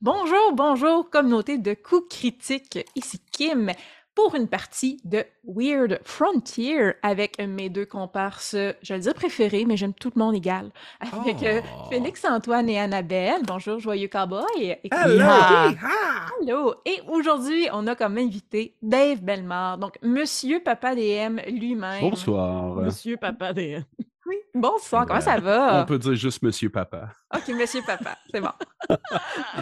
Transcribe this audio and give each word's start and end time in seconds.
Bonjour, 0.00 0.52
bonjour, 0.54 1.08
communauté 1.10 1.58
de 1.58 1.74
coups 1.74 2.08
critiques. 2.16 2.78
Ici 2.94 3.20
Kim 3.32 3.70
pour 4.14 4.36
une 4.36 4.46
partie 4.46 5.00
de 5.02 5.24
Weird 5.44 5.98
Frontier 6.04 6.92
avec 7.02 7.36
mes 7.40 7.68
deux 7.68 7.84
comparses, 7.84 8.54
je 8.80 8.94
le 8.94 9.00
dire 9.00 9.14
préférés, 9.14 9.64
mais 9.64 9.76
j'aime 9.76 9.92
tout 9.92 10.12
le 10.14 10.20
monde 10.22 10.36
égal. 10.36 10.70
Avec 11.00 11.42
euh, 11.42 11.60
Oh. 11.64 11.90
Félix-Antoine 11.90 12.68
et 12.68 12.78
Annabelle. 12.78 13.42
Bonjour, 13.44 13.80
joyeux 13.80 14.06
cowboy. 14.06 14.44
Et- 14.60 14.80
Hello! 14.92 15.24
Ah! 15.26 16.26
Allô! 16.40 16.74
Et 16.84 17.00
aujourd'hui, 17.08 17.66
on 17.72 17.88
a 17.88 17.96
comme 17.96 18.16
invité 18.18 18.76
Dave 18.82 19.20
Bellemare, 19.20 19.78
donc 19.78 19.98
Monsieur 20.00 20.60
Papa 20.60 20.94
DM 20.94 21.40
lui-même. 21.48 22.00
Bonsoir. 22.08 22.76
Monsieur 22.76 23.16
Papa 23.16 23.52
des... 23.52 23.80
Oui. 24.26 24.36
Bonsoir, 24.54 25.06
comment 25.06 25.20
ça 25.20 25.36
On 25.38 25.40
va? 25.42 25.84
peut 25.84 25.98
dire 25.98 26.14
juste 26.14 26.42
Monsieur 26.42 26.70
Papa. 26.70 27.12
Ok, 27.34 27.48
Monsieur 27.48 27.80
Papa, 27.86 28.16
c'est 28.32 28.40
bon. 28.40 28.48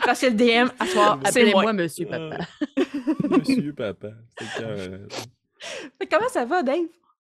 Parce 0.05 0.21
que 0.21 0.27
le 0.27 0.33
DM, 0.35 0.69
à 0.79 0.87
soir, 0.87 1.19
c'est 1.27 1.45
moi. 1.51 1.63
Appelez-moi 1.63 1.73
Monsieur 1.73 2.07
Papa. 2.07 2.39
Monsieur 3.29 3.73
Papa. 3.75 4.09
C'est. 4.39 5.01
Mais 6.01 6.07
Comment 6.07 6.29
ça 6.29 6.45
va, 6.45 6.63
Dave? 6.63 6.87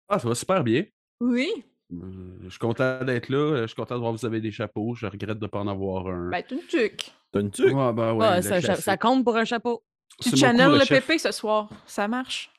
Ah, 0.09 0.19
ça 0.19 0.29
va 0.29 0.35
super 0.35 0.65
bien. 0.65 0.85
Oui. 1.21 1.65
Euh, 1.93 1.97
Je 2.45 2.49
suis 2.51 2.59
content 2.59 3.03
d'être 3.05 3.29
là. 3.29 3.37
euh, 3.39 3.63
Je 3.63 3.67
suis 3.69 3.77
content 3.77 3.95
de 3.97 4.01
voir 4.01 4.13
que 4.15 4.19
vous 4.21 4.27
avez 4.27 4.41
des 4.41 4.53
chapeaux. 4.53 4.95
Je 4.95 5.07
regrette 5.07 5.39
de 5.39 5.45
ne 5.45 5.51
pas 5.51 5.59
en 5.61 5.69
avoir 5.69 6.07
un. 6.07 6.31
Ben, 6.31 6.43
tu 6.47 6.55
une 6.55 6.63
tuque. 6.67 7.11
T'as 7.33 7.41
une 7.41 7.51
tuque? 7.51 7.75
Ouais, 7.75 7.93
ben 7.93 8.13
ouais, 8.15 8.27
Ah, 8.27 8.43
ça, 8.77 8.97
compte 8.97 9.25
pour 9.25 9.37
un 9.37 9.45
chapeau. 9.45 9.83
Tu 10.23 10.35
channel 10.37 10.71
le 10.73 10.87
pépé 10.87 11.19
ce 11.19 11.31
soir. 11.33 11.69
Ça 11.87 12.09
marche. 12.09 12.51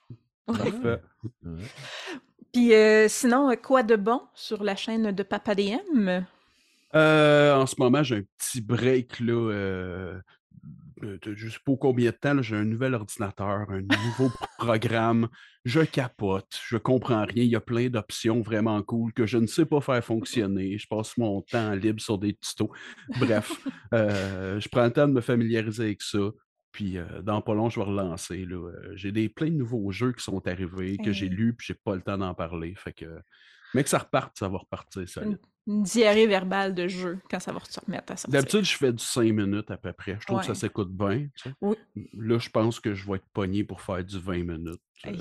Parfait. 0.46 1.02
Ouais. 1.44 1.64
Puis 2.54 2.74
euh, 2.74 3.08
sinon, 3.08 3.52
euh, 3.52 3.56
quoi 3.56 3.84
de 3.84 3.96
bon 3.96 4.22
sur 4.34 4.64
la 4.64 4.76
chaîne 4.76 5.12
de 5.12 5.24
Papa 5.24 5.56
DM? 5.56 6.24
Euh, 6.96 7.54
en 7.56 7.66
ce 7.68 7.76
moment, 7.78 8.02
j'ai 8.04 8.18
un 8.18 8.24
petit 8.38 8.62
break 8.62 9.20
là. 9.20 9.52
Euh, 9.52 10.20
de- 11.02 11.34
je 11.36 11.48
sais 11.50 11.60
pas 11.64 11.74
combien 11.80 12.12
de 12.12 12.16
temps. 12.16 12.42
J'ai 12.42 12.56
un 12.56 12.66
nouvel 12.66 12.96
ordinateur, 12.96 13.70
un 13.70 13.82
nouveau 13.82 14.32
programme. 14.58 15.28
Je 15.66 15.82
capote. 15.82 16.60
Je 16.68 16.78
comprends 16.78 17.26
rien. 17.26 17.44
Il 17.44 17.50
y 17.50 17.56
a 17.56 17.62
plein 17.62 17.90
d'options 17.90 18.42
vraiment 18.42 18.82
cool 18.82 19.14
que 19.14 19.26
je 19.26 19.38
ne 19.38 19.46
sais 19.48 19.66
pas 19.66 19.82
faire 19.82 20.04
fonctionner. 20.04 20.78
Je 20.78 20.88
passe 20.88 21.16
mon 21.18 21.42
temps 21.44 21.72
libre 21.74 22.02
sur 22.02 22.18
des 22.18 22.36
tutos. 22.36 22.72
Bref, 23.20 23.52
je 23.94 24.68
prends 24.70 24.86
le 24.86 24.92
temps 24.92 25.08
de 25.08 25.14
me 25.14 25.22
familiariser 25.22 25.84
avec 25.84 26.02
ça. 26.02 26.18
Puis 26.72 26.98
euh, 26.98 27.22
dans 27.22 27.42
pas 27.42 27.54
long, 27.54 27.70
je 27.70 27.80
vais 27.80 27.86
relancer. 27.86 28.46
là. 28.46 28.72
J'ai 28.94 29.12
des 29.12 29.28
plein 29.30 29.48
de 29.48 29.56
nouveaux 29.56 29.92
jeux 29.92 30.12
qui 30.14 30.24
sont 30.24 30.46
arrivés, 30.48 30.98
que 30.98 31.12
j'ai 31.12 31.28
lus, 31.30 31.54
puis 31.56 31.68
j'ai 31.68 31.74
pas 31.74 31.96
le 31.96 32.02
temps 32.02 32.18
d'en 32.18 32.34
parler. 32.36 32.76
Fait 32.76 32.94
que, 32.94 33.20
mais 33.74 33.84
que 33.84 33.90
ça 33.90 33.98
reparte, 34.00 34.38
ça 34.38 34.48
va 34.50 34.58
repartir 34.60 35.08
solide. 35.10 35.40
Une 35.68 35.84
diarrhée 35.84 36.26
verbale 36.26 36.74
de 36.74 36.88
jeu 36.88 37.20
quand 37.30 37.40
ça 37.40 37.52
va 37.52 37.60
se 37.60 37.80
remettre 37.80 38.12
à 38.14 38.18
sortir. 38.18 38.40
D'habitude, 38.40 38.64
je 38.66 38.76
fais 38.76 38.92
du 38.94 39.04
5 39.04 39.22
minutes 39.34 39.70
à 39.70 39.78
peu 39.78 39.94
près. 39.94 40.18
Je 40.20 40.26
trouve 40.26 40.40
que 40.40 40.46
ça 40.48 40.56
s'écoute 40.56 40.92
bien. 40.92 41.28
tu 41.36 41.50
sais. 41.50 41.54
Oui. 41.62 41.76
Là, 42.14 42.40
je 42.40 42.50
pense 42.50 42.80
que 42.80 42.94
je 42.96 43.08
vais 43.08 43.18
être 43.18 43.28
pogné 43.34 43.64
pour 43.64 43.82
faire 43.82 44.04
du 44.04 44.18
20 44.20 44.44
minutes. 44.44 44.82
Hey, 45.04 45.16
Euh, 45.18 45.20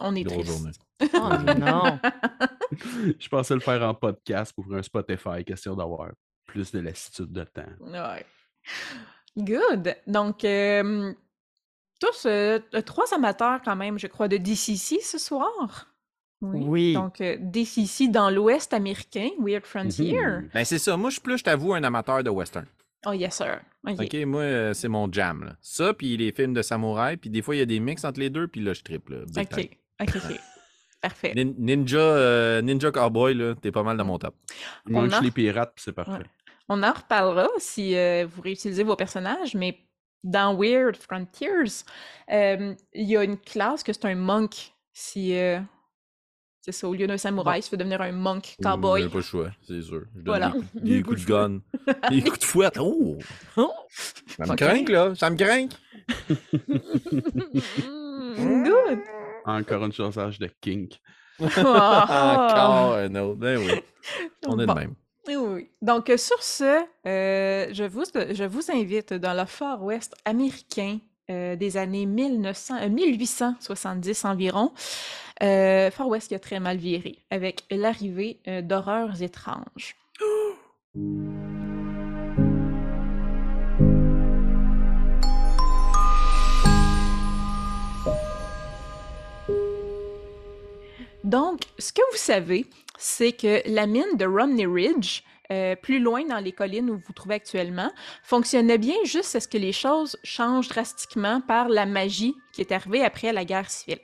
On 0.00 0.14
est 0.16 0.24
triste. 0.28 0.50
journée. 0.50 0.72
Oh 1.14 1.54
non. 1.60 2.00
je 3.18 3.28
pensais 3.28 3.54
le 3.54 3.60
faire 3.60 3.82
en 3.82 3.94
podcast 3.94 4.52
pour 4.52 4.74
un 4.74 4.82
Spotify, 4.82 5.44
question 5.44 5.76
d'avoir 5.76 6.10
plus 6.46 6.72
de 6.72 6.80
lassitude 6.80 7.30
de 7.32 7.44
temps. 7.44 7.62
Ouais. 7.80 8.24
Good. 9.36 9.96
Donc, 10.06 10.44
euh, 10.44 11.12
tous 12.00 12.26
euh, 12.26 12.58
euh, 12.74 12.82
trois 12.82 13.12
amateurs 13.14 13.60
quand 13.64 13.76
même, 13.76 13.98
je 13.98 14.06
crois, 14.06 14.28
de 14.28 14.36
DCC 14.36 15.00
ce 15.00 15.18
soir. 15.18 15.88
Oui. 16.40 16.92
Donc, 16.92 17.20
euh, 17.20 17.36
DCC 17.40 18.08
dans 18.08 18.28
l'Ouest 18.30 18.74
américain, 18.74 19.30
Weird 19.40 19.64
Frontier. 19.64 20.20
Mhm. 20.20 20.50
Ben, 20.52 20.64
c'est 20.64 20.78
ça. 20.78 20.96
Moi, 20.96 21.08
je 21.10 21.14
suis 21.14 21.22
plus, 21.22 21.38
je 21.38 21.44
t'avoue, 21.44 21.72
un 21.74 21.82
amateur 21.84 22.22
de 22.22 22.30
western. 22.30 22.66
Oh, 23.06 23.12
yes, 23.12 23.34
sir. 23.36 23.60
OK. 23.86 24.00
OK, 24.00 24.14
moi, 24.26 24.40
euh, 24.42 24.74
c'est 24.74 24.88
mon 24.88 25.10
jam. 25.10 25.44
Là. 25.44 25.56
Ça, 25.60 25.92
puis 25.94 26.16
les 26.16 26.32
films 26.32 26.54
de 26.54 26.62
samouraï, 26.62 27.16
puis 27.16 27.30
des 27.30 27.42
fois, 27.42 27.54
il 27.54 27.58
y 27.58 27.62
a 27.62 27.66
des 27.66 27.80
mix 27.80 28.04
entre 28.04 28.20
les 28.20 28.30
deux, 28.30 28.46
puis 28.48 28.60
là, 28.62 28.72
je 28.72 28.82
triple. 28.82 29.14
là, 29.14 29.42
OK. 29.42 29.70
OK, 30.00 30.16
OK. 30.16 30.40
Parfait. 31.00 31.32
Nin- 31.34 31.54
Ninja, 31.58 31.98
euh, 31.98 32.62
Ninja 32.62 32.90
Cowboy, 32.90 33.34
là, 33.34 33.54
t'es 33.60 33.70
pas 33.70 33.82
mal 33.82 33.96
dans 33.98 34.06
mon 34.06 34.18
top. 34.18 34.34
On 34.88 34.92
manque 35.02 35.12
a- 35.12 35.20
les 35.20 35.30
pirates, 35.30 35.72
puis 35.74 35.82
c'est 35.84 35.92
parfait. 35.92 36.12
Ouais. 36.12 36.24
On 36.68 36.82
en 36.82 36.92
reparlera 36.92 37.48
si 37.58 37.96
euh, 37.96 38.26
vous 38.26 38.40
réutilisez 38.42 38.82
vos 38.84 38.96
personnages, 38.96 39.54
mais 39.54 39.78
dans 40.22 40.56
Weird 40.56 40.96
Frontiers, 40.96 41.84
euh, 42.32 42.74
il 42.94 43.08
y 43.08 43.16
a 43.16 43.22
une 43.24 43.36
classe 43.38 43.82
que 43.82 43.92
c'est 43.92 44.06
un 44.06 44.14
monk. 44.14 44.72
Si 44.92 45.36
euh, 45.36 45.60
c'est 46.62 46.72
ça, 46.72 46.88
au 46.88 46.94
lieu 46.94 47.06
d'un 47.06 47.18
samouraï, 47.18 47.62
tu 47.62 47.70
veux 47.70 47.76
devenir 47.76 48.00
un 48.00 48.12
monk 48.12 48.54
J'ai 48.58 48.64
cowboy. 48.64 49.06
pas 49.08 49.16
le 49.16 49.22
choix, 49.22 49.50
c'est 49.66 49.82
sûr. 49.82 50.04
Je 50.16 50.22
donne 50.22 50.24
Voilà. 50.24 50.48
des, 50.48 50.52
coups- 50.60 50.82
des 50.82 51.02
coups 51.02 51.20
de 51.20 51.26
gun, 51.26 51.60
des 52.10 52.22
coups 52.22 52.38
de 52.38 52.44
fouette. 52.44 52.78
Oh! 52.80 53.18
Ça 53.54 54.46
me 54.46 54.52
Ok. 54.52 54.56
craint, 54.56 54.84
là. 54.88 55.14
Ça 55.14 55.28
me 55.28 55.36
craint. 55.36 55.68
Good. 58.36 59.00
Encore 59.44 59.84
une 59.84 59.92
chassage 59.92 60.38
de 60.38 60.48
kink. 60.60 61.00
Ah. 61.40 61.44
Encore 62.78 62.94
un 62.94 63.14
autre. 63.16 63.36
Ben 63.38 63.58
oui. 63.58 63.70
On 64.46 64.58
est 64.58 64.66
Bon. 64.66 64.74
de 64.74 64.78
même. 64.80 64.94
Oui, 65.26 65.36
oui. 65.36 65.68
Donc, 65.80 66.10
euh, 66.10 66.16
sur 66.16 66.42
ce, 66.42 66.84
euh, 67.06 67.68
je, 67.72 67.84
vous, 67.84 68.70
invite 68.70 69.14
dans 69.14 69.32
le 69.32 69.46
Far 69.46 69.82
West 69.82 70.14
américain 70.24 70.98
euh, 71.30 71.56
des 71.56 71.78
années 71.78 72.04
1900, 72.04 72.82
euh, 72.82 72.88
1870 72.90 74.24
environ. 74.26 74.72
Far 75.40 76.08
West 76.08 76.28
qui 76.28 76.34
a 76.34 76.38
très 76.38 76.60
mal 76.60 76.76
viré, 76.76 77.18
avec 77.30 77.64
l'arrivée 77.70 78.38
d'horreurs 78.62 79.20
étranges. 79.20 79.96
Donc, 91.24 91.62
ce 91.78 91.92
que 91.92 92.02
vous 92.12 92.18
savez, 92.18 92.66
c'est 92.98 93.32
que 93.32 93.62
la 93.66 93.86
mine 93.86 94.16
de 94.16 94.26
Romney 94.26 94.66
Ridge, 94.66 95.22
euh, 95.52 95.76
plus 95.76 96.00
loin 96.00 96.24
dans 96.24 96.38
les 96.38 96.52
collines 96.52 96.88
où 96.90 96.94
vous 96.94 97.02
vous 97.06 97.12
trouvez 97.12 97.34
actuellement, 97.34 97.92
fonctionnait 98.22 98.78
bien 98.78 98.96
juste 99.04 99.36
à 99.36 99.40
ce 99.40 99.48
que 99.48 99.58
les 99.58 99.72
choses 99.72 100.16
changent 100.24 100.68
drastiquement 100.68 101.40
par 101.40 101.68
la 101.68 101.86
magie 101.86 102.34
qui 102.52 102.60
est 102.60 102.72
arrivée 102.72 103.04
après 103.04 103.32
la 103.32 103.44
guerre 103.44 103.70
civile. 103.70 104.00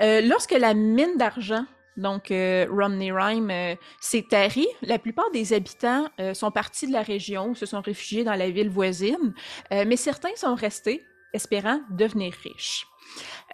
Euh, 0.00 0.20
lorsque 0.20 0.52
la 0.52 0.74
mine 0.74 1.16
d'argent, 1.16 1.64
donc 1.96 2.30
euh, 2.30 2.66
Romney 2.70 3.10
Rhyme, 3.12 3.76
s'est 4.00 4.26
tarie, 4.28 4.68
la 4.82 4.98
plupart 4.98 5.30
des 5.30 5.52
habitants 5.52 6.08
sont 6.34 6.50
partis 6.50 6.86
de 6.86 6.92
la 6.92 7.02
région 7.02 7.50
ou 7.50 7.54
se 7.54 7.66
sont 7.66 7.80
réfugiés 7.80 8.24
dans 8.24 8.34
la 8.34 8.50
ville 8.50 8.70
voisine, 8.70 9.34
mais 9.70 9.96
certains 9.96 10.34
sont 10.36 10.54
restés, 10.54 11.04
espérant 11.32 11.80
devenir 11.90 12.32
riches. 12.42 12.86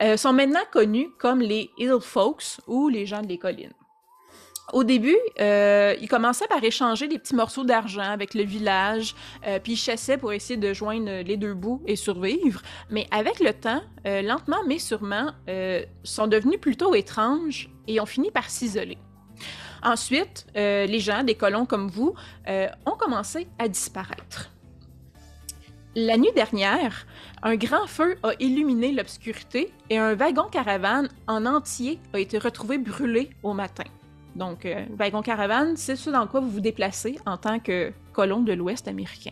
Euh, 0.03 0.17
sont 0.17 0.33
maintenant 0.33 0.61
connus 0.71 1.09
comme 1.19 1.41
les 1.41 1.71
Hill 1.79 1.99
Folks 2.01 2.59
ou 2.67 2.89
les 2.89 3.07
gens 3.07 3.23
des 3.23 3.39
collines. 3.39 3.73
Au 4.73 4.83
début, 4.83 5.17
euh, 5.41 5.95
ils 6.01 6.09
commençaient 6.09 6.49
par 6.49 6.63
échanger 6.63 7.07
des 7.07 7.21
petits 7.21 7.37
morceaux 7.37 7.63
d'argent 7.63 8.03
avec 8.03 8.35
le 8.35 8.43
village, 8.43 9.15
euh, 9.47 9.61
puis 9.61 9.75
ils 9.75 9.79
chassaient 9.79 10.19
pour 10.19 10.33
essayer 10.33 10.57
de 10.57 10.73
joindre 10.73 11.23
les 11.23 11.37
deux 11.37 11.55
bouts 11.55 11.83
et 11.87 11.95
survivre. 11.95 12.61
Mais 12.91 13.07
avec 13.13 13.39
le 13.39 13.53
temps, 13.53 13.81
lentement 14.05 14.59
mais 14.67 14.81
sûrement, 14.81 15.31
sont 16.03 16.27
devenus 16.27 16.61
plutôt 16.61 16.95
étranges 16.95 17.71
et 17.87 18.01
ont 18.01 18.07
fini 18.07 18.33
par 18.33 18.51
s'isoler. 18.51 18.99
Ensuite, 19.85 20.47
les 20.55 20.99
gens, 20.99 21.23
des 21.23 21.37
colons 21.37 21.65
comme 21.65 21.89
vous, 21.89 22.15
ont 22.49 22.97
commencé 22.99 23.47
à 23.61 23.69
disparaître. 23.69 24.51
La 25.95 26.19
nuit 26.19 26.33
dernière, 26.35 27.07
un 27.47 27.55
grand 27.55 27.87
feu 27.87 28.17
a 28.25 28.33
illuminé 28.41 28.91
l'obscurité 28.91 29.73
et 29.89 29.99
un 29.99 30.17
wagon 30.17 30.49
caravane 30.51 31.09
en 31.29 31.47
entier 31.47 32.01
a 32.13 32.19
été 32.19 32.39
retrouvé 32.39 32.77
brûlé 32.77 33.31
au 33.45 33.53
matin. 33.53 33.85
Donc, 34.35 34.67
euh, 34.67 34.85
wagon 34.99 35.23
caravane, 35.23 35.77
c'est 35.77 35.95
ce 35.95 36.11
dans 36.11 36.27
quoi 36.27 36.41
vous 36.41 36.51
vous 36.51 36.61
déplacez 36.61 37.21
en 37.25 37.37
tant 37.37 37.61
que 37.61 37.93
colon 38.13 38.41
de 38.41 38.53
l'Ouest 38.53 38.89
américain. 38.89 39.31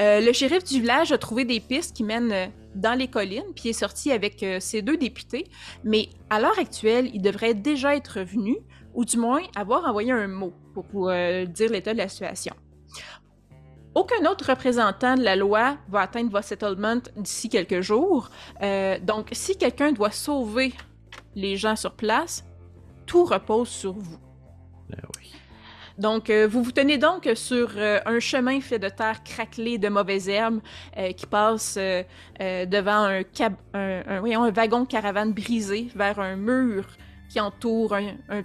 Euh, 0.00 0.22
le 0.22 0.32
shérif 0.32 0.64
du 0.64 0.80
village 0.80 1.12
a 1.12 1.18
trouvé 1.18 1.44
des 1.44 1.60
pistes 1.60 1.94
qui 1.94 2.02
mènent 2.02 2.32
euh, 2.32 2.46
dans 2.74 2.98
les 2.98 3.08
collines, 3.08 3.52
puis 3.54 3.68
est 3.68 3.74
sorti 3.74 4.10
avec 4.10 4.42
ses 4.60 4.80
deux 4.80 4.96
députés, 4.96 5.44
mais 5.84 6.08
à 6.30 6.40
l'heure 6.40 6.58
actuelle, 6.58 7.10
il 7.12 7.20
devrait 7.20 7.52
déjà 7.52 7.94
être 7.94 8.20
revenu, 8.20 8.56
ou 8.94 9.04
du 9.04 9.18
moins 9.18 9.42
avoir 9.54 9.84
envoyé 9.84 10.12
un 10.12 10.28
mot 10.28 10.54
pour, 10.72 11.12
dire 11.12 11.70
l'état 11.70 11.92
de 11.92 11.98
la 11.98 12.08
situation. 12.08 12.54
Aucun 13.94 14.24
autre 14.24 14.48
représentant 14.48 15.16
de 15.16 15.22
la 15.22 15.36
loi 15.36 15.76
va 15.88 16.00
atteindre 16.00 16.30
votre 16.30 16.46
settlement 16.46 16.96
d'ici 17.16 17.48
quelques 17.48 17.82
jours. 17.82 18.30
Euh, 18.62 18.98
donc, 19.00 19.28
si 19.32 19.56
quelqu'un 19.58 19.92
doit 19.92 20.10
sauver 20.10 20.72
les 21.34 21.56
gens 21.56 21.76
sur 21.76 21.92
place, 21.92 22.44
tout 23.04 23.24
repose 23.24 23.68
sur 23.68 23.92
vous. 23.92 24.18
Ben 24.88 24.98
oui. 25.18 25.32
Donc, 25.98 26.30
euh, 26.30 26.48
vous 26.50 26.62
vous 26.62 26.72
tenez 26.72 26.96
donc 26.96 27.28
sur 27.34 27.72
euh, 27.76 28.00
un 28.06 28.18
chemin 28.18 28.62
fait 28.62 28.78
de 28.78 28.88
terre 28.88 29.22
craquelée 29.22 29.76
de 29.76 29.90
mauvaises 29.90 30.26
herbes 30.28 30.60
euh, 30.96 31.12
qui 31.12 31.26
passe 31.26 31.76
devant 31.76 33.04
un, 33.04 33.20
un, 33.74 34.02
un- 34.08 34.20
voyons, 34.20 34.44
un 34.44 34.50
wagon 34.50 34.86
caravane 34.86 35.32
brisé 35.34 35.88
vers 35.94 36.18
un 36.18 36.36
mur 36.36 36.86
qui 37.28 37.40
entoure 37.40 37.92
un, 37.94 38.42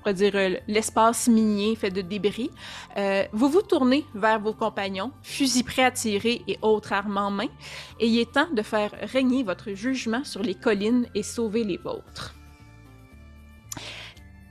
pourrait 0.00 0.14
dire 0.14 0.32
euh, 0.34 0.56
l'espace 0.66 1.28
minier 1.28 1.76
fait 1.76 1.90
de 1.90 2.00
débris. 2.00 2.50
Euh, 2.96 3.24
vous 3.32 3.48
vous 3.48 3.62
tournez 3.62 4.04
vers 4.14 4.40
vos 4.40 4.52
compagnons, 4.52 5.12
fusil 5.22 5.62
prêt 5.62 5.84
à 5.84 5.90
tirer 5.90 6.42
et 6.48 6.58
autres 6.62 6.92
armes 6.92 7.18
en 7.18 7.30
main, 7.30 7.48
et 7.98 8.06
il 8.06 8.18
est 8.18 8.32
temps 8.32 8.50
de 8.52 8.62
faire 8.62 8.90
régner 9.02 9.42
votre 9.42 9.72
jugement 9.72 10.24
sur 10.24 10.42
les 10.42 10.54
collines 10.54 11.06
et 11.14 11.22
sauver 11.22 11.64
les 11.64 11.76
vôtres. 11.76 12.34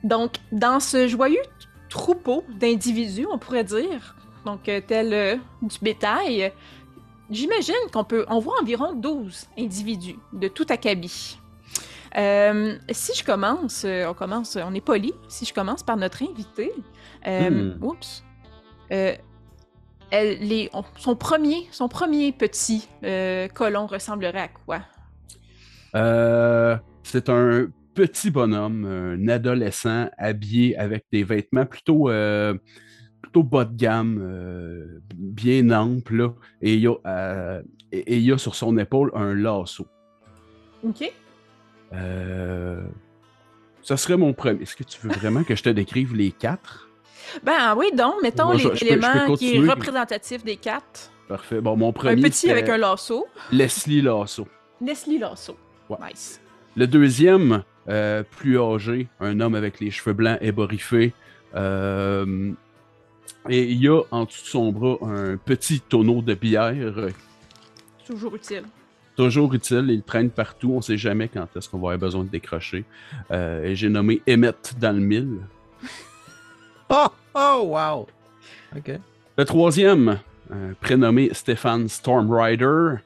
Donc, 0.02 0.36
dans 0.50 0.80
ce 0.80 1.08
joyeux 1.08 1.42
troupeau 1.88 2.44
d'individus, 2.48 3.26
on 3.30 3.38
pourrait 3.38 3.64
dire, 3.64 4.14
donc 4.46 4.68
euh, 4.68 4.80
tel 4.86 5.12
euh, 5.12 5.36
du 5.60 5.78
bétail, 5.82 6.52
j'imagine 7.30 7.74
qu'on 7.92 8.04
peut, 8.04 8.24
on 8.28 8.38
voit 8.38 8.54
environ 8.62 8.94
12 8.94 9.48
individus 9.58 10.18
de 10.32 10.48
tout 10.48 10.66
acabit. 10.70 11.39
Euh, 12.16 12.76
si 12.90 13.14
je 13.14 13.24
commence, 13.24 13.84
euh, 13.84 14.08
on 14.08 14.14
commence, 14.14 14.56
on 14.56 14.74
est 14.74 14.80
poli. 14.84 15.12
Si 15.28 15.44
je 15.44 15.54
commence 15.54 15.82
par 15.82 15.96
notre 15.96 16.22
invité, 16.22 16.72
euh, 17.26 17.50
Hmm. 17.74 17.84
oups, 17.84 18.24
euh, 18.92 19.14
elle- 20.10 20.38
les- 20.40 20.68
on- 20.72 20.84
son 20.96 21.14
premier, 21.14 21.68
son 21.70 21.88
premier 21.88 22.32
petit 22.32 22.88
colon 23.54 23.86
ressemblerait 23.86 24.40
à 24.40 24.48
quoi? 24.48 24.80
C'est 27.04 27.28
un 27.28 27.68
petit 27.94 28.30
bonhomme, 28.30 28.84
un 28.84 29.28
adolescent 29.28 30.08
habillé 30.18 30.76
avec 30.76 31.04
des 31.12 31.22
vêtements 31.22 31.66
plutôt, 31.66 32.10
plutôt 33.22 33.42
bas 33.44 33.64
de 33.64 33.76
gamme, 33.76 34.18
euh, 34.20 35.00
bien 35.14 35.70
ample, 35.70 36.16
là, 36.16 36.28
et 36.60 36.74
il 36.74 36.80
y 36.80 36.86
a, 36.88 36.94
euh, 37.06 37.62
et, 37.92 37.98
et 37.98 38.16
il 38.16 38.24
y 38.24 38.32
a 38.32 38.38
sur 38.38 38.54
son 38.54 38.76
épaule 38.78 39.12
un 39.14 39.34
lasso. 39.34 39.86
Ok. 40.82 41.12
Euh, 41.92 42.80
ça 43.82 43.96
serait 43.96 44.16
mon 44.16 44.32
premier. 44.32 44.62
Est-ce 44.62 44.76
que 44.76 44.84
tu 44.84 44.98
veux 45.02 45.10
vraiment 45.12 45.42
que 45.42 45.54
je 45.54 45.62
te 45.62 45.68
décrive 45.70 46.14
les 46.14 46.30
quatre? 46.32 46.88
Ben 47.42 47.74
oui, 47.76 47.86
donc 47.94 48.14
mettons 48.22 48.52
je- 48.56 48.56
les 48.56 48.62
je 48.62 48.68
peux- 48.68 48.74
je 48.76 48.80
peux 48.80 48.86
éléments 48.92 49.36
qui 49.36 49.56
est 49.56 49.68
représentatif 49.68 50.44
des 50.44 50.56
quatre. 50.56 51.10
Parfait. 51.28 51.60
Bon, 51.60 51.76
mon 51.76 51.90
Un 51.90 51.92
premier, 51.92 52.22
petit 52.22 52.50
avec 52.50 52.68
un 52.68 52.76
lasso. 52.76 53.26
Leslie 53.52 54.02
Lasso. 54.02 54.48
Leslie 54.80 55.18
Lasso. 55.18 55.56
Ouais. 55.88 55.96
Nice. 56.10 56.40
Le 56.76 56.86
deuxième, 56.86 57.62
euh, 57.88 58.22
plus 58.22 58.58
âgé, 58.60 59.08
un 59.20 59.38
homme 59.40 59.54
avec 59.54 59.78
les 59.80 59.90
cheveux 59.90 60.12
blancs 60.12 60.38
ébouriffés. 60.40 61.12
Euh, 61.54 62.52
et 63.48 63.62
il 63.64 63.80
y 63.82 63.88
a 63.88 64.02
en 64.10 64.24
dessous 64.24 64.42
de 64.42 64.48
son 64.48 64.72
bras 64.72 64.98
un 65.02 65.36
petit 65.36 65.80
tonneau 65.80 66.20
de 66.22 66.34
bière, 66.34 66.74
Toujours 68.06 68.34
utile. 68.34 68.64
Toujours 69.24 69.52
utile. 69.52 69.86
Il 69.90 70.02
traîne 70.02 70.30
partout. 70.30 70.72
On 70.72 70.76
ne 70.76 70.82
sait 70.82 70.96
jamais 70.96 71.28
quand 71.28 71.46
est-ce 71.56 71.68
qu'on 71.68 71.78
va 71.78 71.92
avoir 71.92 71.98
besoin 71.98 72.24
de 72.24 72.30
décrocher. 72.30 72.84
Euh, 73.30 73.64
et 73.64 73.76
j'ai 73.76 73.88
nommé 73.88 74.22
Emmett 74.28 74.74
dans 74.78 74.92
le 74.92 75.00
mille. 75.00 75.38
Oh, 76.92 77.06
oh, 77.36 77.62
wow. 77.66 78.08
OK. 78.76 78.90
Le 79.38 79.44
troisième, 79.44 80.18
euh, 80.50 80.72
prénommé 80.80 81.30
Stéphane 81.32 81.88
Stormrider. 81.88 82.96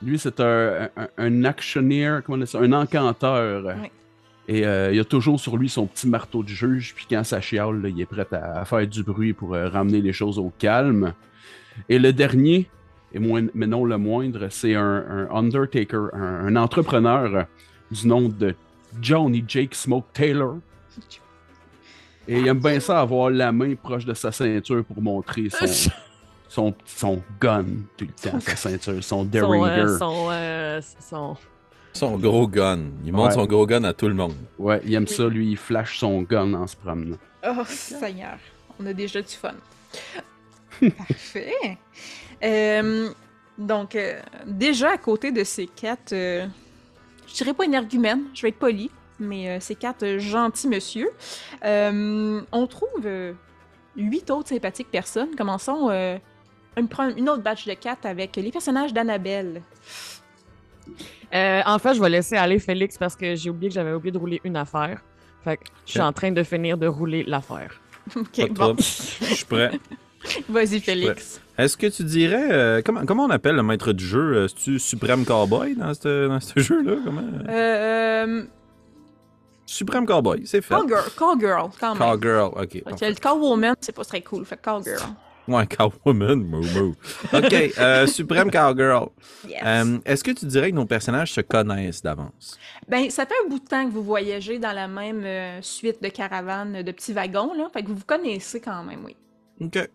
Lui, 0.00 0.20
c'est 0.20 0.38
un, 0.38 0.88
un, 0.96 1.08
un 1.18 1.44
actionnaire, 1.44 2.22
comment 2.22 2.38
on 2.38 2.40
dit 2.42 2.46
ça, 2.46 2.60
un 2.60 2.72
encanteur. 2.72 3.74
Et 4.46 4.64
euh, 4.64 4.92
il 4.92 5.00
a 5.00 5.04
toujours 5.04 5.40
sur 5.40 5.56
lui 5.56 5.68
son 5.68 5.88
petit 5.88 6.08
marteau 6.08 6.44
de 6.44 6.48
juge, 6.48 6.94
puis 6.94 7.06
quand 7.10 7.24
ça 7.24 7.40
chiale, 7.40 7.82
là, 7.82 7.88
il 7.88 8.00
est 8.00 8.06
prêt 8.06 8.28
à, 8.30 8.60
à 8.60 8.64
faire 8.64 8.86
du 8.86 9.02
bruit 9.02 9.32
pour 9.32 9.56
euh, 9.56 9.68
ramener 9.68 10.00
les 10.00 10.12
choses 10.12 10.38
au 10.38 10.52
calme. 10.56 11.12
Et 11.88 11.98
le 11.98 12.12
dernier, 12.12 12.70
et 13.16 13.18
moins, 13.18 13.46
mais 13.54 13.66
non 13.66 13.84
le 13.84 13.96
moindre, 13.98 14.48
c'est 14.50 14.74
un, 14.74 15.26
un 15.30 15.34
Undertaker, 15.34 16.10
un, 16.12 16.46
un 16.48 16.56
entrepreneur 16.56 17.46
du 17.90 18.06
nom 18.06 18.28
de 18.28 18.54
Johnny 19.00 19.42
Jake 19.48 19.74
Smoke 19.74 20.06
Taylor. 20.12 20.56
Et 22.28 22.38
il 22.40 22.46
aime 22.48 22.58
bien 22.58 22.78
ça 22.80 23.00
avoir 23.00 23.30
la 23.30 23.52
main 23.52 23.74
proche 23.74 24.04
de 24.04 24.12
sa 24.14 24.32
ceinture 24.32 24.84
pour 24.84 25.00
montrer 25.00 25.48
son, 25.48 25.90
son, 26.48 26.74
son 26.84 27.22
gun 27.40 27.64
tout 27.96 28.04
le 28.06 28.30
temps, 28.30 28.40
sa 28.40 28.56
ceinture, 28.56 29.02
son 29.02 29.20
Son, 29.20 29.24
Derringer. 29.24 29.70
euh, 29.80 29.98
son, 29.98 30.28
euh, 30.30 30.80
son- 31.00 31.36
Son 31.92 32.18
gros 32.18 32.46
gun. 32.48 32.80
Il 33.04 33.12
montre 33.12 33.28
Ouais. 33.28 33.34
son 33.34 33.46
gros 33.46 33.64
gun 33.66 33.84
à 33.84 33.94
tout 33.94 34.08
le 34.08 34.14
monde. 34.14 34.34
Ouais, 34.58 34.82
il 34.84 34.92
aime 34.94 35.06
ça, 35.06 35.26
lui, 35.28 35.52
il 35.52 35.56
flash 35.56 35.98
son 36.00 36.20
gun 36.22 36.52
en 36.54 36.66
se 36.66 36.76
promenant. 36.76 37.16
Oh, 37.48 37.62
Seigneur. 37.66 38.36
On 38.78 38.84
a 38.86 38.92
déjà 38.92 39.22
du 39.22 39.28
fun. 39.28 39.54
Parfait. 40.98 41.78
Euh, 42.42 43.10
donc, 43.58 43.96
euh, 43.96 44.20
déjà 44.46 44.92
à 44.92 44.98
côté 44.98 45.32
de 45.32 45.44
ces 45.44 45.66
quatre, 45.66 46.12
euh, 46.12 46.46
je 47.26 47.34
dirais 47.34 47.54
pas 47.54 47.64
énergumènes, 47.64 48.24
je 48.34 48.42
vais 48.42 48.48
être 48.48 48.58
poli, 48.58 48.90
mais 49.18 49.48
euh, 49.48 49.60
ces 49.60 49.74
quatre 49.74 50.04
euh, 50.04 50.18
gentils 50.18 50.68
monsieur, 50.68 51.10
euh, 51.64 52.42
on 52.52 52.66
trouve 52.66 52.88
euh, 53.04 53.32
huit 53.96 54.30
autres 54.30 54.50
sympathiques 54.50 54.90
personnes. 54.90 55.34
Commençons 55.36 55.88
euh, 55.90 56.18
une, 56.76 57.28
autre 57.30 57.42
batch 57.42 57.66
de 57.66 57.74
quatre 57.74 58.04
avec 58.04 58.36
les 58.36 58.50
personnages 58.50 58.92
d'Annabelle. 58.92 59.62
Euh, 61.34 61.62
en 61.64 61.78
fait, 61.78 61.94
je 61.94 62.00
vais 62.00 62.10
laisser 62.10 62.36
aller 62.36 62.58
Félix 62.58 62.98
parce 62.98 63.16
que 63.16 63.34
j'ai 63.34 63.50
oublié 63.50 63.70
que 63.70 63.74
j'avais 63.74 63.92
oublié 63.92 64.12
de 64.12 64.18
rouler 64.18 64.40
une 64.44 64.56
affaire. 64.56 65.02
Fait 65.42 65.56
que 65.56 65.64
je 65.86 65.92
suis 65.92 66.00
en 66.00 66.12
train 66.12 66.30
de 66.30 66.42
finir 66.42 66.76
de 66.76 66.86
rouler 66.86 67.24
l'affaire. 67.24 67.80
Ok, 68.14 68.50
bon. 68.50 68.76
Je 68.78 68.82
suis 68.82 69.44
prêt. 69.46 69.72
vas-y 70.48 70.80
Félix. 70.80 71.40
Est-ce 71.58 71.76
que 71.76 71.86
tu 71.86 72.04
dirais. 72.04 72.48
euh, 72.50 72.82
comment, 72.84 73.04
comment 73.06 73.24
on 73.24 73.30
appelle 73.30 73.56
le 73.56 73.62
maître 73.62 73.92
du 73.92 74.04
jeu? 74.04 74.36
Euh, 74.36 74.48
C'est-tu 74.48 74.78
Supreme 74.78 75.24
Cowboy 75.24 75.74
dans 75.76 75.94
ce 75.94 76.28
dans 76.28 76.40
ce 76.40 76.58
jeu-là? 76.60 76.96
Comment? 77.04 77.22
Euh, 77.48 78.42
Supreme 79.64 80.06
Cowboy, 80.06 80.42
c'est 80.46 80.60
fait. 80.62 80.74
call, 80.74 80.86
girl, 80.88 81.02
call 81.18 81.40
girl, 81.40 81.70
quand 81.80 81.94
même. 81.94 81.98
Cowgirl, 81.98 82.52
ok. 82.62 82.82
Le 83.00 83.20
Cowwoman, 83.20 83.74
c'est 83.80 83.94
pas 83.94 84.04
très 84.04 84.20
cool. 84.20 84.44
Fait 84.44 84.60
Cowgirl. 84.62 85.00
Ouais, 85.48 85.66
Cowwoman, 85.66 86.36
moo 86.44 86.60
moo. 86.62 86.94
Ok, 87.32 87.52
euh, 87.78 88.06
Supreme 88.06 88.50
Cowgirl. 88.50 89.08
Yes. 89.48 89.62
Euh, 89.64 89.98
Est-ce 90.04 90.22
que 90.22 90.30
tu 90.32 90.46
dirais 90.46 90.70
que 90.70 90.76
nos 90.76 90.86
personnages 90.86 91.32
se 91.32 91.40
connaissent 91.40 92.02
d'avance? 92.02 92.58
Ben, 92.88 93.10
ça 93.10 93.26
fait 93.26 93.34
un 93.44 93.48
bout 93.48 93.58
de 93.60 93.64
temps 93.64 93.84
que 93.86 93.92
vous 93.92 94.02
voyagez 94.04 94.58
dans 94.60 94.72
la 94.72 94.86
même 94.88 95.22
euh, 95.24 95.60
suite 95.62 96.00
de 96.02 96.08
caravanes, 96.08 96.82
de 96.82 96.92
petits 96.92 97.12
wagons, 97.12 97.52
là. 97.54 97.68
Fait 97.72 97.82
que 97.82 97.88
vous 97.88 97.96
vous 97.96 98.04
connaissez 98.06 98.60
quand 98.60 98.82
même, 98.84 99.04
oui. 99.04 99.16
Ok. 99.60 99.88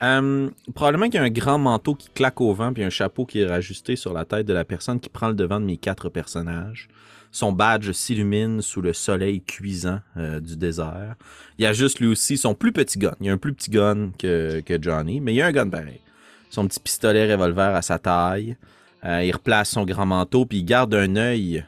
Euh, 0.00 0.48
probablement 0.74 1.06
qu'il 1.06 1.16
y 1.16 1.18
a 1.18 1.22
un 1.22 1.30
grand 1.30 1.58
manteau 1.58 1.94
qui 1.94 2.08
claque 2.14 2.40
au 2.40 2.52
vent 2.54 2.72
puis 2.72 2.84
un 2.84 2.90
chapeau 2.90 3.26
qui 3.26 3.40
est 3.40 3.46
rajusté 3.46 3.96
sur 3.96 4.12
la 4.12 4.24
tête 4.24 4.46
de 4.46 4.52
la 4.52 4.64
personne 4.64 5.00
qui 5.00 5.08
prend 5.08 5.28
le 5.28 5.34
devant 5.34 5.58
de 5.58 5.64
mes 5.64 5.76
quatre 5.76 6.08
personnages. 6.08 6.88
Son 7.30 7.52
badge 7.52 7.90
s'illumine 7.92 8.62
sous 8.62 8.80
le 8.80 8.92
soleil 8.92 9.42
cuisant 9.42 10.00
euh, 10.16 10.40
du 10.40 10.56
désert. 10.56 11.16
Il 11.58 11.64
y 11.64 11.66
a 11.66 11.72
juste 11.72 12.00
lui 12.00 12.06
aussi 12.06 12.38
son 12.38 12.54
plus 12.54 12.72
petit 12.72 12.98
gun. 12.98 13.14
Il 13.20 13.26
y 13.26 13.30
a 13.30 13.32
un 13.32 13.38
plus 13.38 13.52
petit 13.52 13.70
gun 13.70 14.12
que, 14.18 14.62
Johnny, 14.80 15.20
mais 15.20 15.34
il 15.34 15.36
y 15.36 15.42
a 15.42 15.46
un 15.46 15.52
gun 15.52 15.68
pareil. 15.68 16.00
Son 16.48 16.66
petit 16.66 16.80
pistolet 16.80 17.30
revolver 17.30 17.74
à 17.74 17.82
sa 17.82 17.98
taille. 17.98 18.56
Euh, 19.04 19.22
il 19.22 19.32
replace 19.32 19.70
son 19.70 19.84
grand 19.84 20.06
manteau 20.06 20.46
puis 20.46 20.58
il 20.58 20.64
garde 20.64 20.94
un 20.94 21.16
œil. 21.16 21.64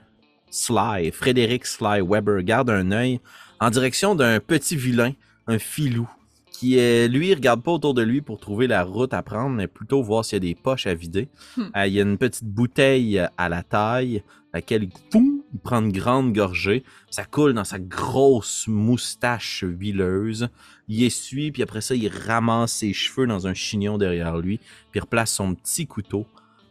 Sly, 0.51 1.13
Frédéric 1.13 1.67
Sly 1.67 2.01
Weber 2.01 2.43
garde 2.43 2.71
un 2.71 2.91
œil 2.91 3.21
en 3.61 3.71
direction 3.71 4.15
d'un 4.15 4.41
petit 4.41 4.75
vilain, 4.75 5.13
un 5.47 5.59
filou, 5.59 6.09
qui 6.61 6.77
est, 6.77 7.09
lui, 7.09 7.29
il 7.29 7.35
regarde 7.35 7.63
pas 7.63 7.73
autour 7.73 7.95
de 7.95 8.03
lui 8.03 8.21
pour 8.21 8.39
trouver 8.39 8.67
la 8.67 8.85
route 8.85 9.15
à 9.15 9.23
prendre, 9.23 9.57
mais 9.57 9.67
plutôt 9.67 10.03
voir 10.03 10.27
s'il 10.27 10.37
y 10.37 10.37
a 10.37 10.41
des 10.41 10.55
poches 10.55 10.87
à 10.87 10.93
vider. 10.93 11.31
Hmm. 11.57 11.63
Euh, 11.75 11.87
il 11.87 11.95
y 11.95 11.99
a 11.99 12.03
une 12.03 12.19
petite 12.19 12.45
bouteille 12.45 13.19
à 13.39 13.49
la 13.49 13.63
taille, 13.63 14.23
laquelle 14.53 14.91
poum, 15.11 15.41
il 15.55 15.59
prend 15.59 15.81
une 15.81 15.91
grande 15.91 16.35
gorgée. 16.35 16.85
Ça 17.09 17.25
coule 17.25 17.55
dans 17.55 17.65
sa 17.65 17.79
grosse 17.79 18.69
moustache 18.69 19.65
huileuse. 19.67 20.51
Il 20.87 21.03
essuie, 21.03 21.51
puis 21.51 21.63
après 21.63 21.81
ça, 21.81 21.95
il 21.95 22.09
ramasse 22.09 22.73
ses 22.73 22.93
cheveux 22.93 23.27
dans 23.27 23.47
un 23.47 23.55
chignon 23.55 23.97
derrière 23.97 24.37
lui, 24.37 24.59
puis 24.59 24.99
il 24.99 25.01
replace 25.01 25.33
son 25.33 25.55
petit 25.55 25.87
couteau 25.87 26.27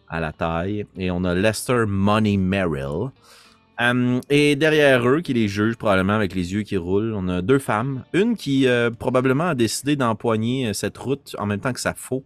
à 0.07 0.19
la 0.19 0.31
taille. 0.31 0.85
Et 0.97 1.09
on 1.09 1.23
a 1.23 1.33
Lester 1.33 1.85
Money 1.87 2.37
Merrill. 2.37 3.09
Euh, 3.81 4.19
et 4.29 4.55
derrière 4.55 5.07
eux, 5.07 5.21
qui 5.21 5.33
les 5.33 5.47
juge 5.47 5.75
probablement 5.77 6.13
avec 6.13 6.35
les 6.35 6.53
yeux 6.53 6.63
qui 6.63 6.75
roulent, 6.77 7.13
on 7.15 7.27
a 7.29 7.41
deux 7.41 7.59
femmes. 7.59 8.03
Une 8.13 8.35
qui 8.35 8.67
euh, 8.67 8.89
probablement 8.91 9.47
a 9.49 9.55
décidé 9.55 9.95
d'empoigner 9.95 10.67
euh, 10.67 10.73
cette 10.73 10.97
route 10.97 11.35
en 11.39 11.45
même 11.45 11.61
temps 11.61 11.71
que 11.71 11.79
sa 11.79 11.93
faux 11.93 12.25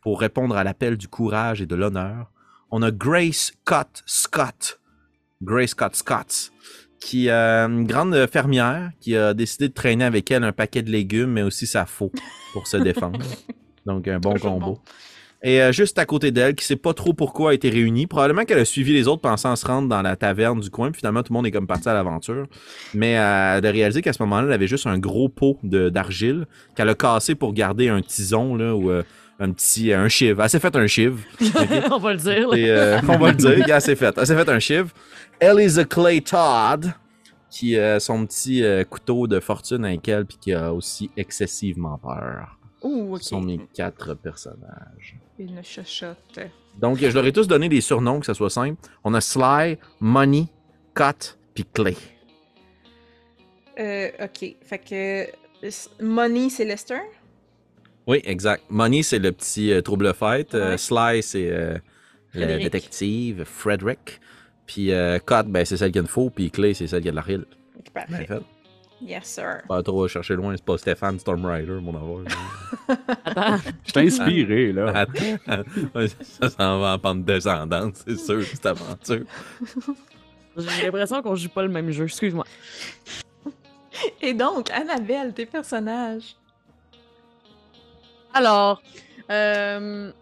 pour 0.00 0.20
répondre 0.20 0.56
à 0.56 0.64
l'appel 0.64 0.96
du 0.96 1.08
courage 1.08 1.60
et 1.60 1.66
de 1.66 1.74
l'honneur. 1.74 2.30
On 2.70 2.82
a 2.82 2.90
Grace 2.90 3.52
Scott 3.64 4.02
Scott. 4.06 4.80
Grace 5.42 5.70
Scott 5.70 5.96
Scott. 5.96 6.52
Qui 7.00 7.26
est 7.26 7.32
euh, 7.32 7.66
une 7.66 7.86
grande 7.86 8.26
fermière 8.28 8.92
qui 9.00 9.16
a 9.16 9.34
décidé 9.34 9.68
de 9.68 9.74
traîner 9.74 10.04
avec 10.04 10.30
elle 10.30 10.44
un 10.44 10.52
paquet 10.52 10.82
de 10.82 10.90
légumes, 10.90 11.30
mais 11.32 11.42
aussi 11.42 11.66
sa 11.66 11.84
faux 11.84 12.12
pour 12.52 12.68
se 12.68 12.76
défendre. 12.76 13.18
Donc 13.86 14.06
un 14.06 14.20
bon 14.20 14.34
Toujours 14.34 14.52
combo. 14.52 14.66
bon. 14.66 14.78
Et 15.44 15.60
euh, 15.60 15.72
juste 15.72 15.98
à 15.98 16.04
côté 16.06 16.30
d'elle, 16.30 16.54
qui 16.54 16.64
sait 16.64 16.76
pas 16.76 16.94
trop 16.94 17.12
pourquoi 17.14 17.50
a 17.50 17.54
été 17.54 17.68
réunie. 17.68 18.06
Probablement 18.06 18.44
qu'elle 18.44 18.60
a 18.60 18.64
suivi 18.64 18.92
les 18.92 19.08
autres 19.08 19.22
pensant 19.22 19.56
se 19.56 19.66
rendre 19.66 19.88
dans 19.88 20.00
la 20.02 20.14
taverne 20.14 20.60
du 20.60 20.70
coin. 20.70 20.92
Puis 20.92 21.00
finalement, 21.00 21.22
tout 21.24 21.32
le 21.32 21.36
monde 21.38 21.46
est 21.46 21.50
comme 21.50 21.66
parti 21.66 21.88
à 21.88 21.94
l'aventure. 21.94 22.46
Mais 22.94 23.18
euh, 23.18 23.60
de 23.60 23.66
réaliser 23.68 24.02
qu'à 24.02 24.12
ce 24.12 24.22
moment-là, 24.22 24.46
elle 24.46 24.52
avait 24.52 24.68
juste 24.68 24.86
un 24.86 24.98
gros 24.98 25.28
pot 25.28 25.58
de- 25.64 25.88
d'argile 25.88 26.46
qu'elle 26.76 26.88
a 26.88 26.94
cassé 26.94 27.34
pour 27.34 27.52
garder 27.54 27.88
un 27.88 28.02
tison 28.02 28.54
là, 28.54 28.74
ou 28.76 28.90
euh, 28.90 29.02
un 29.40 29.50
petit 29.50 29.92
un 29.92 30.08
chiv. 30.08 30.38
Elle 30.40 30.48
s'est 30.48 30.60
fait 30.60 30.76
un 30.76 30.86
chiv. 30.86 31.24
On 31.90 31.98
va 31.98 32.12
le 32.12 32.18
dire. 32.20 32.48
là. 32.50 32.56
Et, 32.56 32.70
euh, 32.70 32.98
on 33.08 33.18
va 33.18 33.30
le 33.32 33.36
dire, 33.36 33.64
elle 33.68 33.80
s'est 33.80 33.96
fait. 33.96 34.14
Elle 34.16 34.26
s'est 34.26 34.36
fait 34.36 34.48
un 34.48 34.60
chiv. 34.60 34.92
Eliza 35.40 35.84
Clay 35.84 36.20
Todd, 36.20 36.92
qui 37.50 37.76
a 37.76 37.98
son 37.98 38.24
petit 38.26 38.62
euh, 38.62 38.84
couteau 38.84 39.26
de 39.26 39.40
fortune 39.40 39.84
avec 39.84 40.06
elle, 40.06 40.24
puis 40.24 40.38
qui 40.40 40.52
a 40.52 40.72
aussi 40.72 41.10
excessivement 41.16 41.98
peur. 41.98 42.58
Ouh, 42.82 43.14
ok. 43.16 43.22
Ce 43.22 43.30
sont 43.30 43.40
mes 43.40 43.60
quatre 43.74 44.14
personnages. 44.14 45.16
Une 45.38 45.62
chuchote. 45.64 46.38
Donc, 46.78 46.98
je 46.98 47.06
leur 47.08 47.24
ai 47.26 47.32
tous 47.32 47.46
donné 47.48 47.68
des 47.68 47.80
surnoms, 47.80 48.20
que 48.20 48.26
ça 48.26 48.34
soit 48.34 48.50
simple. 48.50 48.80
On 49.04 49.12
a 49.14 49.20
Sly, 49.20 49.78
Money, 50.00 50.46
Cut, 50.94 51.36
puis 51.54 51.64
Clay. 51.72 51.96
Euh, 53.78 54.08
ok. 54.20 54.54
Fait 54.62 54.78
que. 54.78 56.02
Money, 56.02 56.50
c'est 56.50 56.64
Lester? 56.64 57.00
Oui, 58.06 58.20
exact. 58.24 58.64
Money, 58.68 59.02
c'est 59.02 59.18
le 59.18 59.32
petit 59.32 59.72
euh, 59.72 59.80
trouble-fête. 59.80 60.54
Euh, 60.54 60.70
Ouais. 60.72 60.78
Sly, 60.78 61.22
c'est 61.22 61.50
le 61.50 61.80
Frédéric. 62.32 62.62
détective, 62.64 63.44
Frederick. 63.44 64.20
Puis 64.66 64.90
Cut, 65.26 65.44
ben, 65.48 65.64
c'est 65.64 65.76
celle 65.76 65.92
qui 65.92 65.98
a 65.98 66.02
une 66.02 66.06
faux, 66.08 66.30
puis 66.30 66.50
Clay, 66.50 66.74
c'est 66.74 66.86
celle 66.86 67.02
qui 67.02 67.08
a 67.08 67.10
de 67.10 67.16
la 67.16 67.22
rille. 67.22 67.44
Parfait. 67.92 68.26
Yes, 69.02 69.26
sir. 69.26 69.62
Pas 69.66 69.82
trop 69.82 70.06
chercher 70.06 70.34
loin, 70.34 70.54
c'est 70.56 70.64
pas 70.64 70.78
Stéphane 70.78 71.18
Stormrider, 71.18 71.80
mon 71.80 71.96
avoir. 71.96 72.24
Attends. 73.24 73.70
Je 73.84 73.92
t'ai 73.92 74.00
inspiré, 74.00 74.72
là. 74.72 74.92
Attends, 74.94 75.38
ça 76.22 76.48
s'en 76.48 76.78
va 76.78 76.94
en 76.94 76.98
pente 76.98 77.24
descendante, 77.24 77.96
c'est 77.96 78.16
sûr, 78.16 78.44
cette 78.44 78.64
aventure. 78.64 79.24
J'ai 80.56 80.84
l'impression 80.84 81.20
qu'on 81.20 81.34
joue 81.34 81.48
pas 81.48 81.62
le 81.62 81.68
même 81.68 81.90
jeu. 81.90 82.04
Excuse-moi. 82.04 82.44
Et 84.20 84.34
donc, 84.34 84.70
Annabelle, 84.70 85.32
tes 85.34 85.46
personnages. 85.46 86.36
Alors, 88.32 88.82
euh, 89.30 90.12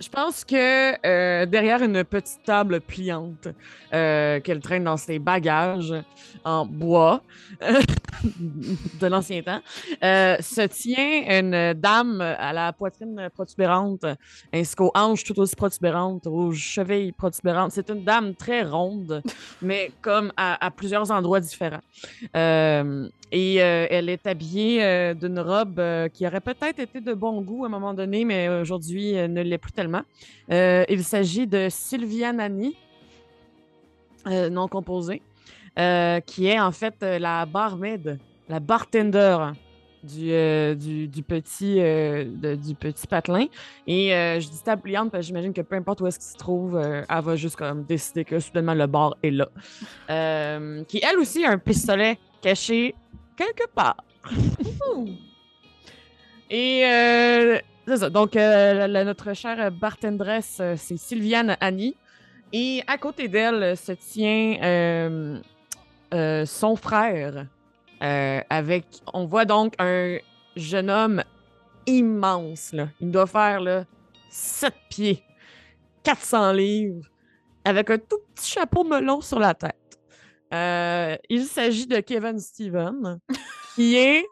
je 0.00 0.08
pense 0.08 0.44
que 0.44 1.06
euh, 1.06 1.46
derrière 1.46 1.82
une 1.82 2.04
petite 2.04 2.42
table 2.44 2.80
pliante 2.80 3.48
euh, 3.96 4.40
qu'elle 4.40 4.60
traîne 4.60 4.84
dans 4.84 4.98
ses 4.98 5.18
bagages 5.18 5.94
en 6.44 6.66
bois 6.66 7.22
de 9.00 9.06
l'ancien 9.06 9.40
temps, 9.42 9.62
euh, 10.04 10.36
se 10.40 10.66
tient 10.66 11.40
une 11.40 11.72
dame 11.72 12.20
à 12.20 12.52
la 12.52 12.74
poitrine 12.74 13.30
protubérante, 13.32 14.04
ainsi 14.52 14.76
qu'aux 14.76 14.90
hanches 14.94 15.24
tout 15.24 15.38
aussi 15.40 15.56
protubérantes, 15.56 16.26
aux 16.26 16.52
chevilles 16.52 17.12
protubérantes. 17.12 17.72
C'est 17.72 17.88
une 17.88 18.04
dame 18.04 18.34
très 18.34 18.64
ronde, 18.64 19.22
mais 19.62 19.90
comme 20.02 20.30
à, 20.36 20.70
plusieurs 20.70 21.10
endroits 21.10 21.40
différents. 21.40 21.82
Euh, 22.36 23.08
et 23.32 23.56
elle 23.56 24.08
est 24.08 24.26
habillée 24.26 25.14
d'une 25.14 25.40
robe 25.40 25.80
qui 26.12 26.26
aurait 26.26 26.40
peut-être 26.40 26.78
été 26.78 27.00
de 27.00 27.14
bon 27.14 27.40
goût 27.40 27.64
à 27.64 27.66
un 27.66 27.70
moment 27.70 27.94
donné, 27.94 28.24
mais 28.24 28.48
aujourd'hui 28.48 29.14
ne 29.14 29.42
l'est 29.42 29.58
plus 29.58 29.72
tellement. 29.72 30.02
Il 30.50 31.02
s'agit 31.02 31.46
de 31.46 31.68
Sylvia 31.70 32.32
Nani, 32.32 32.76
euh, 34.26 34.48
non 34.50 34.68
composée, 34.68 35.22
euh, 35.78 36.20
qui 36.20 36.46
est 36.46 36.58
en 36.60 36.72
fait 36.72 36.94
euh, 37.02 37.18
la 37.18 37.46
barmaid, 37.46 38.18
la 38.48 38.60
bartender 38.60 39.36
du, 40.02 40.30
euh, 40.32 40.74
du, 40.74 41.08
du 41.08 41.22
petit, 41.22 41.76
de- 41.76 42.54
du 42.54 42.74
petit 42.74 43.06
patelin. 43.06 43.46
Et 43.86 44.10
je 44.10 44.48
dis 44.48 44.62
table 44.62 44.82
pliante 44.82 45.10
parce 45.10 45.22
que 45.22 45.26
j'imagine 45.26 45.52
que 45.52 45.62
peu 45.62 45.74
importe 45.76 46.00
où 46.00 46.06
est-ce 46.06 46.18
qu'il 46.18 46.28
se 46.28 46.36
trouve, 46.36 46.80
elle 46.80 47.22
va 47.24 47.36
juste 47.36 47.56
comme 47.56 47.84
décider 47.84 48.24
que 48.24 48.38
soudainement 48.38 48.74
le 48.74 48.86
bar 48.86 49.16
est 49.22 49.30
là. 49.32 49.48
Qui 50.88 51.00
elle 51.02 51.18
aussi 51.18 51.44
a 51.44 51.50
un 51.50 51.58
pistolet 51.58 52.18
caché 52.40 52.94
quelque 53.36 53.68
part. 53.74 53.96
Et 56.50 56.82
c'est 57.86 57.96
ça. 57.96 58.10
Donc, 58.10 58.34
la- 58.34 58.86
la- 58.88 59.04
notre 59.04 59.32
chère 59.34 59.70
bartendresse, 59.72 60.60
c'est 60.76 60.96
Sylviane 60.96 61.56
Annie. 61.60 61.96
Et 62.52 62.82
à 62.86 62.96
côté 62.96 63.28
d'elle 63.28 63.62
euh, 63.62 63.76
se 63.76 63.92
tient 63.92 64.58
euh, 64.62 65.40
euh, 66.14 66.46
son 66.46 66.76
frère. 66.76 67.46
avec, 68.00 68.86
on 69.12 69.26
voit 69.26 69.44
donc 69.44 69.74
un 69.78 70.18
jeune 70.54 70.90
homme 70.90 71.22
immense. 71.86 72.74
Il 73.00 73.10
doit 73.10 73.26
faire 73.26 73.60
là, 73.60 73.84
7 74.30 74.72
pieds, 74.90 75.22
400 76.04 76.52
livres, 76.52 77.06
avec 77.64 77.90
un 77.90 77.98
tout 77.98 78.20
petit 78.34 78.50
chapeau 78.50 78.84
melon 78.84 79.20
sur 79.20 79.38
la 79.38 79.54
tête. 79.54 79.98
Il 81.28 81.44
s'agit 81.44 81.86
de 81.86 82.00
Kevin 82.00 82.38
Steven, 82.38 83.18
qui 83.74 83.96
est 83.96 84.24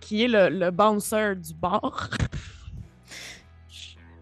qui 0.00 0.24
est 0.24 0.28
le, 0.28 0.48
le 0.48 0.70
bouncer 0.70 1.34
du 1.36 1.54
bar. 1.54 2.10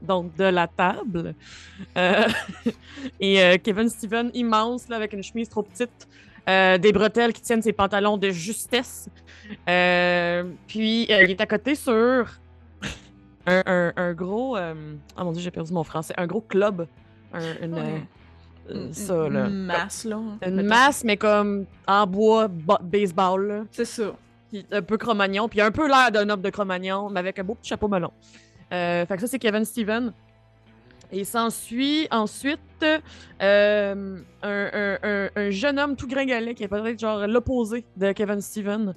Donc, 0.02 0.34
de 0.36 0.44
la 0.44 0.66
table. 0.68 1.34
Euh, 1.96 2.24
et 3.20 3.42
euh, 3.42 3.56
Kevin 3.62 3.88
Steven, 3.88 4.30
immense, 4.34 4.88
là, 4.88 4.96
avec 4.96 5.12
une 5.12 5.22
chemise 5.22 5.48
trop 5.48 5.62
petite, 5.62 6.08
euh, 6.48 6.78
des 6.78 6.92
bretelles 6.92 7.32
qui 7.32 7.42
tiennent 7.42 7.62
ses 7.62 7.72
pantalons 7.72 8.16
de 8.16 8.30
justesse. 8.30 9.08
Puis, 10.66 11.04
il 11.04 11.10
est 11.30 11.40
à 11.40 11.46
côté 11.46 11.74
sur 11.74 12.26
un, 13.46 13.62
un- 13.66 13.92
un 13.96 14.12
gros. 14.12 14.56
Oh 14.56 15.24
mon 15.24 15.32
dieu, 15.32 15.42
j'ai 15.42 15.50
perdu 15.50 15.72
mon 15.72 15.84
français. 15.84 16.14
Un 16.16 16.26
gros 16.26 16.40
club. 16.42 16.86
Un- 17.32 17.64
une, 17.64 17.74
Ouais. 17.74 18.92
ça, 18.92 19.28
là. 19.28 19.46
Une 19.46 19.64
masse, 19.64 20.04
là. 20.04 20.20
Une 20.46 20.62
masse, 20.62 21.02
mais 21.04 21.16
comme 21.16 21.64
en 21.86 22.06
bois, 22.06 22.48
ba- 22.48 22.80
baseball. 22.82 23.66
C'est 23.72 23.84
ça. 23.86 24.12
Un 24.72 24.82
peu 24.82 24.96
Cro-Magnon, 24.96 25.48
puis 25.48 25.60
un 25.60 25.70
peu 25.70 25.86
l'air 25.88 26.10
d'un 26.12 26.28
homme 26.30 26.40
de 26.42 26.50
Cro-Magnon, 26.50 27.10
mais 27.10 27.20
avec 27.20 27.38
un 27.38 27.44
beau 27.44 27.54
petit 27.54 27.68
chapeau 27.70 27.88
melon. 27.88 28.10
Euh, 28.72 29.06
fait 29.06 29.14
que 29.16 29.20
ça, 29.22 29.26
c'est 29.26 29.38
Kevin 29.38 29.64
Steven. 29.64 30.12
Et 31.10 31.24
s'ensuit 31.24 32.06
ensuite 32.10 32.60
euh, 32.84 34.18
un, 34.42 34.48
un- 34.72 34.98
un- 35.02 35.28
un 35.36 35.50
jeune 35.50 35.78
homme 35.78 35.96
tout 35.96 36.06
gringalet 36.06 36.54
qui 36.54 36.64
est 36.64 36.68
peut-être 36.68 36.98
genre 37.00 37.26
l'opposé 37.26 37.84
de 37.96 38.12
Kevin 38.12 38.42
Steven, 38.42 38.94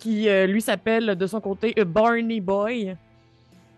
qui 0.00 0.28
euh, 0.28 0.46
lui 0.46 0.60
s'appelle 0.60 1.14
de 1.14 1.26
son 1.28 1.40
côté 1.40 1.74
euh, 1.78 1.84
Barney 1.84 2.40
Boy. 2.40 2.96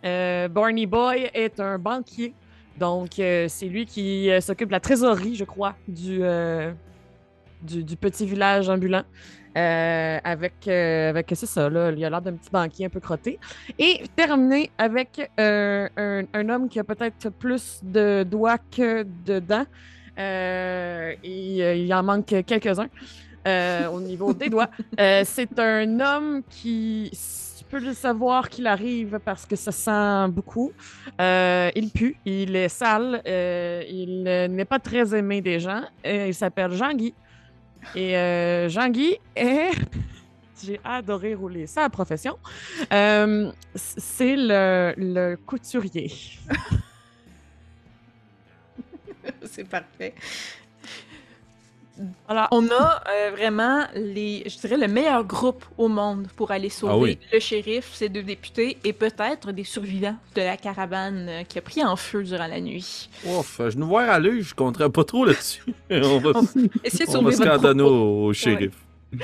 Barney 0.02 0.86
Boy 0.86 1.30
est 1.34 1.60
un 1.60 1.78
banquier, 1.78 2.34
donc 2.76 3.10
c'est 3.16 3.68
lui 3.68 3.86
qui 3.86 4.28
s'occupe 4.40 4.66
de 4.68 4.72
la 4.72 4.80
trésorerie, 4.80 5.36
je 5.36 5.44
crois, 5.44 5.76
du 5.86 6.18
petit 8.00 8.26
village 8.26 8.68
ambulant. 8.68 9.04
Euh, 9.56 10.18
avec, 10.24 10.66
euh, 10.66 11.10
avec 11.10 11.26
c'est 11.34 11.46
ça, 11.46 11.68
là, 11.68 11.90
il 11.90 12.04
a 12.04 12.10
l'air 12.10 12.22
d'un 12.22 12.34
petit 12.34 12.50
banquier 12.50 12.86
un 12.86 12.88
peu 12.88 13.00
crotté. 13.00 13.38
Et 13.78 14.02
terminé 14.16 14.70
avec 14.78 15.30
euh, 15.38 15.88
un, 15.96 16.22
un 16.32 16.48
homme 16.48 16.68
qui 16.68 16.78
a 16.78 16.84
peut-être 16.84 17.30
plus 17.30 17.80
de 17.82 18.22
doigts 18.22 18.58
que 18.58 19.06
de 19.26 19.38
dents. 19.38 19.66
Et 20.18 21.82
il 21.84 21.94
en 21.94 22.02
manque 22.02 22.34
quelques-uns 22.46 22.88
au 23.90 24.00
niveau 24.00 24.32
des 24.32 24.48
doigts. 24.48 24.70
C'est 25.24 25.58
un 25.58 26.00
homme 26.00 26.42
qui, 26.48 27.10
tu 27.62 27.64
peux 27.64 27.84
le 27.84 27.94
savoir 27.94 28.48
qu'il 28.48 28.66
arrive 28.66 29.18
parce 29.24 29.46
que 29.46 29.56
ça 29.56 29.72
sent 29.72 30.32
beaucoup. 30.32 30.72
Euh, 31.20 31.70
il 31.74 31.90
pue, 31.90 32.16
il 32.24 32.56
est 32.56 32.68
sale, 32.68 33.22
euh, 33.26 33.82
il 33.88 34.22
n'est 34.22 34.64
pas 34.64 34.78
très 34.78 35.14
aimé 35.14 35.40
des 35.40 35.60
gens. 35.60 35.82
Euh, 36.06 36.26
il 36.28 36.34
s'appelle 36.34 36.72
Jean-Guy. 36.72 37.14
Et 37.94 38.16
euh, 38.16 38.68
Jean-Guy 38.68 39.18
est. 39.36 39.70
J'ai 40.64 40.80
adoré 40.84 41.34
rouler 41.34 41.66
sa 41.66 41.90
profession. 41.90 42.38
Euh, 42.92 43.50
c'est 43.74 44.36
le 44.36 45.34
couturier. 45.34 46.12
c'est 49.44 49.68
parfait. 49.68 50.14
Voilà. 52.26 52.48
On 52.50 52.66
a 52.68 53.02
euh, 53.08 53.30
vraiment 53.30 53.84
les, 53.94 54.42
je 54.46 54.58
dirais, 54.58 54.76
le 54.76 54.88
meilleur 54.88 55.24
groupe 55.24 55.64
au 55.78 55.88
monde 55.88 56.28
pour 56.36 56.50
aller 56.50 56.68
sauver 56.68 56.92
Ah 56.94 56.98
oui. 56.98 57.18
le 57.32 57.40
shérif, 57.40 57.92
ses 57.94 58.08
deux 58.08 58.22
députés 58.22 58.78
et 58.84 58.92
peut-être 58.92 59.52
des 59.52 59.64
survivants 59.64 60.16
de 60.34 60.40
la 60.42 60.56
caravane 60.56 61.26
euh, 61.28 61.42
qui 61.44 61.58
a 61.58 61.62
pris 61.62 61.82
en 61.84 61.96
feu 61.96 62.22
durant 62.22 62.46
la 62.46 62.60
nuit. 62.60 63.08
Ouf, 63.26 63.60
je 63.68 63.76
nous 63.78 63.96
à 63.96 64.18
l'œil, 64.18 64.42
je 64.42 64.54
compterais 64.54 64.90
pas 64.90 65.04
trop 65.04 65.24
là-dessus. 65.24 65.62
on 65.90 66.18
va, 66.18 66.32
de 67.10 67.16
on 67.16 67.22
va 67.22 67.32
sauver 67.32 67.32
se 67.32 67.82
au, 67.82 68.26
au 68.26 68.32
shérif. 68.32 68.72
On 69.12 69.18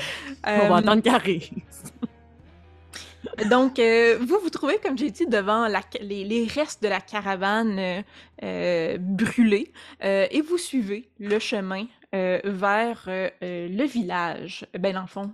va 0.45 0.51
Euh, 0.51 0.73
attendre 0.75 1.01
carré. 1.01 1.49
Donc, 3.49 3.79
euh, 3.79 4.17
vous 4.21 4.39
vous 4.41 4.49
trouvez, 4.49 4.77
comme 4.77 4.97
j'ai 4.97 5.11
dit, 5.11 5.25
devant 5.25 5.67
la 5.67 5.81
les, 6.01 6.23
les 6.23 6.45
restes 6.47 6.81
de 6.81 6.87
la 6.87 7.01
caravane 7.01 7.77
euh, 7.77 8.01
euh, 8.43 8.97
brûlée 8.99 9.71
euh, 10.03 10.25
et 10.31 10.41
vous 10.41 10.57
suivez 10.57 11.09
le 11.19 11.37
chemin 11.39 11.85
euh, 12.15 12.39
vers 12.43 13.05
euh, 13.07 13.29
euh, 13.43 13.67
le 13.69 13.83
village, 13.83 14.65
ben 14.79 14.93
dans 14.95 15.29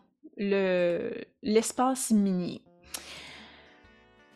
l'espace 1.42 2.12
minier. 2.12 2.62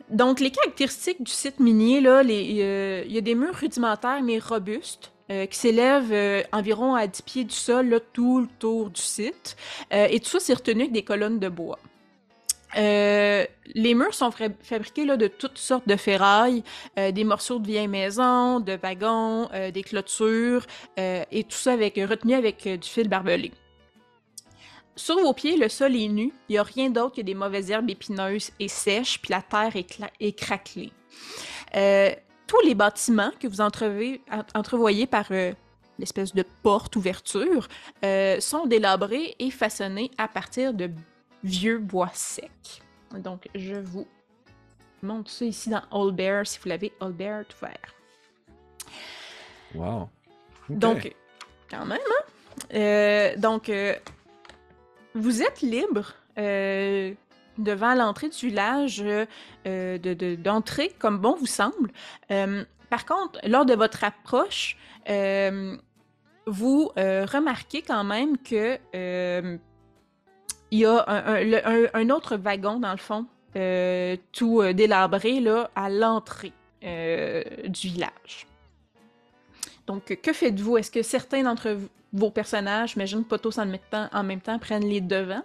Donc, 0.08 0.40
les 0.40 0.50
caractéristiques 0.50 1.22
du 1.22 1.30
site 1.30 1.60
minier, 1.60 1.98
il 1.98 3.12
y 3.12 3.18
a 3.18 3.20
des 3.20 3.34
murs 3.34 3.54
rudimentaires 3.54 4.22
mais 4.22 4.38
robustes. 4.38 5.12
qui 5.28 5.58
s'élèvent 5.58 6.46
environ 6.52 6.94
à 6.94 7.06
10 7.06 7.22
pieds 7.22 7.44
du 7.44 7.54
sol, 7.54 8.00
tout 8.14 8.40
le 8.40 8.48
du 8.88 9.00
site. 9.00 9.56
Et 9.92 10.18
tout 10.18 10.30
ça, 10.30 10.40
c'est 10.40 10.54
retenu 10.54 10.80
avec 10.80 10.92
des 10.92 11.04
colonnes 11.04 11.38
de 11.38 11.48
bois. 11.50 11.78
Euh, 12.76 13.44
les 13.74 13.94
murs 13.94 14.14
sont 14.14 14.30
fabriqués 14.30 15.04
là, 15.04 15.16
de 15.16 15.26
toutes 15.26 15.58
sortes 15.58 15.88
de 15.88 15.96
ferrailles, 15.96 16.62
euh, 16.98 17.10
des 17.10 17.24
morceaux 17.24 17.58
de 17.58 17.66
vieilles 17.66 17.88
maisons, 17.88 18.60
de 18.60 18.78
wagons, 18.80 19.48
euh, 19.52 19.70
des 19.70 19.82
clôtures, 19.82 20.66
et 20.96 21.44
tout 21.44 21.56
ça 21.56 21.72
avec, 21.72 21.96
retenu 21.96 22.34
avec 22.34 22.66
du 22.66 22.88
fil 22.88 23.08
barbelé. 23.08 23.52
Sur 24.96 25.18
vos 25.20 25.32
pieds, 25.32 25.56
le 25.56 25.68
sol 25.68 25.96
est 25.96 26.08
nu. 26.08 26.32
Il 26.48 26.52
n'y 26.52 26.58
a 26.58 26.62
rien 26.62 26.90
d'autre 26.90 27.16
que 27.16 27.22
des 27.22 27.34
mauvaises 27.34 27.70
herbes 27.70 27.88
épineuses 27.88 28.50
et 28.58 28.68
sèches, 28.68 29.20
puis 29.20 29.32
la 29.32 29.40
terre 29.40 29.74
est, 29.76 29.98
est 30.20 30.32
craquelée. 30.32 30.92
Tous 32.46 32.60
les 32.64 32.74
bâtiments 32.74 33.30
que 33.40 33.46
vous 33.46 33.60
entrevoyez 33.60 35.06
par 35.06 35.30
l'espèce 36.00 36.34
de 36.34 36.44
porte-ouverture 36.62 37.68
euh, 38.04 38.40
sont 38.40 38.66
délabrés 38.66 39.36
et 39.38 39.50
façonnés 39.50 40.10
à 40.18 40.26
partir 40.26 40.74
de 40.74 40.90
vieux 41.44 41.78
bois 41.78 42.10
secs. 42.14 42.82
Donc, 43.12 43.48
je 43.54 43.74
vous 43.74 44.06
montre 45.02 45.30
ça 45.30 45.44
ici 45.44 45.70
dans 45.70 45.82
Old 45.90 46.14
Bear, 46.14 46.46
si 46.46 46.58
vous 46.58 46.68
l'avez, 46.68 46.92
Old 47.00 47.16
Bear 47.16 47.44
tout 47.46 47.56
vert. 47.60 47.94
Wow. 49.74 50.08
Donc, 50.68 51.14
quand 51.70 51.86
même, 51.86 51.98
hein? 51.98 52.24
Euh, 52.74 53.36
donc, 53.36 53.68
euh, 53.68 53.94
vous 55.14 55.42
êtes 55.42 55.60
libre 55.62 56.14
euh, 56.38 57.14
devant 57.58 57.94
l'entrée 57.94 58.28
du 58.28 58.48
village 58.48 59.02
euh, 59.02 59.26
de- 59.64 60.14
de- 60.14 60.34
d'entrer 60.36 60.90
comme 60.98 61.18
bon 61.18 61.34
vous 61.36 61.46
semble. 61.46 61.90
Par 62.28 63.06
contre, 63.06 63.38
lors 63.46 63.64
de 63.64 63.74
votre 63.74 64.04
approche, 64.04 64.76
vous 66.46 66.92
remarquez 66.96 67.82
quand 67.82 68.04
même 68.04 68.36
que 68.38 68.78
il 70.70 70.78
y 70.78 70.84
a 70.86 71.04
un, 71.94 72.10
autre 72.10 72.36
wagon, 72.36 72.78
dans 72.78 72.92
le 72.92 72.98
fond, 72.98 73.26
euh, 73.56 74.16
tout 74.32 74.60
euh, 74.60 74.72
délabré 74.72 75.40
là, 75.40 75.70
à 75.74 75.90
l'entrée 75.90 76.52
euh, 76.84 77.42
du 77.66 77.88
village. 77.88 78.46
Donc, 79.86 80.16
que 80.22 80.32
faites-vous? 80.32 80.76
Est-ce 80.76 80.90
que 80.90 81.02
certains 81.02 81.42
d'entre 81.42 81.76
vos 82.12 82.30
personnages, 82.30 82.92
j'imagine 82.92 83.24
pas 83.24 83.38
tous 83.38 83.58
en 83.58 83.66
même 83.66 83.80
temps, 83.90 84.08
en 84.12 84.22
même 84.22 84.40
temps, 84.40 84.58
prennent 84.58 84.88
les 84.88 85.00
devants? 85.00 85.42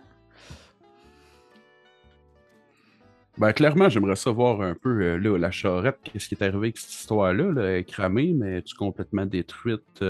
Ben, 3.37 3.51
clairement, 3.51 3.89
j'aimerais 3.89 4.15
savoir 4.15 4.61
un 4.61 4.75
peu, 4.75 5.17
là, 5.17 5.37
la 5.37 5.51
charrette, 5.51 5.97
qu'est-ce 6.03 6.29
qui 6.29 6.35
est 6.35 6.43
arrivé 6.43 6.57
avec 6.57 6.77
cette 6.77 6.93
histoire-là, 6.93 7.83
cramée, 7.83 8.33
mais 8.33 8.59
est-tu 8.59 8.75
complètement 8.75 9.25
détruite? 9.25 10.03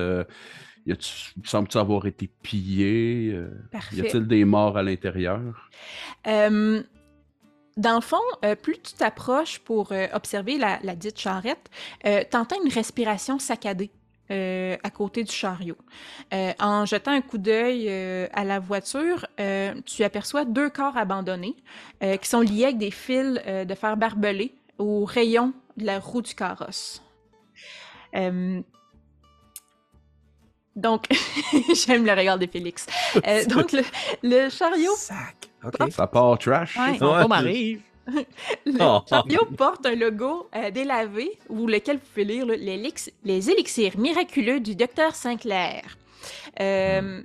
Y 0.86 0.92
a-tu- 0.92 1.34
semble-t-il 1.44 1.80
avoir 1.80 2.06
été 2.06 2.27
pillée? 2.27 3.32
Euh, 3.34 3.50
y 3.94 4.01
a-t-il 4.01 4.27
des 4.27 4.46
morts 4.46 4.77
à 4.77 4.84
l'intérieur? 4.84 5.70
Euh, 6.27 6.84
dans 7.77 7.96
le 7.96 8.01
fond, 8.01 8.22
euh, 8.44 8.56
plus 8.56 8.80
tu 8.80 8.94
t'approches 8.94 9.60
pour 9.60 9.92
euh, 9.92 10.08
observer 10.13 10.58
la, 10.58 10.80
la 10.84 10.96
dite 10.96 11.20
charrette, 11.20 11.70
t'entends 12.30 12.62
une 12.63 12.72
respiration 12.72 13.39
saccadée 13.39 13.92
à 14.27 14.89
côté 14.89 15.24
du 15.24 15.32
chariot. 15.32 15.77
En 16.60 16.86
jetant 16.86 17.12
un 17.12 17.22
coup 17.22 17.38
d'œil 17.38 17.88
à 18.34 18.44
la 18.44 18.60
voiture, 18.60 19.27
tu 19.86 20.04
aperçois 20.04 20.46
deux 20.46 20.72
corps 20.72 20.98
abandonnés 20.98 21.56
qui 22.01 22.27
sont 22.27 22.42
liés 22.42 22.63
avec 22.63 22.80
des 22.80 22.89
fils 22.89 23.39
de 23.46 23.75
fer 23.75 23.96
barbelé 23.98 24.56
au 24.80 25.06
rayon 25.06 25.54
de 25.77 25.86
la 25.86 26.00
roue 26.00 26.24
du 26.24 26.34
carrosse. 26.34 27.04
Euh, 28.15 28.62
donc, 30.75 31.05
j'aime 31.74 32.05
le 32.05 32.12
regard 32.13 32.38
de 32.38 32.48
Félix. 32.48 32.86
Euh, 33.27 33.46
donc, 33.48 33.72
le, 33.72 33.84
le 34.24 34.50
chariot 34.50 34.94
Sac. 34.96 35.36
OK. 35.63 35.91
Ça 35.91 36.08
part 36.08 36.38
trash? 36.38 36.77
Ouais. 36.77 37.27
M'arrive. 37.27 37.82
Le 38.67 38.77
Oh. 38.82 39.01
chariot 39.10 39.46
porte 39.58 39.84
un 39.88 39.96
logo 39.96 40.48
euh, 40.55 40.70
délavé 40.70 41.39
ou 41.50 41.65
lequel 41.65 41.96
vous 41.98 42.03
pouvez 42.13 42.24
lire 42.25 42.46
là, 42.46 42.55
les 42.55 43.50
élixirs 43.50 43.98
miraculeux 43.98 44.60
du 44.60 44.75
docteur 44.75 45.15
Sinclair. 45.15 45.82
Euh, 46.60 47.22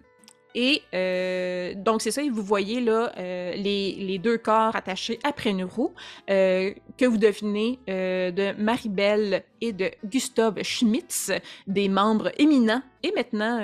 Et 0.55 0.83
euh, 0.95 1.75
donc, 1.77 2.03
c'est 2.03 2.11
ça, 2.11 2.23
et 2.23 2.31
vous 2.31 2.43
voyez 2.43 2.81
là 2.81 3.13
euh, 3.17 3.53
les, 3.55 3.95
les 3.95 4.19
deux 4.19 4.39
corps 4.39 4.75
attachés 4.75 5.19
après 5.23 5.51
une 5.51 5.65
roue 5.65 5.93
euh, 6.29 6.73
que 6.99 7.05
vous 7.05 7.19
devinez 7.19 7.79
de 7.87 8.53
Maribel 8.61 9.45
et 9.61 9.73
de 9.73 9.91
Gustave 10.05 10.63
Schmitz, 10.63 11.31
des 11.67 11.89
membres 11.89 12.33
éminents 12.39 12.83
et 13.03 13.13
maintenant 13.15 13.61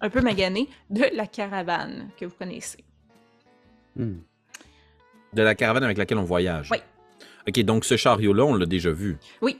un 0.00 0.10
peu 0.10 0.20
maganés 0.20 0.68
de 0.90 1.04
la 1.14 1.26
caravane 1.26 2.10
que 2.18 2.26
vous 2.26 2.34
connaissez. 2.38 2.84
Hmm. 3.94 4.18
De 5.32 5.42
la 5.42 5.54
caravane 5.54 5.84
avec 5.84 5.98
laquelle 5.98 6.18
on 6.18 6.24
voyage. 6.24 6.68
Oui. 6.70 6.78
OK, 7.48 7.60
donc 7.60 7.84
ce 7.84 7.96
chariot-là, 7.96 8.44
on 8.44 8.54
l'a 8.54 8.66
déjà 8.66 8.90
vu. 8.90 9.16
Oui. 9.40 9.58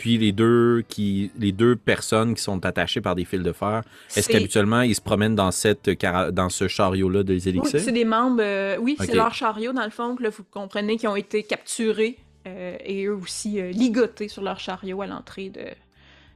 Puis 0.00 0.16
les 0.16 0.32
deux, 0.32 0.82
qui, 0.88 1.30
les 1.38 1.52
deux 1.52 1.76
personnes 1.76 2.34
qui 2.34 2.42
sont 2.42 2.64
attachées 2.64 3.02
par 3.02 3.14
des 3.14 3.26
fils 3.26 3.42
de 3.42 3.52
fer, 3.52 3.82
est-ce 4.16 4.30
qu'habituellement, 4.30 4.80
ils 4.80 4.94
se 4.94 5.00
promènent 5.02 5.34
dans, 5.34 5.50
cette 5.50 5.90
dans 6.32 6.48
ce 6.48 6.68
chariot-là 6.68 7.22
des 7.22 7.34
Oui, 7.44 7.48
élixirs? 7.50 7.80
c'est 7.80 7.92
des 7.92 8.06
membres, 8.06 8.40
euh, 8.42 8.78
oui, 8.80 8.96
c'est 8.98 9.14
leur 9.14 9.34
chariot 9.34 9.74
dans 9.74 9.84
le 9.84 9.90
fond, 9.90 10.16
que 10.16 10.22
là, 10.22 10.30
vous 10.30 10.42
comprenez 10.50 10.96
qu'ils 10.96 11.10
ont 11.10 11.16
été 11.16 11.42
capturés 11.42 12.16
euh, 12.46 12.78
et 12.82 13.04
eux 13.04 13.14
aussi 13.14 13.60
euh, 13.60 13.72
ligotés 13.72 14.28
sur 14.28 14.42
leur 14.42 14.58
chariot 14.58 15.02
à 15.02 15.06
l'entrée 15.06 15.50
de, 15.50 15.60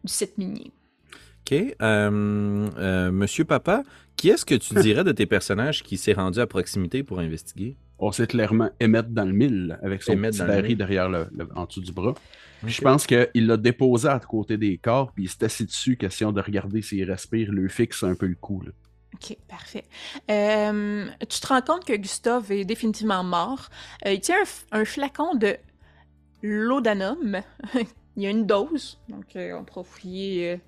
du 0.05 0.13
site 0.13 0.37
minier. 0.37 0.71
OK. 1.51 1.53
Euh, 1.55 2.69
euh, 2.79 3.11
Monsieur 3.11 3.47
Papa, 3.47 3.83
qui 4.17 4.29
est-ce 4.29 4.45
que 4.45 4.55
tu 4.57 4.75
dirais 4.83 5.05
de 5.05 5.13
tes 5.13 5.25
personnages 5.25 5.83
qui 5.83 5.97
s'est 5.97 6.13
rendu 6.13 6.39
à 6.39 6.47
proximité 6.47 7.03
pour 7.03 7.19
investiguer? 7.19 7.77
On 7.99 8.13
sait 8.13 8.27
clairement 8.27 8.69
Emmett 8.83 9.15
dans 9.15 9.25
le 9.25 9.33
mille 9.33 9.79
avec 9.83 10.03
son 10.03 10.13
Emmett 10.13 10.33
petit 10.33 10.39
dans 10.41 10.45
le 10.47 10.51
baril 10.53 10.67
mille. 10.69 10.77
derrière 10.77 11.09
le, 11.09 11.27
le- 11.35 11.49
en 11.55 11.65
dessous 11.65 11.81
du 11.81 11.93
bras. 11.93 12.15
Puis 12.65 12.75
Je 12.75 12.83
pense 12.83 13.07
qu'il 13.07 13.47
l'a 13.47 13.57
déposé 13.57 14.09
à 14.09 14.19
côté 14.19 14.57
des 14.57 14.79
corps, 14.79 15.13
puis 15.13 15.25
il 15.25 15.29
s'est 15.29 15.45
assis 15.45 15.65
dessus, 15.65 15.97
question 15.97 16.33
de 16.33 16.41
regarder 16.41 16.83
s'il 16.83 17.11
respire, 17.11 17.53
lui 17.53 17.69
fixe 17.71 18.03
un 18.03 18.15
peu 18.15 18.27
le 18.27 18.35
coup. 18.35 18.61
là. 18.63 18.71
Ok, 19.15 19.37
parfait. 19.49 19.85
Euh, 20.31 21.07
tu 21.29 21.41
te 21.41 21.47
rends 21.47 21.63
compte 21.63 21.85
que 21.85 21.93
Gustave 21.95 22.51
est 22.51 22.65
définitivement 22.65 23.23
mort. 23.23 23.69
Euh, 24.07 24.13
il 24.13 24.21
tient 24.21 24.43
un, 24.73 24.85
flacon 24.85 25.37
de 25.37 25.57
laudanum. 26.43 27.41
il 28.17 28.23
y 28.23 28.27
a 28.27 28.31
une 28.31 28.47
dose, 28.47 28.99
donc 29.09 29.37
euh, 29.37 29.57
on 29.57 29.65
pourra 29.65 29.85
fouiller 29.85 30.61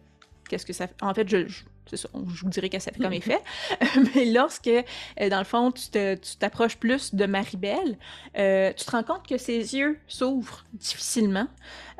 qu'est-ce 0.49 0.65
que 0.65 0.73
ça 0.73 0.87
fait. 0.87 0.95
En 1.03 1.13
fait, 1.13 1.29
je- 1.29 1.65
c'est 1.89 1.97
ça, 1.97 2.09
je 2.13 2.43
vous 2.43 2.51
dirai 2.51 2.69
qu'est-ce 2.69 2.87
que 2.87 2.93
ça 2.93 2.97
fait 2.97 3.03
comme 3.03 3.13
effet. 3.13 3.41
Mais 4.15 4.25
lorsque, 4.27 4.69
euh, 4.69 5.29
dans 5.29 5.39
le 5.39 5.45
fond, 5.45 5.73
tu 5.73 5.91
t'approches 6.39 6.77
plus 6.77 7.15
de 7.15 7.27
Maribel, 7.27 7.99
euh, 8.39 8.73
tu 8.77 8.85
te 8.85 8.91
rends 8.91 9.03
compte 9.03 9.27
que 9.27 9.39
ses 9.39 9.75
yeux 9.77 9.99
s'ouvrent 10.07 10.65
difficilement. 10.73 11.49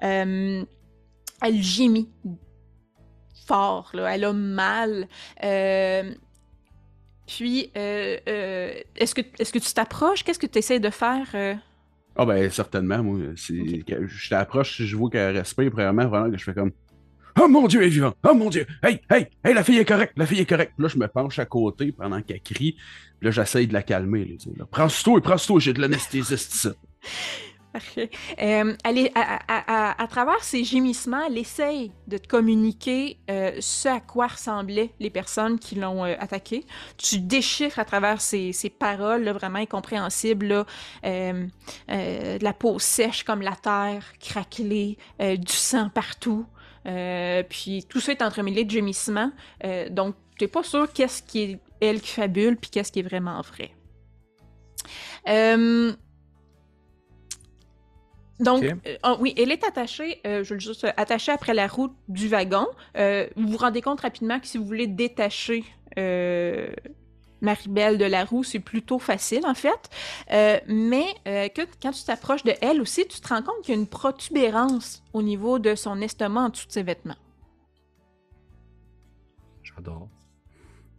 Euh, 0.03 0.65
elle 1.43 1.63
gémit 1.63 2.09
fort, 3.47 3.91
là. 3.95 4.15
elle 4.15 4.25
a 4.25 4.33
mal. 4.33 5.09
Euh, 5.45 6.13
puis, 7.27 7.71
euh, 7.77 8.17
euh, 8.29 8.75
est-ce 8.97 9.15
que, 9.15 9.21
est 9.21 9.53
que 9.53 9.59
tu 9.59 9.73
t'approches? 9.73 10.23
Qu'est-ce 10.23 10.39
que 10.39 10.47
tu 10.47 10.59
essaies 10.59 10.81
de 10.81 10.91
faire? 10.91 11.29
euh? 11.35 11.55
Ah 12.19 12.25
ben 12.25 12.49
certainement, 12.51 13.03
moi, 13.03 13.19
je 13.35 14.29
t'approche, 14.31 14.77
si 14.77 14.87
je 14.87 14.97
vois 14.97 15.11
qu'elle 15.11 15.37
respire, 15.37 15.71
premièrement, 15.71 16.07
vraiment 16.07 16.31
que 16.31 16.39
je 16.39 16.45
fais 16.45 16.55
comme 16.55 16.73
Oh 17.39 17.49
mon 17.49 17.67
dieu, 17.67 17.81
elle 17.83 17.89
est 17.89 17.91
vivante! 17.91 18.17
Oh 18.27 18.35
mon 18.35 18.49
dieu! 18.49 18.67
Hey, 18.83 19.01
hey, 19.11 19.27
hey, 19.45 19.53
la 19.55 19.63
fille 19.63 19.79
est 19.79 19.85
correcte, 19.85 20.15
la 20.17 20.27
fille 20.27 20.41
est 20.41 20.47
correcte! 20.47 20.73
Puis 20.77 20.83
là, 20.85 20.89
je 20.89 20.99
me 20.99 21.07
penche 21.07 21.39
à 21.39 21.45
côté 21.45 21.93
pendant 21.93 22.23
qu'elle 22.23 22.41
crie, 22.41 22.73
puis 22.73 23.27
là, 23.27 23.31
j'essaye 23.31 23.67
de 23.67 23.75
la 23.75 23.83
calmer. 23.83 24.25
Là, 24.25 24.35
là. 24.59 24.65
Prends 24.71 24.89
ce 24.89 25.05
toi, 25.05 25.21
prends 25.21 25.37
ce 25.37 25.47
toi, 25.47 25.61
j'ai 25.61 25.73
de 25.75 25.81
l'anesthésiste 25.81 26.55
ici. 26.55 26.69
Parfait. 27.75 28.09
Euh, 28.41 28.75
elle 28.85 28.97
est- 28.99 29.13
à, 29.15 29.39
à- 29.49 29.91
à- 29.91 30.03
à 30.03 30.07
travers 30.07 30.43
ses 30.43 30.65
gémissements, 30.65 31.27
elle 31.27 31.37
essaye 31.37 31.93
de 32.09 32.17
te 32.17 32.27
communiquer 32.27 33.19
euh, 33.31 33.51
ce 33.61 33.89
à 33.89 34.01
quoi 34.01 34.29
ressemblaient 34.29 34.93
les 34.99 35.11
personnes 35.11 35.59
qui 35.59 35.75
l'ont 35.75 36.07
euh, 36.07 36.15
attaquée. 36.19 36.65
Tu 36.97 37.19
déchiffres 37.19 37.79
à 37.79 37.85
travers 37.85 38.23
ses, 38.23 38.53
ses 38.55 38.71
paroles 38.71 39.25
là, 39.25 39.35
vraiment 39.35 39.59
incompréhensibles, 39.59 40.47
là, 40.47 40.67
euh, 41.05 41.47
euh, 41.91 42.39
de 42.39 42.45
la 42.45 42.55
peau 42.55 42.79
sèche 42.79 43.25
comme 43.25 43.43
la 43.43 43.57
terre, 43.57 44.05
craquelée, 44.21 44.97
euh, 45.21 45.37
du 45.37 45.53
sang 45.53 45.91
partout. 45.91 46.47
Euh, 46.87 47.43
puis 47.49 47.85
tout 47.89 48.01
ça 48.01 48.13
est 48.13 48.23
entremêlé 48.23 48.65
de 48.65 48.71
gémissements. 48.71 49.33
Euh, 49.65 49.89
donc, 49.89 50.15
t'es 50.39 50.49
pas 50.49 50.63
sûr 50.63 50.93
qu'est-ce 50.93 51.23
qui 51.23 51.43
est 51.43 51.61
elle 51.81 52.01
qui 52.01 52.13
fabule 52.13 52.57
puis 52.57 52.71
qu'est-ce 52.71 52.93
qui 52.93 53.01
est 53.01 53.03
vraiment 53.03 53.41
vrai. 53.41 53.71
Euh, 55.29 55.93
donc, 58.39 58.65
euh, 58.65 58.75
ah 59.03 59.17
oui, 59.19 59.35
elle 59.39 59.51
est 59.51 59.65
attachée, 59.65 60.21
euh, 60.27 60.45
je 60.45 60.55
veux 60.55 60.61
juste 60.61 60.87
attachée 60.97 61.33
après 61.33 61.55
la 61.55 61.67
roue 61.67 61.95
du 62.09 62.29
wagon. 62.29 62.67
Vous 62.95 63.49
vous 63.49 63.57
rendez 63.57 63.81
compte 63.81 64.01
rapidement 64.01 64.39
que 64.39 64.47
si 64.47 64.59
vous 64.59 64.67
voulez 64.67 64.87
détacher 64.87 65.65
Maribel 67.41 67.99
de 67.99 68.05
la 68.05 68.25
roue, 68.25 68.45
c'est 68.45 68.61
plutôt 68.61 68.99
facile 68.99 69.45
en 69.47 69.55
fait. 69.55 69.91
Euh, 70.33 70.59
mais 70.67 71.07
euh, 71.27 71.49
que, 71.49 71.63
quand 71.83 71.93
tu 71.93 72.05
t'approches 72.05 72.45
de 72.45 72.53
elle 72.61 72.81
aussi, 72.81 73.07
tu 73.07 73.21
te 73.21 73.29
rends 73.29 73.43
compte 73.43 73.63
qu'il 73.63 73.75
y 73.75 73.77
a 73.77 73.81
une 73.81 73.87
protubérance 73.87 75.03
au 75.13 75.23
niveau 75.23 75.59
de 75.59 75.75
son 75.75 76.01
estomac 76.01 76.41
en 76.41 76.49
dessous 76.49 76.67
de 76.67 76.73
ses 76.73 76.83
vêtements. 76.83 77.17
J'adore. 79.63 80.09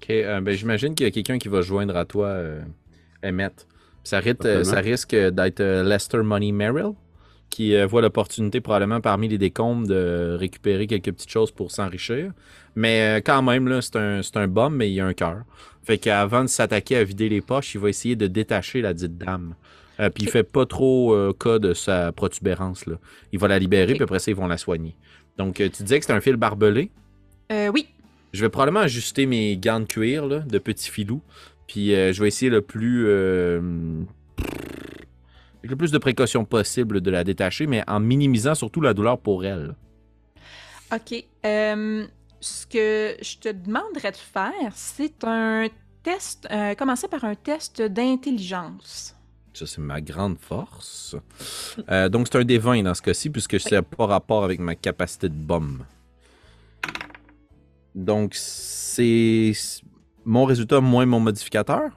OK, 0.01 0.09
euh, 0.09 0.41
ben, 0.41 0.53
j'imagine 0.55 0.93
qu'il 0.93 1.05
y 1.05 1.07
a 1.07 1.11
quelqu'un 1.11 1.39
qui 1.39 1.47
va 1.47 1.61
se 1.61 1.67
joindre 1.67 1.95
à 1.95 2.05
toi, 2.05 2.27
euh, 2.27 2.61
Emmett. 3.23 3.67
Ça, 4.03 4.19
rit- 4.19 4.35
euh, 4.45 4.63
ça 4.63 4.79
risque 4.79 5.15
d'être 5.15 5.61
Lester 5.61 6.19
Money 6.19 6.51
Merrill, 6.51 6.93
qui 7.49 7.75
euh, 7.75 7.87
voit 7.87 8.01
l'opportunité 8.01 8.61
probablement 8.61 9.01
parmi 9.01 9.27
les 9.27 9.37
décombres 9.37 9.87
de 9.87 10.37
récupérer 10.39 10.85
quelques 10.85 11.11
petites 11.11 11.29
choses 11.29 11.51
pour 11.51 11.71
s'enrichir. 11.71 12.31
Mais 12.75 13.17
euh, 13.17 13.21
quand 13.25 13.41
même, 13.41 13.67
là, 13.67 13.81
c'est 13.81 13.95
un, 13.95 14.21
c'est 14.21 14.37
un 14.37 14.47
bum, 14.47 14.75
mais 14.75 14.91
il 14.91 14.99
a 15.01 15.05
un 15.05 15.13
cœur. 15.13 15.43
Fait 15.87 15.97
qu'avant 15.97 16.43
de 16.43 16.49
s'attaquer 16.49 16.97
à 16.97 17.03
vider 17.05 17.29
les 17.29 17.39
poches, 17.39 17.73
il 17.73 17.79
va 17.79 17.87
essayer 17.87 18.17
de 18.17 18.27
détacher 18.27 18.81
la 18.81 18.93
dite 18.93 19.17
dame. 19.17 19.55
Euh, 20.01 20.09
puis 20.09 20.25
il 20.25 20.29
fait 20.29 20.43
pas 20.43 20.65
trop 20.65 21.13
euh, 21.13 21.31
cas 21.31 21.59
de 21.59 21.73
sa 21.73 22.11
protubérance. 22.11 22.85
Là. 22.87 22.95
Il 23.31 23.39
va 23.39 23.47
la 23.47 23.57
libérer, 23.57 23.93
Ok. 23.93 23.95
puis 23.95 24.03
après 24.03 24.19
ça, 24.19 24.29
ils 24.29 24.35
vont 24.35 24.47
la 24.47 24.57
soigner. 24.57 24.97
Donc, 25.37 25.61
euh, 25.61 25.69
tu 25.69 25.83
disais 25.83 25.97
que 25.99 26.03
c'était 26.03 26.17
un 26.17 26.19
fil 26.19 26.35
barbelé? 26.35 26.91
Euh, 27.53 27.69
oui. 27.69 27.87
Je 28.33 28.41
vais 28.41 28.49
probablement 28.49 28.81
ajuster 28.81 29.25
mes 29.25 29.55
gants 29.55 29.79
de 29.79 29.85
cuir 29.85 30.25
là, 30.25 30.39
de 30.39 30.57
petits 30.57 30.89
filous. 30.91 31.21
Puis 31.67 31.91
je 31.91 32.21
vais 32.21 32.27
essayer 32.27 32.51
le 32.51 32.61
plus. 32.61 33.09
avec 35.59 35.69
le 35.71 35.75
plus 35.77 35.91
de 35.91 35.97
précautions 35.99 36.43
possible 36.43 36.99
de 36.99 37.11
la 37.11 37.23
détacher, 37.23 37.65
mais 37.65 37.81
en 37.87 38.01
minimisant 38.01 38.55
surtout 38.55 38.81
la 38.81 38.93
douleur 38.93 39.17
pour 39.19 39.45
elle. 39.45 39.73
OK. 40.93 41.23
Euh, 41.45 42.05
ce 42.39 42.65
que 42.65 43.17
je 43.21 43.37
te 43.37 43.49
demanderais 43.49 44.11
de 44.11 44.17
faire, 44.17 44.71
c'est 44.73 45.23
un 45.23 45.67
test. 46.03 46.47
euh, 46.51 46.75
commencer 46.75 47.07
par 47.07 47.23
un 47.25 47.35
test 47.35 47.81
d'intelligence. 47.81 49.15
Ça, 49.53 49.65
c'est 49.65 49.81
ma 49.81 50.01
grande 50.01 50.37
force. 50.37 51.15
Euh, 51.89 52.09
donc, 52.09 52.27
c'est 52.27 52.37
un 52.37 52.43
des 52.43 52.59
20 52.59 52.83
dans 52.83 52.93
ce 52.93 53.01
cas-ci, 53.01 53.29
puisque 53.29 53.59
ça 53.59 53.77
n'a 53.77 53.81
pas 53.81 54.05
rapport 54.05 54.43
avec 54.43 54.59
ma 54.59 54.75
capacité 54.75 55.29
de 55.29 55.33
bombe. 55.33 55.83
Donc, 57.95 58.35
c'est 58.35 59.53
mon 60.23 60.45
résultat 60.45 60.81
moins 60.81 61.05
mon 61.05 61.19
modificateur? 61.19 61.89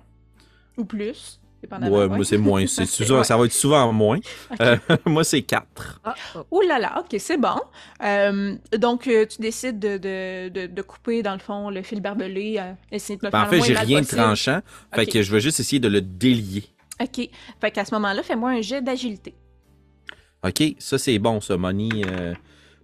Ou 0.78 0.84
plus. 0.84 1.39
Ouais, 1.70 2.08
moi, 2.08 2.24
c'est 2.24 2.38
moins. 2.38 2.66
C'est 2.66 2.86
souvent-. 2.86 3.22
Ça 3.22 3.36
va 3.36 3.44
être 3.44 3.52
souvent 3.52 3.92
moins. 3.92 4.18
Euh, 4.60 4.76
moi, 5.06 5.24
c'est 5.24 5.40
4. 5.42 6.00
Ah, 6.04 6.14
oh. 6.34 6.44
Ouh 6.50 6.60
là 6.62 6.78
là, 6.78 7.00
ok, 7.00 7.18
c'est 7.18 7.38
bon. 7.38 7.58
Euh, 8.02 8.56
donc, 8.76 9.06
euh, 9.06 9.24
tu 9.24 9.40
décides 9.40 9.78
de, 9.78 9.96
de, 9.96 10.66
de, 10.66 10.82
couper, 10.82 11.22
dans 11.22 11.32
le 11.32 11.38
fond, 11.38 11.70
le 11.70 11.82
fil 11.82 12.00
barbelé, 12.02 12.56
euh, 12.58 12.72
essayer 12.92 13.16
de 13.16 13.24
le 13.24 13.30
Ben, 13.30 13.46
faire 13.46 13.48
en 13.48 13.50
fait, 13.50 13.62
j'ai 13.62 13.78
rien 13.78 14.00
de 14.02 14.06
tranchant. 14.06 14.60
Fait 14.94 15.06
que 15.06 15.22
je 15.22 15.32
veux 15.32 15.38
juste 15.38 15.60
essayer 15.60 15.80
de 15.80 15.88
le 15.88 16.02
délier. 16.02 16.64
OK. 17.00 17.28
Fait 17.60 17.70
qu'à 17.70 17.84
ce 17.84 17.94
moment-là, 17.94 18.22
fais-moi 18.22 18.50
un 18.50 18.60
jet 18.60 18.82
d'agilité. 18.82 19.34
OK, 20.44 20.62
ça, 20.78 20.98
c'est 20.98 21.18
bon, 21.18 21.40
ça, 21.40 21.56
Money. 21.56 21.88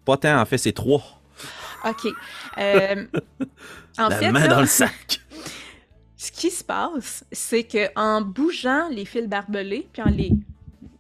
pas 0.05 0.17
tant, 0.17 0.41
en 0.41 0.45
fait, 0.47 0.59
c'est 0.59 0.73
3. 0.73 1.03
OK. 1.85 2.09
En 3.99 4.09
La 4.09 4.17
fait, 4.17 4.31
main 4.31 4.41
là, 4.41 4.49
dans 4.49 4.61
le 4.61 4.67
sac. 4.67 5.21
Ce 6.17 6.33
qui 6.33 6.51
se 6.51 6.65
passe, 6.65 7.25
c'est 7.33 7.65
que 7.65 7.89
en 7.99 8.23
bougeant 8.23 8.89
les 8.91 9.05
fils 9.05 9.27
barbelés, 9.29 9.89
puis 9.93 10.03
en 10.03 10.11
les 10.11 10.33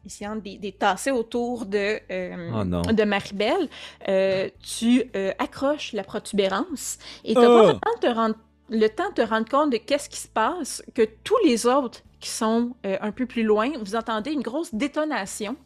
essayant 0.04 0.36
de 0.36 0.42
les, 0.44 0.72
tasser 0.72 1.10
autour 1.10 1.66
de, 1.66 1.98
euh, 2.10 2.50
Oh 2.54 2.64
non. 2.64 2.82
de 2.82 3.02
Maribel, 3.04 3.68
euh, 4.08 4.48
tu 4.62 5.02
euh, 5.16 5.32
accroches 5.38 5.92
la 5.92 6.04
protubérance 6.04 6.98
et 7.24 7.34
tu 7.34 7.40
Oh! 7.40 7.42
pas 7.42 7.66
le 7.66 7.72
temps, 7.72 7.94
de 8.00 8.06
te 8.06 8.14
rendre, 8.14 8.34
le 8.70 8.86
temps 8.88 9.08
de 9.08 9.14
te 9.14 9.22
rendre 9.22 9.48
compte 9.48 9.70
de 9.72 9.78
qu'est-ce 9.78 10.08
qui 10.08 10.20
se 10.20 10.28
passe, 10.28 10.80
que 10.94 11.02
tous 11.24 11.38
les 11.44 11.66
autres 11.66 12.02
qui 12.20 12.30
sont 12.30 12.74
euh, 12.86 12.96
un 13.00 13.12
peu 13.12 13.26
plus 13.26 13.42
loin, 13.42 13.70
vous 13.82 13.94
entendez 13.96 14.32
une 14.32 14.42
grosse 14.42 14.74
détonation 14.74 15.56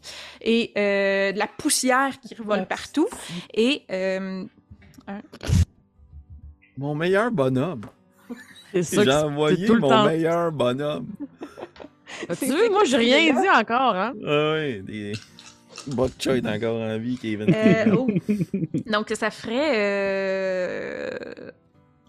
et 0.41 0.73
euh, 0.77 1.33
de 1.33 1.39
la 1.39 1.47
poussière 1.47 2.19
qui 2.21 2.35
revole 2.35 2.67
partout. 2.67 3.09
Et 3.55 3.83
euh, 3.91 4.45
Mon 6.77 6.95
meilleur 6.95 7.31
bonhomme. 7.31 7.83
C'est 8.73 8.83
ça 8.83 9.05
J'ai 9.05 9.13
envoyé 9.13 9.67
tout 9.67 9.75
le 9.75 9.81
mon 9.81 9.89
temps. 9.89 10.07
meilleur 10.07 10.53
bonhomme. 10.53 11.07
Tu 12.39 12.47
veux, 12.47 12.69
moi, 12.71 12.83
j'ai 12.85 12.97
rien 12.97 13.41
dit 13.41 13.49
encore, 13.49 13.95
hein? 13.95 14.13
Ah 14.27 14.53
ouais, 14.53 14.83
des... 14.85 15.13
Bok 15.87 16.11
est 16.27 16.47
encore 16.47 16.81
en 16.81 16.99
vie, 16.99 17.17
Kevin. 17.17 17.55
Euh, 17.55 17.95
oh. 17.97 18.09
Donc, 18.87 19.11
ça 19.15 19.31
ferait. 19.31 19.73
Euh... 19.77 21.11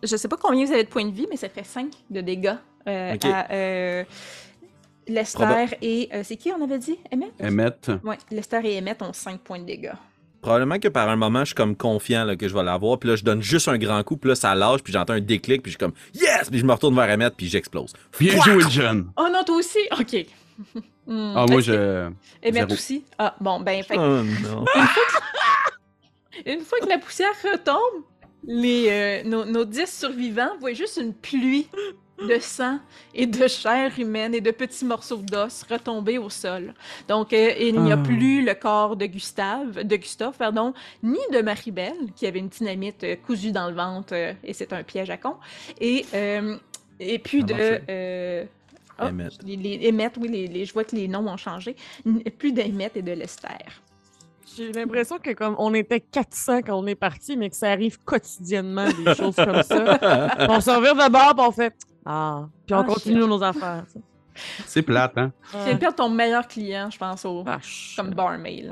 Je 0.04 0.16
sais 0.18 0.28
pas 0.28 0.38
combien 0.42 0.66
vous 0.66 0.74
avez 0.74 0.84
de 0.84 0.90
points 0.90 1.06
de 1.06 1.14
vie, 1.14 1.28
mais 1.30 1.38
ça 1.38 1.48
ferait 1.50 1.64
5 1.64 1.88
de 2.10 2.22
dégâts 2.22 2.56
euh, 2.88 3.16
à 3.24 3.54
euh, 3.54 4.04
Lester 5.08 5.44
Proba- 5.44 5.78
et. 5.82 6.10
euh, 6.14 6.22
c'est 6.24 6.36
qui 6.36 6.52
on 6.52 6.62
avait 6.64 6.80
dit? 6.80 6.98
Emmett? 7.14 7.32
Emmett. 7.42 7.92
Ouais, 8.04 8.18
Lester 8.32 8.60
et 8.64 8.80
Emmett 8.80 9.02
ont 9.04 9.14
5 9.14 9.40
points 9.40 9.60
de 9.60 9.66
dégâts. 9.66 9.92
Probablement 10.42 10.80
que 10.80 10.88
par 10.88 11.08
un 11.10 11.16
moment, 11.16 11.42
je 11.42 11.48
suis 11.48 11.56
comme 11.56 11.76
confiant 11.76 12.26
là, 12.26 12.36
que 12.36 12.48
je 12.48 12.54
vais 12.54 12.64
l'avoir. 12.64 12.98
Puis 13.00 13.10
là, 13.10 13.16
je 13.16 13.24
donne 13.24 13.42
juste 13.42 13.68
un 13.68 13.78
grand 13.78 14.02
coup. 14.04 14.18
Puis 14.18 14.30
là, 14.30 14.36
ça 14.36 14.56
lâche. 14.56 14.82
Puis 14.82 14.92
j'entends 14.92 15.14
un 15.14 15.20
déclic. 15.20 15.62
Puis 15.62 15.72
je 15.72 15.78
suis 15.78 15.80
comme 15.80 15.94
Yes! 16.14 16.50
Puis 16.50 16.60
je 16.60 16.66
me 16.66 16.74
retourne 16.74 16.96
vers 16.96 17.10
Emmett. 17.10 17.34
Puis 17.36 17.48
j'explose. 17.48 17.94
Bien 18.20 18.42
joué, 18.44 18.64
jeune. 18.70 19.12
Oh 19.18 19.28
non, 19.32 19.44
toi 19.44 19.56
aussi? 19.58 19.80
Ok. 20.00 20.26
Ah, 21.10 21.46
moi, 21.50 21.60
je. 21.60 22.06
Emmett 22.42 22.54
zéro. 22.54 22.72
aussi? 22.74 23.04
Ah, 23.18 23.36
bon, 23.42 23.60
ben, 23.60 23.84
fait 23.84 23.98
Oh 23.98 24.22
non. 24.24 24.64
Une 26.46 26.62
fois 26.62 26.80
que 26.80 26.88
la 26.88 27.00
poussière 27.00 27.34
retombe, 27.44 28.04
les, 28.48 28.88
euh, 28.90 29.24
nos, 29.28 29.44
nos 29.44 29.66
10 29.66 29.88
survivants 29.88 30.52
voient 30.60 30.74
juste 30.74 30.98
une 31.02 31.14
pluie 31.14 31.68
de 32.28 32.40
sang 32.40 32.80
et 33.14 33.26
de 33.26 33.48
chair 33.48 33.92
humaine 34.00 34.34
et 34.36 34.42
de 34.42 34.52
petits 34.52 34.86
morceaux 34.86 35.18
d'os 35.18 35.64
retomber 35.70 36.18
au 36.18 36.30
sol. 36.30 36.74
Donc, 37.08 37.34
euh, 37.34 37.54
il 37.60 37.80
n'y 37.82 37.92
a 37.92 37.96
Ah. 37.96 38.04
plus 38.04 38.44
le 38.46 38.54
corps 38.54 38.96
de 38.96 39.06
Gustave, 39.06 39.84
de 39.84 39.96
Gustave, 39.96 40.36
pardon, 40.38 40.74
ni 41.04 41.20
de 41.34 41.42
Maribel, 41.42 41.94
qui 42.16 42.28
avait 42.28 42.40
une 42.40 42.50
dynamite 42.50 43.04
euh, 43.04 43.16
cousue 43.16 43.52
dans 43.52 43.70
le 43.70 43.76
ventre, 43.76 44.14
euh, 44.14 44.34
et 44.44 44.54
c'est 44.54 44.72
un 44.74 44.84
piège 44.84 45.10
à 45.10 45.18
con, 45.18 45.36
et, 45.80 46.06
euh, 46.14 46.58
et 47.00 47.20
puis 47.20 47.42
Ça 47.42 47.48
de... 47.48 47.80
euh, 47.90 48.46
oh, 49.00 49.04
Emmett. 49.06 49.34
les, 49.44 49.56
les- 49.56 49.90
Emmett, 49.90 50.14
oui, 50.20 50.28
les, 50.30 50.48
les- 50.48 50.66
je 50.66 50.74
vois 50.74 50.84
que 50.84 50.96
les 50.96 51.08
noms 51.08 51.28
ont 51.28 51.38
changé. 51.38 51.76
Plus 52.38 52.52
d'Emmett 52.52 52.96
et 52.96 53.02
de 53.02 53.12
Lester. 53.14 53.48
J'ai 54.58 54.72
l'impression 54.74 55.18
que 55.18 55.32
comme 55.32 55.56
on 55.60 55.74
était 55.74 56.02
400 56.02 56.60
quand 56.64 56.78
on 56.78 56.86
est 56.86 56.96
parti, 56.96 57.38
mais 57.38 57.50
que 57.50 57.56
ça 57.56 57.72
arrive 57.72 57.98
quotidiennement, 58.04 58.86
des 59.06 59.16
choses 59.16 59.36
comme 59.38 59.64
ça. 59.64 59.98
on 60.50 60.60
se 60.60 60.70
revient 60.70 60.94
de 60.94 61.10
bord, 61.10 61.36
on 61.38 61.52
fait 61.54 61.74
Ah, 62.06 62.48
puis 62.66 62.74
on 62.76 62.80
Ah, 62.80 62.84
continue 62.84 63.20
nos 63.28 63.44
affaires. 63.44 63.86
C'est 64.66 64.82
plate, 64.82 65.18
hein? 65.18 65.32
Tu 65.52 65.58
viens 65.58 65.74
de 65.74 65.80
perdre 65.80 65.96
ton 65.98 66.10
meilleur 66.10 66.48
client, 66.48 66.90
je 66.90 66.98
pense, 66.98 67.26
au, 67.26 67.44
comme 67.96 68.12
barmaid. 68.14 68.72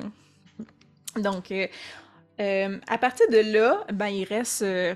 là. 1.15 1.21
Donc, 1.21 1.51
euh, 1.51 1.67
euh, 2.39 2.77
à 2.87 2.97
partir 2.97 3.25
de 3.29 3.53
là, 3.53 3.83
ben, 3.93 4.07
il 4.07 4.23
reste, 4.23 4.61
euh, 4.61 4.95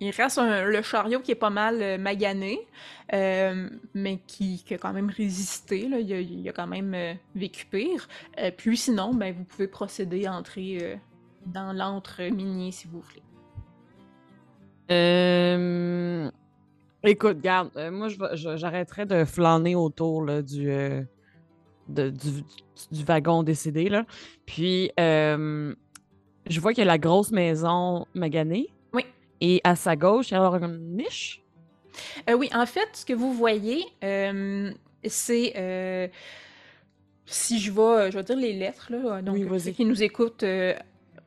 il 0.00 0.10
reste 0.10 0.38
un- 0.38 0.64
le 0.64 0.80
chariot 0.82 1.20
qui 1.20 1.30
est 1.32 1.36
pas 1.36 1.50
mal 1.50 1.80
euh, 1.82 1.98
magané, 1.98 2.58
euh, 3.12 3.68
mais 3.94 4.18
qui, 4.26 4.62
qui 4.64 4.74
a 4.74 4.78
quand 4.78 4.92
même 4.92 5.10
résisté. 5.10 5.88
Là. 5.88 5.98
Il, 5.98 6.12
a, 6.12 6.20
il 6.20 6.48
a 6.48 6.52
quand 6.52 6.66
même 6.66 6.94
euh, 6.94 7.12
vécu 7.34 7.66
pire. 7.66 8.08
Euh, 8.38 8.50
puis 8.56 8.76
sinon, 8.76 9.12
ben, 9.14 9.34
vous 9.34 9.44
pouvez 9.44 9.68
procéder 9.68 10.24
à 10.26 10.32
entrer 10.32 10.78
euh, 10.80 10.96
dans 11.46 11.72
l'antre 11.72 12.22
minier 12.30 12.72
si 12.72 12.86
vous 12.88 13.00
voulez. 13.00 13.22
Écoute, 17.04 17.40
garde, 17.40 17.70
euh, 17.76 17.90
moi, 17.90 18.08
j'arrêterai 18.34 19.06
de 19.06 19.24
flâner 19.24 19.74
autour 19.74 20.24
là, 20.24 20.40
du, 20.42 20.70
euh, 20.70 21.02
de- 21.88 22.10
du, 22.10 22.44
du 22.92 23.04
wagon 23.04 23.42
décédé. 23.42 23.88
Là. 23.88 24.04
Puis, 24.46 24.90
euh, 25.00 25.74
je 26.48 26.60
vois 26.60 26.72
qu'il 26.72 26.80
y 26.80 26.86
a 26.86 26.90
la 26.90 26.98
grosse 26.98 27.32
maison 27.32 28.06
maganée. 28.14 28.68
Oui. 28.92 29.04
Et 29.40 29.60
à 29.64 29.74
sa 29.74 29.96
gauche, 29.96 30.30
il 30.30 30.34
y 30.34 30.36
a 30.36 30.40
une 30.42 30.96
niche? 30.96 31.42
Euh, 32.30 32.34
oui, 32.34 32.48
en 32.54 32.66
fait, 32.66 32.88
ce 32.92 33.04
que 33.04 33.12
vous 33.12 33.32
voyez, 33.32 33.84
c'est. 35.04 36.10
si 37.26 37.58
je 37.60 37.72
vais, 37.72 38.10
je 38.10 38.16
vais 38.18 38.24
dire 38.24 38.36
les 38.36 38.52
lettres, 38.52 38.92
là. 38.92 39.22
Donc, 39.22 39.36
Oui, 39.36 39.60
ceux 39.60 39.70
qui 39.72 39.84
nous 39.84 40.02
écoutent 40.02 40.42
euh, 40.42 40.74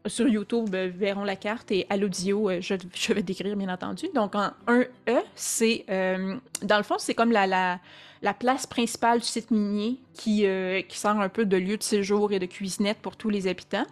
sur 0.07 0.27
YouTube 0.27 0.73
euh, 0.75 0.89
verront 0.93 1.23
la 1.23 1.35
carte 1.35 1.71
et 1.71 1.85
à 1.89 1.97
l'audio, 1.97 2.49
euh, 2.49 2.61
je, 2.61 2.75
je 2.93 3.13
vais 3.13 3.23
décrire, 3.23 3.55
bien 3.55 3.69
entendu. 3.69 4.07
Donc, 4.13 4.35
en 4.35 4.51
1E, 4.67 5.21
c'est. 5.35 5.85
euh, 5.89 6.35
dans 6.61 6.77
le 6.77 6.83
fond, 6.83 6.95
c'est 6.97 7.13
comme 7.15 7.31
la, 7.31 7.47
la, 7.47 7.79
la 8.21 8.33
place 8.33 8.67
principale 8.67 9.19
du 9.19 9.25
site 9.25 9.51
minier 9.51 9.99
qui, 10.13 10.45
euh, 10.45 10.81
qui 10.81 10.97
sert 10.97 11.19
un 11.19 11.29
peu 11.29 11.45
de 11.45 11.57
lieu 11.57 11.77
de 11.77 11.83
séjour 11.83 12.31
et 12.31 12.39
de 12.39 12.45
cuisinette 12.45 12.97
pour 13.01 13.15
tous 13.17 13.29
les 13.29 13.47
habitants. 13.47 13.85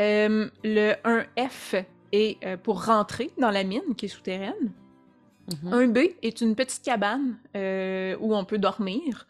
Euh, 0.00 0.48
le 0.64 0.92
1F 1.04 1.84
est 2.12 2.56
pour 2.58 2.84
rentrer 2.84 3.30
dans 3.38 3.50
la 3.50 3.64
mine 3.64 3.94
qui 3.96 4.06
est 4.06 4.08
souterraine. 4.08 4.72
Mhm. 5.62 5.72
Un 5.72 5.86
B 5.88 5.98
est 6.22 6.40
une 6.40 6.54
petite 6.54 6.82
cabane 6.82 7.38
où 7.54 8.34
on 8.34 8.44
peut 8.44 8.58
dormir, 8.58 9.26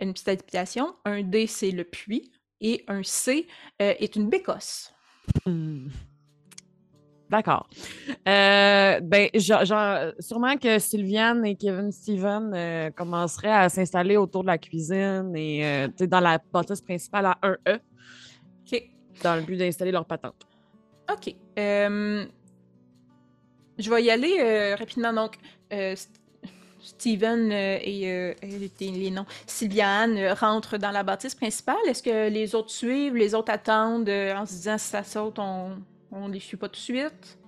une 0.00 0.12
petite 0.12 0.28
habitation. 0.28 0.94
Un 1.04 1.22
D, 1.22 1.46
c'est 1.46 1.70
le 1.70 1.84
puits. 1.84 2.30
Et 2.62 2.84
un 2.88 3.02
C 3.02 3.46
euh, 3.82 3.92
est 3.98 4.16
une 4.16 4.30
bécosse. 4.30 4.94
Hmm. 5.44 5.88
D'accord. 7.28 7.68
Euh, 8.28 9.00
ben, 9.00 9.28
genre, 9.34 9.64
genre, 9.64 10.12
sûrement 10.20 10.56
que 10.56 10.78
Sylviane 10.78 11.44
et 11.44 11.56
Kevin 11.56 11.90
Steven 11.90 12.52
euh, 12.54 12.90
commenceraient 12.90 13.50
à 13.52 13.68
s'installer 13.68 14.16
autour 14.16 14.42
de 14.42 14.46
la 14.46 14.58
cuisine 14.58 15.32
et 15.34 15.66
euh, 15.66 15.88
dans 16.06 16.20
la 16.20 16.38
bâtisse 16.52 16.80
principale 16.80 17.26
à 17.26 17.38
1E, 17.42 17.80
OK. 18.60 18.82
dans 19.24 19.34
le 19.36 19.42
but 19.42 19.56
d'installer 19.56 19.90
leur 19.90 20.04
patente. 20.04 20.46
OK. 21.10 21.34
Euh, 21.58 22.24
je 23.78 23.90
vais 23.90 24.04
y 24.04 24.10
aller 24.10 24.74
rapidement. 24.74 25.12
Donc, 25.12 25.36
Steven 26.86 27.50
euh, 27.52 27.78
et, 27.82 28.10
euh, 28.10 28.32
et 28.42 28.90
les 28.90 29.10
noms, 29.10 29.26
Sylviane 29.46 30.16
euh, 30.16 30.34
rentrent 30.34 30.78
dans 30.78 30.92
la 30.92 31.02
bâtisse 31.02 31.34
principale. 31.34 31.76
Est-ce 31.88 32.02
que 32.02 32.28
les 32.30 32.54
autres 32.54 32.70
suivent, 32.70 33.16
les 33.16 33.34
autres 33.34 33.52
attendent 33.52 34.08
euh, 34.08 34.34
en 34.36 34.46
se 34.46 34.52
disant 34.52 34.78
si 34.78 34.88
ça 34.90 35.02
saute, 35.02 35.38
on, 35.38 35.72
on 36.12 36.28
les 36.28 36.40
suit 36.40 36.56
pas 36.56 36.68
tout 36.68 36.74
de 36.74 36.76
suite? 36.78 37.38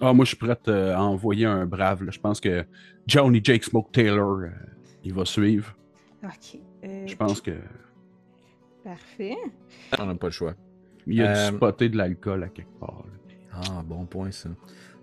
Ah, 0.00 0.12
moi, 0.12 0.24
je 0.26 0.28
suis 0.28 0.36
prête 0.36 0.68
euh, 0.68 0.94
à 0.94 1.00
envoyer 1.02 1.46
un 1.46 1.64
brave. 1.64 2.04
là. 2.04 2.10
Je 2.10 2.20
pense 2.20 2.38
que 2.40 2.66
Johnny 3.06 3.40
Jake 3.42 3.64
Smoke 3.64 3.88
Taylor, 3.92 4.40
euh, 4.42 4.48
il 5.02 5.14
va 5.14 5.24
suivre. 5.24 5.74
Ok. 6.22 6.58
euh, 6.84 7.06
Je 7.06 7.16
pense 7.16 7.40
que 7.40 7.52
Parfait. 8.84 9.36
On 9.98 10.06
n'a 10.06 10.14
pas 10.14 10.26
le 10.28 10.32
choix. 10.32 10.54
il 11.06 11.22
a 11.22 11.30
Euh, 11.46 11.50
dû 11.50 11.56
spotter 11.56 11.88
de 11.88 11.96
l'alcool 11.96 12.44
à 12.44 12.48
quelque 12.48 12.78
part. 12.78 13.02
là. 13.04 13.60
Ah, 13.70 13.82
bon 13.84 14.04
point 14.04 14.30
ça. 14.30 14.50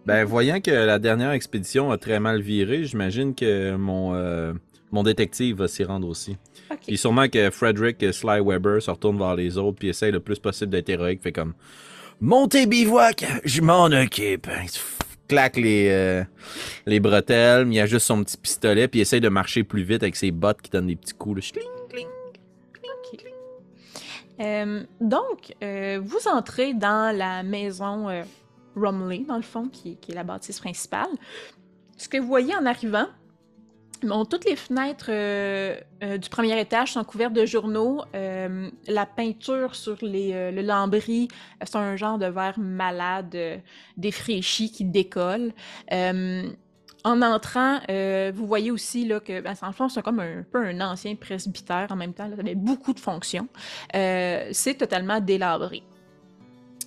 Ben, 0.06 0.26
voyant 0.26 0.60
que 0.60 0.72
la 0.72 1.00
dernière 1.00 1.32
expédition 1.32 1.92
a 1.92 1.98
très 1.98 2.20
mal 2.20 2.42
viré, 2.42 2.84
j'imagine 2.84 3.34
que 3.34 3.76
mon, 3.76 4.14
euh, 4.14 4.54
mon 4.92 5.04
détective 5.04 5.58
va 5.58 5.68
s'y 5.68 5.84
rendre 5.86 6.08
aussi. 6.08 6.38
Puis 6.86 6.98
sûrement 6.98 7.30
que 7.30 7.50
Frederick 7.50 8.14
Sly 8.14 8.42
Weber 8.42 8.82
se 8.82 8.92
retourne 8.92 9.18
vers 9.18 9.36
les 9.36 9.58
autres 9.58 9.78
puis 9.80 9.90
essaye 9.90 10.12
le 10.12 10.20
plus 10.20 10.40
possible 10.40 10.72
d'être 10.72 10.90
héroïque. 10.90 11.22
Fait 11.22 11.32
comme 11.32 11.54
Montez 12.20 12.66
bivouac, 12.66 13.26
je 13.46 13.62
m'en 13.62 13.86
occupe. 13.86 14.48
Il 14.64 14.70
claque 15.28 15.56
les, 15.56 15.88
euh, 15.90 16.24
les 16.86 17.00
bretelles, 17.00 17.66
mais 17.66 17.76
il 17.76 17.80
a 17.80 17.86
juste 17.86 18.08
son 18.08 18.24
petit 18.24 18.38
pistolet 18.38 18.90
puis 18.90 19.00
il 19.00 19.04
essaye 19.04 19.22
de 19.22 19.30
marcher 19.30 19.64
plus 19.64 19.84
vite 19.84 20.04
avec 20.04 20.18
ses 20.18 20.32
bottes 20.32 20.62
qui 20.62 20.70
donnent 20.70 20.88
des 20.88 20.98
petits 20.98 21.14
coups. 21.14 21.54
là. 21.56 21.62
Euh, 24.40 24.84
donc, 25.00 25.54
euh, 25.64 26.02
vous 26.04 26.28
entrez 26.28 26.74
dans 26.74 27.16
la 27.16 27.44
maison 27.44 28.10
euh, 28.10 28.24
Rumley, 28.76 29.26
dans 29.28 29.36
le 29.36 29.42
fond, 29.42 29.70
qui, 29.70 29.98
est 30.08 30.14
la 30.14 30.24
bâtisse 30.24 30.60
principale. 30.60 31.10
Ce 31.98 32.10
que 32.10 32.18
vous 32.18 32.28
voyez 32.28 32.56
en 32.56 32.66
arrivant, 32.66 33.08
bon, 34.04 34.26
toutes 34.26 34.46
les 34.46 34.56
fenêtres 34.56 35.08
euh, 35.10 35.78
euh, 36.04 36.18
du 36.18 36.30
premier 36.30 36.60
étage 36.60 36.94
sont 36.94 37.04
couvertes 37.04 37.34
de 37.34 37.46
journaux. 37.46 38.02
Euh, 38.16 38.70
la 38.88 39.06
peinture 39.06 39.76
sur 39.76 39.98
les, 40.02 40.52
le 40.52 40.62
lambris, 40.62 41.28
c'est 41.62 41.76
un 41.76 41.96
genre 41.96 42.18
de 42.18 42.26
verre 42.26 42.60
malade, 42.60 43.62
défraîchi, 43.98 44.72
qui 44.72 44.86
décolle. 44.86 45.54
En 47.06 47.22
entrant, 47.22 47.80
vous 48.34 48.48
voyez 48.48 48.72
aussi 48.72 49.06
là, 49.06 49.20
que, 49.20 49.42
ben, 49.42 49.54
en 49.62 49.72
fond, 49.74 49.90
c'est 49.90 50.02
comme 50.02 50.22
un, 50.22 50.44
peu 50.50 50.66
un 50.66 50.80
ancien 50.80 51.16
presbytère 51.16 51.88
en 51.90 51.96
même 51.96 52.14
temps. 52.14 52.28
Là, 52.28 52.36
ça 52.36 52.42
avait 52.42 52.56
beaucoup 52.56 52.94
de 52.94 53.00
fonctions. 53.00 53.48
C'est 53.94 54.78
totalement 54.78 55.20
délabré. 55.20 55.84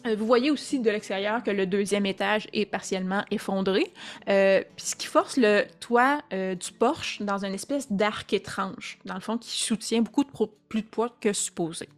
Euh, 0.06 0.16
Vous 0.16 0.26
voyez 0.26 0.50
aussi 0.50 0.78
de 0.80 0.90
l'extérieur 0.90 1.42
que 1.42 1.50
le 1.50 1.66
deuxième 1.66 2.06
étage 2.06 2.48
est 2.52 2.66
partiellement 2.66 3.24
effondré, 3.30 3.92
euh, 4.28 4.62
ce 4.76 4.94
qui 4.94 5.06
force 5.06 5.36
le 5.36 5.64
toit 5.80 6.20
euh, 6.32 6.54
du 6.54 6.72
porche 6.72 7.22
dans 7.22 7.44
une 7.44 7.54
espèce 7.54 7.90
d'arc 7.90 8.32
étrange, 8.32 8.98
dans 9.04 9.14
le 9.14 9.20
fond, 9.20 9.38
qui 9.38 9.62
soutient 9.62 10.02
beaucoup 10.02 10.24
plus 10.68 10.82
de 10.82 10.86
poids 10.86 11.14
que 11.20 11.32
supposé. 11.32 11.88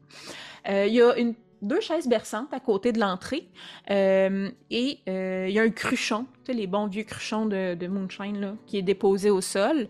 Il 0.71 0.93
y 0.93 1.01
a 1.01 1.15
deux 1.63 1.81
chaises 1.81 2.07
berçantes 2.07 2.53
à 2.53 2.61
côté 2.61 2.93
de 2.93 3.01
l'entrée 3.01 3.49
et 3.89 4.99
il 5.07 5.51
y 5.51 5.59
a 5.59 5.63
un 5.63 5.71
cruchon, 5.71 6.27
les 6.47 6.67
bons 6.67 6.89
vieux 6.89 7.05
cruchons 7.05 7.47
de, 7.47 7.87
Moonshine, 7.87 8.57
qui 8.67 8.77
est 8.77 8.83
déposé 8.83 9.31
au 9.31 9.41
sol. 9.41 9.87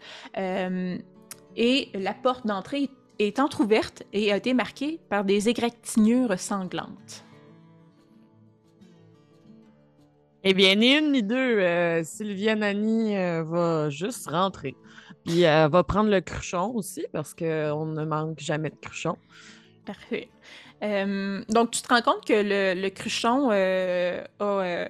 Et 1.56 1.88
la 1.94 2.14
porte 2.14 2.46
d'entrée 2.46 2.90
est 3.18 3.40
entr'ouverte 3.40 4.04
et 4.12 4.30
a 4.32 4.36
été 4.36 4.54
marquée 4.54 5.00
par 5.08 5.24
des 5.24 5.48
égratignures 5.48 6.38
sanglantes. 6.38 7.24
Eh 10.44 10.54
bien, 10.54 10.76
ni 10.76 10.96
une 10.96 11.12
ni 11.12 11.22
deux, 11.22 11.36
euh, 11.36 12.04
Sylviane 12.04 12.62
Annie 12.62 13.16
euh, 13.16 13.42
va 13.42 13.90
juste 13.90 14.28
rentrer. 14.30 14.76
Puis 15.24 15.42
elle 15.42 15.68
va 15.68 15.82
prendre 15.82 16.10
le 16.10 16.20
cruchon 16.20 16.72
aussi, 16.74 17.06
parce 17.12 17.34
qu'on 17.34 17.86
ne 17.86 18.04
manque 18.04 18.38
jamais 18.38 18.70
de 18.70 18.76
cruchon. 18.76 19.16
Parfait. 19.84 20.28
Euh, 20.82 21.42
donc, 21.48 21.72
tu 21.72 21.82
te 21.82 21.88
rends 21.88 22.02
compte 22.02 22.24
que 22.24 22.34
le, 22.34 22.80
le 22.80 22.88
cruchon 22.90 23.50
euh, 23.50 24.22
a, 24.38 24.44
euh, 24.44 24.88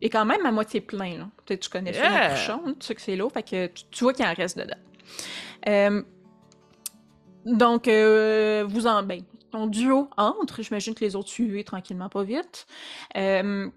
est 0.00 0.08
quand 0.08 0.24
même 0.24 0.46
à 0.46 0.50
moitié 0.50 0.80
plein. 0.80 1.18
Là. 1.18 1.28
Tu, 1.44 1.54
sais, 1.54 1.58
tu 1.58 1.68
connais 1.68 1.92
ça, 1.92 2.08
le 2.08 2.34
cruchon, 2.34 2.74
tu 2.80 2.86
sais 2.86 2.94
que 2.94 3.02
c'est 3.02 3.16
l'eau, 3.16 3.28
fait 3.28 3.42
que 3.42 3.66
tu, 3.66 3.84
tu 3.90 4.04
vois 4.04 4.14
qu'il 4.14 4.24
en 4.24 4.32
reste 4.32 4.58
dedans. 4.58 4.78
Euh, 5.68 6.02
donc, 7.44 7.86
euh, 7.86 8.64
vous 8.66 8.86
en... 8.86 9.02
Ben, 9.02 9.20
ton 9.50 9.66
duo 9.66 10.08
entre, 10.16 10.62
j'imagine 10.62 10.94
que 10.94 11.04
les 11.04 11.16
autres 11.16 11.28
suivent 11.28 11.64
tranquillement, 11.64 12.08
pas 12.08 12.22
vite. 12.22 12.66
Euh, 13.16 13.68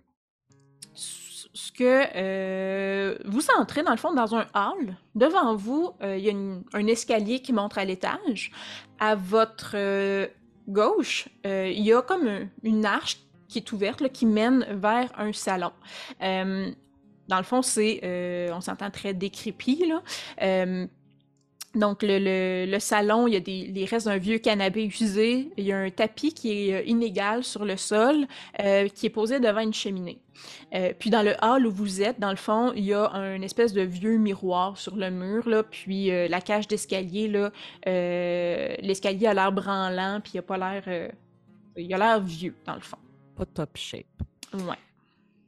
ce 1.53 1.71
que 1.71 2.03
euh, 2.15 3.15
vous 3.25 3.41
entrez 3.59 3.83
dans 3.83 3.91
le 3.91 3.97
fond 3.97 4.13
dans 4.13 4.35
un 4.35 4.45
hall. 4.55 4.95
Devant 5.13 5.55
vous, 5.55 5.91
euh, 6.01 6.17
il 6.17 6.23
y 6.25 6.29
a 6.31 6.33
un 6.33 6.87
escalier 6.87 7.41
qui 7.41 7.53
monte 7.53 7.77
à 7.77 7.85
l'étage. 7.85 8.51
À 8.99 9.15
votre 9.15 9.73
euh, 9.75 10.27
gauche, 10.67 11.27
il 11.45 11.81
y 11.81 11.93
a 11.93 12.01
comme 12.01 12.27
un- 12.27 12.47
une 12.63 12.85
arche 12.85 13.17
qui 13.47 13.59
est 13.59 13.71
ouverte 13.71 14.01
là, 14.01 14.09
qui 14.09 14.25
mène 14.25 14.65
vers 14.71 15.11
un 15.17 15.31
salon. 15.31 15.71
Dans 16.19 17.37
le 17.37 17.43
fond, 17.43 17.61
c'est, 17.61 17.99
on 18.51 18.59
s'entend 18.61 18.89
très 18.89 19.13
décrépit 19.13 19.85
là. 19.87 20.01
Donc, 21.75 22.03
le, 22.03 22.19
le- 22.19 22.71
le 22.71 22.79
salon, 22.79 23.27
il 23.27 23.33
y 23.33 23.37
a 23.37 23.39
des, 23.39 23.65
les 23.73 23.85
restes 23.85 24.05
d'un 24.05 24.17
vieux 24.17 24.37
canapé 24.37 24.85
usé. 24.85 25.49
Il 25.57 25.63
y 25.65 25.71
a 25.71 25.77
un 25.79 25.89
tapis 25.89 26.31
qui 26.31 26.69
est 26.69 26.73
euh, 26.75 26.83
inégal 26.85 27.43
sur 27.43 27.65
le 27.65 27.77
sol, 27.77 28.27
euh, 28.61 28.87
qui 28.89 29.07
est 29.07 29.09
posé 29.09 29.39
devant 29.39 29.61
une 29.61 29.73
cheminée. 29.73 30.19
Euh, 30.75 30.93
puis 30.97 31.09
dans 31.09 31.23
le 31.23 31.33
hall 31.41 31.65
où 31.65 31.71
vous 31.71 32.01
êtes, 32.03 32.19
dans 32.19 32.29
le 32.29 32.35
fond, 32.35 32.73
il 32.75 32.83
y 32.85 32.93
a 32.93 33.09
un 33.13 33.41
espèce 33.41 33.73
de 33.73 33.81
vieux 33.81 34.17
miroir 34.17 34.77
sur 34.77 34.95
le 34.95 35.09
mur, 35.09 35.49
là, 35.49 35.63
puis 35.63 36.11
euh, 36.11 36.27
la 36.27 36.41
cage 36.41 36.67
d'escalier, 36.67 37.27
là, 37.27 37.51
l'escalier 38.81 39.25
a 39.27 39.33
l'air 39.33 39.51
branlant, 39.51 40.19
puis 40.21 40.33
il 40.35 40.39
a 40.39 40.41
pas 40.43 40.57
l'air... 40.57 41.11
il 41.75 41.93
a 41.93 41.97
l'air 41.97 42.19
vieux, 42.19 42.55
dans 42.65 42.75
le 42.75 42.81
fond. 42.81 42.97
Pas 43.35 43.45
top 43.45 43.71
shape. 43.77 44.05
Ouais. 44.53 44.77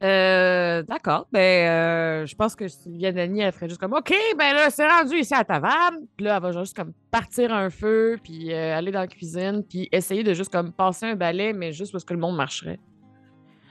Euh, 0.04 0.84
D'accord. 0.84 1.28
Ben, 1.32 1.70
euh, 1.70 2.26
je 2.26 2.36
pense 2.36 2.56
que 2.56 2.68
Sylviane 2.68 3.18
Annie, 3.18 3.42
elle 3.42 3.52
ferait 3.52 3.70
juste 3.70 3.80
comme 3.80 3.94
OK, 3.94 4.14
ben 4.38 4.54
là, 4.54 4.70
c'est 4.70 4.88
rendu 4.88 5.16
ici 5.18 5.34
à 5.34 5.44
ta 5.44 5.60
table. 5.60 6.00
Puis 6.18 6.26
là, 6.26 6.36
elle 6.36 6.42
va 6.42 6.52
juste 6.52 6.76
comme 6.76 6.94
partir 7.12 7.54
un 7.54 7.70
feu, 7.70 8.18
puis 8.22 8.54
euh, 8.54 8.78
aller 8.78 8.92
dans 8.92 9.00
la 9.00 9.08
cuisine, 9.08 9.64
puis 9.68 9.88
essayer 9.92 10.24
de 10.24 10.34
juste 10.34 10.52
comme 10.52 10.72
passer 10.72 11.06
un 11.08 11.16
balai, 11.16 11.54
mais 11.54 11.72
juste 11.72 11.92
parce 11.92 12.04
que 12.04 12.14
le 12.14 12.20
monde 12.20 12.36
marcherait. 12.36 12.80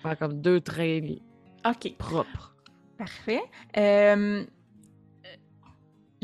Faire 0.03 0.19
comme 0.19 0.41
deux 0.41 0.61
traits 0.61 1.05
OK. 1.67 1.97
propres. 1.99 2.55
Parfait. 2.99 3.43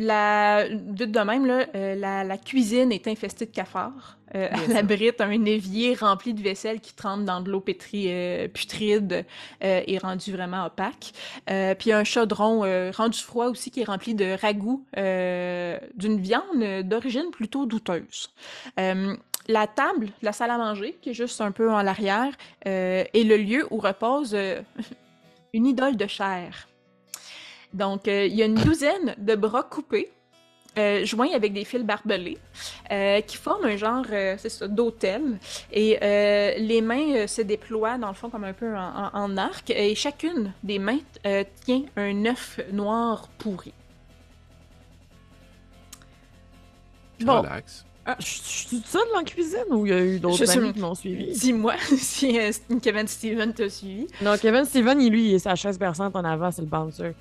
Euh, 0.00 0.04
la, 0.06 0.64
vite 0.68 1.12
de 1.12 1.20
même, 1.20 1.46
là, 1.46 1.66
euh, 1.74 1.94
la, 1.94 2.24
la 2.24 2.38
cuisine 2.38 2.92
est 2.92 3.06
infestée 3.06 3.46
de 3.46 3.50
cafards. 3.50 4.18
Euh, 4.34 4.48
elle 4.52 4.76
abrite 4.76 5.20
un 5.20 5.44
évier 5.44 5.94
rempli 5.94 6.34
de 6.34 6.42
vaisselle 6.42 6.80
qui 6.80 6.94
trempe 6.94 7.24
dans 7.24 7.40
de 7.40 7.50
l'eau 7.50 7.64
euh, 7.66 8.48
putride 8.48 9.24
euh, 9.64 9.82
et 9.86 9.98
rendu 9.98 10.32
vraiment 10.32 10.66
opaque. 10.66 11.12
Euh, 11.50 11.74
puis 11.74 11.92
un 11.92 12.04
chaudron 12.04 12.64
euh, 12.64 12.90
rendu 12.94 13.18
froid 13.18 13.46
aussi 13.46 13.70
qui 13.70 13.80
est 13.80 13.84
rempli 13.84 14.14
de 14.14 14.36
ragoût 14.40 14.84
euh, 14.96 15.78
d'une 15.96 16.20
viande 16.20 16.82
d'origine 16.84 17.30
plutôt 17.32 17.66
douteuse. 17.66 18.30
Euh, 18.78 19.16
la 19.48 19.66
table, 19.66 20.08
la 20.22 20.32
salle 20.32 20.50
à 20.50 20.58
manger, 20.58 20.98
qui 21.02 21.10
est 21.10 21.14
juste 21.14 21.40
un 21.40 21.50
peu 21.50 21.70
en 21.72 21.82
l'arrière, 21.82 22.32
euh, 22.66 23.04
est 23.12 23.24
le 23.24 23.36
lieu 23.36 23.66
où 23.70 23.78
repose 23.78 24.34
euh, 24.34 24.60
une 25.52 25.66
idole 25.66 25.96
de 25.96 26.06
chair. 26.06 26.69
Donc, 27.72 28.08
euh, 28.08 28.26
il 28.26 28.34
y 28.34 28.42
a 28.42 28.46
une 28.46 28.54
douzaine 28.56 29.14
de 29.18 29.34
bras 29.36 29.62
coupés, 29.62 30.10
euh, 30.78 31.04
joints 31.04 31.30
avec 31.34 31.52
des 31.52 31.64
fils 31.64 31.82
barbelés, 31.82 32.38
euh, 32.90 33.20
qui 33.20 33.36
forment 33.36 33.64
un 33.66 33.76
genre, 33.76 34.04
euh, 34.10 34.36
c'est 34.38 34.48
ça, 34.48 34.66
d'autel. 34.68 35.38
Et 35.72 35.98
euh, 36.02 36.54
les 36.58 36.80
mains 36.80 37.14
euh, 37.14 37.26
se 37.26 37.42
déploient, 37.42 37.98
dans 37.98 38.08
le 38.08 38.14
fond, 38.14 38.28
comme 38.30 38.44
un 38.44 38.52
peu 38.52 38.74
en, 38.76 38.80
en- 39.06 39.10
en 39.12 39.36
arc. 39.36 39.70
Et 39.70 39.94
chacune 39.94 40.52
des 40.62 40.78
mains 40.78 40.98
euh, 41.26 41.44
tient 41.64 41.82
un 41.96 42.24
œuf 42.26 42.60
noir 42.72 43.28
pourri. 43.38 43.72
Bon, 47.20 47.40
Relax. 47.42 47.84
Ah, 48.06 48.16
je 48.18 48.24
je 48.26 48.30
suis 48.30 48.66
toute 48.68 48.86
seule 48.86 49.02
dans 49.12 49.18
la 49.18 49.24
cuisine 49.24 49.64
ou 49.70 49.84
il 49.86 49.92
y 49.92 49.94
a 49.94 50.00
eu 50.00 50.18
d'autres 50.18 50.46
suis- 50.46 50.58
amis 50.58 50.72
qui 50.72 50.80
m'ont 50.80 50.94
suivi? 50.94 51.32
dis-moi 51.32 51.74
si 51.98 52.38
euh, 52.40 52.50
Kevin 52.82 53.06
Steven 53.06 53.52
t'a 53.52 53.68
suivi. 53.68 54.06
Non, 54.22 54.36
Kevin 54.38 54.64
Steven, 54.64 55.00
il, 55.00 55.10
lui, 55.12 55.28
il 55.28 55.34
est 55.34 55.38
sa 55.40 55.54
chaise 55.54 55.78
berçante 55.78 56.16
en 56.16 56.24
avant, 56.24 56.50
c'est 56.50 56.62
le 56.62 56.68
bouncer. 56.68 57.12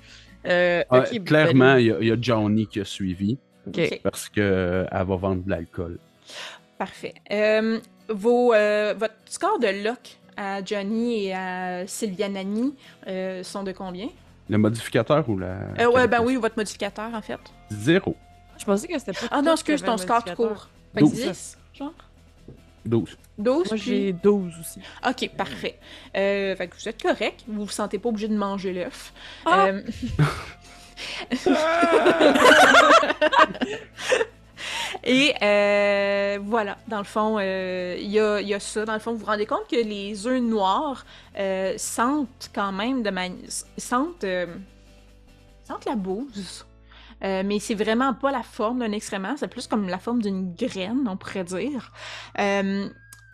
Euh, 0.46 0.82
Ah, 0.90 0.98
ok, 1.00 1.24
clairement, 1.24 1.74
ben, 1.74 1.78
il 1.78 1.86
y, 1.86 1.92
a- 1.92 1.96
il 2.00 2.06
y 2.08 2.12
a 2.12 2.16
Johnny 2.20 2.66
qui 2.66 2.80
a 2.80 2.84
suivi 2.84 3.38
ok. 3.66 3.78
Ok. 3.78 4.00
parce 4.02 4.28
qu'elle 4.28 4.88
va 4.90 5.04
vendre 5.16 5.42
de 5.44 5.50
l'alcool. 5.50 5.98
Parfait. 6.78 7.14
Euh, 7.30 7.78
vos, 8.08 8.54
euh, 8.54 8.94
votre 8.96 9.14
score 9.26 9.58
de 9.58 9.84
lock 9.84 10.16
à 10.36 10.64
Johnny 10.64 11.26
et 11.26 11.34
à 11.34 11.86
Sylvia 11.86 12.28
Nani 12.28 12.74
euh, 13.06 13.42
sont 13.42 13.62
de 13.62 13.72
combien? 13.72 14.08
Le 14.48 14.56
modificateur 14.58 15.28
ou 15.28 15.38
la. 15.38 15.58
Euh, 15.78 15.90
ouais, 15.92 16.08
ben 16.08 16.22
oui, 16.24 16.36
votre 16.36 16.56
modificateur, 16.56 17.12
en 17.14 17.20
fait. 17.22 17.38
Zéro. 17.70 18.16
Je 18.58 18.64
pensais 18.64 18.88
que 18.88 18.98
c'était 18.98 19.12
pas. 19.12 19.26
Ah 19.30 19.42
non, 19.42 19.52
excuse, 19.52 19.82
ton 19.82 19.96
score 19.96 20.24
tout 20.24 20.34
court. 20.34 20.68
Fait 20.94 21.00
que 21.00 21.06
Douze. 21.06 21.14
10, 21.14 21.58
genre? 21.74 21.92
12. 22.84 23.16
12, 23.38 23.56
Moi, 23.70 23.78
puis- 23.78 23.78
j'ai 23.80 24.12
12 24.12 24.52
aussi. 24.60 24.80
OK, 25.08 25.30
parfait. 25.36 25.78
Euh, 26.16 26.54
fait 26.56 26.68
que 26.68 26.76
vous 26.76 26.88
êtes 26.88 27.02
correct. 27.02 27.42
Vous 27.48 27.64
vous 27.64 27.70
sentez 27.70 27.98
pas 27.98 28.08
obligé 28.10 28.28
de 28.28 28.36
manger 28.36 28.72
l'œuf. 28.72 29.12
Ah! 29.46 29.66
Euh, 29.68 29.82
Et 35.04 35.32
euh, 35.42 36.38
voilà, 36.42 36.76
dans 36.88 36.98
le 36.98 37.04
fond, 37.04 37.38
euh, 37.40 37.96
il 37.98 38.08
y, 38.10 38.20
a, 38.20 38.40
il 38.40 38.48
y 38.48 38.52
a 38.54 38.60
ça. 38.60 38.84
Dans 38.84 38.92
le 38.92 38.98
fond, 38.98 39.12
vous 39.12 39.18
vous 39.18 39.26
rendez 39.26 39.46
compte 39.46 39.66
que 39.70 39.76
les 39.76 40.26
œufs 40.26 40.42
noirs 40.42 41.06
euh, 41.38 41.74
sentent 41.78 42.50
quand 42.54 42.72
même 42.72 43.02
de 43.02 43.08
manière. 43.10 43.48
sentent, 43.78 44.24
euh, 44.24 44.46
sentent 45.66 45.86
la 45.86 45.94
bouse. 45.96 46.66
Euh, 47.24 47.42
mais 47.44 47.58
c'est 47.58 47.74
vraiment 47.74 48.12
pas 48.14 48.30
la 48.30 48.42
forme 48.42 48.78
d'un 48.80 48.92
excrément, 48.92 49.34
c'est 49.36 49.48
plus 49.48 49.66
comme 49.66 49.88
la 49.88 49.98
forme 49.98 50.22
d'une 50.22 50.54
graine, 50.54 51.06
on 51.06 51.16
pourrait 51.18 51.44
dire. 51.44 51.92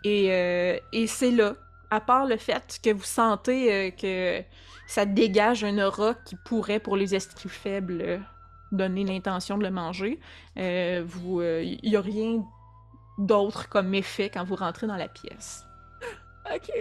Et 0.03 0.31
euh, 0.31 0.77
et 0.91 1.07
c'est 1.07 1.31
là, 1.31 1.53
à 1.89 1.99
part 1.99 2.25
le 2.25 2.37
fait 2.37 2.79
que 2.83 2.93
vous 2.93 3.03
sentez 3.03 3.73
euh, 3.73 3.91
que 3.91 4.43
ça 4.87 5.05
dégage 5.05 5.63
un 5.63 5.77
aura 5.79 6.13
qui 6.25 6.35
pourrait, 6.45 6.79
pour 6.79 6.95
les 6.97 7.15
esprits 7.15 7.49
faibles, 7.49 8.01
euh, 8.01 8.17
donner 8.71 9.03
l'intention 9.03 9.57
de 9.57 9.63
le 9.63 9.71
manger, 9.71 10.19
vous, 10.55 11.41
il 11.41 11.79
n'y 11.83 11.95
a 11.95 12.01
rien 12.01 12.43
d'autre 13.17 13.69
comme 13.69 13.93
effet 13.93 14.29
quand 14.29 14.43
vous 14.43 14.55
rentrez 14.55 14.87
dans 14.87 14.97
la 14.97 15.07
pièce. 15.07 15.65
Ok. 16.53 16.71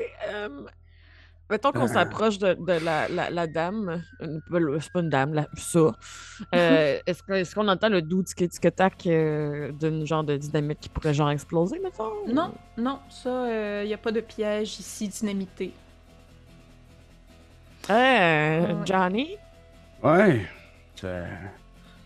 Mettons 1.50 1.72
qu'on 1.72 1.85
Euh. 1.85 1.87
s'approche 1.88 2.38
de, 2.38 2.54
de 2.54 2.85
la, 2.85 3.09
la, 3.09 3.30
la 3.30 3.46
dame. 3.46 4.02
C'est 4.20 4.92
pas 4.92 5.00
une 5.00 5.09
dame, 5.11 5.35
la, 5.35 5.46
ça. 5.56 5.92
Euh, 6.54 6.98
Est-ce 7.06 7.22
que- 7.22 7.32
est-ce 7.32 7.54
qu'on 7.54 7.66
entend 7.68 7.88
le 7.88 8.02
doux 8.02 8.22
tic-tac 8.22 9.06
euh, 9.06 9.72
d'une 9.72 10.06
genre 10.06 10.22
de 10.24 10.37
dynamite 10.37 10.80
qui 10.80 10.88
pourrait 10.88 11.14
genre 11.14 11.30
exploser, 11.30 11.78
mettons? 11.82 12.12
Non, 12.26 12.52
non, 12.76 12.98
ça, 13.09 13.82
il 13.82 13.87
n'y 13.87 13.94
a 13.94 13.98
pas 13.98 14.12
de 14.12 14.20
piège 14.20 14.78
ici 14.78 15.09
dynamité. 15.09 15.72
Euh, 17.88 18.61
Ouais. 18.61 18.74
Johnny? 18.85 19.37
Ouais. 20.02 20.46
C'est 20.94 21.24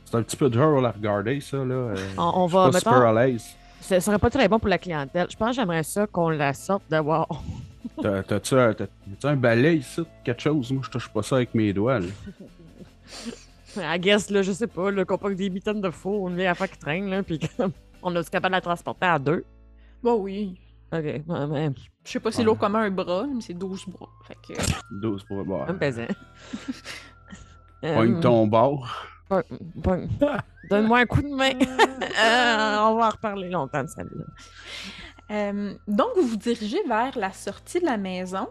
c'est 0.04 0.16
un 0.16 0.22
petit 0.22 0.36
peu 0.36 0.50
dur 0.50 0.84
à 0.84 0.90
regarder, 0.90 1.40
ça, 1.40 1.58
là. 1.58 1.74
euh, 1.74 1.96
On- 2.18 2.46
va, 2.46 2.64
pas 2.64 2.66
mettons- 2.66 2.78
super 2.78 3.06
à 3.06 3.12
l'aise. 3.26 3.44
Ce 3.80 3.98
serait 4.00 4.18
pas 4.18 4.28
très 4.30 4.48
bon 4.48 4.58
pour 4.58 4.68
la 4.68 4.78
clientèle. 4.78 5.26
Je 5.30 5.36
pense 5.36 5.50
que 5.50 5.54
j'aimerais 5.56 5.82
ça 5.84 6.06
qu'on 6.06 6.28
la 6.30 6.52
sorte 6.52 6.82
d'avoir. 6.90 7.28
T'as- 8.02 8.22
T'as-tu 8.22 8.54
un, 8.54 8.74
un 9.24 9.36
balai 9.36 9.76
ici, 9.78 10.02
quelque 10.24 10.42
chose? 10.42 10.72
Moi, 10.72 10.82
je 10.84 10.90
touche 10.90 11.08
pas 11.08 11.22
ça 11.22 11.36
avec 11.36 11.54
mes 11.54 11.72
doigts, 11.72 12.00
là. 12.00 12.06
I 13.76 13.98
guess, 14.00 14.30
là, 14.30 14.42
je 14.42 14.52
sais 14.52 14.66
pas, 14.66 14.90
là, 14.90 15.04
qu'on 15.04 15.30
des 15.30 15.48
mitaines 15.50 15.80
de 15.80 15.90
faux, 15.90 16.28
une 16.28 16.36
vieille 16.36 16.46
affaire 16.48 16.70
qui 16.70 16.78
traîne, 16.78 17.08
là, 17.08 17.22
puis 17.22 17.38
comme 17.56 17.72
on 18.02 18.14
est 18.16 18.28
capable 18.30 18.52
de 18.52 18.56
la 18.56 18.60
transporter 18.60 19.06
à 19.06 19.18
deux? 19.18 19.44
Bon, 20.02 20.14
oui. 20.16 20.58
Ok, 20.92 21.02
ouais, 21.04 21.22
ouais, 21.28 21.70
Je 22.04 22.10
sais 22.10 22.18
pas 22.20 22.32
si 22.32 22.38
Ouais. 22.38 22.44
lourd 22.44 22.58
comme 22.58 22.74
un 22.74 22.90
bras, 22.90 23.24
mais 23.32 23.40
c'est 23.40 23.54
12 23.54 23.84
bras. 23.88 24.08
Fait 24.26 24.36
que... 24.54 24.60
12 25.00 25.22
pour 25.24 25.44
boire. 25.44 25.70
un 25.70 25.74
pesant. 25.74 26.06
Pogne 27.80 28.16
Euh, 28.16 28.20
ton 28.20 28.46
bord. 28.48 29.06
Donne-moi 30.70 30.98
un 30.98 31.06
coup 31.06 31.22
de 31.22 31.28
main. 31.28 31.52
Euh, 31.52 32.76
on 32.80 32.96
va 32.96 33.06
en 33.06 33.10
reparler 33.10 33.48
longtemps 33.48 33.84
de 33.84 33.88
celle-là. 33.88 34.24
Euh, 35.30 35.74
donc, 35.86 36.08
vous 36.16 36.26
vous 36.26 36.36
dirigez 36.36 36.82
vers 36.88 37.16
la 37.18 37.32
sortie 37.32 37.80
de 37.80 37.86
la 37.86 37.96
maison. 37.96 38.48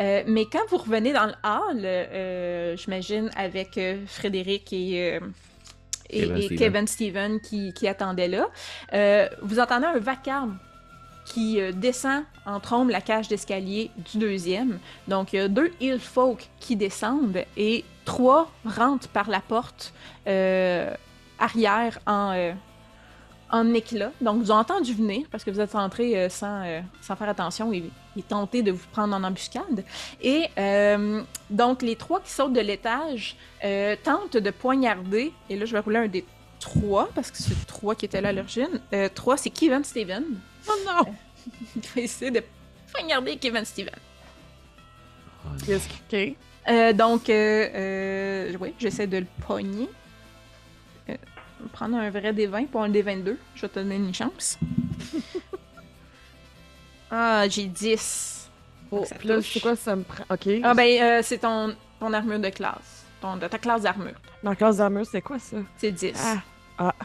Euh, 0.00 0.22
mais 0.26 0.44
quand 0.44 0.66
vous 0.68 0.78
revenez 0.78 1.12
dans 1.12 1.26
le 1.26 1.34
hall, 1.44 1.80
euh, 1.84 2.76
j'imagine 2.76 3.30
avec 3.36 3.78
Frédéric 4.06 4.72
et, 4.72 5.16
et- 5.16 5.20
Kevin 6.10 6.36
et 6.36 6.42
Steven. 6.42 6.58
Kevin 6.58 6.86
Steven 6.86 7.40
qui, 7.40 7.72
qui 7.72 7.88
attendaient 7.88 8.28
là, 8.28 8.48
vous 9.42 9.60
entendez 9.60 9.86
un 9.86 9.98
vacarme 9.98 10.58
qui 11.24 11.60
descend 11.72 12.22
en 12.44 12.60
trombe 12.60 12.90
la 12.90 13.00
cage 13.00 13.26
d'escalier 13.28 13.90
du 14.12 14.18
deuxième. 14.18 14.78
Donc, 15.08 15.32
il 15.32 15.36
y 15.36 15.40
a 15.40 15.48
deux 15.48 15.72
hill 15.80 15.98
folk 15.98 16.48
qui 16.60 16.76
descendent 16.76 17.44
et 17.56 17.84
trois 18.04 18.50
rentrent 18.64 19.08
par 19.08 19.28
la 19.28 19.40
porte 19.40 19.92
arrière 21.38 21.98
en, 22.06 22.54
en 23.50 23.74
éclat. 23.74 24.12
Donc, 24.20 24.42
vous 24.42 24.50
avez 24.50 24.60
entendu 24.60 24.92
venir 24.94 25.26
parce 25.30 25.44
que 25.44 25.50
vous 25.50 25.60
êtes 25.60 25.74
entré 25.74 26.16
euh, 26.16 26.28
sans, 26.28 26.64
euh, 26.64 26.80
sans 27.00 27.16
faire 27.16 27.28
attention 27.28 27.72
et, 27.72 27.90
et 28.16 28.22
tenter 28.22 28.62
de 28.62 28.72
vous 28.72 28.86
prendre 28.92 29.14
en 29.14 29.22
embuscade. 29.22 29.84
Et 30.20 30.46
euh, 30.58 31.22
donc, 31.50 31.82
les 31.82 31.96
trois 31.96 32.20
qui 32.20 32.30
sautent 32.30 32.52
de 32.52 32.60
l'étage 32.60 33.36
euh, 33.64 33.96
tentent 34.02 34.36
de 34.36 34.50
poignarder. 34.50 35.32
Et 35.48 35.56
là, 35.56 35.64
je 35.64 35.72
vais 35.72 35.80
rouler 35.80 35.98
un 35.98 36.08
des 36.08 36.24
trois 36.60 37.08
parce 37.14 37.30
que 37.30 37.38
c'est 37.38 37.66
trois 37.66 37.94
qui 37.94 38.06
étaient 38.06 38.20
là 38.20 38.30
à 38.30 38.32
l'origine. 38.32 38.80
Euh, 38.92 39.08
trois, 39.14 39.36
c'est 39.36 39.50
Kevin 39.50 39.84
Steven. 39.84 40.24
Oh 40.68 40.72
non! 40.86 41.14
Il 41.76 41.82
va 41.82 42.00
essayer 42.00 42.30
de 42.30 42.42
poignarder 42.92 43.36
Kevin 43.36 43.64
Steven. 43.64 43.94
Qu'est-ce 45.64 45.88
que. 45.88 46.30
ok. 46.30 46.36
Euh, 46.68 46.92
donc, 46.92 47.30
euh, 47.30 47.68
euh, 47.74 48.52
oui, 48.60 48.74
j'essaie 48.78 49.06
de 49.06 49.18
le 49.18 49.26
pogner. 49.46 49.88
Euh, 51.62 51.66
prendre 51.72 51.96
un 51.96 52.10
vrai 52.10 52.32
D20 52.32 52.66
pour 52.66 52.82
un 52.82 52.90
D22. 52.90 53.36
Je 53.54 53.62
vais 53.62 53.68
te 53.68 53.78
donner 53.78 53.96
une 53.96 54.14
chance. 54.14 54.58
ah, 57.10 57.46
j'ai 57.48 57.66
10. 57.66 58.50
Oh, 58.90 59.04
Ça 59.04 59.14
puis 59.16 59.28
là, 59.28 59.36
touche. 59.36 59.52
c'est 59.54 59.60
quoi 59.60 59.76
ça 59.76 59.96
me 59.96 60.02
prend? 60.02 60.24
Ok. 60.30 60.48
Ah, 60.62 60.74
ben, 60.74 61.02
euh, 61.02 61.20
c'est 61.22 61.38
ton, 61.38 61.74
ton 62.00 62.12
armure 62.12 62.38
de 62.38 62.48
classe. 62.50 63.04
Ton, 63.20 63.36
de 63.36 63.46
ta 63.48 63.58
classe 63.58 63.82
d'armure. 63.82 64.14
Dans 64.42 64.50
la 64.50 64.56
classe 64.56 64.76
d'armure, 64.76 65.06
c'est 65.06 65.22
quoi 65.22 65.38
ça? 65.38 65.56
C'est 65.76 65.92
10. 65.92 66.12
Ah. 66.24 66.36
Ah. 66.78 66.94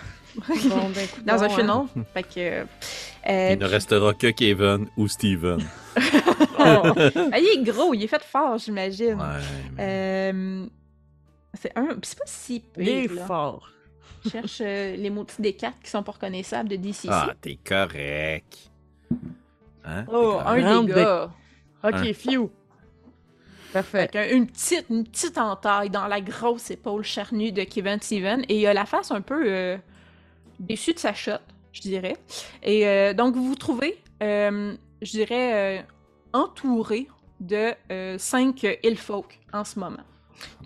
Bon, 0.69 0.89
ben, 0.95 1.03
écoute 1.03 1.25
Dans 1.25 1.43
un 1.43 1.47
hein. 1.47 1.49
funnel. 1.49 2.05
fait 2.13 2.23
que. 2.23 2.65
euh, 3.29 3.49
Il 3.51 3.59
ne 3.59 3.65
restera 3.65 4.13
que 4.13 4.27
Kevin 4.27 4.87
ou 4.97 5.07
Steven. 5.07 5.59
Oh. 6.63 6.83
Ah, 7.31 7.39
il 7.39 7.57
est 7.59 7.63
gros, 7.63 7.95
il 7.95 8.03
est 8.03 8.07
fait 8.07 8.21
fort, 8.23 8.59
j'imagine. 8.59 9.15
Ouais, 9.15 9.39
mais- 9.75 10.31
Euh, 10.31 10.65
c'est 11.59 11.75
un. 11.75 11.87
C'est 12.03 12.19
pas 12.19 12.25
si 12.27 12.63
Il 12.77 12.87
est 12.87 13.01
pire. 13.07 13.15
là. 13.15 13.25
fort. 13.25 13.67
Je 14.23 14.29
cherche 14.29 14.61
euh, 14.61 14.95
les 14.95 15.09
mots 15.09 15.25
des 15.39 15.53
cartes 15.53 15.77
qui 15.83 15.89
sont 15.89 16.03
pas 16.03 16.11
reconnaissables 16.13 16.69
de 16.69 16.75
DCC. 16.75 17.07
Ah, 17.11 17.33
t'es 17.41 17.57
correct. 17.63 18.69
Hein? 19.83 20.05
Oh, 20.07 20.33
correct. 20.33 20.47
un 20.47 20.59
Grande 20.61 20.87
dégât. 20.87 21.31
Ok, 21.83 21.93
Un. 21.95 22.13
few. 22.13 22.49
Parfait. 23.73 24.09
Une 24.33 24.47
petite, 24.47 24.85
une 24.89 25.05
petite 25.05 25.37
entaille 25.37 25.89
dans 25.89 26.07
la 26.07 26.19
grosse 26.21 26.69
épaule 26.71 27.03
charnue 27.03 27.51
de 27.51 27.63
Kevin 27.63 28.01
Steven 28.01 28.43
et 28.49 28.59
il 28.59 28.67
a 28.67 28.73
la 28.73 28.85
face 28.85 29.11
un 29.11 29.21
peu 29.21 29.43
euh, 29.47 29.77
déçue 30.59 30.93
de 30.93 30.99
sa 30.99 31.13
shot, 31.13 31.39
je 31.71 31.81
dirais. 31.81 32.17
Et 32.63 32.85
euh, 32.87 33.13
donc 33.13 33.33
vous 33.35 33.45
vous 33.47 33.55
trouvez, 33.55 33.97
euh, 34.21 34.75
je 35.01 35.11
dirais, 35.11 35.79
euh, 35.79 35.81
entouré 36.33 37.07
de 37.39 37.71
euh, 37.91 38.17
cinq 38.17 38.67
Hillfolk 38.83 39.39
en 39.53 39.63
ce 39.63 39.79
moment. 39.79 40.03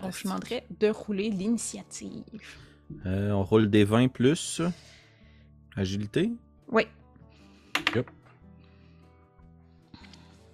Donc 0.02 0.12
je 0.16 0.24
demanderais 0.24 0.66
de 0.80 0.88
rouler 0.88 1.30
l'initiative. 1.30 2.24
Euh, 3.04 3.30
on 3.32 3.42
roule 3.42 3.70
des 3.70 3.84
20 3.84 4.08
plus. 4.08 4.62
Agilité. 5.76 6.30
Oui. 6.68 6.86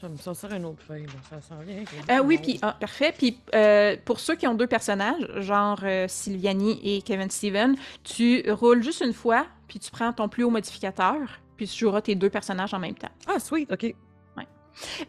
Je 0.03 0.09
vais 0.09 0.15
me 0.15 0.19
sortir 0.19 0.53
une 0.53 0.65
autre 0.65 0.83
feuille. 0.83 1.07
Ça 1.31 1.41
sent 1.41 1.55
bien. 1.65 1.85
Euh, 2.11 2.25
oui, 2.25 2.37
puis 2.43 2.59
ah, 2.61 2.77
parfait. 2.81 3.15
Puis 3.17 3.39
euh, 3.55 3.97
pour 4.05 4.19
ceux 4.19 4.35
qui 4.35 4.49
ont 4.49 4.55
deux 4.55 4.67
personnages, 4.67 5.25
genre 5.39 5.79
euh, 5.85 6.07
Sylviani 6.09 6.81
et 6.83 7.03
Kevin 7.03 7.31
Steven, 7.31 7.77
tu 8.03 8.51
roules 8.51 8.83
juste 8.83 9.03
une 9.07 9.13
fois, 9.13 9.47
puis 9.69 9.79
tu 9.79 9.93
prends 9.93 10.13
ton 10.13 10.29
plus 10.29 10.43
haut 10.43 10.51
modificateur, 10.51 11.21
puis 11.57 11.69
tu 11.69 11.79
joueras 11.79 12.01
tes 12.01 12.17
deux 12.17 12.31
personnages 12.31 12.75
en 12.75 12.81
même 12.81 12.97
temps. 12.97 13.13
Ah, 13.29 13.39
sweet, 13.39 13.71
ok. 13.71 13.95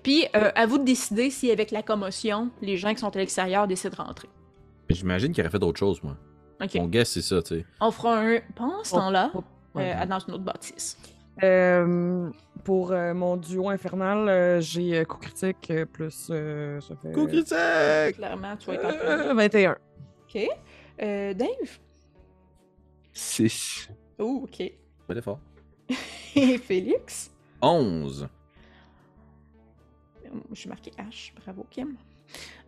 Puis 0.03 0.25
euh, 0.36 0.51
à 0.55 0.65
vous 0.65 0.77
de 0.77 0.83
décider 0.83 1.29
si 1.29 1.49
avec 1.49 1.71
la 1.71 1.81
commotion, 1.81 2.51
les 2.62 2.77
gens 2.77 2.93
qui 2.93 2.99
sont 2.99 3.15
à 3.15 3.19
l'extérieur 3.19 3.67
décident 3.67 3.95
de 3.95 4.01
rentrer. 4.01 4.29
J'imagine 4.89 5.31
qu'il 5.31 5.41
aurait 5.41 5.51
fait 5.51 5.59
d'autres 5.59 5.79
choses, 5.79 6.03
moi. 6.03 6.17
Ok. 6.63 6.76
Mon 6.76 6.88
guess, 6.88 7.10
c'est 7.12 7.21
ça, 7.21 7.41
tu 7.41 7.56
sais. 7.60 7.65
On 7.82 7.91
fera 7.91 8.19
un 8.19 8.39
pendant 8.56 8.84
ce 8.84 8.91
temps-là 8.91 9.32
Oh, 9.34 9.43
euh, 9.78 10.06
dans 10.06 10.19
une 10.19 10.34
autre 10.36 10.43
bâtisse. 10.43 10.97
Euh, 11.41 12.30
pour 12.63 12.91
euh, 12.91 13.13
mon 13.15 13.38
duo 13.38 13.69
infernal, 13.69 14.30
euh, 14.30 14.62
j'ai 14.62 14.99
euh, 14.99 15.04
coup 15.04 15.17
critique 15.17 15.71
euh, 15.71 15.86
plus. 15.86 16.28
euh, 16.30 16.80
ça 16.80 16.95
fait. 16.95 17.12
Coup 17.12 17.26
critique! 17.28 18.15
Clairement, 18.15 18.56
tu 18.58 18.67
vas 18.67 18.73
être 18.76 18.86
en 18.86 18.89
train. 18.93 19.30
Euh, 19.30 19.34
21. 19.34 19.78
Ok. 20.23 20.47
Euh, 21.02 21.34
Dave? 21.34 21.80
6. 23.13 23.89
Oh, 24.19 24.41
ok. 24.43 24.71
Pas 25.08 25.13
d'effort. 25.15 25.39
Et 26.36 26.58
Félix? 26.60 27.32
11. 27.62 28.28
Je 30.52 30.56
suis 30.60 30.69
marqué 30.69 30.91
H. 30.91 31.34
Bravo, 31.43 31.65
Kim. 31.69 31.95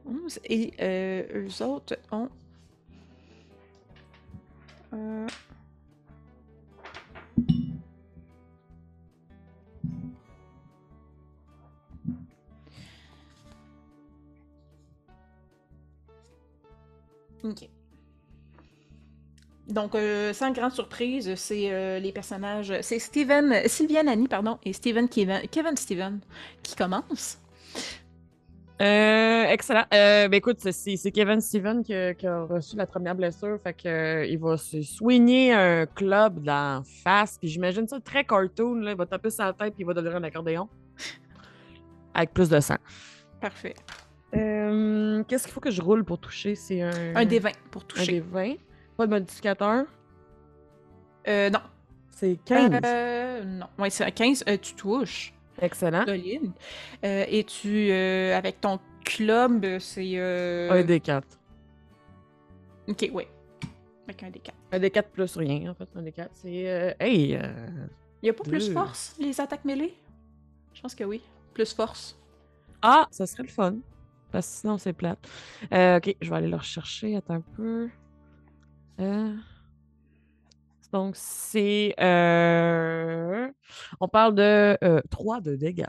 11. 0.06 0.40
Et 0.46 0.72
euh, 0.82 1.24
eux 1.48 1.64
autres 1.64 1.98
ont. 2.12 2.30
Ok. 17.44 17.70
Donc, 19.68 19.96
euh, 19.96 20.32
sans 20.34 20.52
grande 20.52 20.72
surprise, 20.72 21.36
c'est 21.36 21.72
euh, 21.72 22.00
les 22.00 22.12
personnages. 22.12 22.74
C'est 22.82 23.00
Steven, 23.00 23.68
Sylviane 23.68 24.08
Annie, 24.08 24.28
pardon, 24.28 24.60
et 24.64 24.74
Steven 24.74 25.10
Kevin, 25.10 25.42
Kevin 25.52 25.76
Steven 25.76 26.20
qui 26.64 26.76
commencent. 26.76 27.40
Euh, 28.82 29.44
excellent. 29.46 29.86
Euh, 29.94 30.28
ben 30.28 30.34
écoute, 30.38 30.60
c'est 30.60 31.12
Kevin 31.12 31.40
Steven 31.40 31.82
qui, 31.82 31.94
a- 31.94 32.14
qui 32.14 32.28
a 32.28 32.44
reçu 32.44 32.76
la 32.76 32.86
première 32.86 33.16
blessure. 33.16 33.58
Fait 33.64 33.74
que, 33.74 33.88
euh, 33.88 34.26
il 34.26 34.38
va 34.38 34.58
se 34.58 34.82
soigner 34.82 35.54
un 35.54 35.86
club 35.86 36.42
d'en 36.44 36.84
face. 37.04 37.38
Puis 37.38 37.48
j'imagine 37.48 37.88
ça 37.88 38.00
très 38.02 38.26
cartoon. 38.26 38.76
Là. 38.82 38.92
Il 38.92 38.98
va 38.98 39.06
taper 39.06 39.30
sur 39.30 39.46
la 39.46 39.54
tête 39.54 39.74
puis 39.76 39.84
il 39.84 39.86
va 39.86 39.94
devenir 39.94 40.18
un 40.18 40.24
accordéon. 40.24 40.68
Avec 42.14 42.34
plus 42.34 42.50
de 42.50 42.60
sang. 42.60 42.76
Parfait. 43.40 43.76
Euh, 44.36 45.24
Qu'est-ce 45.28 45.44
qu'il 45.46 45.54
faut 45.54 45.62
que 45.62 45.72
je 45.72 45.82
roule 45.82 46.04
pour 46.04 46.20
toucher? 46.20 46.56
C'est 46.56 46.82
un... 46.82 47.16
Un 47.16 47.26
des 47.26 47.40
20 47.40 47.52
pour 47.72 47.84
Un 47.84 47.86
toucher. 47.86 48.12
des 48.14 48.20
20. 48.20 48.56
Pas 48.98 49.06
de 49.08 49.12
modificateur? 49.12 49.86
Euh, 51.28 51.50
non. 51.50 51.60
C'est 52.12 52.38
15. 52.46 52.72
Euh, 52.84 53.44
non. 53.46 53.68
Ouais, 53.80 53.90
c'est 53.90 54.04
un 54.04 54.12
15. 54.12 54.44
euh, 54.50 54.58
tu 54.62 54.74
touches. 54.76 55.34
Excellent. 55.62 56.06
Solide. 56.06 56.52
Euh, 57.04 57.26
et 57.30 57.44
tu, 57.44 57.90
euh, 57.92 58.36
avec 58.38 58.60
ton 58.62 58.80
club, 59.04 59.64
euh, 59.66 59.80
c'est. 59.80 60.12
euh, 60.16 60.70
Un 60.72 60.84
des 60.84 61.00
4. 61.00 61.26
Ok, 62.88 63.10
ouais. 63.14 63.28
Avec 64.08 64.24
un 64.24 64.30
des 64.30 64.40
4. 64.40 64.56
Un 64.72 64.80
des 64.80 64.92
4 64.92 65.10
plus 65.10 65.38
rien, 65.38 65.72
en 65.72 65.74
fait. 65.74 65.88
Un 65.96 66.02
des 66.02 66.12
4. 66.12 66.30
C'est. 66.34 66.70
euh, 66.70 66.94
Hey! 67.00 67.36
euh, 67.36 67.42
Il 68.22 68.28
y 68.28 68.30
a 68.30 68.34
pas 68.34 68.44
plus 68.44 68.68
Deux. 68.68 68.74
force, 68.74 69.16
les 69.20 69.40
attaques 69.42 69.66
mêlées? 69.66 69.94
Je 70.74 70.82
pense 70.82 70.94
que 70.96 71.04
oui. 71.04 71.22
Plus 71.54 71.74
force. 71.74 72.18
Ah! 72.82 73.08
Ça 73.12 73.26
serait 73.26 73.44
le 73.44 73.50
fun. 73.50 73.76
Parce 74.32 74.48
que 74.48 74.54
sinon, 74.62 74.78
c'est 74.78 74.94
plate. 74.94 75.20
Euh, 75.74 75.98
ok, 75.98 76.16
je 76.22 76.30
vais 76.30 76.36
aller 76.36 76.48
le 76.50 76.58
rechercher. 76.58 77.16
Attends 77.16 77.36
un 77.36 77.42
peu. 77.56 77.90
Euh, 79.00 79.34
Donc, 80.96 81.16
c'est. 81.18 81.94
euh, 82.00 83.50
On 84.00 84.08
parle 84.08 84.34
de 84.36 84.78
3 85.10 85.42
de 85.42 85.58
dégâts. 85.58 85.84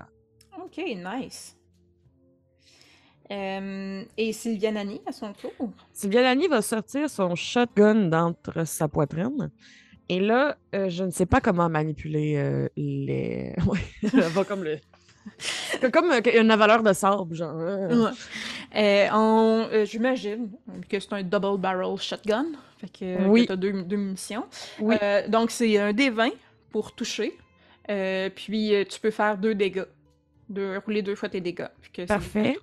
Ok, 0.60 0.78
nice. 0.78 1.56
Euh, 3.30 4.02
et 4.16 4.32
Sylvia 4.32 4.72
Nani, 4.72 5.00
à 5.06 5.12
son 5.12 5.32
tour? 5.32 5.52
Sylvia 5.92 6.22
Lani 6.22 6.48
va 6.48 6.60
sortir 6.60 7.08
son 7.08 7.36
shotgun 7.36 8.08
d'entre 8.08 8.64
sa 8.66 8.88
poitrine. 8.88 9.50
Et 10.08 10.18
là, 10.18 10.56
euh, 10.74 10.88
je 10.88 11.04
ne 11.04 11.10
sais 11.12 11.26
pas 11.26 11.40
comment 11.40 11.68
manipuler 11.68 12.36
euh, 12.36 12.68
les. 12.76 13.54
Va 14.02 14.42
comme 14.44 14.64
le. 14.64 14.78
comme 15.92 16.10
euh, 16.10 16.20
une 16.40 16.52
valeur 16.56 16.82
de 16.82 16.92
sable, 16.92 17.32
genre. 17.36 17.54
euh. 17.60 18.06
Ouais. 18.06 18.10
Euh, 18.76 19.08
on- 19.12 19.68
euh, 19.72 19.84
J'imagine 19.84 20.50
que 20.88 20.98
c'est 20.98 21.12
un 21.12 21.22
double 21.22 21.58
barrel 21.60 21.96
shotgun. 21.98 22.46
Fait 22.78 22.88
que, 22.88 23.26
Oui. 23.28 23.46
tu 23.46 23.52
as 23.52 23.56
deux, 23.56 23.82
deux 23.84 23.96
munitions. 23.96 24.44
Oui. 24.80 24.96
Euh, 25.02 25.26
donc, 25.28 25.50
c'est 25.50 25.78
un 25.78 25.92
D20 25.92 26.32
pour 26.70 26.92
toucher. 26.94 27.36
Euh, 27.90 28.28
puis, 28.34 28.74
euh, 28.74 28.84
tu 28.84 29.00
peux 29.00 29.10
faire 29.10 29.38
deux 29.38 29.54
dégâts. 29.54 29.84
De 30.48 30.80
rouler 30.84 31.02
deux 31.02 31.14
fois 31.16 31.28
tes 31.28 31.40
dégâts. 31.40 31.66
Que 31.92 32.06
Parfait. 32.06 32.56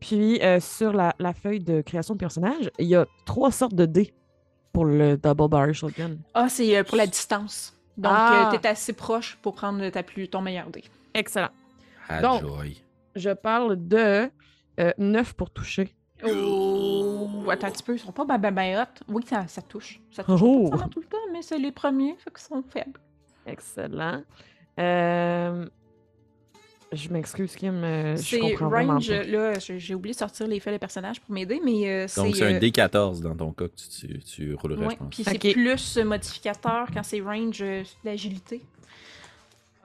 Puis 0.00 0.40
euh, 0.42 0.58
sur 0.60 0.92
la, 0.92 1.14
la 1.18 1.32
feuille 1.32 1.60
de 1.60 1.80
création 1.82 2.14
de 2.14 2.18
personnage, 2.18 2.70
il 2.78 2.86
y 2.86 2.94
a 2.96 3.06
trois 3.26 3.50
sortes 3.52 3.74
de 3.74 3.84
dés 3.86 4.12
pour 4.72 4.84
le 4.84 5.16
double 5.16 5.48
barrel 5.48 5.72
shotgun. 5.74 6.16
Ah, 6.34 6.48
c'est 6.48 6.76
euh, 6.76 6.82
pour 6.84 6.96
la 6.96 7.06
distance. 7.06 7.76
Donc, 7.96 8.12
Ah. 8.14 8.48
tu 8.52 8.58
es 8.58 8.66
assez 8.68 8.92
proche 8.92 9.38
pour 9.42 9.54
prendre 9.54 9.88
ta 9.90 10.02
plus, 10.02 10.28
ton 10.28 10.40
meilleur 10.40 10.68
dé. 10.70 10.82
Excellent. 11.14 11.50
Ah, 12.08 12.20
Donc. 12.22 12.40
joy. 12.42 12.80
Je 13.16 13.30
parle 13.30 13.76
de 13.88 14.28
9 14.98 15.34
pour 15.34 15.50
toucher. 15.50 15.92
Oh, 16.24 17.28
attends 17.50 17.68
un 17.68 17.70
petit 17.70 17.82
peu, 17.82 17.94
ils 17.94 17.98
sont 17.98 18.12
pas 18.12 18.24
ben 18.24 18.38
ben 18.38 18.52
ben 18.52 18.80
hot. 18.82 19.04
Oui, 19.08 19.22
ça, 19.28 19.46
ça 19.46 19.62
touche. 19.62 20.00
Ça 20.10 20.24
touche 20.24 20.40
Oh. 20.42 20.68
pas 20.70 20.88
tout 20.90 21.00
le 21.00 21.06
temps, 21.06 21.16
mais 21.32 21.42
c'est 21.42 21.58
les 21.58 21.72
premiers, 21.72 22.16
fait 22.18 22.30
qu'ils 22.30 22.40
sont 22.40 22.62
faibles. 22.68 22.98
Excellent. 23.46 24.22
Euh, 24.78 25.66
Je 26.92 27.08
m'excuse, 27.10 27.54
Kim. 27.54 27.82
euh, 27.84 28.16
Je 28.16 28.22
C'est 28.22 28.38
comprends 28.40 28.68
vraiment 28.68 28.94
range, 28.94 29.10
là, 29.10 29.52
j'ai 29.58 29.94
oublié 29.94 30.14
de 30.14 30.18
sortir 30.18 30.46
les 30.46 30.58
faits 30.58 30.72
de 30.72 30.78
personnages 30.78 31.20
pour 31.20 31.32
m'aider, 31.34 31.60
mais 31.64 31.88
euh, 31.88 32.08
c'est... 32.08 32.20
Donc, 32.22 32.34
c'est 32.34 32.46
un 32.46 32.54
euh, 32.54 32.58
D14 32.60 33.20
dans 33.20 33.34
ton 33.36 33.52
cas 33.52 33.68
que 33.68 33.74
tu, 33.76 33.88
tu, 34.08 34.18
tu 34.20 34.54
roulerais, 34.54 34.86
ouais, 34.86 34.94
je 34.94 34.96
pense. 34.98 35.08
puis 35.14 35.24
c'est 35.24 35.52
plus 35.52 35.96
euh, 35.98 36.04
modificateur 36.04 36.86
quand 36.92 37.02
c'est 37.02 37.20
range 37.20 37.60
euh, 37.62 37.82
d'agilité. 38.04 38.62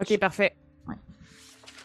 Ok, 0.02 0.18
parfait. 0.18 0.56
Ouais. 0.88 0.96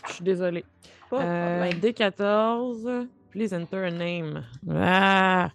Je 0.08 0.12
suis 0.14 0.24
désolée. 0.24 0.64
Pas 1.10 1.18
de 1.18 1.24
Euh, 1.24 1.70
problème. 1.70 1.92
D14. 1.92 3.06
Please 3.30 3.52
enter 3.52 3.84
a 3.84 3.90
name. 3.90 4.44
Ah! 4.70 5.50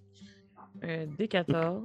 Euh, 0.84 1.06
D14. 1.18 1.82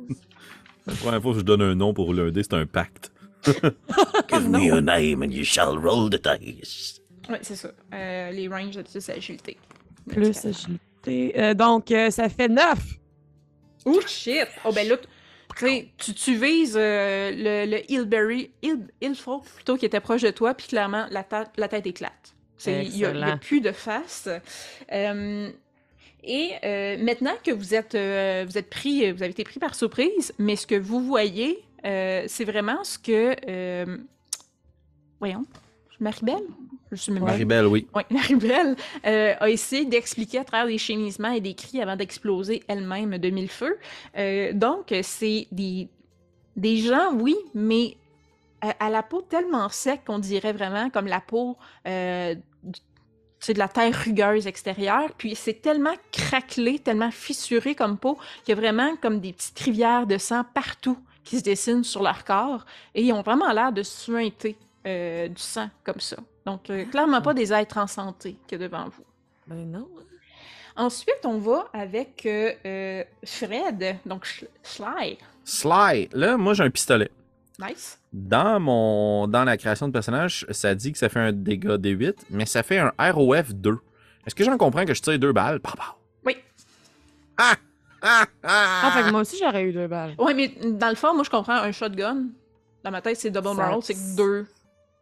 La 0.86 0.94
première 0.94 1.22
fois 1.22 1.32
que 1.32 1.38
je 1.38 1.44
donne 1.44 1.62
un 1.62 1.74
nom 1.74 1.94
pour 1.94 2.06
rouler 2.06 2.22
un 2.22 2.30
dé, 2.30 2.42
c'est 2.42 2.54
un 2.54 2.66
pacte. 2.66 3.12
Give 3.46 4.48
me 4.48 4.72
a 4.72 4.80
name 4.80 5.22
and 5.22 5.30
you 5.30 5.44
shall 5.44 5.78
roll 5.78 6.10
the 6.10 6.20
dice. 6.40 7.00
Ouais, 7.28 7.38
c'est 7.42 7.56
ça. 7.56 7.70
Euh, 7.94 8.30
les 8.30 8.48
ranges 8.48 8.76
de 8.76 8.82
plus 8.82 9.08
agilité. 9.08 9.56
Plus 10.08 10.44
agilité. 10.44 11.38
Euh, 11.38 11.54
donc, 11.54 11.90
euh, 11.90 12.10
ça 12.10 12.28
fait 12.28 12.48
9. 12.48 12.78
Oh 13.84 14.00
shit! 14.06 14.46
Oh 14.64 14.72
ben 14.72 14.88
là, 14.88 14.96
tu 15.96 16.14
tu, 16.14 16.36
vises 16.36 16.76
euh, 16.76 17.30
le, 17.30 17.70
le 17.70 17.90
Hillberry, 17.90 18.50
Hill, 18.62 18.88
Hillfolk 19.00 19.44
plutôt 19.44 19.76
qui 19.76 19.86
était 19.86 20.00
proche 20.00 20.22
de 20.22 20.30
toi, 20.30 20.54
puis 20.54 20.68
clairement, 20.68 21.06
la, 21.10 21.24
tête 21.24 21.50
la 21.56 21.68
tête 21.68 21.86
éclate. 21.86 22.34
Il 22.66 22.90
n'y 22.90 23.04
a, 23.04 23.10
a 23.10 23.36
plus 23.36 23.60
de 23.60 23.72
face. 23.72 24.28
Euh, 24.92 25.50
et 26.24 26.52
euh, 26.64 26.96
maintenant 27.02 27.34
que 27.44 27.50
vous 27.50 27.74
êtes, 27.74 27.94
euh, 27.94 28.44
vous 28.48 28.58
êtes 28.58 28.70
pris, 28.70 29.10
vous 29.12 29.22
avez 29.22 29.30
été 29.30 29.44
pris 29.44 29.60
par 29.60 29.74
surprise, 29.74 30.32
mais 30.38 30.56
ce 30.56 30.66
que 30.66 30.74
vous 30.74 31.00
voyez, 31.00 31.64
euh, 31.84 32.24
c'est 32.26 32.44
vraiment 32.44 32.82
ce 32.84 32.98
que. 32.98 33.86
voyons, 35.20 35.44
Marie-Belle? 36.00 36.44
Je 36.90 36.96
suis 36.96 37.12
même 37.12 37.22
Maribel, 37.22 37.66
oui. 37.66 37.86
oui, 37.94 38.02
Maribel 38.10 38.74
a 39.04 39.50
essayé 39.50 39.84
d'expliquer 39.84 40.38
à 40.38 40.44
travers 40.44 40.66
des 40.66 40.78
gémissements 40.78 41.32
et 41.32 41.40
des 41.40 41.52
cris 41.54 41.82
avant 41.82 41.96
d'exploser 41.96 42.62
elle-même 42.66 43.18
de 43.18 43.28
mille 43.28 43.50
feux. 43.50 43.76
Donc, 44.54 44.94
c'est 45.02 45.48
des, 45.52 45.88
des 46.56 46.78
gens, 46.78 47.12
oui, 47.12 47.36
mais 47.54 47.98
à, 48.60 48.90
la 48.90 49.02
peau 49.02 49.22
tellement 49.22 49.68
sec 49.68 50.02
qu'on 50.06 50.18
dirait 50.18 50.52
vraiment 50.52 50.90
comme 50.90 51.06
la 51.06 51.20
peau 51.20 51.56
euh, 51.86 52.34
c'est 53.40 53.54
de 53.54 53.58
la 53.58 53.68
terre 53.68 53.94
rugueuse 54.04 54.46
extérieure, 54.46 55.10
puis 55.16 55.34
c'est 55.34 55.62
tellement 55.62 55.94
craquelé, 56.12 56.78
tellement 56.78 57.10
fissuré 57.10 57.74
comme 57.74 57.98
peau, 57.98 58.18
qu'il 58.44 58.54
y 58.54 58.58
a 58.58 58.60
vraiment 58.60 58.96
comme 58.96 59.20
des 59.20 59.32
petites 59.32 59.58
rivières 59.58 60.06
de 60.06 60.18
sang 60.18 60.44
partout 60.54 60.98
qui 61.24 61.38
se 61.38 61.44
dessinent 61.44 61.84
sur 61.84 62.02
leur 62.02 62.24
corps, 62.24 62.64
et 62.94 63.02
ils 63.02 63.12
ont 63.12 63.22
vraiment 63.22 63.52
l'air 63.52 63.72
de 63.72 63.82
suinter 63.82 64.56
euh, 64.86 65.28
du 65.28 65.42
sang 65.42 65.68
comme 65.84 66.00
ça. 66.00 66.16
Donc, 66.46 66.70
euh, 66.70 66.84
clairement 66.86 67.20
pas 67.20 67.34
des 67.34 67.52
êtres 67.52 67.76
en 67.76 67.86
santé 67.86 68.36
que 68.48 68.56
devant 68.56 68.84
vous. 68.84 69.04
Ben 69.46 69.70
non. 69.70 69.88
Ensuite, 70.76 71.24
on 71.24 71.38
va 71.38 71.68
avec 71.72 72.24
euh, 72.24 73.04
Fred, 73.24 73.98
donc 74.06 74.26
Sly. 74.62 75.18
Sly, 75.44 76.08
là, 76.12 76.36
moi, 76.36 76.54
j'ai 76.54 76.62
un 76.62 76.70
pistolet. 76.70 77.10
Nice. 77.60 78.00
Dans 78.12 78.60
mon 78.60 79.26
dans 79.26 79.44
la 79.44 79.56
création 79.56 79.88
de 79.88 79.92
personnage, 79.92 80.46
ça 80.50 80.74
dit 80.74 80.92
que 80.92 80.98
ça 80.98 81.08
fait 81.08 81.18
un 81.20 81.32
dégât 81.32 81.76
D8, 81.78 82.14
mais 82.30 82.46
ça 82.46 82.62
fait 82.62 82.78
un 82.78 82.92
ROF 82.98 83.52
2. 83.54 83.76
Est-ce 84.26 84.34
que 84.34 84.44
j'en 84.44 84.56
comprends 84.56 84.84
que 84.84 84.94
je 84.94 85.02
tire 85.02 85.18
deux 85.18 85.32
balles? 85.32 85.58
Pow, 85.60 85.72
pow. 85.76 85.82
Oui. 86.24 86.36
Ah! 87.36 87.54
Ah! 88.02 88.24
Ah, 88.44 88.80
Ah! 88.84 88.90
fait 88.92 89.02
que 89.04 89.10
moi 89.10 89.22
aussi, 89.22 89.36
j'aurais 89.40 89.64
eu 89.64 89.72
deux 89.72 89.88
balles. 89.88 90.14
Ouais, 90.18 90.34
mais 90.34 90.48
dans 90.64 90.88
le 90.90 90.94
fond, 90.94 91.14
moi, 91.14 91.24
je 91.24 91.30
comprends 91.30 91.54
un 91.56 91.72
shotgun. 91.72 92.26
Dans 92.84 92.90
ma 92.92 93.00
tête, 93.02 93.16
c'est 93.16 93.30
double 93.30 93.56
barrel, 93.56 93.78
c'est 93.82 93.94
que 93.94 94.16
deux 94.16 94.46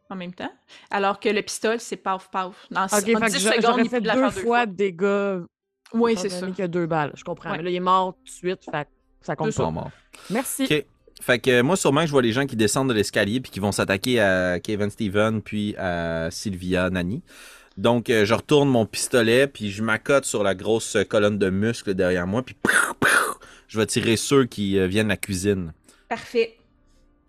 en 0.08 0.14
même 0.16 0.32
temps. 0.32 0.52
Alors 0.90 1.20
que 1.20 1.28
le 1.28 1.42
pistolet, 1.42 1.78
c'est 1.78 1.96
paf 1.96 2.30
paf. 2.30 2.54
Dans 2.70 2.84
Ok, 2.84 2.92
en 2.92 2.96
fait 2.98 3.26
10 3.26 3.32
que 3.34 3.38
j'a- 3.38 3.52
secondes, 3.60 3.80
il 3.84 3.90
fait 3.90 4.00
peut 4.00 4.06
la 4.06 4.14
deux 4.14 4.20
faire 4.20 4.32
deux 4.32 4.40
fois 4.40 4.64
de 4.66 4.72
dégâts. 4.72 5.44
Oui, 5.92 6.16
c'est 6.16 6.28
ça. 6.30 6.46
y 6.56 6.62
a 6.62 6.68
deux 6.68 6.86
balles. 6.86 7.12
Je 7.14 7.22
comprends. 7.24 7.50
Ouais. 7.50 7.58
Mais 7.58 7.64
là, 7.64 7.70
il 7.70 7.76
est 7.76 7.80
mort 7.80 8.14
tout 8.14 8.24
de 8.24 8.28
suite. 8.30 8.64
Fait 8.64 8.84
que 8.84 8.90
ça 9.26 9.36
compte 9.36 9.48
Deux 9.48 9.52
pas. 9.56 9.64
Pas 9.64 9.70
mort. 9.70 9.90
Merci. 10.30 10.64
Ok. 10.64 10.86
Fait 11.20 11.38
que 11.38 11.62
moi, 11.62 11.76
sûrement 11.76 12.02
que 12.02 12.06
je 12.06 12.12
vois 12.12 12.22
les 12.22 12.32
gens 12.32 12.46
qui 12.46 12.56
descendent 12.56 12.88
de 12.90 12.94
l'escalier 12.94 13.40
puis 13.40 13.50
qui 13.50 13.58
vont 13.60 13.72
s'attaquer 13.72 14.20
à 14.20 14.60
Kevin 14.60 14.90
Steven 14.90 15.40
puis 15.42 15.74
à 15.76 16.28
Sylvia 16.30 16.90
Nani. 16.90 17.22
Donc, 17.78 18.10
euh, 18.10 18.24
je 18.24 18.34
retourne 18.34 18.68
mon 18.68 18.86
pistolet 18.86 19.46
puis 19.46 19.70
je 19.70 19.82
m'accote 19.82 20.24
sur 20.24 20.42
la 20.42 20.54
grosse 20.54 20.96
colonne 21.08 21.38
de 21.38 21.50
muscles 21.50 21.94
derrière 21.94 22.26
moi 22.26 22.42
puis 22.42 22.54
je 23.68 23.78
vais 23.78 23.86
tirer 23.86 24.16
ceux 24.16 24.44
qui 24.44 24.78
euh, 24.78 24.86
viennent 24.86 25.06
de 25.06 25.10
la 25.12 25.16
cuisine. 25.16 25.72
Parfait. 26.08 26.56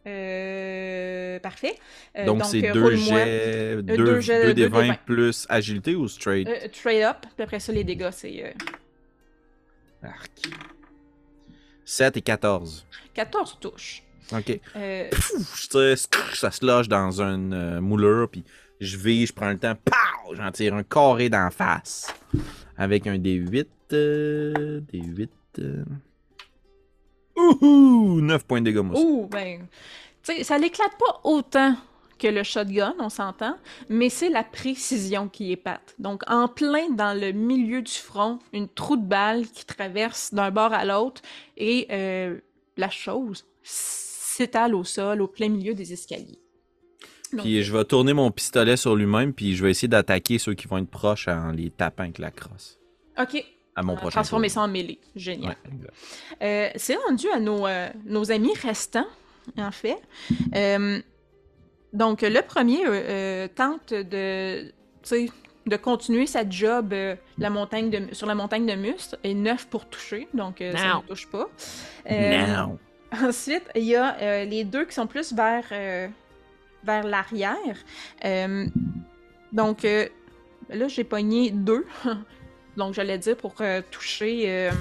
Euh, 0.06 1.40
parfait. 1.40 1.76
Euh, 2.18 2.26
donc, 2.26 2.46
c'est 2.46 2.62
deux 2.72 2.96
jets, 2.96 3.82
deux 3.84 3.98
deux, 3.98 4.20
jets- 4.22 4.46
deux 4.48 4.54
des 4.54 4.68
20 4.68 4.82
des 4.84 4.88
20. 4.90 4.96
plus 5.06 5.46
agilité 5.50 5.96
ou 5.96 6.08
straight? 6.08 6.48
euh, 6.48 6.68
trade 6.72 7.02
up, 7.04 7.18
puis 7.36 7.44
après 7.44 7.60
ça, 7.60 7.74
les 7.74 7.84
dégâts, 7.84 8.10
c'est 8.12 8.54
Arc. 10.04 10.32
7 11.88 12.18
et 12.18 12.22
14. 12.22 12.86
14 13.14 13.58
touches. 13.62 14.04
Ok. 14.34 14.60
Euh, 14.76 15.10
skrr, 15.56 16.36
ça 16.36 16.52
se 16.52 16.66
loge 16.66 16.90
dans 16.90 17.22
une 17.22 17.54
euh, 17.54 17.80
moulure, 17.80 18.28
puis 18.30 18.44
je 18.82 18.98
vise, 18.98 19.30
je 19.30 19.34
prends 19.34 19.50
le 19.50 19.58
temps, 19.58 19.74
pow, 19.86 20.36
j'en 20.36 20.52
tire 20.52 20.76
un 20.76 20.84
carré 20.84 21.30
d'en 21.30 21.50
face. 21.50 22.14
Avec 22.78 23.08
un 23.08 23.18
D8. 23.18 23.68
Euh, 23.94 24.82
D8. 24.92 25.30
Euh... 25.60 25.86
Ouhou! 27.38 28.20
9 28.20 28.44
points 28.44 28.60
de 28.60 28.66
dégâts. 28.66 28.84
Ouh, 28.94 29.30
ben. 29.32 29.66
Tu 30.24 30.36
sais, 30.36 30.44
ça 30.44 30.58
l'éclate 30.58 30.98
pas 31.00 31.22
autant 31.24 31.78
que 32.18 32.28
le 32.28 32.44
shotgun, 32.44 32.96
on 33.00 33.10
s'entend, 33.10 33.58
mais 33.90 34.10
c'est 34.10 34.30
la 34.30 34.44
précision 34.44 35.30
qui 35.30 35.52
épate. 35.52 35.96
Donc, 36.00 36.24
en 36.28 36.48
plein 36.48 36.90
dans 36.90 37.20
le 37.20 37.32
milieu 37.32 37.82
du 37.82 37.92
front, 37.92 38.40
une 38.54 38.68
trou 38.68 38.98
de 38.98 39.06
balle 39.06 39.48
qui 39.48 39.66
traverse 39.66 40.34
d'un 40.34 40.52
bord 40.52 40.74
à 40.74 40.86
l'autre 40.86 41.22
et 41.58 41.88
euh, 41.92 42.40
la 42.78 42.90
chose 42.90 43.46
s'étale 43.64 44.76
au 44.76 44.84
sol, 44.84 45.22
au 45.22 45.28
plein 45.28 45.50
milieu 45.50 45.74
des 45.74 45.94
escaliers. 45.94 46.40
Donc, 47.34 47.42
Puis 47.42 47.64
je 47.64 47.76
vais 47.76 47.84
tourner 47.84 48.14
mon 48.14 48.32
pistolet 48.32 48.78
sur 48.78 48.96
lui-même, 48.96 49.34
puis 49.34 49.56
je 49.56 49.64
vais 49.64 49.72
essayer 49.72 49.88
d'attaquer 49.88 50.38
ceux 50.38 50.54
qui 50.54 50.68
vont 50.68 50.78
être 50.78 50.90
proches 50.90 51.28
en 51.28 51.52
les 51.52 51.70
tapant 51.70 52.04
avec 52.04 52.20
la 52.20 52.32
crosse. 52.32 52.80
OK. 53.20 53.44
À 53.76 53.84
mon 53.84 53.96
prochain 53.96 54.22
transformer 54.22 54.50
ça 54.50 54.62
en 54.62 54.68
mêlée. 54.68 55.00
Génial. 55.16 55.56
Ouais. 55.66 55.90
Euh, 56.42 56.70
c'est 56.76 56.96
rendu 56.96 57.28
à 57.30 57.40
nos, 57.40 57.68
euh, 57.68 57.90
nos 58.06 58.32
amis 58.32 58.54
restants, 58.62 59.08
en 59.58 59.72
fait. 59.72 60.02
Euh, 60.56 61.00
donc, 61.98 62.22
le 62.22 62.42
premier 62.42 62.86
euh, 62.86 62.92
euh, 62.92 63.48
tente 63.48 63.92
de, 63.94 64.68
tu 64.68 64.72
sais, 65.02 65.30
de 65.66 65.76
continuer 65.78 66.28
sa 66.28 66.48
job 66.48 66.94
euh, 66.94 67.16
la 67.40 67.50
montagne 67.50 67.90
de, 67.90 68.14
sur 68.14 68.28
la 68.28 68.36
montagne 68.36 68.66
de 68.68 68.76
Mustre 68.76 69.18
et 69.24 69.34
9 69.34 69.68
pour 69.68 69.88
toucher, 69.88 70.28
donc 70.34 70.62
euh, 70.62 70.76
ça 70.78 71.02
ne 71.02 71.08
touche 71.08 71.28
pas. 71.28 71.50
Euh. 72.12 72.66
Ensuite, 73.24 73.64
il 73.74 73.84
y 73.84 73.96
a 73.96 74.16
euh, 74.22 74.46
les 74.46 74.64
deux 74.64 74.86
qui 74.86 74.94
sont 74.94 75.08
plus 75.08 75.34
vers, 75.34 75.66
euh, 75.72 76.08
vers 76.84 77.04
l'arrière. 77.04 77.78
Euh, 78.26 78.68
donc, 79.52 79.84
euh, 79.84 80.08
là, 80.70 80.88
j'ai 80.88 81.04
pogné 81.04 81.50
deux. 81.50 81.88
donc, 82.78 82.94
j'allais 82.94 83.18
dire 83.18 83.38
pour 83.38 83.56
euh, 83.62 83.82
toucher. 83.90 84.44
euh, 84.48 84.72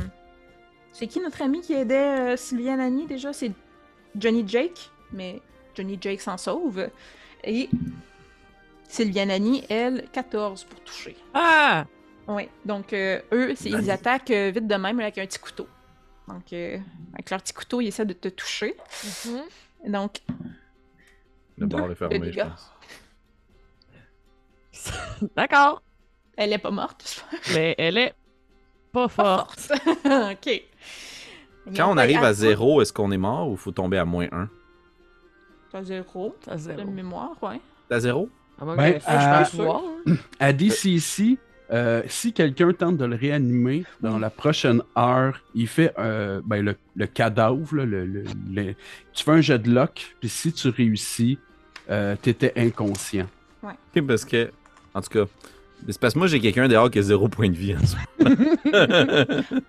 C'est 0.93 1.07
qui 1.07 1.21
notre 1.21 1.41
ami 1.41 1.63
qui 1.63 1.73
aidait 1.73 2.35
euh, 2.35 2.37
Sylviane 2.37 2.81
Annie 2.81 3.07
déjà? 3.07 3.33
C'est 3.33 3.53
Johnny 4.19 4.45
Jake, 4.47 4.91
mais 5.13 5.41
Johnny 5.77 5.99
Jake 6.01 6.21
s'en 6.21 6.37
sauve. 6.39 6.89
Et 7.45 7.69
Sylviane 8.89 9.31
Annie, 9.31 9.65
elle, 9.69 10.07
14 10.13 10.65
pour 10.65 10.81
toucher. 10.81 11.17
Ah! 11.35 11.85
Oui, 12.29 12.49
donc 12.65 12.93
euh, 12.93 13.21
eux, 13.33 13.55
c'est- 13.55 13.71
ils 13.71 13.91
attaquent 13.91 14.31
euh, 14.33 14.51
vite 14.51 14.67
de 14.67 14.75
même 14.75 14.99
avec 14.99 15.19
un 15.19 15.27
petit 15.27 15.39
couteau. 15.39 15.69
Donc, 16.27 16.53
euh, 16.53 16.79
avec 17.15 17.31
leur 17.31 17.41
petit 17.41 17.53
couteau, 17.53 17.81
ils 17.81 17.87
essaient 17.89 18.05
de 18.05 18.13
te 18.15 18.27
toucher. 18.29 18.75
Mhm. 19.27 19.93
Donc, 19.93 20.21
Le 21.59 21.67
bar 21.67 21.89
est 21.91 21.95
fermé, 21.95 22.33
je 22.33 22.41
pense. 22.41 22.73
D'accord. 25.37 25.83
elle 26.37 26.53
est 26.53 26.59
pas 26.59 26.71
morte. 26.71 27.25
Mais 27.55 27.75
elle 27.79 27.97
est 27.99 28.15
pas 28.93 29.09
forte. 29.09 29.73
ok. 30.05 30.63
Quand 31.77 31.91
on 31.93 31.97
arrive 31.97 32.23
à 32.23 32.33
zéro, 32.33 32.81
est-ce 32.83 32.93
qu'on 32.93 33.11
est 33.11 33.17
mort 33.19 33.49
ou 33.51 33.57
faut 33.57 33.73
tomber 33.73 33.99
à 33.99 34.05
moins 34.05 34.29
1? 34.33 34.49
À 35.73 35.83
zéro, 35.85 36.35
de 36.51 36.59
zéro. 36.59 36.91
mémoire, 36.91 37.33
ouais. 37.43 37.61
À 37.91 38.01
zéro? 38.01 38.29
À 38.61 38.65
moins 38.65 38.77
Ben, 38.77 38.95
que 38.95 39.03
ça, 39.03 39.19
je 39.21 39.27
à- 39.27 39.39
pense 39.45 39.55
voir. 39.55 39.83
À 40.39 40.53
DCC, 40.53 41.37
euh, 41.73 42.03
si 42.07 42.33
quelqu'un 42.33 42.73
tente 42.73 42.97
de 42.97 43.05
le 43.05 43.17
réanimer 43.17 43.85
dans 44.01 44.19
la 44.19 44.31
prochaine 44.31 44.83
heure, 44.97 45.41
il 45.55 45.67
fait 45.67 45.93
euh, 45.99 46.41
ben, 46.45 46.65
le, 46.65 46.77
le 46.95 47.07
cadavre. 47.07 47.75
là, 47.77 47.85
le, 47.85 48.07
le- 48.07 48.25
le- 48.55 48.75
tu 49.13 49.25
fais 49.25 49.33
un 49.33 49.41
jet 49.41 49.59
de 49.59 49.71
lock, 49.71 50.15
puis 50.21 50.29
si 50.29 50.53
tu 50.53 50.69
réussis, 50.69 51.39
euh, 51.91 52.15
t'étais 52.21 52.53
inconscient. 52.57 53.27
Ok, 53.63 54.03
parce 54.07 54.25
que, 54.25 54.51
en 54.95 55.01
tout 55.03 55.11
cas, 55.11 55.25
c'est 55.89 55.99
parce 56.01 56.15
que 56.15 56.19
moi 56.21 56.29
j'ai 56.29 56.41
quelqu'un 56.41 56.69
dehors 56.69 56.91
qui 56.91 56.99
a 57.01 57.03
zéro 57.03 57.29
point 57.29 57.49
de 57.51 57.55
vie 57.57 57.75
en 57.75 57.85
ce 57.85 57.97
moment. 57.97 59.43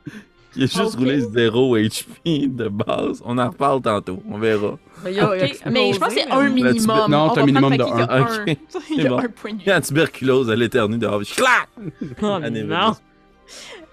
qui 0.58 0.64
a 0.64 0.84
juste 0.84 0.96
roulé 0.96 1.22
zéro 1.22 1.78
HP 1.78 2.54
de 2.54 2.68
base. 2.68 3.22
On 3.26 3.38
en 3.38 3.50
reparle 3.50 3.82
tantôt, 3.82 4.22
on 4.30 4.38
verra. 4.38 4.78
Mais, 5.04 5.14
il 5.14 5.18
il 5.18 5.94
je 5.94 6.00
pense 6.00 6.14
que 6.14 6.20
c'est 6.22 6.32
un 6.32 6.50
minimum. 6.50 7.12
Non, 7.12 7.28
va 7.28 7.42
un 7.42 7.46
minimum 7.46 7.78
de 7.78 7.84
quelqu'un 7.84 8.06
qui 8.06 8.12
a 8.12 8.16
un. 8.16 8.24
un. 8.24 8.46
Ok, 8.76 8.84
Il 8.90 9.04
y 9.04 9.06
a 9.06 9.10
bon. 9.10 9.20
un 9.20 9.28
point 9.30 9.54
de 9.54 9.62
Il 9.62 9.68
y 9.68 9.70
a 9.70 9.76
la 9.76 9.82
tuberculose 9.82 10.50
à 10.50 10.56
l'éternue 10.56 10.98
dehors. 10.98 11.22
Clac! 11.22 11.70
Oh, 12.22 12.40
non. 12.40 12.96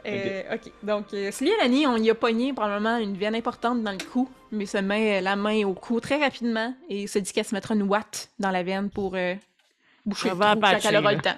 Euh, 0.06 0.42
ok, 0.54 0.72
donc 0.82 1.06
euh, 1.14 1.30
Lani, 1.60 1.86
on 1.86 1.96
y 1.96 2.10
a 2.10 2.14
pogné 2.14 2.52
probablement 2.52 2.98
une 2.98 3.16
veine 3.16 3.34
importante 3.34 3.82
dans 3.82 3.92
le 3.92 3.98
cou, 4.12 4.28
mais 4.52 4.66
se 4.66 4.76
met 4.78 5.18
euh, 5.18 5.20
la 5.22 5.34
main 5.36 5.64
au 5.64 5.72
cou 5.72 5.98
très 6.00 6.18
rapidement 6.18 6.74
et 6.90 7.06
se 7.06 7.18
dit 7.18 7.32
qu'elle 7.32 7.44
se 7.44 7.54
mettra 7.54 7.74
une 7.74 7.84
ouate 7.84 8.30
dans 8.38 8.50
la 8.50 8.62
veine 8.62 8.90
pour 8.90 9.12
euh, 9.14 9.34
boucher 10.04 10.28
Ça 10.28 10.34
le 10.34 10.38
va 10.40 10.50
trou 10.50 10.60
quand 10.60 10.60
patcher, 10.72 10.88
elle 10.88 10.96
aura 10.98 11.12
le 11.14 11.20
temps. 11.20 11.36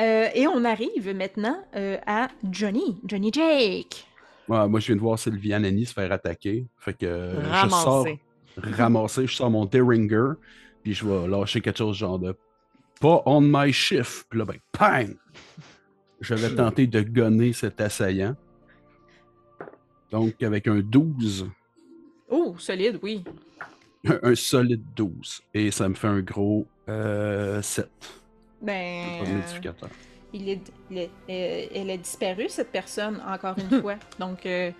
Euh, 0.00 0.28
et 0.34 0.46
on 0.46 0.64
arrive 0.64 1.14
maintenant 1.14 1.56
euh, 1.74 1.98
à 2.06 2.28
Johnny, 2.50 3.00
Johnny 3.04 3.30
Jake. 3.32 4.06
Ouais, 4.48 4.68
moi, 4.68 4.80
je 4.80 4.86
viens 4.86 4.96
de 4.96 5.00
voir 5.00 5.18
Sylviane 5.18 5.64
Annie 5.64 5.86
se 5.86 5.92
faire 5.92 6.10
attaquer. 6.12 6.66
Fait 6.78 6.94
que 6.94 7.04
euh, 7.06 7.42
je 7.64 7.68
sors 7.68 8.04
Ramassé. 8.04 8.20
ramasser, 8.56 9.26
je 9.26 9.34
sors 9.34 9.50
mon 9.50 9.64
Derringer, 9.64 10.32
puis 10.82 10.94
je 10.94 11.06
vais 11.06 11.26
lâcher 11.28 11.60
quelque 11.60 11.78
chose 11.78 11.96
genre 11.96 12.18
de 12.18 12.34
pas 13.00 13.22
on 13.26 13.40
my 13.40 13.72
shift. 13.72 14.26
Puis 14.30 14.38
là, 14.38 14.44
ben, 14.44 14.56
pang! 14.72 15.14
Je 16.20 16.34
vais 16.34 16.54
tenter 16.54 16.86
de 16.86 17.00
gonner 17.00 17.52
cet 17.52 17.80
assaillant. 17.80 18.34
Donc, 20.10 20.42
avec 20.42 20.66
un 20.66 20.80
12, 20.80 21.48
Oh, 22.30 22.54
solide, 22.58 22.98
oui. 23.02 23.24
un, 24.06 24.18
un 24.22 24.34
solide 24.34 24.82
12. 24.96 25.42
Et 25.54 25.70
ça 25.70 25.88
me 25.88 25.94
fait 25.94 26.08
un 26.08 26.20
gros 26.20 26.66
euh, 26.88 27.62
7. 27.62 27.88
Ben, 28.60 29.20
Pas 29.24 29.30
euh, 29.30 29.34
modificateur. 29.36 29.88
il 30.32 30.48
est, 30.48 30.60
il 30.90 30.98
est- 30.98 31.10
euh, 31.30 31.66
elle 31.74 31.90
a 31.90 31.96
disparu, 31.96 32.46
cette 32.48 32.70
personne, 32.72 33.22
encore 33.26 33.54
une 33.58 33.80
fois. 33.82 33.94
Donc, 34.18 34.44
euh, 34.46 34.70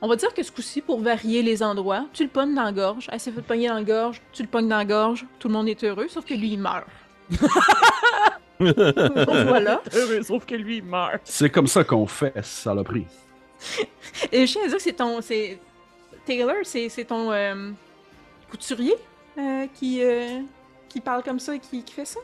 on 0.00 0.08
va 0.08 0.16
dire 0.16 0.32
que 0.34 0.42
ce 0.42 0.52
coup-ci, 0.52 0.80
pour 0.80 1.00
varier 1.00 1.42
les 1.42 1.62
endroits, 1.62 2.06
tu 2.12 2.22
le 2.24 2.28
pognes 2.28 2.54
dans 2.54 2.62
la 2.64 2.72
gorge, 2.72 3.08
elle 3.10 3.18
s'est 3.20 3.32
fait 3.32 3.42
pogner 3.42 3.68
dans 3.68 3.74
la 3.74 3.82
gorge, 3.82 4.20
tu 4.32 4.42
le 4.42 4.48
pognes 4.48 4.68
dans 4.68 4.76
la 4.76 4.84
gorge, 4.84 5.24
tout 5.38 5.48
le 5.48 5.54
monde 5.54 5.68
est 5.68 5.82
heureux, 5.84 6.06
sauf 6.08 6.24
que 6.24 6.34
lui, 6.34 6.52
il 6.52 6.58
meurt. 6.60 6.86
Donc, 8.60 8.76
voilà. 9.46 9.80
Heureux, 9.94 10.22
sauf 10.22 10.44
que 10.44 10.54
lui, 10.54 10.78
il 10.78 10.84
meurt. 10.84 11.20
C'est 11.24 11.50
comme 11.50 11.66
ça 11.68 11.84
qu'on 11.84 12.06
fait, 12.06 12.34
saloperie. 12.44 13.06
Et 14.32 14.46
je 14.46 14.52
tiens 14.52 14.62
à 14.64 14.68
dire 14.68 14.76
que 14.76 14.82
c'est 14.82 14.92
ton... 14.92 15.20
c'est- 15.20 15.58
Taylor, 16.26 16.56
c'est 16.64 16.88
c'est 16.90 17.04
ton 17.04 17.32
euh, 17.32 17.70
couturier 18.50 18.94
euh, 19.38 19.66
qui, 19.74 20.02
euh, 20.04 20.40
qui 20.88 21.00
parle 21.00 21.22
comme 21.22 21.38
ça 21.40 21.54
et 21.54 21.58
qui, 21.58 21.82
qui 21.82 21.92
fait 21.94 22.04
ça? 22.04 22.20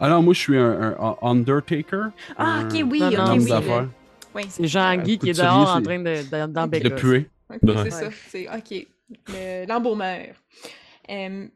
Alors, 0.00 0.22
moi, 0.22 0.34
je 0.34 0.40
suis 0.40 0.58
un, 0.58 0.80
un 0.80 0.96
Ah, 0.98 1.16
Undertaker. 1.22 2.10
un- 2.36 2.64
ok, 2.68 2.72
oui, 2.72 3.02
ok, 3.02 3.10
oui. 3.38 3.48
d'affaires. 3.48 3.82
le- 3.82 3.88
Oui, 4.34 4.42
C'est 4.50 4.66
Jean-Guy 4.66 5.14
Euh, 5.14 5.16
qui 5.18 5.30
est 5.30 5.32
dehors 5.40 5.70
en 5.76 5.80
train 5.82 5.98
de- 5.98 6.30
d'en- 6.30 6.46
De 6.48 6.52
d'embêter. 6.52 6.90
puer. 6.90 7.30
Ok, 7.48 7.58
Ouais. 7.62 7.74
c'est 7.84 7.90
ça. 7.90 8.10
C'est 8.28 8.48
ok. 8.48 8.86
Le- 9.28 9.66
L'embaumeur. 9.66 10.34
Euh, 11.08 11.46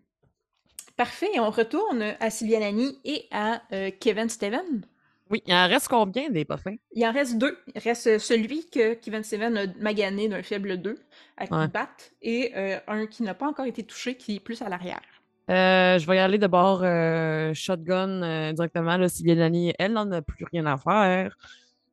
parfait. 0.96 1.28
On 1.38 1.50
retourne 1.50 2.14
à 2.18 2.30
Sylvia 2.30 2.60
Nani 2.60 2.98
et 3.04 3.26
à 3.30 3.60
euh, 3.72 3.90
Kevin 4.00 4.30
Steven. 4.30 4.86
Oui, 5.30 5.42
il 5.46 5.52
en 5.52 5.68
reste 5.68 5.88
combien 5.88 6.30
des 6.30 6.44
parfums? 6.46 6.78
Il 6.92 7.04
en 7.06 7.12
reste 7.12 7.36
deux. 7.36 7.58
Il 7.74 7.80
reste 7.82 8.18
celui 8.18 8.66
que 8.70 8.94
Kevin 8.94 9.22
Steven 9.22 9.56
a 9.58 9.66
magané 9.78 10.28
d'un 10.28 10.42
faible 10.42 10.78
2 10.78 10.96
avec 11.36 11.52
Ouais. 11.52 11.58
une 11.58 11.66
batte 11.66 12.12
et 12.22 12.52
euh, 12.56 12.78
un 12.88 13.06
qui 13.06 13.22
n'a 13.22 13.34
pas 13.34 13.46
encore 13.46 13.66
été 13.66 13.82
touché 13.82 14.16
qui 14.16 14.36
est 14.36 14.40
plus 14.40 14.62
à 14.62 14.68
l'arrière. 14.70 15.02
Euh, 15.50 15.98
je 15.98 16.06
vais 16.06 16.16
y 16.16 16.18
aller 16.20 16.38
d'abord 16.38 16.80
euh, 16.84 17.52
shotgun 17.54 18.22
euh, 18.22 18.52
directement. 18.52 18.96
Là, 18.96 19.08
si 19.08 19.24
Lani, 19.24 19.72
elle 19.78 19.92
n'en 19.94 20.10
a 20.12 20.22
plus 20.22 20.44
rien 20.44 20.64
à 20.66 20.76
faire. 20.76 21.36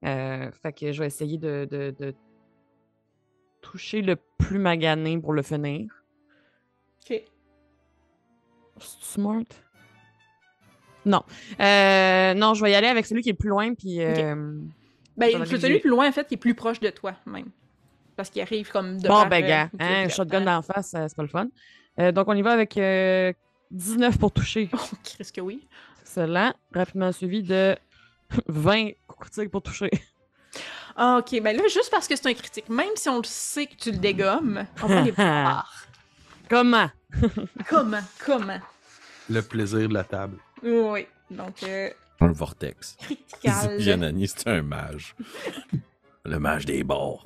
Euh, 0.05 0.51
fait 0.61 0.73
que 0.73 0.91
je 0.91 0.99
vais 0.99 1.07
essayer 1.07 1.39
de, 1.39 1.67
de- 1.69 1.95
de 1.99 2.13
toucher 3.61 4.01
le 4.03 4.15
plus 4.37 4.59
magané 4.59 5.17
pour 5.19 5.33
le 5.33 5.41
finir. 5.41 6.03
Ok. 7.01 7.23
C'est 8.79 9.03
smart? 9.03 9.43
Non. 11.03 11.23
Non, 11.57 12.53
je 12.53 12.61
vais 12.63 12.71
y 12.71 12.75
aller 12.75 12.87
avec 12.87 13.05
celui 13.07 13.23
qui 13.23 13.29
est 13.29 13.33
plus 13.33 13.49
loin. 13.49 13.73
Puis, 13.73 14.01
euh, 14.03 14.35
Ben, 15.15 15.45
celui 15.45 15.79
plus 15.79 15.89
loin, 15.89 16.07
en 16.07 16.11
fait, 16.11 16.27
qui 16.27 16.35
est 16.35 16.37
plus 16.37 16.53
proche 16.53 16.79
de 16.79 16.89
toi, 16.91 17.15
même. 17.25 17.49
Parce 18.15 18.29
qu'il 18.29 18.41
arrive 18.43 18.71
comme 18.71 18.99
de 18.99 19.07
Bon, 19.07 19.25
ben, 19.25 19.43
gars, 19.45 19.69
hein, 19.79 20.07
shotgun 20.09 20.41
d'en 20.41 20.61
face, 20.61 20.89
c'est 20.91 21.15
pas 21.15 21.23
le 21.23 21.27
fun. 21.29 21.47
Donc, 22.11 22.27
on 22.27 22.33
y 22.33 22.41
va 22.43 22.51
avec 22.51 22.77
19 23.71 24.17
pour 24.17 24.31
toucher. 24.31 24.69
Oh, 24.73 24.77
Christ 25.03 25.35
que 25.35 25.41
oui. 25.41 25.67
Excellent. 26.01 26.53
Rapidement 26.73 27.11
suivi 27.11 27.43
de 27.43 27.75
20 28.47 28.91
critiques 29.19 29.51
pour 29.51 29.61
toucher. 29.61 29.89
Ah, 30.95 31.17
ok. 31.19 31.41
Ben 31.41 31.55
là, 31.55 31.63
juste 31.67 31.89
parce 31.91 32.07
que 32.07 32.15
c'est 32.15 32.27
un 32.27 32.33
critique, 32.33 32.69
même 32.69 32.95
si 32.95 33.07
on 33.09 33.17
le 33.17 33.23
sait 33.25 33.67
que 33.67 33.75
tu 33.75 33.91
le 33.91 33.97
dégommes, 33.97 34.65
on 34.81 34.87
va 34.87 35.01
les 35.01 35.11
voir. 35.17 35.85
Comment? 36.49 36.89
Comment? 37.69 38.01
Comment? 38.25 38.59
Le 39.29 39.41
plaisir 39.41 39.89
de 39.89 39.93
la 39.93 40.03
table. 40.05 40.37
Oui. 40.63 41.05
Donc, 41.29 41.61
euh, 41.63 41.89
Un 42.21 42.31
vortex. 42.31 42.95
critical. 42.99 43.79
Giannani, 43.79 44.27
c'est 44.27 44.47
un 44.47 44.61
mage. 44.61 45.13
Le 46.23 46.39
mage 46.39 46.65
des 46.65 46.83
bords. 46.83 47.25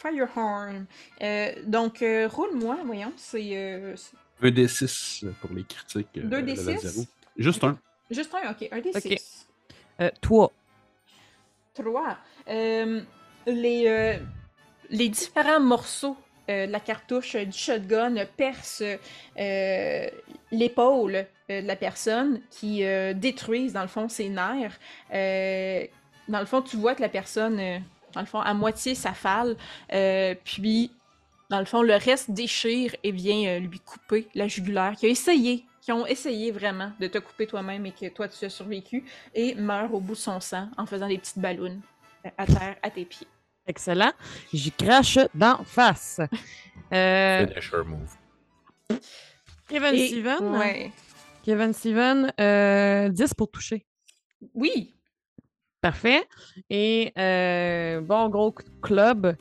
Firehorn. 0.00 0.86
Euh, 1.22 1.52
donc, 1.66 2.02
euh, 2.02 2.28
roule-moi, 2.28 2.78
voyons. 2.84 3.12
C'est 3.16 3.56
euh, 3.56 3.94
c'est 3.96 4.16
2d6 4.48 5.32
pour 5.40 5.50
les 5.52 5.64
critiques. 5.64 6.08
euh, 6.16 6.22
2d6? 6.22 6.56
level 6.56 6.78
zéro. 6.78 7.06
Juste 7.36 7.64
un. 7.64 7.78
juste 8.10 8.34
un, 8.34 8.50
ok. 8.50 8.68
Un 8.72 8.80
des 8.80 8.90
Ok. 8.90 9.00
six. 9.02 9.46
Euh, 10.00 10.10
toi. 10.20 10.50
Trois. 11.74 12.16
Euh, 12.48 13.00
les, 13.46 13.86
euh, 13.86 14.16
les 14.90 15.08
différents 15.08 15.60
morceaux 15.60 16.16
euh, 16.48 16.66
de 16.66 16.72
la 16.72 16.80
cartouche 16.80 17.34
euh, 17.36 17.44
du 17.44 17.56
shotgun 17.56 18.14
perce 18.36 18.82
euh, 19.38 20.06
l'épaule 20.50 21.26
euh, 21.50 21.62
de 21.62 21.66
la 21.66 21.76
personne, 21.76 22.40
qui 22.50 22.84
euh, 22.84 23.12
détruisent, 23.14 23.72
dans 23.74 23.82
le 23.82 23.88
fond, 23.88 24.08
ses 24.08 24.28
nerfs. 24.28 24.78
Euh, 25.12 25.86
dans 26.28 26.40
le 26.40 26.46
fond, 26.46 26.62
tu 26.62 26.76
vois 26.76 26.94
que 26.94 27.02
la 27.02 27.08
personne, 27.08 27.58
euh, 27.60 27.78
dans 28.12 28.20
le 28.20 28.26
fond, 28.26 28.40
à 28.40 28.54
moitié 28.54 28.94
s'affale, 28.94 29.56
euh, 29.92 30.34
puis, 30.44 30.90
dans 31.48 31.58
le 31.58 31.64
fond, 31.64 31.82
le 31.82 31.94
reste 31.94 32.30
déchire 32.30 32.94
et 33.02 33.12
vient 33.12 33.48
euh, 33.48 33.58
lui 33.60 33.80
couper 33.80 34.28
la 34.34 34.46
jugulaire, 34.48 34.94
qui 34.96 35.06
a 35.06 35.08
essayé, 35.08 35.64
qui 35.80 35.92
ont 35.92 36.06
essayé 36.06 36.52
vraiment 36.52 36.92
de 37.00 37.06
te 37.06 37.18
couper 37.18 37.46
toi-même 37.46 37.86
et 37.86 37.92
que 37.92 38.08
toi, 38.08 38.28
tu 38.28 38.44
as 38.44 38.50
survécu, 38.50 39.04
et 39.34 39.54
meurt 39.54 39.92
au 39.92 40.00
bout 40.00 40.12
de 40.14 40.18
son 40.18 40.40
sang 40.40 40.68
en 40.76 40.86
faisant 40.86 41.08
des 41.08 41.18
petites 41.18 41.38
ballons 41.38 41.80
euh, 42.26 42.30
à 42.38 42.46
terre, 42.46 42.76
à 42.82 42.90
tes 42.90 43.04
pieds. 43.04 43.26
Excellent. 43.66 44.12
J'y 44.52 44.72
crache 44.72 45.18
d'en 45.34 45.62
face. 45.64 46.20
Euh, 46.92 47.46
Finisher 47.46 47.84
move. 47.86 48.16
Kevin 49.68 49.94
Et- 49.94 50.08
Steven? 50.08 50.56
Ouais. 50.56 50.90
Kevin 51.44 51.72
Steven, 51.72 52.32
euh, 52.40 53.08
10 53.10 53.34
pour 53.34 53.48
toucher. 53.50 53.86
Oui, 54.54 54.94
Parfait. 55.80 56.28
Et 56.68 57.12
euh, 57.18 58.00
bon, 58.00 58.28
gros 58.28 58.54
club, 58.82 59.34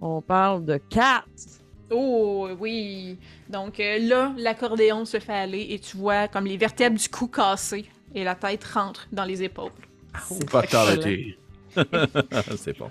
on 0.00 0.20
parle 0.20 0.64
de 0.64 0.76
4. 0.76 1.24
Oh 1.90 2.48
oui. 2.58 3.18
Donc 3.48 3.78
euh, 3.78 3.98
là, 4.00 4.32
l'accordéon 4.36 5.04
se 5.04 5.20
fait 5.20 5.34
aller 5.34 5.66
et 5.70 5.78
tu 5.78 5.96
vois 5.96 6.28
comme 6.28 6.46
les 6.46 6.56
vertèbres 6.56 6.98
du 6.98 7.08
cou 7.08 7.28
cassées 7.28 7.86
et 8.14 8.24
la 8.24 8.34
tête 8.34 8.64
rentre 8.64 9.06
dans 9.12 9.24
les 9.24 9.42
épaules. 9.42 9.70
Fatality. 10.48 11.36
c'est 12.56 12.78
bon. 12.78 12.90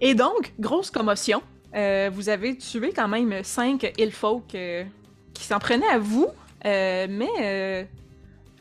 Et 0.00 0.14
donc, 0.14 0.52
grosse 0.58 0.90
commotion. 0.90 1.42
Euh, 1.74 2.10
vous 2.12 2.28
avez 2.28 2.56
tué 2.56 2.92
quand 2.94 3.08
même 3.08 3.42
cinq 3.42 3.92
Ilfolk 3.98 4.54
euh, 4.54 4.84
qui 5.32 5.44
s'en 5.44 5.58
prenaient 5.58 5.88
à 5.88 5.98
vous, 5.98 6.28
euh, 6.64 7.06
mais 7.10 7.28
euh, 7.40 7.84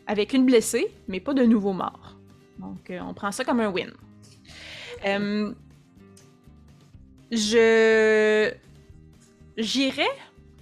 avec 0.08 0.34
une 0.34 0.46
blessée, 0.46 0.92
mais 1.08 1.20
pas 1.20 1.34
de 1.34 1.44
nouveaux 1.44 1.74
morts. 1.74 2.03
Donc, 2.60 2.90
euh, 2.90 3.00
on 3.02 3.14
prend 3.14 3.32
ça 3.32 3.44
comme 3.44 3.60
un 3.60 3.70
win. 3.70 3.92
Euh, 5.06 5.54
je. 7.32 8.54
J'irai 9.58 10.08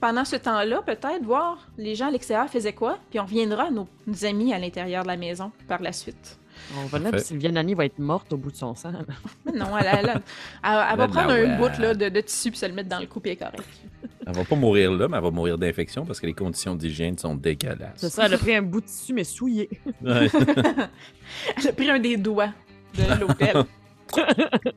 pendant 0.01 0.25
ce 0.25 0.35
temps-là, 0.35 0.81
peut-être, 0.81 1.23
voir 1.23 1.69
les 1.77 1.95
gens 1.95 2.07
à 2.07 2.11
l'extérieur 2.11 2.49
faisaient 2.49 2.73
quoi, 2.73 2.97
puis 3.09 3.19
on 3.19 3.23
reviendra 3.23 3.65
à 3.65 3.71
nos 3.71 3.87
amis 4.23 4.51
à 4.51 4.59
l'intérieur 4.59 5.03
de 5.03 5.07
la 5.07 5.15
maison 5.15 5.51
par 5.67 5.81
la 5.81 5.93
suite. 5.93 6.40
On 6.78 6.86
va 6.86 6.99
là, 6.99 7.17
Sylviane 7.19 7.57
Annie 7.57 7.74
va 7.74 7.86
être 7.86 7.99
morte 7.99 8.32
au 8.34 8.38
bout 8.38 8.51
de 8.51 8.55
son 8.55 8.74
sang. 8.76 8.91
non, 9.53 9.78
elle, 9.78 9.86
elle- 9.86 9.99
elle- 9.99 10.22
elle- 10.63 10.86
elle 10.91 10.97
va 10.97 11.07
prendre 11.07 11.32
un 11.32 11.57
bout 11.57 11.78
là, 11.80 11.93
de, 11.93 12.09
de 12.09 12.22
tissu 12.22 12.49
puis 12.51 12.59
se 12.59 12.65
le 12.65 12.74
mettre 12.74 12.89
dans 12.89 12.99
le 12.99 13.07
cou, 13.07 13.19
puis 13.19 13.32
elle 13.32 13.38
est 13.38 13.39
correcte. 13.39 13.67
Elle 14.26 14.34
va 14.36 14.43
pas 14.43 14.55
mourir 14.55 14.91
là, 14.91 15.07
mais 15.07 15.17
elle 15.17 15.24
va 15.24 15.32
mourir 15.32 15.57
d'infection 15.57 16.05
parce 16.05 16.19
que 16.19 16.28
les 16.28 16.34
conditions 16.34 16.76
d'hygiène 16.76 17.17
sont 17.17 17.36
dégueulasses. 17.36 17.93
C'est 17.97 18.09
ça, 18.09 18.26
elle 18.28 18.34
a 18.36 18.38
pris 18.38 18.55
un 18.55 18.61
bout 18.61 18.82
de 18.82 18.86
tissu, 18.86 19.13
mais 19.13 19.24
souillé. 19.24 19.69
Ouais. 20.01 20.30
Elle 21.57 21.67
a 21.67 21.74
pris 21.74 21.89
un 21.89 21.99
des 21.99 22.17
doigts 22.17 22.53
de 22.95 23.19
l'hôtel. 23.19 23.63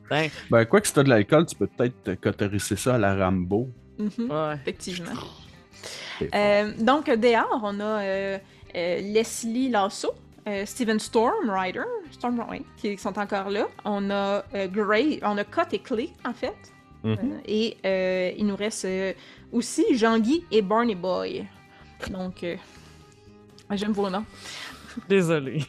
Ben, 0.09 0.29
Ben, 0.49 0.65
quoi 0.65 0.79
que 0.79 0.87
si 0.87 0.93
t'as 0.93 1.03
de 1.03 1.09
l'alcool, 1.09 1.45
tu 1.45 1.55
peux 1.55 1.67
peut-être 1.67 2.03
te 2.03 2.11
cauteriser 2.15 2.77
ça 2.77 2.95
à 2.95 2.97
la 2.97 3.15
Rambo. 3.17 3.69
Mhm, 3.99 4.31
ouais. 4.31 4.53
Effectivement. 4.61 5.11
Euh, 6.33 6.71
donc, 6.79 7.07
dehors, 7.09 7.59
on 7.63 7.79
a 7.81 7.83
euh, 8.01 8.37
euh, 8.75 9.01
Leslie 9.01 9.69
Lasso, 9.69 10.13
euh, 10.47 10.65
Steven 10.65 10.99
Stormrider, 10.99 11.81
Storm, 12.11 12.39
ouais, 12.49 12.61
qui 12.77 12.97
sont 12.97 13.17
encore 13.17 13.49
là. 13.49 13.67
On 13.83 14.09
a 14.09 14.43
euh, 14.53 14.67
Gray, 14.67 15.19
on 15.23 15.37
a 15.37 15.43
Cut 15.43 15.73
et 15.73 15.79
Clay, 15.79 16.09
en 16.25 16.33
fait. 16.33 16.55
Mhm. 17.03 17.11
Euh, 17.13 17.37
et 17.47 17.77
euh, 17.85 18.31
il 18.37 18.45
nous 18.47 18.55
reste 18.55 18.85
euh, 18.85 19.13
aussi 19.51 19.83
Jean-Guy 19.97 20.43
et 20.51 20.61
Barney 20.61 20.95
Boy. 20.95 21.45
Donc, 22.11 22.43
euh, 22.43 22.55
j'aime 23.71 23.91
vos 23.91 24.09
noms. 24.09 24.25
Désolé. 25.09 25.63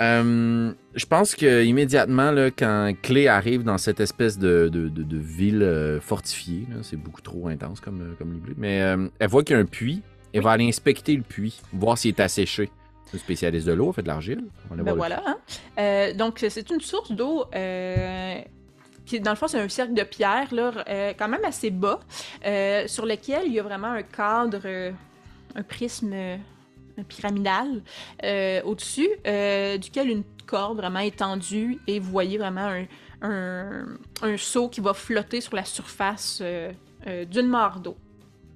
Euh, 0.00 0.72
je 0.94 1.06
pense 1.06 1.34
que 1.34 1.64
immédiatement, 1.64 2.30
là, 2.30 2.50
quand 2.52 2.92
Clé 3.02 3.26
arrive 3.26 3.64
dans 3.64 3.78
cette 3.78 3.98
espèce 3.98 4.38
de, 4.38 4.68
de, 4.72 4.88
de- 4.88 5.02
de 5.02 5.16
ville 5.18 5.62
euh, 5.62 6.00
fortifiée, 6.00 6.66
là, 6.70 6.76
c'est 6.82 6.96
beaucoup 6.96 7.20
trop 7.20 7.48
intense 7.48 7.80
comme, 7.80 8.14
comme 8.16 8.32
libellé, 8.32 8.54
mais 8.56 8.80
euh, 8.82 9.08
elle 9.18 9.28
voit 9.28 9.42
qu'il 9.42 9.56
y 9.56 9.58
a 9.58 9.62
un 9.62 9.64
puits, 9.64 10.02
elle 10.32 10.42
va 10.42 10.52
aller 10.52 10.68
inspecter 10.68 11.16
le 11.16 11.22
puits, 11.22 11.60
voir 11.72 11.98
s'il 11.98 12.10
est 12.10 12.20
asséché. 12.20 12.70
Le 13.12 13.18
spécialiste 13.18 13.66
de 13.66 13.72
l'eau, 13.72 13.92
fait 13.92 14.02
de 14.02 14.08
l'argile. 14.08 14.44
Ben 14.70 14.92
voilà. 14.94 15.22
hein. 15.26 15.38
Euh, 15.78 16.12
donc, 16.12 16.44
c'est 16.48 16.70
une 16.70 16.80
source 16.80 17.10
d'eau 17.12 17.46
euh, 17.54 18.38
qui, 19.06 19.18
dans 19.20 19.30
le 19.30 19.36
fond, 19.36 19.48
c'est 19.48 19.58
un 19.60 19.68
cercle 19.68 19.94
de 19.94 20.02
pierre, 20.02 20.52
là, 20.52 20.72
euh, 20.88 21.14
quand 21.18 21.28
même 21.28 21.44
assez 21.44 21.70
bas, 21.70 22.00
sur 22.86 23.06
lequel 23.06 23.46
il 23.46 23.52
y 23.54 23.60
a 23.60 23.62
vraiment 23.62 23.88
un 23.92 24.02
cadre, 24.02 24.92
un 25.54 25.62
prisme 25.62 26.14
pyramidal 27.08 27.82
au-dessus, 28.64 29.08
duquel 29.80 30.10
une 30.10 30.24
corde 30.46 30.76
vraiment 30.76 31.00
étendue, 31.00 31.78
et 31.86 32.00
vous 32.00 32.10
voyez 32.10 32.36
vraiment 32.36 32.68
un, 32.68 32.86
un, 33.22 33.86
un 34.20 34.36
seau 34.36 34.68
qui 34.68 34.80
va 34.82 34.92
flotter 34.92 35.40
sur 35.40 35.56
la 35.56 35.64
surface 35.64 36.42
d'une 37.30 37.48
mare 37.48 37.80
d'eau. 37.80 37.96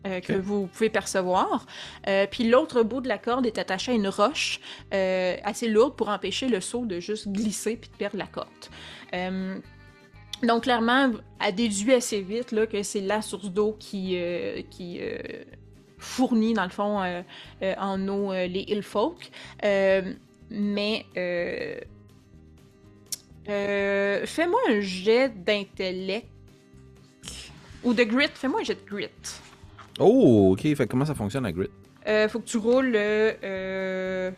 Euh, 0.04 0.20
que 0.20 0.32
vous 0.32 0.66
pouvez 0.66 0.90
percevoir. 0.90 1.64
Euh, 2.08 2.26
puis 2.28 2.48
l'autre 2.48 2.82
bout 2.82 3.00
de 3.00 3.06
la 3.06 3.18
corde 3.18 3.46
est 3.46 3.56
attaché 3.58 3.92
à 3.92 3.94
une 3.94 4.08
roche 4.08 4.58
euh, 4.92 5.36
assez 5.44 5.68
lourde 5.68 5.94
pour 5.94 6.08
empêcher 6.08 6.48
le 6.48 6.60
seau 6.60 6.84
de 6.86 6.98
juste 6.98 7.28
glisser 7.28 7.76
puis 7.76 7.88
de 7.88 7.96
perdre 7.96 8.16
la 8.16 8.26
corde. 8.26 8.48
Donc 10.42 10.64
clairement, 10.64 11.12
elle 11.40 11.54
déduit 11.54 11.94
assez 11.94 12.20
vite 12.20 12.50
là, 12.50 12.66
que 12.66 12.82
c'est 12.82 13.00
la 13.00 13.22
source 13.22 13.48
d'eau 13.48 13.76
qui, 13.78 14.18
qui 14.70 15.00
fournit 15.98 16.54
dans 16.54 16.64
le 16.64 16.70
fond 16.70 17.00
en 17.62 18.08
eau 18.08 18.32
les 18.32 18.64
Hillfolk. 18.66 19.30
Mais 20.50 21.06
fais-moi 23.46 24.60
un 24.68 24.80
jet 24.80 25.28
d'intellect 25.44 26.26
ou 27.84 27.94
de 27.94 28.02
grit. 28.02 28.26
Fais-moi 28.34 28.62
un 28.62 28.64
jet 28.64 28.84
de 28.84 28.90
grit. 28.90 29.08
Oh, 30.02 30.52
ok. 30.52 30.74
Fait 30.74 30.86
comment 30.86 31.04
ça 31.04 31.14
fonctionne 31.14 31.44
la 31.44 31.52
grid? 31.52 31.70
Euh, 32.06 32.28
faut 32.28 32.40
que 32.40 32.46
tu 32.46 32.56
roules. 32.58 32.92
euh, 32.96 33.32
euh, 33.44 34.30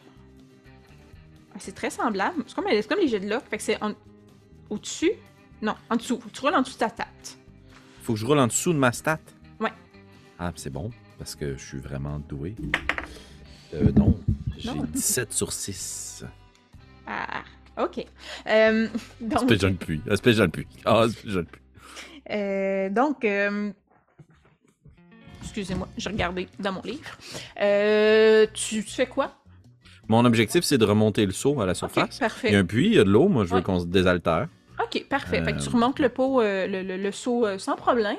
C'est 1.59 1.75
très 1.75 1.91
semblable. 1.91 2.45
C'est 2.47 2.55
comme, 2.55 2.99
les 3.01 3.09
jets 3.09 3.21
de 3.21 3.29
lock. 3.29 3.43
Fait 3.49 3.57
que 3.57 3.63
c'est 3.63 3.83
en- 3.83 3.95
au-dessus. 4.71 5.13
Non, 5.63 5.75
en 5.89 5.97
dessous. 5.97 6.21
Faut 6.21 6.29
que 6.29 6.35
tu 6.35 6.41
roules 6.41 6.55
en 6.55 6.61
dessous 6.63 6.75
de 6.75 6.79
ta 6.79 6.91
tête. 6.91 7.39
Faut 8.03 8.13
que 8.15 8.19
je 8.19 8.27
roule 8.27 8.39
en 8.39 8.47
dessous 8.47 8.73
de 8.73 8.79
ma 8.79 8.93
stat? 8.93 9.19
Ouais. 9.61 9.73
Ah, 10.39 10.53
c'est 10.57 10.71
bon, 10.71 10.91
parce 11.19 11.35
que 11.35 11.57
je 11.57 11.65
suis 11.65 11.79
vraiment 11.79 12.19
doué. 12.29 12.55
Euh, 13.73 13.91
non. 13.93 14.19
J'ai 14.59 14.69
Non. 14.75 14.85
17 14.85 15.33
sur 15.33 15.53
6. 15.53 16.25
Ah, 17.07 17.43
ok. 17.79 18.05
Euh, 18.47 18.89
donc, 19.21 19.51
Espèce 19.51 19.73
puits. 19.79 20.03
Espèce 20.11 20.41
puits. 20.53 20.67
Ah, 20.85 21.05
espèce 21.07 21.33
puits. 21.47 21.63
euh, 22.31 22.91
donc 22.91 23.25
euh, 23.25 23.73
excusez-moi, 25.59 25.89
j'ai 25.97 26.11
regardé 26.11 26.49
dans 26.59 26.73
mon 26.73 26.83
livre. 26.83 27.17
Euh, 27.61 28.47
tu, 28.53 28.85
tu 28.85 28.91
fais 28.91 29.07
quoi? 29.07 29.33
Mon 30.09 30.25
objectif, 30.25 30.65
c'est 30.65 30.79
de 30.79 30.85
remonter 30.85 31.25
le 31.25 31.33
seau 31.33 31.61
à 31.61 31.67
la 31.67 31.73
Ok, 31.73 31.77
surface. 31.79 32.19
parfait. 32.19 32.49
Il 32.49 32.55
y 32.55 32.57
a 32.57 32.59
un 32.59 32.65
puits, 32.65 32.87
il 32.89 32.95
y 32.95 32.99
a 32.99 33.05
de 33.05 33.11
l'eau. 33.11 33.29
Moi, 33.29 33.45
je 33.45 33.51
veux 33.51 33.57
Ouais. 33.59 33.63
qu'on 33.63 33.79
se 33.79 33.87
désaltère. 33.87 34.49
Ok, 34.83 35.07
parfait. 35.09 35.43
Fait 35.45 35.53
que 35.53 35.61
tu 35.61 35.69
Euh, 35.69 35.73
remontes 35.73 36.01
le 36.01 36.09
pot, 36.09 36.41
euh, 36.43 36.67
le, 36.67 36.83
le- 36.83 36.97
le 36.97 37.13
seau 37.13 37.47
euh, 37.47 37.59
sans 37.59 37.77
problème. 37.77 38.17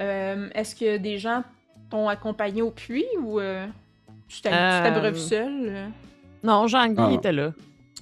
Euh, 0.00 0.48
Est-ce 0.54 0.74
que 0.74 0.96
des 0.98 1.18
gens 1.18 1.44
t'ont 1.90 2.08
accompagné 2.08 2.60
au 2.62 2.72
puits 2.72 3.06
ou 3.22 3.38
euh, 3.38 3.66
tu 4.28 4.40
t'ab- 4.42 4.52
tu 4.52 4.58
Euh, 4.58 4.82
t'abreuves 4.82 5.18
seul? 5.18 5.52
euh? 5.68 5.86
Non, 6.42 6.66
Jean-Guy 6.66 6.96
Ah. 6.98 7.12
était 7.12 7.32
là. 7.32 7.52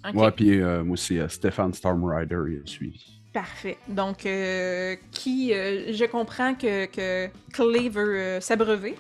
Ok, 0.08 0.14
Ouais, 0.14 0.30
puis 0.32 0.60
euh, 0.60 0.82
moi 0.82 0.94
aussi, 0.94 1.18
euh, 1.20 1.28
Stéphane 1.28 1.74
Stormrider, 1.74 2.38
il 2.48 2.62
a 2.64 2.66
suivi. 2.66 3.20
Parfait. 3.32 3.78
Donc, 3.88 4.26
euh, 4.26 4.96
qui, 5.10 5.52
euh, 5.54 5.92
je 5.92 6.04
comprends 6.04 6.54
que, 6.54 6.86
que 6.86 7.28
Clay 7.52 7.88
veut 7.88 8.16
euh, 8.16 8.40
s'abreuver. 8.40 8.94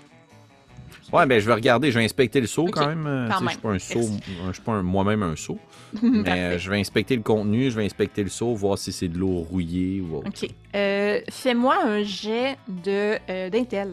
Ouais, 1.12 1.26
ben 1.26 1.38
je 1.40 1.46
vais 1.46 1.52
regarder, 1.52 1.90
je 1.92 1.98
vais 1.98 2.04
inspecter 2.04 2.40
le 2.40 2.46
seau 2.46 2.62
Ok, 2.62 2.70
quand 2.72 2.86
même. 2.86 3.06
euh, 3.06 3.28
quand 3.28 3.38
sais, 3.40 3.44
Je 3.44 3.50
suis 3.50 3.58
pas 3.60 3.68
un 3.70 3.78
seau, 3.78 3.98
Merci. 3.98 4.20
je 4.48 4.52
suis 4.54 4.62
pas 4.62 4.72
un- 4.72 4.82
moi-même 4.82 5.22
un 5.22 5.36
seau. 5.36 5.58
Mais 6.02 6.30
euh, 6.54 6.58
je 6.58 6.70
vais 6.70 6.78
inspecter 6.80 7.16
le 7.16 7.22
contenu, 7.22 7.70
je 7.70 7.76
vais 7.76 7.84
inspecter 7.84 8.22
le 8.22 8.30
seau, 8.30 8.54
voir 8.54 8.78
si 8.78 8.92
c'est 8.92 9.08
de 9.08 9.18
l'eau 9.18 9.40
rouillée 9.40 10.00
ou 10.00 10.16
autre. 10.18 10.28
Ok. 10.28 10.48
Euh, 10.74 11.20
Fais-moi 11.28 11.76
un 11.84 12.02
jet 12.02 12.56
de 12.68 13.18
euh, 13.28 13.50
d'intel. 13.50 13.92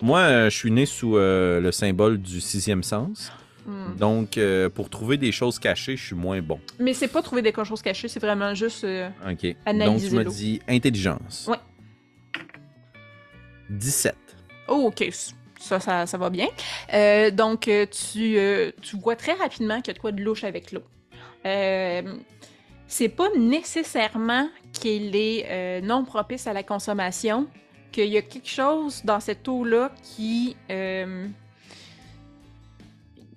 Moi, 0.00 0.20
euh, 0.20 0.50
je 0.50 0.56
suis 0.56 0.70
né 0.70 0.86
sous 0.86 1.18
euh, 1.18 1.60
le 1.60 1.70
symbole 1.70 2.18
du 2.18 2.40
sixième 2.40 2.82
sens. 2.82 3.30
Hmm. 3.70 3.96
Donc, 3.96 4.36
euh, 4.36 4.68
pour 4.68 4.90
trouver 4.90 5.16
des 5.16 5.30
choses 5.30 5.58
cachées, 5.60 5.96
je 5.96 6.04
suis 6.06 6.16
moins 6.16 6.40
bon. 6.42 6.58
Mais 6.80 6.92
c'est 6.92 7.06
pas 7.08 7.22
trouver 7.22 7.40
des 7.42 7.52
choses 7.64 7.82
cachées, 7.82 8.08
c'est 8.08 8.18
vraiment 8.20 8.52
juste. 8.54 8.82
euh, 8.82 9.08
OK. 9.30 9.42
Donc, 9.42 9.56
Analyser 9.64 10.08
tu 10.08 10.14
me 10.16 10.24
l'eau. 10.24 10.30
dis 10.32 10.60
intelligence. 10.68 11.46
Ouais. 11.48 11.58
17. 13.70 14.14
Oh, 14.68 14.86
ok. 14.88 15.08
Ça, 15.60 15.78
ça, 15.78 16.06
ça 16.06 16.18
va 16.18 16.30
bien. 16.30 16.48
Euh, 16.94 17.30
donc, 17.30 17.68
euh, 17.68 17.86
tu, 17.86 18.36
tu 18.82 18.96
vois 18.96 19.14
très 19.14 19.34
rapidement 19.34 19.76
qu'il 19.80 19.88
y 19.88 19.90
a 19.90 19.94
de 19.94 19.98
quoi 20.00 20.10
de 20.12 20.20
louche 20.22 20.42
avec 20.44 20.72
l'eau. 20.72 20.82
C'est 21.44 23.08
pas 23.08 23.28
nécessairement 23.38 24.48
qu'il 24.72 25.14
est 25.14 25.80
non 25.82 26.04
propice 26.04 26.46
à 26.48 26.52
la 26.52 26.62
consommation, 26.64 27.46
qu'il 27.92 28.08
y 28.08 28.16
a 28.16 28.22
quelque 28.22 28.48
chose 28.48 29.02
dans 29.04 29.20
cette 29.20 29.46
eau-là 29.46 29.92
qui, 30.02 30.56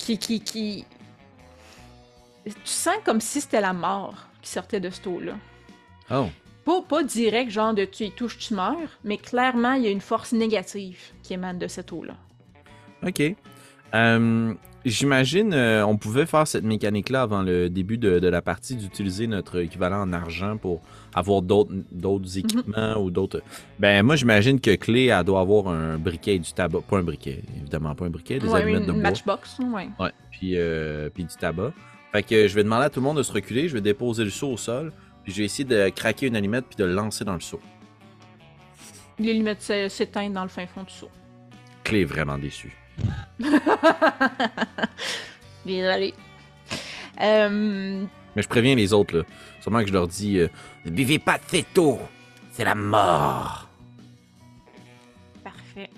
qui, 0.04 0.18
qui, 0.18 0.40
qui... 0.42 0.86
Tu 2.46 2.52
sens 2.66 2.96
comme 3.06 3.22
si 3.22 3.40
c'était 3.40 3.62
la 3.62 3.74
mort 3.74 4.16
qui 4.42 4.50
sortait 4.50 4.82
de 4.82 4.90
cette 4.90 5.08
eau-là. 5.08 5.36
Oh. 6.12 6.28
Pas, 6.66 6.82
pas 6.82 7.04
direct, 7.04 7.52
genre 7.52 7.74
de 7.74 7.86
tu 7.86 8.04
y 8.06 8.12
touches, 8.12 8.38
tu 8.38 8.54
meurs, 8.54 9.00
mais 9.04 9.18
clairement, 9.18 9.74
il 9.74 9.84
y 9.84 9.88
a 9.88 9.90
une 9.90 10.02
force 10.02 10.34
négative 10.34 11.00
qui 11.22 11.34
émane 11.34 11.58
de 11.58 11.68
cette 11.68 11.92
eau-là. 11.92 12.16
OK. 13.06 13.22
Euh, 13.94 14.54
J'imagine 14.86 15.54
euh, 15.54 15.86
on 15.86 15.98
pouvait 15.98 16.26
faire 16.26 16.46
cette 16.46 16.66
mécanique-là 16.66 17.22
avant 17.22 17.42
le 17.42 17.70
début 17.70 17.98
de, 17.98 18.20
de 18.20 18.28
la 18.28 18.42
partie, 18.42 18.76
d'utiliser 18.76 19.28
notre 19.28 19.60
équivalent 19.62 20.02
en 20.02 20.12
argent 20.12 20.58
pour 20.58 20.82
avoir 21.14 21.42
d'autres 21.42 21.72
d'autres 21.92 22.38
équipements 22.38 22.98
ou 22.98 23.10
d'autres. 23.10 23.42
Ben 23.80 24.04
moi 24.04 24.18
j'imagine 24.18 24.60
que 24.60 24.76
Clé 24.76 25.06
elle 25.06 25.24
doit 25.24 25.40
avoir 25.40 25.70
un 25.70 25.98
briquet 25.98 26.36
et 26.36 26.40
du 26.40 26.52
tabac, 26.52 26.82
pas 26.82 26.98
un 26.98 27.04
briquet, 27.04 27.42
évidemment 27.62 27.96
pas 27.96 28.06
un 28.06 28.10
briquet, 28.10 28.40
des 28.40 28.48
Ouais, 28.50 28.62
allumettes 28.62 28.82
une 28.90 28.96
de 28.98 29.02
matchbox, 29.02 29.58
ouais. 29.60 29.88
Ouais, 30.00 30.12
puis 30.32 30.58
euh, 30.58 31.10
puis 31.14 31.24
du 31.24 31.34
tabac. 31.36 31.72
Fait 32.12 32.24
que 32.24 32.48
je 32.50 32.54
vais 32.54 32.64
demander 32.64 32.86
à 32.86 32.90
tout 32.90 33.00
le 33.00 33.06
monde 33.06 33.18
de 33.18 33.24
se 33.24 33.32
reculer, 33.32 33.70
je 33.70 33.74
vais 33.76 33.82
déposer 33.82 34.26
le 34.26 34.30
seau 34.32 34.50
au 34.52 34.58
sol, 34.58 34.92
puis 35.24 35.32
je 35.32 35.38
vais 35.40 35.46
essayer 35.46 35.64
de 35.64 35.88
craquer 35.90 36.28
une 36.28 36.36
allumette 36.36 36.66
puis 36.68 36.76
de 36.76 36.84
le 36.84 36.94
lancer 36.94 37.24
dans 37.24 37.34
le 37.36 37.40
seau. 37.40 37.62
Les 39.18 39.34
lunettes 39.34 39.62
s'é- 39.62 39.88
s'éteignent 39.90 40.34
dans 40.34 40.44
le 40.44 40.50
fin 40.50 40.66
fond 40.68 40.84
du 40.84 40.92
seau. 40.94 41.10
Clé 41.86 42.02
est 42.02 42.06
vraiment 42.06 42.38
déçu. 42.38 42.76
Désolé. 45.66 46.14
Euh, 47.22 48.04
Mais 48.36 48.42
je 48.42 48.48
préviens 48.48 48.76
les 48.76 48.94
autres 48.94 49.18
là, 49.18 49.24
sûrement 49.62 49.82
que 49.82 49.88
je 49.88 49.94
leur 49.94 50.08
dis 50.08 50.38
euh, 50.40 50.48
ne 50.86 50.92
buvez 50.92 51.20
pas 51.20 51.38
de 51.38 51.44
cette 51.48 51.78
eau, 51.78 52.00
c'est 52.52 52.66
la 52.66 52.76
mort. 52.76 53.68
parfait. 55.44 55.90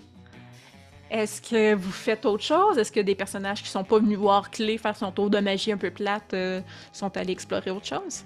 Est-ce 1.10 1.41
que 1.41 1.74
vous 1.76 1.91
faites 1.91 2.26
autre 2.26 2.43
chose? 2.43 2.78
Est-ce 2.78 2.91
que 2.91 3.00
des 3.00 3.16
personnages 3.16 3.64
qui 3.64 3.70
sont 3.70 3.84
pas 3.84 4.00
venus 4.00 4.18
voir 4.18 4.52
Clé 4.52 4.78
faire 4.78 4.96
son 4.96 5.12
tour 5.12 5.30
de 5.30 5.39
magie 5.39 5.72
un 5.72 5.78
peu 5.78 5.91
plate 5.91 6.34
euh, 6.34 6.62
sont 6.91 7.16
allés 7.18 7.32
explorer 7.34 7.72
autre 7.72 7.86
chose? 7.88 8.24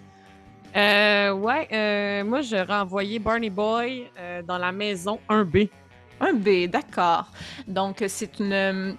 Euh, 0.76 1.32
ouais, 1.34 1.68
euh, 1.72 2.24
moi, 2.24 2.42
j'ai 2.42 2.62
renvoyé 2.62 3.18
Barney 3.20 3.50
Boy 3.50 4.10
euh, 4.20 4.42
dans 4.44 4.58
la 4.58 4.72
maison 4.72 5.20
1B. 5.30 5.70
Un 6.20 6.34
B, 6.34 6.68
d'accord. 6.68 7.32
Donc, 7.68 8.04
c'est 8.08 8.40
une, 8.40 8.98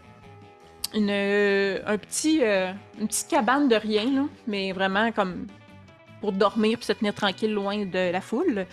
une, 0.95 1.11
un 1.11 1.99
petit, 1.99 2.41
euh, 2.43 2.73
une 3.01 3.09
petite 3.09 3.29
cabane 3.29 3.68
de 3.68 3.77
rien, 3.77 4.05
là, 4.05 4.23
mais 4.47 4.73
vraiment 4.73 5.12
comme 5.12 5.47
pour 6.21 6.33
dormir 6.33 6.77
puis 6.77 6.85
se 6.85 6.93
tenir 6.93 7.14
tranquille 7.14 7.53
loin 7.53 7.87
de 7.87 8.12
la 8.12 8.21
foule. 8.21 8.66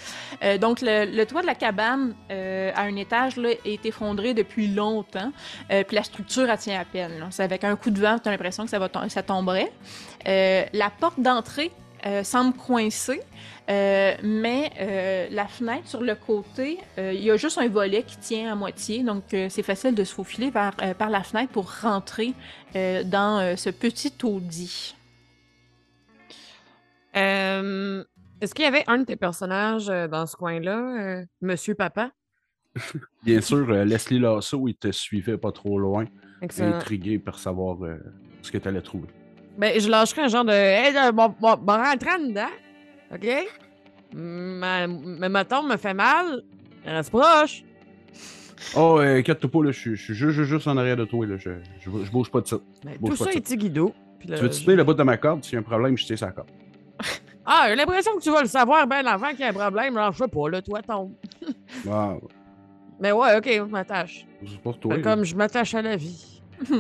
Euh, 0.44 0.58
donc, 0.58 0.80
le, 0.82 1.24
toit 1.24 1.42
de 1.42 1.48
la 1.48 1.56
cabane 1.56 2.14
euh, 2.30 2.72
à 2.76 2.82
un 2.82 2.96
étage 2.98 3.40
est 3.64 3.86
effondré 3.86 4.34
depuis 4.34 4.68
longtemps, 4.68 5.32
puis 5.70 5.96
la 5.96 6.04
structure, 6.04 6.46
tient 6.58 6.80
à 6.80 6.86
peine. 6.86 7.26
C'est 7.30 7.44
avec 7.44 7.64
un 7.64 7.76
coup 7.78 7.90
de 7.90 8.02
vent, 8.02 8.20
tu 8.20 8.28
as 8.28 8.32
l'impression 8.32 8.66
que 8.66 8.70
ça, 8.70 8.80
va 8.80 8.90
ça 9.08 9.24
tomberait. 9.24 9.72
La 10.26 10.90
porte 11.00 11.20
d'entrée 11.20 11.72
euh, 12.08 12.24
semble 12.24 12.56
coincée, 12.56 13.22
euh, 13.70 14.14
mais 14.24 14.72
euh, 14.80 15.28
la 15.30 15.46
fenêtre 15.48 15.88
sur 15.88 16.02
le 16.02 16.16
côté, 16.16 16.80
euh, 16.98 17.12
il 17.14 17.22
y 17.24 17.30
a 17.30 17.38
juste 17.38 17.58
un 17.58 17.68
volet 17.68 18.04
qui 18.04 18.18
tient 18.18 18.52
à 18.52 18.56
moitié, 18.56 19.04
donc 19.04 19.34
euh, 19.34 19.48
c'est 19.50 19.62
facile 19.64 19.94
de 19.94 20.04
se 20.04 20.14
faufiler 20.16 20.52
euh, 20.56 20.94
par 20.94 21.10
la 21.10 21.22
fenêtre 21.22 21.52
pour 21.52 21.70
rentrer 21.82 22.34
euh, 22.76 23.04
dans 23.04 23.40
euh, 23.40 23.56
ce 23.56 23.70
petit 23.70 24.12
taudis. 24.12 24.96
Euh, 27.16 28.04
Est-ce 28.42 28.54
qu'il 28.54 28.64
y 28.64 28.68
avait 28.68 28.84
un 28.88 29.00
de 29.00 29.04
tes 29.06 29.16
personnages 29.16 29.88
dans 29.88 30.26
ce 30.26 30.36
coin-là, 30.36 30.78
euh, 31.20 31.26
Monsieur 31.42 31.76
Papa? 31.76 32.12
Bien 33.24 33.42
sûr, 33.42 33.70
euh, 33.70 33.84
Leslie 33.84 34.20
Lasso, 34.20 34.68
il 34.68 34.76
te 34.76 34.92
suivait 34.92 35.38
pas 35.38 35.52
trop 35.52 35.80
loin, 35.80 36.06
Excellent. 36.42 36.76
intrigué 36.76 37.18
par 37.20 37.40
savoir 37.40 37.84
euh, 37.84 37.98
ce 38.44 38.52
que 38.52 38.60
tu 38.60 38.68
allais 38.68 38.82
trouver. 38.82 39.08
Ben, 39.58 39.80
je 39.80 39.90
lâcherais 39.90 40.24
un 40.24 40.28
genre 40.28 40.46
de. 40.46 40.52
Hey, 40.52 40.94
là, 40.94 41.12
bon, 41.12 41.34
bon, 41.40 41.58
en 41.74 41.94
dedans. 42.28 42.46
OK? 43.14 43.28
Ma, 44.14 44.88
ma, 44.88 45.30
ma 45.30 45.46
tombe 45.46 45.70
me 45.70 45.78
fait 45.78 45.94
mal. 45.94 46.44
Reste 46.86 47.10
proche. 47.10 47.64
Oh, 48.76 49.00
euh, 49.00 49.20
inquiète-toi 49.20 49.50
pas, 49.52 49.64
là, 49.64 49.72
je 49.72 49.80
suis- 49.80 49.96
je 49.96 50.14
suis 50.32 50.46
juste, 50.46 50.68
en 50.68 50.78
arrière 50.78 50.98
de 50.98 51.06
toi, 51.06 51.26
là, 51.26 51.38
je, 51.38 51.52
je, 51.80 51.90
je 52.04 52.12
bouge 52.12 52.32
pas 52.32 52.42
de 52.42 52.48
ça. 52.48 52.58
Ben, 52.84 52.98
tout 53.06 53.16
ça 53.16 53.32
est 53.32 53.36
là, 54.28 54.36
tu 54.38 54.42
veux 54.44 54.50
tenir 54.50 54.78
le 54.78 54.84
bout 54.84 54.94
de 54.96 55.04
ma 55.04 55.18
corde? 55.18 55.44
S'il 55.44 55.54
y 55.54 55.56
a 55.58 55.60
un 55.60 55.64
problème, 55.64 55.96
je 55.98 56.06
tiens 56.06 56.16
sa 56.18 56.32
corde. 56.32 56.50
Ah, 57.50 57.68
j'ai 57.70 57.76
l'impression 57.78 58.12
que 58.18 58.22
tu 58.22 58.30
vas 58.30 58.42
le 58.42 58.48
savoir 58.50 58.86
bien 58.88 59.06
avant 59.06 59.30
qu'il 59.30 59.40
y 59.40 59.44
ait 59.44 59.48
un 59.48 59.54
problème. 59.54 59.96
Alors, 59.96 60.12
je 60.12 60.18
sais 60.18 60.28
pas, 60.28 60.50
là, 60.50 60.62
toi, 60.62 60.82
tombe. 60.82 61.14
Ah, 61.90 62.16
Mais 63.00 63.14
ouais, 63.14 63.38
OK, 63.38 63.46
je 63.50 63.62
m'attache. 63.62 64.26
c'est 64.46 64.60
pour 64.60 64.78
toi. 64.78 64.96
Fait 64.96 65.02
là. 65.02 65.04
Comme 65.16 65.24
je 65.24 65.34
m'attache 65.34 65.74
à 65.74 65.82
la 65.82 65.96
vie. 65.96 66.42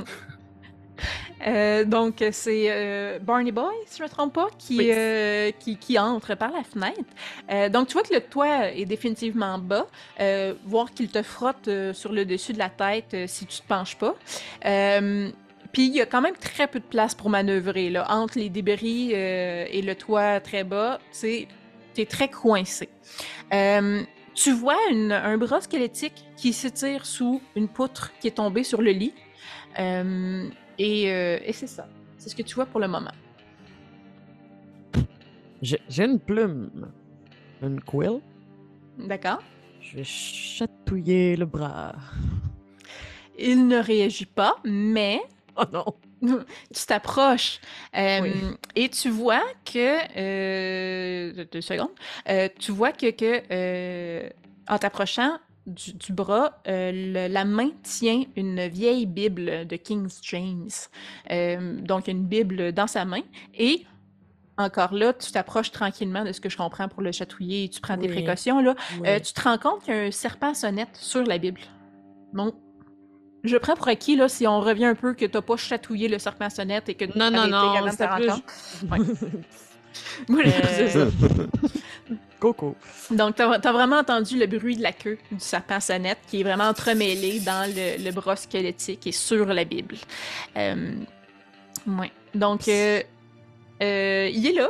Euh, 1.45 1.83
donc, 1.83 2.23
c'est 2.31 2.65
euh, 2.69 3.19
Barney 3.19 3.51
Boy, 3.51 3.73
si 3.85 3.97
je 3.97 4.03
ne 4.03 4.07
me 4.07 4.11
trompe 4.13 4.33
pas, 4.33 4.47
qui, 4.57 4.77
Oui. 4.77 4.89
euh, 4.91 5.51
qui, 5.59 5.77
qui 5.77 5.99
entre 5.99 6.35
par 6.35 6.51
la 6.51 6.63
fenêtre. 6.63 7.71
Donc, 7.71 7.88
tu 7.88 7.93
vois 7.93 8.03
que 8.03 8.13
le 8.13 8.21
toit 8.21 8.71
est 8.71 8.85
définitivement 8.85 9.57
bas. 9.59 9.88
Euh, 10.19 10.53
voir 10.65 10.91
qu'il 10.91 11.09
te 11.09 11.21
frotte 11.21 11.69
sur 11.93 12.11
le 12.11 12.25
dessus 12.25 12.53
de 12.53 12.59
la 12.59 12.69
tête 12.69 13.15
si 13.27 13.45
tu 13.45 13.59
te 13.61 13.67
penches 13.67 13.97
pas. 13.97 14.15
Puis, 15.73 15.85
il 15.88 15.93
y 15.95 16.01
a 16.01 16.05
quand 16.05 16.21
même 16.21 16.35
très 16.38 16.65
peu 16.67 16.79
de 16.79 16.85
place 16.85 17.13
pour 17.13 17.29
manœuvrer. 17.29 17.89
Là. 17.89 18.05
Entre 18.09 18.39
les 18.39 18.49
débris 18.49 19.11
et 19.11 19.81
le 19.81 19.93
toit 19.95 20.39
très 20.39 20.63
bas, 20.63 20.99
tu 21.21 21.47
es 21.97 22.05
très 22.05 22.29
coincé. 22.29 22.89
Tu 24.33 24.51
vois 24.51 24.77
une- 24.91 25.11
un 25.11 25.35
bras 25.38 25.61
squelettique 25.61 26.23
qui 26.35 26.53
s'étire 26.53 27.05
sous 27.07 27.41
une 27.55 27.67
poutre 27.67 28.11
qui 28.21 28.27
est 28.27 28.31
tombée 28.38 28.63
sur 28.63 28.81
le 28.81 28.91
lit. 28.91 29.13
Euh, 30.80 30.84
et, 30.84 31.11
euh, 31.11 31.39
et 31.43 31.53
c'est 31.53 31.67
ça. 31.67 31.88
C'est 32.17 32.30
ce 32.30 32.36
que 32.36 32.41
tu 32.43 32.55
vois 32.55 32.65
pour 32.65 32.80
le 32.80 32.88
moment. 32.88 33.11
J'ai 35.61 35.80
j'ai 35.89 36.05
une 36.05 36.19
plume. 36.19 36.91
Une 37.61 37.82
quill. 37.82 38.21
D'accord? 38.97 39.41
Je 39.82 39.97
vais 39.97 40.03
chatouiller 40.03 41.36
le 41.36 41.45
bras. 41.45 41.95
Il 43.39 43.67
ne 43.67 43.78
réagit 43.78 44.25
pas, 44.25 44.55
mais 44.65 45.21
Oh 45.55 45.63
non. 45.73 45.86
tu 46.21 46.86
t'approches 46.88 47.59
euh, 47.95 48.19
Oui. 48.21 48.32
et 48.75 48.89
tu 48.89 49.09
vois 49.09 49.43
que 49.65 49.97
euh, 50.17 51.45
deux 51.51 51.61
secondes, 51.61 51.89
Euh, 52.30 52.49
tu 52.59 52.71
vois 52.71 52.91
que, 52.91 53.09
que 53.11 53.41
euh, 53.51 54.30
en 54.67 54.78
t'approchant 54.78 55.38
du, 55.68 55.93
du 55.93 56.13
bras, 56.13 56.61
euh, 56.68 56.91
le- 56.93 57.32
la 57.32 57.45
main 57.45 57.70
tient 57.84 58.24
une 58.36 58.68
vieille 58.68 59.05
Bible 59.05 59.68
de 59.68 59.76
King 59.76 60.07
James. 60.24 60.70
Euh, 61.30 61.80
donc 61.82 62.07
une 62.07 62.24
Bible 62.26 62.72
dans 62.72 62.88
sa 62.88 63.05
main 63.05 63.22
et 63.53 63.86
encore 64.57 64.93
là, 64.93 65.13
tu 65.13 65.32
t'approches 65.32 65.72
tranquillement 65.72 66.24
de 66.24 66.32
ce 66.32 66.41
que 66.41 66.49
je 66.49 66.57
comprends 66.57 66.88
pour 66.88 67.01
le 67.03 67.11
chatouiller 67.11 67.65
et 67.65 67.70
tu 67.70 67.80
prends 67.80 67.95
tes 67.97 68.07
Oui. 68.09 68.13
précautions 68.24 68.59
là. 68.59 68.74
Oui. 68.99 69.07
Euh, 69.07 69.20
tu 69.20 69.34
te 69.34 69.41
rends 69.41 69.57
compte 69.59 69.84
qu'il 69.84 69.93
y 69.93 69.97
a 69.97 70.01
un 70.01 70.11
serpent 70.11 70.49
à 70.51 70.53
sonnette 70.55 70.95
sur 70.95 71.22
la 71.24 71.38
Bible. 71.38 71.61
Donc, 72.34 72.55
je 73.43 73.55
prends 73.57 73.76
pour 73.76 73.88
acquis, 73.88 74.15
là, 74.15 74.28
si 74.28 74.47
on 74.47 74.59
revient 74.59 74.86
un 74.86 74.95
peu, 74.95 75.13
que 75.13 75.26
t'as 75.26 75.41
pas 75.43 75.57
chatouillé 75.57 76.07
le 76.07 76.18
serpent 76.18 76.45
à 76.45 76.49
sonnette 76.49 76.89
et 76.89 76.95
que 76.95 77.05
non, 77.05 77.32
t'avais 77.32 77.49
non, 77.51 77.88
été 77.88 78.26
non. 78.26 78.36
Voilà, 80.27 80.51
c'est 80.51 80.89
ça. 80.89 80.99
Euh, 80.99 81.09
Coco. 82.39 82.75
Donc, 83.09 83.35
t'as 83.35 83.49
as 83.51 83.71
vraiment 83.71 83.97
entendu 83.97 84.37
le 84.37 84.45
bruit 84.45 84.75
de 84.75 84.83
la 84.83 84.91
queue 84.91 85.17
du 85.31 85.39
serpent 85.39 85.79
sonnette 85.79 86.19
qui 86.27 86.41
est 86.41 86.43
vraiment 86.43 86.65
entremêlé 86.65 87.39
dans 87.39 87.67
le, 87.67 88.03
le 88.03 88.11
bras 88.11 88.35
squelettique 88.35 89.07
et 89.07 89.11
sur 89.11 89.45
la 89.47 89.63
Bible. 89.63 89.95
Euh, 90.55 90.93
ouais. 91.87 92.11
Donc, 92.35 92.67
euh, 92.67 93.01
euh, 93.81 94.29
il 94.31 94.45
est 94.45 94.53
là. 94.53 94.69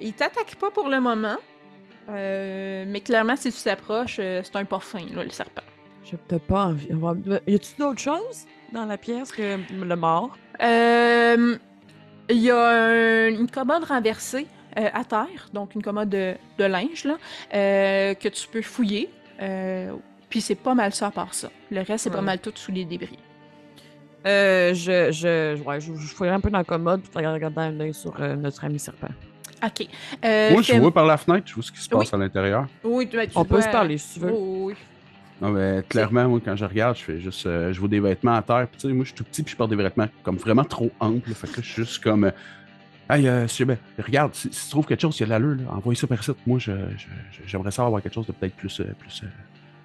Il 0.00 0.12
t'attaque 0.12 0.56
pas 0.56 0.70
pour 0.70 0.88
le 0.88 1.00
moment. 1.00 1.36
Euh, 2.08 2.84
mais 2.86 3.00
clairement, 3.00 3.36
si 3.36 3.52
tu 3.52 3.62
t'approches, 3.62 4.18
euh, 4.20 4.42
c'est 4.44 4.56
un 4.56 4.64
pas 4.64 4.80
fin, 4.80 5.00
là, 5.14 5.24
le 5.24 5.30
serpent. 5.30 5.62
J'ai 6.04 6.16
peut-être 6.16 6.46
pas 6.46 6.66
envie. 6.66 6.88
Y 7.46 7.54
a-tu 7.54 7.74
d'autres 7.78 8.00
choses 8.00 8.44
dans 8.72 8.84
la 8.84 8.98
pièce 8.98 9.32
que 9.32 9.58
le 9.72 9.96
mort? 9.96 10.36
Euh, 10.62 11.56
Il 12.30 12.38
y 12.38 12.50
a 12.50 12.58
un- 12.58 13.28
une 13.28 13.50
commode 13.50 13.84
renversée 13.84 14.46
euh, 14.78 14.88
à 14.92 15.04
terre, 15.04 15.48
donc 15.52 15.74
une 15.74 15.82
commode 15.82 16.08
de, 16.08 16.34
de 16.58 16.64
linge, 16.64 17.04
là, 17.04 17.16
euh, 17.54 18.14
que 18.14 18.28
tu 18.28 18.48
peux 18.48 18.62
fouiller. 18.62 19.10
Euh, 19.40 19.92
Puis 20.30 20.40
c'est 20.40 20.54
pas 20.56 20.74
mal 20.74 20.92
ça 20.94 21.08
à 21.08 21.10
part 21.10 21.32
ça. 21.34 21.48
Le 21.70 21.80
reste, 21.82 22.04
c'est 22.04 22.10
pas 22.10 22.20
mal 22.22 22.38
tout 22.40 22.52
sous 22.56 22.72
les 22.72 22.84
débris. 22.84 23.18
Euh, 24.26 24.72
je, 24.74 25.12
je, 25.12 25.62
ouais, 25.62 25.80
je, 25.80 25.94
je 25.94 26.14
fouillerai 26.14 26.34
un 26.36 26.40
peu 26.40 26.50
dans 26.50 26.58
la 26.58 26.64
commode 26.64 27.02
pour 27.02 27.14
regarder 27.20 27.60
un 27.60 27.78
œil 27.80 27.92
sur 27.94 28.14
euh, 28.20 28.34
notre 28.36 28.64
ami 28.64 28.78
serpent. 28.78 29.08
OK. 29.62 29.86
Euh, 30.24 30.50
Moi, 30.52 30.62
je 30.62 30.74
vois 30.74 30.92
par 30.92 31.06
la 31.06 31.16
fenêtre, 31.18 31.44
je 31.46 31.54
vois 31.54 31.62
ce 31.62 31.70
qui 31.72 31.78
se 31.78 31.88
Oui. 31.94 31.98
passe 32.00 32.14
à 32.14 32.16
l'intérieur. 32.16 32.66
Oui, 32.82 33.06
tu- 33.08 33.18
tu 33.18 33.32
On 33.36 33.44
peut 33.44 33.60
se 33.60 33.68
parler 33.68 33.98
si 33.98 34.14
tu 34.14 34.20
veux. 34.20 34.32
Oh, 34.32 34.64
oui. 34.68 34.74
Non, 35.40 35.50
mais 35.50 35.82
clairement, 35.88 36.28
moi, 36.28 36.40
quand 36.44 36.54
je 36.56 36.64
regarde, 36.64 36.96
je 36.96 37.02
fais 37.02 37.20
juste. 37.20 37.44
euh, 37.46 37.72
je 37.72 37.80
vois 37.80 37.88
des 37.88 38.00
vêtements 38.00 38.34
à 38.36 38.42
terre. 38.42 38.66
Puis, 38.70 38.80
tu 38.80 38.88
sais, 38.88 38.94
moi, 38.94 39.04
je 39.04 39.08
suis 39.08 39.16
tout 39.16 39.24
petit, 39.24 39.42
puis 39.42 39.52
je 39.52 39.56
porte 39.56 39.70
des 39.70 39.76
vêtements 39.76 40.08
comme 40.22 40.36
vraiment 40.36 40.64
trop 40.64 40.90
amples. 41.00 41.34
Fait 41.34 41.48
que 41.50 41.60
je 41.60 41.66
suis 41.68 41.82
juste 41.84 42.02
comme. 42.02 42.24
euh, 42.24 42.30
Hey, 43.10 43.28
euh, 43.28 43.46
si 43.48 43.58
jamais- 43.58 43.76
regarde, 44.02 44.34
si, 44.34 44.48
si 44.50 44.64
tu 44.64 44.70
trouves 44.70 44.86
quelque 44.86 45.02
chose 45.02 45.14
qui 45.14 45.22
a 45.24 45.26
de 45.26 45.30
l'allure, 45.30 45.56
là, 45.56 45.72
envoie 45.76 45.94
ça 45.94 46.06
par 46.06 46.18
ici. 46.18 46.30
Moi, 46.46 46.58
je, 46.58 46.72
je- 46.72 47.06
je- 47.32 47.42
j'aimerais 47.46 47.70
ça 47.70 47.84
avoir 47.84 48.00
quelque 48.00 48.14
chose 48.14 48.26
de 48.26 48.32
peut-être 48.32 48.54
plus. 48.56 48.80
euh, 48.80 48.84
plus 48.98 49.22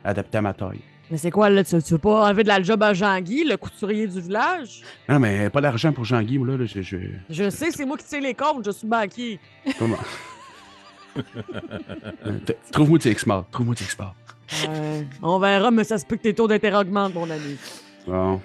adapté 0.05 0.37
à 0.37 0.41
ma 0.41 0.53
taille. 0.53 0.79
Mais 1.11 1.17
c'est 1.17 1.29
quoi, 1.31 1.49
là? 1.49 1.63
Tu, 1.65 1.81
tu 1.83 1.93
veux 1.93 1.97
pas 1.99 2.27
enlever 2.29 2.43
de 2.43 2.47
la 2.47 2.61
job 2.63 2.81
à 2.81 2.93
Jean-Guy, 2.93 3.43
le 3.43 3.57
couturier 3.57 4.07
du 4.07 4.21
village? 4.21 4.83
Non, 5.09 5.19
mais 5.19 5.49
pas 5.49 5.59
d'argent 5.59 5.91
pour 5.91 6.05
Jean-Guy, 6.05 6.37
là. 6.37 6.55
là, 6.55 6.65
je, 6.65 6.81
je- 6.81 6.97
Je 7.29 7.49
sais, 7.49 7.71
c'est 7.71 7.83
moi 7.83 7.97
qui 7.97 8.05
tire 8.05 8.21
les 8.21 8.33
cordes, 8.35 8.63
je 8.65 8.71
suis 8.71 8.87
banquier. 8.87 9.37
Comment? 9.77 9.97
Trouve-moi 12.71 12.99
tes 12.99 13.11
X-Mart. 13.11 13.45
Trouve-moi 13.51 13.75
tes 13.75 13.83
X-Mart. 13.85 14.15
Euh, 14.67 15.03
on 15.21 15.39
verra, 15.39 15.71
mais 15.71 15.83
ça 15.83 15.97
se 15.97 16.05
peut 16.05 16.15
que 16.15 16.23
tes 16.23 16.33
taux 16.33 16.47
d'intérêt 16.47 16.77
augmentent, 16.77 17.13
mon 17.13 17.29
ami. 17.29 17.57
Bon. 18.07 18.41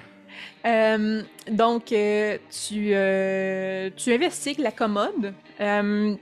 Euh, 0.67 1.23
donc, 1.51 1.93
euh, 1.93 2.39
tu, 2.51 2.91
euh, 2.95 3.91
tu 3.97 4.13
investigues 4.13 4.59
la 4.59 4.73
commode. 4.73 5.35
Euh, 5.61 6.15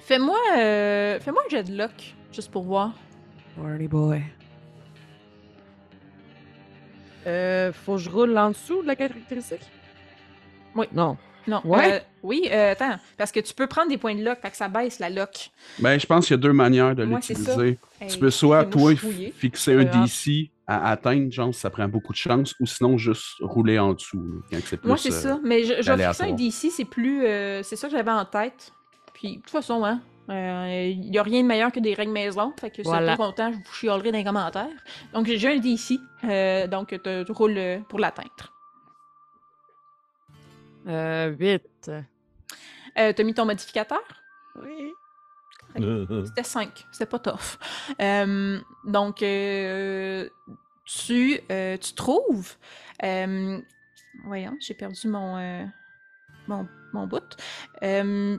fais-moi, 0.00 0.38
euh, 0.56 1.18
fais-moi 1.20 1.42
un 1.46 1.50
jet 1.50 1.62
de 1.64 1.76
luck, 1.76 2.14
juste 2.32 2.50
pour 2.50 2.62
voir. 2.64 2.92
Party 3.60 3.88
boy. 3.88 4.22
Euh, 7.26 7.72
faut 7.72 7.94
que 7.94 8.02
je 8.02 8.10
roule 8.10 8.38
en 8.38 8.50
dessous 8.50 8.82
de 8.82 8.86
la 8.86 8.94
caractéristique? 8.94 9.68
Oui. 10.76 10.86
Non. 10.92 11.16
Non. 11.48 11.60
Ouais? 11.64 11.92
euh, 11.94 12.00
oui, 12.22 12.48
euh, 12.50 12.72
attends, 12.72 12.96
parce 13.16 13.30
que 13.32 13.40
tu 13.40 13.54
peux 13.54 13.66
prendre 13.66 13.88
des 13.88 13.98
points 13.98 14.14
de 14.14 14.22
luck, 14.24 14.38
fait 14.42 14.50
que 14.50 14.56
ça 14.56 14.68
baisse 14.68 14.98
la 14.98 15.10
luck. 15.10 15.50
Ben, 15.78 15.98
je 15.98 16.06
pense 16.06 16.26
qu'il 16.26 16.34
y 16.34 16.38
a 16.38 16.42
deux 16.42 16.52
manières 16.52 16.94
de 16.94 17.04
Ouais, 17.04 17.14
l'utiliser. 17.14 17.78
Hey, 18.00 18.08
Tu 18.08 18.18
peux 18.18 18.30
soit, 18.30 18.64
toi, 18.64 18.92
fixer 19.36 19.74
un 19.74 19.84
grave. 19.84 20.04
DC 20.04 20.50
à 20.66 20.90
atteindre, 20.90 21.30
genre, 21.30 21.54
ça 21.54 21.70
prend 21.70 21.86
beaucoup 21.86 22.12
de 22.12 22.18
chance, 22.18 22.52
ou 22.58 22.66
sinon, 22.66 22.98
juste 22.98 23.36
rouler 23.40 23.78
en 23.78 23.92
dessous, 23.92 24.18
là, 24.18 24.40
quand 24.50 24.58
c'est 24.66 24.76
plus... 24.78 24.88
Moi, 24.88 24.96
c'est 24.96 25.12
euh, 25.12 25.20
ça. 25.20 25.40
Mais 25.44 25.62
je, 25.62 25.80
je 25.80 25.92
vais 25.92 26.06
fixer 26.08 26.24
un. 26.24 26.32
DC, 26.32 26.70
c'est 26.72 26.84
plus. 26.84 27.24
euh, 27.24 27.62
c'est 27.62 27.76
ça 27.76 27.86
que 27.88 27.92
j'avais 27.96 28.10
en 28.10 28.24
tête. 28.24 28.72
Puis, 29.14 29.36
de 29.36 29.42
toute 29.42 29.50
façon, 29.50 29.84
hein. 29.84 30.00
Il 30.28 31.08
n'y 31.08 31.18
a 31.18 31.22
rien 31.22 31.42
de 31.42 31.46
meilleur 31.46 31.70
que 31.70 31.78
des 31.78 31.94
règles 31.94 32.10
maison. 32.10 32.52
Fait 32.60 32.68
que 32.70 32.82
si 32.82 32.82
Voilà. 32.82 33.16
pas 33.16 33.24
content, 33.26 33.52
je 33.52 33.58
vous 33.58 33.72
chialerai 33.72 34.10
dans 34.10 34.18
les 34.18 34.24
commentaires. 34.24 34.66
Donc, 35.14 35.26
j'ai 35.28 35.48
un 35.48 35.58
DC. 35.58 36.00
euh, 36.24 36.66
donc, 36.66 36.88
tu 37.00 37.32
roules 37.32 37.54
euh, 37.56 37.78
pour 37.88 38.00
l'atteindre. 38.00 38.52
Euh, 40.86 41.28
8. 41.38 41.90
Euh, 42.98 43.12
T'as 43.12 43.22
mis 43.24 43.34
ton 43.34 43.44
modificateur? 43.44 44.00
Oui. 44.62 44.92
C'était 46.26 46.42
5. 46.42 46.86
C'était 46.92 47.06
pas 47.06 47.18
tough. 47.18 47.58
Euh, 48.00 48.58
donc, 48.84 49.22
euh, 49.22 50.28
tu, 50.84 51.40
euh, 51.50 51.76
tu 51.76 51.92
trouves. 51.94 52.54
euh, 53.02 53.60
voyons, 54.24 54.56
j'ai 54.60 54.74
perdu 54.74 55.08
mon, 55.08 55.36
euh, 55.36 55.64
mon, 56.48 56.66
mon 56.94 57.06
bout. 57.06 57.36
Euh, 57.82 58.38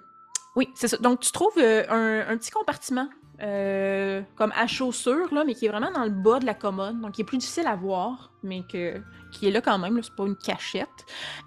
oui, 0.56 0.70
c'est 0.76 0.88
ça. 0.88 0.98
Donc, 0.98 1.20
tu 1.20 1.32
trouves 1.32 1.58
euh, 1.60 1.84
un, 1.90 2.32
un 2.34 2.38
petit 2.38 2.50
compartiment. 2.50 3.10
Euh, 3.42 4.22
comme 4.36 4.52
à 4.56 4.68
chaussures, 4.68 5.34
là, 5.34 5.44
mais 5.46 5.54
qui 5.54 5.66
est 5.66 5.70
vraiment 5.70 5.92
dans 5.92 6.04
le 6.04 6.10
bas 6.10 6.40
de 6.40 6.46
la 6.46 6.54
commode, 6.54 7.00
donc 7.02 7.14
qui 7.14 7.22
est 7.22 7.26
plus 7.26 7.38
difficile 7.38 7.68
à 7.68 7.76
voir, 7.76 8.32
mais 8.44 8.64
que, 8.72 9.02
qui 9.32 9.48
est 9.48 9.52
là 9.52 9.62
quand 9.62 9.78
même, 9.78 10.02
c'est 10.02 10.16
pas 10.16 10.26
une 10.26 10.36
cachette. 10.38 10.88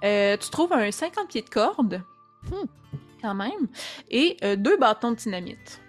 Euh, 0.05 0.36
tu 0.36 0.51
trouves 0.51 0.72
un 0.72 0.91
50 0.91 1.28
pieds 1.28 1.43
de 1.43 1.51
corde, 1.51 2.03
Hmm. 2.51 2.64
quand 3.20 3.34
même, 3.34 3.68
et 4.09 4.36
euh, 4.43 4.57
deux 4.57 4.78
bâtons 4.78 5.11
de 5.11 5.16
dynamite. 5.16 5.82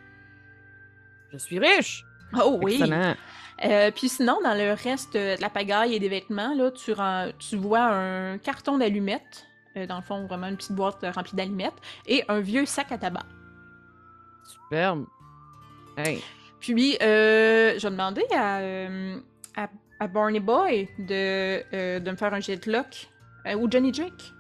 Je 1.32 1.38
suis 1.38 1.60
riche. 1.60 2.04
Oh 2.43 2.60
oui! 2.62 2.74
Excellent. 2.74 3.16
Euh, 3.64 3.91
puis 3.91 4.10
sinon, 4.10 4.39
dans 4.43 4.54
le 4.54 4.74
reste 4.74 5.14
de 5.14 5.39
la 5.39 5.49
pagaille 5.49 5.93
et 5.95 5.99
des 5.99 6.10
vêtements, 6.10 6.54
là, 6.56 6.72
tu, 6.72 6.93
tu 7.39 7.56
vois 7.58 7.84
un 7.84 8.38
carton 8.38 8.78
d'allumettes, 8.80 9.45
euh, 9.78 9.86
dans 9.86 9.97
le 9.97 10.02
fond, 10.02 10.26
vraiment 10.26 10.47
une 10.47 10.58
petite 10.58 10.72
boîte 10.74 11.06
remplie 11.14 11.36
d'allumettes, 11.36 11.76
et 12.08 12.24
un 12.28 12.39
vieux 12.41 12.66
sac 12.66 12.91
à 12.91 12.97
tabac. 12.97 13.26
Superbe. 14.43 15.06
Hey. 15.98 16.22
Puis, 16.60 16.98
euh, 17.02 17.74
je 17.78 17.88
vais 17.88 17.92
demander 17.92 18.24
à, 18.36 18.60
euh, 18.60 19.18
à, 19.56 19.70
à 20.00 20.08
Barney 20.08 20.39
Boy 20.39 20.88
de, 21.00 21.64
euh, 21.74 22.00
de 22.00 22.12
me 22.12 22.16
faire 22.16 22.34
un 22.34 22.39
jet 22.39 22.58
de 22.66 22.72
luck. 22.72 23.08
Euh, 23.48 23.56
ou 23.56 23.70
Johnny 23.70 23.92
Jake. 23.94 24.32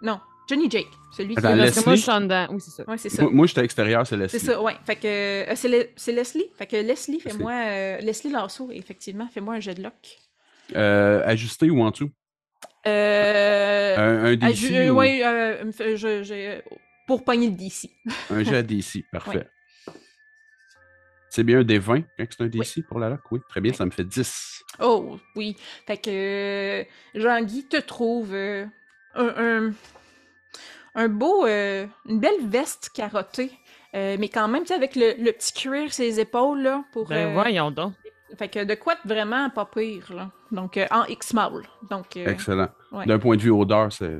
Non, 0.00 0.18
Johnny 0.48 0.70
Jake, 0.70 0.86
celui 1.16 1.34
qui 1.34 1.40
est 1.40 1.42
que 1.42 1.46
moi, 1.46 1.56
Leslie? 1.66 1.96
je 1.96 2.02
suis 2.02 2.10
en 2.10 2.20
dedans. 2.22 2.46
Oui, 2.50 2.60
c'est 2.60 2.70
ça. 2.70 2.84
Ouais, 2.90 2.96
ça. 2.96 3.22
Moi, 3.22 3.30
moi, 3.32 3.46
j'étais 3.46 3.58
à 3.58 3.62
l'extérieur, 3.62 4.06
c'est 4.06 4.16
Leslie. 4.16 4.40
C'est 4.40 4.46
ça, 4.46 4.60
ouais. 4.62 4.74
Fait 4.86 4.96
que 4.96 5.06
euh, 5.06 5.52
c'est 5.54 5.68
Le- 5.68 5.88
c'est 5.96 6.12
Leslie. 6.12 6.46
Fait 6.56 6.66
que 6.66 6.76
Leslie, 6.76 7.20
fais-moi 7.20 7.52
euh, 7.52 7.98
Leslie 7.98 8.30
Lasso, 8.32 8.70
effectivement, 8.72 9.28
fais-moi 9.32 9.54
un 9.56 9.60
jet 9.60 9.74
de. 9.74 9.82
Euh, 10.74 11.22
ajusté 11.26 11.68
ou 11.70 11.82
en 11.82 11.90
dessous? 11.90 12.10
Euh, 12.86 13.96
Un, 13.96 14.24
un 14.32 14.36
DC 14.36 14.54
je- 14.56 14.90
ou 14.90 14.94
ouais, 14.96 15.64
me 15.64 15.72
fait- 15.72 15.96
je- 15.96 16.22
je- 16.22 16.60
pour 17.06 17.22
pogner 17.24 17.48
le 17.48 17.54
DC. 17.56 17.90
un 18.30 18.42
jet 18.42 18.56
à 18.56 18.62
DC, 18.62 19.04
parfait. 19.12 19.46
C'est 21.34 21.44
bien 21.44 21.60
un 21.60 21.64
des 21.64 21.78
20 21.78 22.02
quand 22.18 22.26
c'est 22.28 22.42
un 22.42 22.46
DC 22.46 22.82
pour 22.86 22.98
la 22.98 23.08
lock? 23.08 23.20
Oui, 23.30 23.40
très 23.48 23.62
bien, 23.62 23.70
Oui. 23.72 23.76
ça 23.78 23.86
me 23.86 23.90
fait 23.90 24.04
10. 24.04 24.62
Oh, 24.80 25.16
oui. 25.34 25.56
Fait 25.86 25.96
que 25.96 26.10
euh, 26.10 26.84
Jean-Guy 27.14 27.64
te 27.68 27.78
trouve 27.78 28.34
euh, 28.34 28.66
un, 29.14 29.28
un, 29.38 29.72
un 30.94 31.08
beau, 31.08 31.46
euh, 31.46 31.86
une 32.06 32.20
belle 32.20 32.46
veste 32.46 32.90
carottée. 32.94 33.50
euh, 33.94 34.16
mais 34.20 34.28
quand 34.28 34.46
même, 34.46 34.62
tu 34.64 34.68
sais, 34.68 34.74
avec 34.74 34.94
le, 34.94 35.14
le 35.18 35.32
petit 35.32 35.54
cuir 35.54 35.90
sur 35.94 36.04
les 36.04 36.20
épaules, 36.20 36.60
là, 36.60 36.84
pour... 36.92 37.08
Ben 37.08 37.28
euh, 37.28 37.32
voyons 37.32 37.70
donc. 37.70 37.94
Fait 38.38 38.48
que 38.48 38.64
de 38.64 38.74
quoi 38.74 38.94
de 38.96 39.08
vraiment 39.08 39.48
pas 39.48 39.64
pire, 39.64 40.12
là. 40.14 40.30
Donc, 40.50 40.76
euh, 40.76 40.86
en 40.90 41.04
X-Mall. 41.06 41.62
Donc, 41.90 42.14
euh, 42.18 42.26
Excellent. 42.26 42.68
ouais. 42.92 43.06
D'un 43.06 43.18
point 43.18 43.36
de 43.36 43.42
vue 43.42 43.50
odeur, 43.52 43.90
c'est 43.90 44.18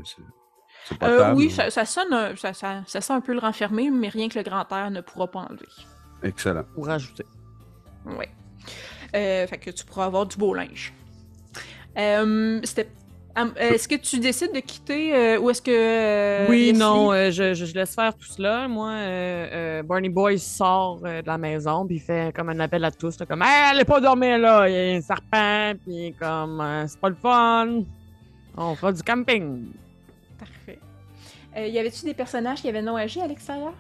euh, 1.02 1.34
oui, 1.34 1.50
ça, 1.50 1.70
ça 1.70 1.84
sonne 1.84 2.12
un- 2.12 2.34
ça, 2.36 2.54
ça, 2.54 2.82
ça 2.86 3.00
sent 3.02 3.12
un 3.12 3.20
peu 3.20 3.32
le 3.34 3.38
renfermer, 3.38 3.90
mais 3.90 4.08
rien 4.08 4.28
que 4.30 4.38
le 4.38 4.44
grand 4.44 4.66
air 4.72 4.90
ne 4.90 5.00
pourra 5.02 5.30
pas 5.30 5.40
enlever. 5.40 5.68
Excellent. 6.22 6.64
Pour 6.74 6.86
rajouter. 6.86 7.24
Ouais. 8.06 8.28
Euh, 9.14 9.46
fait 9.46 9.58
que 9.58 9.70
tu 9.70 9.84
pourras 9.84 10.06
avoir 10.06 10.26
du 10.26 10.36
beau 10.36 10.54
linge. 10.54 10.92
Euh, 11.98 12.60
c'était. 12.64 12.88
Est-ce 13.56 13.88
que 13.88 13.94
tu 13.94 14.18
décides 14.20 14.52
de 14.52 14.60
quitter 14.60 15.14
euh, 15.14 15.38
ou 15.40 15.48
est-ce 15.48 15.62
que. 15.62 15.70
euh, 15.70 16.46
oui, 16.50 16.66
Leslie- 16.72 16.78
non, 16.78 17.12
euh, 17.12 17.30
je, 17.30 17.54
je, 17.54 17.64
je 17.64 17.74
laisse 17.74 17.94
faire 17.94 18.14
tout 18.14 18.26
cela. 18.26 18.68
Moi, 18.68 18.90
euh, 18.90 19.48
euh, 19.52 19.82
Barney 19.82 20.10
Boy 20.10 20.38
sort 20.38 21.00
euh, 21.04 21.22
de 21.22 21.26
la 21.26 21.38
maison, 21.38 21.86
puis 21.86 21.96
il 21.96 22.00
fait 22.00 22.34
comme 22.36 22.50
un 22.50 22.60
appel 22.60 22.84
à 22.84 22.90
tous, 22.90 23.18
là, 23.18 23.24
comme 23.24 23.40
hey, 23.42 23.70
allez 23.70 23.86
pas 23.86 24.00
dormir 24.02 24.36
là, 24.38 24.68
il 24.68 24.74
y 24.74 24.76
a 24.92 24.96
un 24.96 25.00
serpent, 25.00 25.72
puis 25.82 26.14
comme 26.20 26.60
euh, 26.60 26.86
c'est 26.86 27.00
pas 27.00 27.08
le 27.08 27.14
fun. 27.14 27.82
On 28.54 28.74
fera 28.74 28.92
du 28.92 29.02
camping. 29.02 29.64
Parfait. 30.38 30.78
Euh, 31.56 31.66
y 31.68 31.78
avait-tu 31.78 32.04
des 32.04 32.14
personnages 32.14 32.60
qui 32.60 32.68
avaient 32.68 32.82
non 32.82 32.96
agi 32.96 33.18
à 33.22 33.26
l'extérieur? 33.26 33.72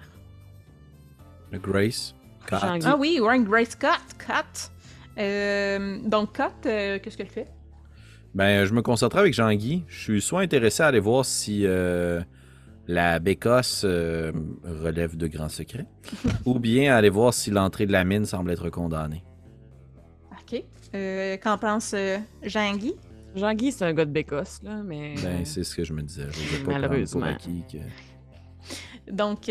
Le 1.50 1.58
Grace. 1.58 2.14
Ah 2.50 2.96
oui, 2.98 3.18
Warren 3.20 3.44
Grace 3.44 3.70
Scott. 3.70 4.00
Cut. 4.18 4.70
Euh, 5.18 5.98
donc, 6.04 6.34
Cut, 6.36 6.66
euh, 6.66 6.98
qu'est-ce 7.02 7.16
qu'elle 7.16 7.28
fait? 7.28 7.48
Ben, 8.34 8.64
je 8.64 8.72
me 8.72 8.82
concentrais 8.82 9.20
avec 9.20 9.34
Jean-Guy. 9.34 9.84
Je 9.88 9.98
suis 10.00 10.22
soit 10.22 10.40
intéressé 10.40 10.82
à 10.82 10.86
aller 10.86 11.00
voir 11.00 11.24
si 11.24 11.66
euh, 11.66 12.22
la 12.86 13.18
bécosse 13.18 13.82
euh, 13.84 14.32
relève 14.64 15.16
de 15.16 15.26
grands 15.26 15.50
secrets, 15.50 15.86
ou 16.46 16.58
bien 16.58 16.94
aller 16.96 17.10
voir 17.10 17.34
si 17.34 17.50
l'entrée 17.50 17.86
de 17.86 17.92
la 17.92 18.04
mine 18.04 18.24
semble 18.24 18.50
être 18.50 18.70
condamnée. 18.70 19.22
Ok. 20.32 20.62
Euh, 20.94 21.36
Qu'en 21.42 21.58
pense 21.58 21.92
euh, 21.94 22.18
Jean-Guy? 22.42 22.94
Jean-Guy, 23.34 23.72
c'est 23.72 23.84
un 23.86 23.94
gars 23.94 24.04
de 24.04 24.10
Bécosse, 24.10 24.60
là, 24.62 24.82
mais. 24.84 25.14
Ben, 25.22 25.44
c'est 25.44 25.64
ce 25.64 25.74
que 25.74 25.84
je 25.84 25.92
me 25.92 26.02
disais. 26.02 26.26
Je 26.30 26.64
pas 26.64 26.72
Malheureusement. 26.72 27.20
pour 27.20 27.28
acquis 27.30 27.64
que- 27.70 29.10
Donc, 29.12 29.48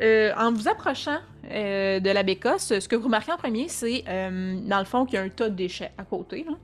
euh, 0.00 0.32
en 0.36 0.52
vous 0.52 0.68
approchant 0.68 1.18
euh, 1.50 2.00
de 2.00 2.10
la 2.10 2.22
bécosse, 2.22 2.78
ce 2.80 2.88
que 2.88 2.96
vous 2.96 3.04
remarquez 3.04 3.32
en 3.32 3.36
premier, 3.36 3.68
c'est, 3.68 4.02
euh, 4.08 4.56
dans 4.66 4.78
le 4.78 4.84
fond, 4.84 5.04
qu'il 5.04 5.14
y 5.14 5.18
a 5.18 5.22
un 5.22 5.28
tas 5.28 5.48
de 5.50 5.54
déchets 5.54 5.92
à 5.98 6.04
côté. 6.04 6.44
là. 6.48 6.54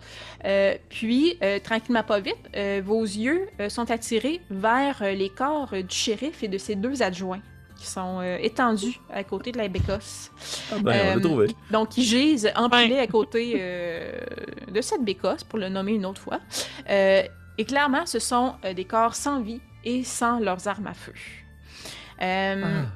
Euh, 0.47 0.75
puis, 0.89 1.37
euh, 1.43 1.59
tranquillement 1.61 2.03
pas 2.03 2.21
vite, 2.21 2.37
euh, 2.57 2.81
vos 2.85 3.03
yeux 3.03 3.49
euh, 3.61 3.69
sont 3.69 3.91
attirés 3.91 4.41
vers 4.51 5.03
euh, 5.03 5.13
les 5.13 5.29
corps 5.29 5.69
euh, 5.75 5.83
du 5.83 5.95
shérif 5.95 6.43
et 6.43 6.49
de 6.49 6.59
ses 6.59 6.75
deux 6.77 7.03
adjoints 7.03 7.41
qui 7.77 7.87
sont 7.87 8.21
euh, 8.21 8.37
étendus 8.41 8.99
à 9.13 9.25
côté 9.25 9.53
de 9.53 9.59
la 9.59 9.69
bécosse. 9.69 10.31
Ah 10.73 10.77
ben, 10.81 11.15
on 11.15 11.19
Euh, 11.19 11.21
trouvé. 11.21 11.47
Donc, 11.71 11.97
ils 11.97 12.05
gisent 12.05 12.51
empilés 12.57 12.99
à 12.99 13.07
côté 13.07 13.55
euh, 13.59 14.13
de 14.71 14.81
cette 14.83 15.03
bécosse, 15.03 15.45
pour 15.45 15.59
le 15.59 15.69
nommer 15.71 15.93
une 15.93 16.05
autre 16.05 16.21
fois. 16.21 16.41
Euh, 16.91 17.23
et 17.59 17.65
clairement, 17.65 18.05
ce 18.07 18.19
sont 18.19 18.55
euh, 18.65 18.75
des 18.75 18.85
corps 18.85 19.15
sans 19.15 19.41
vie 19.41 19.61
et 19.85 20.05
sans 20.05 20.41
leurs 20.41 20.67
armes 20.69 20.89
à 20.89 20.95
feu. 20.95 21.13
Euh, 22.23 22.63
Ah. 22.65 22.87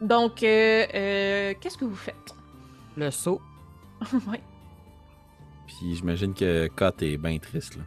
Donc, 0.00 0.42
euh, 0.42 0.86
euh, 0.94 1.54
qu'est-ce 1.60 1.78
que 1.78 1.84
vous 1.84 1.96
faites? 1.96 2.34
Le 2.96 3.10
saut. 3.10 3.40
Ouais. 4.30 4.40
Puis 5.66 5.94
j'imagine 5.96 6.32
que 6.34 6.68
Kat 6.68 6.92
est 7.00 7.16
bien 7.16 7.38
triste, 7.38 7.76
là. 7.76 7.82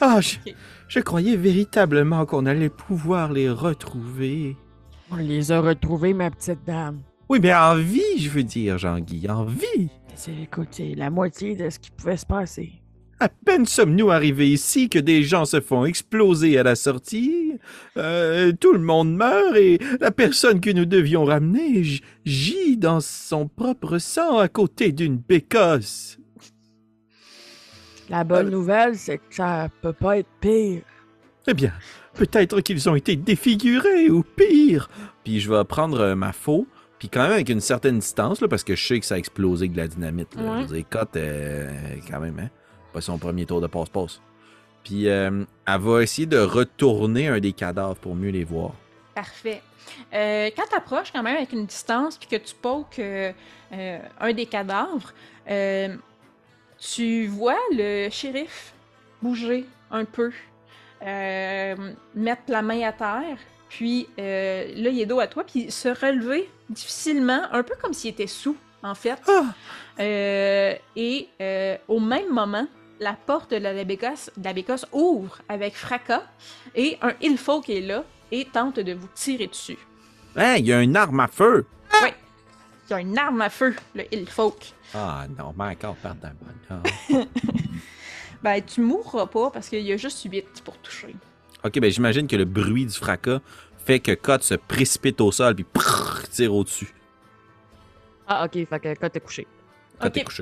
Ah, 0.00 0.20
je, 0.20 0.36
Ok. 0.46 0.54
je 0.88 1.00
croyais 1.00 1.36
véritablement 1.36 2.24
qu'on 2.26 2.46
allait 2.46 2.70
pouvoir 2.70 3.32
les 3.32 3.50
retrouver. 3.50 4.56
On 5.10 5.16
les 5.16 5.52
a 5.52 5.60
retrouvés, 5.60 6.14
ma 6.14 6.30
petite 6.30 6.64
dame. 6.64 7.02
Oui, 7.28 7.38
mais 7.42 7.54
en 7.54 7.76
vie, 7.76 8.18
je 8.18 8.30
veux 8.30 8.42
dire, 8.42 8.78
Jean-Guy, 8.78 9.28
en 9.30 9.44
vie. 9.44 9.90
C'est, 10.14 10.34
écoute, 10.34 10.68
c'est 10.72 10.94
la 10.94 11.10
moitié 11.10 11.54
de 11.54 11.68
ce 11.70 11.78
qui 11.78 11.90
pouvait 11.90 12.16
se 12.16 12.26
passer. 12.26 12.79
À 13.22 13.28
peine 13.28 13.66
sommes-nous 13.66 14.10
arrivés 14.10 14.48
ici 14.48 14.88
que 14.88 14.98
des 14.98 15.22
gens 15.22 15.44
se 15.44 15.60
font 15.60 15.84
exploser 15.84 16.58
à 16.58 16.62
la 16.62 16.74
sortie. 16.74 17.52
Euh, 17.98 18.50
tout 18.58 18.72
le 18.72 18.78
monde 18.78 19.14
meurt 19.14 19.54
et 19.56 19.78
la 20.00 20.10
personne 20.10 20.58
que 20.58 20.70
nous 20.70 20.86
devions 20.86 21.26
ramener 21.26 21.82
gît 22.24 22.78
dans 22.78 23.00
son 23.00 23.46
propre 23.46 23.98
sang 23.98 24.38
à 24.38 24.48
côté 24.48 24.92
d'une 24.92 25.18
bécosse. 25.18 26.18
La 28.08 28.24
bonne 28.24 28.48
nouvelle, 28.48 28.96
c'est 28.96 29.18
que 29.18 29.34
ça 29.34 29.68
peut 29.82 29.92
pas 29.92 30.18
être 30.18 30.30
pire. 30.40 30.80
Eh 31.46 31.52
bien, 31.52 31.74
peut-être 32.14 32.62
qu'ils 32.62 32.88
ont 32.88 32.94
été 32.94 33.16
défigurés 33.16 34.08
ou 34.08 34.22
pire. 34.22 34.88
Puis 35.24 35.40
je 35.40 35.52
vais 35.52 35.62
prendre 35.64 36.00
euh, 36.00 36.14
ma 36.14 36.32
faux, 36.32 36.66
puis 36.98 37.10
quand 37.10 37.22
même 37.22 37.32
avec 37.32 37.50
une 37.50 37.60
certaine 37.60 37.98
distance, 37.98 38.40
là, 38.40 38.48
parce 38.48 38.64
que 38.64 38.74
je 38.74 38.86
sais 38.86 38.98
que 38.98 39.04
ça 39.04 39.16
a 39.16 39.18
explosé 39.18 39.64
avec 39.64 39.72
de 39.72 39.76
la 39.76 39.88
dynamite. 39.88 40.34
Là. 40.36 40.42
Ouais. 40.42 40.62
Je 40.62 40.68
veux 40.68 40.76
dire, 40.76 40.88
Cotte, 40.88 41.16
euh, 41.16 41.68
quand 42.10 42.20
même, 42.20 42.38
hein? 42.38 42.48
Pas 42.92 43.00
son 43.00 43.18
premier 43.18 43.46
tour 43.46 43.60
de 43.60 43.66
passe-passe. 43.66 44.20
Puis 44.84 45.08
euh, 45.08 45.44
elle 45.66 45.80
va 45.80 46.02
essayer 46.02 46.26
de 46.26 46.38
retourner 46.38 47.28
un 47.28 47.38
des 47.38 47.52
cadavres 47.52 47.96
pour 47.96 48.14
mieux 48.14 48.30
les 48.30 48.44
voir. 48.44 48.72
Parfait. 49.14 49.62
Euh, 50.14 50.50
quand 50.56 50.64
tu 50.68 50.76
approches 50.76 51.12
quand 51.12 51.22
même 51.22 51.36
avec 51.36 51.52
une 51.52 51.66
distance 51.66 52.16
puis 52.16 52.28
que 52.28 52.36
tu 52.36 52.54
pokes 52.54 52.98
euh, 52.98 53.32
euh, 53.72 53.98
un 54.20 54.32
des 54.32 54.46
cadavres, 54.46 55.12
euh, 55.48 55.94
tu 56.78 57.26
vois 57.26 57.58
le 57.72 58.08
shérif 58.10 58.72
bouger 59.20 59.66
un 59.90 60.04
peu, 60.04 60.32
euh, 61.02 61.92
mettre 62.14 62.42
la 62.48 62.62
main 62.62 62.82
à 62.82 62.92
terre, 62.92 63.38
puis 63.68 64.08
euh, 64.18 64.72
là, 64.76 64.90
il 64.90 65.00
est 65.00 65.06
dos 65.06 65.20
à 65.20 65.26
toi, 65.26 65.44
puis 65.44 65.70
se 65.70 65.88
relever 65.88 66.48
difficilement, 66.68 67.42
un 67.52 67.62
peu 67.62 67.74
comme 67.80 67.92
s'il 67.92 68.10
était 68.10 68.26
sous, 68.26 68.56
en 68.82 68.94
fait. 68.94 69.20
Ah! 69.28 69.44
Euh, 69.98 70.74
et 70.96 71.28
euh, 71.40 71.76
au 71.88 72.00
même 72.00 72.30
moment, 72.30 72.66
la 73.00 73.14
porte 73.14 73.50
de 73.50 73.56
la 73.56 73.84
bécosse, 73.84 74.30
de 74.36 74.44
la 74.44 74.52
bécosse 74.52 74.86
ouvre 74.92 75.38
avec 75.48 75.74
fracas 75.74 76.22
et 76.74 76.98
un 77.02 77.14
ilfo 77.20 77.60
qui 77.60 77.78
est 77.78 77.80
là 77.80 78.04
et 78.30 78.44
tente 78.44 78.78
de 78.78 78.92
vous 78.92 79.08
tirer 79.14 79.46
dessus. 79.46 79.78
Hein, 80.36 80.56
il 80.58 80.66
y 80.66 80.72
a 80.72 80.80
une 80.80 80.96
arme 80.96 81.20
à 81.20 81.26
feu! 81.26 81.66
Il 82.90 82.94
y 82.94 82.96
a 82.96 83.00
une 83.00 83.16
arme 83.16 83.40
à 83.40 83.50
feu, 83.50 83.76
le 83.94 84.02
Ilfolk. 84.12 84.72
Ah 84.94 85.24
non, 85.38 85.54
mais 85.56 85.76
encore 85.76 85.94
par 85.94 86.16
la 86.20 86.30
bonne. 86.30 87.26
Ben, 88.42 88.60
tu 88.64 88.80
mourras 88.80 89.26
pas 89.26 89.50
parce 89.50 89.68
qu'il 89.68 89.82
y 89.82 89.92
a 89.92 89.96
juste 89.96 90.22
8 90.28 90.62
pour 90.64 90.76
toucher. 90.78 91.14
ok, 91.62 91.78
ben 91.78 91.90
j'imagine 91.90 92.26
que 92.26 92.36
le 92.36 92.46
bruit 92.46 92.86
du 92.86 92.96
fracas 92.96 93.40
fait 93.84 94.00
que 94.00 94.12
Cotte 94.12 94.42
se 94.42 94.54
précipite 94.54 95.20
au 95.20 95.30
sol 95.30 95.54
puis 95.54 95.64
prrr, 95.64 96.26
tire 96.30 96.54
au-dessus. 96.54 96.94
Ah, 98.26 98.46
ok, 98.46 98.66
fait 98.66 98.80
que 98.80 98.94
quand 98.98 99.10
t'es 99.10 99.20
couché. 99.20 99.46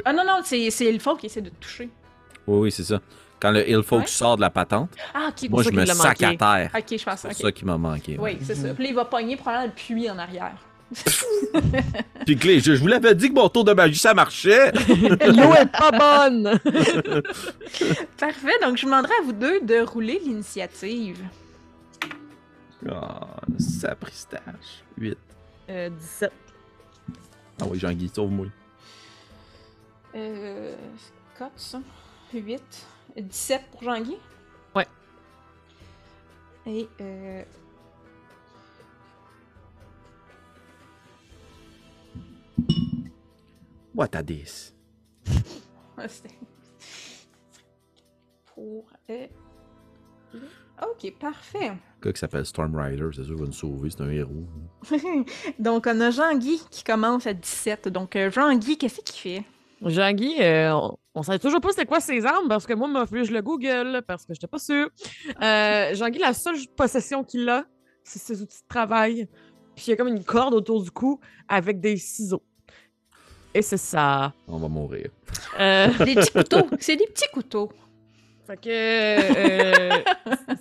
Ah 0.04 0.12
non, 0.12 0.24
non, 0.24 0.40
c'est 0.44 0.70
c'est 0.70 0.86
Ilfolk 0.86 1.18
qui 1.20 1.26
essaie 1.26 1.42
de 1.42 1.50
te 1.50 1.56
toucher. 1.56 1.90
Oui, 2.48 2.58
oui, 2.60 2.72
c'est 2.72 2.82
ça. 2.84 3.00
Quand 3.40 3.52
le 3.52 3.68
Hillfolk 3.68 4.00
Ouais. 4.00 4.06
sort 4.08 4.36
de 4.36 4.40
la 4.40 4.50
patente, 4.50 4.90
Ah, 5.14 5.28
ok. 5.28 5.48
moi 5.50 5.62
je 5.62 5.70
me 5.70 5.84
sac 5.86 6.22
à 6.22 6.26
manqué. 6.26 6.38
terre. 6.38 6.70
Ok, 6.76 6.98
je 6.98 7.04
pense. 7.04 7.20
C'est 7.20 7.28
ok. 7.28 7.34
ça 7.34 7.52
qui 7.52 7.64
m'a 7.64 7.78
manqué. 7.78 8.18
ouais. 8.18 8.36
Oui, 8.40 8.44
c'est 8.44 8.56
ça. 8.56 8.74
Puis 8.74 8.82
là, 8.84 8.90
il 8.90 8.94
va 8.96 9.04
pogner 9.04 9.36
probablement 9.36 9.66
le 9.66 9.72
puits 9.72 10.10
en 10.10 10.18
arrière. 10.18 10.56
Puis 12.26 12.36
Clé, 12.36 12.60
je, 12.60 12.74
je 12.74 12.80
vous 12.80 12.86
l'avais 12.86 13.14
dit 13.14 13.28
que 13.28 13.34
mon 13.34 13.48
tour 13.50 13.62
de 13.62 13.72
magie 13.74 13.98
ça 13.98 14.14
marchait. 14.14 14.72
L'eau 14.88 15.54
est 15.54 15.70
pas 15.70 15.90
bonne! 15.92 16.58
Parfait, 18.18 18.58
donc 18.62 18.76
je 18.78 18.86
demanderai 18.86 19.12
à 19.20 19.24
vous 19.24 19.32
deux 19.34 19.60
de 19.60 19.80
rouler 19.80 20.18
l'initiative. 20.24 21.22
Ah, 22.90 23.26
sapristache. 23.58 24.82
8. 24.96 25.18
Euh, 25.70 25.90
17. 25.90 26.32
Ah 27.60 27.64
oui, 27.68 27.78
Jean-Guy, 27.78 28.10
sauve-moi. 28.14 28.46
Euh. 30.16 30.74
4, 31.38 31.50
ça. 31.56 31.78
8. 32.32 32.86
17 33.16 33.62
pour 33.70 33.82
Jean-Guy? 33.82 34.16
Ouais. 34.74 34.86
Et 36.66 36.88
euh. 37.00 37.42
What 43.94 44.14
a 44.14 44.22
this? 44.22 44.74
ah, 45.96 46.06
c'était- 46.08 46.34
Pour. 48.54 48.86
Euh... 49.10 49.26
Ok, 50.82 51.12
parfait. 51.18 51.70
Le 52.00 52.04
gars 52.04 52.12
qui 52.12 52.20
s'appelle 52.20 52.46
Storm 52.46 52.76
Rider, 52.76 53.08
c'est 53.12 53.24
sûr 53.24 53.34
qu'il 53.34 53.40
va 53.42 53.46
nous 53.46 53.52
sauver, 53.52 53.90
c'est 53.90 54.02
un 54.02 54.10
héros. 54.10 54.46
donc, 55.58 55.86
on 55.88 56.00
a 56.00 56.10
Jean-Guy 56.10 56.60
qui 56.70 56.84
commence 56.84 57.26
à 57.26 57.34
17. 57.34 57.88
Donc, 57.88 58.14
euh, 58.14 58.30
Jean-Guy, 58.30 58.78
qu'est-ce 58.78 59.00
qu'il 59.00 59.16
fait? 59.16 59.44
Jean-Guy, 59.84 60.36
euh, 60.40 60.72
on, 60.72 60.96
on 61.14 61.22
savait 61.22 61.38
toujours 61.38 61.60
pas 61.60 61.70
c'était 61.70 61.86
quoi 61.86 62.00
ses 62.00 62.24
armes 62.26 62.48
parce 62.48 62.66
que 62.66 62.74
moi, 62.74 62.88
m'a 62.88 63.06
fallu 63.06 63.22
que 63.22 63.28
je 63.28 63.32
le 63.32 63.42
Google 63.42 64.02
parce 64.06 64.24
que 64.26 64.34
j'étais 64.34 64.46
pas 64.46 64.58
sûre. 64.58 64.88
Euh, 65.42 65.94
Jean-Guy, 65.94 66.18
la 66.18 66.32
seule 66.34 66.56
possession 66.76 67.22
qu'il 67.24 67.48
a, 67.48 67.64
c'est 68.02 68.18
ses 68.18 68.42
outils 68.42 68.62
de 68.62 68.68
travail. 68.68 69.28
Puis 69.76 69.84
il 69.86 69.90
y 69.90 69.92
a 69.92 69.96
comme 69.96 70.08
une 70.08 70.24
corde 70.24 70.54
autour 70.54 70.82
du 70.82 70.90
cou 70.90 71.20
avec 71.48 71.80
des 71.80 71.96
ciseaux. 71.96 72.42
Et 73.54 73.62
c'est 73.62 73.76
ça. 73.76 74.32
On 74.46 74.58
va 74.58 74.68
mourir. 74.68 75.10
Euh, 75.58 75.86
Des 76.04 76.14
petits 76.16 76.32
couteaux. 76.32 76.66
C'est 76.80 76.96
des 76.96 77.06
petits 77.06 77.28
couteaux. 77.32 77.70
Fait 78.46 78.56
que 78.56 78.68
euh, 78.70 80.02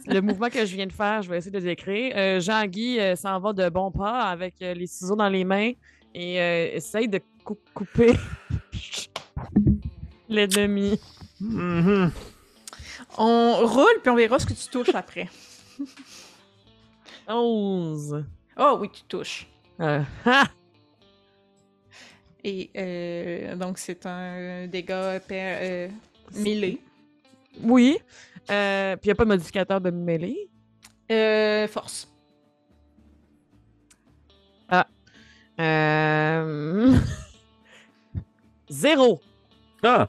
le 0.08 0.20
mouvement 0.22 0.50
que 0.50 0.66
je 0.66 0.76
viens 0.76 0.86
de 0.88 0.92
faire, 0.92 1.22
je 1.22 1.30
vais 1.30 1.38
essayer 1.38 1.52
de 1.52 1.58
le 1.58 1.64
décrire. 1.64 2.14
Euh, 2.16 2.40
Jean-Guy 2.40 3.00
euh, 3.00 3.16
s'en 3.16 3.40
va 3.40 3.54
de 3.54 3.70
bon 3.70 3.92
pas 3.92 4.24
avec 4.24 4.56
euh, 4.62 4.74
les 4.74 4.88
ciseaux 4.88 5.16
dans 5.16 5.30
les 5.30 5.44
mains 5.46 5.72
et 6.14 6.40
euh, 6.42 6.70
essaye 6.74 7.08
de 7.08 7.20
cou- 7.44 7.58
couper 7.74 8.14
l'ennemi. 10.30 11.00
Mhm. 11.40 12.12
On 13.18 13.66
roule, 13.66 14.02
puis 14.02 14.10
on 14.10 14.16
verra 14.16 14.40
ce 14.40 14.46
que 14.46 14.54
tu 14.54 14.68
touches 14.70 14.94
après. 14.94 15.30
11. 17.28 18.26
Oh 18.58 18.78
oui, 18.80 18.90
tu 18.92 19.04
touches. 19.04 19.48
Euh, 19.80 20.02
ha! 20.26 20.44
Et 22.44 22.70
euh, 22.78 23.56
donc, 23.56 23.78
c'est 23.78 24.06
un 24.06 24.68
dégât 24.68 25.20
per, 25.20 25.58
euh, 25.62 25.90
mêlé. 26.36 26.82
Oui. 27.62 27.98
Euh, 28.50 28.96
puis 28.96 29.06
il 29.06 29.08
n'y 29.10 29.12
a 29.12 29.16
pas 29.16 29.26
de 29.26 29.30
modificateur 29.30 29.82
de 29.82 29.90
mêlée? 29.90 30.50
Euh, 31.12 31.68
force. 31.68 32.08
Euh... 35.60 36.96
Zéro. 38.70 39.22
Ah! 39.84 40.08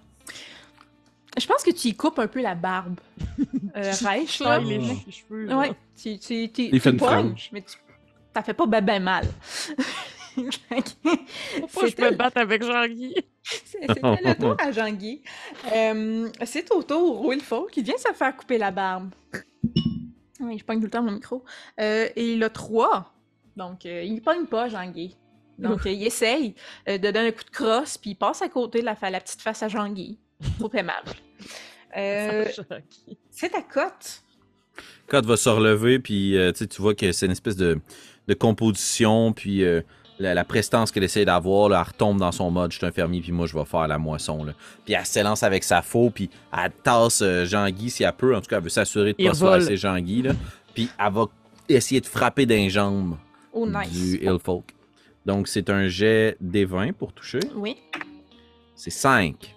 Je 1.39 1.47
pense 1.47 1.63
que 1.63 1.71
tu 1.71 1.89
y 1.89 1.95
coupes 1.95 2.19
un 2.19 2.27
peu 2.27 2.41
la 2.43 2.55
barbe. 2.55 2.99
Euh, 3.77 3.93
rêche, 4.05 4.41
là. 4.41 4.59
Les 4.59 4.81
cheveux. 5.11 5.45
là. 5.45 5.59
Ouais, 5.59 5.71
tu, 5.95 6.19
tu, 6.19 6.51
tu, 6.51 6.63
Il 6.73 6.81
fait 6.81 6.97
tu 6.97 7.05
une 7.05 7.35
mais 7.53 7.63
tu, 7.63 7.77
ça 8.35 8.43
fait 8.43 8.55
pas 8.55 8.67
ben 8.67 8.85
ben 8.85 9.01
mal. 9.01 9.25
Pourquoi 11.61 11.89
je 11.89 12.03
me 12.03 12.17
batte 12.17 12.37
avec 12.37 12.65
Jean-Guy? 12.65 13.15
c'est- 13.43 13.81
c'était 13.87 14.01
le 14.01 14.35
tour 14.35 14.57
à 14.59 14.73
Jean-Guy. 14.73 15.23
Euh, 15.73 16.29
c'est 16.45 16.73
au 16.73 16.83
tour 16.83 17.31
qui 17.71 17.83
vient 17.83 17.99
se 17.99 18.13
faire 18.13 18.37
couper 18.37 18.59
la 18.59 18.71
barbe. 18.73 19.11
Oui, 20.41 20.59
je 20.59 20.65
pogne 20.65 20.79
tout 20.79 20.85
le 20.85 20.91
temps 20.91 21.03
mon 21.03 21.13
micro. 21.13 21.45
Euh, 21.81 22.09
et 22.17 22.35
il 22.35 22.43
a 22.43 22.51
trois. 22.51 23.13
Donc, 23.57 23.87
euh, 23.87 24.03
il 24.03 24.21
pogne 24.23 24.47
pas, 24.47 24.69
Jean-Guy. 24.69 25.17
Donc, 25.59 25.87
euh, 25.87 25.91
il 25.91 26.07
essaye 26.07 26.55
euh, 26.89 26.99
de 26.99 27.11
donner 27.11 27.29
un 27.29 27.33
coup 27.33 27.45
de 27.45 27.51
crosse, 27.51 27.99
puis 27.99 28.11
il 28.11 28.15
passe 28.15 28.43
à 28.43 28.49
côté 28.49 28.81
de 28.81 28.85
la, 28.85 28.95
petite 28.95 29.41
face 29.41 29.63
à 29.63 29.69
Jean-Guy. 29.69 30.19
Trop 30.59 30.71
aimable. 30.75 31.11
Euh, 31.97 32.45
c'est 33.31 33.49
ta 33.51 33.63
cote. 33.63 34.23
Cotte 35.09 35.25
va 35.27 35.37
se 35.37 35.49
relever, 35.49 35.99
puis 35.99 36.37
euh, 36.37 36.53
tu 36.53 36.67
vois 36.81 36.95
que 36.95 37.11
c'est 37.13 37.27
une 37.27 37.33
espèce 37.33 37.57
de, 37.57 37.81
de 38.29 38.35
composition, 38.35 39.33
puis 39.33 39.65
euh, 39.65 39.81
la, 40.19 40.35
la 40.35 40.45
prestance 40.45 40.93
qu'elle 40.93 41.05
essaie 41.05 41.25
d'avoir, 41.25 41.71
là, 41.71 41.83
elle 41.83 41.93
retombe 41.93 42.19
dans 42.21 42.31
son 42.33 42.51
mode, 42.51 42.71
je 42.73 42.79
suis 42.79 42.87
un 42.87 42.93
fermier, 42.93 43.21
puis 43.21 43.33
moi, 43.33 43.47
je 43.47 43.57
vais 43.57 43.65
faire 43.65 43.89
la 43.89 43.99
moisson. 43.99 44.45
Là. 44.45 44.53
Puis 44.85 44.95
elle 44.95 45.07
s'élance 45.07 45.43
avec 45.43 45.65
sa 45.65 45.83
faux, 45.83 46.11
puis 46.11 46.29
elle 46.57 46.71
tasse 46.85 47.23
euh, 47.23 47.47
Jean-Guy 47.47 47.91
si 47.91 48.03
elle 48.05 48.13
peut. 48.13 48.37
En 48.37 48.41
tout 48.41 48.49
cas, 48.49 48.59
elle 48.59 48.63
veut 48.65 48.69
s'assurer 48.69 49.13
de 49.13 49.17
Il 49.19 49.29
pas 49.29 49.35
se 49.35 49.67
faire 49.67 49.77
Jean-Guy. 49.77 50.23
là. 50.23 50.33
Puis 50.75 50.89
elle 50.99 51.13
va 51.13 51.25
essayer 51.69 52.01
de 52.01 52.07
frapper 52.07 52.47
d'un 52.47 52.69
jambes 52.69 53.17
Oh, 53.53 53.67
nice. 53.67 53.91
du 53.91 54.25
Hillfolk. 54.25 54.75
Donc, 55.29 55.47
c'est 55.47 55.69
un 55.69 55.89
jet 55.89 56.39
D20 56.43 56.95
pour 56.95 57.13
toucher. 57.13 57.41
Oui. 57.55 57.77
C'est 58.75 58.89
5. 58.89 59.55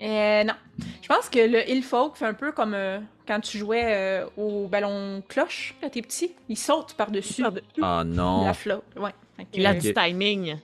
Euh, 0.00 0.42
non. 0.42 0.54
Je 1.00 1.06
pense 1.06 1.28
que 1.28 1.38
le 1.38 1.70
Hillfolk 1.70 2.16
fait 2.16 2.24
un 2.24 2.34
peu 2.34 2.50
comme 2.50 2.74
euh, 2.74 2.98
quand 3.24 3.38
tu 3.38 3.56
jouais 3.56 3.84
euh, 3.84 4.26
au 4.36 4.66
ballon 4.66 5.22
cloche 5.28 5.76
quand 5.80 5.90
t'es 5.90 6.02
petit. 6.02 6.34
Il 6.48 6.58
saute 6.58 6.94
par-dessus. 6.94 7.44
Ah 7.80 8.02
non. 8.04 8.44
la 8.46 8.52
flotte. 8.52 8.82
Ouais. 8.96 9.14
Il 9.54 9.64
a 9.64 9.74
du 9.74 9.94
timing. 9.94 10.56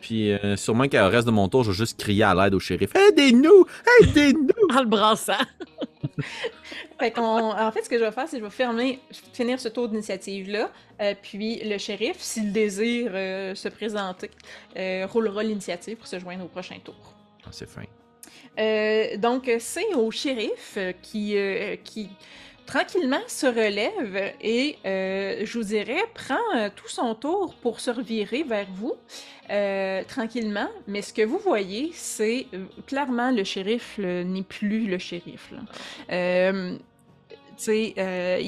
Puis 0.00 0.30
euh, 0.32 0.56
sûrement 0.56 0.88
qu'au 0.88 1.08
reste 1.08 1.26
de 1.26 1.32
mon 1.32 1.48
tour, 1.48 1.64
je 1.64 1.70
vais 1.70 1.76
juste 1.76 1.98
crier 1.98 2.22
à 2.24 2.34
l'aide 2.34 2.54
au 2.54 2.60
shérif. 2.60 2.90
Aidez-nous! 2.94 3.66
Aidez-nous! 4.02 4.76
En 4.76 4.80
le 4.82 4.86
brassant. 4.88 5.32
fait 7.00 7.10
qu'on- 7.10 7.52
en 7.52 7.72
fait, 7.72 7.82
ce 7.82 7.88
que 7.88 7.98
je 7.98 8.04
vais 8.04 8.12
faire, 8.12 8.28
c'est 8.28 8.36
que 8.36 8.42
je 8.44 8.48
vais 8.48 8.54
fermer, 8.54 9.00
finir 9.32 9.58
ce 9.60 9.68
tour 9.68 9.88
d'initiative-là. 9.88 10.70
euh, 11.00 11.14
puis 11.20 11.60
le 11.64 11.78
shérif, 11.78 12.16
s'il 12.18 12.52
désire 12.52 13.10
euh, 13.14 13.54
se 13.54 13.68
présenter, 13.68 14.30
euh, 14.76 15.06
roulera 15.10 15.42
l'initiative 15.42 15.96
pour 15.96 16.06
se 16.06 16.18
joindre 16.18 16.44
au 16.44 16.48
prochain 16.48 16.76
tour. 16.84 16.94
Ah, 17.44 17.48
c'est 17.50 17.68
fin. 17.68 17.82
Euh, 18.58 19.16
donc, 19.16 19.50
c'est 19.58 19.92
au 19.94 20.10
shérif 20.10 20.78
qui, 21.02 21.36
euh, 21.36 21.76
qui 21.82 22.08
tranquillement 22.66 23.20
se 23.26 23.46
relève 23.46 24.32
et, 24.40 24.78
euh, 24.84 25.42
je 25.44 25.58
vous 25.58 25.64
dirais, 25.64 26.02
prend 26.14 26.38
euh, 26.56 26.68
tout 26.74 26.88
son 26.88 27.14
tour 27.14 27.54
pour 27.56 27.80
se 27.80 27.90
revirer 27.90 28.42
vers 28.42 28.66
vous, 28.72 28.94
euh, 29.50 30.02
tranquillement. 30.04 30.68
Mais 30.86 31.02
ce 31.02 31.12
que 31.12 31.22
vous 31.22 31.38
voyez, 31.38 31.90
c'est 31.94 32.46
clairement 32.86 33.30
le 33.30 33.44
shérif 33.44 33.98
n'est 33.98 34.42
plus 34.42 34.86
le 34.86 34.98
shérif. 34.98 35.52
il 36.08 36.78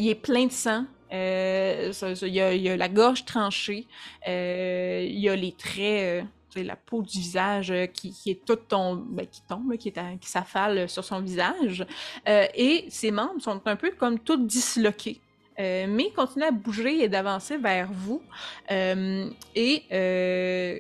est 0.09 0.21
plein 0.21 0.47
de 0.47 0.53
sang. 0.53 0.85
Il, 1.13 2.29
y 2.35 2.41
a, 2.41 2.77
la 2.77 2.89
gorge 2.89 3.25
tranchée. 3.25 3.87
Il 4.27 5.19
y 5.19 5.29
a 5.29 5.37
les 5.37 5.53
traits, 5.53 6.25
la 6.65 6.77
peau 6.77 7.03
du 7.03 7.19
visage 7.19 7.71
euh, 7.71 7.87
qui, 7.87 8.13
qui 8.13 8.31
est 8.31 8.45
toute 8.45 8.69
tombe, 8.69 9.05
ben, 9.11 9.27
qui 9.27 9.43
tombe, 9.49 9.77
qui, 9.77 9.89
est 9.89 9.99
à- 9.99 10.17
qui 10.21 10.29
s'affale 10.29 10.89
sur 10.89 11.05
son 11.05 11.21
visage. 11.21 11.87
Euh, 12.29 12.47
et 12.55 12.87
ses 12.91 13.11
membres 13.11 13.41
sont 13.41 13.61
un 13.67 13.77
peu 13.77 13.91
comme 13.93 14.19
tous 14.19 14.37
disloqués. 14.39 15.21
Euh, 15.59 15.87
mais 15.89 16.09
il 16.09 16.13
continue 16.13 16.45
à 16.45 16.51
bouger 16.51 17.03
et 17.03 17.09
d'avancer 17.09 17.57
vers 17.57 17.91
vous. 17.91 18.23
Euh, 18.71 19.31
et 19.55 19.83
euh, 19.91 20.79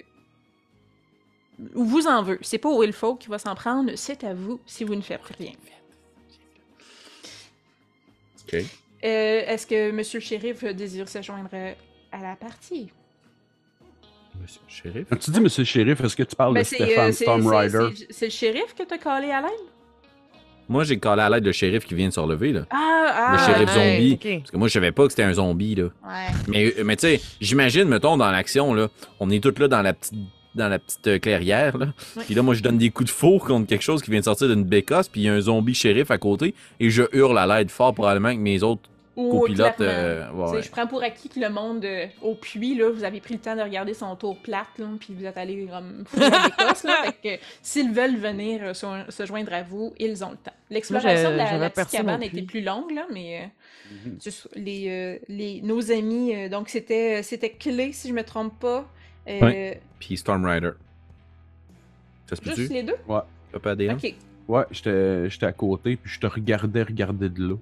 vous 1.73 2.07
en 2.07 2.23
veut. 2.23 2.39
C'est 2.43 2.59
pas 2.59 2.69
Wilfo 2.71 3.17
qui 3.17 3.29
va 3.29 3.39
s'en 3.39 3.55
prendre, 3.55 3.93
c'est 3.97 4.23
à 4.25 4.35
vous 4.35 4.61
si 4.67 4.85
vous 4.85 4.95
ne 4.95 5.01
faites 5.01 5.25
rien. 5.39 5.53
OK. 8.43 8.55
Euh, 8.55 8.65
Est-ce 9.47 9.67
que 9.67 9.91
Monsieur 9.93 10.19
le 10.21 10.25
Shérif 10.25 10.65
désire 10.65 11.09
se 11.09 11.23
joindre 11.23 11.49
à 12.13 12.19
la 12.23 12.37
partie? 12.37 12.91
Monsieur 14.43 14.61
le 14.67 14.73
shérif. 14.93 15.07
Quand 15.11 15.17
tu 15.17 15.31
dis 15.31 15.41
Monsieur 15.41 15.63
le 15.63 15.67
Shérif, 15.67 16.01
est-ce 16.03 16.17
que 16.17 16.23
tu 16.23 16.37
parles 16.37 16.55
Ben, 16.55 16.61
de 16.63 16.67
c'est, 16.67 16.77
Stéphane 16.77 17.09
euh, 17.09 17.13
c'est- 17.13 17.25
Stormrider? 17.25 17.79
c'est- 17.97 18.07
C'est 18.11 18.25
le 18.27 18.31
shérif 18.31 18.75
que 18.79 18.83
t'as 18.85 18.99
collé 18.99 19.31
à 19.31 19.41
l'aide? 19.41 19.51
Moi, 20.69 20.83
j'ai 20.85 20.99
collé 20.99 21.23
à 21.23 21.31
l'aide 21.31 21.45
le 21.45 21.53
shérif 21.53 21.85
qui 21.85 21.95
vient 21.95 22.09
de 22.09 22.13
se 22.13 22.19
relever, 22.21 22.53
là. 22.53 22.63
Ah, 22.71 23.07
ah! 23.09 23.33
Le 23.33 23.39
shérif 23.55 23.77
ouais, 23.77 23.97
zombie. 24.19 24.39
Parce 24.41 24.51
que 24.51 24.57
moi, 24.57 24.69
je 24.69 24.73
savais 24.73 24.93
pas 24.93 25.05
que 25.05 25.11
c'était 25.11 25.23
un 25.23 25.33
zombie, 25.35 25.75
là. 25.77 25.85
Ouais. 25.85 26.35
Mais, 26.49 26.75
euh, 26.79 26.85
mais 26.85 26.97
tu 26.97 27.03
sais, 27.07 27.21
j'imagine, 27.41 27.85
mettons, 27.85 28.17
dans 28.17 28.31
l'action, 28.31 28.75
là, 28.75 28.89
on 29.21 29.31
est 29.31 29.41
tous 29.43 29.59
là 29.61 29.69
dans 29.69 29.83
la 29.83 29.93
petite 29.93 30.15
dans 30.57 30.69
la 30.71 30.79
petite 30.79 31.07
euh, 31.07 31.19
clairière, 31.19 31.77
là. 31.77 31.89
Ouais. 32.17 32.23
Puis 32.25 32.35
là, 32.35 32.41
moi, 32.41 32.55
je 32.55 32.63
donne 32.63 32.79
des 32.79 32.89
coups 32.89 33.11
de 33.11 33.15
four 33.15 33.45
contre 33.45 33.67
quelque 33.67 33.83
chose 33.83 34.01
qui 34.03 34.11
vient 34.11 34.21
de 34.21 34.25
sortir 34.25 34.49
d'une 34.49 34.65
bécasse, 34.65 35.07
puis 35.07 35.21
il 35.21 35.25
y 35.25 35.29
a 35.29 35.35
un 35.35 35.41
zombie 35.41 35.75
shérif 35.75 36.11
à 36.11 36.17
côté, 36.17 36.55
et 36.81 36.89
je 36.89 37.03
hurle 37.13 37.39
à 37.39 37.47
l'aide 37.47 37.71
fort 37.71 37.93
probablement 37.93 38.33
que 38.35 38.41
mes 38.41 38.63
autres 38.63 38.89
Ou 39.17 39.41
clairement. 39.47 39.75
euh, 39.81 40.31
ouais, 40.33 40.51
ouais. 40.57 40.63
Je 40.63 40.71
prends 40.71 40.87
pour 40.87 41.03
acquis 41.03 41.29
que 41.31 41.41
le 41.41 41.49
monde 41.49 41.85
euh, 41.85 42.07
au 42.21 42.35
puits, 42.35 42.75
là, 42.77 42.91
vous 42.91 43.03
avez 43.03 43.21
pris 43.21 43.35
le 43.35 43.41
temps 43.41 43.57
de 43.57 43.63
regarder 43.63 43.95
son 43.95 44.15
tour 44.15 44.37
plate, 44.43 44.67
là, 44.79 44.87
puis 45.01 45.15
vous 45.19 45.25
êtes 45.25 45.39
allé 45.39 45.67
comme. 45.67 46.05
Fait 46.15 47.39
que 47.39 47.43
s'ils 47.63 47.91
veulent 47.93 48.17
venir 48.17 48.61
euh, 48.63 48.75
se, 48.75 48.87
se 49.09 49.25
joindre 49.27 49.53
à 49.55 49.63
vous, 49.63 49.95
ils 49.99 50.23
ont 50.25 50.31
le 50.33 50.37
temps. 50.37 50.53
L'exploration 50.71 51.31
de 51.33 51.37
la, 51.37 51.71
petite 51.71 51.91
cabane 51.91 52.21
au 52.21 52.23
a 52.23 52.27
été 52.27 52.37
puits. 52.37 52.47
plus 52.47 52.61
longue, 52.63 52.91
là, 52.93 53.07
mais 53.13 53.41
euh, 53.43 53.47
Mhm. 54.07 54.19
les, 54.57 54.87
euh, 54.89 55.19
les, 55.29 55.63
nos 55.63 55.93
amis, 55.93 56.35
euh, 56.35 56.49
donc 56.49 56.69
c'était 56.69 57.23
c'était 57.23 57.51
clé, 57.51 57.93
si 57.93 58.09
je 58.09 58.13
me 58.13 58.25
trompe 58.25 58.59
pas. 58.59 58.85
Euh, 59.29 59.41
Ouais. 59.41 59.81
Puis 60.01 60.17
Stormrider. 60.17 60.73
Ça 62.29 62.35
se 62.37 62.43
Juste 62.45 62.73
les 62.73 62.83
deux? 62.83 62.97
Papa 63.53 63.71
ADN? 63.71 63.93
Ok. 63.97 64.13
Ouais, 64.49 64.65
j'étais 64.71 65.31
j'étais 65.31 65.47
à 65.47 65.53
côté, 65.53 65.97
puis 65.97 66.11
je 66.13 66.21
te 66.21 66.27
regardais 66.27 66.83
regarder 66.83 67.29
de 67.29 67.49
là. 67.49 67.55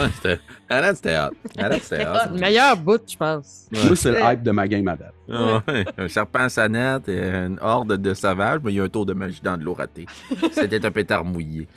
Ouais, 0.00 0.06
c'était... 0.14 0.40
À 0.68 0.80
date, 0.80 0.96
c'était 0.96 1.16
hot. 1.18 1.30
À 1.58 1.68
date, 1.68 1.82
c'était 1.82 2.04
Ah, 2.04 2.26
hot. 2.28 2.34
le 2.34 2.40
meilleur 2.40 2.76
bout, 2.76 3.00
je 3.08 3.16
pense. 3.16 3.66
Ouais. 3.72 3.84
Moi, 3.84 3.96
c'est 3.96 4.10
le 4.10 4.18
hype 4.20 4.42
de 4.42 4.50
ma 4.50 4.66
game 4.66 4.88
à 4.88 4.96
date. 4.96 5.14
Ah 5.30 5.62
ouais, 5.68 5.84
Un 5.96 6.08
serpent 6.08 6.40
à 6.40 6.48
sonnette 6.48 7.08
et 7.08 7.18
une 7.22 7.58
horde 7.62 7.96
de 7.96 8.14
sauvages, 8.14 8.60
mais 8.64 8.72
il 8.72 8.76
y 8.76 8.80
a 8.80 8.84
un 8.84 8.88
tour 8.88 9.06
de 9.06 9.12
magie 9.12 9.40
dans 9.42 9.56
de 9.56 9.62
l'eau 9.64 9.74
raté. 9.74 10.06
C'était 10.52 10.84
un 10.84 10.90
pétard 10.90 11.24
mouillé. 11.24 11.68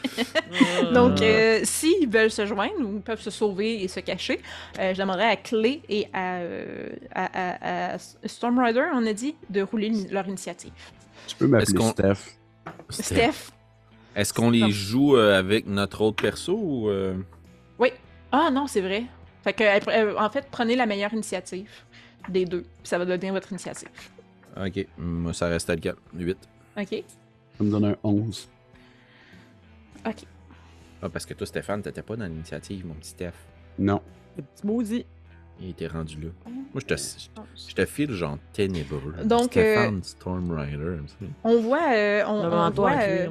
Donc, 0.94 1.22
euh, 1.22 1.60
s'ils 1.64 2.10
veulent 2.10 2.32
se 2.32 2.46
joindre 2.46 2.74
ou 2.82 3.00
peuvent 3.00 3.22
se 3.22 3.30
sauver 3.30 3.84
et 3.84 3.88
se 3.88 4.00
cacher, 4.00 4.40
euh, 4.80 4.94
je 4.94 5.00
demanderais 5.00 5.30
à 5.30 5.36
Clé 5.36 5.82
et 5.90 6.08
à, 6.14 6.38
euh, 6.38 6.90
à, 7.14 7.26
à- 7.26 7.94
à 7.94 7.98
Stormrider, 8.26 8.84
on 8.94 9.06
a 9.06 9.14
dit, 9.14 9.36
de 9.50 9.62
rouler 9.62 9.92
leur 10.12 10.28
initiative. 10.28 10.72
Tu 11.28 11.36
peux 11.36 11.48
m'appeler 11.48 11.64
Est-ce 11.70 11.74
qu'on- 11.76 11.92
Steph. 11.92 12.38
Steph? 12.90 13.52
Est-ce 14.16 14.34
qu'on 14.34 14.50
les 14.50 14.72
joue 14.72 15.16
euh, 15.16 15.38
avec 15.38 15.68
notre 15.68 16.02
autre 16.02 16.22
perso 16.24 16.58
ou. 16.58 16.90
Euh. 18.34 18.38
Ah 18.48 18.52
non, 18.52 18.68
c'est 18.68 18.82
vrai. 18.82 19.06
Fait 19.44 19.54
que, 19.54 19.64
euh, 19.64 19.80
euh, 19.88 20.16
en 20.18 20.30
fait, 20.30 20.48
prenez 20.52 20.76
la 20.76 20.86
meilleure 20.86 21.14
initiative 21.14 21.70
des 22.30 22.46
deux, 22.46 22.62
puis 22.62 22.86
ça 22.86 22.98
va 22.98 23.06
devenir 23.06 23.34
votre 23.34 23.52
initiative. 23.52 23.90
Ok, 24.62 24.88
moi 24.98 25.34
ça 25.34 25.48
reste 25.48 25.70
le 25.70 25.78
cas. 25.78 25.94
8. 26.14 26.38
OK? 26.78 27.04
Ça 27.58 27.64
me 27.64 27.72
donne 27.72 27.86
un 27.86 27.96
11. 28.04 28.50
OK. 30.06 30.24
Ah, 31.02 31.10
parce 31.10 31.26
que 31.26 31.34
toi, 31.34 31.46
Stéphane, 31.46 31.82
t'étais 31.82 32.02
pas 32.02 32.16
dans 32.16 32.26
l'initiative, 32.26 32.86
mon 32.86 32.96
petit 32.96 33.10
Steph. 33.10 33.34
Non. 33.78 34.02
Le 34.36 34.44
petit 34.44 34.66
maudit. 34.66 35.06
Il 35.60 35.70
était 35.70 35.88
rendu 35.88 36.22
là. 36.22 36.30
Moi, 36.46 36.82
je 36.82 36.86
te, 36.86 36.96
je 36.96 37.74
te 37.74 37.86
file 37.86 38.12
genre 38.12 38.38
ténébreux. 38.54 39.16
Donc, 39.24 39.52
Stéphane 39.52 40.04
Stormrider. 40.04 40.98
On 41.44 41.60
voit, 41.62 41.94
euh, 41.94 42.24
on, 42.28 42.70
voit, 42.72 42.92
euh, 43.02 43.28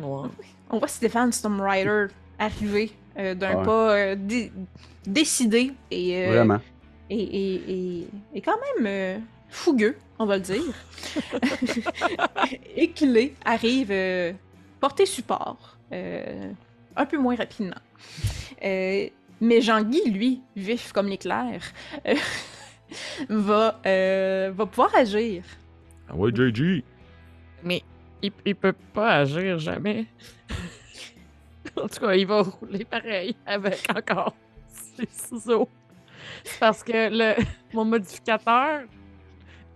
on 0.70 0.78
voit 0.78 0.88
Stéphane 0.88 1.30
Stormrider 1.32 2.06
arriver 2.38 2.92
euh, 3.18 3.34
d'un 3.34 3.58
Ouais. 3.58 3.64
pas 3.64 3.94
euh, 3.96 4.14
dé- 4.16 4.52
décidé 5.06 5.72
et, 5.90 6.16
euh, 6.16 6.28
Vraiment. 6.32 6.60
et, 7.10 7.20
et, 7.22 7.54
et, 8.00 8.06
et 8.34 8.40
quand 8.40 8.58
même 8.76 8.86
euh, 8.86 9.18
fougueux, 9.48 9.96
on 10.18 10.26
va 10.26 10.36
le 10.36 10.42
dire. 10.42 10.62
et 12.76 12.90
Clé 12.90 13.34
arrive 13.44 13.88
euh, 13.90 14.32
porter 14.80 15.06
support, 15.06 15.76
euh, 15.92 16.50
un 16.96 17.06
peu 17.06 17.18
moins 17.18 17.36
rapidement. 17.36 17.76
Euh, 18.64 19.06
mais 19.40 19.60
Jean-Guy, 19.60 20.10
lui, 20.10 20.40
vif 20.56 20.92
comme 20.92 21.08
l'éclair, 21.08 21.60
va, 23.28 23.80
euh, 23.86 24.50
va 24.54 24.66
pouvoir 24.66 24.94
agir. 24.96 25.42
Ah 26.08 26.14
ouais, 26.14 26.30
JG. 26.34 26.82
Mais 27.64 27.82
il, 28.22 28.32
il 28.44 28.54
peut 28.54 28.74
pas 28.94 29.16
agir 29.16 29.58
jamais. 29.58 30.06
en 31.82 31.88
tout 31.88 32.00
cas, 32.00 32.14
il 32.14 32.26
va 32.26 32.42
rouler 32.42 32.84
pareil 32.84 33.36
avec 33.44 33.86
encore 33.94 34.34
ses 34.96 35.08
ciseaux. 35.10 35.68
C'est 36.44 36.58
parce 36.58 36.82
que 36.82 37.10
le, 37.10 37.34
mon 37.72 37.84
modificateur, 37.84 38.82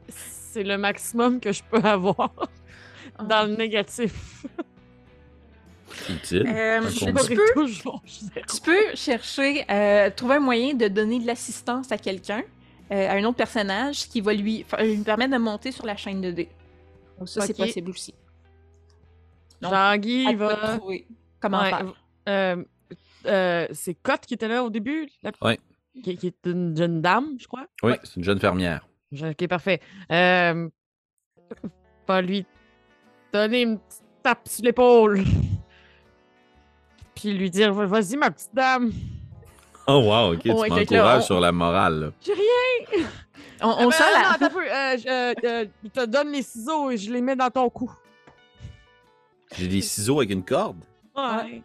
c'est 0.09 0.63
le 0.65 0.79
maximum 0.79 1.41
que 1.41 1.53
je 1.53 1.63
peux 1.63 1.83
avoir 1.83 2.33
dans 3.23 3.49
le 3.49 3.57
négatif. 3.57 4.45
Utile. 6.09 6.47
Euh, 6.47 6.81
tu 6.89 7.13
peux-. 7.13 7.67
Tu 7.67 8.61
peux 8.63 8.95
chercher, 8.95 9.65
euh, 9.71 10.11
trouver 10.11 10.37
un 10.37 10.41
moyen 10.41 10.75
de 10.75 10.89
donner 10.89 11.19
de 11.19 11.27
l'assistance 11.27 11.93
à 11.93 11.99
quelqu'un, 11.99 12.43
euh, 12.91 13.09
à 13.09 13.15
un 13.15 13.25
autre 13.25 13.37
personnage, 13.37 14.09
qui 14.09 14.21
va 14.21 14.33
lui, 14.33 14.65
permettre 15.05 15.33
de 15.33 15.39
monter 15.39 15.73
sur 15.73 15.87
la 15.87 15.97
chaîne 15.97 16.21
de 16.21 16.31
dés. 16.31 16.49
Donc 17.19 17.29
ça, 17.29 17.43
c'est 17.43 17.57
possible 17.57 17.91
aussi. 17.91 18.15
Jean-Guy, 19.61 20.25
Elle 20.27 20.33
il 20.33 20.37
va 20.39 20.55
va. 20.55 20.79
trouver 20.79 21.07
comment 21.41 21.61
Ouais, 21.61 21.71
faire? 21.71 21.93
euh, 22.29 22.65
euh, 23.27 23.67
c'est 23.73 23.95
Cotte 23.95 24.23
qui 24.27 24.35
était 24.35 24.49
là 24.49 24.63
au 24.65 24.71
début, 24.71 25.09
la- 25.23 25.33
Ouais. 25.43 25.59
qui, 26.03 26.17
qui 26.17 26.27
est 26.29 26.47
une 26.47 26.77
jeune 26.77 27.01
dame, 27.03 27.37
je 27.39 27.47
crois. 27.47 27.67
Oui, 27.83 27.93
c'est 28.05 28.17
une 28.17 28.25
jeune 28.25 28.41
fermière. 28.41 28.87
Ok, 29.21 29.47
parfait. 29.49 29.81
Euh, 30.13 30.69
va 32.09 32.23
lui 32.23 32.45
donner 33.33 33.63
une 33.63 33.79
petite 33.79 34.03
tape 34.23 34.49
sur 34.49 34.65
l'épaule. 34.65 35.23
Puis 37.15 37.33
lui 37.35 37.51
dire 37.51 37.73
Vas-y, 37.75 38.17
ma 38.17 38.31
petite 38.31 38.55
dame. 38.55 38.93
Oh 39.87 40.03
wow, 40.05 40.35
ok, 40.35 40.43
tu 40.43 40.49
que 40.49 40.55
là, 40.55 40.69
m'encourages 40.69 41.23
on- 41.23 41.27
sur 41.27 41.41
la 41.41 41.53
morale. 41.53 42.01
là. 42.01 42.11
J'ai 42.25 42.33
rien. 42.35 43.07
On, 43.63 43.69
on 43.87 43.89
Ah 43.91 43.93
sent 43.93 44.05
non, 44.15 44.37
la... 44.41 44.51
peu. 44.51 44.63
Euh, 44.71 44.97
je 45.85 45.89
te 45.89 46.07
donne 46.07 46.33
les 46.33 46.43
ciseaux 46.43 46.91
et 46.91 46.97
je 46.97 47.13
les 47.13 47.21
mets 47.21 47.37
dans 47.37 47.51
ton 47.51 47.69
cou. 47.69 47.91
J'ai 49.57 49.67
des 49.69 49.81
ciseaux 49.81 50.19
avec 50.19 50.31
une 50.31 50.45
corde. 50.45 50.79
Ouais. 51.45 51.63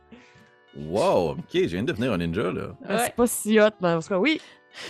Wow, 0.77 1.31
ok, 1.31 1.39
je 1.53 1.59
viens 1.67 1.83
de 1.83 1.87
devenir 1.91 2.11
un 2.11 2.17
ninja 2.17 2.51
là. 2.51 2.67
Ouais. 2.89 2.97
C'est 3.05 3.15
pas 3.15 3.27
si 3.27 3.59
hot, 3.59 3.69
mais 3.81 3.89
en 3.93 4.01
tout 4.01 4.09
cas, 4.09 4.17
oui. 4.17 4.41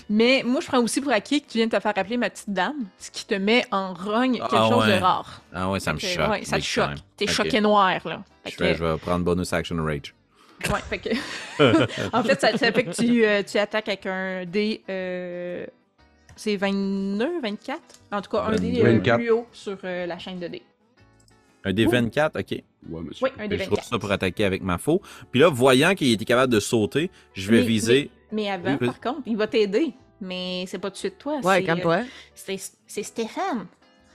Mais 0.10 0.42
moi, 0.44 0.62
je 0.62 0.66
prends 0.68 0.80
aussi 0.82 1.00
pour 1.00 1.12
acquis 1.12 1.42
que 1.44 1.48
tu 1.52 1.60
viens 1.60 1.68
de 1.68 1.72
te 1.76 1.80
faire 1.80 1.94
appeler 1.96 2.18
ma 2.18 2.32
petite 2.32 2.50
dame, 2.50 2.86
ce 2.98 3.12
qui 3.12 3.24
te 3.26 3.36
met 3.36 3.66
en 3.72 3.94
rogne 3.94 4.38
quelque 4.40 4.56
Ah, 4.56 4.68
chose 4.68 4.86
ouais. 4.88 4.98
de 4.98 5.04
rare. 5.04 5.42
Ah 5.54 5.70
ouais, 5.70 5.80
ça 5.80 5.94
me 5.94 6.00
choque. 6.00 6.28
ouais, 6.28 6.44
ça 6.44 6.58
te 6.58 6.64
choque. 6.64 6.90
T'es 7.16 7.28
choqué 7.28 7.62
noir, 7.62 8.00
là. 8.04 8.24
Je, 8.46 8.56
que- 8.56 8.64
fais- 8.66 8.74
je 8.76 8.84
vais 8.84 8.98
prendre 8.98 9.24
bonus 9.24 9.54
action 9.54 9.76
rage. 9.86 10.16
Ouais, 10.72 10.80
fait 10.90 10.98
que... 10.98 11.10
en 12.18 12.24
fait, 12.24 12.42
ça, 12.42 12.58
ça 12.58 12.72
fait 12.72 12.86
que 12.86 12.92
tu, 12.92 13.24
euh, 13.24 13.44
tu 13.44 13.60
attaques 13.60 13.88
avec 13.90 14.08
un 14.08 14.46
dé... 14.46 14.82
euh, 14.90 15.68
C'est 16.36 16.56
22, 16.56 17.42
24? 17.42 17.80
En 18.12 18.22
tout 18.24 18.32
cas, 18.32 18.42
un 18.46 18.56
dé 18.56 18.80
euh, 18.82 18.94
24. 18.94 19.18
plus 19.20 19.30
haut 19.30 19.46
sur 19.52 19.78
euh, 19.84 20.08
la 20.08 20.18
chaîne 20.18 20.40
de 20.40 20.48
dés. 20.48 20.64
Un 21.66 21.74
des 21.74 21.86
24, 21.88 22.40
ok. 22.40 22.52
Ouais, 22.52 23.02
monsieur. 23.02 23.26
Oui, 23.26 23.32
un 23.40 23.48
dé 23.48 23.58
Je 23.58 23.64
roule 23.64 23.70
24. 23.72 23.84
ça 23.90 24.00
pour 24.00 24.12
attaquer 24.12 24.46
avec 24.46 24.62
ma 24.62 24.78
faux. 24.78 25.02
Puis 25.32 25.40
là, 25.42 25.50
voyant 25.50 25.96
qu'il 25.96 26.12
était 26.12 26.24
capable 26.26 26.54
de 26.54 26.60
sauter, 26.60 27.10
je 27.34 27.50
vais 27.52 27.62
Mais- 27.62 27.66
viser. 27.66 28.12
Mais 28.32 28.50
avant, 28.50 28.78
Oui, 28.80 28.86
par 28.88 29.00
contre, 29.02 29.22
il 29.26 29.36
va 29.38 29.48
t'aider. 29.48 29.94
Mais 30.22 30.64
c'est 30.68 30.80
pas 30.80 30.90
tout 30.90 30.94
de 30.94 30.98
suite 31.00 31.18
toi. 31.18 31.40
Ouais, 31.44 31.64
comme 31.64 31.80
euh, 31.80 31.82
toi. 31.82 32.00
C'est 32.34 32.58
c'est 32.88 33.04
Stéphane. 33.04 33.66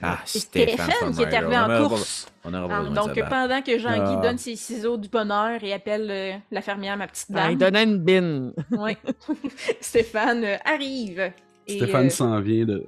Ah, 0.01 0.19
C'est 0.25 0.39
Stéphane 0.39 0.89
Stéphane 0.89 1.13
qui 1.13 1.21
est 1.21 1.35
arrivé 1.35 1.57
en 1.57 1.69
On 1.85 1.87
course. 1.89 2.25
pas- 2.41 2.49
On 2.49 2.53
Ah, 2.55 2.83
donc, 2.89 3.13
pendant 3.29 3.61
que 3.61 3.77
Jean-Guy 3.77 4.15
Ah. 4.17 4.21
donne 4.23 4.37
ses 4.39 4.55
ciseaux 4.55 4.97
du 4.97 5.09
bonheur 5.09 5.63
et 5.63 5.73
appelle 5.73 6.07
euh, 6.09 6.31
la 6.49 6.61
fermière 6.61 6.97
ma 6.97 7.07
petite 7.07 7.27
Ben, 7.31 7.41
dame, 7.43 7.51
il 7.51 7.57
donnait 7.59 7.83
une 7.83 7.97
bine. 7.99 8.53
ouais. 8.71 8.97
Stéphane 9.81 10.43
euh, 10.43 10.57
arrive. 10.65 11.31
Et, 11.67 11.77
Stéphane 11.77 12.07
euh, 12.07 12.09
s'en 12.09 12.39
vient 12.41 12.65
de. 12.65 12.83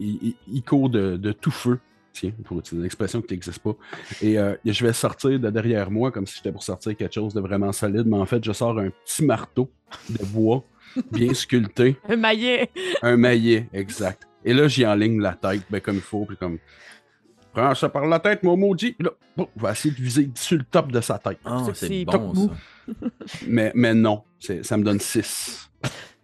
Il, 0.00 0.18
il- 0.22 0.36
il 0.48 0.62
court 0.62 0.88
de, 0.88 1.16
de 1.16 1.32
tout 1.32 1.50
feu. 1.50 1.78
Tiens, 2.18 2.32
pour 2.44 2.58
utiliser 2.58 2.80
une 2.80 2.86
expression 2.86 3.20
qui 3.20 3.34
n'existe 3.34 3.58
pas. 3.58 3.74
Et 4.22 4.38
euh, 4.38 4.54
je 4.64 4.86
vais 4.86 4.92
sortir 4.94 5.38
de 5.38 5.50
derrière 5.50 5.90
moi 5.90 6.10
comme 6.10 6.26
si 6.26 6.36
j'étais 6.36 6.50
pour 6.50 6.62
sortir 6.62 6.96
quelque 6.96 7.12
chose 7.12 7.34
de 7.34 7.40
vraiment 7.42 7.72
solide, 7.72 8.06
mais 8.06 8.16
en 8.16 8.24
fait, 8.24 8.42
je 8.42 8.52
sors 8.52 8.78
un 8.78 8.88
petit 9.04 9.22
marteau 9.22 9.70
de 10.08 10.24
bois, 10.24 10.64
bien 11.12 11.34
sculpté, 11.34 11.96
Un 12.08 12.16
maillet. 12.16 12.70
un 13.02 13.18
maillet, 13.18 13.68
exact. 13.74 14.26
Et 14.46 14.54
là, 14.54 14.66
j'y 14.66 14.86
enligne 14.86 15.20
la 15.20 15.34
tête, 15.34 15.62
ben, 15.68 15.80
comme 15.82 15.96
il 15.96 16.00
faut, 16.00 16.24
puis 16.24 16.36
comme. 16.38 16.58
Prends 17.52 17.74
ça 17.74 17.88
par 17.88 18.06
la 18.06 18.18
tête, 18.20 18.42
mon 18.42 18.56
maudit. 18.56 18.94
Là, 19.00 19.10
bon, 19.36 19.48
on 19.56 19.60
va 19.60 19.72
essayer 19.72 19.94
de 19.94 20.00
viser 20.00 20.30
sur 20.34 20.56
le 20.58 20.64
top 20.64 20.92
de 20.92 21.00
sa 21.00 21.18
tête. 21.18 21.38
Ah, 21.44 21.64
C'est 21.74 21.86
c'est 21.88 22.04
bon, 22.04 22.34
ça. 22.34 22.92
Mais, 23.46 23.72
mais 23.74 23.94
non, 23.94 24.22
c'est- 24.38 24.62
ça 24.62 24.76
me 24.76 24.84
donne 24.84 25.00
6. 25.00 25.70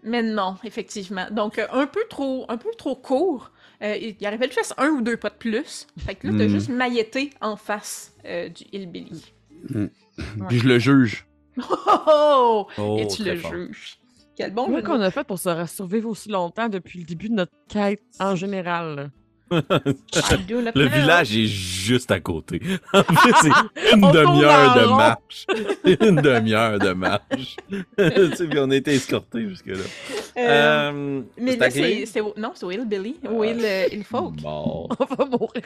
Mais 0.04 0.22
non, 0.22 0.56
effectivement. 0.64 1.26
Donc, 1.30 1.58
euh, 1.58 1.66
un 1.72 1.86
peu 1.86 2.02
trop, 2.10 2.44
un 2.48 2.56
peu 2.58 2.68
trop 2.76 2.96
court. 2.96 3.50
Euh, 3.82 3.96
il 3.96 4.16
il 4.20 4.26
aurait 4.26 4.38
fallu 4.38 4.52
faire 4.52 4.64
un 4.78 4.88
ou 4.90 5.00
deux 5.02 5.16
pas 5.16 5.30
de 5.30 5.34
plus. 5.34 5.86
Fait 5.98 6.14
que 6.14 6.28
là, 6.28 6.34
t'as 6.38 6.44
Mm. 6.46 6.48
juste 6.50 6.68
mailletté 6.68 7.30
en 7.40 7.56
face 7.56 8.14
euh, 8.24 8.48
du 8.48 8.64
Hillbilly. 8.72 9.32
Puis 10.48 10.58
je 10.58 10.68
le 10.68 10.78
juge. 10.78 11.26
Oh, 11.58 11.64
oh! 12.06 12.66
Oh, 12.78 12.96
Et 13.00 13.06
tu 13.08 13.24
le 13.24 13.36
fort. 13.36 13.52
juges. 13.52 13.98
Quel 14.36 14.52
bon 14.54 14.64
Comment 14.66 14.82
qu'on 14.82 15.00
a 15.00 15.10
fait 15.10 15.24
pour 15.24 15.38
se 15.38 15.66
survivre 15.66 16.08
aussi 16.08 16.30
longtemps 16.30 16.68
depuis 16.68 17.00
le 17.00 17.04
début 17.04 17.28
de 17.28 17.34
notre 17.34 17.52
quête 17.68 18.02
en 18.20 18.34
général? 18.34 19.10
Le 20.74 20.86
village 20.88 21.36
est 21.36 21.46
juste 21.46 22.10
à 22.10 22.20
côté. 22.20 22.60
En 22.92 23.02
fait, 23.14 23.32
c'est 23.42 23.92
une 23.94 24.00
demi-heure 24.12 24.74
de 24.74 24.86
marche. 24.96 25.46
une 25.84 26.16
demi-heure 26.16 26.78
de 26.78 26.92
marche. 26.92 27.56
tu 27.70 28.36
sais, 28.36 28.46
puis 28.48 28.58
on 28.58 28.70
a 28.70 28.76
été 28.76 28.94
escortés 28.94 29.48
jusque-là. 29.48 29.74
Euh, 30.38 30.90
Euh, 30.92 31.20
mais 31.38 31.56
là, 31.56 31.70
c'est. 31.70 32.04
Non, 32.36 32.52
c'est. 32.54 32.64
Au 32.64 32.70
Hill, 32.70 32.86
euh, 33.64 33.86
Hillfolk. 33.92 34.36
Bon. 34.42 34.88
On 34.98 35.04
va 35.14 35.24
mourir. 35.26 35.62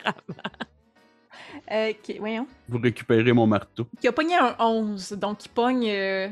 Euh, 1.73 1.93
qui- 2.03 2.19
voyons. 2.19 2.47
Vous 2.69 2.79
récupérez 2.79 3.33
mon 3.33 3.47
marteau. 3.47 3.87
Qui 4.01 4.09
a 4.09 4.13
pogné 4.13 4.35
un 4.37 4.55
11. 4.59 5.13
Donc, 5.13 5.45
il 5.45 5.49
pogne 5.49 5.89
euh, 5.89 6.29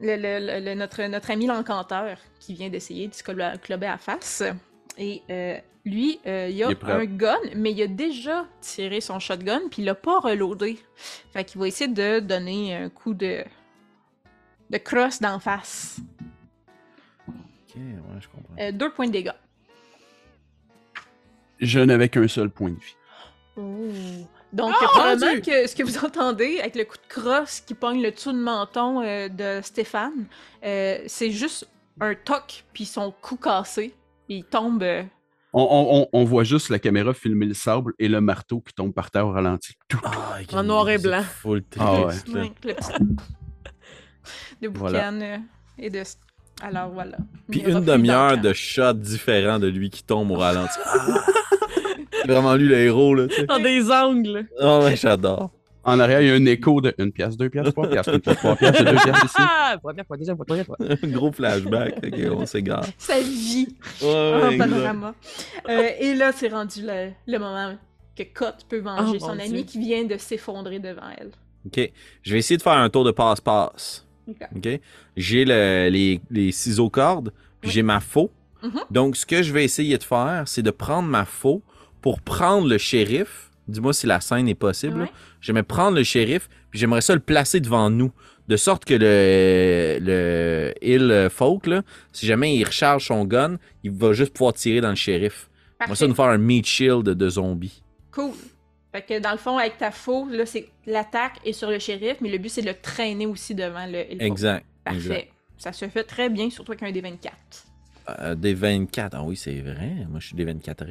le, 0.00 0.16
le- 0.16 0.46
le- 0.46 0.64
le- 0.64 0.74
notre, 0.74 1.02
notre 1.04 1.30
ami 1.30 1.46
l'encanteur 1.46 2.16
qui 2.38 2.54
vient 2.54 2.68
d'essayer 2.68 3.08
de 3.08 3.14
se 3.14 3.22
clo- 3.22 3.58
clubber 3.60 3.86
à 3.88 3.98
face. 3.98 4.42
Et 5.00 5.22
euh, 5.30 5.58
lui, 5.86 6.20
euh, 6.26 6.48
il 6.50 6.62
a 6.62 6.70
Il 6.70 6.90
un 6.90 7.04
gun, 7.06 7.38
mais 7.56 7.72
il 7.72 7.82
a 7.82 7.86
déjà 7.86 8.46
tiré 8.60 9.00
son 9.00 9.18
shotgun, 9.18 9.62
puis 9.70 9.82
il 9.82 9.86
l'a 9.86 9.94
pas 9.94 10.20
reloadé. 10.20 10.78
Fait 11.32 11.42
qu'il 11.42 11.58
va 11.58 11.66
essayer 11.66 11.90
de 11.90 12.20
donner 12.20 12.76
un 12.76 12.90
coup 12.90 13.14
de. 13.14 13.42
de 14.68 14.78
crosse 14.78 15.20
d'en 15.20 15.40
face. 15.40 15.98
Ok, 17.26 17.76
ouais, 17.76 18.20
je 18.20 18.28
comprends. 18.28 18.54
Euh, 18.60 18.72
deux 18.72 18.92
points 18.92 19.06
de 19.06 19.12
dégâts. 19.12 19.32
Je 21.60 21.80
n'avais 21.80 22.08
qu'un 22.08 22.28
seul 22.28 22.50
point 22.50 22.70
de 22.70 22.78
vie. 22.78 24.26
Donc, 24.52 24.74
Ah, 24.80 24.86
probablement 24.86 25.40
que 25.40 25.66
ce 25.66 25.74
que 25.74 25.82
vous 25.82 25.98
entendez 26.04 26.58
avec 26.60 26.74
le 26.74 26.84
coup 26.84 26.96
de 26.96 27.12
crosse 27.12 27.60
qui 27.60 27.74
pogne 27.74 28.02
le 28.02 28.10
dessous 28.10 28.32
de 28.32 28.38
menton 28.38 29.02
euh, 29.02 29.28
de 29.28 29.60
Stéphane, 29.62 30.26
euh, 30.64 30.98
c'est 31.06 31.30
juste 31.30 31.68
un 32.00 32.14
toc, 32.14 32.64
puis 32.72 32.84
son 32.84 33.12
cou 33.20 33.36
cassé. 33.36 33.94
Il 34.32 34.44
tombe. 34.44 34.82
euh, 34.82 35.02
On, 35.52 35.60
on- 35.62 36.00
on- 36.02 36.08
on 36.20 36.24
voit 36.24 36.44
juste 36.44 36.68
la 36.70 36.78
caméra 36.78 37.12
filmer 37.12 37.44
le 37.46 37.54
sable 37.54 37.92
et 37.98 38.06
le 38.08 38.20
marteau 38.20 38.60
qui 38.60 38.72
tombe 38.72 38.94
par 38.94 39.10
terre 39.10 39.26
au 39.26 39.32
ralenti. 39.32 39.72
Tout. 39.88 39.98
Ah, 40.04 40.38
En 40.52 40.62
noir 40.62 40.88
et 40.88 40.98
blanc. 40.98 41.22
Full 41.22 41.62
Ah 41.80 42.06
ouais, 42.06 42.14
de 44.62 44.68
Voilà. 44.68 45.10
boucan 45.10 45.20
euh, 45.22 45.36
et 45.78 45.90
de. 45.90 46.02
Alors 46.62 46.90
voilà. 46.90 47.16
Puis 47.50 47.60
une 47.62 47.80
demi-heure 47.80 48.38
de 48.38 48.52
shots 48.52 48.92
différents 48.92 49.58
de 49.58 49.66
lui 49.66 49.90
qui 49.90 50.04
tombe 50.04 50.30
au 50.30 50.36
ralenti. 50.36 50.78
Ah! 50.84 51.24
Vraiment 52.28 52.54
lui 52.54 52.68
le 52.68 52.76
héros, 52.78 53.14
là. 53.14 53.26
Dans 53.48 53.58
des 53.58 53.90
angles. 53.90 54.46
Oh, 54.60 54.82
ouais, 54.84 54.94
j'adore. 54.94 55.50
En 55.90 56.00
arrière, 56.00 56.20
il 56.22 56.28
y 56.28 56.30
a 56.30 56.34
un 56.34 56.46
écho 56.46 56.80
de 56.80 56.94
une 56.98 57.12
pièce, 57.12 57.36
deux 57.36 57.48
pièces, 57.50 57.72
trois 57.72 57.88
pièces, 57.88 58.06
une 58.08 58.20
pièce, 58.20 58.36
trois 58.36 58.56
pièces, 58.56 58.78
deux 58.78 58.84
pièces 58.84 59.22
ici. 59.24 59.34
Ah! 59.38 59.76
Première 59.82 60.06
fois, 60.06 60.16
deuxième 60.16 60.36
fois, 60.36 60.44
troisième 60.46 60.66
fois. 60.66 60.76
Gros 61.04 61.32
flashback. 61.32 61.96
Ok, 62.04 62.14
on 62.32 62.46
s'égare. 62.46 62.84
Sa 62.98 63.20
vie 63.20 63.68
Ouais, 64.02 64.54
en 64.54 64.58
panorama. 64.58 65.14
Euh, 65.68 65.88
et 66.00 66.14
là, 66.14 66.32
c'est 66.32 66.48
rendu 66.48 66.80
le, 66.82 67.10
le 67.26 67.38
moment 67.38 67.74
que 68.16 68.22
Cotte 68.34 68.66
peut 68.68 68.80
venger 68.80 69.12
Oh, 69.16 69.18
son 69.20 69.26
mon 69.28 69.38
ami 69.40 69.50
Dieu. 69.50 69.62
qui 69.62 69.78
vient 69.78 70.04
de 70.04 70.16
s'effondrer 70.16 70.78
devant 70.78 71.08
elle. 71.18 71.30
Ok, 71.66 71.90
je 72.22 72.32
vais 72.32 72.38
essayer 72.38 72.56
de 72.56 72.62
faire 72.62 72.72
un 72.72 72.88
tour 72.88 73.04
de 73.04 73.10
passe-passe. 73.10 74.06
Ok. 74.28 74.36
Ok, 74.56 74.80
j'ai 75.16 75.44
le- 75.44 75.88
les, 75.90 76.20
les 76.30 76.52
ciseaux 76.52 76.88
cordes, 76.90 77.32
puis 77.60 77.68
Oui. 77.68 77.74
j'ai 77.74 77.82
ma 77.82 78.00
faux. 78.00 78.30
Mhm. 78.62 78.80
Donc, 78.90 79.16
ce 79.16 79.24
que 79.26 79.42
je 79.42 79.52
vais 79.52 79.64
essayer 79.64 79.96
de 79.98 80.02
faire, 80.02 80.44
c'est 80.46 80.62
de 80.62 80.70
prendre 80.70 81.08
ma 81.08 81.24
faux 81.24 81.62
pour 82.02 82.20
prendre 82.20 82.66
le 82.68 82.78
shérif. 82.78 83.49
Dis-moi 83.70 83.92
si 83.92 84.06
la 84.06 84.20
scène 84.20 84.48
est 84.48 84.54
possible. 84.54 85.02
Ouais. 85.02 85.10
J'aimerais 85.40 85.62
prendre 85.62 85.96
le 85.96 86.04
shérif, 86.04 86.48
puis 86.70 86.78
j'aimerais 86.78 87.00
ça 87.00 87.14
le 87.14 87.20
placer 87.20 87.60
devant 87.60 87.88
nous. 87.90 88.12
De 88.48 88.56
sorte 88.56 88.84
que 88.84 88.94
le, 88.94 89.98
le 90.04 90.74
Hill 90.82 91.28
Folk, 91.30 91.66
là, 91.68 91.82
si 92.12 92.26
jamais 92.26 92.56
il 92.56 92.64
recharge 92.64 93.06
son 93.06 93.24
gun, 93.24 93.58
il 93.84 93.92
va 93.92 94.12
juste 94.12 94.32
pouvoir 94.34 94.54
tirer 94.54 94.80
dans 94.80 94.90
le 94.90 94.96
shérif. 94.96 95.48
On 95.48 95.84
va 95.84 95.86
Parfait. 95.86 95.94
ça 95.94 96.08
nous 96.08 96.14
faire 96.14 96.24
un 96.26 96.38
meat 96.38 96.66
shield 96.66 97.04
de 97.04 97.28
zombies. 97.28 97.82
Cool. 98.10 98.32
Fait 98.92 99.02
que 99.02 99.20
dans 99.20 99.30
le 99.30 99.38
fond, 99.38 99.56
avec 99.56 99.78
ta 99.78 99.92
faux, 99.92 100.28
là, 100.28 100.44
c'est 100.46 100.68
l'attaque 100.86 101.36
est 101.44 101.52
sur 101.52 101.70
le 101.70 101.78
shérif, 101.78 102.16
mais 102.20 102.28
le 102.28 102.38
but 102.38 102.48
c'est 102.48 102.62
de 102.62 102.66
le 102.66 102.74
traîner 102.74 103.24
aussi 103.26 103.54
devant 103.54 103.86
le 103.86 104.00
Hillfolk. 104.00 104.20
Exact. 104.22 104.66
Parfait. 104.84 104.98
exact. 104.98 105.28
Ça 105.56 105.72
se 105.72 105.88
fait 105.88 106.04
très 106.04 106.28
bien, 106.28 106.50
surtout 106.50 106.72
avec 106.72 106.82
un 106.82 106.90
des 106.90 107.00
24. 107.02 107.32
Euh, 108.18 108.34
des 108.34 108.54
24. 108.54 109.14
Ah 109.16 109.22
oui, 109.22 109.36
c'est 109.36 109.60
vrai. 109.60 110.06
Moi, 110.08 110.18
je 110.18 110.26
suis 110.26 110.34
des 110.36 110.44
24 110.46 110.84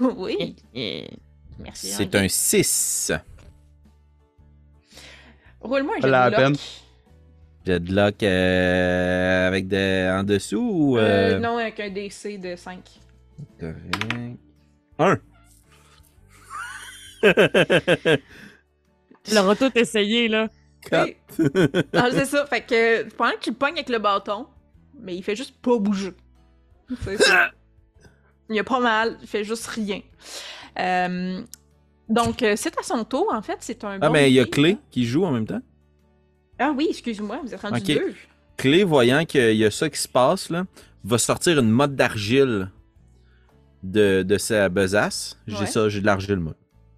oui. 0.00 0.56
Merci. 1.58 1.88
C'est 1.88 2.14
un 2.14 2.28
6. 2.28 3.12
Roule-moi 5.60 5.96
un 5.98 6.00
Pas 6.00 6.08
la 6.08 6.30
jet 6.30 6.36
de 6.36 7.76
peine. 7.76 7.94
luck. 7.94 8.22
Euh, 8.22 9.48
avec 9.48 9.68
des 9.68 10.08
en 10.12 10.22
dessous 10.22 10.70
ou. 10.72 10.98
Euh, 10.98 11.34
Euh... 11.34 11.38
non, 11.38 11.58
avec 11.58 11.80
un 11.80 11.90
DC 11.90 12.38
de 12.40 12.54
5. 12.56 13.00
correct. 13.58 14.38
Un. 15.00 15.18
Il 19.30 19.38
aura 19.38 19.56
tout 19.56 19.70
essayé, 19.76 20.28
là. 20.28 20.48
Quatre. 20.82 21.16
Non, 21.92 22.08
c'est 22.12 22.24
ça. 22.24 22.46
Fait 22.46 22.62
que 22.62 23.02
pendant 23.14 23.32
que 23.32 23.40
tu 23.40 23.50
le 23.50 23.56
pognes 23.56 23.74
avec 23.74 23.88
le 23.88 23.98
bâton, 23.98 24.46
mais 24.98 25.16
il 25.16 25.22
fait 25.22 25.36
juste 25.36 25.56
pas 25.60 25.78
bouger. 25.78 26.12
C'est 27.04 27.18
ça. 27.18 27.50
Il 28.50 28.58
a 28.58 28.64
pas 28.64 28.80
mal, 28.80 29.18
il 29.20 29.28
fait 29.28 29.44
juste 29.44 29.66
rien. 29.66 30.00
Euh, 30.80 31.42
donc, 32.08 32.42
euh, 32.42 32.54
c'est 32.56 32.78
à 32.78 32.82
son 32.82 33.04
tour, 33.04 33.26
en 33.32 33.42
fait. 33.42 33.56
C'est 33.60 33.84
un 33.84 33.98
Ah, 34.00 34.08
bon 34.08 34.12
mais 34.12 34.30
il 34.30 34.34
y 34.34 34.40
a. 34.40 34.44
Clé 34.44 34.78
qui 34.90 35.04
joue 35.04 35.24
en 35.24 35.32
même 35.32 35.46
temps. 35.46 35.60
Ah 36.58 36.72
oui, 36.76 36.88
excuse-moi, 36.90 37.40
vous 37.44 37.54
êtes 37.54 37.60
rendu 37.60 37.80
Ok. 37.80 37.86
deux. 37.86 38.14
Clé, 38.56 38.82
voyant 38.84 39.24
qu'il 39.24 39.54
y 39.56 39.64
a 39.64 39.70
ça 39.70 39.88
qui 39.88 39.98
se 40.00 40.08
passe, 40.08 40.50
là, 40.50 40.64
va 41.04 41.18
sortir 41.18 41.58
une 41.60 41.70
motte 41.70 41.94
d'argile 41.94 42.70
de, 43.84 44.22
de 44.22 44.38
sa 44.38 44.68
besace. 44.68 45.38
J'ai 45.46 45.56
Ouais. 45.60 45.66
ça, 45.66 45.88
j'ai 45.88 46.00
de 46.00 46.06
l'argile, 46.06 46.36
moi. 46.36 46.54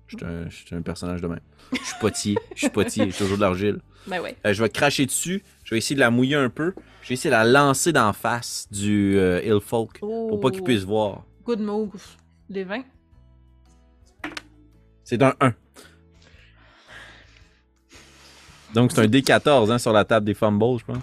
Je 0.06 0.16
suis 0.50 0.74
un, 0.74 0.82
personnage 0.82 1.20
de 1.20 1.26
même. 1.28 1.40
Je 1.72 1.78
suis 1.84 1.94
potier, 2.00 2.36
je 2.54 2.60
suis 2.60 2.70
potier, 2.70 3.04
j'ai 3.10 3.16
toujours 3.16 3.36
de 3.36 3.42
l'argile. 3.42 3.78
Ben 4.06 4.20
ouais. 4.20 4.34
Euh, 4.46 4.52
je 4.54 4.62
vais 4.62 4.70
cracher 4.70 5.04
dessus, 5.06 5.44
je 5.62 5.74
vais 5.74 5.78
essayer 5.78 5.94
de 5.94 6.00
la 6.00 6.10
mouiller 6.10 6.34
un 6.36 6.48
peu. 6.48 6.74
Je 7.02 7.08
vais 7.10 7.14
essayer 7.14 7.30
de 7.30 7.36
la 7.36 7.44
lancer 7.44 7.92
d'en 7.92 8.12
face 8.12 8.66
du 8.72 9.16
euh, 9.18 9.40
Hillfolk 9.44 10.00
pour 10.00 10.40
pas 10.40 10.50
qu'il 10.50 10.62
Oh, 10.62 10.64
puisse 10.64 10.82
voir. 10.82 11.24
Good 11.44 11.60
move. 11.60 11.90
Des 12.48 12.64
20. 12.64 12.82
C'est 15.10 15.20
un 15.24 15.34
1. 15.40 15.52
Donc 18.72 18.92
c'est 18.92 19.00
un 19.00 19.06
D14 19.08 19.72
hein, 19.72 19.78
sur 19.78 19.92
la 19.92 20.04
table 20.04 20.24
des 20.26 20.34
fumbles, 20.34 20.78
je 20.78 20.84
pense. 20.84 20.98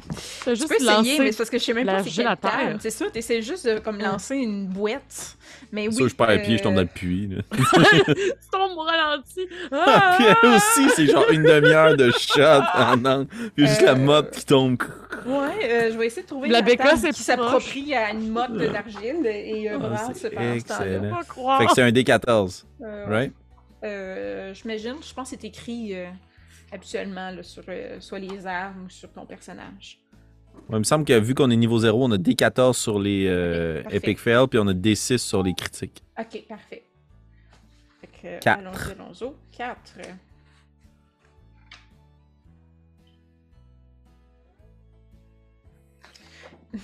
Tu 0.46 0.56
juste 0.56 0.70
peux 0.70 0.76
essayer, 0.76 1.20
mais 1.20 1.34
c'est 1.34 1.38
parce 1.40 1.50
que 1.50 1.58
je 1.60 1.64
sais 1.66 1.74
même 1.74 1.86
pas 1.86 2.02
c'est 2.02 2.12
quelle 2.12 2.24
terre. 2.26 2.38
table. 2.40 2.78
C'est 2.80 2.90
ça, 2.90 3.10
t'essaies 3.12 3.42
juste 3.42 3.68
de 3.68 3.80
comme 3.80 3.98
lancer 4.00 4.38
une 4.38 4.68
boîte. 4.68 5.36
Mais 5.74 5.90
oui. 5.90 5.94
Ça, 5.94 6.08
je 6.08 6.16
perds 6.16 6.30
un 6.30 6.38
pied, 6.38 6.58
je 6.58 6.64
tombe 6.64 6.76
dans 6.76 6.80
euh, 6.80 6.84
le 6.84 6.88
puits. 6.88 7.28
là. 7.28 7.42
tu 7.52 8.32
tombes 8.50 8.78
au 8.78 8.84
ralenti. 8.84 9.46
Ah! 9.74 10.16
Puis 10.18 10.26
elle 10.30 10.50
aussi, 10.56 10.90
c'est 10.96 11.08
genre 11.08 11.30
une 11.30 11.44
demi-heure 11.44 11.98
de 11.98 12.10
shot 12.12 12.42
en 12.74 13.04
angle. 13.04 13.28
Puis 13.54 13.68
juste 13.68 13.82
la 13.82 13.92
Euh, 13.92 13.96
motte 13.96 14.32
qui 14.32 14.46
tombe. 14.46 14.78
Ouais, 15.26 15.70
euh, 15.70 15.92
je 15.92 15.98
vais 15.98 16.06
essayer 16.08 16.22
de 16.22 16.28
trouver 16.28 16.48
La 16.48 16.62
la 16.62 16.76
table 16.78 16.98
c'est 17.02 17.12
qui 17.12 17.24
s'approprie 17.24 17.94
à 17.94 18.12
une 18.12 18.30
motte 18.30 18.54
d'argile 18.56 19.26
et 19.26 19.70
euh, 19.70 19.74
Ah, 19.74 19.78
brasse 19.90 20.12
c'est 20.14 20.30
pendant 20.30 20.58
ce 20.58 20.64
temps-là. 20.66 20.86
excellent. 20.86 21.16
Pas 21.18 21.24
croire. 21.26 21.60
Fait 21.60 21.66
que 21.66 21.72
c'est 21.76 21.82
un 21.84 21.92
D14, 21.92 22.64
Euh, 22.82 23.06
right? 23.10 23.34
Euh, 23.84 24.54
J'imagine, 24.54 24.96
je 25.02 25.14
pense 25.14 25.30
que 25.32 25.38
c'est 25.40 25.46
écrit 25.48 25.96
euh, 25.96 26.10
habituellement 26.72 27.30
là, 27.32 27.44
sur 27.44 27.64
euh, 27.68 28.00
soit 28.00 28.20
les 28.20 28.46
armes 28.48 28.86
ou 28.86 28.90
sur 28.90 29.12
ton 29.12 29.26
personnage. 29.26 30.00
Ouais, 30.70 30.78
il 30.78 30.80
me 30.80 30.84
semble 30.84 31.06
que 31.06 31.18
vu 31.20 31.36
qu'on 31.36 31.50
est 31.52 31.56
niveau 31.56 31.78
0, 31.80 32.06
on 32.06 32.12
a 32.12 32.18
D14 32.18 32.74
sur 32.74 33.00
les 33.00 33.28
euh, 33.28 33.78
Ok, 33.78 33.84
parfait. 33.84 33.98
Epic 33.98 34.20
Fail, 34.20 34.48
puis 34.48 34.60
on 34.60 34.68
a 34.68 34.74
D6 34.74 35.18
sur 35.20 35.44
les 35.44 35.54
critiques. 35.54 36.04
Ok, 36.20 36.46
parfait. 36.48 36.84
euh, 38.26 38.40
Quatre. 38.40 38.60
allons-y, 38.60 38.92
allons-y. 38.92 39.56
4. 39.56 39.78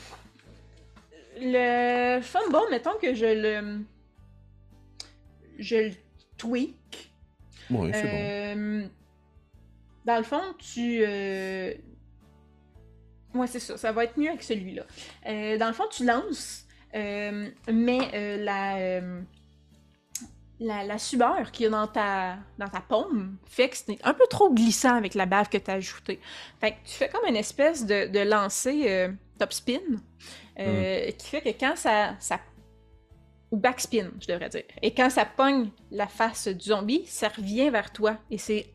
Le 1.40 2.20
fumble, 2.22 2.58
mettons 2.72 2.98
que 3.02 3.14
je 3.16 3.26
le. 3.26 3.80
Je 5.60 5.76
le 5.76 5.92
tweak. 6.44 7.14
Oui, 7.70 7.92
c'est 7.94 8.04
bon. 8.04 8.10
Euh, 8.12 8.88
Dans 10.06 10.18
le 10.18 10.24
fond, 10.24 10.42
tu. 10.58 11.04
Euh... 11.08 11.74
Ouais, 13.34 13.48
c'est 13.48 13.60
ça. 13.60 13.78
Ça 13.78 13.92
va 13.92 14.04
être 14.04 14.18
mieux 14.18 14.30
avec 14.30 14.44
celui-là. 14.44 14.84
Euh, 15.28 15.58
dans 15.58 15.68
le 15.68 15.74
fond, 15.74 15.86
tu 15.90 16.06
lances, 16.06 16.66
euh, 16.94 17.50
mais 17.72 18.00
euh, 18.14 18.44
la, 18.44 19.02
la, 20.60 20.84
la 20.84 20.98
sueur 20.98 21.52
qu'il 21.52 21.64
y 21.64 21.68
a 21.68 21.72
dans 21.72 21.88
ta, 21.88 22.38
dans 22.58 22.68
ta 22.68 22.82
paume 22.82 23.38
fait 23.46 23.70
que 23.70 23.78
c'est 23.78 23.98
un 24.04 24.14
peu 24.14 24.26
trop 24.30 24.54
glissant 24.54 24.96
avec 24.96 25.16
la 25.16 25.26
bave 25.26 25.50
que 25.50 25.58
tu 25.58 25.72
as 25.72 25.76
ajoutée. 25.76 26.20
Fait 26.60 26.72
que 26.72 26.78
tu 26.86 26.94
fais 26.94 27.10
comme 27.10 27.26
une 27.28 27.38
espèce 27.38 27.86
de, 27.86 28.08
de 28.08 28.20
lancer 28.20 29.10
top 29.40 29.52
spin 29.52 29.80
euh, 30.60 31.12
qui 31.12 31.28
fait 31.28 31.42
que 31.42 31.60
quand 31.60 31.76
ça, 31.76 32.16
ça 32.20 32.40
ou 33.54 33.58
backspin, 33.58 34.10
je 34.20 34.26
devrais 34.28 34.50
dire. 34.50 34.64
Et 34.82 34.96
quand 34.96 35.12
ça 35.12 35.26
pogne 35.26 35.70
la 35.92 36.08
face 36.08 36.48
du 36.48 36.66
zombie, 36.70 37.04
ça 37.06 37.28
revient 37.28 37.70
vers 37.70 37.94
toi. 37.94 38.18
Et 38.32 38.40
c'est 38.40 38.66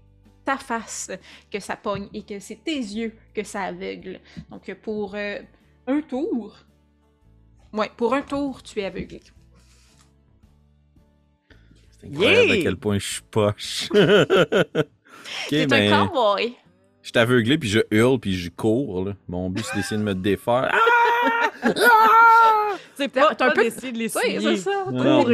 ta 0.44 0.56
face 0.56 1.10
que 1.50 1.59
ça 1.59 1.74
pogne 1.74 2.09
et 2.14 2.22
que 2.22 2.38
c'est 2.38 2.62
tes 2.62 2.76
yeux 2.78 3.12
que 3.34 3.42
ça 3.42 3.62
aveugle. 3.62 4.20
Donc 4.50 4.72
pour 4.74 5.16
euh, 5.16 5.40
un 5.88 6.00
tour, 6.00 6.56
ouais, 7.72 7.90
pour 7.96 8.14
un 8.14 8.22
tour, 8.22 8.62
tu 8.62 8.78
es 8.78 8.84
aveuglé. 8.84 9.20
C'est 12.00 12.06
incroyable 12.06 12.46
Yeah! 12.46 12.55
à 12.60 12.62
quel 12.62 12.76
point 12.76 12.98
je 13.00 13.06
suis 13.14 13.22
poche. 13.22 13.88
ok, 13.92 14.86
T'es 15.48 15.66
mais 15.66 15.88
un 15.92 16.06
cowboy. 16.06 16.55
je 17.02 17.09
suis 17.09 17.18
aveuglé, 17.18 17.59
puis 17.59 17.68
je 17.68 17.80
hurle, 17.90 18.20
puis 18.20 18.34
je 18.36 18.48
cours. 18.50 19.05
là. 19.06 19.16
Mon 19.26 19.50
but, 19.50 19.64
c'est 19.64 19.74
d'essayer 19.76 19.98
de 19.98 20.05
me 20.06 20.14
défaire. 20.14 20.70
Ah! 20.72 20.88
C'est 22.94 23.09
T'as- 23.12 23.28
pas, 23.28 23.35
t'as 23.35 23.44
un 23.47 23.48
pas 23.48 23.55
peu- 23.55 23.62
d'essayer 23.64 23.93
de 23.93 23.98
les 23.98 24.16
Oui, 24.16 24.22
souiller. 24.22 24.40
c'est 24.40 24.56
ça. 24.70 24.85
Non. 24.90 25.24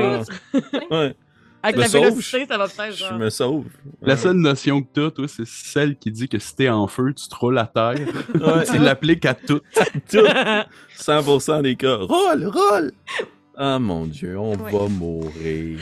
Ouais, 0.90 1.14
Avec 1.62 1.76
la 1.76 1.88
vélocité, 1.88 2.46
ça 2.46 2.58
va 2.58 2.68
peut-être. 2.68 2.94
je 2.94 3.14
me 3.14 3.30
sauve. 3.30 3.64
La 4.02 4.16
seule 4.18 4.36
notion 4.36 4.82
que 4.82 4.88
t'as, 4.92 5.10
toi, 5.10 5.26
c'est 5.28 5.46
celle 5.46 5.96
qui 5.96 6.10
dit 6.10 6.28
que 6.28 6.38
si 6.38 6.54
t'es 6.54 6.68
en 6.68 6.86
feu, 6.86 7.14
tu 7.14 7.26
te 7.26 7.34
roules 7.34 7.56
à 7.58 7.66
terre. 7.66 7.94
Ouais, 8.34 8.64
tu 8.70 8.78
l'appliques 8.78 9.24
à 9.24 9.34
tout. 9.34 9.60
tout, 10.10 10.26
100% 10.98 11.62
des 11.62 11.76
cas. 11.76 11.96
Roll, 11.96 12.46
roll! 12.46 12.92
Ah 13.56 13.78
mon 13.78 14.04
dieu, 14.06 14.36
on 14.38 14.56
Ouais. 14.56 14.72
va 14.72 14.88
mourir. 14.88 15.78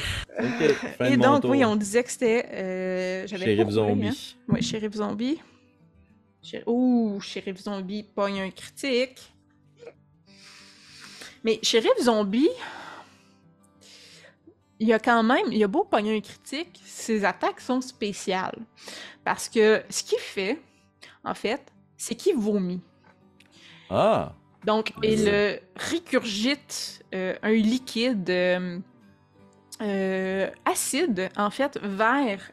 Fin 0.99 1.07
Et 1.07 1.13
de 1.13 1.17
mon 1.17 1.33
donc, 1.33 1.41
tour. 1.43 1.51
oui, 1.51 1.65
on 1.65 1.75
disait 1.75 2.05
que 2.05 2.11
c'était. 2.13 2.47
Euh, 2.53 3.27
j'avais 3.27 3.45
Shérif 3.57 3.71
zombie. 3.71 4.09
hein. 4.09 4.13
Oui, 4.49 4.63
shérif 4.63 4.93
zombie. 4.93 5.39
Chéri- 6.43 6.65
Ouh, 6.67 7.19
shérif 7.21 7.57
zombie 7.63 8.05
pogne 8.15 8.41
un 8.43 8.51
critique. 8.51 9.32
Mais 11.45 11.59
shérif 11.63 11.93
zombie, 12.01 12.51
il 14.79 14.89
y 14.89 14.93
a 14.93 14.99
quand 14.99 15.23
même, 15.23 15.47
il 15.51 15.59
y 15.59 15.65
a 15.65 15.69
beau 15.69 15.85
pogner 15.85 16.17
un 16.17 16.21
critique, 16.21 16.81
ses 16.85 17.25
attaques 17.25 17.61
sont 17.61 17.81
spéciales. 17.81 18.59
Parce 19.25 19.49
que 19.49 19.83
ce 19.89 20.03
qu'il 20.03 20.19
fait, 20.19 20.61
en 21.25 21.35
fait, 21.35 21.63
c'est 21.97 22.15
qu'il 22.15 22.37
vomit. 22.37 22.81
Ah! 23.91 24.33
Donc, 24.65 24.93
il 25.03 25.29
euh, 25.29 25.57
euh, 27.15 27.35
un 27.43 27.53
liquide 27.53 28.31
euh, 28.31 28.79
euh, 29.81 30.51
acide, 30.65 31.31
en 31.37 31.51
fait, 31.51 31.79
vers 31.83 32.51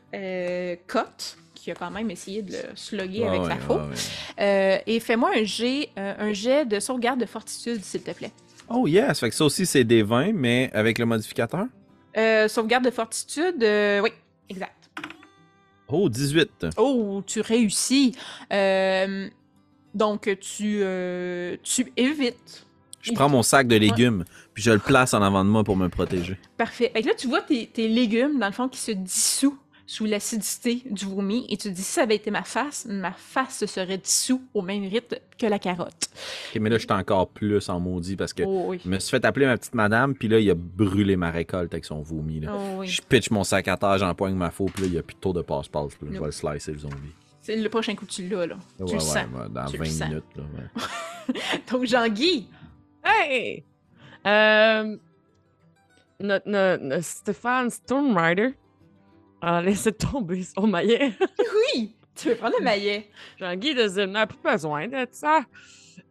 Cotte, 0.88 1.38
qui 1.53 1.72
a 1.72 1.76
quand 1.76 1.91
même 1.91 2.10
essayé 2.10 2.41
de 2.41 2.53
le 2.53 2.76
slugger 2.76 3.28
avec 3.28 3.41
Ah 3.45 3.57
sa. 3.68 3.90
Euh, 4.40 4.78
et 4.86 4.99
fais-moi 4.99 5.32
un 5.36 5.44
jet, 5.44 5.90
un 5.95 6.34
jet 6.34 6.66
de 6.66 6.80
sauvegarde 6.80 7.20
de 7.20 7.26
fortitude, 7.26 7.84
s'il 7.84 8.02
te 8.02 8.11
plaît. 8.11 8.32
Oh 8.70 8.88
yes, 8.88 9.20
fait 9.20 9.30
que 9.30 9.36
ça 9.36 9.46
aussi 9.46 9.66
c'est 9.66 9.84
des 9.84 10.04
20, 10.04 10.34
mais 10.34 10.70
avec 10.74 11.00
le 11.00 11.06
modificateur? 11.06 11.66
Euh, 12.18 12.48
sauvegarde 12.48 12.86
de 12.86 12.91
fortitude, 12.91 13.64
euh, 13.64 14.02
oui, 14.02 14.12
exact. 14.50 14.90
Oh, 15.88 16.08
18. 16.08 16.68
Oh, 16.78 17.24
tu 17.26 17.41
réussis. 17.41 18.16
Euh, 18.54 19.28
donc, 19.96 20.30
tu, 20.40 20.82
euh, 20.84 21.58
tu 21.64 21.91
évites. 21.98 22.66
Je 23.02 23.12
prends 23.14 23.30
mon 23.30 23.41
sac 23.41 23.68
de 23.68 23.76
légumes, 23.76 24.26
puis 24.54 24.62
je 24.62 24.72
le 24.72 24.80
place 24.80 25.14
en 25.14 25.22
avant 25.22 25.44
de 25.44 25.50
moi 25.50 25.64
pour 25.64 25.78
me 25.78 25.88
protéger. 25.88 26.38
Parfait. 26.58 26.91
Fait 26.94 27.02
que 27.02 27.08
là, 27.08 27.14
tu 27.16 27.28
vois 27.28 27.41
tes, 27.41 27.66
tes 27.68 27.88
légumes, 27.88 28.40
dans 28.40 28.48
le 28.48 28.52
fond, 28.52 28.68
qui 28.68 28.80
se 28.80 28.91
dissous 28.91 29.58
sous 29.91 30.06
l'acidité 30.06 30.84
du 30.91 31.06
vomi, 31.06 31.48
et 31.49 31.57
tu 31.57 31.68
te 31.70 31.74
dis, 31.74 31.82
si 31.82 31.94
ça 31.94 32.03
avait 32.03 32.16
été 32.18 32.30
ma 32.30 32.44
face, 32.44 32.86
ma 32.88 33.11
face 33.11 33.57
se 33.57 33.66
serait 33.66 33.98
dissous 33.98 34.40
au 34.53 34.61
même 34.61 34.84
rythme 34.84 35.16
que 35.36 35.48
la 35.48 35.57
carotte. 35.57 36.10
Ok, 36.53 36.61
mais 36.61 36.70
là, 36.70 36.78
je 36.78 36.84
suis 36.84 36.91
encore 36.94 37.28
plus 37.28 37.68
en 37.70 37.80
maudit 37.80 38.16
parce 38.16 38.32
que 38.34 38.44
Oh 38.45 38.66
oui. 38.68 38.80
je 38.86 38.88
me 38.88 38.99
suis 38.99 39.10
fait 39.10 39.26
appeler 39.26 39.48
ma 39.48 39.57
petite 39.57 39.74
madame, 39.74 40.14
puis 40.14 40.28
là, 40.28 40.38
il 40.40 40.48
a 40.52 40.53
brûlé 40.56 41.16
ma 41.16 41.32
récolte 41.32 41.74
avec 41.74 41.86
son 41.86 42.03
vomi. 42.03 42.40
Là. 42.40 42.52
Oh 42.56 42.76
oui. 42.82 42.88
Je 42.88 43.02
pitch 43.02 43.32
mon 43.32 43.44
sac 43.44 43.68
à 43.68 43.78
terre, 43.78 43.98
j'empoigne 43.98 44.36
ma 44.36 44.52
faux, 44.52 44.66
puis 44.72 44.84
là, 44.84 44.88
il 44.90 44.91
n'y 44.94 44.99
a 44.99 45.02
plus 45.02 45.16
de 45.16 45.20
tour 45.22 45.34
de 45.34 45.41
passe-passe. 45.41 45.94
là, 46.03 46.07
Je 46.11 46.20
vais 46.20 46.26
le 46.26 46.32
slicer, 46.32 46.72
le 46.74 46.78
zombie. 46.78 46.95
C'est 47.41 47.56
le 47.56 47.70
prochain 47.70 47.95
coup, 47.95 48.06
tu 48.06 48.28
l'as, 48.30 48.45
là. 48.45 48.57
Ouais, 48.80 48.86
tu 48.86 48.94
le 48.94 48.99
ouais, 48.99 48.99
sens. 48.99 49.26
dans 49.49 49.66
Tu 49.66 49.78
le 49.78 49.84
20 49.86 49.90
sens. 49.90 50.07
minutes. 50.07 50.24
Là, 50.36 50.44
ouais. 50.56 51.34
Donc, 51.72 51.86
Jean-Guy, 51.86 52.48
Hey! 53.03 53.64
Euh, 54.28 54.98
notre, 56.20 56.48
notre- 56.48 56.84
notre 56.84 57.03
Stéphane 57.03 57.72
Stormrider 57.72 58.53
a 59.41 59.61
laissé 59.61 59.91
tomber 59.94 60.44
son 60.44 60.68
maillet. 60.68 61.11
oui, 61.76 61.95
tu 62.16 62.30
veux 62.30 62.36
prendre 62.36 62.56
le 62.60 62.64
maillet. 62.64 63.10
Jean-Guy 63.40 63.74
de 63.76 63.88
Zim 63.88 64.07
n'a 64.07 64.28
plus 64.28 64.40
besoin 64.44 64.88
de 64.88 65.07
ça. 65.11 65.41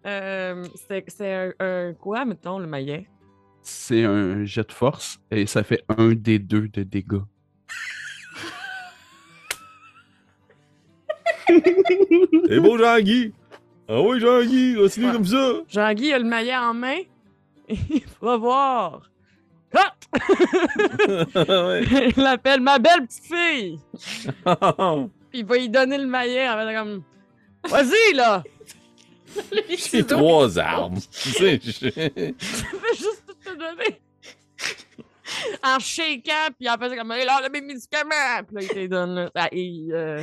Euh, 0.07 0.65
c'est 0.89 1.05
c'est 1.09 1.33
un, 1.33 1.53
un 1.61 1.95
quoi, 1.95 2.25
mettons, 2.25 2.59
le 2.59 2.67
maillet? 2.67 3.09
C'est 3.63 4.05
un 4.05 4.45
jet 4.45 4.67
de 4.67 4.73
force 4.73 5.19
et 5.31 5.47
ça 5.47 5.63
fait 5.63 5.83
un 5.89 6.13
des 6.15 6.39
deux 6.39 6.69
de 6.69 6.83
dégâts. 6.83 7.21
C'est 12.49 12.61
beau, 12.61 12.77
Jean-Guy! 12.79 13.33
Ah 13.89 14.01
oui, 14.03 14.21
Jean-Guy, 14.21 14.75
continue 14.77 15.07
Ouais. 15.07 15.13
comme 15.13 15.25
ça! 15.25 15.53
Jean-Guy 15.69 16.13
a 16.13 16.19
le 16.19 16.25
maillet 16.25 16.57
en 16.57 16.75
main. 16.75 16.99
Il 17.69 18.03
va 18.21 18.37
voir. 18.37 19.11
Ouais. 21.35 21.85
Il 22.17 22.23
l'appelle 22.23 22.61
ma 22.61 22.79
belle 22.79 23.07
petite 23.07 23.25
fille. 23.25 23.79
Puis 25.31 25.41
il 25.41 25.45
va 25.45 25.57
lui 25.57 25.69
donner 25.69 25.99
le 25.99 26.07
maillet 26.07 26.49
en 26.49 26.57
fait 26.67 26.75
comme. 26.75 27.03
Vas-y, 27.69 28.15
là! 28.15 28.43
J'ai 29.91 30.05
trois 30.07 30.59
armes. 30.59 30.99
Tu 31.11 31.31
sais, 31.31 31.61
je- 31.63 31.71
Je 31.71 31.89
vais 31.91 32.35
juste 32.97 33.25
tout 33.27 33.35
te 33.45 33.51
donner. 33.51 34.01
En 35.63 35.79
shakeant, 35.79 36.49
puis 36.59 36.69
en 36.71 36.79
faisant 36.79 36.97
comme, 36.97 37.09
là, 37.11 37.49
mes 37.53 37.61
médicaments! 37.61 38.43
Puis 38.47 38.57
là, 38.57 38.63
il 38.63 38.69
te 38.69 38.87
donne. 38.87 39.15
Là. 39.15 39.31
Ah, 39.35 39.49
et, 39.53 39.89
euh, 39.93 40.23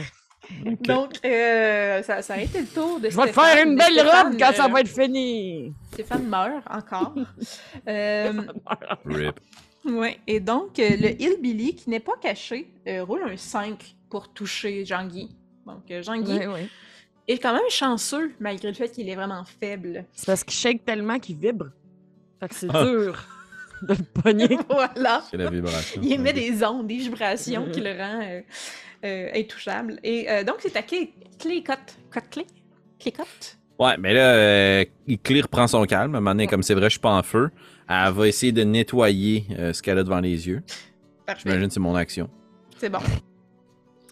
Donc, 0.81 1.13
euh, 1.25 2.01
ça, 2.03 2.21
ça 2.21 2.33
a 2.35 2.39
été 2.39 2.61
le 2.61 2.67
tour 2.67 2.99
de 2.99 3.09
je 3.09 3.15
vais 3.17 3.27
te 3.27 3.31
faire 3.33 3.65
une 3.65 3.75
belle 3.75 3.93
Stéphane, 3.93 4.27
robe 4.27 4.37
quand 4.39 4.53
ça 4.53 4.65
euh, 4.65 4.67
va 4.69 4.79
être 4.81 4.87
fini! 4.87 5.73
Stéphane 5.93 6.27
meurt 6.27 6.63
encore. 6.69 7.13
euh, 7.87 8.33
Rip. 9.05 9.39
ouais. 9.85 10.19
Et 10.27 10.39
donc, 10.39 10.79
euh, 10.79 10.89
le 10.99 11.21
Hillbilly, 11.21 11.75
qui 11.75 11.89
n'est 11.89 11.99
pas 11.99 12.15
caché, 12.21 12.67
euh, 12.87 13.03
roule 13.03 13.23
un 13.23 13.37
5 13.37 13.95
pour 14.09 14.29
toucher 14.33 14.85
Jean-Guy. 14.85 15.35
Donc, 15.65 15.89
euh, 15.91 16.01
Jean-Guy 16.03 16.37
Ouais, 16.37 16.47
ouais. 16.47 16.69
est 17.27 17.37
quand 17.39 17.53
même 17.53 17.69
chanceux, 17.69 18.33
malgré 18.39 18.67
le 18.69 18.73
fait 18.75 18.89
qu'il 18.89 19.09
est 19.09 19.15
vraiment 19.15 19.43
faible. 19.59 20.05
C'est 20.13 20.25
parce 20.27 20.43
qu'il 20.43 20.53
shake 20.53 20.85
tellement 20.85 21.19
qu'il 21.19 21.37
vibre. 21.37 21.67
Fait 22.39 22.49
que 22.49 22.55
c'est 22.55 22.67
Ah. 22.73 22.83
dur 22.83 23.25
de 23.85 23.93
le 23.93 24.21
pogner. 24.21 24.57
voilà. 24.69 25.23
C'est 25.29 25.37
la 25.37 25.49
vibration. 25.49 26.01
Il 26.03 26.13
émet 26.13 26.33
des 26.33 26.63
ondes, 26.63 26.87
des 26.87 26.97
vibrations 26.97 27.67
qui 27.71 27.81
le 27.81 27.91
rend 27.91 28.21
euh, 28.21 28.41
euh, 29.05 29.29
intouchable. 29.35 29.99
Et 30.03 30.29
euh, 30.29 30.43
donc, 30.43 30.57
c'est 30.59 30.75
à 30.75 30.81
clé, 30.83 31.13
clé 31.39 31.63
cote. 31.63 31.77
Cote 32.11 32.29
clé? 32.29 32.45
Clé 32.99 33.11
cote? 33.11 33.57
Ouais, 33.77 33.97
mais 33.99 34.13
là, 34.13 34.33
euh, 34.35 34.85
Claire 35.23 35.49
prend 35.49 35.67
son 35.67 35.83
calme. 35.85 36.15
À 36.15 36.17
un 36.17 36.21
moment 36.21 36.31
donné, 36.31 36.43
Ouais. 36.43 36.47
comme 36.49 36.63
c'est 36.63 36.73
vrai, 36.75 36.85
je 36.85 36.91
suis 36.91 36.99
pas 36.99 37.11
en 37.13 37.23
feu. 37.23 37.49
Elle 37.89 38.11
va 38.13 38.27
essayer 38.27 38.51
de 38.51 38.63
nettoyer 38.63 39.45
euh, 39.59 39.73
ce 39.73 39.81
qu'elle 39.83 39.97
a 39.99 40.03
devant 40.03 40.19
les 40.21 40.47
yeux. 40.47 40.63
Parfait. 41.25 41.41
J'imagine 41.45 41.67
que 41.67 41.73
c'est 41.73 41.79
mon 41.79 41.95
action. 41.95 42.29
C'est 42.77 42.89
bon. 42.89 42.99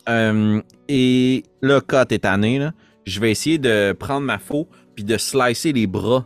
Euh, 0.10 0.62
et 0.88 1.44
là, 1.62 1.82
Kat 1.82 2.06
est 2.12 2.20
tanné, 2.20 2.60
là. 2.60 2.74
Je 3.06 3.20
vais 3.20 3.32
essayer 3.32 3.58
de 3.58 3.94
prendre 3.94 4.26
ma 4.26 4.38
faux 4.40 4.68
puis 4.96 5.04
de 5.04 5.18
slicer 5.18 5.74
les 5.74 5.88
bras 5.88 6.26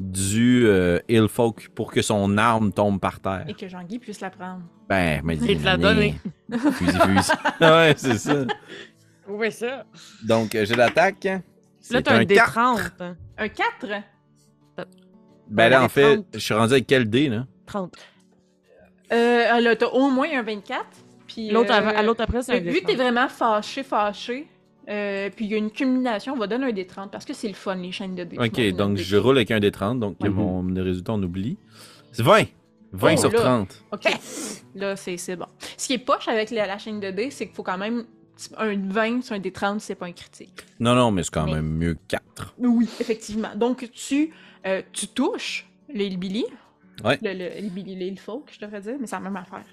du 0.00 0.64
euh, 0.66 0.98
Hillfolk 1.08 1.68
pour 1.74 1.92
que 1.92 2.00
son 2.02 2.38
arme 2.38 2.72
tombe 2.72 2.98
par 2.98 3.20
terre. 3.20 3.44
Et 3.46 3.54
que 3.54 3.68
Jean-Guy 3.68 3.98
puisse 3.98 4.20
la 4.20 4.30
prendre. 4.30 4.62
Ben, 4.88 5.20
mais 5.22 5.36
Il 5.36 5.58
te 5.60 5.64
l'a 5.64 5.76
donné. 5.76 6.14
Fusil, 6.50 6.98
fusil. 6.98 7.32
ouais, 7.60 7.94
c'est 7.96 8.16
ça. 8.18 8.44
Oui, 9.28 9.52
ça. 9.52 9.84
Donc, 10.26 10.54
euh, 10.54 10.64
j'ai 10.64 10.74
l'attaque. 10.74 11.24
Là, 11.90 12.02
t'as 12.02 12.16
un 12.16 12.24
quatre. 12.24 12.58
D30. 12.58 12.90
hein. 13.00 13.16
Un 13.38 13.48
4? 13.48 13.86
Ben 15.48 15.68
là, 15.68 15.80
un 15.80 15.84
en 15.84 15.88
fait, 15.88 16.16
D30. 16.16 16.24
je 16.34 16.38
suis 16.38 16.54
rendu 16.54 16.72
avec 16.72 16.86
quel 16.86 17.08
dé, 17.08 17.28
là? 17.28 17.46
30. 17.66 17.94
Euh, 19.12 19.60
là, 19.60 19.76
t'as 19.76 19.86
au 19.86 20.10
moins 20.10 20.28
un 20.32 20.42
24. 20.42 20.84
Puis, 21.26 21.50
L'autre 21.50 21.72
euh, 21.72 21.92
à 21.96 22.02
l'autre 22.02 22.22
après, 22.22 22.42
c'est 22.42 22.56
un 22.56 22.60
Vu 22.60 22.80
que 22.80 22.86
t'es 22.86 22.94
D30. 22.94 22.96
vraiment 22.96 23.28
fâché, 23.28 23.82
fâché, 23.82 24.48
euh, 24.90 25.30
puis 25.34 25.44
il 25.46 25.50
y 25.50 25.54
a 25.54 25.58
une 25.58 25.70
culmination, 25.70 26.32
on 26.34 26.36
va 26.38 26.46
donner 26.46 26.66
un 26.66 26.72
des 26.72 26.86
30 26.86 27.10
parce 27.10 27.24
que 27.24 27.32
c'est 27.32 27.48
le 27.48 27.54
fun, 27.54 27.76
les 27.76 27.92
chaînes 27.92 28.14
de 28.14 28.24
dés. 28.24 28.36
Ok, 28.38 28.76
donc 28.76 28.96
je 28.96 29.16
roule 29.16 29.36
avec 29.36 29.50
un 29.50 29.60
des 29.60 29.70
30, 29.70 30.00
donc 30.00 30.16
Ouais. 30.20 30.28
mon 30.28 30.62
le 30.62 30.82
résultat 30.82 31.12
on 31.12 31.22
oublie. 31.22 31.56
C'est 32.12 32.22
20! 32.22 32.44
20 32.92 33.14
Oh, 33.14 33.16
sur 33.16 33.30
là. 33.32 33.38
30. 33.40 33.84
Ok, 33.92 34.08
là, 34.74 34.96
c'est 34.96 35.16
c'est 35.16 35.36
bon. 35.36 35.46
Ce 35.76 35.86
qui 35.86 35.92
est 35.94 35.98
poche 35.98 36.26
avec 36.26 36.50
la, 36.50 36.66
la 36.66 36.76
chaîne 36.78 36.98
de 36.98 37.10
dés, 37.10 37.30
c'est 37.30 37.46
qu'il 37.46 37.54
faut 37.54 37.62
quand 37.62 37.78
même. 37.78 38.04
Un 38.56 38.74
20 38.74 39.22
sur 39.22 39.34
un 39.34 39.38
des 39.38 39.52
30, 39.52 39.80
c'est 39.82 39.94
pas 39.94 40.06
un 40.06 40.12
critique. 40.12 40.50
Non, 40.80 40.94
non, 40.94 41.10
mais 41.12 41.22
c'est 41.22 41.30
quand 41.30 41.44
Mais- 41.44 41.56
même 41.56 41.68
mieux 41.76 41.94
que 41.94 42.00
4. 42.08 42.54
Oui, 42.58 42.88
effectivement. 42.98 43.50
Donc, 43.54 43.88
tu, 43.92 44.32
euh, 44.66 44.80
tu 44.92 45.08
touches 45.08 45.68
le 45.92 46.00
Hillbilly. 46.04 46.46
Ouais. 47.04 47.18
Le, 47.22 47.32
le 47.34 47.60
le 47.60 48.02
Hillfolk, 48.02 48.50
je 48.50 48.64
devrais 48.64 48.80
dire, 48.80 48.94
mais 48.98 49.06
c'est 49.06 49.16
la 49.16 49.20
même 49.20 49.36
affaire. 49.36 49.64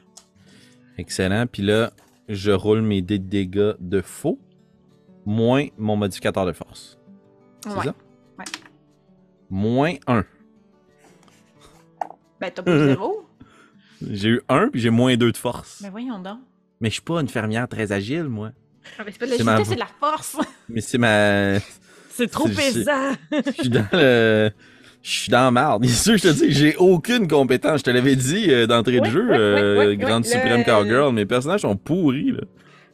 Excellent. 0.98 1.46
Puis 1.52 1.64
là, 1.64 1.92
je 2.30 2.52
roule 2.52 2.82
mes 2.82 3.02
dés 3.02 3.20
de 3.20 3.28
dégâts 3.28 3.74
de 3.80 4.02
faux, 4.02 4.38
moins 5.28 5.68
mon 5.78 5.96
modificateur 5.98 6.46
de 6.46 6.54
force. 6.54 6.98
C'est 7.64 7.70
Ouais. 7.74 7.84
ça? 7.86 7.96
Ouais. 8.40 8.46
Moins 9.50 9.94
1. 10.08 10.24
Ben, 12.40 12.52
t'as 12.54 12.64
pas 12.64 12.78
zéro. 12.86 13.26
J'ai 14.10 14.30
eu 14.30 14.42
1, 14.48 14.70
puis 14.70 14.80
j'ai 14.80 14.92
moins 14.92 15.18
2 15.18 15.32
de 15.32 15.38
force. 15.38 15.82
Ben, 15.82 15.90
voyons 15.90 16.20
donc. 16.20 16.38
Mais 16.80 16.90
je 16.90 16.94
suis 16.94 17.02
pas 17.02 17.20
une 17.20 17.28
fermière 17.28 17.68
très 17.68 17.92
agile, 17.92 18.26
moi. 18.26 18.52
Ah, 19.00 19.04
c'est 19.08 19.18
pas 19.18 19.26
de 19.26 19.32
C'est 19.32 19.44
l'agilité, 19.44 19.44
ma- 19.44 19.66
c'est 19.66 19.74
de 19.76 19.80
la 19.80 19.88
force. 20.00 20.38
Mais 20.70 20.82
c'est 20.82 20.98
ma. 21.00 21.60
C'est 22.10 22.28
trop 22.32 22.48
C'est- 22.48 22.54
c'est- 22.72 22.80
pesant. 22.80 23.14
Je 23.32 23.52
suis 23.62 23.70
dans 23.70 23.86
le. 23.94 24.52
Je 25.04 25.10
suis 25.12 25.30
dans 25.32 25.52
marde. 25.52 25.82
Bien 25.84 25.92
sûr, 25.92 26.18
je 26.18 26.24
te 26.24 26.28
dis, 26.34 26.52
j'ai 26.52 26.76
aucune 26.78 27.28
compétence. 27.28 27.80
Je 27.80 27.84
te 27.86 27.90
l'avais 27.92 28.16
dit 28.16 28.46
euh, 28.52 28.66
d'entrée 28.66 29.00
de 29.02 29.06
jeu, 29.06 29.28
euh, 29.32 29.96
Grande 29.96 30.24
ouais, 30.26 30.30
Suprême 30.32 30.60
le- 30.60 30.64
Cowgirl. 30.64 31.14
Mes 31.14 31.26
personnages 31.28 31.62
sont 31.62 31.76
pourris, 31.76 32.32
là. 32.32 32.42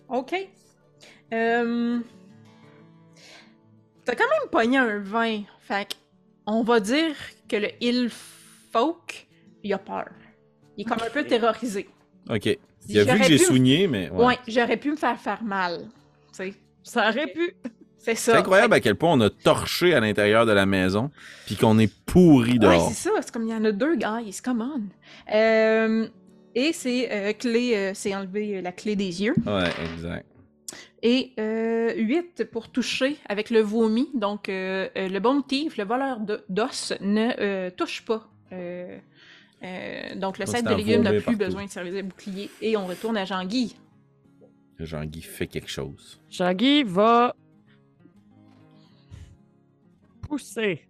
OK. 0.10 0.36
Euh... 1.34 2.00
T'as 4.06 4.16
quand 4.16 4.26
même 4.30 4.50
pogné 4.52 4.78
un 4.78 5.00
20. 5.00 5.42
Fait 5.60 5.86
que 5.90 5.96
on 6.46 6.64
va 6.64 6.80
dire 6.80 7.16
que 7.48 7.56
le 7.56 7.70
Hillfolk, 7.80 9.28
il 9.64 9.74
a 9.74 9.78
peur. 9.78 10.10
Il 10.78 10.82
est 10.82 10.86
comme 10.90 11.02
un 11.06 11.10
peu 11.10 11.24
terrorisé. 11.24 11.88
Ok. 12.30 12.46
Il 12.90 13.00
a 13.00 13.04
vu 13.04 13.10
J'aurais 13.10 13.20
que 13.20 13.26
j'ai 13.28 13.38
pu- 13.38 13.44
soigné, 13.46 13.88
mais. 13.88 14.10
ouais. 14.10 14.26
Ouais, 14.26 14.40
j'aurais 14.48 14.78
pu 14.78 14.92
me 14.92 14.96
faire 14.98 15.18
faire 15.20 15.42
mal. 15.44 15.86
Tu 16.32 16.38
sais, 16.38 16.54
Ça 16.84 17.10
aurait 17.10 17.28
pu. 17.28 17.56
c'est 17.98 18.16
ça. 18.16 18.34
C'est 18.34 18.38
incroyable 18.40 18.74
à 18.74 18.80
quel 18.82 18.96
point 18.96 19.14
on 19.14 19.22
a 19.22 19.30
torché 19.30 19.94
à 19.94 20.02
l'intérieur 20.02 20.46
de 20.46 20.52
la 20.52 20.66
maison, 20.66 21.10
puis 21.46 21.56
qu'on 21.56 21.80
est 21.80 21.94
pourri 22.06 22.54
Ouais, 22.54 22.58
dehors. 22.60 22.90
c'est 22.92 23.10
ça. 23.10 23.12
C'est 23.22 23.32
comme 23.32 23.44
il 23.48 23.52
y 23.52 23.54
en 23.56 23.64
a 23.64 23.72
deux, 23.72 23.96
guys. 23.96 24.40
Come 24.44 24.62
on. 24.62 25.34
Euh, 25.34 26.08
et 26.56 26.74
c'est 26.74 27.10
euh, 27.12 27.32
clé, 27.34 27.74
euh, 27.76 27.92
c'est 27.94 28.14
enlever 28.14 28.58
euh, 28.58 28.62
la 28.62 28.74
clé 28.74 28.98
des 28.98 29.22
yeux. 29.24 29.36
Ouais, 29.46 29.70
exact. 29.96 30.26
Et 31.06 31.34
euh, 31.38 31.94
8 31.96 32.46
pour 32.46 32.70
toucher 32.72 33.18
avec 33.28 33.50
le 33.50 33.60
vomi. 33.60 34.10
Donc, 34.14 34.48
euh, 34.48 34.88
euh, 34.96 35.10
le 35.10 35.20
bon 35.20 35.42
thief, 35.42 35.76
le 35.78 35.84
voleur 35.84 36.22
de- 36.22 36.46
d'os, 36.48 36.94
ne 37.02 37.30
euh, 37.40 37.70
touche 37.72 38.06
pas. 38.06 38.30
Euh, 38.54 38.98
euh, 39.64 40.16
donc, 40.16 40.40
le 40.40 40.46
set 40.46 40.64
de 40.66 40.74
légumes 40.74 41.02
n'a 41.02 41.12
plus 41.12 41.22
partout. 41.22 41.38
besoin 41.38 41.66
de 41.66 41.70
service 41.70 41.94
de 41.94 42.02
bouclier. 42.04 42.50
Et 42.62 42.78
on 42.78 42.86
retourne 42.88 43.18
à 43.18 43.26
Jean-Guy. 43.26 43.76
Jean-Guy 44.80 45.22
fait 45.22 45.48
quelque 45.48 45.70
chose. 45.70 46.22
Shaggy 46.30 46.84
va 46.84 47.36
pousser. 50.22 50.88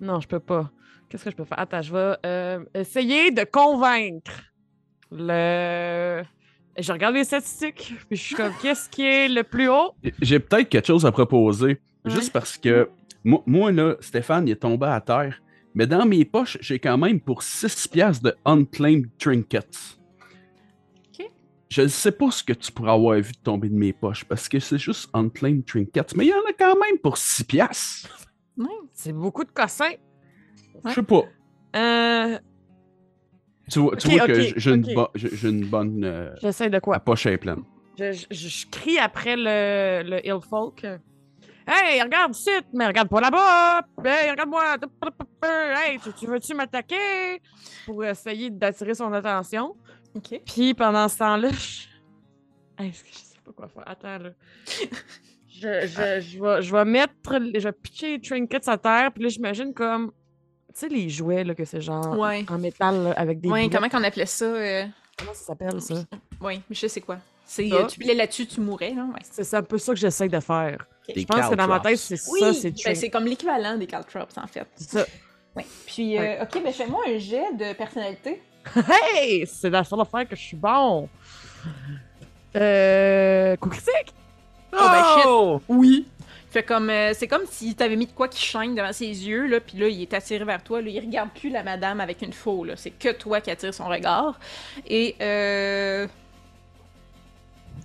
Non, 0.00 0.20
je 0.20 0.26
peux 0.28 0.40
pas. 0.40 0.70
Qu'est-ce 1.08 1.24
que 1.24 1.30
je 1.30 1.36
peux 1.36 1.44
faire? 1.44 1.58
Attends, 1.60 1.82
je 1.82 1.92
vais 1.92 2.16
euh, 2.26 2.64
essayer 2.74 3.30
de 3.30 3.44
convaincre 3.44 4.42
le. 5.10 6.22
Je 6.78 6.92
regarde 6.92 7.14
les 7.14 7.24
statistiques, 7.24 7.94
puis 8.08 8.16
je 8.16 8.22
suis 8.22 8.34
comme, 8.34 8.52
qu'est-ce 8.62 8.88
qui 8.88 9.02
est 9.02 9.28
le 9.28 9.42
plus 9.42 9.68
haut? 9.68 9.92
J'ai 10.20 10.38
peut-être 10.38 10.68
quelque 10.68 10.86
chose 10.86 11.04
à 11.04 11.12
proposer. 11.12 11.80
Ouais. 12.04 12.10
Juste 12.10 12.32
parce 12.32 12.56
que 12.56 12.88
moi, 13.24 13.42
moi, 13.46 13.72
là, 13.72 13.96
Stéphane, 14.00 14.48
il 14.48 14.52
est 14.52 14.56
tombé 14.56 14.86
à 14.86 15.00
terre. 15.00 15.40
Mais 15.74 15.86
dans 15.86 16.04
mes 16.04 16.24
poches, 16.24 16.58
j'ai 16.60 16.78
quand 16.78 16.98
même 16.98 17.20
pour 17.20 17.42
6 17.42 17.88
piastres 17.88 18.22
de 18.24 18.34
unclaimed 18.44 19.08
trinkets. 19.18 19.98
Ok. 21.18 21.26
Je 21.68 21.82
ne 21.82 21.86
sais 21.88 22.12
pas 22.12 22.30
ce 22.30 22.42
que 22.42 22.52
tu 22.52 22.72
pourrais 22.72 22.92
avoir 22.92 23.16
vu 23.16 23.32
tomber 23.32 23.68
de 23.68 23.74
mes 23.74 23.92
poches 23.92 24.24
parce 24.24 24.48
que 24.48 24.58
c'est 24.58 24.78
juste 24.78 25.08
unclaimed 25.14 25.64
trinkets. 25.64 26.14
Mais 26.16 26.26
il 26.26 26.28
y 26.28 26.34
en 26.34 26.38
a 26.48 26.52
quand 26.58 26.78
même 26.78 26.98
pour 27.02 27.16
6 27.16 27.44
piastres. 27.44 28.28
Ouais. 28.56 28.66
C'est 28.92 29.12
beaucoup 29.12 29.44
de 29.44 29.50
cossins. 29.50 29.94
Je 30.84 30.90
sais 30.90 31.02
pas. 31.02 31.24
Euh, 31.76 32.38
Tu 33.70 33.78
vois, 33.78 33.96
tu 33.96 34.08
Ok, 34.08 34.12
vois 34.14 34.26
que 34.26 34.40
j'ai 34.58 34.70
une, 34.72 34.84
ok. 34.84 34.94
bo- 34.94 35.10
une 35.44 35.64
bonne. 35.66 36.04
euh, 36.04 36.34
J'essaie 36.40 36.68
de 36.68 36.72
la 36.72 36.80
quoi? 36.80 36.98
poche 37.00 37.26
est 37.26 37.38
pleine. 37.38 37.62
Je, 37.98 38.24
je- 38.30 38.66
crie 38.70 38.98
après 38.98 39.36
le, 39.36 40.02
le 40.08 40.26
Hillfolk. 40.26 40.84
Hey, 41.66 42.02
regarde 42.02 42.34
ici, 42.34 42.50
mais 42.72 42.88
regarde 42.88 43.08
pas 43.08 43.20
là-bas! 43.20 43.82
Hey, 44.04 44.30
regarde-moi! 44.32 44.76
Hey, 45.44 45.98
tu, 46.00 46.12
tu 46.12 46.26
veux-tu 46.26 46.54
m'attaquer? 46.54 47.40
Pour 47.86 48.04
essayer 48.04 48.50
d'attirer 48.50 48.94
son 48.94 49.12
attention? 49.12 49.76
OK. 50.14 50.40
Puis 50.44 50.74
pendant 50.74 51.08
ce 51.08 51.18
temps-là, 51.18 51.50
je... 51.50 52.82
Hey, 52.82 52.90
je 52.92 52.98
sais 53.16 53.38
pas 53.44 53.52
quoi 53.52 53.68
faire? 53.68 53.84
Attends, 53.86 54.18
là. 54.18 54.30
Je, 54.66 55.86
je, 55.86 56.20
je, 56.20 56.42
vais, 56.42 56.62
je 56.62 56.72
vais 56.74 56.84
mettre... 56.84 57.12
Je 57.30 57.60
vais 57.60 57.72
pitcher 57.72 58.12
les 58.16 58.20
trinkets 58.20 58.66
à 58.66 58.76
terre, 58.76 59.12
puis 59.12 59.22
là, 59.22 59.28
j'imagine 59.28 59.72
comme... 59.72 60.10
Tu 60.74 60.80
sais, 60.80 60.88
les 60.88 61.08
jouets, 61.08 61.44
là, 61.44 61.54
que 61.54 61.64
c'est 61.64 61.80
genre 61.80 62.18
Ouais. 62.18 62.44
en 62.48 62.58
métal, 62.58 63.02
là, 63.04 63.12
avec 63.12 63.40
des 63.40 63.48
boulettes. 63.48 63.72
comment 63.72 63.88
qu'on 63.88 64.02
appelait 64.04 64.26
ça? 64.26 64.44
euh, 64.44 64.84
Comment 65.18 65.34
ça 65.34 65.44
s'appelle, 65.46 65.80
ça? 65.82 65.94
Oui, 66.40 66.56
mais 66.68 66.74
je 66.74 66.80
sais 66.80 66.88
c'est 66.88 67.00
quoi. 67.00 67.18
C'est, 67.44 67.70
euh, 67.72 67.86
tu 67.86 67.98
pilais 67.98 68.14
là-dessus, 68.14 68.46
tu 68.46 68.60
mourais, 68.60 68.94
là. 68.94 69.02
Ouais. 69.04 69.20
C'est 69.30 69.54
un 69.54 69.62
peu 69.62 69.76
ça 69.78 69.92
que 69.92 69.98
j'essaie 69.98 70.28
de 70.28 70.40
faire. 70.40 70.86
Je 71.14 71.24
pense 71.24 71.48
que 71.50 71.54
dans 71.54 71.66
ma 71.68 71.80
tête, 71.80 71.98
c'est 71.98 72.18
Oui, 72.30 72.40
ça, 72.40 72.52
c'est 72.54 72.70
ben, 72.84 72.94
c'est 72.94 73.10
comme 73.10 73.24
l'équivalent 73.26 73.76
des 73.76 73.86
caltrops, 73.86 74.38
en 74.38 74.46
fait. 74.46 74.66
C'est 74.76 74.98
ça. 75.00 75.04
Ouais. 75.54 75.66
Puis, 75.86 76.16
euh, 76.16 76.20
Ouais. 76.20 76.38
OK, 76.42 76.62
ben 76.62 76.72
fais-moi 76.72 77.02
un 77.08 77.18
jet 77.18 77.52
de 77.54 77.74
personnalité. 77.74 78.40
Hey! 79.14 79.46
C'est 79.46 79.68
la 79.70 79.84
seule 79.84 80.00
affaire 80.00 80.26
que 80.26 80.36
je 80.36 80.40
suis 80.40 80.56
bon. 80.56 81.08
Euh. 82.56 83.56
Coup 83.56 83.68
critique? 83.68 84.14
Oh, 84.72 84.76
ben, 84.78 85.04
shit. 85.16 85.24
Oh! 85.26 85.60
Oui. 85.68 86.06
Fait 86.52 86.62
comme 86.62 86.90
euh, 86.90 87.12
c'est 87.14 87.26
comme 87.28 87.46
si 87.50 87.74
t'avais 87.74 87.96
mis 87.96 88.06
de 88.06 88.12
quoi 88.12 88.28
qui 88.28 88.38
chaîne 88.40 88.74
devant 88.74 88.92
ses 88.92 89.06
yeux 89.06 89.46
là, 89.46 89.58
puis 89.60 89.78
là 89.78 89.88
il 89.88 90.02
est 90.02 90.12
attiré 90.12 90.44
vers 90.44 90.62
toi, 90.62 90.82
là, 90.82 90.88
il 90.90 91.00
regarde 91.00 91.30
plus 91.30 91.48
la 91.48 91.62
madame 91.62 91.98
avec 92.00 92.20
une 92.20 92.32
faux 92.34 92.62
là, 92.64 92.74
c'est 92.76 92.90
que 92.90 93.10
toi 93.12 93.40
qui 93.40 93.50
attire 93.50 93.72
son 93.72 93.86
regard. 93.88 94.38
Et 94.86 95.16
euh 95.22 96.06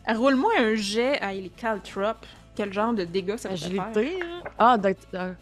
roule-moi 0.07 0.51
un 0.59 0.75
jet 0.75 1.19
à 1.21 1.33
les 1.33 1.49
caltrop. 1.49 2.25
Quel 2.55 2.73
genre 2.73 2.93
de 2.93 3.03
dégâts 3.05 3.37
ça 3.37 3.49
peut 3.49 3.55
faire? 3.55 3.81
Agilité? 3.83 4.19
hein? 4.23 4.41
Ah, 4.57 4.77
euh, 5.13 5.33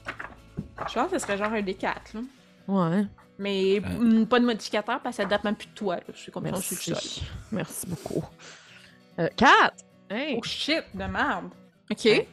Je 0.88 0.94
pense 0.94 1.12
que 1.12 1.18
ce 1.18 1.26
serait 1.26 1.38
genre 1.38 1.54
un 1.54 1.62
D4 1.62 1.94
là. 2.14 2.22
Ouais. 2.68 3.06
Mais 3.40 3.78
Euh. 3.84 4.00
mm, 4.22 4.26
pas 4.28 4.40
de 4.40 4.46
modificateur 4.46 5.00
parce 5.02 5.18
que 5.18 5.24
ça 5.24 5.28
date 5.28 5.44
même 5.44 5.56
plus 5.56 5.68
de 5.68 5.74
toi. 5.74 5.96
là. 5.96 6.02
C'est 6.16 6.32
comme 6.32 6.46
ça 6.46 6.52
Merci. 6.52 6.76
sur 6.76 6.94
le 6.94 7.00
sol. 7.00 7.24
Merci 7.52 7.88
beaucoup. 7.88 8.24
Euh, 9.20 9.30
4! 9.36 9.74
Hey! 10.10 10.36
Oh 10.38 10.44
shit, 10.44 10.84
de 10.94 11.04
merde. 11.06 11.50
Ok. 11.90 12.28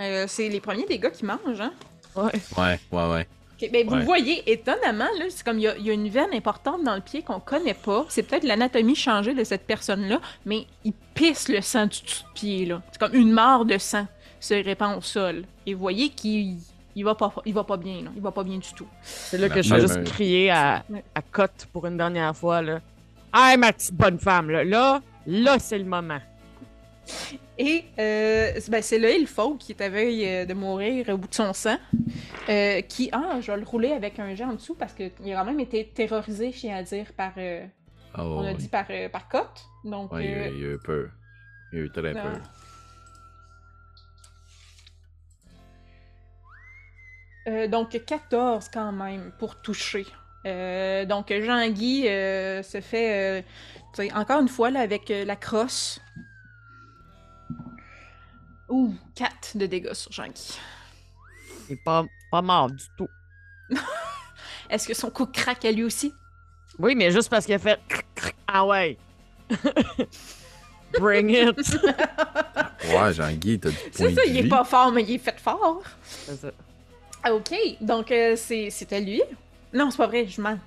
Euh, 0.00 0.24
c'est 0.28 0.48
les 0.48 0.60
premiers 0.60 0.86
dégâts 0.86 1.10
qui 1.10 1.24
mangent, 1.24 1.60
hein? 1.60 1.72
Ouais. 2.14 2.32
Ouais, 2.56 2.80
ouais, 2.92 3.10
ouais. 3.10 3.28
Ok, 3.60 3.70
ben, 3.72 3.86
vous 3.88 3.94
Ouais. 3.96 4.04
voyez, 4.04 4.50
étonnamment, 4.50 5.08
là, 5.18 5.24
c'est 5.30 5.44
comme 5.44 5.58
il 5.58 5.62
y, 5.62 5.68
a- 5.68 5.76
il 5.76 5.84
y 5.86 5.90
a 5.90 5.92
une 5.92 6.08
veine 6.08 6.32
importante 6.32 6.84
dans 6.84 6.94
le 6.94 7.00
pied 7.00 7.22
qu'on 7.22 7.40
connaît 7.40 7.74
pas. 7.74 8.06
C'est 8.08 8.22
peut-être 8.22 8.44
l'anatomie 8.44 8.94
changée 8.94 9.34
de 9.34 9.42
cette 9.42 9.66
personne-là, 9.66 10.20
mais 10.46 10.66
il 10.84 10.92
pisse 11.14 11.48
le 11.48 11.60
sang 11.60 11.86
du 11.86 12.00
dessous 12.02 12.22
de 12.24 12.32
pied, 12.34 12.66
là. 12.66 12.82
C'est 12.92 12.98
comme 13.00 13.14
une 13.14 13.32
mare 13.32 13.64
de 13.64 13.76
sang 13.78 14.06
se 14.38 14.54
répand 14.54 14.96
au 14.96 15.00
sol. 15.00 15.42
Et 15.66 15.74
vous 15.74 15.80
voyez 15.80 16.10
qu'il 16.10 16.58
il 16.94 17.04
va, 17.04 17.14
pas, 17.16 17.32
il 17.44 17.54
va 17.54 17.62
pas 17.64 17.76
bien, 17.76 18.02
là. 18.02 18.10
Il 18.16 18.22
va 18.22 18.30
pas 18.32 18.42
bien 18.44 18.58
du 18.58 18.72
tout. 18.74 18.86
C'est 19.02 19.38
là 19.38 19.48
que 19.48 19.62
je 19.62 19.72
vais 19.74 19.80
juste 19.80 20.02
crier 20.04 20.50
à, 20.50 20.84
à 21.14 21.22
Cotte 21.22 21.66
pour 21.72 21.86
une 21.86 21.96
dernière 21.96 22.36
fois, 22.36 22.62
là. 22.62 22.80
Hey, 23.34 23.56
ma 23.56 23.72
petite 23.72 23.94
bonne 23.94 24.18
femme, 24.18 24.50
là. 24.50 24.62
Là, 24.64 25.00
là, 25.26 25.58
c'est 25.58 25.78
le 25.78 25.84
moment. 25.84 26.18
Et 27.60 27.84
euh, 27.98 28.52
c'est- 28.60 28.70
ben, 28.70 28.80
c'est 28.82 28.98
le 28.98 29.10
Hillfolk 29.12 29.58
qui 29.58 29.72
est 29.72 29.80
à 29.82 29.88
veille 29.88 30.24
euh, 30.26 30.44
de 30.46 30.54
mourir 30.54 31.08
au 31.08 31.16
bout 31.16 31.26
de 31.28 31.34
son 31.34 31.52
sang. 31.52 31.76
euh, 32.48 32.80
qui, 32.82 33.10
ah, 33.12 33.38
je 33.40 33.50
vais 33.50 33.58
le 33.58 33.64
rouler 33.64 33.92
avec 33.92 34.18
un 34.18 34.34
jet 34.34 34.44
en 34.44 34.54
dessous 34.54 34.74
parce 34.74 34.94
qu'il 34.94 35.10
a 35.10 35.36
quand 35.38 35.44
même 35.44 35.60
été 35.60 35.86
terrorisé, 35.88 36.50
je 36.52 36.58
tiens 36.60 36.76
à 36.76 36.82
dire, 36.82 37.06
par, 37.16 37.32
euh, 37.36 37.66
Oh, 38.16 38.20
on 38.22 38.44
a 38.46 38.52
oui. 38.52 38.54
dit 38.56 38.68
par, 38.68 38.86
par 39.12 39.28
Cotte. 39.28 39.64
Donc, 39.84 40.12
Ouais, 40.12 40.24
il, 40.24 40.30
y 40.30 40.34
a, 40.34 40.48
il 40.48 40.64
a 40.64 40.68
eu 40.74 40.78
peur. 40.78 41.10
Il 41.72 41.78
a 41.80 41.82
eu 41.82 41.90
très 41.90 42.16
Ah. 42.16 42.22
peur. 42.22 42.40
Euh, 47.48 47.66
donc 47.68 47.90
14 48.04 48.68
quand 48.72 48.92
même 48.92 49.32
pour 49.38 49.60
toucher. 49.62 50.06
Euh, 50.46 51.04
donc 51.04 51.32
Jean-Guy 51.32 52.06
euh, 52.08 52.62
se 52.62 52.80
fait, 52.80 53.44
encore 54.14 54.40
une 54.42 54.48
fois 54.48 54.70
là, 54.70 54.80
avec 54.80 55.08
la 55.10 55.36
crosse. 55.36 56.00
Ouh, 58.68 58.94
4 59.14 59.56
de 59.56 59.66
dégâts 59.66 59.92
sur 59.94 60.12
Jean-Guy. 60.12 60.58
Il 61.68 61.74
est 61.74 61.84
pas, 61.84 62.04
pas 62.30 62.42
mort 62.42 62.70
du 62.70 62.84
tout. 62.96 63.08
Est-ce 64.70 64.86
que 64.86 64.94
son 64.94 65.10
coup 65.10 65.26
craque 65.26 65.64
à 65.64 65.72
lui 65.72 65.84
aussi? 65.84 66.12
Oui, 66.78 66.94
mais 66.94 67.10
juste 67.10 67.28
parce 67.28 67.44
qu'il 67.46 67.54
a 67.54 67.58
fait. 67.58 67.78
Ah 68.46 68.66
ouais. 68.66 68.96
Bring 70.98 71.30
it! 71.30 71.78
Ouais, 72.84 73.12
Jean-Guy, 73.12 73.58
t'as 73.58 73.70
du 73.70 73.76
point 73.76 73.88
C'est 73.92 74.14
ça, 74.14 74.22
de 74.22 74.28
il 74.28 74.36
est 74.38 74.48
pas 74.48 74.64
fort, 74.64 74.92
mais 74.92 75.02
il 75.02 75.16
est 75.16 75.18
fait 75.18 75.38
fort. 75.38 75.82
C'est 76.06 76.36
ça. 76.36 76.50
Ah, 77.22 77.34
ok, 77.34 77.52
donc 77.80 78.10
euh, 78.12 78.36
à 78.90 79.00
lui. 79.00 79.20
Non, 79.74 79.90
c'est 79.90 79.96
pas 79.96 80.06
vrai, 80.06 80.26
je 80.26 80.40
mens. 80.40 80.58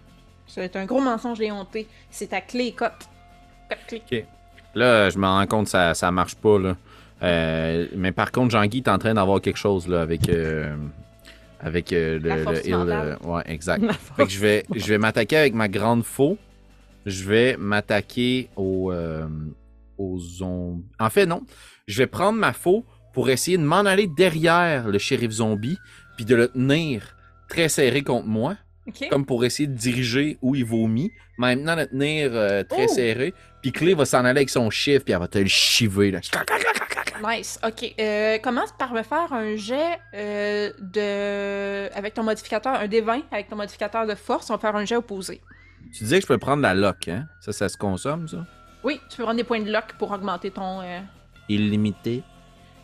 C'est 0.46 0.76
un 0.76 0.86
gros 0.86 1.00
mensonge 1.00 1.40
éhonté. 1.40 1.88
C'est 2.10 2.34
à 2.34 2.42
clé, 2.42 2.74
cote. 2.74 3.08
Clé. 4.08 4.26
Là, 4.76 5.10
je 5.10 5.18
me 5.18 5.26
rends 5.26 5.48
compte 5.48 5.66
que 5.66 5.72
ça, 5.72 5.94
ça 5.94 6.12
marche 6.12 6.36
pas, 6.36 6.60
là. 6.60 6.76
Euh, 7.24 7.88
mais 7.96 8.12
par 8.12 8.32
contre, 8.32 8.52
Jean-Guy 8.52 8.78
est 8.80 8.88
en 8.88 8.98
train 8.98 9.14
d'avoir 9.14 9.42
quelque 9.42 9.58
chose, 9.58 9.88
là, 9.88 10.02
avec... 10.02 10.30
euh, 10.30 10.76
avec 11.60 11.94
euh, 11.94 12.18
le, 12.20 13.28
ouais, 13.28 13.44
exact. 13.46 13.84
Fait 14.18 14.26
que 14.26 14.32
je 14.32 14.40
vais, 14.40 14.66
je 14.76 14.88
vais 14.88 14.98
m'attaquer 14.98 15.38
avec 15.38 15.54
ma 15.54 15.68
grande 15.68 16.04
faux. 16.04 16.38
Je 17.06 17.24
vais 17.24 17.56
m'attaquer 17.58 18.50
aux, 18.56 18.92
aux 19.98 20.20
zombies. 20.20 20.84
En 21.00 21.10
fait, 21.10 21.26
non. 21.26 21.42
Je 21.88 21.98
vais 22.00 22.08
prendre 22.08 22.40
ma 22.40 22.54
faux 22.54 22.86
pour 23.14 23.30
essayer 23.30 23.58
de 23.58 23.64
m'en 23.64 23.86
aller 23.86 24.08
derrière 24.08 24.88
le 24.88 24.98
shérif 24.98 25.32
zombie, 25.32 25.78
puis 26.16 26.26
de 26.26 26.36
le 26.36 26.48
tenir 26.48 27.16
très 27.50 27.70
serré 27.70 28.02
contre 28.02 28.28
moi, 28.28 28.56
comme 29.10 29.26
pour 29.26 29.46
essayer 29.46 29.68
de 29.68 29.76
diriger 29.76 30.38
où 30.42 30.56
il 30.56 30.66
vomit. 30.66 31.12
Maintenant, 31.38 31.76
le 31.76 31.86
tenir 31.88 32.32
très 32.68 32.86
Oh! 32.90 32.94
serré. 32.94 33.34
Puis 33.62 33.72
Clé 33.72 33.94
va 33.94 34.06
s'en 34.06 34.20
aller 34.20 34.30
avec 34.40 34.50
son 34.50 34.70
chiffre, 34.70 35.04
puis 35.06 35.14
elle 35.14 35.20
va 35.20 35.28
te 35.28 35.38
le 35.38 35.46
chiver. 35.48 36.12
Là. 36.12 36.20
Nice. 37.24 37.60
Ok. 37.66 37.94
Euh, 38.00 38.40
commence 38.40 38.72
par 38.78 38.94
me 38.94 39.04
faire 39.04 39.32
un 39.32 39.56
jet 39.56 40.00
euh, 40.16 40.72
de. 40.80 41.94
Avec 41.96 42.14
ton 42.16 42.24
modificateur, 42.24 42.74
un 42.74 42.88
D20 42.88 43.22
avec 43.32 43.48
ton 43.50 43.56
modificateur 43.56 44.08
de 44.08 44.16
force. 44.16 44.50
On 44.50 44.54
va 44.56 44.60
faire 44.60 44.76
un 44.76 44.86
jet 44.86 44.96
opposé? 44.96 45.40
Tu 45.96 46.04
disais 46.04 46.18
que 46.18 46.24
je 46.24 46.28
peux 46.28 46.38
prendre 46.40 46.64
la 46.64 46.74
lock, 46.74 47.08
hein? 47.10 47.26
Ça, 47.42 47.52
ça 47.52 47.70
se 47.70 47.78
consomme, 47.78 48.28
ça? 48.28 48.46
Oui, 48.84 49.00
tu 49.10 49.18
peux 49.18 49.24
prendre 49.24 49.38
des 49.38 49.44
points 49.44 49.60
de 49.62 49.72
lock 49.72 49.94
pour 50.00 50.10
augmenter 50.12 50.50
ton. 50.50 50.82
euh, 50.82 51.00
Illimité. 51.50 52.24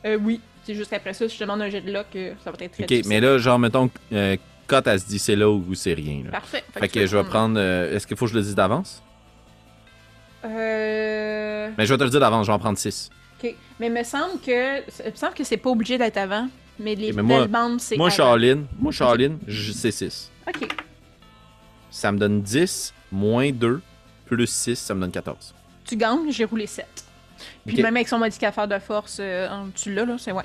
euh, 0.05 0.17
oui. 0.21 0.41
C'est 0.63 0.75
juste 0.75 0.91
après 0.91 1.13
ça, 1.13 1.27
si 1.29 1.33
je 1.35 1.39
te 1.39 1.43
demande 1.45 1.61
un 1.61 1.69
jet 1.69 1.79
de 1.81 1.91
lock, 1.91 2.07
euh, 2.15 2.33
ça 2.43 2.51
va 2.51 2.57
être 2.59 2.73
très 2.73 2.83
Ok, 2.83 2.89
difficile. 2.89 3.07
mais 3.09 3.21
là, 3.21 3.37
genre, 3.37 3.57
mettons, 3.57 3.89
euh, 4.11 4.35
Cut, 4.67 4.75
elle 4.85 4.99
se 4.99 5.05
dit 5.07 5.17
c'est 5.17 5.37
là 5.37 5.49
où 5.49 5.73
c'est 5.73 5.93
rien. 5.93 6.23
Là. 6.25 6.31
Parfait. 6.31 6.61
Fait 6.73 6.81
tu 6.81 6.87
que 6.89 6.99
peux 6.99 7.05
je 7.05 7.15
vais 7.17 7.23
prendre. 7.23 7.55
euh, 7.57 7.95
Est-ce 7.95 8.05
qu'il 8.05 8.17
faut 8.17 8.25
que 8.25 8.31
je 8.31 8.35
le 8.37 8.41
dise 8.43 8.53
d'avance? 8.55 9.01
Euh. 10.45 11.69
Mais 11.77 11.85
je 11.85 11.93
vais 11.93 11.97
te 11.97 12.03
le 12.03 12.09
dire 12.09 12.19
d'avance, 12.19 12.45
je 12.45 12.51
vais 12.51 12.55
en 12.55 12.59
prendre 12.59 12.77
6. 12.77 13.09
Ok. 13.43 13.55
Mais 13.79 13.87
il 13.87 13.93
me 13.93 14.03
semble 14.03 14.39
que. 14.39 14.79
Il 15.05 15.11
me 15.11 15.15
semble 15.15 15.33
que 15.33 15.43
c'est 15.43 15.57
pas 15.57 15.69
obligé 15.69 15.97
d'être 15.97 16.17
avant. 16.17 16.47
Mais 16.79 16.95
les 16.95 17.09
Ok, 17.09 17.15
mais 17.15 17.21
moi- 17.23 17.47
c'est. 17.79 17.97
Moi. 17.97 18.09
Charline, 18.09 18.65
moi, 18.79 18.91
Charline, 18.91 19.39
c'est 19.73 19.91
6. 19.91 20.31
Ok. 20.47 20.67
Ça 21.89 22.11
me 22.11 22.17
donne 22.19 22.41
10, 22.41 22.93
moins 23.11 23.51
2, 23.51 23.81
plus 24.25 24.45
6, 24.47 24.75
ça 24.77 24.93
me 24.93 25.01
donne 25.01 25.11
14. 25.11 25.55
Tu 25.85 25.95
gagnes, 25.95 26.31
j'ai 26.31 26.45
roulé 26.45 26.67
7. 26.67 26.85
Puis 27.65 27.81
même 27.81 27.95
avec 27.95 28.07
son 28.07 28.19
modificateur 28.19 28.67
de 28.67 28.77
force, 28.79 29.17
euh, 29.19 29.47
tu 29.75 29.93
l'as, 29.93 30.05
là, 30.05 30.15
c'est 30.19 30.31
ouais. 30.31 30.43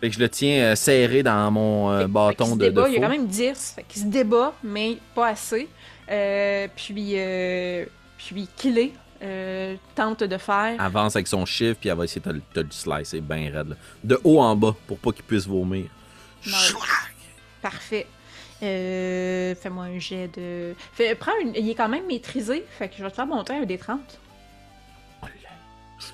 Fait 0.00 0.08
que 0.08 0.14
je 0.14 0.20
le 0.20 0.28
tiens 0.28 0.62
euh, 0.62 0.74
serré 0.74 1.22
dans 1.22 1.50
mon 1.50 1.90
euh, 1.90 2.02
Fait- 2.02 2.06
bâton 2.08 2.54
de, 2.56 2.66
débat, 2.66 2.84
de 2.84 2.88
Il 2.88 2.94
y 2.94 2.96
a 2.98 3.00
quand 3.00 3.08
même 3.08 3.26
10. 3.26 3.72
Fait 3.76 3.84
qu'il 3.88 4.02
se 4.02 4.06
débat, 4.06 4.52
mais 4.62 4.98
pas 5.14 5.28
assez. 5.28 5.68
Euh, 6.10 6.68
puis, 6.76 7.12
euh, 7.16 7.84
puis 8.34 8.48
Kilé 8.56 8.92
euh, 9.22 9.76
tente 9.94 10.22
de 10.24 10.36
faire. 10.38 10.80
Avance 10.80 11.16
avec 11.16 11.26
son 11.26 11.44
chiffre, 11.46 11.78
puis 11.80 11.88
elle 11.88 11.96
va 11.96 12.04
essayer 12.04 12.20
de 12.20 12.40
te, 12.52 12.60
le- 12.60 12.70
slicer 12.70 13.20
bien 13.20 13.50
raide. 13.52 13.68
là. 13.70 13.76
De 14.04 14.20
haut 14.24 14.40
en 14.40 14.54
bas, 14.54 14.74
pour 14.86 14.98
pas 14.98 15.12
qu'il 15.12 15.24
puisse 15.24 15.46
vomir. 15.46 15.86
Nice. 16.44 16.74
Parfait. 17.62 18.06
Euh, 18.62 19.54
Fais-moi 19.54 19.84
un 19.84 19.98
jet 19.98 20.28
de. 20.28 20.74
Fais, 20.92 21.14
prends 21.14 21.32
une... 21.42 21.54
Il 21.54 21.68
est 21.68 21.74
quand 21.74 21.88
même 21.88 22.06
maîtrisé. 22.06 22.64
Fait 22.78 22.88
que 22.88 22.96
je 22.98 23.02
vais 23.04 23.10
te 23.10 23.16
faire 23.16 23.26
monter 23.26 23.54
un 23.54 23.64
des 23.64 23.78
30. 23.78 24.00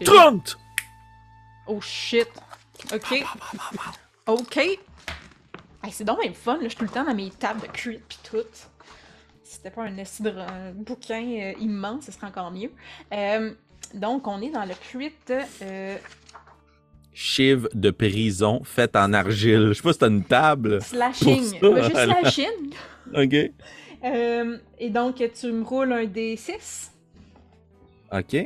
30! 0.04 0.58
Oh 1.66 1.80
shit. 1.80 2.28
Ok. 2.92 3.24
Ok. 4.26 4.56
Hey, 4.56 5.90
c'est 5.90 6.04
donc 6.04 6.22
même 6.22 6.34
fun, 6.34 6.54
là. 6.54 6.60
Je 6.64 6.68
suis 6.68 6.76
tout 6.78 6.84
le 6.84 6.90
temps 6.90 7.04
dans 7.04 7.14
mes 7.14 7.30
tables 7.30 7.60
de 7.60 7.66
crit 7.66 8.00
pis 8.08 8.18
tout. 8.22 8.36
C'était 9.62 9.74
pas 9.76 9.82
un, 9.84 10.68
un 10.68 10.72
bouquin 10.72 11.22
euh, 11.22 11.52
immense, 11.60 12.06
ce 12.06 12.12
serait 12.12 12.26
encore 12.26 12.50
mieux. 12.50 12.70
Euh, 13.12 13.52
donc, 13.94 14.26
on 14.26 14.40
est 14.40 14.50
dans 14.50 14.64
le 14.64 14.74
crit. 14.74 15.12
Euh, 15.62 15.96
Chive 17.14 17.68
de 17.74 17.90
prison 17.90 18.62
faite 18.64 18.96
en 18.96 19.12
argile. 19.12 19.68
Je 19.68 19.72
sais 19.74 19.82
pas 19.82 19.92
si 19.92 19.98
t'as 20.00 20.08
une 20.08 20.24
table. 20.24 20.80
slashing. 20.82 21.60
Pour 21.60 21.76
ça, 21.76 21.82
juste 21.82 21.96
slashing. 21.96 22.74
Ok. 23.14 23.34
Euh, 24.04 24.58
et 24.78 24.90
donc, 24.90 25.22
tu 25.38 25.52
me 25.52 25.62
roules 25.64 25.92
un 25.92 26.06
des 26.06 26.36
6. 26.36 26.90
Ok. 28.12 28.36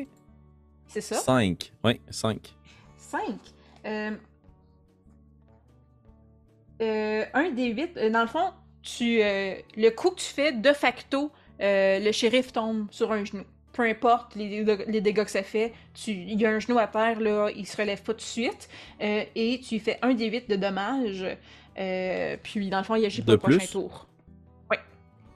C'est 0.89 1.01
ça? 1.01 1.15
5. 1.17 1.73
Oui, 1.85 2.01
5. 2.11 2.55
5. 2.99 3.21
Euh, 3.87 4.11
euh, 6.83 7.25
un 7.33 7.51
des 7.53 7.67
8. 7.69 7.99
dans 8.11 8.23
le 8.23 8.27
fond, 8.27 8.51
tu, 8.87 9.21
euh, 9.23 9.55
le 9.77 9.91
coup 9.91 10.11
que 10.11 10.21
tu 10.21 10.27
fais, 10.27 10.53
de 10.53 10.73
facto, 10.73 11.31
euh, 11.61 11.99
le 11.99 12.13
shérif 12.13 12.53
tombe 12.53 12.87
sur 12.91 13.13
un 13.13 13.25
genou. 13.25 13.43
Peu 13.73 13.83
importe 13.83 14.35
les, 14.37 14.65
les 14.87 15.01
dégâts 15.03 15.25
que 15.25 15.31
ça 15.31 15.43
fait, 15.43 15.75
tu, 15.93 16.13
il 16.13 16.41
y 16.41 16.47
a 16.47 16.51
un 16.51 16.59
genou 16.61 16.79
à 16.79 16.87
terre, 16.87 17.21
là, 17.21 17.51
il 17.55 17.67
se 17.67 17.77
relève 17.77 18.01
pas 18.03 18.13
tout 18.15 18.19
de 18.19 18.23
suite. 18.23 18.69
euh, 19.03 19.25
et 19.35 19.61
tu 19.61 19.79
fais 19.81 19.99
un 20.01 20.15
des 20.15 20.31
8 20.31 20.49
de 20.49 20.57
dommages. 20.57 21.27
puis, 22.43 22.71
dans 22.71 22.79
le 22.79 22.85
fond, 22.85 22.95
il 22.95 23.05
agit 23.05 23.21
pas 23.23 23.35
au 23.35 23.39
prochain 23.39 23.67
tour. 23.71 24.07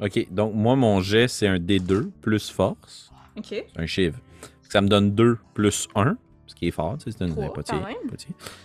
Ok, 0.03 0.33
donc 0.33 0.55
moi, 0.55 0.77
mon 0.77 1.03
jet, 1.03 1.29
c'est 1.29 1.47
un 1.47 1.59
D2 1.59 2.11
plus 2.23 2.49
force. 2.51 3.11
Ok. 3.37 3.49
C'est 3.51 3.67
un 3.77 3.85
chive. 3.85 4.17
Ça 4.71 4.81
me 4.81 4.89
donne 4.89 5.11
2 5.11 5.37
plus 5.53 5.89
1, 5.95 6.17
ce 6.47 6.55
qui 6.55 6.69
est 6.69 6.71
fort, 6.71 6.97
c'est 7.05 7.19
pas 7.19 7.27
quand 7.63 7.85
même. 7.85 7.97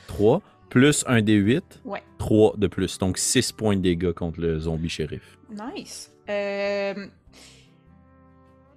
3 0.08 0.42
plus 0.70 1.04
un 1.08 1.22
D8, 1.22 1.62
Ouais. 1.86 2.02
3 2.18 2.56
de 2.58 2.68
plus. 2.68 2.98
Donc 2.98 3.18
6 3.18 3.52
points 3.52 3.76
de 3.76 3.82
dégâts 3.82 4.12
contre 4.12 4.40
le 4.42 4.60
zombie 4.60 4.90
shérif. 4.90 5.38
Nice. 5.50 6.12
Euh, 6.30 7.08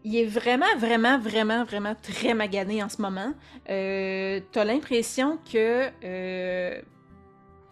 Il 0.04 0.16
est 0.16 0.26
vraiment, 0.26 0.66
vraiment, 0.78 1.18
vraiment, 1.18 1.64
vraiment 1.64 1.94
très 2.00 2.32
magané 2.34 2.82
en 2.82 2.88
ce 2.88 3.02
moment. 3.02 3.34
Euh, 3.68 4.40
t'as 4.52 4.64
l'impression 4.64 5.38
que 5.50 5.88
euh, 6.04 6.80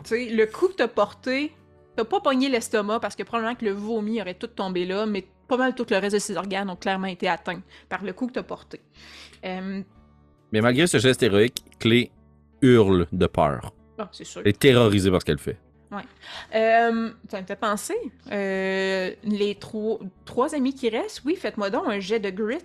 tu 0.05 0.09
sais, 0.09 0.29
le 0.31 0.47
coup 0.47 0.69
que 0.69 0.75
t'as 0.75 0.89
porté, 0.89 1.53
t'as 1.95 2.05
pas 2.05 2.21
pogné 2.21 2.49
l'estomac 2.49 3.01
parce 3.01 3.15
que 3.17 3.23
probablement 3.23 3.55
que 3.55 3.65
le 3.65 3.73
vomi 3.73 4.21
aurait 4.21 4.35
tout 4.35 4.49
tombé 4.49 4.85
là, 4.87 5.07
mais 5.07 5.25
pas 5.49 5.57
mal 5.57 5.75
tout 5.75 5.87
le 5.89 5.97
reste 5.99 6.15
de 6.15 6.19
ses 6.19 6.37
organes 6.37 6.69
ont 6.69 6.77
clairement 6.77 7.07
été 7.07 7.29
atteints 7.29 7.63
par 7.89 8.03
le 8.03 8.13
coup 8.13 8.27
que 8.27 8.33
t'as 8.33 8.43
porté. 8.43 8.81
Euh, 9.45 9.81
Mais 10.53 10.61
malgré 10.61 10.87
ce 10.89 10.99
geste 10.99 11.23
héroïque, 11.23 11.65
Clé 11.79 12.11
hurle 12.63 13.07
de 13.13 13.27
peur. 13.27 13.73
Ah, 13.99 14.09
c'est 14.13 14.25
sûr. 14.25 14.41
Elle 14.43 14.49
est 14.49 14.59
terrorisée 14.59 15.11
par 15.11 15.21
ce 15.21 15.27
qu'elle 15.27 15.39
fait. 15.39 15.57
Euh, 16.55 17.11
ça 17.31 17.41
me 17.41 17.47
fait 17.47 17.57
penser, 17.57 17.95
euh, 18.31 19.13
les 19.25 19.55
trois, 19.55 19.99
trois 20.25 20.55
amis 20.55 20.75
qui 20.75 20.89
restent, 20.91 21.23
oui, 21.25 21.37
faites-moi 21.37 21.71
donc 21.71 21.85
un 21.87 22.01
jet 22.01 22.19
de 22.21 22.29
grit. 22.31 22.59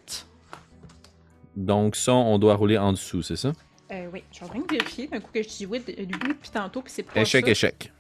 Donc 1.56 1.96
ça, 1.96 2.14
on 2.14 2.38
doit 2.40 2.56
rouler 2.56 2.78
en 2.78 2.92
dessous, 2.94 3.22
c'est 3.22 3.36
ça? 3.36 3.54
Euh, 3.92 4.08
oui, 4.12 4.24
je 4.32 4.38
suis 4.38 4.46
en 4.46 4.50
train 4.50 4.60
de 4.60 4.68
vérifier 4.72 5.08
d'un 5.08 5.20
coup 5.20 5.30
que 5.34 5.44
je 5.44 5.48
dis 5.48 5.66
oui, 5.66 5.80
de- 5.80 5.94
oui 5.98 6.08
depuis 6.30 6.50
tantôt, 6.50 6.82
puis 6.82 6.92
c'est 6.94 7.04
pas 7.04 7.22
Échec, 7.22 7.46
ça. 7.46 7.52
échec. 7.52 7.92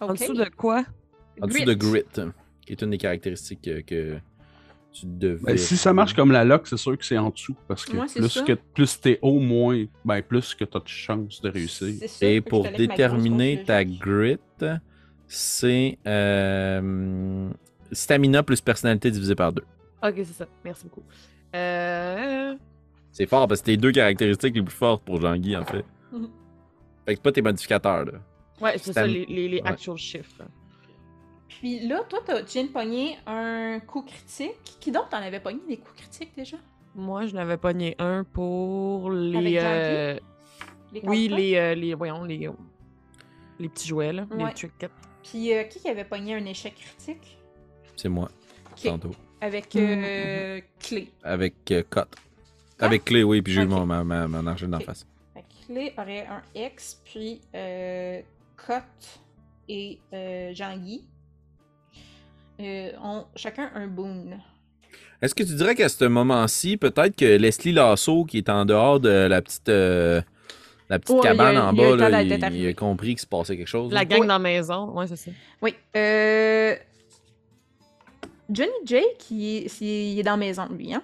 En 0.00 0.10
Ok. 0.10 0.18
dessous 0.18 0.34
de 0.34 0.44
quoi? 0.56 0.84
En 1.40 1.46
dessous 1.46 1.64
de 1.64 1.74
grit, 1.74 2.02
qui 2.66 2.72
est 2.72 2.82
une 2.82 2.90
des 2.90 2.98
caractéristiques 2.98 3.62
que, 3.62 3.80
que 3.80 4.18
tu 5.00 5.06
devais... 5.06 5.42
Ben, 5.42 5.56
si 5.58 5.76
ça 5.76 5.92
marche 5.92 6.14
comme 6.14 6.32
la 6.32 6.44
lock, 6.44 6.66
c'est 6.66 6.76
sûr 6.76 6.96
que 6.96 7.04
c'est 7.04 7.18
en 7.18 7.30
dessous. 7.30 7.56
Parce 7.66 7.84
que 7.84 7.96
Ouais, 7.96 8.06
plus 8.14 8.42
que 8.42 8.52
plus 8.74 9.00
t'es 9.00 9.18
haut, 9.22 9.38
moins 9.40 9.84
ben, 10.04 10.22
plus 10.22 10.54
que 10.54 10.64
t'as 10.64 10.80
de 10.80 10.88
chances 10.88 11.40
de 11.40 11.48
réussir. 11.50 11.94
Et 12.20 12.40
pour 12.40 12.64
déterminer 12.70 13.62
ta 13.64 13.84
grit, 13.84 14.38
c'est 15.26 15.98
euh, 16.06 17.50
stamina 17.92 18.42
plus 18.42 18.60
personnalité 18.60 19.10
divisé 19.10 19.34
par 19.34 19.52
2. 19.52 19.62
Ok, 20.02 20.14
c'est 20.16 20.24
ça. 20.26 20.46
Merci 20.64 20.84
beaucoup. 20.84 21.02
Euh... 21.54 22.54
C'est 23.10 23.26
fort 23.26 23.48
parce 23.48 23.60
que 23.60 23.66
c'est 23.66 23.72
les 23.72 23.76
deux 23.78 23.92
caractéristiques 23.92 24.54
les 24.54 24.62
plus 24.62 24.74
fortes 24.74 25.02
pour 25.04 25.20
Jean-Guy, 25.20 25.56
en 25.56 25.64
fait. 25.64 25.84
Mhm. 26.12 26.28
Fait 27.06 27.14
que 27.14 27.18
c'est 27.18 27.22
pas 27.22 27.32
tes 27.32 27.42
modificateurs, 27.42 28.04
là. 28.04 28.12
Ouais, 28.60 28.76
c'est 28.78 28.92
ça, 28.92 29.06
les, 29.06 29.24
les, 29.26 29.48
les 29.48 29.60
Ouais. 29.62 29.68
actual 29.68 29.96
shifts. 29.96 30.38
là. 30.38 30.46
Puis 31.48 31.80
là, 31.86 32.02
toi, 32.08 32.20
t'as- 32.24 32.42
tu 32.42 32.52
viens 32.58 32.64
de 32.64 32.68
pogner 32.72 33.16
un 33.26 33.80
coup 33.80 34.02
critique. 34.02 34.52
Qui 34.80 34.90
donc 34.92 35.08
t'en 35.10 35.16
avais 35.18 35.40
pogné 35.40 35.60
des 35.68 35.76
coups 35.78 35.96
critiques 36.00 36.32
déjà? 36.36 36.56
Moi, 36.94 37.26
je 37.26 37.34
n'avais 37.34 37.56
pogné 37.56 37.94
un 37.98 38.24
pour 38.24 39.10
Avec 39.10 39.22
les. 39.22 39.54
Jean-Guy? 39.54 39.58
euh, 39.60 40.18
Les 40.92 41.00
Oui, 41.04 41.28
les, 41.28 41.54
euh, 41.56 41.74
les. 41.74 41.94
Voyons, 41.94 42.24
les. 42.24 42.48
Les 43.58 43.68
petits 43.68 43.88
jouets, 43.88 44.12
là. 44.12 44.26
Ouais. 44.30 44.46
Les 44.48 44.54
trinkets. 44.54 44.90
Puis 45.22 45.52
euh, 45.52 45.64
qui 45.64 45.80
qui 45.80 45.88
avait 45.88 46.04
pogné 46.04 46.34
un 46.36 46.44
échec 46.46 46.74
critique? 46.76 47.38
C'est 47.96 48.08
moi, 48.08 48.28
Ok. 48.72 48.84
tantôt. 48.84 49.10
Avec 49.40 49.74
Mm. 49.74 49.78
euh, 49.80 50.60
clé. 50.80 51.08
Avec 51.22 51.54
euh, 51.72 51.82
Cut. 51.90 52.00
Avec 52.80 53.04
Clé, 53.06 53.24
oui, 53.24 53.42
puis 53.42 53.52
j'ai 53.52 53.62
eu 53.62 53.66
mon, 53.66 53.84
ma, 53.84 54.04
ma, 54.04 54.28
mon 54.28 54.46
argent 54.46 54.68
d'en 54.68 54.78
face. 54.80 55.04
Clé 55.66 55.92
aurait 55.98 56.26
un 56.26 56.40
X, 56.54 57.02
puis 57.04 57.40
euh, 57.54 58.22
Cotte 58.56 59.20
et 59.68 59.98
euh, 60.14 60.54
Jean-Guy 60.54 61.04
euh, 62.60 62.90
ont 63.02 63.24
chacun 63.36 63.70
un 63.74 63.86
boon. 63.86 64.38
Est-ce 65.20 65.34
que 65.34 65.42
tu 65.42 65.54
dirais 65.54 65.74
qu'à 65.74 65.88
ce 65.88 66.04
moment-ci, 66.04 66.76
peut-être 66.76 67.16
que 67.16 67.24
Leslie 67.24 67.72
Lasso, 67.72 68.24
qui 68.24 68.38
est 68.38 68.48
en 68.48 68.64
dehors 68.64 69.00
de 69.00 69.08
la 69.08 69.42
petite, 69.42 69.68
euh, 69.68 70.20
la 70.88 70.98
petite 70.98 71.16
Ouais, 71.16 71.22
cabane 71.22 71.56
a- 71.56 71.66
en 71.66 71.72
il 71.74 71.80
a 71.80 71.84
eu 71.94 71.96
bas, 71.96 72.08
là, 72.08 72.22
il, 72.22 72.66
a 72.68 72.72
compris 72.74 73.08
qu'il 73.10 73.18
se 73.20 73.26
passait 73.26 73.56
quelque 73.56 73.66
chose? 73.66 73.92
La 73.92 74.00
là? 74.00 74.04
gang 74.04 74.20
Oui. 74.20 74.26
dans 74.28 74.34
la 74.34 74.38
maison. 74.38 74.90
Ouais, 74.92 75.06
c'est 75.08 75.16
ça. 75.16 75.30
Oui. 75.60 75.74
Euh... 75.96 76.76
Johnny 78.50 78.70
Jake, 78.84 79.30
il 79.30 79.44
est, 79.66 79.80
il 79.80 80.18
est 80.18 80.22
dans 80.22 80.32
la 80.32 80.36
maison, 80.38 80.66
lui, 80.70 80.94
hein? 80.94 81.02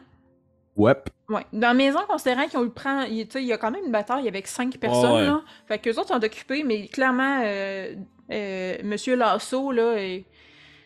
Ouais. 0.76 0.94
Ouais. 1.28 1.42
Dans 1.52 1.68
la 1.68 1.74
maison, 1.74 1.98
considérant 2.08 2.48
qu'on 2.48 2.62
le 2.62 2.70
prend, 2.70 3.02
il, 3.02 3.26
tu 3.26 3.32
sais, 3.32 3.42
il 3.42 3.46
y 3.48 3.52
a 3.52 3.58
quand 3.58 3.70
même 3.70 3.84
une 3.84 3.92
bataille 3.92 4.26
avec 4.26 4.46
cinq 4.46 4.76
personnes, 4.78 5.12
ouais. 5.12 5.26
là. 5.26 5.42
Fait 5.68 5.78
qu'eux 5.78 5.96
autres 5.98 6.08
sont 6.08 6.24
occupés, 6.24 6.62
mais 6.64 6.86
clairement, 6.88 7.42
euh, 7.44 7.94
euh, 8.30 8.76
Monsieur 8.82 9.14
Lasso, 9.16 9.70
là, 9.72 9.94
est- 9.98 10.24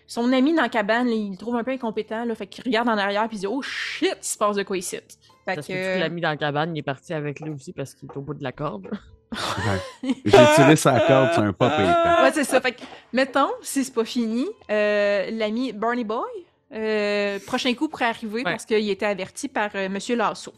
son 0.09 0.33
ami 0.33 0.55
dans 0.55 0.63
la 0.63 0.69
cabane, 0.71 1.07
là, 1.07 1.13
il 1.13 1.33
le 1.33 1.37
trouve 1.37 1.55
un 1.55 1.63
peu 1.63 1.71
incompétent, 1.71 2.25
là. 2.25 2.35
Fait 2.35 2.47
qu'il 2.47 2.65
regarde 2.65 2.89
en 2.89 2.97
arrière, 2.97 3.29
puis 3.29 3.37
il 3.37 3.41
dit 3.41 3.47
«Oh 3.49 3.61
shit, 3.63 4.17
il 4.21 4.27
se 4.27 4.39
passe 4.39 4.57
de 4.57 4.63
quoi 4.63 4.79
ici?» 4.79 4.97
Fait 5.45 5.55
Parce 5.55 5.67
que 5.67 5.73
que... 5.73 5.95
tu 5.95 6.01
l'as 6.01 6.09
mis 6.09 6.23
dans 6.23 6.31
la 6.31 6.37
cabane, 6.39 6.75
il 6.75 6.79
est 6.79 6.83
parti 6.83 7.13
avec 7.13 7.41
lui 7.41 7.51
aussi 7.51 7.73
parce 7.73 7.95
qu'il 7.95 8.09
est 8.11 8.17
au 8.17 8.23
bout 8.23 8.35
de 8.35 8.43
la 8.43 8.53
corde. 8.53 8.89
Ouais. 9.31 10.13
J'ai 10.25 10.31
tiré 10.55 10.77
sa 10.77 10.99
corde, 11.01 11.31
c'est 11.35 11.41
un 11.41 11.53
pas 11.53 11.71
payant. 11.71 11.95
Ouais, 12.23 12.33
c'est 12.33 12.45
ça. 12.45 12.61
Fait 12.61 12.73
que, 12.73 12.81
mettons, 13.13 13.51
si 13.61 13.85
c'est 13.85 13.95
pas 13.95 14.05
fini, 14.05 14.47
euh, 14.71 15.31
l'ami 15.31 15.73
Barney 15.73 16.05
Boy, 16.05 16.25
euh, 16.73 17.39
prochain 17.47 17.73
coup 17.75 17.89
pourrait 17.89 18.07
arriver 18.07 18.43
parce 18.43 18.65
qu'il 18.65 18.89
était 18.89 19.07
averti 19.07 19.49
par 19.49 19.71
euh, 19.75 19.89
Monsieur 19.91 20.17
Lasso. 20.17 20.53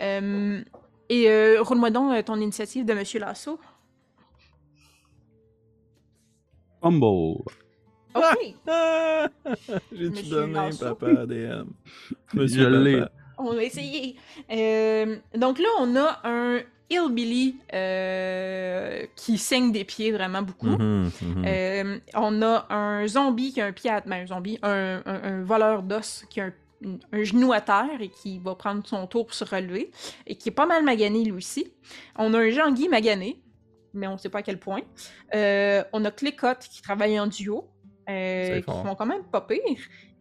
Euh, 0.00 0.62
et 1.08 1.28
euh, 1.28 1.62
roule-moi 1.62 1.90
donc 1.90 2.12
euh, 2.12 2.22
ton 2.22 2.36
initiative 2.40 2.84
de 2.84 2.94
Monsieur 2.94 3.20
Lasso. 3.20 3.58
Humble. 6.82 7.44
OK. 8.14 8.54
J'ai-tu 9.92 10.10
Monsieur 10.10 10.30
donné, 10.30 10.70
papa, 10.80 11.26
DM? 11.26 11.64
Je 12.34 12.38
Monsieur. 12.38 13.00
Papa. 13.00 13.12
On 13.38 13.54
va 13.54 13.62
essayer. 13.64 14.16
Euh, 14.50 15.16
donc 15.36 15.58
là, 15.58 15.68
on 15.78 15.96
a 15.96 16.20
un 16.24 16.60
hillbilly 16.90 17.56
euh, 17.72 19.06
qui 19.16 19.38
saigne 19.38 19.72
des 19.72 19.84
pieds 19.84 20.10
vraiment 20.12 20.42
beaucoup. 20.42 20.66
Mhm, 20.66 21.10
mhm. 21.22 21.44
Euh, 21.46 21.98
on 22.14 22.42
a 22.42 22.66
un 22.70 23.06
zombie 23.06 23.52
qui 23.52 23.60
a 23.60 23.66
un 23.66 23.72
pied 23.72 23.90
à... 23.90 24.00
ben, 24.00 24.22
un 24.22 24.26
zombie, 24.26 24.58
un, 24.62 25.00
un- 25.06 25.22
un 25.22 25.42
voleur 25.44 25.82
d'os 25.82 26.24
qui 26.28 26.40
a 26.40 26.46
un, 26.46 26.52
un 27.12 27.22
genou 27.22 27.52
à 27.52 27.60
terre 27.60 28.00
et 28.00 28.08
qui 28.08 28.38
va 28.40 28.54
prendre 28.56 28.86
son 28.86 29.06
tour 29.06 29.26
pour 29.26 29.34
se 29.34 29.44
relever 29.44 29.90
et 30.26 30.34
qui 30.34 30.48
est 30.48 30.52
pas 30.52 30.66
mal 30.66 30.82
magané 30.84 31.24
lui 31.24 31.32
aussi. 31.32 31.72
On 32.16 32.34
a 32.34 32.38
un 32.40 32.50
Jean-Guy 32.50 32.88
magané, 32.88 33.40
mais 33.94 34.06
on 34.06 34.18
sait 34.18 34.28
pas 34.28 34.40
à 34.40 34.42
quel 34.42 34.58
point. 34.58 34.80
Euh, 35.34 35.82
on 35.92 36.04
a 36.04 36.10
Clécotte 36.10 36.66
qui 36.70 36.82
travaille 36.82 37.18
en 37.20 37.26
duo, 37.28 37.68
qui 38.58 38.62
fort. 38.62 38.86
font 38.86 38.94
quand 38.94 39.06
même 39.06 39.24
pas 39.24 39.40
pire. 39.40 39.58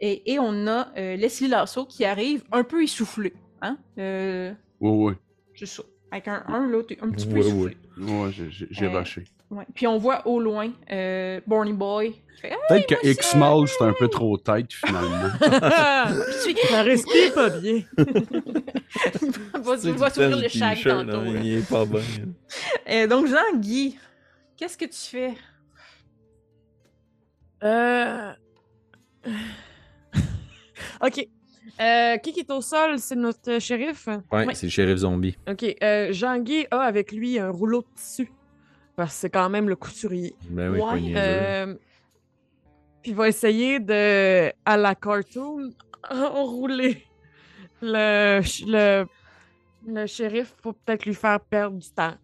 Et, 0.02 0.32
et 0.34 0.40
on 0.40 0.68
a 0.68 0.88
euh, 0.98 1.16
Leslie 1.16 1.48
Lasso 1.48 1.86
qui 1.86 2.06
arrive 2.06 2.44
un 2.52 2.64
peu 2.64 2.84
essoufflé. 2.84 3.34
Hein? 3.61 3.78
Euh, 3.98 4.53
Ouais, 4.80 4.90
ouais. 4.91 5.14
c'est 5.56 5.66
ça. 5.66 5.84
Avec 6.11 6.28
un 6.28 6.44
1, 6.48 6.68
là, 6.72 6.82
t'es 6.84 6.98
un 7.02 7.10
petit 7.11 7.28
peu 7.28 7.34
Ouais, 7.36 7.40
essoufflé. 7.41 7.78
Ouais, 7.99 8.32
j'ai- 8.32 8.86
Euh, 8.86 8.98
rushé. 8.99 9.24
Ouais. 9.52 9.66
Puis 9.74 9.88
on 9.88 9.98
voit 9.98 10.26
au 10.28 10.40
loin 10.40 10.72
euh, 10.91 11.41
Barney 11.48 11.74
Boy 11.74 12.11
qui 12.36 12.41
Peut-être 12.70 12.88
que 12.88 12.94
moi, 13.03 13.11
X-Mall, 13.11 13.68
c'est 13.68 13.84
un 13.84 13.94
peu 13.94 14.07
trop 14.07 14.38
tête, 14.38 14.72
finalement. 14.72 15.30
Je 15.41 16.38
suis- 16.41 16.56
Ça 16.70 16.84
respire 16.84 17.34
pas 17.34 17.49
bien. 17.49 17.82
On 19.56 19.60
va, 19.61 19.78
s'ouvrir 19.78 20.38
le 20.38 20.48
chag 20.48 20.82
tantôt. 20.84 21.22
là, 21.24 21.34
là. 21.34 21.40
Il 21.44 21.57
est 21.57 21.70
pas 21.70 21.84
bon. 21.86 21.99
Euh, 22.90 23.07
donc, 23.07 23.28
Jean-Guy, 23.28 23.98
qu'est-ce 24.56 24.78
que 24.78 24.86
tu 24.86 24.98
fais? 24.98 25.34
Euh... 27.64 28.31
ok. 31.03 31.27
Euh, 31.81 32.18
qui 32.18 32.34
qui 32.34 32.40
est 32.41 32.52
au 32.52 32.61
sol? 32.61 32.99
C'est 32.99 33.15
notre 33.15 33.60
shérif? 33.60 34.07
Ouais, 34.31 34.45
Ouais. 34.48 34.56
c'est 34.56 34.65
le 34.65 34.72
shérif 34.72 34.98
zombie. 34.98 35.38
Ok. 35.49 35.65
Euh, 35.81 36.11
Jean-Guy 36.11 36.65
a 36.72 36.81
avec 36.81 37.11
lui 37.11 37.40
un 37.40 37.49
rouleau 37.49 37.81
de 37.81 37.88
tissu. 37.95 38.31
Parce 38.95 39.14
que 39.14 39.19
c'est 39.22 39.30
quand 39.30 39.49
même 39.49 39.69
le 39.69 39.76
couturier. 39.77 40.36
Ben 40.49 40.69
oui, 40.72 40.80
Ouais. 40.81 41.14
Euh, 41.15 41.76
Puis 43.02 43.11
il 43.11 43.15
va 43.15 43.30
essayer 43.30 43.80
de, 43.80 44.52
à 44.65 44.76
la 44.76 44.94
cartoon, 44.95 45.69
enrouler 46.11 47.06
le, 47.81 48.41
le, 48.68 49.06
le 49.88 50.06
shérif 50.06 50.53
pour 50.61 50.73
peut-être 50.76 51.06
lui 51.06 51.14
faire 51.15 51.40
perdre 51.40 51.77
du 51.77 51.90
temps. 51.91 52.15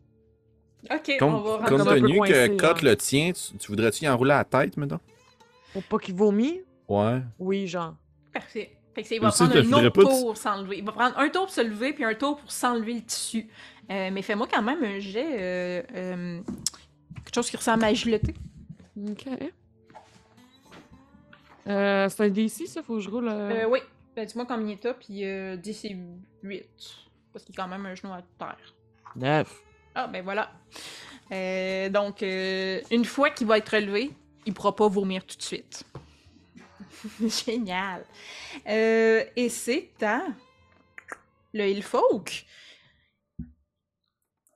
Ok, 0.92 1.14
on 1.22 1.32
Compte, 1.32 1.62
va 1.62 1.68
compte 1.70 1.88
tenu 1.88 2.20
que 2.20 2.58
Cott 2.58 2.82
là. 2.82 2.92
le 2.92 2.98
tient, 2.98 3.32
tu, 3.32 3.58
tu 3.58 3.68
voudrais-tu 3.70 4.04
y 4.04 4.10
enrouler 4.10 4.32
à 4.34 4.38
la 4.40 4.44
tête, 4.44 4.76
maintenant? 4.78 5.00
Pour 5.76 5.84
pas 5.84 5.98
qu'il 6.00 6.16
vomit? 6.16 6.62
Ouais. 6.88 7.22
Oui, 7.38 7.68
genre. 7.68 7.96
Parfait. 8.34 8.78
Fait 8.94 9.04
que 9.04 9.14
il 9.14 9.20
va 9.20 9.30
prendre 9.30 9.58
un 9.58 9.74
autre 9.74 9.90
tour 10.02 10.10
pour 10.22 10.38
s'enlever. 10.38 10.78
Il 10.78 10.86
va 10.86 10.94
prendre 10.94 11.18
un 11.20 11.28
tour 11.28 11.42
pour 11.48 11.54
se 11.54 11.60
lever, 11.60 11.92
puis 11.92 12.06
un 12.06 12.14
tour 12.16 12.38
pour 12.38 12.50
s'enlever 12.50 12.94
le 12.94 13.02
tissu. 13.02 13.50
Euh, 13.92 14.10
mais 14.14 14.22
fais-moi 14.22 14.48
quand 14.50 14.62
même 14.62 14.82
un 14.82 15.00
jet. 15.00 15.28
euh, 15.38 15.84
euh, 15.94 16.40
quelque 17.26 17.36
chose 17.36 17.50
qui 17.50 17.58
ressemble 17.58 17.84
à 17.84 17.88
agilité. 17.88 18.34
Ok. 19.06 19.28
Euh, 21.68 22.08
c'est 22.10 22.24
un 22.24 22.30
DC, 22.30 22.68
ça? 22.68 22.82
Faut 22.84 22.96
que 22.96 23.02
je 23.02 23.10
roule. 23.10 23.28
euh, 23.28 23.64
Euh, 23.66 23.70
oui. 23.70 23.80
Ben, 24.16 24.26
dis-moi 24.26 24.46
combien 24.48 24.76
t'as, 24.78 24.94
puis 24.94 25.26
euh, 25.26 25.58
10 25.58 25.86
et 25.86 25.98
8. 26.44 26.64
Parce 27.34 27.44
qu'il 27.44 27.54
y 27.54 27.60
a 27.60 27.64
quand 27.64 27.70
même 27.70 27.86
un 27.86 27.96
genou 27.96 28.14
à 28.14 28.22
terre. 28.40 28.74
Neuf. 29.16 29.62
Ah, 29.94 30.08
ben 30.08 30.24
voilà. 30.24 30.52
Euh, 31.34 31.90
donc, 31.90 32.24
euh, 32.24 32.80
une 32.92 33.04
fois 33.04 33.30
qu'il 33.32 33.48
va 33.48 33.58
être 33.58 33.70
relevé, 33.76 34.12
il 34.46 34.54
pourra 34.54 34.76
pas 34.76 34.88
vomir 34.88 35.26
tout 35.26 35.38
de 35.38 35.42
suite. 35.42 35.84
Génial. 37.46 38.06
Euh, 38.68 39.24
et 39.36 39.50
c'est 39.50 39.92
à 40.02 40.24
le 41.54 41.70
Hillfolk. 41.70 42.46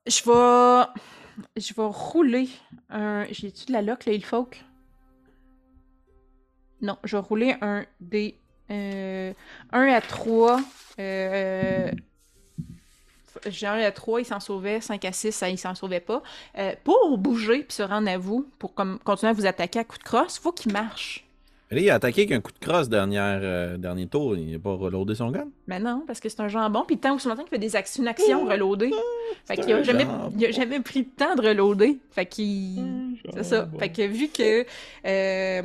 Je 0.05 0.23
vais. 0.25 1.01
Je 1.55 1.73
vais 1.73 1.85
rouler 1.85 2.49
un. 2.89 3.25
J'ai-tu 3.31 3.65
de 3.67 3.71
la 3.71 3.81
lock, 3.81 4.05
le 4.05 4.13
Hillfolk? 4.13 4.63
Non, 6.81 6.97
je 7.03 7.17
vais 7.17 7.23
rouler 7.23 7.55
un 7.61 7.85
des. 7.99 8.39
Euh, 8.71 9.33
1 9.71 9.87
à 9.87 10.01
3. 10.01 10.61
Euh, 10.99 11.91
j'ai 13.47 13.67
un 13.67 13.79
à 13.79 13.91
3, 13.91 14.21
il 14.21 14.25
s'en 14.25 14.39
sauvait. 14.39 14.81
5 14.81 15.03
à 15.05 15.11
6, 15.11 15.31
ça, 15.31 15.49
il 15.49 15.57
s'en 15.57 15.75
sauvait 15.75 15.99
pas. 15.99 16.21
Euh, 16.57 16.73
pour 16.83 17.17
bouger 17.17 17.63
puis 17.63 17.73
se 17.75 17.83
rendre 17.83 18.09
à 18.09 18.17
vous, 18.17 18.47
pour 18.59 18.73
comme, 18.73 18.99
continuer 18.99 19.31
à 19.31 19.33
vous 19.33 19.45
attaquer 19.45 19.79
à 19.79 19.83
coups 19.83 19.99
de 19.99 20.03
crosse, 20.03 20.39
faut 20.39 20.51
qu'il 20.51 20.71
marche. 20.73 21.25
Là, 21.71 21.79
il 21.79 21.89
a 21.91 21.95
attaqué 21.95 22.21
avec 22.21 22.31
un 22.31 22.41
coup 22.41 22.51
de 22.51 22.57
crosse 22.65 22.89
dernière, 22.89 23.41
euh, 23.43 23.77
dernier 23.77 24.07
tour. 24.07 24.35
Il 24.35 24.53
n'a 24.53 24.57
pas 24.57 24.73
reloadé 24.73 25.13
son 25.13 25.29
gun? 25.29 25.49
Mais 25.67 25.79
non, 25.79 26.03
parce 26.07 26.19
que 26.19 26.27
c'est 26.27 26.39
un 26.41 26.47
jambon. 26.47 26.83
Puis 26.87 26.97
tant 26.97 27.15
que 27.15 27.29
longtemps 27.29 27.43
qu'il 27.43 27.51
fait 27.51 27.59
des 27.59 27.75
actions, 27.75 28.01
une 28.01 28.09
action 28.09 28.45
reloader. 28.45 28.91
Fait 29.45 29.55
qu'il 29.57 29.73
a 29.73 29.77
un 29.77 29.83
jamais, 29.83 30.07
il 30.35 30.45
a 30.47 30.51
jamais 30.51 30.79
pris 30.79 31.01
le 31.01 31.05
temps 31.05 31.35
de 31.35 31.47
reloader. 31.47 31.99
Fait 32.09 32.25
qu'il. 32.25 33.17
C'est 33.35 33.43
ça. 33.43 33.69
Fait 33.77 33.91
que 33.91 34.01
vu 34.01 34.29
que. 34.29 34.65
euh, 35.05 35.61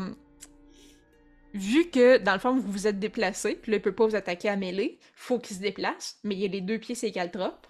vu 1.55 1.89
que, 1.89 2.19
dans 2.19 2.35
le 2.35 2.39
fond, 2.39 2.55
vous 2.55 2.71
vous 2.71 2.87
êtes 2.87 2.99
déplacé, 2.99 3.55
puis 3.55 3.71
là, 3.73 3.79
il 3.79 3.83
peut 3.83 3.95
pas 3.95 4.07
vous 4.07 4.17
attaquer 4.17 4.49
à 4.49 4.57
mêlée, 4.57 4.99
faut 5.15 5.39
qu'il 5.39 5.57
se 5.57 5.63
déplace, 5.63 6.19
mais 6.25 6.37
il 6.37 6.45
a 6.45 6.49
les 6.49 6.61
deux 6.61 6.79
pieds, 6.79 6.95
c'est 6.95 7.13
caltrope. 7.13 7.67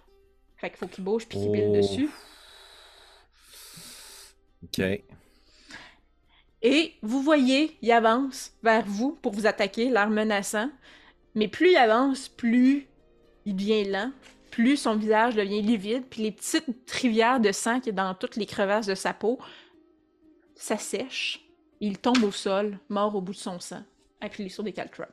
Fait 0.56 0.70
qu'il 0.70 0.78
faut 0.78 0.86
qu'il 0.86 1.04
bouge 1.04 1.26
puis 1.28 1.38
qu'il 1.38 1.52
pile 1.52 1.66
Oh. 1.68 1.76
dessus. 1.76 2.08
Ok. 4.64 4.80
Et 6.62 6.94
vous 7.02 7.20
voyez, 7.22 7.76
il 7.82 7.92
avance 7.92 8.52
vers 8.62 8.86
vous 8.86 9.12
pour 9.12 9.32
vous 9.32 9.46
attaquer, 9.46 9.90
l'air 9.90 10.08
menaçant. 10.08 10.70
Mais 11.34 11.48
plus 11.48 11.72
il 11.72 11.76
avance, 11.76 12.28
plus 12.28 12.86
il 13.44 13.54
devient 13.54 13.84
lent, 13.84 14.12
plus 14.50 14.78
son 14.78 14.96
visage 14.96 15.34
devient 15.34 15.60
livide, 15.60 16.04
puis 16.08 16.22
les 16.22 16.32
petites 16.32 16.90
rivières 16.90 17.40
de 17.40 17.52
sang 17.52 17.80
qui 17.80 17.90
est 17.90 17.92
dans 17.92 18.14
toutes 18.14 18.36
les 18.36 18.46
crevasses 18.46 18.86
de 18.86 18.94
sa 18.94 19.12
peau 19.12 19.38
s'assèchent. 20.54 21.43
Il 21.86 21.98
tombe 21.98 22.22
au 22.24 22.32
sol, 22.32 22.78
mort 22.88 23.14
au 23.14 23.20
bout 23.20 23.32
de 23.32 23.36
son 23.36 23.60
sang, 23.60 23.82
avec 24.22 24.38
les 24.38 24.48
sauts 24.48 24.62
des 24.62 24.72
caltrops. 24.72 25.10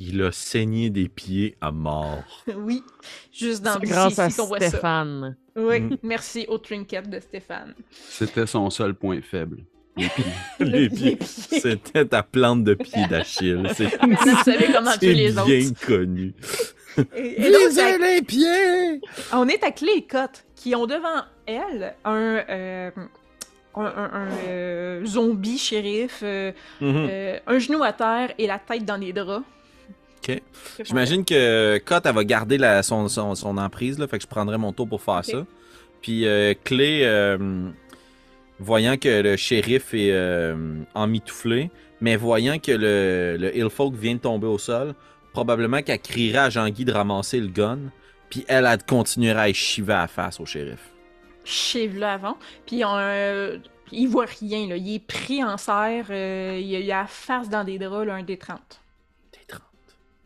Il 0.00 0.22
a 0.22 0.32
saigné 0.32 0.88
des 0.88 1.08
pieds 1.10 1.56
à 1.60 1.70
mort. 1.70 2.24
oui, 2.56 2.82
juste 3.30 3.62
dans 3.62 3.74
le 3.78 3.86
grâce 3.86 4.18
à 4.18 4.28
ici 4.28 4.36
ça. 4.36 4.68
Stéphane. 4.70 5.36
Oui, 5.56 5.80
Mm. 5.80 5.96
merci 6.02 6.46
au 6.48 6.56
trinket 6.58 7.08
de 7.10 7.20
Stéphane. 7.20 7.74
C'était 8.08 8.46
son 8.46 8.70
seul 8.70 8.94
point 8.94 9.20
faible. 9.20 9.58
Les 9.96 10.08
pieds. 10.08 10.24
les 10.60 10.88
pieds. 10.88 11.16
pieds. 11.16 11.60
C'était 11.60 12.06
ta 12.06 12.22
plante 12.22 12.64
de 12.64 12.72
pied 12.74 13.06
d'Achille. 13.08 13.68
C'est 13.76 13.94
autres. 15.38 15.44
bien 15.46 15.70
connu. 15.86 16.34
Et- 17.14 17.46
et 17.46 17.52
donc, 17.52 17.70
ça- 17.72 17.98
les 17.98 18.22
pieds! 18.22 19.00
On 19.32 19.46
est 19.48 19.62
à 19.62 19.70
Clé 19.70 19.92
et 19.96 20.06
Cotte, 20.06 20.44
qui 20.56 20.74
ont 20.74 20.86
devant 20.86 21.22
elles 21.46 21.94
un, 22.04 22.42
euh, 22.48 22.90
un, 23.82 24.28
euh, 24.46 25.04
zombie 25.06 25.58
shérif, 25.58 26.20
euh, 26.22 26.52
Mhm. 26.80 27.06
euh, 27.10 27.38
un 27.46 27.58
genou 27.58 27.82
à 27.82 27.92
terre 27.92 28.32
et 28.38 28.46
la 28.46 28.58
tête 28.58 28.84
dans 28.84 28.96
les 28.96 29.12
draps. 29.12 29.44
Ok. 30.26 30.40
J'imagine 30.84 31.24
que 31.24 31.78
Cott, 31.84 32.06
elle 32.06 32.14
va 32.14 32.24
garder 32.24 32.56
la, 32.58 32.82
son, 32.82 33.08
son, 33.08 33.34
son 33.34 33.58
emprise, 33.58 33.98
là, 33.98 34.06
fait 34.06 34.18
que 34.18 34.22
je 34.22 34.28
prendrai 34.28 34.56
mon 34.58 34.72
tour 34.72 34.88
pour 34.88 35.02
faire 35.02 35.24
ça. 35.24 35.44
Puis 36.00 36.26
euh, 36.26 36.54
Clé, 36.64 37.04
voyant 38.60 38.96
que 38.96 39.22
le 39.22 39.36
shérif 39.36 39.92
est 39.94 40.14
emmitouflé, 40.94 41.70
mais 42.00 42.16
voyant 42.16 42.58
que 42.58 42.72
le, 42.72 43.36
le 43.38 43.56
Hillfolk 43.56 43.94
vient 43.94 44.14
de 44.14 44.20
tomber 44.20 44.46
au 44.46 44.58
sol, 44.58 44.94
probablement 45.32 45.82
qu'elle 45.82 45.98
crierait 46.00 46.38
à 46.38 46.50
Jean-Guy 46.50 46.84
de 46.84 46.92
ramasser 46.92 47.40
le 47.40 47.48
gun, 47.48 47.78
puis 48.30 48.44
elle, 48.48 48.66
elle 48.66 48.82
continuerait 48.84 49.50
à 49.50 49.52
chiver 49.52 49.92
à 49.92 50.02
la 50.02 50.06
face 50.08 50.38
au 50.40 50.46
shérif. 50.46 50.78
Chive 51.44 51.98
là 51.98 52.14
avant. 52.14 52.36
Puis 52.66 52.82
euh, 52.84 53.58
il 53.92 54.08
voit 54.08 54.26
rien, 54.40 54.66
là. 54.68 54.76
Il 54.76 54.94
est 54.94 54.98
pris 55.06 55.42
en 55.44 55.56
serre. 55.56 56.06
euh, 56.10 56.58
il, 56.60 56.74
a, 56.76 56.78
il 56.80 56.92
a 56.92 57.02
la 57.02 57.06
face 57.06 57.48
dans 57.48 57.64
des 57.64 57.78
draps, 57.78 58.06
là, 58.06 58.14
un 58.14 58.22
des 58.22 58.36
30. 58.38 58.58
T'es 59.32 59.40
30. 59.46 59.62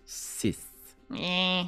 6. 0.06 0.58
Eh, 1.16 1.62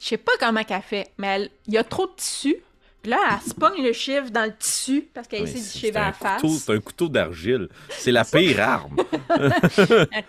Je 0.00 0.06
sais 0.06 0.16
pas 0.18 0.32
comment 0.38 0.62
qu'elle 0.64 0.82
fait, 0.82 1.10
mais 1.18 1.26
elle- 1.28 1.50
il 1.66 1.74
y 1.74 1.78
a 1.78 1.84
trop 1.84 2.06
de 2.06 2.12
tissu. 2.16 2.56
Puis 3.02 3.10
là, 3.10 3.18
elle 3.32 3.50
se 3.50 3.54
pogne 3.54 3.82
le 3.82 3.92
chiffre 3.92 4.30
dans 4.30 4.44
le 4.46 4.56
tissu 4.56 5.02
parce 5.12 5.28
qu'elle 5.28 5.42
essaie 5.42 5.58
de 5.60 5.78
chiver 5.78 5.98
à 5.98 6.06
la 6.06 6.12
face. 6.14 6.40
C'est 6.46 6.72
un 6.72 6.80
couteau 6.80 7.08
d'argile. 7.10 7.68
C'est 7.90 8.12
la 8.12 8.24
pire 8.24 8.60
arme. 8.60 8.96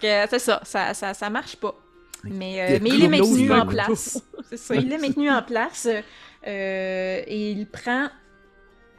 Euh, 0.03 0.27
c'est 0.29 0.39
ça, 0.39 0.59
ça, 0.63 0.93
ça, 0.93 1.13
ça 1.13 1.29
marche 1.29 1.55
pas. 1.55 1.73
Mais, 2.23 2.61
euh, 2.61 2.75
Il 2.77 2.83
mais 2.83 2.89
il 2.89 3.03
est 3.05 3.07
maintenu 3.07 3.51
en 3.53 3.65
place. 3.65 4.21
C'est 4.49 4.57
ça, 4.57 4.75
il 4.75 4.91
est 4.91 4.97
maintenu 4.97 5.29
en 5.29 5.41
place. 5.41 5.87
euh, 5.87 7.21
et 7.27 7.51
il 7.51 7.65
prend 7.67 8.07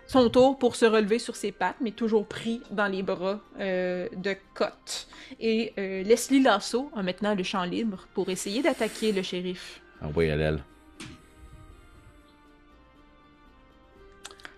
son 0.06 0.28
tour 0.30 0.58
pour 0.58 0.76
se 0.76 0.86
relever 0.86 1.18
sur 1.18 1.36
ses 1.36 1.52
pattes, 1.52 1.76
mais 1.80 1.90
toujours 1.90 2.26
pris 2.26 2.60
dans 2.70 2.86
les 2.86 3.02
bras 3.02 3.40
euh, 3.58 4.08
de 4.16 4.36
Cotte. 4.54 5.08
Et 5.40 5.72
euh, 5.78 6.02
Leslie 6.02 6.42
Lasso 6.42 6.90
a 6.94 7.02
maintenant 7.02 7.34
le 7.34 7.42
champ 7.42 7.64
libre 7.64 8.06
pour 8.14 8.28
essayer 8.28 8.62
d'attaquer 8.62 9.12
le 9.12 9.22
shérif. 9.22 9.80
Ah 10.00 10.06
oui, 10.14 10.26
elle, 10.26 10.40
elle. 10.40 10.62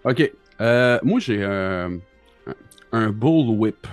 Ok. 0.04 0.30
Euh, 0.60 0.98
moi, 1.02 1.20
j'ai 1.20 1.42
un, 1.42 1.94
un, 2.46 2.54
un 2.92 3.10
bullwhip. 3.10 3.86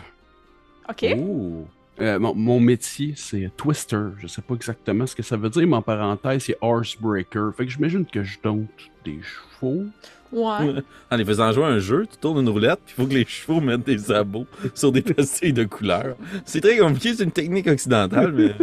Ok? 0.90 1.06
Ouh. 1.18 1.68
Euh, 2.02 2.20
mon, 2.20 2.36
mon 2.36 2.60
métier, 2.60 3.14
c'est 3.16 3.50
twister. 3.56 4.10
Je 4.18 4.28
sais 4.28 4.42
pas 4.42 4.56
exactement 4.56 5.08
ce 5.08 5.16
que 5.16 5.24
ça 5.24 5.38
veut 5.38 5.50
dire, 5.50 5.66
mais 5.66 5.78
en 5.78 5.82
parenthèse, 5.82 6.44
c'est 6.44 6.58
horsebreaker. 6.60 7.54
Fait 7.56 7.66
que 7.66 7.72
j'imagine 7.72 8.06
que 8.06 8.24
je 8.24 8.38
dompte 8.44 8.90
des 9.06 9.20
chevaux. 9.22 9.86
Ouais. 10.32 10.84
En 11.12 11.16
les 11.18 11.24
faisant 11.26 11.52
jouer 11.52 11.64
à 11.66 11.68
un 11.68 11.80
jeu, 11.80 12.06
tu 12.10 12.18
tournes 12.18 12.40
une 12.40 12.50
roulette, 12.50 12.80
puis 12.86 12.96
il 12.98 13.02
faut 13.04 13.08
que 13.08 13.14
les 13.14 13.26
chevaux 13.26 13.62
mettent 13.62 13.86
des 13.86 13.98
sabots 13.98 14.48
sur 14.74 14.92
des 14.92 15.02
pastilles 15.14 15.54
de 15.54 15.64
couleur. 15.66 16.16
C'est 16.46 16.62
très 16.62 16.78
compliqué, 16.78 17.14
c'est 17.14 17.24
une 17.24 17.32
technique 17.32 17.68
occidentale, 17.68 18.32
mais 18.34 18.54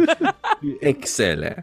excellent. 0.81 1.55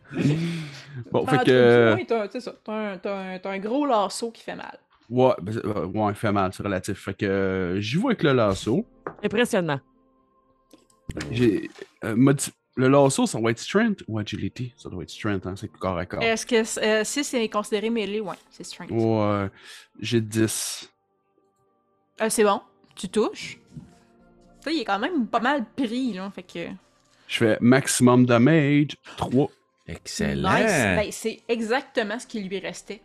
Bon, 1.12 1.24
Ah, 1.26 1.30
fait 1.30 1.38
tu- 1.38 1.50
que. 1.50 2.04
t'as- 2.06 2.72
un, 2.72 3.38
un- 3.44 3.58
gros 3.58 3.86
lasso 3.86 4.30
qui 4.30 4.42
fait 4.42 4.56
mal. 4.56 4.78
Ouais, 5.08 5.32
ben, 5.42 5.60
euh, 5.64 5.86
ouais, 5.86 6.12
il 6.12 6.14
fait 6.14 6.32
mal, 6.32 6.52
c'est 6.52 6.62
relatif. 6.62 6.98
Fait 7.04 7.14
que 7.14 7.26
euh, 7.26 7.80
j'y 7.80 7.96
vais 7.96 8.06
avec 8.06 8.22
le 8.22 8.32
lasso. 8.32 8.84
Impressionnant. 9.24 9.80
J'ai. 11.30 11.68
euh, 12.04 12.14
modi- 12.16 12.52
le 12.80 12.88
lasso, 12.88 13.26
ça 13.26 13.40
va 13.40 13.50
être 13.50 13.58
strength 13.58 14.02
ou 14.08 14.18
agility? 14.18 14.72
Ça 14.76 14.88
doit 14.88 15.02
être 15.02 15.10
strength, 15.10 15.46
hein, 15.46 15.54
c'est 15.56 15.68
corps 15.68 15.98
à 15.98 16.06
corps. 16.06 16.22
Est-ce 16.22 16.46
que 16.46 16.80
euh, 16.80 17.04
si 17.04 17.22
c'est 17.24 17.48
considéré 17.48 17.90
mêlé, 17.90 18.20
ouais, 18.20 18.36
c'est 18.50 18.64
strength. 18.64 18.90
Ouais, 18.90 19.48
j'ai 20.00 20.20
10. 20.20 20.90
Euh, 22.22 22.28
c'est 22.28 22.44
bon, 22.44 22.60
tu 22.96 23.08
touches. 23.08 23.58
Ça, 24.62 24.70
il 24.70 24.80
est 24.80 24.84
quand 24.84 24.98
même 24.98 25.26
pas 25.26 25.40
mal 25.40 25.64
pris, 25.76 26.12
là, 26.12 26.30
fait 26.34 26.42
que... 26.42 26.68
Je 27.28 27.36
fais 27.36 27.58
maximum 27.60 28.26
damage 28.26 28.96
3. 29.16 29.48
Excellent. 29.86 30.54
Nice! 30.54 30.66
Ben, 30.66 31.08
c'est 31.10 31.40
exactement 31.48 32.18
ce 32.18 32.26
qui 32.26 32.40
lui 32.40 32.58
restait. 32.58 33.00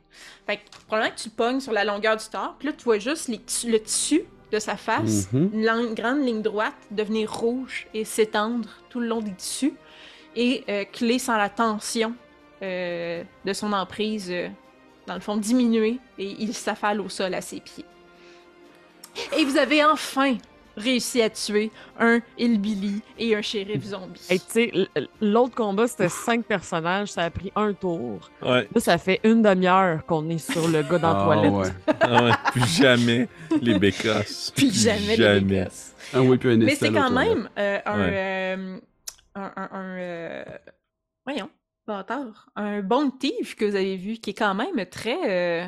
Fait 0.46 0.58
que, 0.58 0.62
probablement 0.88 1.16
que 1.16 1.22
tu 1.22 1.30
pognes 1.30 1.60
sur 1.60 1.72
la 1.72 1.86
longueur 1.86 2.18
du 2.18 2.26
tort, 2.26 2.56
puis 2.60 2.68
là, 2.68 2.74
tu 2.74 2.84
vois 2.84 3.00
juste 3.00 3.28
les 3.28 3.40
le 3.72 3.80
tissu 3.80 4.24
de 4.56 4.60
sa 4.60 4.78
face, 4.78 5.28
Mhm. 5.34 5.50
une 5.54 5.94
grande 5.94 6.26
ligne 6.26 6.42
droite, 6.42 6.74
devenir 6.92 7.32
rouge 7.32 7.88
et 7.94 8.06
s'étendre 8.06 8.70
tout 8.90 9.00
le 9.02 9.08
long 9.08 9.22
des 9.22 9.34
tissus, 9.34 9.74
et 10.36 10.64
euh, 10.70 10.84
clé 10.92 11.20
sans 11.20 11.38
la 11.38 11.50
tension 11.50 12.14
euh, 12.62 13.22
de 13.44 13.54
son 13.54 13.74
emprise, 13.74 14.30
euh, 14.32 14.48
dans 15.08 15.14
le 15.16 15.20
fond, 15.20 15.36
diminuer, 15.38 16.00
et 16.18 16.36
il 16.40 16.54
s'affale 16.54 17.02
au 17.02 17.10
sol 17.10 17.34
à 17.34 17.42
ses 17.42 17.60
pieds. 17.60 17.86
Et 19.38 19.44
vous 19.46 19.58
avez 19.58 19.84
enfin 19.84 20.36
réussi 20.78 21.22
à 21.22 21.30
tuer 21.30 21.72
un 22.00 22.20
hillbilly 22.38 23.02
et 23.18 23.36
un 23.36 23.42
shérif 23.42 23.84
zombie. 23.84 24.22
Hey, 24.30 24.40
tu 24.40 24.46
sais, 24.52 24.88
l'autre 25.22 25.56
combat, 25.56 25.88
c'était 25.88 26.10
cinq 26.10 26.46
personnages, 26.46 27.10
ça 27.10 27.24
a 27.24 27.30
pris 27.30 27.52
un 27.56 27.74
tour. 27.74 28.30
Ouais. 28.42 28.68
Là, 28.74 28.82
ça 28.82 28.98
fait 28.98 29.20
une 29.24 29.42
demi-heure 29.42 30.06
qu'on 30.06 30.30
est 30.30 30.38
sur 30.38 30.68
le 30.68 30.84
gars 30.84 31.00
dans 31.00 31.14
la 31.14 31.20
Ah, 31.22 31.26
toilette. 31.26 31.52
ouais. 31.54 31.70
Ah 32.02 32.24
ouais, 32.24 32.32
plus 32.52 32.68
jamais 32.82 33.28
les 33.62 33.80
bécosses. 33.80 34.52
Puis 34.56 34.72
jamais, 34.72 35.16
les 35.16 35.40
Vegas. 35.40 35.94
Ah 36.14 36.22
oui, 36.22 36.38
puis 36.38 36.52
un 36.52 36.58
Mais 36.58 36.76
c'est 36.76 36.92
quand 36.92 37.10
même 37.12 37.50
euh, 37.58 37.80
un, 37.86 38.00
euh, 38.00 38.78
un, 39.34 39.52
un, 39.56 39.70
un, 39.72 39.98
euh, 39.98 40.44
voyons, 41.26 41.50
bâtard, 41.88 42.50
un 42.56 42.82
bon 42.82 43.10
thief 43.12 43.56
que 43.56 43.66
vous 43.66 43.76
avez 43.76 43.96
vu, 43.98 44.14
qui 44.18 44.30
est 44.32 44.34
quand 44.36 44.54
même 44.54 44.86
très, 44.86 45.18
euh, 45.66 45.68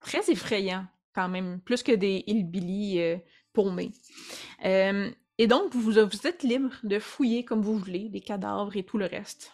très 0.00 0.28
effrayant, 0.30 0.84
quand 1.14 1.28
même, 1.28 1.60
plus 1.64 1.82
que 1.84 1.92
des 1.92 2.24
hillbilly 2.26 3.00
paumés. 3.52 3.92
Euh, 4.64 5.10
et 5.38 5.46
donc, 5.46 5.74
vous, 5.74 5.80
vous 5.80 5.98
êtes 6.26 6.42
libre 6.42 6.70
de 6.82 6.98
fouiller 6.98 7.44
comme 7.44 7.62
vous 7.62 7.78
voulez, 7.78 8.08
des 8.08 8.20
cadavres 8.20 8.76
et 8.76 8.82
tout 8.82 8.98
le 8.98 9.06
reste. 9.06 9.52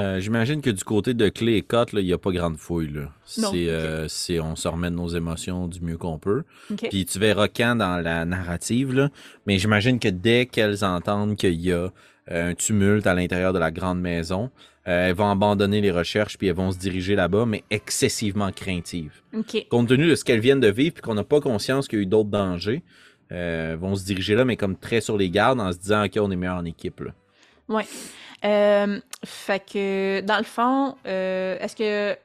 Euh, 0.00 0.20
J'imagine 0.20 0.62
que 0.62 0.70
du 0.70 0.84
côté 0.84 1.12
de 1.12 1.28
Clé 1.28 1.56
et 1.56 1.62
Cotte, 1.62 1.90
il 1.92 2.04
n'y 2.04 2.12
a 2.12 2.18
pas 2.18 2.30
grande 2.30 2.56
fouille. 2.56 2.92
Là. 2.92 3.12
Non, 3.38 3.50
euh, 3.54 4.08
on 4.42 4.54
se 4.56 4.68
remet 4.68 4.90
de 4.90 4.94
nos 4.94 5.08
émotions 5.08 5.66
du 5.66 5.80
mieux 5.80 5.98
qu'on 5.98 6.18
peut. 6.18 6.44
OK? 6.70 6.88
Puis 6.88 7.04
tu 7.04 7.18
verras 7.18 7.48
quand 7.48 7.76
dans 7.76 8.00
la 8.00 8.24
narrative, 8.24 8.94
là, 8.94 9.10
mais 9.46 9.58
j'imagine 9.58 9.98
que 9.98 10.08
dès 10.08 10.46
qu'elles 10.46 10.84
entendent 10.84 11.36
qu'il 11.36 11.60
y 11.60 11.72
a 11.72 11.90
un 12.30 12.54
tumulte 12.54 13.06
à 13.06 13.14
l'intérieur 13.14 13.52
de 13.52 13.58
la 13.58 13.70
grande 13.70 14.00
maison, 14.00 14.50
euh, 14.88 15.08
elles 15.08 15.14
vont 15.14 15.30
abandonner 15.30 15.80
les 15.80 15.90
recherches 15.90 16.36
puis 16.38 16.48
elles 16.48 16.54
vont 16.56 16.72
se 16.72 16.78
diriger 16.78 17.14
là-bas, 17.14 17.44
mais 17.46 17.62
excessivement 17.70 18.50
craintives. 18.50 19.22
Compte 19.70 19.88
tenu 19.88 20.08
de 20.08 20.14
ce 20.14 20.24
qu'elles 20.24 20.40
viennent 20.40 20.60
de 20.60 20.70
vivre 20.70 20.94
puis 20.94 21.02
qu'on 21.02 21.14
n'a 21.14 21.24
pas 21.24 21.40
conscience 21.40 21.86
qu'il 21.86 21.98
y 21.98 22.02
a 22.02 22.04
eu 22.04 22.06
d'autres 22.06 22.30
dangers, 22.30 22.82
euh, 23.30 23.76
vont 23.78 23.94
se 23.94 24.04
diriger 24.04 24.34
là, 24.34 24.44
mais 24.44 24.56
comme 24.56 24.76
très 24.76 25.00
sur 25.00 25.16
les 25.18 25.28
gardes 25.30 25.60
en 25.60 25.70
se 25.72 25.78
disant 25.78 26.04
OK, 26.04 26.12
on 26.18 26.30
est 26.30 26.36
meilleur 26.36 26.56
en 26.56 26.64
équipe. 26.64 27.00
Là. 27.00 27.10
Euh, 28.44 29.00
fait 29.24 29.62
que, 29.70 30.20
dans 30.22 30.38
le 30.38 30.44
fond, 30.44 30.94
euh, 31.06 31.58
est-ce 31.60 31.76
que 31.76 32.16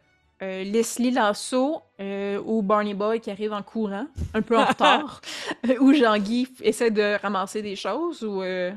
euh, 0.43 0.63
Leslie 0.63 1.11
Lasso 1.11 1.81
euh, 1.99 2.39
ou 2.45 2.61
Barney 2.61 2.93
Boy 2.93 3.19
qui 3.19 3.31
arrive 3.31 3.51
en 3.51 3.63
courant, 3.63 4.07
un 4.33 4.41
peu 4.41 4.57
en 4.57 4.65
retard, 4.65 5.21
ou 5.81 5.93
Jean-Guy 5.93 6.47
essaie 6.61 6.91
de 6.91 7.19
ramasser 7.21 7.61
des 7.61 7.75
choses, 7.75 8.23
ou... 8.23 8.41
euh, 8.41 8.71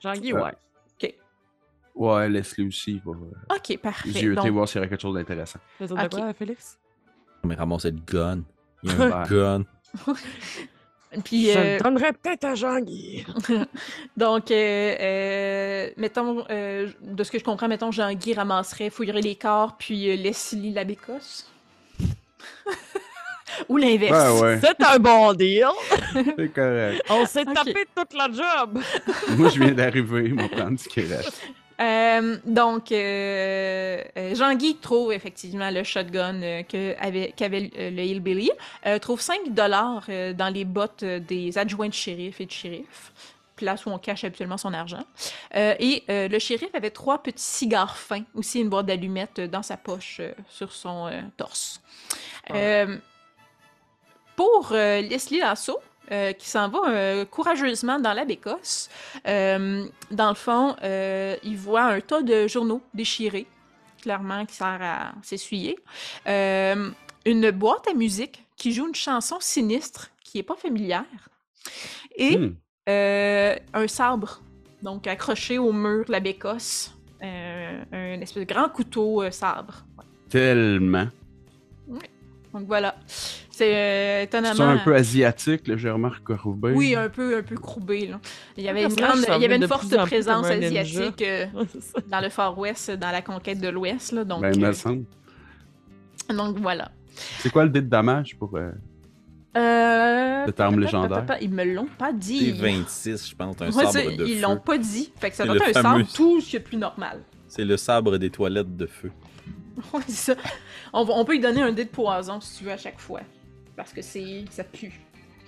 Jean-Guy, 0.00 0.32
ouais. 0.32 0.52
Ouais, 1.98 2.28
Leslie 2.28 2.66
aussi. 2.68 3.00
Va, 3.04 3.12
va 3.12 3.56
OK, 3.56 3.78
parfait. 3.78 4.08
yeuter, 4.08 4.34
Donc, 4.36 4.46
voir 4.52 4.68
s'il 4.68 4.80
y 4.80 4.84
a 4.84 4.88
quelque 4.88 5.00
chose 5.02 5.14
d'intéressant. 5.14 5.58
T'as 5.78 5.86
dit 5.86 5.94
de 5.94 6.00
Ok. 6.00 6.10
quoi, 6.10 6.32
Félix? 6.32 6.78
Mais 7.44 7.54
ramasser 7.54 7.90
le 7.90 7.98
gun. 8.06 8.42
Il 8.82 8.90
y 8.90 8.94
a 8.94 8.96
un 9.02 9.22
Ouais. 9.22 9.28
gun. 9.28 9.64
puis, 11.24 11.50
Je 11.52 11.58
euh, 11.58 11.76
le 11.78 11.82
donnerais 11.82 12.12
peut-être 12.12 12.44
à 12.44 12.54
Jean-Guy. 12.54 13.24
donc 14.16 14.50
euh, 14.50 14.96
euh, 15.00 15.90
mettons, 15.96 16.44
euh, 16.50 16.88
de 17.02 17.24
ce 17.24 17.30
que 17.32 17.38
je 17.38 17.44
comprends, 17.44 17.66
mettons, 17.68 17.90
Jean-Guy 17.90 18.34
ramasserait, 18.34 18.90
fouillerait 18.90 19.20
les 19.22 19.34
corps, 19.36 19.76
puis 19.76 20.10
euh, 20.10 20.16
Leslie 20.16 20.72
la 20.72 20.84
bécosse. 20.84 21.50
ou 23.68 23.76
l'inverse. 23.76 24.40
Ouais, 24.40 24.40
ouais. 24.40 24.60
C'est 24.60 24.84
un 24.86 24.98
bon 24.98 25.32
deal. 25.34 25.66
C'est 26.36 26.52
correct. 26.52 27.02
On 27.10 27.26
s'est 27.26 27.48
Ok. 27.48 27.54
tapé 27.54 27.84
toute 27.96 28.14
la 28.14 28.30
job. 28.30 28.78
Moi, 29.36 29.48
je 29.48 29.58
viens 29.58 29.72
d'arriver, 29.72 30.24
il 30.26 30.34
va 30.34 30.48
prendre 30.48 30.78
ce 30.78 30.88
qui 30.88 31.00
reste. 31.00 31.42
Euh, 31.80 32.38
donc, 32.44 32.90
euh, 32.90 34.02
euh, 34.16 34.34
Jean-Guy 34.34 34.76
trouve 34.76 35.12
effectivement 35.12 35.70
le 35.70 35.84
shotgun 35.84 36.42
euh, 36.42 36.62
qu'avait 36.64 37.70
le 37.76 38.02
Hillbilly, 38.02 38.50
trouve 39.00 39.20
5 39.20 39.50
dollars 39.50 40.06
dans 40.34 40.52
les 40.52 40.64
bottes 40.64 41.04
des 41.04 41.56
adjoints 41.56 41.88
de 41.88 41.94
shérif 41.94 42.40
et 42.40 42.46
de 42.46 42.50
shérif, 42.50 43.12
place 43.56 43.86
où 43.86 43.90
on 43.90 43.98
cache 43.98 44.24
habituellement 44.24 44.56
son 44.56 44.72
argent. 44.72 45.04
Et 45.54 46.04
le 46.08 46.38
shérif 46.38 46.74
avait 46.74 46.90
trois 46.90 47.22
petits 47.22 47.42
cigares 47.42 47.96
fins, 47.96 48.24
aussi 48.34 48.60
une 48.60 48.68
boîte 48.68 48.86
d'allumettes 48.86 49.40
dans 49.40 49.62
sa 49.62 49.76
poche 49.76 50.20
sur 50.48 50.72
son 50.72 51.10
torse. 51.36 51.80
Pour 54.36 54.68
Leslie 54.72 55.40
Lasso, 55.40 55.78
euh, 56.10 56.32
qui 56.32 56.48
s'en 56.48 56.68
va 56.68 56.78
euh, 56.88 57.24
courageusement 57.24 57.98
dans 57.98 58.14
la 58.14 58.24
bécosse, 58.24 58.88
euh, 59.26 59.84
dans 60.10 60.28
le 60.30 60.34
fond, 60.34 60.74
il 60.82 61.56
voit 61.56 61.82
un 61.82 62.00
tas 62.00 62.22
de 62.22 62.46
journaux 62.46 62.82
déchirés, 62.94 63.46
clairement, 64.02 64.46
qui 64.46 64.54
sert 64.54 64.78
à 64.80 65.12
s'essuyer. 65.22 65.78
Une 66.26 67.50
boîte 67.50 67.88
à 67.88 67.94
musique 67.94 68.44
qui 68.56 68.72
joue 68.72 68.86
une 68.88 68.94
chanson 68.94 69.36
sinistre 69.40 70.10
qui 70.24 70.38
est 70.38 70.42
pas 70.42 70.56
familière. 70.56 71.04
Et 72.16 72.36
Hmm. 72.38 72.54
un 72.86 73.86
sabre, 73.86 74.40
donc 74.82 75.06
accroché 75.06 75.58
au 75.58 75.72
mur 75.72 76.06
de 76.06 76.12
la 76.12 76.20
bécosse. 76.20 76.94
Un 77.20 78.20
espèce 78.20 78.46
de 78.46 78.52
grand 78.54 78.68
couteau 78.70 79.30
sabre. 79.30 79.84
Ouais. 79.98 80.04
Tellement. 80.30 81.08
Donc 82.54 82.66
voilà. 82.66 82.96
C'est 83.58 83.74
euh, 83.74 84.22
étonnamment. 84.22 84.54
C'est 84.54 84.62
un 84.62 84.78
peu 84.78 84.94
asiatique, 84.94 85.76
j'ai 85.76 85.90
remarqué 85.90 86.34
Roubaix. 86.34 86.72
Oui, 86.76 86.94
un 86.94 87.08
peu, 87.08 87.38
un 87.38 87.42
peu 87.42 87.56
courbé. 87.56 88.06
Là. 88.06 88.20
Il 88.56 88.62
y 88.62 88.68
avait 88.68 88.84
une, 88.84 88.94
grande, 88.94 89.16
il 89.16 89.22
y 89.22 89.26
avait 89.26 89.42
semble 89.42 89.54
une 89.54 89.60
de 89.62 89.66
forte 89.66 89.96
présence 90.06 90.46
asiatique 90.46 91.22
euh, 91.22 91.46
c'est 91.80 92.08
dans 92.08 92.20
le 92.20 92.28
Far 92.28 92.56
West, 92.56 92.92
dans 92.92 93.10
la 93.10 93.20
conquête 93.20 93.60
de 93.60 93.68
l'Ouest. 93.68 94.12
là, 94.12 94.22
Donc, 94.22 94.42
Ben, 94.42 94.52
il 94.54 94.60
me 94.60 94.68
euh, 94.68 94.72
semble. 94.72 95.04
donc 96.30 96.56
voilà. 96.58 96.92
C'est 97.40 97.50
quoi 97.50 97.64
le 97.64 97.70
dé 97.70 97.80
de 97.82 97.88
damage 97.88 98.36
pour. 98.38 98.56
euh, 98.56 98.70
Euh... 99.56 100.44
Cette 100.46 100.60
arme 100.60 100.78
légendaire? 100.78 101.24
Ils 101.40 101.50
me 101.50 101.64
l'ont 101.64 101.88
pas 101.98 102.10
C'est 102.10 102.18
dit. 102.18 102.52
26, 102.52 103.30
je 103.30 103.34
pense, 103.34 103.56
un 103.60 103.66
Ouais, 103.66 103.72
sabre 103.72 103.90
c'est- 103.90 104.16
de 104.16 104.24
ils 104.24 104.36
feu. 104.36 104.42
l'ont 104.42 104.56
pas 104.58 104.78
dit. 104.78 105.12
Fait 105.18 105.30
que 105.30 105.36
ça 105.36 105.42
C'est 105.42 105.48
doit 105.48 105.56
le 105.56 105.62
être 105.70 105.76
un 105.78 105.82
fameux- 105.82 106.04
sabre 106.04 106.14
tout 106.14 106.40
ce 106.40 106.50
qui 106.50 106.56
est 106.56 106.60
plus 106.60 106.76
normal. 106.76 107.20
C'est 107.48 107.64
le 107.64 107.76
sabre 107.76 108.18
des 108.18 108.30
toilettes 108.30 108.76
de 108.76 108.86
feu. 108.86 109.10
Ouais, 109.92 110.00
c'est 110.06 110.34
ça. 110.34 110.40
On, 110.92 111.04
va- 111.04 111.14
on 111.16 111.24
peut 111.24 111.32
lui 111.32 111.40
donner 111.40 111.62
un 111.62 111.72
dé 111.72 111.84
de 111.84 111.90
poison 111.90 112.40
si 112.40 112.58
tu 112.58 112.64
veux 112.64 112.72
à 112.72 112.76
chaque 112.76 113.00
fois. 113.00 113.20
Parce 113.78 113.92
que 113.92 114.02
c'est 114.02 114.44
ça 114.50 114.64
pue. 114.64 114.90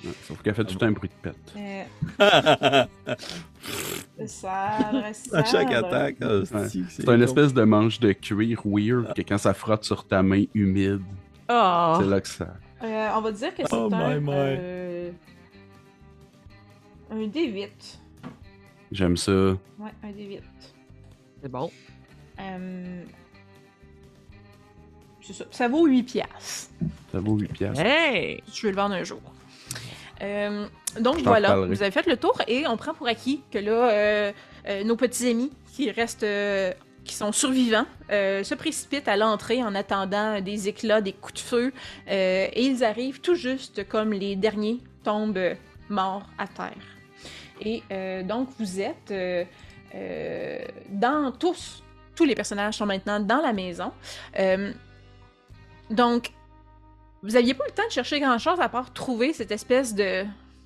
ouais, 0.04 0.10
sauf 0.22 0.40
qu'elle 0.40 0.54
fait 0.54 0.64
tout 0.64 0.78
un 0.84 0.92
bruit 0.92 1.08
de 1.10 1.14
pète. 1.30 1.52
Euh, 1.56 1.84
à 4.22 4.26
sabre, 4.26 5.02
chaque 5.32 5.72
sabre. 5.72 5.86
attaque. 5.88 6.16
ah, 6.22 6.68
c'est- 6.68 7.08
une 7.08 7.22
espèce 7.22 7.52
de 7.52 7.62
manche 7.64 7.98
de 7.98 8.12
cuir 8.12 8.60
weird 8.64 9.12
que 9.14 9.22
quand 9.22 9.38
ça 9.38 9.52
frotte 9.52 9.82
sur 9.84 10.06
ta 10.06 10.22
main 10.22 10.44
humide, 10.54 11.00
Ah! 11.48 11.98
c'est 12.00 12.06
là 12.08 12.20
que 12.20 12.28
ça. 12.28 12.54
Euh, 12.84 13.08
on 13.16 13.20
va 13.20 13.32
dire 13.32 13.50
que 13.54 13.62
c'est 13.62 13.74
Oh 13.74 13.88
un. 13.92 14.14
my, 14.20 14.20
my. 14.20 14.30
euh, 14.32 15.10
un 17.10 17.26
D8. 17.26 17.98
J'aime 18.92 19.16
ça. 19.16 19.32
Ouais, 19.32 19.90
un 20.04 20.10
D8. 20.12 20.40
C'est 21.42 21.48
bon. 21.50 21.68
C'est 25.30 25.44
ça. 25.44 25.44
Ça 25.50 25.68
vaut 25.68 25.86
8 25.86 26.02
piastres. 26.02 26.70
Ça 27.12 27.20
vaut 27.20 27.36
8 27.36 27.52
piastres. 27.52 27.80
Hey! 27.84 28.42
tu 28.52 28.66
veux 28.66 28.72
le 28.72 28.76
vendre 28.76 28.94
un 28.94 29.04
jour. 29.04 29.20
Euh, 30.22 30.66
donc 31.00 31.18
Je 31.18 31.24
voilà, 31.24 31.56
vous 31.56 31.82
avez 31.82 31.90
fait 31.90 32.06
le 32.06 32.16
tour 32.16 32.40
et 32.46 32.66
on 32.66 32.76
prend 32.76 32.92
pour 32.94 33.06
acquis 33.06 33.42
que 33.50 33.58
là, 33.58 33.90
euh, 33.90 34.32
euh, 34.68 34.84
nos 34.84 34.96
petits 34.96 35.28
amis 35.28 35.52
qui 35.74 35.90
restent, 35.90 36.24
euh, 36.24 36.72
qui 37.04 37.14
sont 37.14 37.32
survivants, 37.32 37.86
euh, 38.10 38.42
se 38.42 38.54
précipitent 38.54 39.08
à 39.08 39.16
l'entrée 39.16 39.62
en 39.62 39.74
attendant 39.74 40.40
des 40.40 40.68
éclats, 40.68 41.00
des 41.00 41.12
coups 41.12 41.34
de 41.34 41.38
feu, 41.38 41.72
euh, 42.08 42.48
et 42.52 42.64
ils 42.66 42.84
arrivent 42.84 43.20
tout 43.20 43.34
juste 43.34 43.88
comme 43.88 44.12
les 44.12 44.36
derniers 44.36 44.78
tombent 45.04 45.54
morts 45.88 46.28
à 46.38 46.46
terre. 46.46 46.74
Et 47.62 47.82
euh, 47.90 48.22
donc 48.22 48.48
vous 48.58 48.80
êtes 48.80 49.10
euh, 49.10 49.44
euh, 49.94 50.58
dans 50.90 51.32
tous, 51.32 51.82
tous 52.14 52.24
les 52.24 52.34
personnages 52.34 52.74
sont 52.76 52.86
maintenant 52.86 53.20
dans 53.20 53.40
la 53.40 53.52
maison. 53.52 53.92
Donc 55.90 56.30
vous 57.22 57.36
aviez 57.36 57.52
pas 57.54 57.64
le 57.66 57.72
temps 57.72 57.86
de 57.86 57.92
chercher 57.92 58.18
grand-chose 58.20 58.58
à 58.60 58.68
part 58.68 58.92
trouver 58.92 59.32
cette 59.32 59.50
espèce 59.52 59.94
de 59.94 60.24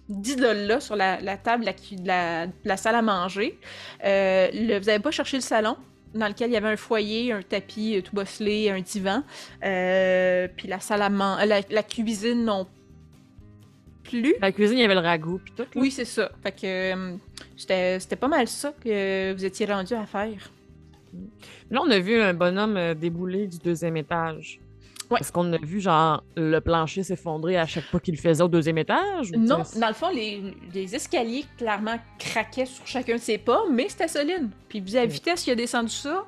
d'idole-là 0.09 0.81
sur 0.81 0.97
la, 0.97 1.19
la 1.21 1.37
table 1.39 1.65
de 1.65 1.71
la, 2.07 2.45
la, 2.45 2.53
la 2.65 2.77
salle 2.77 2.95
à 2.95 3.01
manger. 3.03 3.59
Euh, 4.05 4.49
le- 4.53 4.79
vous 4.79 4.89
avez 4.91 4.99
pas 4.99 5.11
cherché 5.11 5.39
le 5.39 5.43
salon 5.43 5.77
dans 6.15 6.29
lequel 6.29 6.51
il 6.51 6.53
y 6.53 6.57
avait 6.59 6.69
un 6.69 6.77
foyer, 6.77 7.33
un 7.33 7.41
tapis 7.43 7.97
euh, 7.97 8.03
tout 8.03 8.15
bosselé, 8.15 8.71
un 8.71 8.81
divan. 8.83 9.23
Euh, 9.65 10.47
puis 10.55 10.69
la 10.69 10.79
salle 10.79 11.01
à 11.03 11.09
manger, 11.09 11.47
la, 11.71 11.83
cuisine 11.83 12.45
non 12.45 12.67
plus. 14.05 14.35
La 14.43 14.53
cuisine, 14.53 14.77
il 14.77 14.83
y 14.83 14.85
avait 14.85 14.95
le 14.95 15.01
ragoût, 15.01 15.41
puis 15.43 15.55
tout. 15.57 15.63
là. 15.63 15.69
Oui, 15.75 15.91
c'est 15.91 16.05
ça. 16.05 16.31
Fait 16.43 16.53
que 16.53 17.17
c'était 17.57 18.17
pas 18.17 18.29
mal 18.29 18.47
ça 18.47 18.75
que 18.85 19.33
vous 19.33 19.45
étiez 19.45 19.65
rendu 19.65 19.95
à 19.95 20.05
faire. 20.05 20.51
Là, 21.71 21.81
on 21.83 21.91
a 21.91 21.99
vu 21.99 22.21
un 22.21 22.35
bonhomme 22.35 22.93
débouler 22.95 23.47
du 23.47 23.57
deuxième 23.59 23.97
étage. 23.97 24.61
Ouais. 25.11 25.21
Est-ce 25.21 25.31
qu'on 25.33 25.53
a 25.53 25.59
vu, 25.59 25.81
genre, 25.81 26.25
le 26.37 26.61
plancher 26.61 27.03
s'effondrer 27.03 27.57
à 27.59 27.67
chaque 27.67 27.91
pas 27.91 28.01
qu'il 28.01 28.15
le 28.15 28.21
faisait 28.21 28.43
au 28.43 28.49
deuxième 28.49 28.79
étage? 28.79 29.31
ou 29.33 29.37
Non, 29.39 29.63
dans 29.79 29.89
le 29.89 29.93
fond, 29.95 30.09
les, 30.11 30.43
les 30.73 30.95
escaliers 30.95 31.45
clairement 31.59 31.97
craquaient 32.19 32.67
sur 32.67 32.87
chacun 32.87 33.15
de 33.17 33.21
ses 33.21 33.39
pas, 33.39 33.65
mais 33.71 33.89
c'était 33.89 34.09
solide. 34.09 34.49
Puis 34.69 34.81
vu 34.81 34.95
la 34.95 35.05
vitesse 35.07 35.43
qu'il 35.45 35.53
a 35.53 35.57
descendu 35.57 35.91
ça, 35.91 36.25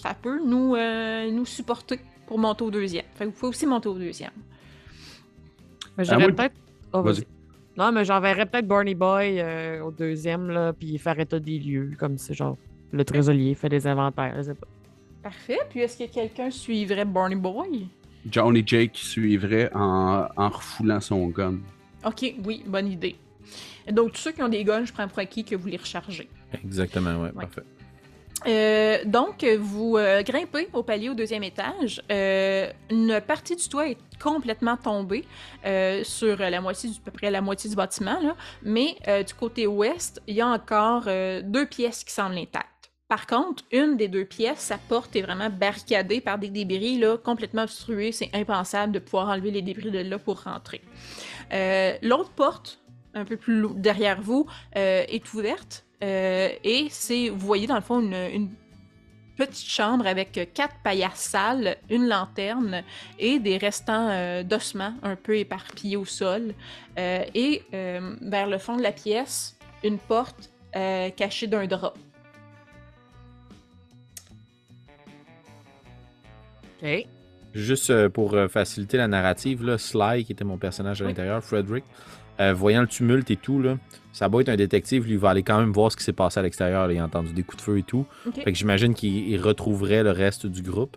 ça 0.00 0.14
peut 0.14 0.38
nous, 0.44 0.74
euh, 0.76 1.30
nous 1.30 1.44
supporter 1.44 1.98
pour 2.26 2.38
monter 2.38 2.64
au 2.64 2.70
deuxième. 2.70 3.04
Fait 3.14 3.24
que 3.24 3.30
vous 3.30 3.36
pouvez 3.36 3.48
aussi 3.50 3.66
monter 3.66 3.88
au 3.88 3.94
deuxième. 3.98 4.30
Mais 5.98 6.08
À 6.08 6.14
j'aurais 6.14 6.32
peut-être. 6.32 6.54
Oh, 6.92 7.02
Vas-y. 7.02 7.14
vas-y. 7.16 7.26
Non, 7.76 7.90
mais 7.90 8.04
j'enverrais 8.04 8.46
peut-être 8.46 8.66
Barney 8.66 8.94
Boy 8.94 9.40
euh, 9.40 9.82
au 9.82 9.90
deuxième, 9.90 10.50
là, 10.50 10.72
puis 10.72 10.98
faire 10.98 11.18
état 11.18 11.38
des 11.40 11.58
lieux, 11.58 11.92
comme 11.98 12.18
c'est 12.18 12.34
genre 12.34 12.56
le 12.92 13.04
trésorier 13.04 13.54
fait 13.54 13.70
des 13.70 13.86
inventaires, 13.86 14.34
je 14.36 14.42
sais 14.42 14.54
pas. 14.54 14.66
Parfait. 15.22 15.58
Puis 15.70 15.80
est-ce 15.80 15.96
que 16.04 16.12
quelqu'un 16.12 16.50
suivrait 16.50 17.04
Barney 17.06 17.36
Boy? 17.36 17.88
Johnny 18.30 18.62
Jake 18.66 18.92
suivrait 18.96 19.70
en, 19.74 20.26
en 20.36 20.48
refoulant 20.48 21.00
son 21.00 21.26
gun. 21.28 21.58
Ok, 22.04 22.34
oui, 22.44 22.62
bonne 22.66 22.88
idée. 22.88 23.16
Donc, 23.90 24.12
tous 24.12 24.20
ceux 24.20 24.32
qui 24.32 24.42
ont 24.42 24.48
des 24.48 24.64
guns, 24.64 24.84
je 24.84 24.92
prends 24.92 25.08
pour 25.08 25.18
acquis 25.18 25.44
que 25.44 25.56
vous 25.56 25.68
les 25.68 25.76
rechargez. 25.76 26.28
Exactement, 26.64 27.16
ouais, 27.22 27.30
Ouais. 27.30 27.44
parfait. 27.46 27.62
Euh, 28.46 28.98
donc, 29.04 29.44
vous 29.60 29.96
euh, 29.96 30.22
grimpez 30.24 30.68
au 30.72 30.82
palier 30.82 31.08
au 31.10 31.14
deuxième 31.14 31.44
étage. 31.44 32.02
Euh, 32.10 32.72
une 32.90 33.20
partie 33.24 33.54
du 33.54 33.68
toit 33.68 33.88
est 33.88 33.98
complètement 34.20 34.76
tombée 34.76 35.24
euh, 35.64 36.02
sur 36.02 36.36
la 36.38 36.60
moitié, 36.60 36.90
du, 36.90 36.96
à 36.96 37.00
peu 37.04 37.10
près 37.12 37.30
la 37.30 37.40
moitié 37.40 37.70
du 37.70 37.76
bâtiment, 37.76 38.18
là. 38.20 38.34
mais 38.64 38.96
euh, 39.06 39.22
du 39.22 39.34
côté 39.34 39.68
ouest, 39.68 40.20
il 40.26 40.34
y 40.34 40.40
a 40.40 40.48
encore 40.48 41.04
euh, 41.06 41.40
deux 41.44 41.66
pièces 41.66 42.02
qui 42.02 42.12
semblent 42.12 42.36
intactes. 42.38 42.66
Par 43.12 43.26
contre, 43.26 43.62
une 43.72 43.98
des 43.98 44.08
deux 44.08 44.24
pièces, 44.24 44.60
sa 44.60 44.78
porte 44.78 45.14
est 45.16 45.20
vraiment 45.20 45.50
barricadée 45.50 46.22
par 46.22 46.38
des 46.38 46.48
débris 46.48 46.96
là, 46.96 47.18
complètement 47.18 47.64
obstrués. 47.64 48.10
C'est 48.10 48.30
impensable 48.32 48.90
de 48.90 48.98
pouvoir 49.00 49.28
enlever 49.28 49.50
les 49.50 49.60
débris 49.60 49.90
de 49.90 49.98
là 49.98 50.18
pour 50.18 50.44
rentrer. 50.44 50.80
Euh, 51.52 51.92
L'autre 52.00 52.30
porte, 52.30 52.80
un 53.12 53.26
peu 53.26 53.36
plus 53.36 53.66
derrière 53.74 54.22
vous, 54.22 54.46
euh, 54.76 55.04
est 55.06 55.34
ouverte. 55.34 55.84
Euh, 56.02 56.48
et 56.64 56.86
c'est, 56.88 57.28
vous 57.28 57.46
voyez 57.46 57.66
dans 57.66 57.74
le 57.74 57.82
fond 57.82 58.00
une, 58.00 58.48
petite 59.36 59.68
chambre 59.68 60.06
avec 60.06 60.50
quatre 60.54 60.76
paillasses 60.82 61.20
sales, 61.20 61.76
une 61.90 62.08
lanterne 62.08 62.82
et 63.18 63.38
des 63.38 63.58
restants 63.58 64.42
d'ossements 64.42 64.94
un 65.02 65.16
peu 65.16 65.36
éparpillés 65.36 65.96
au 65.96 66.06
sol. 66.06 66.54
Et 66.96 67.62
vers 67.70 68.46
le 68.46 68.56
fond 68.56 68.76
de 68.76 68.82
la 68.82 68.92
pièce, 68.92 69.58
une 69.84 69.98
porte 69.98 70.50
cachée 70.72 71.46
d'un 71.46 71.66
drap. 71.66 71.94
OK. 76.82 77.06
Juste 77.54 77.90
euh, 77.90 78.08
pour 78.08 78.34
euh, 78.34 78.48
faciliter 78.48 78.96
la 78.96 79.08
narrative, 79.08 79.62
là, 79.64 79.76
Sly, 79.78 80.24
qui 80.24 80.32
était 80.32 80.44
mon 80.44 80.56
personnage 80.56 81.02
à 81.02 81.04
Oui. 81.04 81.10
l'intérieur, 81.10 81.42
Frederick, 81.44 81.84
euh, 82.40 82.54
voyant 82.54 82.80
le 82.80 82.86
tumulte 82.86 83.30
et 83.30 83.36
tout, 83.36 83.60
là, 83.60 83.76
ça 84.12 84.28
va 84.28 84.40
être 84.40 84.48
un 84.48 84.56
détective, 84.56 85.04
lui 85.04 85.12
il 85.12 85.18
va 85.18 85.30
aller 85.30 85.42
quand 85.42 85.58
même 85.58 85.70
voir 85.72 85.92
ce 85.92 85.96
qui 85.98 86.04
s'est 86.04 86.12
passé 86.14 86.40
à 86.40 86.42
l'extérieur. 86.42 86.90
Il 86.90 86.98
a 86.98 87.04
entendu 87.04 87.32
des 87.34 87.42
coups 87.42 87.58
de 87.58 87.62
feu 87.62 87.78
et 87.78 87.82
tout. 87.82 88.06
Ok. 88.26 88.36
Fait 88.42 88.52
que 88.52 88.58
j'imagine 88.58 88.94
qu'il 88.94 89.28
il 89.28 89.38
retrouverait 89.38 90.02
le 90.02 90.10
reste 90.12 90.46
du 90.46 90.62
groupe, 90.62 90.96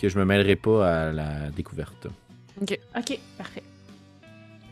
que 0.00 0.08
je 0.08 0.18
me 0.18 0.24
mêlerai 0.26 0.56
pas 0.56 1.06
à 1.08 1.12
la 1.12 1.50
découverte. 1.56 2.06
Ok, 2.60 2.78
parfait. 3.38 3.62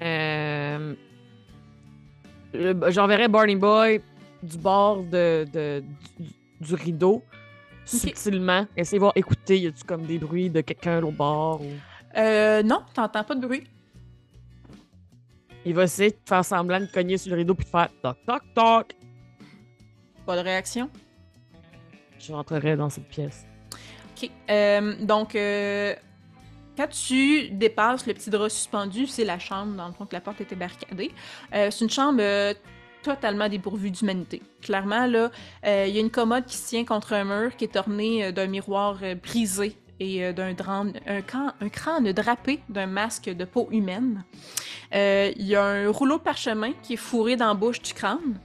Euh, 0.03 0.95
le- 2.55 2.91
J'enverrais 2.91 3.29
Barney 3.29 3.57
Boy 3.57 4.01
du 4.43 4.59
bord 4.59 5.03
de, 5.05 5.47
de- 5.53 5.83
du, 6.19 6.31
du 6.61 6.75
rideau, 6.75 7.23
subtilement. 7.85 8.67
Essayer 8.77 8.99
de 8.99 9.03
voir, 9.03 9.13
écouter, 9.17 9.59
y 9.59 9.67
a-tu 9.67 9.85
comme 9.85 10.05
des 10.05 10.19
bruits 10.19 10.51
de 10.51 10.61
quelqu'un 10.61 11.03
au 11.03 11.11
bord? 11.11 11.61
Ou... 11.63 11.71
Euh, 12.17 12.63
non, 12.63 12.83
t'entends 12.95 13.25
pas 13.25 13.35
de 13.35 13.47
bruit. 13.47 13.65
Il 15.65 15.75
va 15.75 15.85
essayer 15.85 16.11
de 16.11 16.17
faire 16.25 16.45
semblant 16.45 16.81
de 16.81 16.87
cogner 16.87 17.19
sur 17.19 17.31
le 17.31 17.37
rideau 17.37 17.55
puis 17.55 17.65
de 17.65 17.71
faire 17.71 17.89
toc 18.03 18.17
toc 18.27 18.43
toc. 18.55 18.97
Pas 20.27 20.37
de 20.37 20.43
réaction? 20.43 20.91
Je 22.19 22.33
rentrerai 22.33 22.77
dans 22.77 22.91
cette 22.91 23.09
pièce. 23.09 23.47
Ok. 24.17 24.31
Euh, 24.51 24.95
donc, 25.05 25.35
euh, 25.35 25.95
quand 26.77 26.89
tu 26.89 27.51
dépasses 27.51 28.07
le 28.07 28.15
petit 28.15 28.31
drap 28.31 28.49
suspendu, 28.49 29.07
c'est 29.07 29.25
la 29.25 29.39
chambre, 29.39 29.75
dans 29.75 29.87
le 29.89 29.93
fond, 29.93 30.07
que 30.07 30.15
la 30.15 30.21
porte 30.21 30.41
était 30.41 30.55
barricadée. 30.57 31.13
Euh, 31.55 31.71
c'est 31.71 31.85
une 31.85 31.91
chambre 31.91 32.21
totalement 33.03 33.49
dépourvue 33.49 33.91
d'humanité. 33.91 34.43
Clairement, 34.63 35.07
là, 35.07 35.31
euh, 35.67 35.87
il 35.89 35.95
y 35.95 35.99
a 35.99 36.01
une 36.01 36.11
commode 36.11 36.47
qui 36.47 36.57
se 36.57 36.69
tient 36.69 36.85
contre 36.85 37.13
un 37.13 37.25
mur 37.25 37.57
qui 37.57 37.65
est 37.65 37.77
ornée 37.77 38.25
euh, 38.25 38.33
d'un 38.33 38.47
miroir 38.47 38.99
euh, 39.03 39.15
brisé 39.15 39.77
et 40.01 40.33
d'un 40.33 40.53
crâne 40.55 42.13
drapé 42.13 42.59
d'un 42.69 42.87
masque 42.87 43.31
de 43.31 43.45
peau 43.45 43.69
humaine. 43.71 44.25
Il 44.93 45.47
y 45.47 45.55
a 45.55 45.65
un 45.65 45.89
rouleau 45.93 46.19
de 46.19 46.23
parchemin 46.23 46.73
qui 46.83 46.95
est 46.95 46.97
fourré 46.97 47.37
dans 47.37 47.47
la 47.47 47.55
bouche 47.55 47.81
du 47.81 47.95
crâne. 47.95 48.41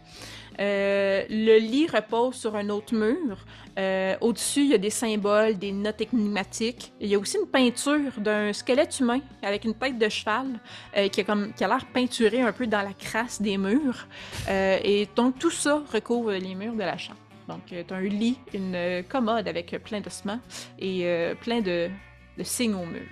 Euh, 0.59 1.23
le 1.29 1.59
lit 1.59 1.87
repose 1.87 2.35
sur 2.35 2.55
un 2.55 2.69
autre 2.69 2.95
mur. 2.95 3.37
Euh, 3.77 4.15
Au-dessus, 4.21 4.61
il 4.61 4.67
y 4.67 4.73
a 4.73 4.77
des 4.77 4.89
symboles, 4.89 5.57
des 5.57 5.71
notes 5.71 6.01
énigmatiques. 6.01 6.93
Il 6.99 7.07
y 7.07 7.15
a 7.15 7.19
aussi 7.19 7.37
une 7.37 7.47
peinture 7.47 8.11
d'un 8.17 8.51
squelette 8.53 8.99
humain 8.99 9.19
avec 9.43 9.65
une 9.65 9.75
tête 9.75 9.97
de 9.97 10.09
cheval 10.09 10.47
euh, 10.95 11.07
qui 11.09 11.21
a, 11.21 11.67
l'air 11.67 11.85
peinturé 11.93 12.41
un 12.41 12.51
peu 12.51 12.65
dans 12.65 12.81
la 12.81 12.93
crasse 12.93 13.41
des 13.41 13.57
murs. 13.57 14.07
Et 14.49 15.07
donc, 15.15 15.37
tout 15.39 15.51
ça 15.51 15.83
recouvre 15.91 16.33
les 16.33 16.55
murs 16.55 16.73
de 16.73 16.79
la 16.79 16.97
chambre. 16.97 17.19
Donc, 17.47 17.65
tu 17.67 17.93
un 17.93 18.01
lit, 18.01 18.37
une 18.53 19.03
commode 19.07 19.47
avec 19.47 19.71
plein 19.83 20.01
d'ossements 20.01 20.39
et 20.79 21.33
plein 21.41 21.61
de, 21.61 21.89
de 22.37 22.43
signes 22.43 22.73
au 22.73 22.85
mur. 22.85 23.07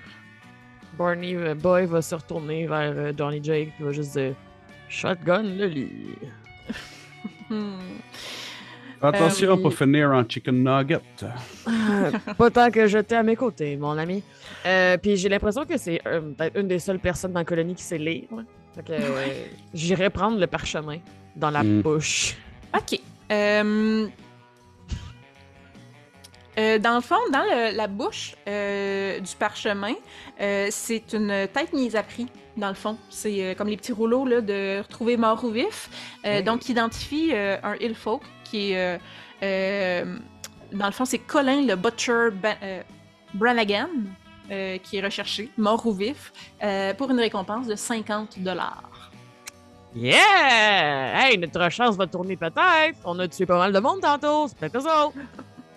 Barney 0.98 1.36
Boy 1.56 1.86
va 1.86 2.02
se 2.02 2.16
retourner 2.16 2.68
vers 2.68 3.16
Johnny 3.18 3.40
Jake 3.42 3.70
et 3.80 3.84
va 3.84 3.92
juste 3.92 4.18
dire 4.18 4.36
Shotgun 4.90 5.44
le 5.44 5.68
lit. 5.68 5.90
Hmm. 7.50 7.74
Attention 9.02 9.56
oui. 9.56 9.62
pour 9.62 9.74
finir 9.74 10.10
en 10.12 10.24
chicken 10.28 10.64
nugget. 10.64 11.00
Euh, 11.68 12.12
pas 12.38 12.50
tant 12.50 12.72
que 12.72 12.88
j'étais 12.88 13.16
à 13.16 13.24
mes 13.24 13.36
côtés, 13.36 13.76
mon 13.78 13.98
ami. 13.98 14.24
Euh, 14.66 14.98
puis 14.98 15.16
j'ai 15.18 15.30
l'impression 15.30 15.64
que 15.66 15.78
c'est 15.78 16.02
euh, 16.08 16.22
peut-être 16.22 16.58
une 16.60 16.68
des 16.68 16.80
seules 16.80 17.00
personnes 17.00 17.34
dans 17.34 17.40
la 17.42 17.46
colonie 17.46 17.76
qui 17.76 17.84
sait 17.84 17.98
lire. 18.00 18.24
là. 18.32 18.44
Fait 18.74 18.84
que 18.84 18.92
euh, 18.94 19.26
j'irai 19.74 20.10
prendre 20.10 20.40
le 20.40 20.48
parchemin 20.48 20.98
dans 21.36 21.50
la 21.52 21.62
Mm. 21.64 21.82
bouche. 21.82 22.36
OK. 22.76 23.00
Euh, 23.32 24.08
euh, 26.58 26.80
dans 26.80 26.96
le 26.96 27.02
fond, 27.02 27.16
dans 27.32 27.44
le- 27.44 27.76
la 27.76 27.88
bouche 27.88 28.36
euh, 28.48 29.20
du 29.20 29.36
parchemin, 29.36 29.94
euh, 30.42 30.68
c'est 30.72 31.14
une 31.14 31.48
tête 31.54 31.74
mise 31.74 31.96
à 31.96 32.04
prix, 32.04 32.28
dans 32.58 32.70
le 32.70 32.74
fond. 32.76 32.98
C'est 33.10 33.44
euh, 33.44 33.54
comme 33.56 33.68
les 33.68 33.78
petits 33.78 33.92
rouleaux 33.92 34.26
là, 34.26 34.42
de 34.42 34.80
retrouver 34.82 35.18
mort 35.18 35.44
ou 35.44 35.50
vif. 35.52 35.90
Euh, 36.26 36.38
Oui. 36.38 36.44
Donc, 36.44 36.68
identifie 36.70 37.32
euh, 37.34 37.58
un 37.64 37.76
Hillfolk 37.76 38.22
qui 38.44 38.72
est. 38.74 39.00
dans 40.72 40.86
le 40.88 40.92
fond, 40.92 41.06
c'est 41.06 41.20
Colin 41.20 41.62
le 41.66 41.76
Butcher 41.76 42.30
Ba- 42.34 42.58
euh, 42.64 42.82
qui 44.78 44.98
est 44.98 45.02
recherché, 45.02 45.50
mort 45.58 45.86
ou 45.88 45.94
vif, 45.94 46.32
pour 46.98 47.10
une 47.12 47.20
récompense 47.20 47.68
de 47.68 47.76
50 47.76 48.40
dollars. 48.40 49.12
Yeah! 49.96 51.30
Hey, 51.30 51.38
notre 51.38 51.70
chance 51.72 51.96
va 51.96 52.06
tourner 52.08 52.36
peut-être. 52.36 52.98
On 53.06 53.18
a 53.20 53.28
tué 53.28 53.46
pas 53.46 53.58
mal 53.58 53.72
de 53.74 53.80
monde 53.80 54.02
tantôt. 54.02 54.48
C'est 54.48 54.58
peut-être. 54.58 55.12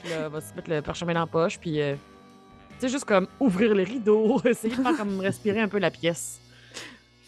Puis 0.02 0.10
là, 0.10 0.24
on 0.26 0.30
va 0.30 0.40
se 0.40 0.55
mettre 0.55 0.70
le 0.70 0.82
parchemin 0.82 1.14
dans 1.14 1.20
la 1.20 1.26
poche. 1.26 1.59
Puis, 1.59 1.74
tu 1.74 2.80
sais, 2.80 2.88
juste 2.88 3.05
comme 3.05 3.28
ouvrir 3.40 3.74
les 3.74 3.84
rideaux. 3.84 4.40
Essayer 4.44 4.74
de 4.74 4.82
faire 4.82 4.96
comme 4.96 5.20
respirer 5.20 5.60
un 5.60 5.68
peu 5.68 5.78
la 5.78 5.90
pièce. 5.90 6.40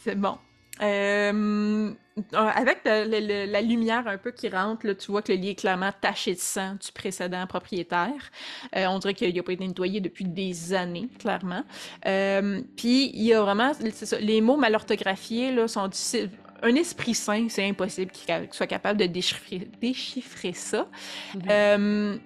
C'est 0.02 0.14
bon. 0.14 0.36
Euh, 0.82 1.92
avec 2.32 2.78
le- 2.86 3.04
le- 3.04 3.26
le- 3.46 3.52
la 3.52 3.60
lumière 3.60 4.06
un 4.08 4.16
peu 4.16 4.30
qui 4.30 4.48
rentre, 4.48 4.86
là, 4.86 4.94
tu 4.94 5.10
vois 5.10 5.20
que 5.20 5.30
le 5.30 5.36
lit 5.38 5.50
est 5.50 5.54
clairement 5.54 5.90
taché 6.00 6.34
de 6.34 6.38
sang 6.40 6.74
du 6.82 6.90
précédent 6.92 7.46
propriétaire. 7.46 8.30
Euh, 8.76 8.86
on 8.86 8.98
dirait 8.98 9.12
qu'il 9.12 9.34
n'a 9.34 9.42
pas 9.42 9.52
été 9.52 9.66
nettoyé 9.66 10.00
depuis 10.00 10.24
des 10.24 10.72
années, 10.72 11.08
clairement. 11.18 11.64
Euh, 12.06 12.62
Puis 12.76 13.10
il 13.12 13.22
y 13.24 13.34
a 13.34 13.42
vraiment, 13.42 13.72
ça, 13.74 14.18
les 14.20 14.40
mots 14.40 14.56
mal 14.56 14.74
orthographiés 14.74 15.52
là, 15.52 15.68
sont 15.68 15.86
difficiles. 15.88 16.30
Un 16.62 16.74
esprit 16.74 17.14
sain, 17.14 17.46
c'est 17.50 17.66
impossible 17.68 18.10
qu'il 18.10 18.34
soit 18.52 18.66
capable 18.66 18.98
de 19.00 19.06
déchiffrer, 19.06 19.68
déchiffrer 19.80 20.52
ça. 20.54 20.88
Mhm. 21.34 21.42
Euh, 21.50 22.16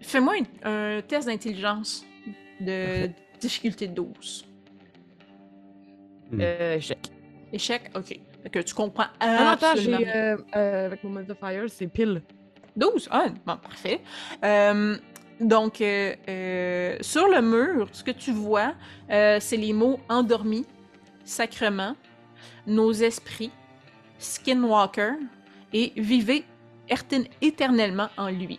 Fais-moi 0.00 0.34
un, 0.64 0.98
un 0.98 1.02
test 1.02 1.26
d'intelligence 1.28 2.04
de 2.60 3.08
difficulté 3.40 3.88
12. 3.88 4.46
Euh, 6.32 6.76
échec. 6.76 6.98
Échec, 7.52 7.90
ok. 7.94 8.18
Fait 8.42 8.50
que 8.50 8.58
tu 8.60 8.74
comprends 8.74 9.06
Ah 9.20 9.26
non, 9.26 9.48
attends, 9.50 9.66
absolument 9.72 9.98
j'ai. 10.00 10.08
euh, 10.08 10.36
euh, 10.56 10.86
avec 10.86 11.04
mon 11.04 11.10
modifier, 11.10 11.68
c'est 11.68 11.86
pile. 11.86 12.22
12? 12.76 13.08
Ah, 13.10 13.26
bon, 13.46 13.56
parfait. 13.56 14.00
Euh, 14.44 14.96
donc, 15.40 15.80
euh, 15.80 16.14
euh, 16.28 16.96
sur 17.00 17.28
le 17.28 17.40
mur, 17.40 17.88
ce 17.92 18.02
que 18.02 18.10
tu 18.10 18.32
vois, 18.32 18.74
euh, 19.10 19.38
c'est 19.40 19.56
les 19.56 19.72
mots 19.72 20.00
endormi, 20.08 20.66
sacrement, 21.24 21.94
nos 22.66 22.92
esprits, 22.92 23.52
skinwalker 24.18 25.12
et 25.72 25.92
vivez 25.96 26.44
éternellement 27.40 28.08
en 28.16 28.28
lui. 28.30 28.58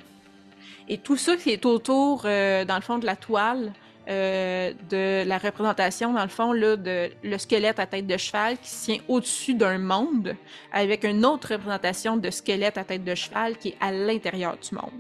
Et 0.88 0.98
tout 0.98 1.18
ça 1.18 1.36
qui 1.36 1.50
est 1.52 1.66
autour, 1.66 2.24
euh, 2.26 2.64
dans 2.66 2.76
le 2.76 2.82
fond, 2.82 2.98
de 3.00 3.06
la 3.06 3.16
toile, 3.16 3.74
euh, 4.08 4.72
de 4.90 5.28
la 5.28 5.38
représentation, 5.38 6.14
dans 6.14 6.24
le 6.24 6.30
fond, 6.30 6.54
là, 6.54 6.76
de 6.76 7.10
le 7.24 7.38
squelette 7.38 7.80
à 7.80 7.86
tête 7.86 8.08
de 8.08 8.18
cheval 8.18 8.58
qui 8.58 8.70
se 8.70 8.86
tient 8.86 9.02
au-dessus 9.08 9.54
d'un 9.54 9.78
monde, 9.78 10.36
avec 10.72 11.04
une 11.04 11.26
autre 11.26 11.54
représentation 11.54 12.18
de 12.18 12.30
squelette 12.30 12.78
à 12.78 12.84
tête 12.84 13.04
de 13.04 13.16
cheval 13.16 13.58
qui 13.58 13.70
est 13.70 13.78
à 13.82 13.92
l'intérieur 13.92 14.58
du 14.58 14.76
monde. 14.76 14.92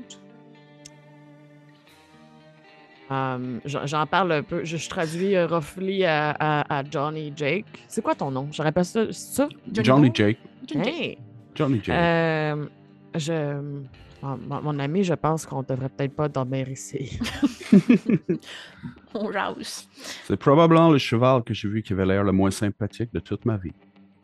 Euh, 3.11 3.59
j'en 3.65 4.07
parle 4.07 4.31
un 4.31 4.41
peu. 4.41 4.65
Je, 4.65 4.77
je 4.77 4.89
traduis 4.89 5.35
euh, 5.35 5.45
roughly 5.45 6.05
à, 6.05 6.31
à, 6.39 6.79
à 6.79 6.83
Johnny 6.89 7.31
Jake. 7.35 7.65
C'est 7.87 8.01
quoi 8.01 8.15
ton 8.15 8.31
nom? 8.31 8.47
Je 8.51 8.63
rappelle 8.63 8.83
ça. 8.83 9.05
Johnny? 9.71 10.09
Jake. 10.11 10.37
Johnny 10.65 10.83
Jake. 10.83 10.87
Hey! 10.87 11.17
Johnny 11.53 11.79
Jake. 11.83 11.95
Euh, 11.95 12.65
je. 13.13 13.83
Mon, 14.47 14.79
ami, 14.79 15.03
je 15.03 15.13
pense 15.13 15.45
qu'on 15.45 15.61
devrait 15.61 15.89
peut-être 15.89 16.15
pas 16.15 16.27
dormir 16.27 16.69
ici. 16.69 17.19
On 19.13 19.31
jase. 19.31 19.87
C'est 20.25 20.37
probablement 20.37 20.89
le 20.89 20.97
cheval 20.97 21.43
que 21.43 21.53
j'ai 21.53 21.67
vu 21.67 21.81
qui 21.81 21.93
avait 21.93 22.05
l'air 22.05 22.23
le 22.23 22.31
moins 22.31 22.51
sympathique 22.51 23.13
de 23.13 23.19
toute 23.19 23.45
ma 23.45 23.57
vie. 23.57 23.73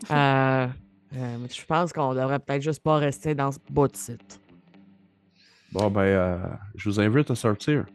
Euh, 0.10 0.68
euh, 1.16 1.38
je 1.48 1.64
pense 1.64 1.94
qu'on 1.94 2.16
devrait 2.16 2.40
peut-être 2.40 2.64
juste 2.64 2.82
pas 2.82 2.98
rester 2.98 3.36
dans 3.36 3.52
ce 3.52 3.60
bout 3.70 3.88
de 3.88 3.96
site. 3.96 4.40
Bon, 5.72 5.92
ben, 5.92 6.02
euh, 6.02 6.38
je 6.76 6.90
vous 6.90 7.00
invite 7.00 7.30
à 7.30 7.36
sortir. 7.36 7.86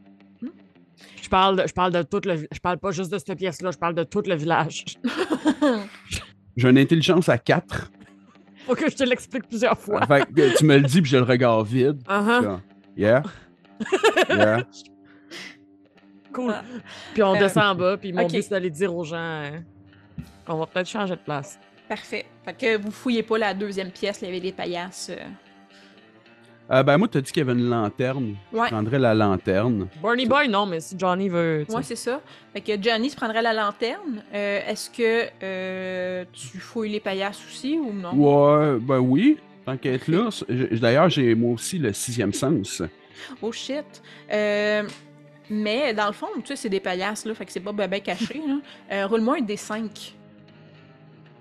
Je 1.21 1.29
parle, 1.29 1.57
de, 1.57 1.67
je 1.67 1.73
parle 1.73 1.91
de 1.91 2.03
tout 2.03 2.21
le. 2.25 2.47
Je 2.53 2.61
parle 2.61 2.79
pas 2.79 2.93
juste 2.93 3.11
de 3.11 3.19
cette 3.19 3.37
pièce-là, 3.37 3.73
je 3.73 3.79
parle 3.79 3.97
de 3.97 4.05
tout 4.05 4.23
le 4.25 4.37
village. 4.37 4.85
J'ai 6.57 6.71
une 6.71 6.79
intelligence 6.79 7.29
à 7.29 7.39
4. 7.39 7.91
Faut 8.67 8.75
que 8.75 8.91
je 8.91 8.97
te 8.97 9.05
l'explique 9.05 9.49
plusieurs 9.49 9.79
fois. 9.79 10.05
Fait 10.07 10.27
que 10.33 10.57
tu 10.59 10.65
me 10.65 10.77
le 10.77 10.83
dis, 10.83 11.01
puis 11.01 11.11
j'ai 11.11 11.19
le 11.19 11.23
regard 11.25 11.63
vide. 11.65 12.03
Uh-huh. 12.09 12.43
Comme, 12.43 12.61
Yeah? 12.97 13.23
Yeah? 14.29 14.63
Cool. 16.33 16.53
Ah. 16.55 16.63
Puis 17.15 17.23
on 17.23 17.35
Euh, 17.35 17.39
descend 17.39 17.65
en 17.65 17.75
bas, 17.75 17.97
puis 17.97 18.13
mon 18.13 18.25
ok. 18.25 18.31
but, 18.33 18.43
c'est 18.43 18.51
d'aller 18.51 18.71
dire 18.71 18.95
aux 18.95 19.05
gens 19.05 19.17
euh, 19.17 19.51
qu'on 20.47 20.57
va 20.59 20.67
peut-être 20.67 20.89
changer 20.89 21.15
de 21.17 21.21
place. 21.21 21.59
Parfait. 21.89 22.27
Fait 22.45 22.53
que 22.55 22.77
vous 22.77 22.91
fouillez 22.91 23.23
pas 23.23 23.39
la 23.39 23.55
deuxième 23.55 23.91
pièce, 23.91 24.19
il 24.23 24.27
y 24.27 24.29
avait 24.29 24.41
des 24.41 24.53
paillasses. 24.53 25.11
euh. 25.11 25.25
Euh, 26.71 26.83
ben, 26.83 26.99
moi, 26.99 27.07
tu 27.07 27.19
as 27.19 27.21
dit 27.21 27.31
qu'il 27.31 27.47
y 27.47 27.49
avait 27.49 27.59
une 27.59 27.69
lanterne. 27.69 28.35
Ouais. 28.53 28.67
Je 28.67 28.73
prendrais 28.73 28.99
la 28.99 29.15
lanterne. 29.15 29.87
Barney 30.03 30.27
Boy, 30.27 30.49
non, 30.49 30.67
mais 30.67 30.81
si 30.81 30.97
Johnny 30.99 31.29
veut. 31.29 31.65
sais. 31.69 31.77
Ouais, 31.77 31.83
c'est 31.83 31.95
ça. 31.97 32.21
Fait 32.53 32.61
que 32.61 32.73
Johnny 32.83 33.09
se 33.11 33.17
prendrait 33.17 33.43
la 33.43 33.53
lanterne. 33.53 34.25
Euh, 34.35 34.61
Est-ce 34.67 34.91
que 34.91 35.29
euh, 35.43 36.25
tu 36.33 36.59
fouilles 36.59 36.91
les 36.91 37.01
paillasses 37.01 37.41
aussi 37.49 37.79
ou 37.79 37.93
non? 37.93 38.13
Ouais, 38.15 38.79
ben 38.81 38.99
oui. 38.99 39.39
Tant 39.65 39.77
qu'à 39.77 39.93
être 39.93 40.09
là. 40.09 40.29
D'ailleurs, 40.73 41.09
j'ai 41.09 41.35
moi 41.35 41.53
aussi 41.55 41.79
le 41.79 41.93
sixième 41.93 42.33
sens. 42.33 42.83
Oh 43.43 43.53
shit. 43.53 43.85
Euh, 44.33 44.83
mais 45.49 45.95
dans 45.95 46.07
le 46.09 46.13
fond, 46.13 46.27
tu 46.39 46.47
sais, 46.47 46.57
c'est 46.57 46.69
des 46.69 46.81
paillasses, 46.81 47.25
là, 47.25 47.35
fait 47.35 47.45
que 47.47 47.53
c'est 47.53 47.61
pas 47.61 47.73
bien 47.73 48.01
caché. 48.01 48.41
là. 48.47 48.57
Euh, 48.93 49.07
Roule-moi 49.07 49.37
un 49.39 49.43
D5. 49.43 50.15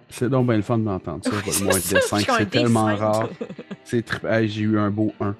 C'est 0.09 0.29
donc 0.29 0.47
bien 0.47 0.55
le 0.57 0.61
fun 0.61 0.77
d'entendre 0.77 1.23
ça. 1.23 1.31
Ouais, 1.31 1.63
Moi, 1.63 1.73
c'est 1.79 1.99
ça, 2.01 2.17
D5, 2.17 2.25
j'ai 2.25 2.31
un 2.31 2.37
c'est 2.37 2.45
tellement 2.49 2.89
D5. 2.89 2.95
rare. 2.95 3.29
C'est 3.83 4.05
tri- 4.05 4.27
hey, 4.27 4.47
J'ai 4.47 4.61
eu 4.61 4.79
un 4.79 4.89
beau 4.89 5.13
1. 5.19 5.35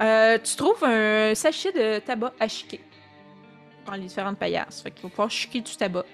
Euh, 0.00 0.38
tu 0.42 0.56
trouves 0.56 0.82
un 0.84 1.34
sachet 1.34 1.72
de 1.72 1.98
tabac 2.00 2.32
à 2.40 2.48
chiquer 2.48 2.80
dans 3.86 3.92
les 3.92 4.02
différentes 4.06 4.38
paillasses. 4.38 4.80
Fait 4.82 4.90
qu'il 4.90 5.02
va 5.04 5.08
pouvoir 5.10 5.30
chiquer 5.30 5.60
du 5.60 5.76
tabac. 5.76 6.04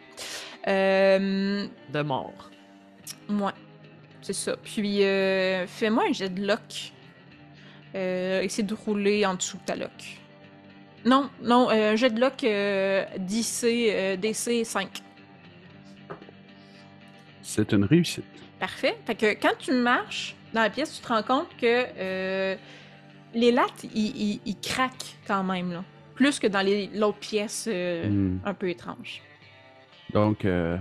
Euh, 0.69 1.67
De 1.93 2.03
mort. 2.03 2.51
ouais, 3.29 3.53
c'est 4.21 4.33
ça. 4.33 4.57
Puis, 4.63 5.05
euh, 5.05 5.67
fais-moi 5.67 6.05
un 6.09 6.13
jet 6.13 6.29
de 6.29 6.47
lock. 6.47 6.93
Euh, 7.95 8.41
essaie 8.43 8.63
de 8.63 8.75
rouler 8.75 9.25
en 9.27 9.35
dessous 9.35 9.59
de 9.59 9.63
ta 9.65 9.77
lock. 9.77 10.19
Non, 11.05 11.29
non, 11.43 11.69
euh, 11.71 11.93
un 11.93 11.97
jet 11.97 12.11
de 12.11 12.21
lock 12.21 12.45
euh, 12.45 13.05
DC, 13.19 13.65
euh, 13.91 14.17
DC 14.17 14.65
5. 14.65 14.89
C'est 17.43 17.73
une 17.73 17.85
réussite. 17.85 18.25
Parfait. 18.61 18.97
Fait 19.07 19.15
que 19.15 19.35
quand 19.41 19.57
tu 19.59 19.73
marches 19.73 20.35
dans 20.55 20.63
la 20.63 20.71
pièce, 20.71 20.95
tu 20.97 21.03
te 21.03 21.09
rends 21.09 21.23
compte 21.23 21.49
que 21.61 21.67
euh, 21.99 22.55
les 23.35 23.51
lattes, 23.53 23.85
ils, 23.95 24.41
craquent 24.63 25.17
quand 25.27 25.43
même, 25.43 25.73
là. 25.73 25.85
Plus 26.15 26.39
que 26.39 26.47
dans 26.47 26.61
les- 26.61 26.89
l'autre 26.95 27.19
pièce 27.19 27.67
euh, 27.71 28.09
Hmm. 28.09 28.39
un 28.45 28.55
peu 28.55 28.69
étrange. 28.69 29.21
Donc, 30.13 30.45
euh, 30.45 30.77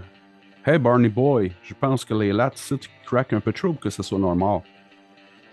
hey 0.65 0.77
Barney 0.77 1.09
Boy, 1.09 1.51
je 1.63 1.73
pense 1.73 2.03
que 2.05 2.13
les 2.13 2.33
lattes, 2.33 2.57
ça, 2.57 2.77
tu 2.77 2.89
craques 3.05 3.33
un 3.33 3.39
peu 3.39 3.53
trop 3.53 3.71
pour 3.71 3.81
que 3.81 3.89
ce 3.89 4.03
soit 4.03 4.19
normal. 4.19 4.59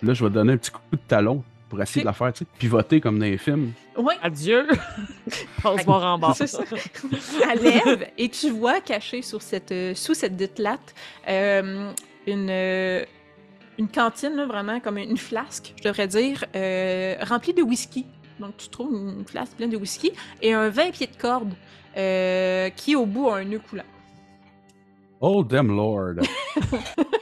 Là, 0.03 0.13
je 0.15 0.23
vais 0.25 0.31
te 0.31 0.35
donner 0.35 0.53
un 0.55 0.57
petit 0.57 0.71
coup 0.73 0.81
de 0.93 0.97
talon 1.09 1.43
pour 1.69 1.81
essayer 1.83 2.01
de 2.03 2.07
la 2.07 2.13
faire, 2.13 2.33
tu 2.33 2.41
sais, 2.41 2.47
pivoter 2.59 3.01
comme 3.01 3.19
dans 3.19 3.25
les 3.27 3.39
films. 3.39 3.73
Oui, 3.97 4.15
Adieu. 4.23 4.67
Passe-moi 5.63 6.05
en 6.05 6.19
bas. 6.19 6.33
c'est 6.35 6.47
ça. 6.47 6.63
Elle 7.51 7.61
lève 7.63 8.07
et 8.17 8.29
tu 8.29 8.51
vois 8.51 8.81
caché 8.81 9.23
sur 9.23 9.43
cette, 9.43 9.73
euh, 9.73 9.95
sous 9.95 10.15
cette 10.15 10.37
dite 10.37 10.59
latte 10.59 10.95
euh, 11.29 11.93
une, 12.27 12.49
euh, 12.51 13.05
une 13.79 13.89
cantine, 13.89 14.35
là, 14.35 14.47
vraiment 14.47 14.81
comme 14.81 14.99
une 14.99 15.17
flasque, 15.17 15.75
je 15.79 15.83
devrais 15.85 16.09
dire, 16.09 16.45
euh, 16.57 17.17
remplie 17.23 17.55
de 17.55 17.63
whisky. 17.63 18.07
Donc 18.41 18.57
tu 18.57 18.69
trouves 18.69 18.93
une 18.93 19.25
flasque 19.27 19.57
pleine 19.57 19.71
de 19.71 19.77
whisky 19.77 20.13
et 20.43 20.53
un 20.53 20.69
20 20.69 20.91
pieds 20.93 21.07
de 21.09 21.17
corde 21.17 21.53
euh, 21.97 22.71
qui 22.71 22.95
au 22.97 23.05
bout 23.07 23.29
a 23.31 23.39
un 23.39 23.45
nœud 23.45 23.61
coulant. 23.69 23.83
Oh, 25.21 25.43
damn 25.43 25.75
lord. 25.75 26.15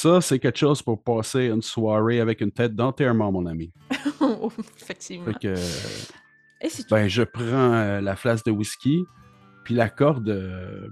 ça, 0.00 0.20
c'est 0.22 0.38
quelque 0.38 0.58
chose 0.58 0.80
pour 0.80 1.02
passer 1.02 1.48
une 1.48 1.60
soirée 1.60 2.20
avec 2.20 2.40
une 2.40 2.50
tête 2.50 2.74
d'enterrement, 2.74 3.30
mon 3.30 3.44
ami. 3.44 3.70
Effectivement. 4.80 5.26
Fait 5.26 5.38
que, 5.38 5.54
Et 6.62 6.70
c'est 6.70 6.84
tout. 6.84 6.94
ben, 6.94 7.06
je 7.06 7.22
prends 7.22 7.42
euh, 7.74 8.00
la 8.00 8.16
flasque 8.16 8.46
de 8.46 8.50
whisky, 8.50 9.04
Puis 9.62 9.74
la 9.74 9.90
corde, 9.90 10.30
euh, 10.30 10.88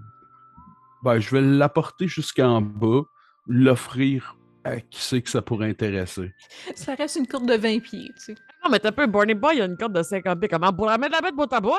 ben, 1.02 1.18
je 1.18 1.30
vais 1.30 1.40
l'apporter 1.40 2.06
jusqu'en 2.06 2.60
bas, 2.60 3.00
l'offrir 3.46 4.36
à 4.64 4.78
qui 4.80 5.00
sait 5.00 5.22
que 5.22 5.30
ça 5.30 5.40
pourrait 5.40 5.70
intéresser. 5.70 6.34
Ça 6.74 6.94
reste 6.94 7.16
une 7.16 7.26
corde 7.26 7.46
de 7.46 7.54
20 7.56 7.78
pieds, 7.80 8.10
tu 8.18 8.34
sais. 8.34 8.34
Non, 8.62 8.70
mais 8.70 8.78
t'as 8.78 8.92
peu, 8.92 9.06
Barney 9.06 9.34
Boy, 9.34 9.54
il 9.56 9.58
y 9.60 9.62
a 9.62 9.64
une 9.64 9.78
corde 9.78 9.94
de 9.94 10.02
50 10.02 10.38
pieds. 10.38 10.48
Comment 10.50 10.72
pour 10.74 10.84
la 10.84 10.98
mettre 10.98 11.14
la 11.14 11.22
bête 11.22 11.34
bout 11.34 11.50
à 11.50 11.60
bout? 11.60 11.72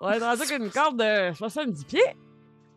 On 0.00 0.10
est 0.10 0.18
rendu 0.18 0.42
avec 0.42 0.58
une 0.58 0.70
corde 0.70 0.98
de 0.98 1.32
70 1.32 1.84
pieds. 1.84 2.16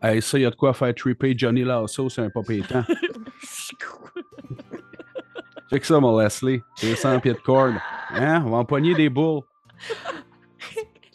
Hey, 0.02 0.22
ça, 0.22 0.38
il 0.38 0.42
y 0.42 0.46
a 0.46 0.50
de 0.50 0.54
quoi 0.54 0.72
faire 0.72 0.94
tripper 0.94 1.34
Johnny 1.36 1.62
Lasso, 1.62 2.08
c'est 2.08 2.22
un 2.22 2.30
pas 2.30 2.42
pétant. 2.42 2.84
Check 5.70 5.84
ça, 5.84 6.00
mon 6.00 6.18
Leslie. 6.18 6.62
C'est 6.74 6.96
100 6.96 7.20
pieds 7.20 7.34
de 7.34 7.38
corde. 7.38 7.74
Hein? 8.14 8.42
On 8.46 8.50
va 8.50 8.56
empoigner 8.56 8.94
des 8.94 9.10
boules. 9.10 9.42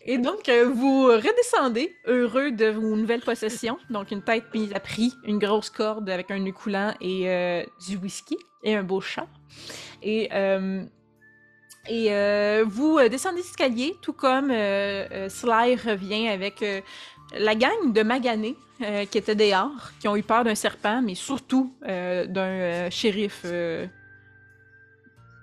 Et 0.06 0.20
donc, 0.20 0.48
euh, 0.50 0.70
vous 0.70 1.08
redescendez, 1.08 1.96
heureux 2.06 2.52
de 2.52 2.68
vos 2.68 2.96
nouvelles 2.96 3.22
possessions. 3.22 3.80
Donc, 3.90 4.12
une 4.12 4.22
tête 4.22 4.46
mise 4.54 4.72
à 4.74 4.80
prix, 4.80 5.14
une 5.26 5.40
grosse 5.40 5.72
corde 5.72 6.08
avec 6.10 6.30
un 6.30 6.38
nœud 6.38 6.52
coulant 6.52 6.94
et 7.02 7.28
euh, 7.28 7.64
du 7.88 7.98
whisky 7.98 8.38
et 8.64 8.76
un 8.76 8.84
beau 8.84 9.02
chat. 9.02 9.28
Et, 10.04 10.30
euh, 10.32 10.84
et 11.90 12.14
euh, 12.14 12.64
vous 12.68 13.00
descendez 13.10 13.38
l'escalier, 13.38 13.96
tout 14.04 14.14
comme 14.14 14.50
Sly 14.50 15.76
revient 15.76 16.28
avec 16.28 16.64
la 17.38 17.56
gang 17.56 17.94
de 17.94 18.02
Magané 18.04 18.56
euh, 18.82 19.06
qui 19.06 19.18
étaient 19.18 19.36
dehors, 19.36 19.92
qui 20.00 20.08
ont 20.08 20.16
eu 20.16 20.24
peur 20.24 20.44
d'un 20.44 20.56
serpent, 20.56 21.02
mais 21.02 21.16
surtout 21.16 21.74
euh, 21.88 22.26
d'un 22.26 22.42
euh, 22.42 22.90
shérif 22.90 23.46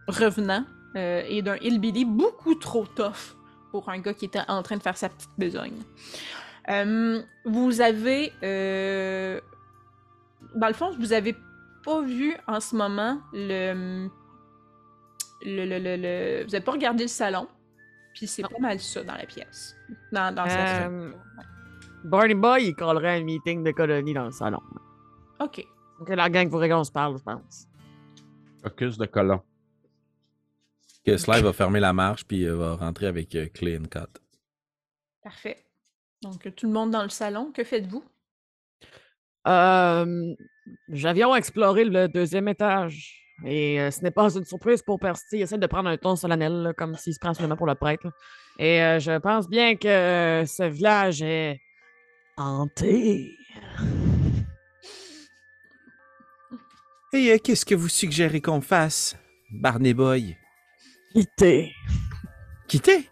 revenant 0.09 0.65
et 0.95 1.41
d'un 1.41 1.57
hillbilly 1.57 2.05
beaucoup 2.05 2.55
trop 2.55 2.85
tough 2.85 3.35
pour 3.71 3.89
un 3.89 3.99
gars 3.99 4.13
qui 4.13 4.27
était 4.27 4.43
en 4.49 4.63
train 4.63 4.77
de 4.77 4.83
faire 4.83 4.97
sa 4.97 5.09
petite 5.09 5.31
besogne. 5.39 5.79
Vous 7.47 7.81
avez... 7.81 8.33
dans 10.55 10.67
le 10.69 10.75
fond, 10.75 10.91
vous 10.99 11.15
avez 11.15 11.35
pas 11.83 12.03
vu 12.03 12.37
en 12.47 12.61
ce 12.61 12.77
moment 12.77 13.19
le... 13.33 14.07
le, 15.45 15.65
le, 15.65 15.79
le- 15.79 15.97
le- 15.97 16.45
vous 16.45 16.51
n'avez 16.51 16.65
pas 16.65 16.73
regardé 16.73 17.05
le 17.05 17.09
salon, 17.09 17.49
puis 18.15 18.27
c'est 18.27 18.43
pas 18.43 18.59
mal 18.61 18.79
ça 18.79 19.03
dans 19.03 19.15
la 19.17 19.25
pièce. 19.25 19.75
Dans, 20.13 20.35
dans 20.35 20.45
Euh, 20.47 21.11
Barney 22.05 22.35
Boy, 22.35 22.67
il 22.69 22.75
collerait 22.75 23.21
un 23.21 23.25
meeting 23.25 23.63
de 23.63 23.71
colonie 23.71 24.15
dans 24.15 24.25
le 24.25 24.31
salon. 24.33 24.61
Ok. 25.41 25.65
Donc, 25.99 26.09
la 26.09 26.29
gang 26.29 26.49
voudrait 26.49 26.69
qu'on 26.69 26.85
se 26.85 26.93
parle, 26.93 27.19
je 27.19 27.23
pense. 27.23 27.69
Focus 28.63 28.99
de 28.99 29.07
colon. 29.07 29.41
Que 31.05 31.17
Sly 31.17 31.43
va 31.43 31.53
fermer 31.53 31.81
la 31.81 31.93
marche 31.93 32.25
puis 32.25 32.45
euh, 32.45 32.57
va 32.57 32.77
rentrer 32.77 33.07
avec 33.07 33.35
euh, 33.35 33.47
Clay 33.53 33.77
and 33.79 33.89
Cut. 33.91 34.21
Parfait. 35.23 35.65
Donc, 36.23 36.55
tout 36.55 36.67
le 36.67 36.73
monde 36.73 36.91
dans 36.91 37.03
le 37.03 37.09
salon, 37.09 37.51
que 37.53 37.65
faites-vous? 37.65 38.05
Euh, 39.49 40.35
nous 40.89 41.07
avions 41.07 41.35
exploré 41.35 41.85
le 41.85 42.09
deuxième 42.09 42.49
étage. 42.49 43.19
Et 43.45 43.81
euh, 43.81 43.91
ce 43.91 44.03
n'est 44.03 44.13
pas 44.13 44.33
une 44.37 44.45
surprise 44.45 44.83
pour 44.83 45.01
Percy. 45.01 45.39
Il 45.39 45.43
essaie 45.43 45.59
de 45.59 45.67
prendre 45.67 45.89
un 45.89 45.97
ton 45.97 46.15
solennel, 46.15 46.53
là, 46.63 46.73
comme 46.73 46.95
s'il 46.95 47.15
se 47.15 47.19
prend 47.19 47.35
seulement 47.35 47.57
pour 47.57 47.67
le 47.67 47.75
prêtre. 47.75 48.07
là. 48.07 48.13
Et 48.59 48.83
euh, 48.83 48.99
je 49.01 49.19
pense 49.19 49.49
bien 49.49 49.75
que 49.77 49.89
euh, 49.89 50.47
ce 50.47 50.63
village 50.65 51.23
est 51.23 51.61
hanté. 52.37 53.37
Et 57.15 57.31
euh, 57.31 57.39
qu'est-ce 57.39 57.67
que 57.67 57.75
vous 57.75 57.89
suggérez 57.89 58.41
qu'on 58.41 58.61
fasse, 58.61 59.17
Barney 59.51 59.93
Boy? 59.93 60.37
Quitté. 61.13 61.73
Quitter? 62.69 63.11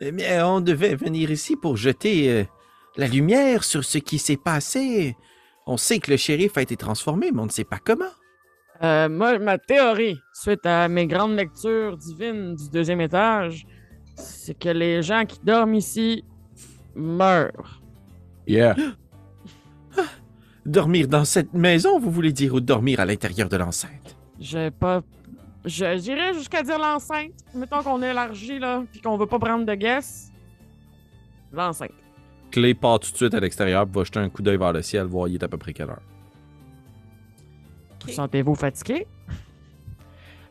Eh 0.00 0.12
bien, 0.12 0.46
on 0.46 0.60
devait 0.60 0.96
venir 0.96 1.30
ici 1.30 1.54
pour 1.56 1.76
jeter 1.76 2.30
euh, 2.30 2.44
la 2.96 3.06
lumière 3.06 3.64
sur 3.64 3.84
ce 3.84 3.98
qui 3.98 4.18
s'est 4.18 4.38
passé. 4.38 5.14
On 5.66 5.76
sait 5.76 5.98
que 5.98 6.10
le 6.10 6.16
shérif 6.16 6.56
a 6.56 6.62
été 6.62 6.76
transformé, 6.76 7.30
mais 7.30 7.40
on 7.40 7.46
ne 7.46 7.50
sait 7.50 7.64
pas 7.64 7.78
comment. 7.78 8.10
Euh, 8.82 9.08
moi, 9.08 9.38
ma 9.38 9.58
théorie, 9.58 10.18
suite 10.32 10.64
à 10.64 10.88
mes 10.88 11.06
grandes 11.06 11.36
lectures 11.36 11.96
divines 11.98 12.56
du 12.56 12.70
deuxième 12.70 13.00
étage, 13.00 13.66
c'est 14.16 14.58
que 14.58 14.70
les 14.70 15.02
gens 15.02 15.24
qui 15.26 15.38
dorment 15.44 15.74
ici 15.74 16.24
meurent. 16.94 17.81
Yeah. 18.46 18.76
Dormir 20.64 21.08
dans 21.08 21.24
cette 21.24 21.52
maison, 21.54 21.98
vous 21.98 22.10
voulez 22.10 22.32
dire, 22.32 22.54
ou 22.54 22.60
dormir 22.60 23.00
à 23.00 23.04
l'intérieur 23.04 23.48
de 23.48 23.56
l'enceinte? 23.56 24.16
J'ai 24.38 24.70
pas. 24.70 25.02
Je 25.64 25.98
dirais 25.98 26.34
jusqu'à 26.34 26.62
dire 26.62 26.78
l'enceinte. 26.78 27.32
Mettons 27.54 27.82
qu'on 27.82 28.02
élargit, 28.02 28.58
là, 28.58 28.84
puis 28.90 29.00
qu'on 29.00 29.16
veut 29.16 29.26
pas 29.26 29.38
prendre 29.38 29.64
de 29.64 29.74
guess. 29.74 30.30
L'enceinte. 31.52 31.92
Clay 32.50 32.74
part 32.74 33.00
tout 33.00 33.10
de 33.12 33.16
suite 33.16 33.34
à 33.34 33.40
l'extérieur, 33.40 33.86
va 33.86 34.04
jeter 34.04 34.18
un 34.18 34.28
coup 34.28 34.42
d'œil 34.42 34.58
vers 34.58 34.72
le 34.72 34.82
ciel, 34.82 35.06
voir 35.06 35.28
il 35.28 35.34
est 35.34 35.42
à 35.42 35.48
peu 35.48 35.56
près 35.56 35.72
quelle 35.72 35.90
heure. 35.90 36.02
Ok. 38.02 38.10
Sentez-vous 38.10 38.54
fatigué? 38.54 39.06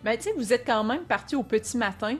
Ben, 0.04 0.18
tu 0.18 0.24
sais, 0.24 0.34
vous 0.36 0.52
êtes 0.52 0.66
quand 0.66 0.84
même 0.84 1.04
parti 1.04 1.36
au 1.36 1.44
petit 1.44 1.78
matin. 1.78 2.16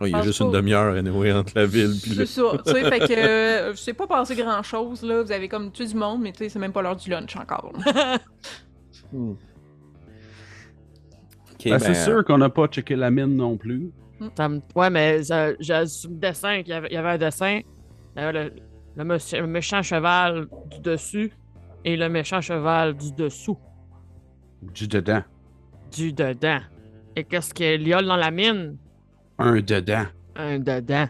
Oh, 0.00 0.06
il 0.06 0.12
y 0.12 0.14
a 0.14 0.22
juste 0.22 0.40
pas. 0.40 0.44
une 0.46 0.50
demi-heure 0.52 0.94
anyway, 0.96 1.32
entre 1.32 1.52
la 1.54 1.66
ville 1.66 1.94
puis 2.02 2.12
le... 2.14 2.26
C'est 2.26 2.40
ça. 2.40 2.42
Tu 2.66 2.72
sais, 2.72 2.90
fait 2.90 2.98
que 3.00 3.12
euh, 3.16 3.74
c'est 3.76 3.94
pas 3.94 4.06
passé 4.06 4.34
grand-chose, 4.34 5.02
là. 5.02 5.22
Vous 5.22 5.30
avez 5.32 5.48
comme 5.48 5.70
tué 5.70 5.86
du 5.86 5.94
monde, 5.94 6.20
mais 6.22 6.32
tu 6.32 6.38
sais, 6.38 6.48
c'est 6.48 6.58
même 6.58 6.72
pas 6.72 6.82
l'heure 6.82 6.96
du 6.96 7.08
lunch 7.10 7.36
encore. 7.36 7.72
Hmm. 9.12 9.34
Ben, 11.64 11.70
ben, 11.70 11.78
c'est 11.78 11.94
sûr 11.94 12.22
qu'on 12.26 12.36
n'a 12.36 12.50
pas 12.50 12.66
checké 12.66 12.94
la 12.94 13.10
mine 13.10 13.36
non 13.36 13.56
plus. 13.56 13.90
Ça 14.36 14.50
me- 14.50 14.60
Ouais, 14.74 14.90
mais 14.90 15.22
ça- 15.22 15.54
j'ai 15.60 15.86
sur 15.86 16.10
le 16.10 16.16
dessin, 16.16 16.58
qu'il 16.62 16.68
y 16.68 16.72
avait, 16.74 16.88
il 16.90 16.94
y 16.94 16.96
avait 16.98 17.10
un 17.10 17.16
dessin. 17.18 17.60
Il 18.16 18.20
y 18.20 18.22
avait 18.22 18.32
le, 18.50 18.52
le 18.96 19.04
monsieur- 19.04 19.40
le 19.40 19.46
méchant 19.46 19.80
cheval 19.80 20.46
du 20.70 20.80
dessus 20.80 21.32
et 21.86 21.96
le 21.96 22.08
méchant 22.10 22.42
cheval 22.42 22.94
du 22.94 23.12
dessous, 23.12 23.58
Du 24.60 24.86
dedans. 24.88 25.22
du 25.90 26.12
dedans. 26.12 26.60
Et 27.16 27.24
qu'est-ce 27.24 27.54
qu'il 27.54 27.88
y 27.88 27.94
a 27.94 28.02
dans 28.02 28.16
la 28.16 28.30
mine? 28.30 28.76
Un 29.38 29.60
dedans. 29.60 30.06
Un 30.36 30.58
dedans. 30.58 31.08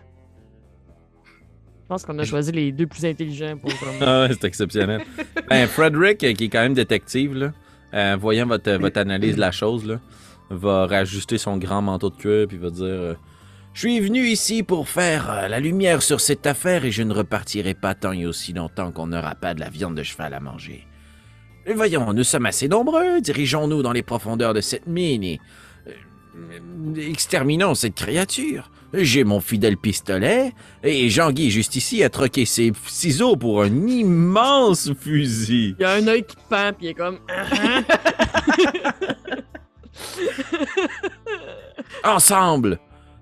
Je 1.82 1.88
pense 1.88 2.04
qu'on 2.04 2.18
a 2.18 2.24
choisi 2.24 2.50
les 2.52 2.72
deux 2.72 2.86
plus 2.86 3.04
intelligents 3.04 3.56
pour. 3.58 3.70
comme- 3.78 3.88
Ah 4.00 4.26
c'est 4.30 4.44
exceptionnel. 4.44 5.02
ben, 5.50 5.66
Frederick, 5.66 6.24
euh, 6.24 6.32
qui 6.32 6.44
est 6.44 6.48
quand 6.48 6.62
même 6.62 6.74
détective, 6.74 7.34
là, 7.34 7.52
euh, 7.92 8.16
voyant 8.18 8.46
votre, 8.46 8.72
votre 8.72 8.98
analyse 8.98 9.36
de 9.36 9.40
la 9.40 9.52
chose, 9.52 9.86
là, 9.86 10.00
va 10.50 10.86
rajuster 10.86 11.36
son 11.38 11.58
grand 11.58 11.82
manteau 11.82 12.10
de 12.10 12.16
cuir 12.16 12.48
puis 12.48 12.56
va 12.56 12.70
dire 12.70 12.84
euh, 12.86 13.14
Je 13.74 13.80
suis 13.80 14.00
venu 14.00 14.20
ici 14.26 14.62
pour 14.62 14.88
faire 14.88 15.30
euh, 15.30 15.48
la 15.48 15.60
lumière 15.60 16.00
sur 16.02 16.20
cette 16.20 16.46
affaire 16.46 16.84
et 16.86 16.90
je 16.90 17.02
ne 17.02 17.12
repartirai 17.12 17.74
pas 17.74 17.94
tant 17.94 18.12
et 18.12 18.24
aussi 18.26 18.54
longtemps 18.54 18.90
qu'on 18.90 19.08
n'aura 19.08 19.34
pas 19.34 19.52
de 19.52 19.60
la 19.60 19.68
viande 19.68 19.94
de 19.96 20.02
cheval 20.02 20.32
à 20.32 20.40
manger. 20.40 20.86
Voyons, 21.74 22.12
nous 22.12 22.24
sommes 22.24 22.44
assez 22.46 22.68
nombreux, 22.68 23.20
dirigeons-nous 23.22 23.82
dans 23.82 23.92
les 23.92 24.02
profondeurs 24.02 24.52
de 24.54 24.60
cette 24.60 24.86
mine 24.86 25.24
et 25.24 25.40
euh, 25.40 25.44
exterminons 26.96 27.74
cette 27.74 27.94
créature. 27.94 28.70
J'ai 28.92 29.24
mon 29.24 29.40
fidèle 29.40 29.76
pistolet 29.76 30.52
et 30.82 31.08
Jean-Guy, 31.08 31.50
juste 31.50 31.74
ici, 31.74 32.04
a 32.04 32.10
troqué 32.10 32.44
ses 32.44 32.72
ciseaux 32.86 33.36
pour 33.36 33.62
un 33.62 33.86
immense 33.88 34.92
fusil. 35.00 35.74
Il 35.78 35.82
y 35.82 35.84
a 35.84 35.94
un 35.94 36.06
œil 36.06 36.24
qui 36.24 36.36
pend, 36.48 36.70
puis 36.76 36.86
il 36.86 36.90
est 36.90 36.94
comme. 36.94 37.18
Ensemble, 42.04 42.78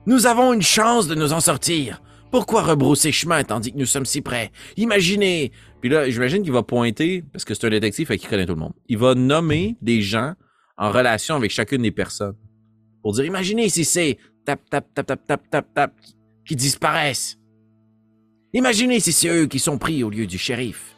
nous 0.06 0.26
avons 0.26 0.52
une 0.52 0.62
chance 0.62 1.06
de 1.06 1.14
nous 1.14 1.32
en 1.32 1.40
sortir. 1.40 2.02
Pourquoi 2.30 2.62
rebrousser 2.62 3.12
chemin 3.12 3.44
tandis 3.44 3.72
que 3.72 3.78
nous 3.78 3.86
sommes 3.86 4.06
si 4.06 4.20
près? 4.22 4.50
Imaginez. 4.76 5.52
Puis 5.80 5.90
là, 5.90 6.08
j'imagine 6.08 6.42
qu'il 6.42 6.52
va 6.52 6.62
pointer, 6.62 7.24
parce 7.32 7.44
que 7.44 7.54
c'est 7.54 7.66
un 7.66 7.70
détective 7.70 8.10
et 8.10 8.18
qu'il 8.18 8.28
connaît 8.28 8.46
tout 8.46 8.54
le 8.54 8.60
monde. 8.60 8.72
Il 8.88 8.98
va 8.98 9.14
nommer 9.14 9.76
des 9.82 10.02
gens 10.02 10.34
en 10.76 10.90
relation 10.90 11.36
avec 11.36 11.50
chacune 11.50 11.82
des 11.82 11.90
personnes. 11.90 12.34
Pour 13.02 13.12
dire, 13.12 13.24
imaginez 13.24 13.68
si 13.68 13.84
c'est 13.84 14.18
tap, 14.44 14.60
tap, 14.70 14.86
tap, 14.94 15.06
tap, 15.06 15.26
tap, 15.26 15.50
tap, 15.50 15.74
tap, 15.74 15.92
qui 16.44 16.56
disparaissent. 16.56 17.38
Imaginez 18.52 19.00
si 19.00 19.12
c'est 19.12 19.28
eux 19.28 19.46
qui 19.46 19.58
sont 19.58 19.78
pris 19.78 20.04
au 20.04 20.10
lieu 20.10 20.26
du 20.26 20.38
shérif. 20.38 20.94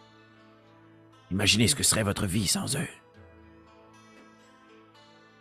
Imaginez 1.31 1.69
ce 1.69 1.75
que 1.75 1.83
serait 1.83 2.03
votre 2.03 2.27
vie 2.27 2.47
sans 2.47 2.77
eux. 2.77 2.89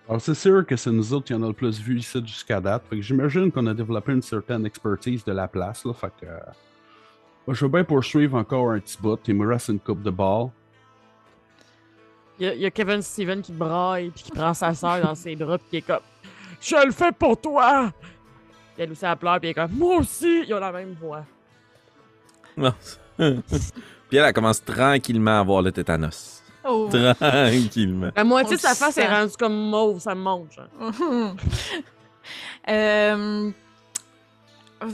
Alors, 0.08 0.22
c'est 0.22 0.36
sûr 0.36 0.66
que 0.66 0.76
c'est 0.76 0.92
nous 0.92 1.14
autres 1.14 1.26
qui 1.28 1.34
en 1.34 1.42
a 1.44 1.48
le 1.48 1.54
plus 1.54 1.80
vu 1.80 1.98
ici 1.98 2.22
jusqu'à 2.26 2.60
date. 2.60 2.84
Fait 2.90 2.98
que 2.98 3.02
j'imagine 3.02 3.52
qu'on 3.52 3.66
a 3.68 3.74
développé 3.74 4.12
une 4.12 4.22
certaine 4.22 4.66
expertise 4.66 5.24
de 5.24 5.32
la 5.32 5.48
place, 5.48 5.86
là. 5.86 5.94
Fait 5.94 6.12
que. 6.20 6.26
euh, 6.26 6.40
moi, 7.48 7.54
je 7.54 7.66
veux 7.66 7.72
bien 7.72 7.84
poursuivre 7.84 8.38
encore 8.38 8.72
un 8.72 8.80
petit 8.80 8.98
bout. 9.02 9.20
Il 9.28 9.36
me 9.36 9.48
reste 9.48 9.70
une 9.70 9.80
coupe 9.80 10.02
de 10.04 10.12
ball. 10.12 10.50
Il 12.40 12.46
y, 12.46 12.50
a, 12.50 12.54
il 12.56 12.62
y 12.62 12.66
a 12.66 12.72
Kevin 12.72 13.02
Steven 13.02 13.42
qui 13.42 13.52
braille, 13.54 14.10
puis 14.10 14.24
qui 14.24 14.32
prend 14.32 14.54
sa 14.54 14.74
soeur 14.74 15.02
dans 15.02 15.16
ses 15.16 15.36
bras, 15.36 15.58
puis 15.58 15.68
qui 15.70 15.78
est 15.78 15.82
comme. 15.82 16.00
Je 16.64 16.86
le 16.86 16.92
fais 16.92 17.12
pour 17.12 17.40
toi! 17.40 17.92
Elle 18.78 18.92
aussi, 18.92 19.06
elle 19.06 19.16
pleure, 19.18 19.40
puis 19.40 19.50
elle 19.50 19.52
est 19.52 19.54
comme. 19.54 19.72
Moi 19.78 19.98
aussi! 19.98 20.44
Ils 20.48 20.54
ont 20.54 20.60
la 20.60 20.72
même 20.72 20.94
voix. 21.00 21.24
Non. 22.58 22.74
Puis 23.18 24.18
elle, 24.18 24.26
elle 24.26 24.34
commence 24.34 24.64
tranquillement 24.64 25.38
à 25.38 25.40
avoir 25.40 25.62
le 25.62 25.72
tétanos. 25.72 26.42
Oh. 26.64 26.88
Tranquillement. 26.90 28.12
La 28.16 28.24
moitié 28.24 28.56
de 28.56 28.62
sa 28.62 28.76
face 28.76 28.98
est 28.98 29.08
rendue 29.08 29.36
comme 29.38 29.70
mauve, 29.70 30.00
ça 30.00 30.16
me 30.16 30.22
monte, 30.22 30.52
genre. 30.54 31.34
Euh, 32.70 33.52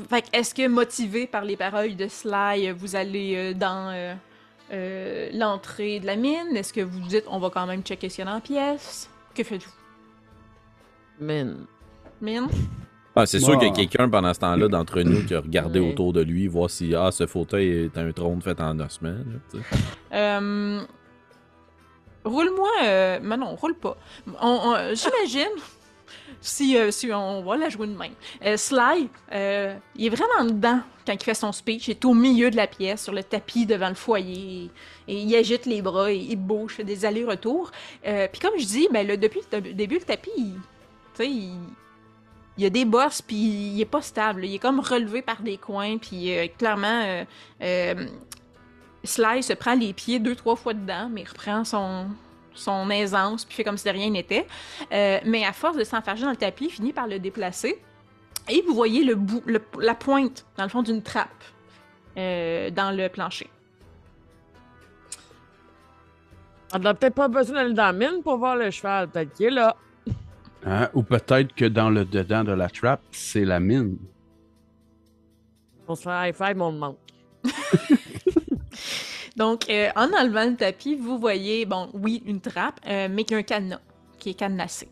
Fait 0.10 0.24
que 0.24 0.28
est-ce 0.34 0.56
que 0.56 0.68
motivé 0.68 1.28
par 1.28 1.44
les 1.44 1.56
paroles 1.56 1.96
de 1.96 2.08
Sly, 2.08 2.72
vous 2.72 2.96
allez 2.96 3.36
euh, 3.36 3.54
dans 3.54 3.92
euh, 3.94 4.16
euh, 4.72 5.30
l'entrée 5.34 6.00
de 6.00 6.08
la 6.08 6.16
mine? 6.16 6.56
Est-ce 6.56 6.74
que 6.74 6.82
vous 6.82 7.00
dites 7.02 7.26
on 7.28 7.38
va 7.38 7.52
quand 7.52 7.68
même 7.68 7.84
checker 7.84 8.10
ce 8.10 8.16
qu'il 8.16 8.26
y 8.26 8.28
a 8.28 8.32
dans 8.32 8.36
la 8.38 8.42
pièce? 8.42 9.08
Que 9.36 9.44
faites-vous? 9.44 9.79
Man. 11.20 11.66
Mine? 12.22 12.48
Ah, 13.16 13.26
c'est 13.26 13.40
sûr 13.40 13.58
qu'il 13.58 13.68
y 13.68 13.72
a 13.72 13.74
quelqu'un 13.74 14.08
pendant 14.10 14.34
ce 14.34 14.40
temps-là 14.40 14.68
d'entre 14.68 15.02
nous 15.02 15.26
qui 15.26 15.36
a 15.36 15.42
regardé 15.42 15.80
autour 15.80 16.14
de 16.14 16.22
lui, 16.22 16.48
voir 16.48 16.70
si 16.70 16.94
ah, 16.96 17.12
ce 17.12 17.28
fauteuil 17.28 17.86
est 17.86 17.98
un 17.98 18.12
trône 18.12 18.42
fait 18.42 18.60
en 18.62 18.80
ossement. 18.80 19.16
Euh, 20.14 20.82
Roule-moi. 22.24 22.70
Euh... 22.84 23.20
Mais 23.22 23.38
non, 23.38 23.56
roule 23.56 23.76
pas. 23.76 23.98
On- 24.42 24.60
on- 24.76 24.94
J'imagine. 24.96 25.50
Si, 26.42 26.78
euh, 26.78 26.90
si 26.90 27.12
on 27.12 27.42
va 27.44 27.58
la 27.58 27.68
jouer 27.68 27.86
de 27.88 27.98
même. 27.98 28.14
Euh, 28.46 28.56
Sly, 28.56 29.10
euh, 29.34 29.76
il 29.98 30.06
est 30.06 30.10
vraiment 30.10 30.46
dedans 30.50 30.80
quand 31.06 31.12
il 31.14 31.22
fait 31.22 31.34
son 31.34 31.52
speech. 31.52 31.90
Il 31.90 31.92
est 31.92 32.06
au 32.06 32.14
milieu 32.14 32.50
de 32.50 32.56
la 32.56 32.66
pièce, 32.66 33.04
sur 33.04 33.14
le 33.14 33.24
tapis 33.24 33.66
devant 33.66 33.90
le 33.90 33.96
foyer. 33.96 34.70
Et, 35.08 35.14
et 35.16 35.22
il 35.22 35.36
agite 35.36 35.66
les 35.66 35.82
bras, 35.82 36.10
et 36.12 36.16
il 36.16 36.38
bouge, 36.38 36.76
fait 36.76 36.86
des 36.86 37.04
allers-retours. 37.04 37.72
Euh, 38.08 38.28
Puis 38.32 38.40
comme 38.40 38.58
je 38.58 38.66
dis, 38.66 38.88
ben, 38.92 39.06
le, 39.06 39.18
depuis 39.18 39.42
le 39.52 39.74
début, 39.74 39.96
le 39.96 40.06
tapis, 40.06 40.32
il, 40.38 40.54
il, 41.26 41.58
y 42.58 42.66
a 42.66 42.70
des 42.70 42.86
bosses, 42.86 43.22
puis 43.22 43.38
il 43.38 43.82
est 43.82 43.86
pas 43.86 44.02
stable. 44.02 44.46
Il 44.46 44.56
est 44.56 44.60
comme 44.60 44.80
relevé 44.80 45.22
par 45.22 45.42
des 45.42 45.58
coins, 45.58 45.98
puis 45.98 46.38
euh, 46.38 46.48
clairement, 46.58 47.02
euh, 47.06 47.24
euh, 47.62 48.06
Sly 49.04 49.44
se 49.44 49.54
prend 49.54 49.76
les 49.76 49.94
pieds 49.94 50.20
deux, 50.20 50.36
trois 50.36 50.56
fois 50.56 50.74
dedans, 50.74 51.10
mais 51.12 51.22
il 51.22 51.28
reprend 51.28 51.64
son, 51.64 52.08
son 52.54 52.90
aisance, 52.90 53.46
puis 53.46 53.56
fait 53.56 53.64
comme 53.64 53.78
si 53.78 53.86
de 53.86 53.92
rien 53.92 54.10
n'était. 54.10 54.48
Mais 54.92 55.46
à 55.46 55.54
force 55.54 55.78
de 55.78 55.84
s'enfarger 55.84 56.24
dans 56.24 56.32
le 56.32 56.36
tapis, 56.36 56.66
il 56.66 56.72
finit 56.72 56.94
par 56.94 57.08
le 57.08 57.20
déplacer. 57.20 57.82
Et 58.50 58.64
vous 58.68 58.74
voyez 58.74 59.04
le 59.04 59.16
bout, 59.16 59.44
la 59.78 59.96
pointe, 59.96 60.46
dans 60.58 60.64
le 60.64 60.70
fond, 60.70 60.82
d'une 60.82 61.02
trappe 61.02 61.44
dans 62.16 62.96
le 62.96 63.08
plancher. 63.08 63.50
On 66.74 66.80
n'a 66.80 66.94
peut-être 66.94 67.16
pas 67.16 67.28
besoin 67.28 67.56
d'aller 67.56 67.74
dans 67.74 67.86
la 67.86 67.94
mine 67.94 68.22
pour 68.24 68.38
voir 68.38 68.56
le 68.56 68.70
cheval. 68.70 69.10
Peut-être 69.10 69.42
est 69.42 69.50
là. 69.50 69.76
Hein? 70.66 70.90
Ou 70.94 71.04
peut-être 71.04 71.54
que 71.56 71.66
dans 71.66 71.90
le 71.90 72.06
dedans 72.06 72.44
de 72.44 72.52
la 72.52 72.70
trappe, 72.70 73.02
c'est 73.12 73.46
la 73.46 73.60
mine. 73.60 73.98
On 75.88 75.96
se 75.96 76.04
fait 76.04 76.10
un 76.10 76.28
high 76.28 76.36
five, 76.36 76.56
mais 76.56 76.64
on 76.64 76.72
le 76.72 76.78
manque. 76.78 76.98
Donc, 79.38 79.70
euh, 79.70 79.90
en 79.96 80.10
enlevant 80.14 80.50
le 80.50 80.56
tapis, 80.58 80.96
vous 80.96 81.18
voyez, 81.18 81.66
bon, 81.66 81.90
oui, 81.94 82.22
une 82.26 82.42
trappe, 82.42 82.80
euh, 82.88 83.08
mais 83.10 83.24
qu'il 83.24 83.36
y 83.36 83.38
a 83.38 83.40
un 83.40 83.44
cadenas 83.44 83.80
qui 84.18 84.32
est 84.32 84.34
cadenassé. 84.34 84.90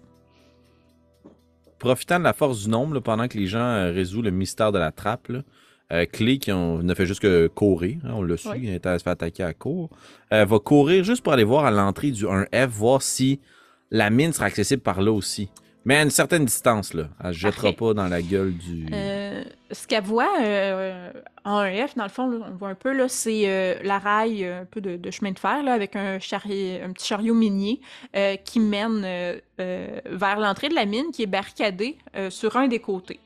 Profitant 1.79 2.17
de 2.19 2.23
la 2.23 2.33
force 2.33 2.63
du 2.63 2.69
nombre, 2.69 2.95
là, 2.95 3.01
pendant 3.01 3.27
que 3.27 3.37
les 3.37 3.47
gens 3.47 3.59
euh, 3.59 3.91
résolvent 3.91 4.23
le 4.23 4.31
mystère 4.31 4.71
de 4.71 4.79
la 4.79 4.91
trappe, 4.91 5.27
là, 5.27 5.41
euh, 5.91 6.05
Clé, 6.05 6.39
qui 6.39 6.51
ont- 6.51 6.81
ne 6.81 6.93
fait 6.93 7.05
juste 7.05 7.19
que 7.19 7.47
courir, 7.47 7.97
hein, 8.05 8.11
on 8.15 8.21
l'a 8.23 8.37
su, 8.37 8.47
Oui. 8.49 8.79
à 8.83 8.97
se 8.97 9.03
faire 9.03 9.13
attaquer 9.13 9.43
à 9.43 9.53
court, 9.53 9.89
euh, 10.33 10.45
va 10.45 10.59
courir 10.59 11.03
juste 11.03 11.23
pour 11.23 11.33
aller 11.33 11.43
voir 11.43 11.65
à 11.65 11.71
l'entrée 11.71 12.11
du 12.11 12.25
1F, 12.25 12.67
voir 12.69 13.01
si 13.01 13.39
la 13.91 14.09
mine 14.09 14.33
sera 14.33 14.45
accessible 14.45 14.81
par 14.81 15.01
là 15.01 15.11
aussi. 15.11 15.49
Mais 15.85 15.95
à 15.95 16.03
une 16.03 16.09
certaine 16.09 16.43
distance, 16.43 16.93
là. 16.93 17.05
Elle 17.23 17.33
se 17.33 17.39
jettera 17.39 17.71
pas 17.71 17.93
dans 17.93 18.09
la 18.09 18.21
gueule 18.21 18.53
du... 18.53 18.87
Euh, 18.91 19.41
ce 19.71 19.87
qu'elle 19.87 20.03
voit 20.03 20.41
euh, 20.41 21.13
en 21.45 21.63
EF, 21.63 21.95
dans 21.95 22.03
le 22.03 22.09
fond, 22.09 22.29
là, 22.29 22.45
on 22.51 22.55
voit 22.57 22.67
un 22.67 22.75
peu, 22.75 22.91
là, 22.91 23.07
c'est 23.07 23.43
euh, 23.45 23.75
la 23.83 23.97
rail, 23.97 24.43
un 24.43 24.65
peu 24.65 24.81
de, 24.81 24.97
de 24.97 25.11
chemin 25.11 25.31
de 25.31 25.39
fer, 25.39 25.63
là, 25.63 25.71
avec 25.71 25.95
un, 25.95 26.17
chari- 26.19 26.81
un 26.83 26.91
petit 26.91 27.07
chariot 27.07 27.33
minier 27.33 27.79
qui 28.43 28.59
mène 28.59 29.01
vers 29.57 30.39
l'entrée 30.39 30.67
de 30.67 30.75
la 30.75 30.85
mine, 30.85 31.05
qui 31.13 31.23
est 31.23 31.27
barricadée 31.27 31.97
sur 32.29 32.57
un 32.57 32.67
des 32.67 32.79
côtés. 32.79 33.21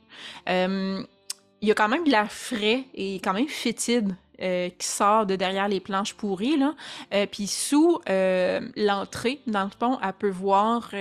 Il 0.48 1.68
y 1.68 1.72
a 1.72 1.74
quand 1.74 1.90
même 1.90 2.04
de 2.04 2.12
l'air 2.12 2.32
frais 2.32 2.84
et 2.94 3.16
quand 3.24 3.34
même 3.34 3.48
fétide 3.48 4.16
euh, 4.42 4.70
qui 4.70 4.88
sort 4.88 5.26
de 5.26 5.36
derrière 5.36 5.68
les 5.68 5.80
planches 5.80 6.14
pourries. 6.14 6.58
Là. 6.58 6.74
Euh, 7.14 7.26
Puis 7.30 7.48
sous 7.48 8.00
euh, 8.10 8.62
l'entrée, 8.76 9.40
dans 9.48 9.64
le 9.64 9.70
fond, 9.70 10.00
elle 10.04 10.14
peut 10.14 10.30
voir 10.30 10.92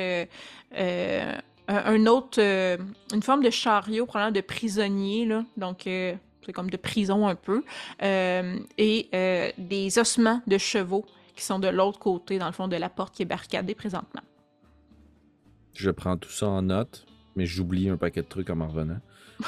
un, 1.69 2.07
autre, 2.07 2.41
une 2.41 3.23
forme 3.23 3.43
de 3.43 3.51
chariot, 3.51 4.07
probablement 4.07 4.35
de 4.35 4.41
prisonnier, 4.41 5.25
là. 5.27 5.45
donc 5.57 5.83
c'est 5.85 6.53
comme 6.53 6.71
de 6.71 6.77
prison 6.77 7.29
un 7.29 7.35
peu, 7.35 7.63
et 8.03 9.53
des 9.59 9.99
ossements 9.99 10.43
de 10.47 10.59
chevaux 10.59 11.05
qui 11.35 11.45
sont 11.45 11.59
de 11.59 11.69
l'autre 11.69 11.99
côté, 11.99 12.39
dans 12.39 12.47
le 12.47 12.53
fond, 12.53 12.69
de 12.69 12.77
la 12.77 12.89
porte 12.89 13.15
qui 13.15 13.23
est 13.23 13.27
barricadée 13.27 13.75
présentement. 13.75 14.23
Je 15.75 15.91
prends 15.91 16.17
tout 16.17 16.31
ça 16.31 16.49
en 16.49 16.63
note, 16.63 17.07
mais 17.37 17.47
j'oublie 17.47 17.89
un 17.89 17.97
paquet 17.97 18.23
de 18.23 18.29
trucs 18.29 18.51
en 18.51 18.57
m'en 18.57 18.69
revenant. 18.69 18.99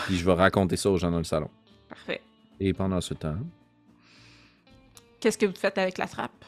Puis 0.07 0.17
je 0.17 0.25
vais 0.25 0.33
raconter 0.33 0.77
ça 0.77 0.91
aux 0.91 0.97
gens 0.97 1.11
dans 1.11 1.19
le 1.19 1.25
salon. 1.25 1.51
Parfait. 1.89 2.23
Et 2.61 2.73
pendant 2.73 3.01
ce 3.01 3.15
temps, 3.15 3.37
Qu'est-ce 5.23 5.39
que 5.39 5.47
vous 5.47 5.55
faites 5.55 5.79
avec 5.79 5.99
la 5.99 6.09
trappe? 6.09 6.45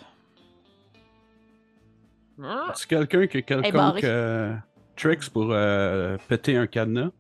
Ah! 2.43 2.73
C'est 2.75 2.89
quelqu'un 2.89 3.29
qui 3.29 3.37
a 3.37 3.43
quelconque 3.43 4.03
euh, 4.03 4.53
tricks 4.97 5.31
pour 5.31 5.53
euh, 5.53 6.19
péter 6.29 6.57
un 6.57 6.67
cadenas? 6.67 7.11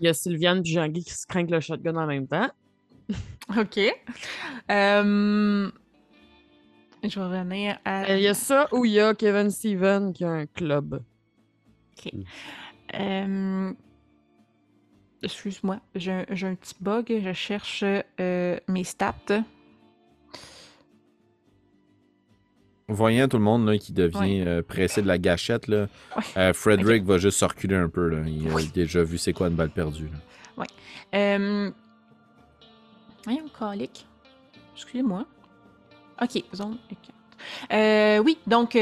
Il 0.00 0.06
y 0.06 0.08
a 0.08 0.14
Sylviane 0.14 0.62
et 0.62 0.64
Jean-Guy 0.64 1.04
qui 1.04 1.14
se 1.14 1.28
craignent 1.28 1.52
le 1.52 1.60
shotgun 1.60 1.94
en 1.94 2.08
même 2.08 2.26
temps. 2.26 2.50
OK. 3.56 3.78
Euh, 4.68 5.70
Je 7.04 7.20
vais 7.20 7.24
revenir 7.24 7.78
à... 7.84 8.16
Il 8.16 8.22
y 8.22 8.26
a 8.26 8.34
ça 8.34 8.66
ou 8.72 8.84
il 8.84 8.90
y 8.90 9.00
a 9.00 9.14
Kevin 9.14 9.48
Steven 9.48 10.12
qui 10.12 10.24
a 10.24 10.30
un 10.30 10.46
club. 10.46 11.04
Euh, 12.94 13.72
Excuse-moi, 15.22 15.78
j'ai 15.94 16.10
un, 16.10 16.26
j'ai 16.30 16.48
un 16.48 16.56
petit 16.56 16.74
bug. 16.80 17.20
Je 17.22 17.32
cherche 17.32 17.84
euh, 18.18 18.58
mes 18.66 18.82
stats. 18.82 19.44
Voyant 22.90 23.28
tout 23.28 23.38
le 23.38 23.42
monde 23.44 23.66
là, 23.66 23.78
qui 23.78 23.92
devient 23.92 24.42
euh, 24.46 24.62
pressé 24.62 25.00
de 25.02 25.06
la 25.06 25.18
gâchette, 25.18 25.68
là, 25.68 25.86
Ouais. 26.16 26.22
euh, 26.36 26.52
Frederick 26.52 27.04
va 27.04 27.18
juste 27.18 27.38
se 27.38 27.44
reculer 27.44 27.76
un 27.76 27.88
peu. 27.88 28.08
Là. 28.08 28.18
Il 28.26 28.48
a 28.48 28.62
déjà 28.74 29.02
vu 29.02 29.18
c'est 29.18 29.32
quoi 29.32 29.48
une 29.48 29.54
balle 29.56 29.70
perdue. 29.70 30.08
là. 30.56 30.64
Euh... 31.14 31.70
Voyons, 33.24 33.46
calique. 33.58 34.06
Excusez-moi. 34.76 35.24
OK, 36.22 36.42
zone 36.54 36.76
4. 36.88 36.98
Euh, 37.72 38.18
oui, 38.18 38.38
donc, 38.46 38.74
il 38.74 38.80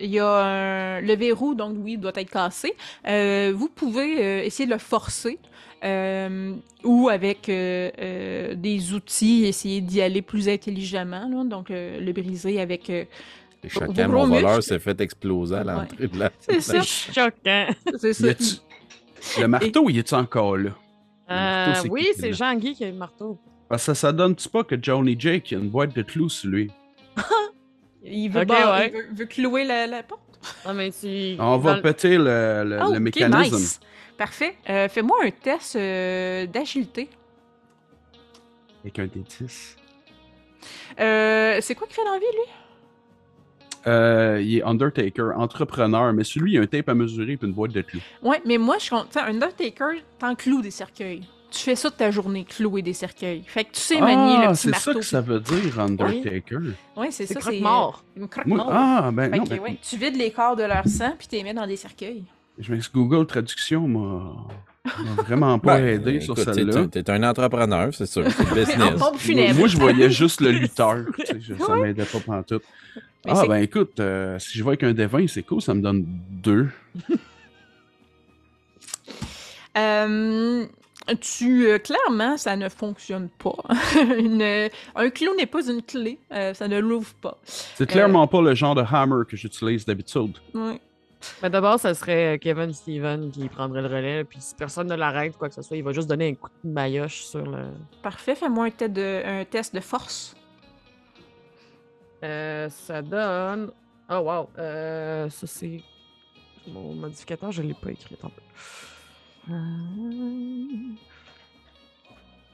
y 0.00 0.18
a 0.18 0.28
un- 0.44 1.00
le 1.00 1.14
verrou, 1.14 1.54
donc 1.54 1.76
oui, 1.78 1.96
doit 1.98 2.12
être 2.16 2.30
cassé. 2.30 2.74
Vous 3.54 3.68
pouvez 3.68 4.44
essayer 4.46 4.66
de 4.66 4.72
le 4.72 4.78
forcer 4.78 5.38
euh, 5.84 6.52
ou 6.84 7.08
avec 7.08 7.48
euh, 7.48 7.90
euh, 8.00 8.54
des 8.54 8.92
outils, 8.92 9.44
essayer 9.44 9.80
d'y 9.80 10.00
aller 10.02 10.22
plus 10.22 10.48
intelligemment. 10.48 11.28
là. 11.28 11.44
donc, 11.44 11.70
euh, 11.70 12.00
le 12.00 12.12
briser 12.12 12.60
avec... 12.60 12.88
euh, 12.90 13.04
Et 13.64 13.68
Vos 13.68 13.80
chacun, 13.80 14.08
mon 14.08 14.26
voleur 14.26 14.62
s'est 14.62 14.78
fait 14.78 15.00
exploser 15.00 15.54
à 15.56 15.64
l'entrée 15.64 16.08
de 16.08 16.18
la. 16.18 16.30
C'est 16.40 16.60
ça. 16.60 16.82
Choquant. 17.14 17.66
c'est 17.98 18.12
ça. 18.12 18.28
Le 19.40 19.46
marteau, 19.46 19.88
il 19.90 19.98
est 19.98 20.12
encore 20.12 20.56
là? 20.56 20.70
Marteau, 21.28 21.88
oui, 21.90 22.08
c'est? 22.16 22.32
Jean-Guy 22.32 22.74
qui 22.74 22.84
a 22.84 22.88
le 22.90 22.96
marteau. 22.96 23.38
Parce 23.68 23.86
que 23.86 23.94
ça 23.94 24.12
donne-tu 24.12 24.48
pas 24.48 24.64
que 24.64 24.74
Johnny 24.80 25.16
Jake 25.18 25.50
il 25.52 25.56
a 25.56 25.60
une 25.60 25.70
boîte 25.70 25.94
de 25.96 26.02
clous 26.02 26.28
sur 26.28 26.50
lui? 26.50 26.70
Il 28.04 28.28
veut, 28.30 28.40
Ok, 28.40 28.48
bar- 28.48 28.78
ouais. 28.80 28.88
il 28.88 28.92
veut- 28.98 29.06
veut 29.14 29.26
clouer 29.26 29.64
la, 29.64 29.86
la 29.86 30.02
porte. 30.02 30.20
Non, 30.66 30.74
mais 30.74 30.90
tu. 30.90 31.36
On 31.38 31.56
va 31.58 31.74
dans 31.76 31.82
péter 31.82 32.18
le, 32.18 32.64
le- 32.66 32.80
Oh, 32.84 32.92
le 32.92 32.98
mécanisme. 32.98 33.54
nice. 33.54 33.80
Parfait. 34.22 34.54
Euh, 34.70 34.88
Fais-moi 34.88 35.16
un 35.24 35.30
test 35.32 35.74
euh, 35.74 36.46
d'agilité. 36.46 37.08
Avec 38.84 38.96
un 39.00 39.06
D10. 39.06 39.76
Euh, 41.00 41.58
c'est 41.60 41.74
quoi 41.74 41.88
qu'il 41.88 41.96
fait 41.96 42.04
dans 42.04 42.12
la 42.12 42.18
vie, 42.20 42.24
lui? 42.32 42.52
Euh, 43.88 44.40
il 44.40 44.58
est 44.58 44.62
Undertaker, 44.62 45.32
entrepreneur, 45.36 46.12
mais 46.12 46.22
celui, 46.22 46.52
il 46.52 46.58
a 46.58 46.60
un 46.62 46.66
tape 46.66 46.88
à 46.88 46.94
mesurer 46.94 47.32
et 47.32 47.38
une 47.42 47.52
boîte 47.52 47.72
de 47.72 47.80
clous. 47.82 47.98
Ouais, 48.22 48.40
mais 48.46 48.58
moi, 48.58 48.76
je 48.78 48.90
compte. 48.90 49.08
tu 49.10 49.14
sais, 49.14 49.24
Un 49.24 49.30
Undertaker, 49.34 50.00
t'en 50.20 50.36
cloues 50.36 50.62
des 50.62 50.70
cercueils. 50.70 51.24
Tu 51.50 51.58
fais 51.58 51.74
ça 51.74 51.90
de 51.90 51.94
ta 51.96 52.12
journée, 52.12 52.44
clouer 52.44 52.80
des 52.82 52.92
cercueils. 52.92 53.42
Fait 53.44 53.64
que 53.64 53.72
tu 53.72 53.80
sais 53.80 54.00
manier 54.00 54.36
le 54.38 54.44
Ah, 54.44 54.48
petit 54.52 54.56
c'est 54.56 54.70
ça 54.70 54.90
marteau. 54.92 55.00
que 55.00 55.04
ça 55.04 55.20
veut 55.20 55.40
dire, 55.40 55.80
Undertaker. 55.80 56.58
Ouais, 56.96 57.10
c'est 57.10 57.26
C'est 57.26 57.34
ça. 57.34 57.40
croque-mort. 57.40 58.04
euh, 58.16 58.20
une 58.20 58.28
croque 58.28 58.46
Moi- 58.46 58.58
mort. 58.58 58.68
ah, 58.72 59.10
ben 59.12 59.30
Fait 59.32 59.36
non, 59.38 59.44
que, 59.44 59.48
ben, 59.50 59.58
ouais, 59.58 59.78
tu 59.82 59.96
vides 59.96 60.16
les 60.16 60.30
corps 60.30 60.54
de 60.54 60.62
leur 60.62 60.86
sang 60.86 61.14
puis 61.18 61.26
tu 61.26 61.34
les 61.34 61.42
mets 61.42 61.54
dans 61.54 61.66
des 61.66 61.76
cercueils. 61.76 62.22
Je 62.58 62.72
m'ex 62.72 62.90
Google 62.92 63.26
Traduction 63.26 63.86
m'a 63.88 64.34
m'a 64.84 65.22
vraiment 65.22 65.58
pas 65.60 65.76
Ouais, 65.76 65.94
aidé 65.94 66.20
sur 66.20 66.36
celle-là. 66.36 66.86
T'es 66.88 67.08
un 67.10 67.22
entrepreneur, 67.22 67.94
c'est 67.94 68.06
sûr. 68.06 68.24
C'est 68.30 68.44
business. 68.52 68.76
pompe 68.78 68.98
Moi, 68.98 69.12
funèbre. 69.18 69.58
moi, 69.60 69.68
je 69.68 69.76
voyais 69.76 70.10
juste 70.10 70.40
le 70.40 70.50
lutteur. 70.50 71.04
tu 71.18 71.26
sais, 71.26 71.40
je- 71.40 71.54
ça 71.54 71.76
m'aidait 71.76 72.04
pas 72.04 72.18
pantoute. 72.20 72.64
Mais 73.24 73.32
Ah, 73.34 73.44
ben 73.46 73.56
écoute, 73.58 74.00
euh, 74.00 74.36
si 74.40 74.58
je 74.58 74.64
vais 74.64 74.70
avec 74.70 74.82
un 74.82 74.92
D20, 74.92 75.28
c'est 75.28 75.44
cool, 75.44 75.62
ça 75.62 75.72
me 75.74 75.80
donne 75.82 76.04
deux. 76.30 76.68
Euh, 79.78 80.66
tu 81.20 81.66
euh, 81.66 81.78
clairement, 81.78 82.36
ça 82.36 82.56
ne 82.56 82.68
fonctionne 82.68 83.30
pas. 83.30 83.56
Une- 84.18 84.68
un 84.94 85.10
clou 85.10 85.34
n'est 85.36 85.46
pas 85.46 85.66
une 85.66 85.82
clé, 85.82 86.18
euh, 86.30 86.52
ça 86.52 86.68
ne 86.68 86.78
l'ouvre 86.78 87.14
pas. 87.14 87.38
C'est 87.44 87.88
clairement 87.88 88.26
pas 88.26 88.42
le 88.42 88.54
genre 88.54 88.74
de 88.74 88.82
hammer 88.82 89.24
que 89.26 89.34
j'utilise 89.36 89.86
d'habitude. 89.86 90.36
Ouais. 90.54 90.78
Mais 91.42 91.50
d'abord, 91.50 91.78
ça 91.78 91.94
serait 91.94 92.38
Kevin 92.40 92.72
Steven 92.72 93.30
qui 93.30 93.48
prendrait 93.48 93.82
le 93.82 93.88
relais. 93.88 94.24
Puis 94.24 94.40
si 94.40 94.54
personne 94.54 94.88
ne 94.88 94.94
l'arrête, 94.94 95.36
quoi 95.36 95.48
que 95.48 95.54
ce 95.54 95.62
soit, 95.62 95.76
il 95.76 95.84
va 95.84 95.92
juste 95.92 96.08
donner 96.08 96.28
un 96.30 96.34
coup 96.34 96.48
de 96.64 96.70
maillotche 96.70 97.22
sur 97.24 97.44
le. 97.44 97.68
Parfait, 98.02 98.34
fais-moi 98.34 98.66
un, 98.66 98.70
test 98.70 98.92
de- 98.92 99.22
un 99.24 99.44
test 99.44 99.74
de 99.74 99.80
force. 99.80 100.34
Euh, 102.24 102.68
ça 102.68 103.02
donne. 103.02 103.70
Oh, 104.10 104.16
wow. 104.18 104.48
Euh, 104.58 105.28
ça, 105.30 105.46
c'est. 105.46 105.80
Mon 106.68 106.94
modificateur, 106.94 107.50
je 107.50 107.62
l'ai 107.62 107.74
pas 107.74 107.90
écrit. 107.90 108.14
Attends. 108.18 108.30
Euh, 109.50 109.54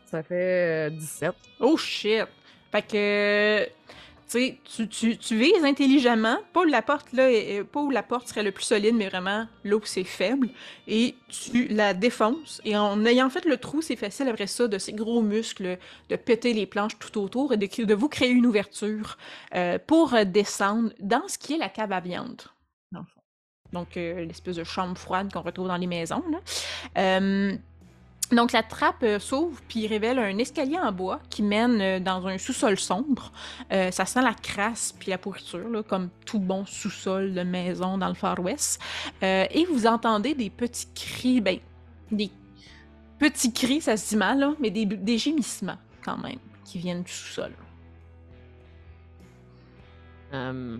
Ça 0.06 0.22
fait 0.22 0.88
euh, 0.88 0.90
17. 0.90 1.34
Oh 1.60 1.76
shit! 1.76 2.24
Fait 2.72 2.82
que, 2.82 3.68
tu 4.28 4.88
tu, 4.88 5.16
tu, 5.16 5.36
vises 5.36 5.64
intelligemment, 5.64 6.36
pas 6.52 6.60
où 6.60 6.64
la 6.64 6.82
porte 6.82 7.12
là, 7.12 7.28
pas 7.64 7.80
où 7.80 7.90
la 7.90 8.02
porte 8.02 8.28
serait 8.28 8.42
le 8.42 8.52
plus 8.52 8.64
solide, 8.64 8.94
mais 8.94 9.08
vraiment 9.08 9.46
là 9.64 9.76
où 9.76 9.80
c'est 9.84 10.04
faible, 10.04 10.50
et 10.86 11.14
tu 11.28 11.68
la 11.68 11.94
défonces. 11.94 12.60
Et 12.64 12.76
en 12.76 13.04
ayant 13.04 13.30
fait 13.30 13.44
le 13.44 13.56
trou, 13.56 13.82
c'est 13.82 13.96
facile 13.96 14.28
après 14.28 14.46
ça 14.46 14.68
de 14.68 14.78
ces 14.78 14.92
gros 14.92 15.22
muscles 15.22 15.78
de 16.08 16.16
péter 16.16 16.52
les 16.52 16.66
planches 16.66 16.98
tout 16.98 17.18
autour 17.20 17.52
et 17.52 17.56
de, 17.56 17.94
vous 17.94 18.08
créer 18.08 18.30
une 18.30 18.46
ouverture 18.46 19.16
euh, 19.54 19.78
pour 19.84 20.14
descendre 20.26 20.90
dans 21.00 21.26
ce 21.26 21.38
qui 21.38 21.54
est 21.54 21.58
la 21.58 21.68
cave 21.68 21.92
à 21.92 22.00
viande. 22.00 22.42
Donc, 23.72 23.96
euh, 23.96 24.24
l'espèce 24.24 24.56
de 24.56 24.64
chambre 24.64 24.96
froide 24.96 25.32
qu'on 25.32 25.42
retrouve 25.42 25.68
dans 25.68 25.76
les 25.76 25.86
maisons. 25.86 26.22
Là. 26.30 26.38
Euh, 26.98 27.54
donc 28.32 28.52
la 28.52 28.62
trappe 28.62 29.02
euh, 29.02 29.18
s'ouvre 29.18 29.60
puis 29.68 29.86
révèle 29.86 30.18
un 30.18 30.36
escalier 30.38 30.78
en 30.78 30.92
bois 30.92 31.20
qui 31.30 31.42
mène 31.42 31.80
euh, 31.80 32.00
dans 32.00 32.26
un 32.26 32.36
sous-sol 32.38 32.78
sombre. 32.78 33.32
Euh, 33.72 33.90
ça 33.90 34.04
sent 34.04 34.22
la 34.22 34.34
crasse 34.34 34.94
puis 34.98 35.10
la 35.10 35.18
pourriture, 35.18 35.68
là, 35.68 35.82
comme 35.82 36.10
tout 36.26 36.38
bon 36.38 36.66
sous-sol 36.66 37.32
de 37.32 37.42
maison 37.42 37.96
dans 37.98 38.08
le 38.08 38.14
Far 38.14 38.38
West. 38.40 38.80
Euh, 39.22 39.46
et 39.50 39.64
vous 39.64 39.86
entendez 39.86 40.34
des 40.34 40.50
petits 40.50 40.88
cris, 40.94 41.40
ben, 41.40 41.58
des 42.10 42.30
petits 43.18 43.52
cris, 43.52 43.80
ça 43.80 43.96
se 43.96 44.10
dit 44.10 44.16
mal, 44.16 44.38
là, 44.38 44.54
mais 44.60 44.70
des, 44.70 44.84
des 44.84 45.18
gémissements 45.18 45.78
quand 46.04 46.18
même 46.18 46.38
qui 46.64 46.78
viennent 46.78 47.02
du 47.02 47.12
sous-sol. 47.12 47.52
Euh, 50.34 50.76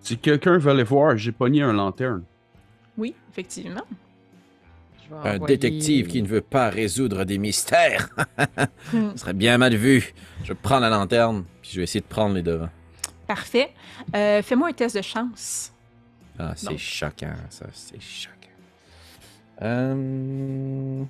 Si 0.00 0.18
quelqu'un 0.18 0.58
veut 0.58 0.70
aller 0.70 0.82
voir, 0.84 1.16
j'ai 1.16 1.32
pogné 1.32 1.62
un 1.62 1.72
lanterne. 1.72 2.22
Oui, 2.98 3.14
effectivement. 3.30 3.84
Un 5.12 5.36
envoyer- 5.36 5.56
détective 5.56 6.06
qui 6.08 6.22
ne 6.22 6.26
veut 6.28 6.40
pas 6.40 6.68
résoudre 6.70 7.24
des 7.24 7.38
mystères. 7.38 8.08
Ce 8.92 9.16
serait 9.16 9.32
bien 9.32 9.58
mal 9.58 9.74
vu. 9.74 10.12
Je 10.44 10.52
prends 10.52 10.78
la 10.78 10.90
lanterne, 10.90 11.44
puis 11.62 11.70
je 11.72 11.76
vais 11.78 11.84
essayer 11.84 12.00
de 12.00 12.06
prendre 12.06 12.34
les 12.34 12.42
devants. 12.42 12.68
Parfait. 13.26 13.70
Euh, 14.14 14.42
Fais-moi 14.42 14.68
un 14.68 14.72
test 14.72 14.96
de 14.96 15.02
chance. 15.02 15.72
Ah, 16.38 16.52
c'est 16.56 16.78
choquant, 16.78 17.34
ça. 17.50 17.66
C'est 17.72 18.00
choquant. 18.00 18.34
Euh... 19.62 21.02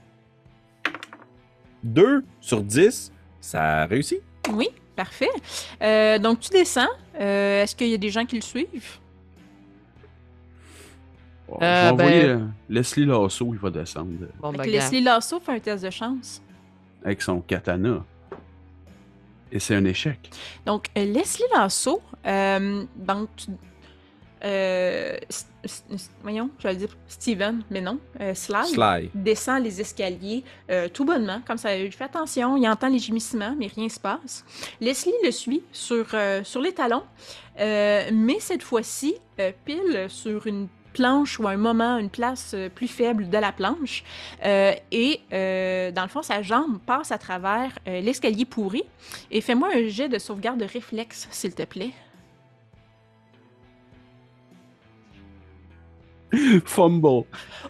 2 1.84 2.24
sur 2.40 2.62
10, 2.62 3.12
ça 3.40 3.86
réussit? 3.86 4.20
Oui, 4.52 4.68
parfait. 4.96 5.28
Euh, 5.82 6.18
donc 6.18 6.40
tu 6.40 6.50
descends. 6.50 6.88
Euh, 7.20 7.62
Est-ce 7.62 7.76
qu'il 7.76 7.88
y 7.88 7.94
a 7.94 7.98
des 7.98 8.10
gens 8.10 8.24
qui 8.24 8.36
le 8.36 8.42
suivent? 8.42 8.98
Oh, 11.50 11.58
Euh, 11.62 11.80
je 11.80 11.86
vais 11.86 11.92
envoyer 12.02 12.22
ben- 12.26 12.40
euh, 12.42 12.46
Leslie 12.68 13.06
Lasso, 13.06 13.50
il 13.54 13.58
va 13.58 13.70
descendre 13.70 14.10
Bon, 14.40 14.52
ben. 14.52 14.64
Leslie 14.64 15.00
Lasso 15.00 15.40
fait 15.40 15.52
un 15.52 15.58
test 15.60 15.84
de 15.84 15.90
chance. 15.90 16.42
avec 17.04 17.22
son 17.22 17.40
katana. 17.40 18.04
Et 19.50 19.58
c'est 19.60 19.74
un 19.74 19.84
échec. 19.86 20.30
Donc, 20.66 20.88
euh, 20.98 21.04
Leslie 21.06 21.44
Lasso, 21.54 22.02
euh, 22.26 22.84
donc, 22.96 23.30
euh, 24.44 25.16
voyons, 26.22 26.50
j'allais 26.58 26.76
dire 26.76 26.94
Steven, 27.06 27.62
mais 27.70 27.80
non, 27.80 27.98
euh, 28.20 28.34
Sly, 28.34 28.66
Sly. 28.74 29.10
descend 29.14 29.62
les 29.64 29.80
escaliers 29.80 30.44
euh, 30.70 30.88
tout 30.88 31.04
bonnement, 31.06 31.40
comme 31.46 31.56
ça, 31.56 31.74
il 31.74 31.90
fait 31.92 32.04
attention, 32.04 32.56
il 32.58 32.68
entend 32.68 32.88
les 32.88 32.98
gémissements, 32.98 33.54
mais 33.58 33.68
rien 33.68 33.88
se 33.88 33.98
passe. 33.98 34.44
Leslie 34.82 35.14
le 35.24 35.30
suit 35.30 35.62
sur, 35.72 36.06
euh, 36.12 36.44
sur 36.44 36.60
les 36.60 36.72
talons, 36.74 37.04
euh, 37.58 38.10
mais 38.12 38.38
cette 38.40 38.62
fois-ci, 38.62 39.14
euh, 39.40 39.50
pile 39.64 40.06
sur 40.08 40.46
une 40.46 40.68
planche 40.92 41.38
ou 41.38 41.46
un 41.48 41.56
moment, 41.56 41.98
une 41.98 42.10
place 42.10 42.52
euh, 42.54 42.68
plus 42.68 42.88
faible 42.88 43.28
de 43.28 43.38
la 43.38 43.52
planche, 43.52 44.04
euh, 44.44 44.72
et 44.92 45.20
euh, 45.32 45.90
dans 45.92 46.02
le 46.02 46.08
fond, 46.08 46.22
sa 46.22 46.42
jambe 46.42 46.78
passe 46.84 47.12
à 47.12 47.18
travers 47.18 47.70
euh, 47.86 48.00
l'escalier 48.00 48.44
pourri, 48.44 48.82
et 49.30 49.40
fais-moi 49.40 49.68
un 49.74 49.88
jet 49.88 50.08
de 50.08 50.18
sauvegarde 50.18 50.58
de 50.60 50.64
réflexe, 50.66 51.28
s'il 51.30 51.54
te 51.54 51.62
plaît. 51.64 51.92
Fumble. 56.66 57.24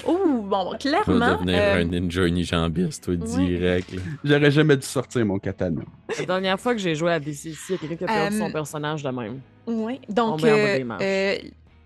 Oh, 0.05 0.43
bon, 0.43 0.73
Tu 0.81 0.89
clairement. 0.89 1.37
devenir 1.37 1.59
euh, 1.61 1.81
un 1.81 1.85
ninja 1.85 2.23
unijambiste, 2.27 3.05
toi, 3.05 3.15
direct. 3.15 3.95
J'aurais 4.25 4.51
jamais 4.51 4.77
dû 4.77 4.85
sortir 4.87 5.25
mon 5.25 5.39
katana. 5.39 5.83
La 6.19 6.25
dernière 6.25 6.59
fois 6.59 6.75
que 6.75 6.81
j'ai 6.81 6.97
joué 6.97 7.13
à 7.13 7.21
DCC, 7.21 7.57
il 7.69 7.73
y 7.73 7.75
a 7.75 7.79
quelqu'un 7.79 7.97
qui 7.97 8.05
a 8.05 8.07
perdu 8.07 8.39
son 8.39 8.51
personnage 8.51 9.03
de 9.05 9.11
même. 9.11 9.41
Oui, 9.67 10.01
donc 10.09 10.41
Tombé 10.41 10.85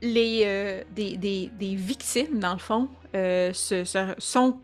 en 0.03 0.07
les, 0.07 0.43
euh, 0.45 0.83
des, 0.95 1.16
des- 1.16 1.51
des 1.59 1.74
victimes, 1.74 2.39
dans 2.39 2.53
le 2.55 2.59
fond, 2.59 2.89
euh, 3.15 3.53
se, 3.53 3.85
se- 3.85 4.15
sont 4.19 4.61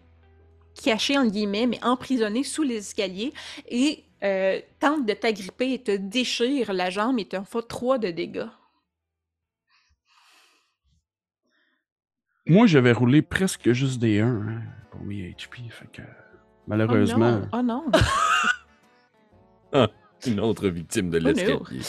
cachées, 0.82 1.16
entre 1.18 1.30
guillemets, 1.32 1.66
mais 1.66 1.82
emprisonnées 1.84 2.44
sous 2.44 2.62
les 2.62 2.76
escaliers 2.78 3.32
et 3.68 4.04
euh, 4.24 4.60
tentent 4.80 5.06
de 5.06 5.12
t'agripper 5.12 5.72
et 5.74 5.82
te 5.82 5.92
déchirent 5.96 6.72
la 6.72 6.90
jambe 6.90 7.18
et 7.18 7.24
te 7.26 7.40
font 7.44 7.62
trois 7.62 7.98
de 7.98 8.10
dégâts. 8.10 8.46
Moi, 12.46 12.66
j'avais 12.66 12.92
roulé 12.92 13.20
presque 13.22 13.72
juste 13.72 13.98
des 14.00 14.20
1 14.20 14.26
hein, 14.26 14.62
pour 14.90 15.02
mes 15.02 15.30
HP. 15.32 15.70
Fait 15.70 15.86
que, 15.92 16.02
malheureusement. 16.66 17.42
Oh 17.52 17.60
non! 17.62 17.84
Oh 17.92 19.76
non. 19.76 19.88
Une 20.26 20.40
autre 20.40 20.68
victime 20.68 21.10
de 21.10 21.18
Oh 21.18 21.22
no. 21.22 21.28
l'escalier. 21.28 21.82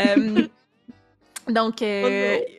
Euh, 0.00 0.48
donc, 1.52 1.80
euh, 1.82 2.38
Oh 2.40 2.57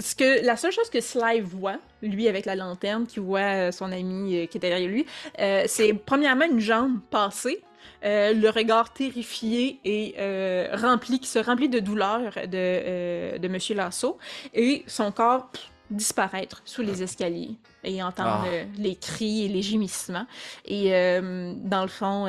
ce 0.00 0.14
que, 0.14 0.44
la 0.44 0.56
seule 0.56 0.72
chose 0.72 0.90
que 0.90 1.00
Sly 1.00 1.40
voit, 1.40 1.78
lui 2.02 2.28
avec 2.28 2.46
la 2.46 2.56
lanterne, 2.56 3.06
qui 3.06 3.20
voit 3.20 3.40
euh, 3.40 3.72
son 3.72 3.92
ami 3.92 4.36
euh, 4.36 4.46
qui 4.46 4.58
est 4.58 4.60
derrière 4.60 4.88
lui, 4.88 5.06
euh, 5.38 5.64
c'est 5.66 5.92
premièrement 5.94 6.46
une 6.46 6.60
jambe 6.60 7.00
passée, 7.10 7.62
euh, 8.04 8.32
le 8.32 8.48
regard 8.50 8.92
terrifié 8.92 9.78
et 9.84 10.14
euh, 10.18 10.68
rempli, 10.74 11.20
qui 11.20 11.28
se 11.28 11.38
remplit 11.38 11.68
de 11.68 11.78
douleur 11.80 12.32
de, 12.46 13.38
de 13.38 13.48
Monsieur 13.48 13.74
Lasso, 13.74 14.18
et 14.54 14.84
son 14.86 15.12
corps 15.12 15.48
pff, 15.50 15.70
disparaître 15.90 16.62
sous 16.64 16.82
les 16.82 17.02
escaliers 17.02 17.56
et 17.82 18.02
entendre 18.02 18.46
Ah. 18.46 18.64
les 18.78 18.94
cris 18.94 19.44
et 19.46 19.48
les 19.48 19.62
gémissements. 19.62 20.26
Et 20.64 20.90
dans 20.92 21.82
le 21.82 21.88
fond, 21.88 22.26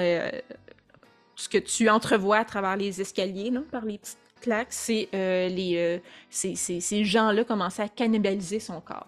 ce 1.35 1.47
que 1.47 1.59
tu 1.59 1.87
entrevois 1.87 2.37
à 2.37 2.45
travers 2.45 2.75
les 2.75 3.01
escaliers, 3.01 3.51
là, 3.51 3.61
par 3.71 3.85
les 3.85 3.99
petites 3.99 4.17
claques, 4.41 4.67
c'est 4.71 5.07
euh, 5.13 5.47
les, 5.47 5.75
euh, 5.77 5.97
ces, 6.29 6.55
ces- 6.55 6.79
ces 6.81 7.03
gens-là 7.05 7.43
commençaient 7.43 7.83
à 7.83 7.89
cannibaliser 7.89 8.59
son 8.59 8.81
corps. 8.81 9.07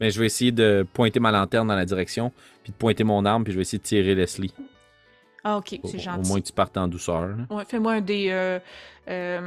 Mais 0.00 0.10
je 0.10 0.20
vais 0.20 0.26
essayer 0.26 0.52
de 0.52 0.86
pointer 0.92 1.18
ma 1.20 1.30
lanterne 1.32 1.66
dans 1.68 1.74
la 1.74 1.84
direction, 1.84 2.32
puis 2.62 2.72
de 2.72 2.76
pointer 2.76 3.02
mon 3.04 3.24
arme, 3.24 3.42
puis 3.44 3.52
je 3.52 3.58
vais 3.58 3.62
essayer 3.62 3.78
de 3.78 3.82
tirer 3.84 4.14
Leslie. 4.14 4.52
Ah, 5.44 5.56
ok, 5.58 5.78
Au, 5.82 5.88
c'est 5.88 5.96
au 5.96 6.00
gentil. 6.00 6.28
moins 6.28 6.40
que 6.40 6.46
tu 6.46 6.52
partes 6.52 6.76
en 6.76 6.86
douceur. 6.88 7.26
là. 7.28 7.34
Ouais, 7.50 7.64
fais-moi 7.66 7.92
un 7.94 8.00
des. 8.00 8.28
euh, 8.30 8.58
euh, 9.08 9.40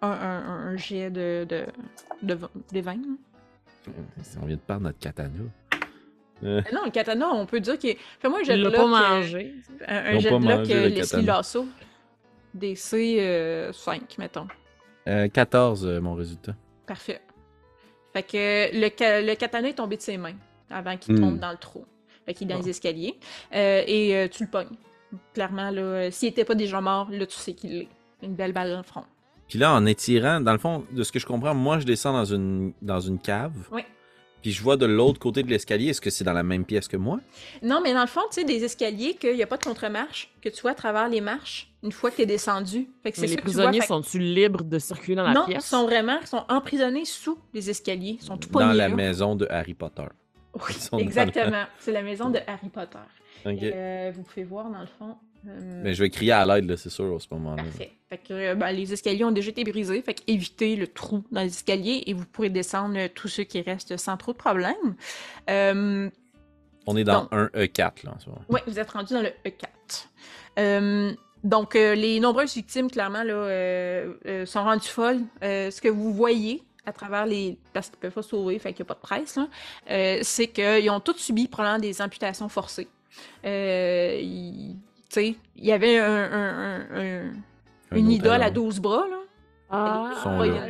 un, 0.00 0.08
un- 0.10 0.72
un 0.72 0.76
jet 0.76 1.10
de, 1.10 1.44
de, 1.48 1.64
de, 2.22 2.34
v- 2.34 2.46
des 2.72 2.80
20. 2.80 2.92
là. 2.94 3.92
On 4.40 4.46
vient 4.46 4.56
de 4.56 4.60
perdre 4.60 4.82
notre 4.82 4.98
katana. 4.98 5.30
Euh, 6.44 6.60
Non, 6.72 6.80
le 6.84 6.90
katana, 6.90 7.28
on 7.32 7.46
peut 7.46 7.60
dire 7.60 7.78
qu'il. 7.78 7.96
Fais-moi 8.20 8.40
un 8.40 8.44
jet 8.44 8.56
Il 8.56 8.64
de 8.64 8.68
bloc. 8.68 8.80
pas 8.80 8.86
mangé. 8.86 9.54
Un, 9.86 9.96
un 9.96 10.18
jet 10.18 10.30
pas 10.30 10.36
de 10.38 10.40
bloc 10.44 10.58
mangé 10.58 10.74
le 10.74 10.88
Leslie. 10.88 11.24
Lasso. 11.24 11.66
DC 12.54 12.94
euh, 13.18 13.72
5, 13.72 14.18
mettons. 14.18 14.46
euh, 15.08 15.28
14, 15.28 15.86
euh, 15.86 16.00
mon 16.00 16.14
résultat. 16.14 16.54
Parfait. 16.86 17.20
Fait 18.12 18.22
que 18.22 18.78
le, 18.80 18.88
ka- 18.90 19.22
le 19.22 19.34
katana 19.34 19.68
est 19.68 19.74
tombé 19.74 19.96
de 19.96 20.02
ses 20.02 20.16
mains 20.18 20.34
avant 20.70 20.96
qu'il 20.96 21.14
Hmm. 21.14 21.20
tombe 21.20 21.38
dans 21.38 21.50
le 21.50 21.56
trou. 21.56 21.84
Fait 22.26 22.34
qu'il 22.34 22.50
est 22.50 22.54
dans 22.54 22.60
les 22.60 22.68
escaliers. 22.68 23.18
Euh, 23.54 23.82
et 23.86 24.14
euh, 24.16 24.28
tu 24.28 24.44
le 24.44 24.50
pognes. 24.50 24.76
Clairement, 25.34 25.70
là, 25.70 26.10
s'il 26.10 26.28
était 26.28 26.44
pas 26.44 26.54
déjà 26.54 26.80
mort, 26.80 27.08
là, 27.10 27.26
tu 27.26 27.36
sais 27.36 27.52
qu'il 27.54 27.74
est. 27.76 27.88
Une 28.22 28.34
belle 28.34 28.52
balle 28.52 28.70
dans 28.70 28.76
le 28.76 28.82
front. 28.84 29.02
Puis 29.48 29.58
là, 29.58 29.72
en 29.74 29.84
étirant, 29.84 30.40
dans 30.40 30.52
le 30.52 30.58
fond, 30.58 30.84
de 30.92 31.02
ce 31.02 31.10
que 31.10 31.18
je 31.18 31.26
comprends, 31.26 31.54
moi, 31.54 31.80
je 31.80 31.84
descends 31.84 32.12
dans 32.12 32.24
une, 32.24 32.72
dans 32.80 33.00
une 33.00 33.18
cave. 33.18 33.52
Oui. 33.72 33.82
Puis 34.42 34.50
je 34.52 34.62
vois 34.62 34.76
de 34.76 34.86
l'autre 34.86 35.18
côté 35.20 35.42
de 35.42 35.48
l'escalier. 35.48 35.88
Est-ce 35.90 36.00
que 36.00 36.10
c'est 36.10 36.24
dans 36.24 36.32
la 36.32 36.42
même 36.42 36.64
pièce 36.64 36.88
que 36.88 36.96
moi? 36.96 37.20
Non, 37.62 37.80
mais 37.82 37.94
dans 37.94 38.00
le 38.00 38.06
fond, 38.08 38.22
tu 38.30 38.40
sais, 38.40 38.44
des 38.44 38.64
escaliers, 38.64 39.14
qu'il 39.14 39.34
n'y 39.36 39.42
a 39.42 39.46
pas 39.46 39.56
de 39.56 39.62
contre-marche, 39.64 40.30
que 40.42 40.48
tu 40.48 40.60
vois 40.62 40.72
à 40.72 40.74
travers 40.74 41.08
les 41.08 41.20
marches, 41.20 41.72
une 41.82 41.92
fois 41.92 42.10
que 42.10 42.16
tu 42.16 42.22
es 42.22 42.26
descendu. 42.26 42.88
Fait 43.02 43.12
que 43.12 43.20
Mais 43.20 43.28
les 43.28 43.36
prisonniers 43.36 43.80
fait 43.80 43.86
sont-ils 43.86 44.34
libres 44.34 44.64
de 44.64 44.78
circuler 44.78 45.14
dans 45.14 45.22
la 45.22 45.32
non, 45.32 45.46
pièce? 45.46 45.64
ils 45.64 45.68
sont 45.68 45.84
vraiment 45.86 46.18
sont 46.26 46.44
emprisonnés 46.48 47.04
sous 47.04 47.38
les 47.54 47.70
escaliers. 47.70 48.18
Ils 48.20 48.24
sont 48.24 48.36
tout 48.36 48.48
Dans 48.50 48.66
la 48.66 48.88
là. 48.88 48.94
maison 48.94 49.36
de 49.36 49.46
Harry 49.48 49.74
Potter. 49.74 50.06
Oui, 50.54 50.74
dans 50.90 50.98
exactement. 50.98 51.64
C'est 51.78 51.92
la 51.92 52.02
maison 52.02 52.28
de 52.28 52.38
Harry 52.46 52.68
Potter. 52.68 52.98
Ok. 53.46 53.62
Euh, 53.62 54.12
vous 54.14 54.22
pouvez 54.22 54.44
voir 54.44 54.70
dans 54.70 54.80
le 54.80 54.86
fond. 54.98 55.16
Euh, 55.48 55.80
Mais 55.84 55.94
je 55.94 56.02
vais 56.02 56.10
crier 56.10 56.32
à 56.32 56.44
l'aide, 56.46 56.68
là, 56.68 56.76
c'est 56.76 56.90
sûr, 56.90 57.14
à 57.14 57.18
ce 57.20 57.26
moment-là. 57.32 57.62
Parfait. 57.62 57.92
Fait 58.08 58.18
que 58.18 58.32
euh, 58.34 58.54
ben, 58.54 58.70
les 58.72 58.92
escaliers 58.92 59.24
ont 59.24 59.30
déjà 59.32 59.50
été 59.50 59.64
brisés, 59.64 60.02
fait 60.02 60.14
que 60.14 60.22
évitez 60.26 60.76
le 60.76 60.86
trou 60.86 61.24
dans 61.30 61.40
les 61.40 61.48
escaliers 61.48 62.02
et 62.06 62.12
vous 62.14 62.26
pourrez 62.26 62.50
descendre 62.50 62.96
euh, 62.98 63.08
tous 63.14 63.28
ceux 63.28 63.44
qui 63.44 63.60
restent 63.62 63.96
sans 63.96 64.16
trop 64.16 64.32
de 64.32 64.38
problème. 64.38 64.74
Euh, 65.50 66.08
On 66.86 66.96
est 66.96 67.04
dans 67.04 67.22
Donc. 67.22 67.28
un 67.32 67.46
E4, 67.54 68.04
là, 68.04 68.12
en 68.14 68.18
ce 68.18 68.28
moment. 68.28 68.42
Oui, 68.48 68.60
vous 68.66 68.78
êtes 68.78 68.90
rendu 68.90 69.14
dans 69.14 69.22
le 69.22 69.30
E4. 69.46 70.06
Euh, 70.58 71.12
donc, 71.44 71.74
les 71.74 72.20
nombreuses 72.20 72.54
victimes, 72.54 72.90
clairement, 72.90 73.22
là, 73.24 74.04
sont 74.46 74.62
rendues 74.62 74.86
folles. 74.88 75.20
Ce 75.40 75.80
que 75.80 75.88
vous 75.88 76.12
voyez 76.12 76.62
à 76.86 76.92
travers 76.92 77.26
les... 77.26 77.58
Parce 77.72 77.88
qu'ils 77.88 77.96
ne 77.98 78.02
peuvent 78.02 78.12
pas 78.12 78.22
sauver, 78.22 78.58
fait 78.58 78.72
qu'il 78.72 78.84
n'y 78.84 78.88
a 78.90 78.94
pas 78.94 78.94
de 78.94 79.00
presse, 79.00 79.38
euh, 79.90 80.18
c'est 80.22 80.48
qu'ils 80.48 80.90
ont 80.90 81.00
tous 81.00 81.16
subi 81.16 81.46
probablement 81.48 81.80
des 81.80 82.02
amputations 82.02 82.48
forcées. 82.48 82.88
Euh, 83.44 84.18
ils- 84.20 84.76
sais, 85.14 85.36
il 85.56 85.64
y 85.64 85.72
avait 85.72 85.98
un- 85.98 86.06
un- 86.06 86.80
un- 86.80 86.86
un- 86.94 87.32
Un 87.90 87.96
une 87.96 88.10
idole 88.10 88.42
à 88.42 88.48
élément. 88.48 88.50
12 88.66 88.80
bras, 88.80 89.04
là. 89.08 89.16
Ah, 89.74 90.10
sont 90.22 90.38
là. 90.40 90.66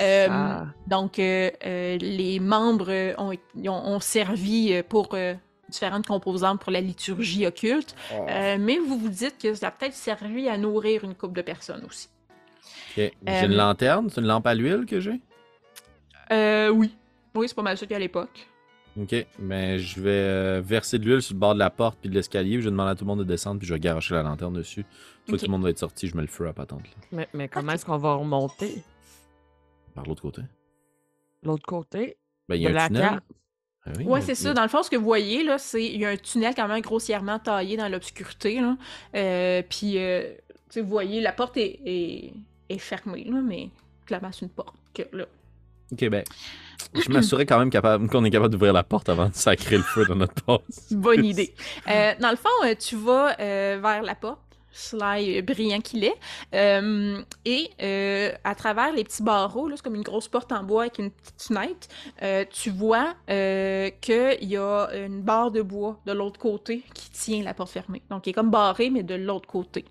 Euh, 0.00 0.26
ça. 0.28 0.66
Donc, 0.86 1.18
euh, 1.18 1.50
euh, 1.66 1.96
les 1.98 2.38
membres 2.38 3.14
ont, 3.18 3.32
ont- 3.32 3.70
ont 3.94 4.00
servi 4.00 4.80
pour 4.88 5.08
euh, 5.14 5.34
différentes 5.68 6.06
composantes 6.06 6.60
pour 6.60 6.70
la 6.70 6.80
liturgie 6.80 7.46
occulte, 7.46 7.96
Oh. 8.14 8.26
Euh, 8.28 8.58
mais 8.60 8.78
vous 8.78 8.96
vous 8.98 9.08
dites 9.08 9.38
que 9.38 9.54
ça 9.54 9.68
a 9.68 9.70
peut-être 9.72 9.94
servi 9.94 10.48
à 10.48 10.56
nourrir 10.56 11.02
une 11.04 11.14
couple 11.14 11.34
de 11.34 11.42
personnes 11.42 11.84
aussi. 11.84 12.08
J'ai 12.94 13.12
une 13.26 13.54
lanterne, 13.56 14.08
c'est 14.10 14.20
une 14.20 14.26
lampe 14.26 14.46
à 14.46 14.54
l'huile 14.54 14.84
que 14.86 15.00
j'ai? 15.00 15.20
Euh, 16.30 16.68
oui. 16.68 16.94
Oui, 17.34 17.48
c'est 17.48 17.54
pas 17.54 17.62
mal 17.62 17.76
ça 17.78 17.86
qu'à 17.86 17.98
l'époque. 17.98 18.46
Ok, 19.00 19.14
mais 19.38 19.78
je 19.78 20.00
vais 20.00 20.10
euh, 20.10 20.60
verser 20.62 20.98
de 20.98 21.04
l'huile 21.06 21.22
sur 21.22 21.34
le 21.34 21.40
bord 21.40 21.54
de 21.54 21.58
la 21.58 21.70
porte 21.70 21.98
puis 22.00 22.10
de 22.10 22.14
l'escalier, 22.14 22.58
je 22.58 22.64
vais 22.64 22.70
demander 22.70 22.90
à 22.90 22.94
tout 22.94 23.04
le 23.04 23.08
monde 23.08 23.20
de 23.20 23.24
descendre, 23.24 23.58
puis 23.58 23.66
je 23.66 23.72
vais 23.72 23.80
garocher 23.80 24.14
la 24.14 24.22
lanterne 24.22 24.52
dessus. 24.52 24.80
Une 24.80 25.30
fois 25.30 25.38
que 25.38 25.40
tout 25.40 25.46
le 25.46 25.52
monde 25.52 25.62
va 25.62 25.70
être 25.70 25.78
sorti, 25.78 26.08
je 26.08 26.14
mets 26.16 26.22
le 26.22 26.28
feu 26.28 26.46
à 26.46 26.52
patente, 26.52 26.82
là, 26.84 26.90
Mais, 27.10 27.28
mais 27.32 27.48
comment 27.48 27.72
est-ce 27.72 27.86
qu'on 27.86 27.96
va 27.96 28.14
remonter? 28.14 28.82
Par 29.94 30.04
l'autre 30.04 30.20
côté. 30.22 30.42
l'autre 31.42 31.64
côté? 31.66 32.16
Ben, 32.48 32.56
il 32.56 32.62
y 32.62 32.64
de 32.64 32.68
a 32.68 32.70
un 32.70 32.74
la 32.74 32.86
tunnel. 32.88 33.20
Ah 33.84 33.90
oui, 33.98 34.04
Ouais, 34.04 34.20
c'est 34.20 34.34
ça. 34.34 34.52
Dans 34.52 34.62
le 34.62 34.68
fond, 34.68 34.82
ce 34.82 34.90
que 34.90 34.96
vous 34.96 35.04
voyez, 35.04 35.42
là, 35.42 35.58
c'est 35.58 35.84
il 35.84 36.00
y 36.00 36.04
a 36.04 36.10
un 36.10 36.16
tunnel 36.16 36.54
quand 36.54 36.68
même 36.68 36.82
grossièrement 36.82 37.38
taillé 37.38 37.76
dans 37.76 37.88
l'obscurité. 37.88 38.60
là. 38.60 38.76
Euh, 39.16 39.62
Puis, 39.68 39.98
euh, 39.98 40.34
vous 40.76 40.86
voyez, 40.86 41.20
la 41.20 41.32
porte 41.32 41.56
est, 41.56 41.80
est, 41.84 42.32
est 42.68 42.78
fermée, 42.78 43.24
là, 43.24 43.40
mais 43.40 43.70
clairement, 44.06 44.30
c'est 44.32 44.42
une 44.44 44.50
porte. 44.50 44.74
Que, 44.94 45.02
là. 45.12 45.26
Ok, 45.92 46.08
ben, 46.08 46.24
je 46.94 47.10
m'assurais 47.10 47.46
quand 47.46 47.58
même 47.58 47.70
qu'on 48.08 48.24
est 48.24 48.30
capable 48.30 48.52
d'ouvrir 48.52 48.72
la 48.72 48.82
porte 48.82 49.08
avant 49.08 49.28
de 49.28 49.34
sacrer 49.34 49.76
le 49.76 49.82
feu 49.82 50.04
dans 50.06 50.16
notre 50.16 50.34
passe. 50.34 50.90
Bonne 50.92 51.24
idée. 51.24 51.54
Euh, 51.88 52.12
dans 52.20 52.30
le 52.30 52.36
fond, 52.36 52.48
euh, 52.64 52.74
tu 52.78 52.96
vas 52.96 53.38
euh, 53.40 53.78
vers 53.82 54.02
la 54.02 54.14
porte, 54.14 54.40
Sly 54.72 55.42
brillant 55.42 55.80
qu'il 55.80 56.02
est, 56.04 56.18
et 57.44 57.70
à 58.42 58.54
travers 58.54 58.92
les 58.94 59.04
petits 59.04 59.22
barreaux, 59.22 59.68
c'est 59.70 59.82
comme 59.82 59.96
une 59.96 60.02
grosse 60.02 60.28
porte 60.28 60.50
en 60.50 60.62
bois 60.62 60.82
avec 60.82 60.98
une 60.98 61.10
petite 61.10 61.42
fenêtre, 61.42 61.88
tu 62.50 62.70
vois 62.70 63.14
qu'il 63.26 64.50
y 64.50 64.56
a 64.56 64.88
une 64.94 65.20
barre 65.20 65.50
de 65.50 65.60
bois 65.60 66.00
de 66.06 66.12
l'autre 66.12 66.40
côté 66.40 66.82
qui 66.94 67.10
tient 67.10 67.42
la 67.42 67.52
porte 67.52 67.70
fermée. 67.70 68.00
Donc, 68.08 68.26
il 68.26 68.30
est 68.30 68.32
comme 68.32 68.50
barré, 68.50 68.88
mais 68.88 69.02
de 69.02 69.14
l'autre 69.14 69.46
côté. 69.46 69.84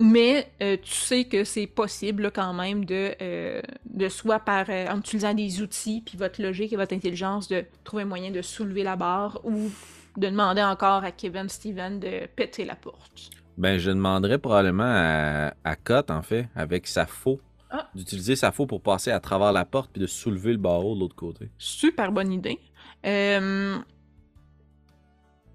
Mais 0.00 0.50
euh, 0.62 0.76
tu 0.82 0.92
sais 0.92 1.24
que 1.24 1.44
c'est 1.44 1.66
possible 1.68 2.24
là, 2.24 2.30
quand 2.30 2.52
même 2.54 2.84
de, 2.84 3.14
euh, 3.22 3.62
de 3.86 4.08
soit 4.08 4.40
par 4.40 4.66
euh, 4.68 4.88
en 4.88 4.98
utilisant 4.98 5.32
des 5.34 5.62
outils, 5.62 6.02
puis 6.04 6.18
votre 6.18 6.42
logique 6.42 6.72
et 6.72 6.76
votre 6.76 6.94
intelligence, 6.94 7.46
de 7.48 7.64
trouver 7.84 8.02
un 8.02 8.06
moyen 8.06 8.30
de 8.30 8.42
soulever 8.42 8.82
la 8.82 8.96
barre 8.96 9.40
ou 9.44 9.70
de 10.16 10.26
demander 10.28 10.62
encore 10.62 11.04
à 11.04 11.12
Kevin 11.12 11.48
Steven 11.48 12.00
de 12.00 12.26
péter 12.34 12.64
la 12.64 12.74
porte. 12.74 13.30
Ben, 13.56 13.78
je 13.78 13.90
demanderais 13.90 14.38
probablement 14.38 14.82
à, 14.86 15.54
à 15.62 15.76
Cot, 15.76 16.10
en 16.10 16.22
fait, 16.22 16.48
avec 16.56 16.86
sa 16.88 17.06
faux, 17.06 17.40
Ah. 17.70 17.88
d'utiliser 17.94 18.34
sa 18.34 18.50
faux 18.50 18.66
pour 18.66 18.82
passer 18.82 19.10
à 19.12 19.20
travers 19.20 19.52
la 19.52 19.64
porte 19.64 19.90
puis 19.92 20.02
de 20.02 20.06
soulever 20.06 20.52
le 20.52 20.58
barreau 20.58 20.94
de 20.94 21.00
l'autre 21.00 21.14
côté. 21.16 21.48
Super 21.58 22.10
bonne 22.10 22.32
idée. 22.32 22.58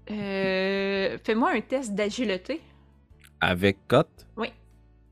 Fais-moi 0.08 1.50
un 1.50 1.60
test 1.60 1.94
d'agilité. 1.94 2.60
Avec 3.40 3.78
Cot, 3.88 4.04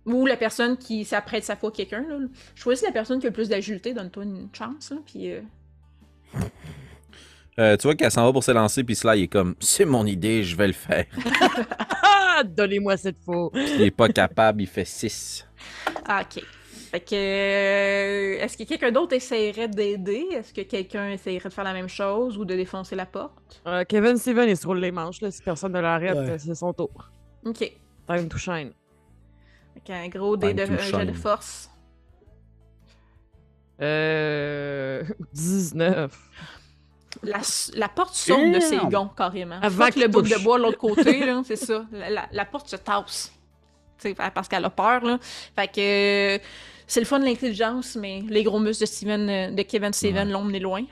Ou 0.07 0.27
la 0.27 0.37
personne 0.37 0.77
qui 0.77 1.05
s'apprête 1.05 1.45
sa 1.45 1.57
fois 1.57 1.71
à 1.71 1.73
quelqu'un. 1.73 2.03
là. 2.09 2.17
Choisis 2.55 2.85
la 2.87 2.93
personne 2.93 3.19
qui 3.19 3.27
a 3.27 3.31
le 3.31 3.35
plus 3.35 3.49
d'agilité, 3.49 3.93
donne-toi 3.93 4.23
une 4.25 4.49
chance. 4.53 4.91
Là, 4.93 4.99
puis, 5.05 5.33
euh, 5.33 5.41
euh, 7.59 7.77
tu 7.77 7.85
vois 7.87 7.95
qu'elle 7.95 8.11
s'en 8.11 8.25
va 8.25 8.33
pour 8.33 8.45
se 8.45 8.51
lancer, 8.53 8.85
puis 8.85 8.95
cela, 8.95 9.17
il 9.17 9.25
est 9.25 9.29
comme, 9.29 9.55
c'est 9.61 9.85
mon 9.87 10.05
idée, 10.07 10.45
je 10.45 10.57
vais 10.57 10.67
le 10.69 10.73
faire. 10.73 11.07
Ah, 12.39 12.43
donnez-moi 12.45 12.99
cette 12.99 13.17
faux. 13.25 13.51
il 13.55 13.81
est 13.81 13.91
pas 13.91 14.11
capable, 14.11 14.61
il 14.61 14.67
fait 14.67 14.85
6. 14.85 15.47
Ah, 16.05 16.21
ok. 16.23 16.45
Fait 16.91 17.01
que. 17.01 17.15
euh, 17.15 18.45
Est-ce 18.45 18.59
que 18.59 18.65
quelqu'un 18.65 18.93
d'autre 18.93 19.15
essaierait 19.15 19.69
d'aider? 19.69 20.27
Est-ce 20.33 20.53
que 20.53 20.61
quelqu'un 20.61 21.09
essaierait 21.13 21.49
de 21.49 21.55
faire 21.55 21.65
la 21.65 21.73
même 21.73 21.89
chose 21.89 22.37
ou 22.37 22.45
de 22.45 22.55
défoncer 22.55 22.95
la 22.95 23.07
porte? 23.07 23.63
Euh, 23.67 23.85
Kevin 23.89 24.19
Steven, 24.19 24.51
il 24.51 24.57
se 24.59 24.67
roule 24.67 24.81
les 24.81 24.93
manches. 24.93 25.23
Là. 25.23 25.31
Si 25.31 25.41
personne 25.43 25.73
ne 25.73 25.81
l'arrête, 25.81 26.15
Ouais. 26.15 26.39
c'est 26.39 26.55
son 26.55 26.75
tour. 26.75 26.91
Ok. 27.47 27.73
Time 28.07 28.29
to 28.29 28.39
shine. 28.39 28.73
Fait 29.75 29.81
qu'un 29.85 30.09
gros 30.09 30.37
dé 30.37 30.55
de, 30.55 30.63
un 30.63 30.77
jet 30.79 31.07
de 31.07 31.13
force. 31.13 31.71
Euh... 33.81 35.03
19. 35.33 36.15
La, 37.23 37.41
la 37.75 37.89
porte 37.89 38.15
saute 38.15 38.53
de 38.53 38.61
ses 38.61 38.77
gonds, 38.79 39.09
carrément. 39.17 39.61
Qu'il 39.61 40.03
le 40.03 40.09
bout 40.09 40.23
de 40.23 40.43
bois 40.43 40.59
de 40.59 40.65
l'autre 40.65 40.79
côté, 40.79 41.25
là, 41.27 41.43
c'est 41.45 41.57
ça. 41.57 41.85
La, 41.93 42.11
la- 42.11 42.29
la 42.31 42.45
porte 42.45 42.69
se 42.69 42.77
tasse. 42.77 43.33
Parce 44.35 44.49
qu'elle 44.49 44.65
a 44.65 44.71
peur, 44.71 45.03
là. 45.05 45.19
Fait 45.57 45.69
que 45.69 46.37
euh, 46.37 46.39
c'est 46.87 47.01
le 47.01 47.07
fun 47.07 47.19
de 47.19 47.25
l'intelligence, 47.25 47.97
mais 47.97 48.23
les 48.29 48.45
gros 48.45 48.61
muscles 48.61 48.83
de, 48.83 48.87
Steven, 48.87 49.29
euh, 49.29 49.51
de 49.51 49.63
Kevin 49.63 49.93
Steven 49.93 50.27
Ouais. 50.29 50.33
l'ont 50.33 50.45
mené 50.45 50.61
loin. 50.61 50.85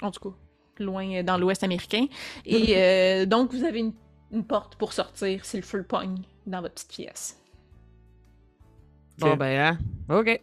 En 0.00 0.10
tout 0.12 0.30
cas, 0.30 0.36
loin 0.78 1.08
euh, 1.16 1.22
dans 1.24 1.36
l'Ouest 1.36 1.64
américain. 1.64 2.06
Et 2.46 2.74
euh, 2.76 3.26
donc, 3.26 3.52
vous 3.52 3.64
avez 3.64 3.80
une, 3.80 3.92
une 4.30 4.44
porte 4.44 4.76
pour 4.76 4.92
sortir 4.92 5.44
si 5.44 5.56
le 5.56 5.62
feu 5.64 5.82
pogne 5.82 6.22
dans 6.46 6.60
votre 6.60 6.74
petite 6.74 6.90
pièce. 6.90 7.38
Bon, 9.18 9.36
ben, 9.36 9.60
hein? 9.60 9.78
OK. 10.08 10.40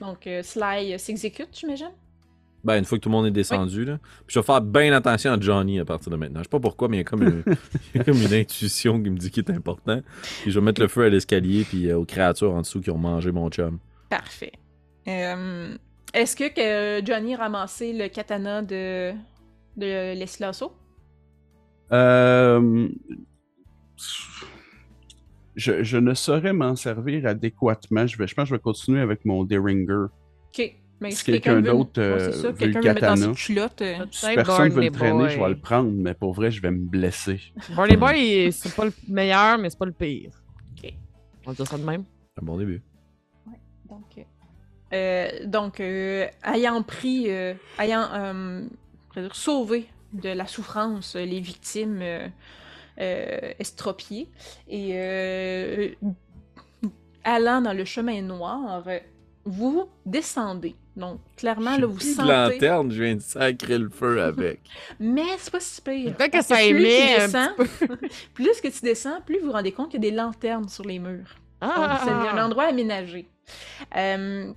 Donc, 0.00 0.26
euh, 0.26 0.42
Sly 0.42 0.94
euh, 0.94 0.98
s'exécute, 0.98 1.48
j'imagine? 1.52 1.92
Ben, 2.64 2.78
une 2.78 2.84
fois 2.86 2.96
que 2.96 3.02
tout 3.02 3.10
le 3.10 3.14
monde 3.14 3.26
est 3.26 3.30
descendu, 3.30 3.84
là. 3.84 3.98
Puis 4.26 4.34
je 4.34 4.38
vais 4.38 4.44
faire 4.44 4.62
bien 4.62 4.90
attention 4.94 5.32
à 5.32 5.38
Johnny 5.38 5.78
à 5.80 5.84
partir 5.84 6.10
de 6.10 6.16
maintenant. 6.16 6.40
Je 6.40 6.44
sais 6.44 6.48
pas 6.50 6.60
pourquoi, 6.60 6.88
mais 6.88 6.96
il 6.96 7.00
y 7.00 7.02
a 7.02 7.04
comme 7.04 7.22
une, 7.22 7.42
il 7.94 7.98
y 7.98 8.00
a 8.00 8.04
comme 8.04 8.20
une 8.20 8.32
intuition 8.32 9.02
qui 9.02 9.10
me 9.10 9.18
dit 9.18 9.30
qu'il 9.30 9.44
est 9.44 9.50
important. 9.50 10.00
Puis 10.42 10.50
je 10.50 10.58
vais 10.58 10.64
mettre 10.64 10.80
le 10.80 10.88
feu 10.88 11.04
à 11.04 11.08
l'escalier, 11.10 11.64
puis 11.64 11.90
euh, 11.90 11.98
aux 11.98 12.06
créatures 12.06 12.54
en 12.54 12.62
dessous 12.62 12.80
qui 12.80 12.90
ont 12.90 12.98
mangé 12.98 13.32
mon 13.32 13.50
chum. 13.50 13.78
Parfait. 14.08 14.52
Euh, 15.08 15.76
Est-ce 16.14 16.34
que, 16.34 16.48
que 16.48 17.04
Johnny 17.04 17.34
a 17.34 17.38
ramassé 17.38 17.92
le 17.92 18.08
katana 18.08 18.62
de, 18.62 19.12
de 19.76 20.14
Leslie 20.14 20.40
Lasso? 20.40 20.72
Euh, 21.92 22.88
je, 25.56 25.82
je 25.82 25.96
ne 25.98 26.14
saurais 26.14 26.52
m'en 26.52 26.76
servir 26.76 27.26
adéquatement. 27.26 28.06
Je, 28.06 28.16
vais, 28.18 28.26
je 28.26 28.34
pense 28.34 28.44
que 28.44 28.50
je 28.50 28.54
vais 28.54 28.60
continuer 28.60 29.00
avec 29.00 29.24
mon 29.24 29.44
Derringer. 29.44 30.06
Ok. 30.48 30.74
Mais 31.00 31.10
Si 31.10 31.16
si 31.18 31.24
quelqu'un 31.24 31.60
d'autre, 31.60 32.00
Ouais, 32.00 32.06
euh, 32.06 32.32
c'est 32.32 32.38
ça, 32.38 32.50
veut 32.52 32.66
le 32.66 32.66
mettre 32.74 32.80
dans 32.80 32.94
katana. 32.94 33.34
ses 33.34 33.46
culottes. 33.46 33.82
euh, 33.82 34.06
Si 34.12 34.34
personne 34.34 34.68
veut 34.70 34.82
le 34.84 34.90
traîner, 34.90 35.28
je 35.28 35.36
boy. 35.38 35.48
vais 35.48 35.54
le 35.54 35.60
prendre, 35.60 35.90
mais 35.92 36.14
pour 36.14 36.32
vrai, 36.34 36.50
je 36.52 36.62
vais 36.62 36.70
me 36.70 36.86
blesser. 36.86 37.40
Barney 37.76 37.96
Boy, 37.96 38.18
il- 38.46 38.52
c'est 38.52 38.74
pas 38.74 38.84
le 38.84 38.92
meilleur, 39.08 39.58
mais 39.58 39.70
c'est 39.70 39.78
pas 39.78 39.86
le 39.86 39.92
pire. 39.92 40.30
Ok. 40.76 40.92
On 41.46 41.50
va 41.50 41.54
dire 41.56 41.66
ça 41.66 41.76
de 41.78 41.84
même. 41.84 42.04
C'est 42.34 42.42
un 42.42 42.46
bon 42.46 42.56
début. 42.58 42.80
Donc, 43.90 44.02
euh, 44.18 44.22
euh, 44.92 45.46
donc 45.46 45.80
euh, 45.80 46.26
ayant 46.44 46.82
pris, 46.82 47.30
euh, 47.30 47.54
ayant 47.78 48.06
euh, 48.14 48.62
dire, 49.16 49.34
sauvé 49.34 49.86
de 50.12 50.28
la 50.30 50.46
souffrance 50.46 51.16
les 51.16 51.40
victimes 51.40 52.00
euh, 53.00 53.52
estropiées 53.58 54.30
et 54.68 54.90
euh, 54.94 55.88
allant 57.24 57.60
dans 57.60 57.72
le 57.72 57.84
chemin 57.84 58.20
noir, 58.22 58.82
vous 59.44 59.88
descendez. 60.06 60.74
Donc, 60.96 61.18
clairement, 61.36 61.76
là, 61.76 61.86
vous 61.86 61.96
plus 61.96 62.14
sentez. 62.14 62.28
lanterne, 62.28 62.92
je 62.92 63.02
viens 63.02 63.16
de 63.16 63.20
sacrer 63.20 63.78
le 63.78 63.88
feu 63.88 64.22
avec. 64.22 64.60
Mais 65.00 65.22
c'est 65.38 65.50
pas 65.50 65.60
si 65.60 65.80
pire. 65.80 66.14
Peut-être 66.16 66.32
que 66.32 66.44
ça 66.44 66.56
plus 66.56 66.68
tu 66.68 66.82
descends, 66.82 67.48
plus 68.34 68.60
que 68.60 68.68
tu 68.68 68.80
descends, 68.82 69.20
plus 69.26 69.40
vous 69.40 69.46
vous 69.46 69.52
rendez 69.52 69.72
compte 69.72 69.90
qu'il 69.90 70.02
y 70.02 70.06
a 70.06 70.10
des 70.10 70.16
lanternes 70.16 70.68
sur 70.68 70.84
les 70.84 71.00
murs. 71.00 71.34
Donc, 71.60 71.72
c'est 72.04 72.10
un 72.10 72.36
Ah! 72.36 72.44
endroit 72.44 72.64
aménagé. 72.64 73.26
Euh, 73.96 74.52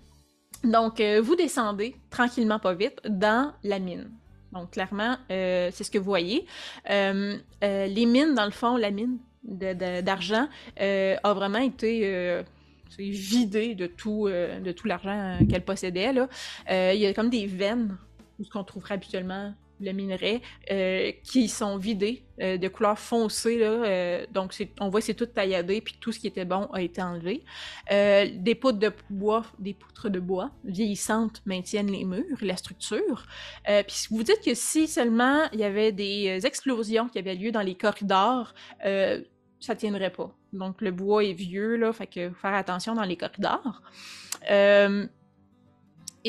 donc, 0.63 0.99
euh, 0.99 1.21
vous 1.21 1.35
descendez 1.35 1.95
tranquillement, 2.09 2.59
pas 2.59 2.73
vite, 2.73 2.99
dans 3.07 3.53
la 3.63 3.79
mine. 3.79 4.11
Donc, 4.57 4.71
clairement, 4.71 5.17
euh, 5.31 5.69
c'est 5.71 5.83
ce 5.83 5.91
que 5.91 5.97
vous 5.97 6.05
voyez. 6.05 6.45
Euh, 6.89 7.37
euh, 7.63 7.85
les 7.87 8.05
mines, 8.05 8.33
dans 8.35 8.45
le 8.45 8.51
fond, 8.51 8.77
la 8.77 8.91
mine 8.91 9.17
d'argent 9.43 10.49
a 10.77 11.33
vraiment 11.33 11.59
été 11.59 12.43
vidée 12.99 13.75
de 13.75 13.87
tout, 13.87 14.27
l'argent 14.83 15.39
qu'elle 15.49 15.63
possédait. 15.63 16.11
Il 16.69 16.99
y 16.99 17.05
a 17.05 17.13
comme 17.13 17.29
des 17.29 17.45
veines 17.45 17.97
où 18.39 18.43
ce 18.43 18.49
qu'on 18.49 18.63
trouverait 18.63 18.95
habituellement 18.95 19.53
le 19.79 19.91
minerai, 19.91 20.41
euh, 20.71 21.11
qui 21.23 21.47
sont 21.47 21.77
vidés 21.77 22.23
euh, 22.41 22.57
de 22.57 22.67
couleur 22.67 22.97
foncée. 22.97 23.59
Euh, 23.61 24.25
donc, 24.31 24.55
on 24.79 24.89
voit 24.89 24.99
que 24.99 25.05
c'est 25.05 25.13
tout 25.13 25.25
tailladé, 25.25 25.81
puis 25.81 25.95
tout 25.99 26.11
ce 26.11 26.19
qui 26.19 26.27
était 26.27 26.45
bon 26.45 26.67
a 26.73 26.81
été 26.81 27.01
enlevé. 27.01 27.43
Des 27.89 28.55
poutres 28.55 28.79
de 28.79 28.91
bois, 29.09 29.45
des 29.59 29.73
poutres 29.73 30.09
de 30.09 30.19
bois 30.19 30.51
vieillissantes 30.63 31.41
maintiennent 31.45 31.91
les 31.91 32.05
murs, 32.05 32.37
la 32.41 32.57
structure. 32.57 33.25
Puis 33.65 34.07
vous 34.09 34.23
dites 34.23 34.41
que 34.43 34.53
si 34.53 34.87
seulement 34.87 35.43
il 35.53 35.59
y 35.59 35.63
avait 35.63 35.91
des 35.91 36.45
explosions 36.45 37.07
qui 37.07 37.19
avaient 37.19 37.35
lieu 37.35 37.51
dans 37.51 37.61
les 37.61 37.75
corridors, 37.75 38.53
ça 39.59 39.75
tiendrait 39.75 40.11
pas. 40.11 40.35
Donc, 40.53 40.81
le 40.81 40.91
bois 40.91 41.23
est 41.23 41.33
vieux, 41.33 41.75
là, 41.75 41.93
fait 41.93 42.29
faut 42.29 42.35
faire 42.35 42.53
attention 42.53 42.93
dans 42.95 43.03
les 43.03 43.17
corridors. 43.17 43.81
Euh, 44.49 45.05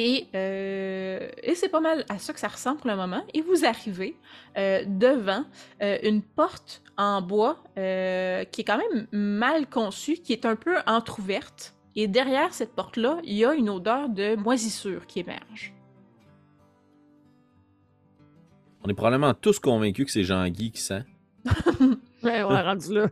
et, 0.01 0.29
euh, 0.37 1.29
et 1.43 1.57
c'est 1.57 1.69
pas 1.69 1.81
mal 1.81 2.05
à 2.09 2.20
ça 2.20 2.33
que 2.33 2.39
ça 2.39 2.47
ressemble 2.47 2.79
pour 2.79 2.89
le 2.89 2.95
moment. 2.97 3.25
Et 3.35 3.41
vous 3.41 3.65
arrivez 3.65 4.16
euh, 4.57 4.85
devant 4.87 5.45
euh, 5.83 5.99
une 6.05 6.23
porte 6.23 6.83
en 6.97 7.20
bois 7.20 7.65
euh, 7.77 8.45
qui 8.45 8.61
est 8.61 8.65
quand 8.65 8.79
même 8.79 9.09
mal 9.11 9.69
conçue, 9.69 10.19
qui 10.19 10.33
est 10.33 10.47
un 10.47 10.55
peu 10.55 10.77
entr'ouverte. 10.87 11.75
Et 11.97 12.07
derrière 12.07 12.55
cette 12.55 12.77
porte-là, 12.77 13.19
il 13.25 13.35
y 13.35 13.45
a 13.45 13.55
une 13.55 13.69
odeur 13.69 14.09
de 14.09 14.37
moisissure 14.37 15.05
qui 15.09 15.19
émerge. 15.19 15.75
On 18.85 18.89
est 18.89 18.95
probablement 18.95 19.35
tous 19.35 19.59
convaincus 19.59 20.07
que 20.07 20.12
c'est 20.12 20.23
Jean-Guy 20.23 20.70
qui 20.70 20.81
sent. 20.81 21.03
Ouais, 22.23 22.43
on 22.45 22.55
est 22.55 22.62
rendu 22.62 22.95
là. 22.95 23.09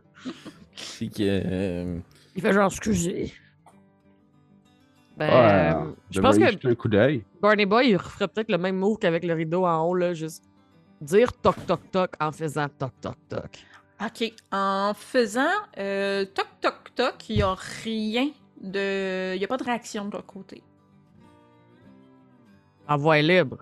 Que, 0.99 1.05
euh, 1.19 1.99
Il 2.33 2.41
fait 2.41 2.53
genre, 2.53 2.71
excusez. 2.71 3.33
Ben, 5.17 5.29
Ouais, 5.29 5.73
euh, 5.73 5.91
je 6.11 6.21
pense 6.21 6.37
que 6.37 6.67
un 6.67 6.75
coup 6.75 6.87
d'œil. 6.87 7.23
Barney 7.41 7.65
Boy, 7.65 7.89
il 7.89 7.97
referait 7.97 8.27
peut-être 8.27 8.51
le 8.51 8.57
même 8.59 8.77
move 8.77 8.97
qu'avec 8.99 9.23
le 9.23 9.33
rideau 9.33 9.65
en 9.65 9.83
haut, 9.83 9.95
là, 9.95 10.13
juste 10.13 10.43
dire 11.01 11.33
toc 11.33 11.55
toc 11.65 11.91
toc 11.91 12.11
en 12.19 12.31
faisant 12.31 12.67
toc 12.69 12.91
toc 13.01 13.15
toc. 13.27 13.65
Ok. 13.99 14.31
En 14.51 14.93
faisant 14.93 15.49
euh, 15.79 16.25
toc 16.25 16.47
toc 16.61 16.93
toc, 16.95 17.29
il 17.29 17.37
n'y 17.37 17.41
a 17.41 17.55
rien 17.83 18.29
de. 18.61 19.33
Il 19.33 19.39
n'y 19.39 19.45
a 19.45 19.47
pas 19.47 19.57
de 19.57 19.63
réaction 19.63 20.05
de 20.05 20.11
l'autre 20.11 20.27
côté. 20.27 20.61
En 22.87 22.97
voie 22.97 23.19
libre. 23.21 23.57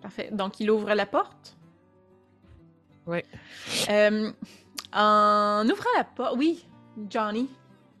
Parfait. 0.00 0.28
Donc, 0.32 0.58
il 0.58 0.70
ouvre 0.70 0.92
la 0.92 1.06
porte? 1.06 1.56
Oui. 3.06 3.20
Euh, 3.88 4.30
en 4.92 5.64
ouvrant 5.68 5.90
la 5.96 6.04
porte. 6.04 6.34
Oui, 6.36 6.66
Johnny. 7.08 7.48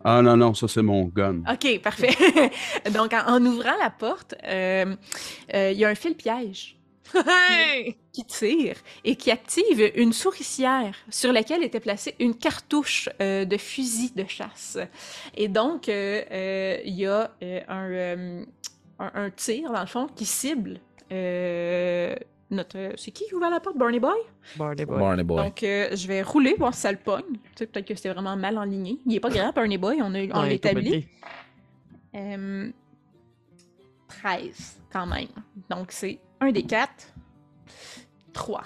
Ah 0.04 0.20
non, 0.22 0.36
non, 0.36 0.54
ça 0.54 0.66
c'est 0.68 0.82
mon 0.82 1.04
gun. 1.04 1.42
Ok, 1.50 1.80
parfait. 1.80 2.10
Donc, 2.92 3.12
en, 3.12 3.36
en 3.36 3.46
ouvrant 3.46 3.76
la 3.80 3.90
porte, 3.90 4.34
euh, 4.44 4.96
euh, 5.54 5.70
il 5.72 5.78
y 5.78 5.84
a 5.84 5.88
un 5.88 5.94
fil 5.94 6.14
piège 6.14 6.76
qui 8.12 8.24
tire 8.24 8.76
et 9.04 9.16
qui 9.16 9.30
active 9.30 9.92
une 9.96 10.12
souricière 10.12 10.94
sur 11.10 11.32
laquelle 11.32 11.62
était 11.62 11.80
placée 11.80 12.14
une 12.20 12.34
cartouche 12.34 13.08
euh, 13.20 13.44
de 13.44 13.56
fusil 13.58 14.12
de 14.16 14.24
chasse. 14.26 14.78
Et 15.36 15.48
donc, 15.48 15.88
euh, 15.88 16.22
euh, 16.30 16.78
il 16.84 16.94
y 16.94 17.06
a 17.06 17.30
euh, 17.42 17.60
un, 17.68 17.90
euh, 17.90 18.44
un, 18.98 19.10
un 19.14 19.30
tir, 19.30 19.70
dans 19.72 19.80
le 19.80 19.86
fond, 19.86 20.06
qui 20.16 20.24
cible 20.24 20.80
euh, 21.12 22.14
notre... 22.54 22.92
C'est 22.96 23.10
qui 23.10 23.24
qui 23.26 23.34
ouvre 23.34 23.48
la 23.48 23.60
porte? 23.60 23.76
Barney 23.76 24.00
Boy? 24.00 24.16
Barney 24.56 24.84
Boy. 24.84 24.98
Barney 24.98 25.22
Boy. 25.24 25.44
Donc, 25.44 25.62
euh, 25.62 25.94
je 25.94 26.06
vais 26.06 26.22
rouler, 26.22 26.54
voir 26.58 26.74
si 26.74 26.80
ça 26.80 26.92
le 26.92 26.98
pogne. 26.98 27.24
Tu 27.32 27.40
sais, 27.56 27.66
peut-être 27.66 27.86
que 27.86 27.94
c'était 27.94 28.10
vraiment 28.10 28.36
mal 28.36 28.58
enligné. 28.58 28.98
Il 29.06 29.14
est 29.14 29.20
pas 29.20 29.30
grand, 29.30 29.52
Barney 29.52 29.78
Boy, 29.78 30.00
on, 30.02 30.14
a, 30.14 30.18
on 30.34 30.44
établi. 30.44 30.90
petit. 30.90 31.08
Euh, 32.14 32.70
13, 34.08 34.80
quand 34.92 35.06
même. 35.06 35.28
Donc, 35.70 35.92
c'est 35.92 36.18
un 36.40 36.52
des 36.52 36.62
quatre. 36.62 37.12
3. 38.32 38.62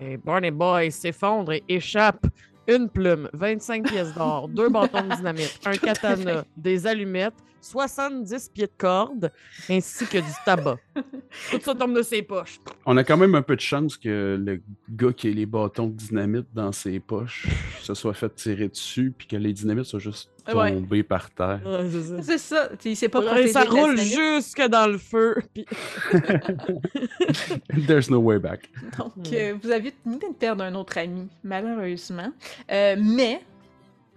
Et 0.00 0.16
Barney 0.16 0.50
Boy 0.50 0.90
s'effondre 0.90 1.52
et 1.52 1.62
échappe 1.68 2.26
une 2.68 2.88
plume, 2.88 3.28
25 3.32 3.88
pièces 3.88 4.14
d'or, 4.14 4.48
deux 4.48 4.68
bâtons 4.68 5.02
de 5.02 5.14
dynamite, 5.16 5.58
un 5.64 5.72
katana, 5.76 6.44
des 6.56 6.86
allumettes, 6.86 7.34
70 7.62 8.50
pieds 8.50 8.66
de 8.66 8.72
corde, 8.76 9.32
ainsi 9.70 10.04
que 10.06 10.18
du 10.18 10.32
tabac. 10.44 10.76
Tout 11.50 11.60
ça 11.62 11.74
tombe 11.74 11.94
de 11.96 12.02
ses 12.02 12.20
poches. 12.22 12.58
On 12.84 12.96
a 12.98 13.04
quand 13.04 13.16
même 13.16 13.34
un 13.34 13.40
peu 13.42 13.56
de 13.56 13.60
chance 13.60 13.96
que 13.96 14.36
le 14.38 14.60
gars 14.90 15.12
qui 15.12 15.28
a 15.28 15.30
les 15.30 15.46
bâtons 15.46 15.86
de 15.86 15.92
dynamite 15.94 16.46
dans 16.52 16.72
ses 16.72 17.00
poches 17.00 17.46
se 17.82 17.94
soit 17.94 18.12
fait 18.14 18.34
tirer 18.34 18.68
dessus 18.68 19.14
puis 19.16 19.26
que 19.26 19.36
les 19.36 19.52
dynamites 19.54 19.84
soient 19.86 19.98
juste 20.00 20.28
Ouais. 20.52 20.72
tombés 20.72 21.04
par 21.04 21.30
terre. 21.30 21.60
Ouais, 21.64 21.88
c'est 22.20 22.36
ça. 22.38 22.68
Il 22.84 22.96
s'est 22.96 23.08
pas 23.08 23.22
ça 23.46 23.62
roule 23.62 23.96
jusque 23.96 24.60
dans 24.68 24.88
le 24.90 24.98
feu. 24.98 25.36
puis- 25.54 25.64
There's 27.86 28.10
no 28.10 28.18
way 28.18 28.38
back. 28.40 28.68
Donc, 28.98 29.12
Hmm. 29.16 29.34
euh, 29.34 29.54
vous 29.62 29.70
avez 29.70 29.92
tenu 29.92 30.18
de 30.18 30.34
perdre 30.38 30.64
un 30.64 30.74
autre 30.74 30.98
ami, 30.98 31.28
malheureusement. 31.44 32.32
Euh, 32.70 32.96
mais 32.98 33.40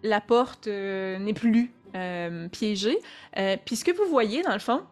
la 0.03 0.19
porte 0.21 0.67
euh, 0.67 1.17
n'est 1.19 1.33
plus 1.33 1.71
euh, 1.95 2.47
piégée. 2.49 2.97
Euh, 3.37 3.57
puis 3.65 3.75
ce 3.75 3.85
que 3.85 3.91
vous 3.91 4.09
voyez, 4.09 4.41
dans 4.43 4.53
le 4.53 4.59
fond, 4.59 4.83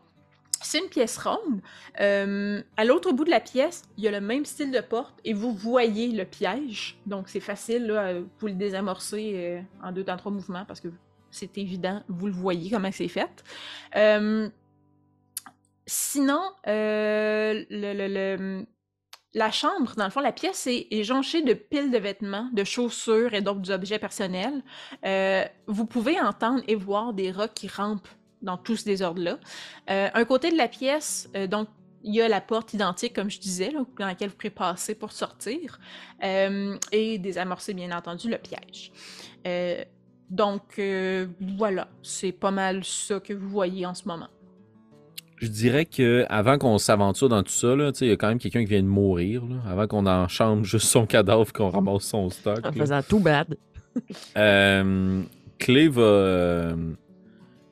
c'est 0.62 0.80
une 0.80 0.88
pièce 0.90 1.18
ronde. 1.18 1.62
Euh, 2.00 2.62
à 2.78 2.86
l'autre 2.86 3.12
bout 3.12 3.26
de 3.26 3.30
la 3.30 3.42
pièce, 3.42 3.84
il 3.98 4.04
y 4.04 4.08
a 4.08 4.12
le 4.12 4.22
même 4.22 4.46
style 4.46 4.72
de 4.72 4.80
porte 4.80 5.20
et 5.26 5.34
vous 5.34 5.54
voyez 5.54 6.08
le 6.08 6.24
piège. 6.26 6.98
Donc, 7.06 7.28
c'est 7.28 7.42
facile, 7.42 7.86
là, 7.88 8.14
vous 8.40 8.48
le 8.48 8.54
désamorcer 8.54 9.34
euh, 9.36 9.62
en 9.86 9.92
deux, 9.92 10.04
dans 10.04 10.16
trois 10.18 10.32
mouvements 10.32 10.64
parce 10.66 10.80
que 10.80 10.88
c'est 11.32 11.58
évident, 11.58 12.02
vous 12.08 12.28
le 12.28 12.34
voyez 12.34 12.70
comment 12.70 12.92
c'est 12.92 13.08
fait. 13.10 13.44
Sinon, 15.86 16.42
le- 16.66 17.66
le- 17.70 18.66
la 19.34 19.52
chambre, 19.52 19.94
dans 19.96 20.06
le 20.06 20.12
fond, 20.12 20.20
la 20.20 20.32
pièce 20.32 20.68
est, 20.68 21.04
jonchée 21.04 21.42
de 21.42 21.54
piles 21.54 21.92
de 21.92 21.98
vêtements, 21.98 22.50
de 22.54 22.64
chaussures 22.64 23.34
et 23.34 23.42
d'autres 23.42 23.72
objets 23.72 24.00
personnels. 24.00 24.62
Euh, 25.06 25.44
vous 25.68 25.86
pouvez 25.86 26.20
entendre 26.20 26.62
et 26.68 26.76
voir 26.76 27.14
des 27.14 27.32
rats 27.32 27.48
qui 27.48 27.68
rampent 27.68 28.08
dans 28.42 28.58
tout 28.58 28.76
ce 28.76 28.86
désordre-là. 28.86 29.40
Euh, 29.90 30.10
un 30.14 30.26
côté 30.26 30.52
de 30.52 30.58
la 30.58 30.68
pièce, 30.68 31.30
euh, 31.36 31.48
donc, 31.48 31.68
il 32.04 32.14
y 32.14 32.22
a 32.22 32.28
la 32.28 32.42
porte 32.42 32.74
identique, 32.74 33.14
comme 33.14 33.32
je 33.32 33.40
disais, 33.40 33.72
dans 33.72 34.06
laquelle 34.06 34.30
vous 34.30 34.36
pouvez 34.36 34.50
passer 34.50 34.94
pour 34.94 35.14
sortir, 35.14 35.80
et 36.22 37.18
désamorcer, 37.18 37.74
bien 37.74 37.96
entendu, 37.96 38.30
le 38.30 38.38
piège. 38.38 38.92
Donc, 40.30 40.82
voilà, 41.40 41.88
c'est 42.02 42.34
pas 42.34 42.52
mal 42.52 42.84
ça 42.84 43.22
que 43.22 43.32
vous 43.32 43.48
voyez 43.48 43.86
en 43.86 43.94
ce 43.94 44.06
moment. 44.06 44.28
Je 45.44 45.50
dirais 45.50 45.84
que 45.84 46.26
avant 46.30 46.58
qu'on 46.58 46.78
s'aventure 46.78 47.28
dans 47.28 47.44
tout 47.44 47.52
ça, 47.52 47.76
là, 47.76 47.92
tu 47.92 48.00
sais, 48.00 48.06
il 48.06 48.10
y 48.10 48.12
a 48.14 48.16
quand 48.16 48.30
même 48.30 48.40
quelqu'un 48.40 48.62
qui 48.62 48.70
vient 48.70 48.82
de 48.82 48.88
mourir. 48.88 49.44
là, 49.46 49.58
avant 49.70 49.88
qu'on 49.88 50.06
enchante 50.08 50.64
juste 50.64 50.88
son 50.88 51.06
cadavre, 51.06 51.52
qu'on 51.52 51.70
ramasse 51.70 52.04
son 52.04 52.30
stock. 52.30 52.60
En 52.64 52.70
là. 52.70 52.72
faisant 52.72 53.02
tout 53.04 53.20
bad. 53.20 53.58
Euh, 54.38 55.22
Clé 55.60 55.88
va, 55.88 56.02
euh, 56.02 56.76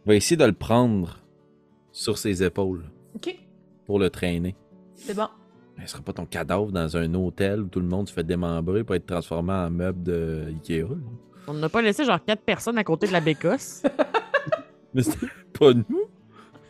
va 0.06 0.14
essayer 0.16 0.38
de 0.38 0.46
le 0.46 0.52
prendre 0.54 1.18
sur 1.92 2.20
ses 2.20 2.44
épaules 2.44 2.84
OK, 3.16 3.36
pour 3.88 3.98
le 3.98 4.12
traîner. 4.12 4.56
c'est 4.94 5.16
bon. 5.16 5.28
Mais 5.78 5.88
ce 5.88 5.94
sera 5.94 6.04
pas 6.04 6.14
ton 6.14 6.28
cadavre 6.28 6.72
dans 6.72 6.96
un 6.96 7.12
hôtel 7.16 7.62
où 7.62 7.68
tout 7.70 7.80
le 7.80 7.88
monde 7.88 8.08
se 8.08 8.14
fait 8.14 8.24
démembrer 8.24 8.84
pour 8.84 8.94
être 8.94 9.08
transformé 9.08 9.54
en 9.54 9.72
meuble 9.72 10.04
de 10.04 10.44
Ikea. 10.50 10.82
là. 10.82 10.98
On 11.48 11.54
n'a 11.56 11.70
pas 11.70 11.82
laissé 11.82 12.06
genre 12.06 12.24
quatre 12.24 12.44
personnes 12.44 12.78
à 12.78 12.84
côté 12.84 13.08
de 13.08 13.14
la 13.14 13.22
bécosse. 13.22 13.82
Mais 14.94 15.02
c'était 15.02 15.26
pas 15.58 15.74
nous. 15.74 16.06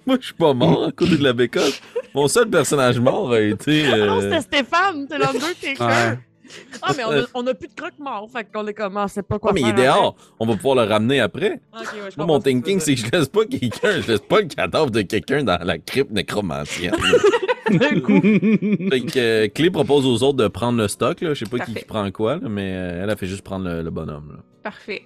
Moi, 0.05 0.17
je 0.19 0.25
suis 0.25 0.33
pas 0.33 0.53
mort 0.53 0.85
à 0.85 0.91
côté 0.91 1.17
de 1.17 1.23
la 1.23 1.33
bécosse. 1.33 1.81
Mon 2.15 2.27
seul 2.27 2.49
personnage 2.49 2.99
mort 2.99 3.31
a 3.33 3.39
été. 3.41 3.85
Ah 3.91 3.97
non, 3.97 4.17
euh, 4.19 4.21
c'était 4.21 4.41
Stéphane, 4.41 5.07
t'es 5.07 5.17
l'Undertaker. 5.17 5.79
Ouais. 5.83 6.17
Ah, 6.81 6.91
mais 6.97 7.05
on 7.05 7.11
a, 7.11 7.21
on 7.33 7.47
a 7.47 7.53
plus 7.53 7.69
de 7.69 7.73
croque-mort, 7.73 8.27
fait 8.29 8.45
qu'on 8.53 8.67
est 8.67 8.73
comment, 8.73 9.07
c'est 9.07 9.21
pas 9.25 9.39
quoi 9.39 9.51
Ah, 9.51 9.53
mais 9.53 9.61
il 9.61 9.69
est 9.69 9.73
dehors. 9.85 10.15
On 10.39 10.45
va 10.45 10.55
pouvoir 10.57 10.75
le 10.75 10.83
ramener 10.91 11.21
après. 11.21 11.61
ouais, 11.73 12.09
Moi, 12.17 12.25
mon 12.25 12.39
thinking, 12.39 12.79
c'est 12.81 12.95
que 12.95 13.01
je 13.05 13.11
laisse 13.11 13.29
pas 13.29 13.45
quelqu'un, 13.45 14.01
je 14.01 14.07
laisse 14.11 14.19
pas 14.19 14.41
le 14.41 14.47
cadavre 14.47 14.91
de 14.91 15.01
quelqu'un 15.01 15.43
dans 15.45 15.57
la 15.63 15.77
crypte 15.77 16.11
coup. 18.03 18.19
fait 18.21 19.01
que 19.01 19.19
euh, 19.19 19.47
Clé 19.47 19.71
propose 19.71 20.05
aux 20.05 20.23
autres 20.27 20.37
de 20.39 20.47
prendre 20.49 20.77
le 20.77 20.89
stock, 20.89 21.21
là. 21.21 21.33
Je 21.33 21.45
sais 21.45 21.49
pas 21.49 21.59
qui, 21.59 21.65
Parfait. 21.67 21.79
qui 21.79 21.85
prend 21.85 22.11
quoi, 22.11 22.35
là, 22.35 22.49
mais 22.49 22.73
euh, 22.75 23.03
elle 23.03 23.09
a 23.09 23.15
fait 23.15 23.27
juste 23.27 23.43
prendre 23.43 23.65
le, 23.69 23.81
le 23.81 23.89
bonhomme. 23.89 24.33
Là. 24.35 24.43
Parfait. 24.63 25.03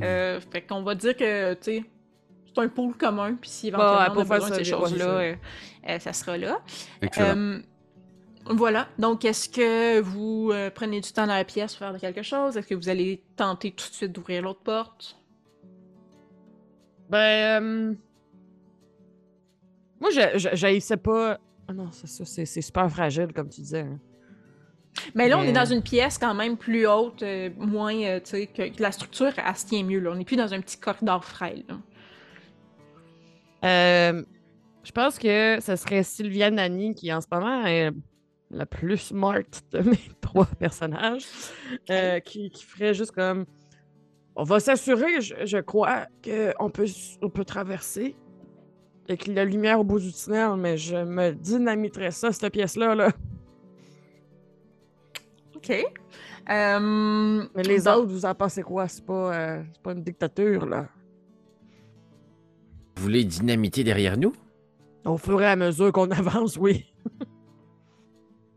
Fait 0.00 0.62
qu'on 0.66 0.82
va 0.82 0.94
dire 0.94 1.14
que, 1.14 1.52
tu 1.54 1.58
sais, 1.62 1.84
c'est 2.54 2.60
un 2.62 2.68
pool 2.68 2.94
commun, 2.96 3.34
puis 3.40 3.48
si 3.50 3.70
Bah, 3.70 3.78
éventuellement 3.78 4.06
on 4.10 4.12
pour 4.12 4.22
a 4.22 4.24
faire 4.24 4.36
besoin 4.36 4.50
de 4.58 4.64
ces 4.64 4.70
choses-là, 4.70 5.04
euh, 5.08 5.34
euh, 5.88 5.98
ça 5.98 6.12
sera 6.12 6.36
là. 6.36 6.60
Excellent. 7.02 7.36
Euh, 7.36 7.58
voilà. 8.46 8.88
Donc, 8.98 9.24
est-ce 9.24 9.48
que 9.48 10.00
vous 10.00 10.50
euh, 10.52 10.70
prenez 10.74 11.00
du 11.00 11.12
temps 11.12 11.26
dans 11.26 11.34
la 11.34 11.44
pièce 11.44 11.74
pour 11.76 11.86
faire 11.86 12.00
quelque 12.00 12.22
chose? 12.22 12.56
Est-ce 12.56 12.66
que 12.66 12.74
vous 12.74 12.88
allez 12.88 13.22
tenter 13.36 13.70
tout 13.70 13.88
de 13.88 13.94
suite 13.94 14.12
d'ouvrir 14.12 14.42
l'autre 14.42 14.62
porte? 14.62 15.16
Ben. 17.08 17.62
euh, 17.62 17.94
Moi, 20.00 20.10
je- 20.10 20.38
je- 20.38 20.48
j'haïssais 20.54 20.96
pas. 20.96 21.38
Ah 21.68 21.72
non, 21.74 21.88
c'est 21.92 22.06
ça, 22.08 22.24
c'est 22.24 22.46
c'est 22.46 22.62
super 22.62 22.90
fragile, 22.90 23.28
comme 23.34 23.48
tu 23.48 23.60
disais. 23.60 23.80
hein. 23.80 23.98
Mais 25.14 25.28
là, 25.28 25.38
on 25.38 25.42
est 25.42 25.52
dans 25.52 25.64
une 25.66 25.82
pièce 25.82 26.18
quand 26.18 26.34
même 26.34 26.56
plus 26.56 26.86
haute, 26.86 27.22
euh, 27.22 27.48
moins, 27.58 27.94
euh, 27.94 28.18
tu 28.20 28.30
sais, 28.30 28.46
que, 28.46 28.68
que 28.74 28.82
la 28.82 28.90
structure, 28.90 29.32
elle 29.36 29.56
se 29.56 29.66
tient 29.66 29.84
mieux, 29.84 30.00
là. 30.00 30.10
On 30.10 30.16
n'est 30.16 30.24
plus 30.24 30.36
dans 30.36 30.52
un 30.52 30.60
petit 30.60 30.78
corridor 30.78 31.24
frêle, 31.24 31.64
là. 31.68 31.76
Euh, 33.64 34.22
Je 34.82 34.92
pense 34.92 35.18
que 35.18 35.58
ce 35.60 35.76
serait 35.76 36.02
Sylvia 36.02 36.50
Nani 36.50 36.94
qui, 36.94 37.12
en 37.12 37.20
ce 37.20 37.26
moment, 37.30 37.66
est 37.66 37.90
la 38.50 38.66
plus 38.66 38.96
smart 38.98 39.42
de 39.72 39.78
mes 39.90 40.00
trois 40.20 40.46
personnages, 40.58 41.24
euh, 41.90 42.18
qui, 42.20 42.50
qui 42.50 42.64
ferait 42.64 42.94
juste 42.94 43.12
comme. 43.12 43.44
On 44.36 44.44
va 44.44 44.58
s'assurer, 44.60 45.20
je, 45.20 45.34
je 45.44 45.58
crois, 45.58 46.06
qu'on 46.24 46.70
peut, 46.70 46.86
on 47.20 47.28
peut 47.28 47.44
traverser 47.44 48.16
avec 49.08 49.26
la 49.26 49.44
lumière 49.44 49.80
au 49.80 49.84
bout 49.84 49.98
du 49.98 50.12
tunnel, 50.12 50.54
mais 50.56 50.76
je 50.78 50.96
me 50.96 51.32
dynamiterais 51.32 52.12
ça, 52.12 52.32
cette 52.32 52.52
pièce-là. 52.52 52.94
Là. 52.94 53.08
OK. 55.56 55.70
Euh, 56.50 57.44
Mais 57.54 57.62
les 57.64 57.80
bon. 57.80 57.90
autres, 57.92 58.06
vous 58.12 58.24
en 58.24 58.34
pensez 58.34 58.62
quoi? 58.62 58.88
C'est 58.88 59.04
pas, 59.04 59.34
euh, 59.34 59.62
c'est 59.74 59.82
pas 59.82 59.92
une 59.92 60.02
dictature, 60.02 60.64
là. 60.64 60.88
Vous 63.00 63.04
voulez 63.04 63.24
dynamiter 63.24 63.82
derrière 63.82 64.18
nous? 64.18 64.34
Au 65.06 65.16
fur 65.16 65.40
et 65.40 65.46
à 65.46 65.56
mesure 65.56 65.90
qu'on 65.90 66.10
avance, 66.10 66.58
oui. 66.58 66.84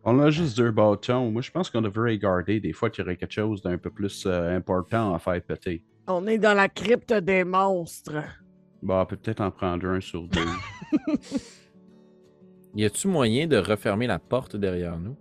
On 0.03 0.20
a 0.20 0.32
juste 0.32 0.57
deux 0.57 0.70
bâtons. 0.70 1.32
Moi, 1.32 1.41
je 1.41 1.49
pense 1.49 1.70
qu'on 1.70 1.82
devrait 1.82 2.18
garder 2.18 2.60
des 2.60 2.74
fois 2.74 2.90
qu'il 2.90 3.06
y 3.06 3.07
aurait 3.07 3.15
quelque 3.15 3.32
chose 3.32 3.61
d'un 3.61 3.78
peu 3.78 3.90
plus 3.90 4.26
euh, 4.26 4.53
important 4.53 5.15
à 5.15 5.20
faire 5.20 5.41
péter. 5.41 5.86
On 6.07 6.28
est 6.28 6.40
dans 6.40 6.53
la 6.53 6.68
crypte 6.68 7.14
des 7.14 7.45
monstres. 7.45 8.22
Bon, 8.82 8.99
on 8.99 9.06
peut 9.06 9.15
peut-être 9.15 9.40
en 9.40 9.49
prendre 9.49 9.88
un 9.88 10.02
sur 10.02 10.28
deux. 10.28 10.41
Y 12.76 12.84
a-tu 12.84 13.07
moyen 13.07 13.48
de 13.48 13.56
refermer 13.56 14.07
la 14.07 14.20
porte 14.20 14.57
derrière 14.57 14.99
nous? 14.99 15.15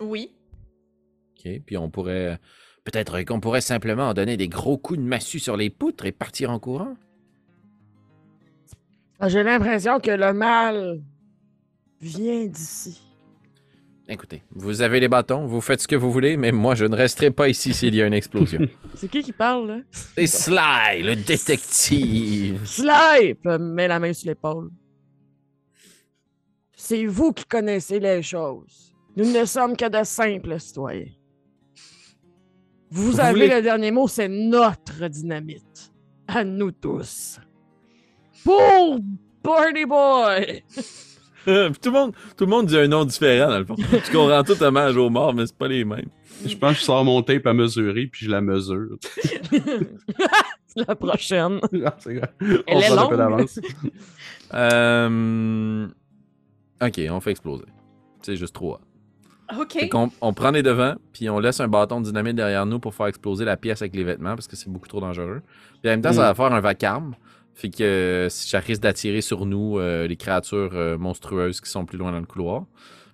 Oui. 0.00 0.34
OK. 1.36 1.60
Puis 1.66 1.76
on 1.76 1.90
pourrait. 1.90 2.38
Peut-être 2.84 3.20
qu'on 3.24 3.40
pourrait 3.40 3.60
simplement 3.60 4.14
donner 4.14 4.38
des 4.38 4.48
gros 4.48 4.78
coups 4.78 5.00
de 5.00 5.04
massue 5.04 5.38
sur 5.38 5.58
les 5.58 5.68
poutres 5.68 6.06
et 6.06 6.12
partir 6.12 6.50
en 6.50 6.58
courant? 6.58 6.94
Ah, 9.24 9.28
J'ai 9.28 9.44
l'impression 9.44 10.00
que 10.00 10.10
le 10.10 10.32
mal 10.32 11.00
vient 12.00 12.44
d'ici. 12.46 13.00
Écoutez, 14.08 14.42
vous 14.50 14.82
avez 14.82 14.98
les 14.98 15.06
bâtons, 15.06 15.46
vous 15.46 15.60
faites 15.60 15.80
ce 15.80 15.86
que 15.86 15.94
vous 15.94 16.10
voulez, 16.10 16.36
mais 16.36 16.50
moi, 16.50 16.74
je 16.74 16.84
ne 16.84 16.96
resterai 16.96 17.30
pas 17.30 17.48
ici 17.48 17.72
s'il 17.72 17.94
y 17.94 18.02
a 18.02 18.06
une 18.08 18.12
explosion. 18.14 18.66
C'est 18.96 19.08
qui 19.08 19.22
qui 19.22 19.30
parle, 19.32 19.68
là? 19.68 19.78
C'est 19.92 20.26
Sly, 20.26 21.02
le 21.04 21.14
détective. 21.14 22.66
Slipe! 22.66 23.44
Mets 23.44 23.86
la 23.86 24.00
main 24.00 24.12
sur 24.12 24.26
l'épaule. 24.28 24.70
C'est 26.74 27.06
vous 27.06 27.32
qui 27.32 27.44
connaissez 27.44 28.00
les 28.00 28.22
choses. 28.22 28.92
Nous 29.16 29.30
ne 29.32 29.44
sommes 29.44 29.76
que 29.76 29.88
de 29.88 30.02
simples 30.04 30.58
citoyens. 30.58 31.06
Vous, 32.90 33.12
Vous 33.12 33.20
avez 33.20 33.32
voulez- 33.46 33.54
le 33.54 33.62
dernier 33.62 33.92
mot, 33.92 34.08
c'est 34.08 34.28
notre 34.28 35.06
dynamite. 35.06 35.92
À 36.26 36.42
nous 36.42 36.72
tous. 36.72 37.38
Pour 38.44 38.98
Barney 39.42 39.84
Boy! 39.86 40.62
Puis 41.44 41.72
tout, 41.82 41.90
le 41.90 41.98
monde, 41.98 42.12
tout 42.36 42.44
le 42.44 42.50
monde 42.50 42.66
dit 42.66 42.78
un 42.78 42.86
nom 42.86 43.04
différent, 43.04 43.50
dans 43.50 43.58
le 43.58 43.64
fond. 43.64 43.74
Tu 43.74 44.12
comprends 44.12 44.44
tout 44.44 44.62
hommage 44.62 44.96
aux 44.96 45.10
morts, 45.10 45.34
mais 45.34 45.44
c'est 45.46 45.56
pas 45.58 45.66
les 45.66 45.84
mêmes. 45.84 46.06
je 46.46 46.56
pense 46.56 46.74
que 46.74 46.78
je 46.78 46.84
sors 46.84 47.04
mon 47.04 47.20
tape 47.22 47.44
à 47.48 47.52
mesurer, 47.52 48.06
puis 48.06 48.26
je 48.26 48.30
la 48.30 48.40
mesure. 48.40 48.96
la 50.76 50.94
prochaine. 50.94 51.58
Ah, 51.84 51.96
grave. 52.06 52.28
Elle 52.40 52.62
On 52.68 52.80
est 52.80 52.86
prend 52.86 53.04
un 53.04 53.08
peu 53.08 53.16
longue. 53.16 53.18
d'avance. 53.18 53.60
Euh... 54.54 55.86
Ok, 56.82 57.00
on 57.10 57.20
fait 57.20 57.30
exploser. 57.32 57.64
C'est 58.22 58.36
juste 58.36 58.54
trop. 58.54 58.78
OK. 59.58 59.88
Qu'on- 59.90 60.10
on 60.20 60.32
prend 60.32 60.50
les 60.52 60.62
devants, 60.62 60.94
puis 61.12 61.28
on 61.28 61.38
laisse 61.40 61.60
un 61.60 61.68
bâton 61.68 62.00
de 62.00 62.06
dynamite 62.06 62.36
derrière 62.36 62.66
nous 62.66 62.78
pour 62.78 62.94
faire 62.94 63.06
exploser 63.06 63.44
la 63.44 63.56
pièce 63.56 63.82
avec 63.82 63.94
les 63.96 64.04
vêtements, 64.04 64.34
parce 64.34 64.46
que 64.48 64.56
c'est 64.56 64.70
beaucoup 64.70 64.88
trop 64.88 65.00
dangereux. 65.00 65.42
Puis 65.82 65.90
en 65.90 65.94
même 65.94 66.02
temps, 66.02 66.12
ça 66.12 66.22
va 66.22 66.34
faire 66.34 66.52
un 66.52 66.60
vacarme. 66.60 67.14
Fait 67.54 67.68
que 67.70 67.82
euh, 67.82 68.28
ça 68.28 68.60
risque 68.60 68.82
d'attirer 68.82 69.20
sur 69.20 69.46
nous 69.46 69.78
euh, 69.78 70.06
les 70.06 70.16
créatures 70.16 70.74
euh, 70.74 70.96
monstrueuses 70.98 71.60
qui 71.60 71.70
sont 71.70 71.84
plus 71.84 71.98
loin 71.98 72.10
dans 72.12 72.20
le 72.20 72.26
couloir. 72.26 72.64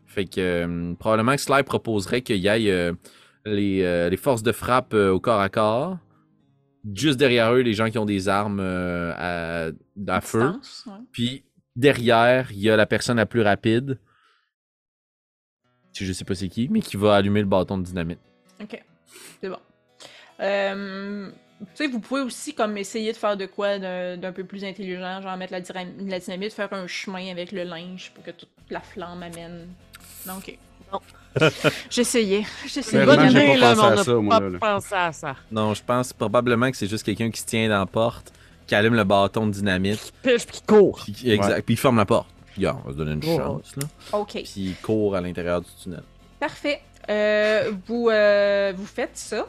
Fait 0.07 0.25
que 0.25 0.95
probablement 0.95 1.35
que 1.35 1.41
Sly 1.41 1.63
proposerait 1.65 2.23
qu'il 2.23 2.37
y 2.37 2.47
ait 2.47 2.71
euh, 2.71 2.93
les, 3.45 4.09
les 4.11 4.17
forces 4.17 4.43
de 4.43 4.53
frappe 4.53 4.95
au 4.95 5.21
corps 5.21 5.41
à 5.41 5.49
corps. 5.49 5.99
Juste 6.95 7.19
derrière 7.19 7.53
eux, 7.53 7.61
les 7.61 7.75
gens 7.75 7.91
qui 7.91 7.99
ont 7.99 8.07
des 8.07 8.29
armes 8.29 8.61
euh, 8.61 9.13
à, 9.17 9.71
à 10.07 10.21
feu. 10.21 10.41
Distance, 10.41 10.85
ouais. 10.87 11.05
Puis 11.13 11.45
derrière, 11.77 12.51
il 12.53 12.61
y 12.61 12.71
a 12.71 12.77
la 12.77 12.87
personne 12.87 13.19
la 13.19 13.27
plus 13.27 13.43
rapide. 13.43 13.99
Je 15.93 16.13
sais 16.13 16.25
pas 16.25 16.37
c'est 16.37 16.49
qui, 16.49 16.69
mais 16.69 16.81
qui 16.81 16.97
va 16.97 17.17
allumer 17.17 17.41
le 17.41 17.47
bâton 17.47 17.77
de 17.77 17.83
dynamite. 17.83 18.21
OK. 18.61 18.83
C'est 19.41 19.49
bon. 19.49 19.59
Euh, 20.41 21.31
sais, 21.75 21.87
vous 21.87 22.01
pouvez 22.01 22.21
aussi 22.21 22.55
comme 22.55 22.77
essayer 22.77 23.13
de 23.13 23.17
faire 23.17 23.37
de 23.37 23.47
quoi 23.47 23.79
d'un 23.79 24.17
d'un 24.17 24.33
peu 24.33 24.45
plus 24.45 24.65
intelligent, 24.65 25.21
genre 25.23 25.37
mettre 25.37 25.53
la, 25.53 25.61
dynamite, 25.61 26.53
faire 26.53 26.73
un 26.73 26.87
chemin 26.87 27.31
avec 27.31 27.53
le 27.53 27.65
linge 27.65 28.13
pour 28.15 28.25
que 28.25 28.31
toute 28.31 28.49
la 28.71 28.81
flamme 28.81 29.23
amène. 29.23 29.69
Non, 30.27 30.35
OK. 30.39 30.57
Non. 30.93 31.01
J'essayais. 31.91 32.45
J'essayais. 32.67 33.05
Bonne 33.05 33.29
j'ai 33.29 33.31
idée, 33.31 33.61
pas 33.61 33.75
là, 33.75 33.75
pensé 33.75 33.81
mais 33.81 33.83
on 33.83 33.87
à 33.93 33.95
n'a 33.97 34.05
ça, 34.05 34.15
moi, 34.15 34.39
pas 34.39 34.45
là, 34.45 34.51
là. 34.51 34.59
pensé 34.59 34.95
à 34.95 35.13
ça. 35.13 35.37
Non, 35.51 35.75
je 35.75 35.83
pense 35.85 36.13
probablement 36.13 36.71
que 36.71 36.77
c'est 36.77 36.89
juste 36.89 37.05
quelqu'un 37.05 37.31
qui 37.31 37.41
se 37.41 37.47
tient 37.47 37.69
dans 37.69 37.79
la 37.79 37.87
porte, 37.87 38.33
qui 38.67 38.75
allume 38.75 38.95
le 38.95 39.05
bâton 39.05 39.47
de 39.47 39.53
dynamite, 39.53 40.13
puis 40.23 40.37
qui 40.39 40.63
court. 40.63 41.01
puis, 41.05 41.31
exact, 41.31 41.63
puis 41.65 41.75
il 41.75 41.79
ferme 41.79 41.97
la 41.97 42.07
porte. 42.07 42.29
Yeah, 42.57 42.77
on 42.85 42.89
va 42.89 42.93
se 42.93 42.97
donner 42.99 43.13
une 43.13 43.23
Oh. 43.25 43.37
chance, 43.37 43.77
là. 43.77 43.85
OK. 44.19 44.33
Puis 44.33 44.53
il 44.57 44.77
court 44.77 45.15
à 45.15 45.21
l'intérieur 45.21 45.61
du 45.61 45.69
tunnel. 45.81 46.03
Parfait. 46.41 46.81
Euh, 47.09 47.71
vous, 47.87 48.09
euh, 48.11 48.73
vous 48.77 48.87
faites 48.87 49.17
ça. 49.17 49.47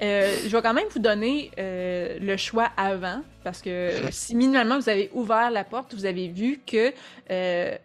Euh, 0.00 0.36
je 0.44 0.48
vais 0.48 0.62
quand 0.62 0.74
même 0.74 0.86
vous 0.92 1.00
donner 1.00 1.50
euh, 1.58 2.18
le 2.20 2.36
choix 2.36 2.70
avant, 2.76 3.22
parce 3.42 3.60
que 3.62 3.90
si 4.10 4.36
minimalement 4.36 4.78
vous 4.78 4.88
avez 4.88 5.10
ouvert 5.12 5.50
la 5.50 5.64
porte, 5.64 5.92
vous 5.94 6.06
avez 6.06 6.28
vu 6.28 6.60
que 6.66 6.92
euh, 7.30 7.76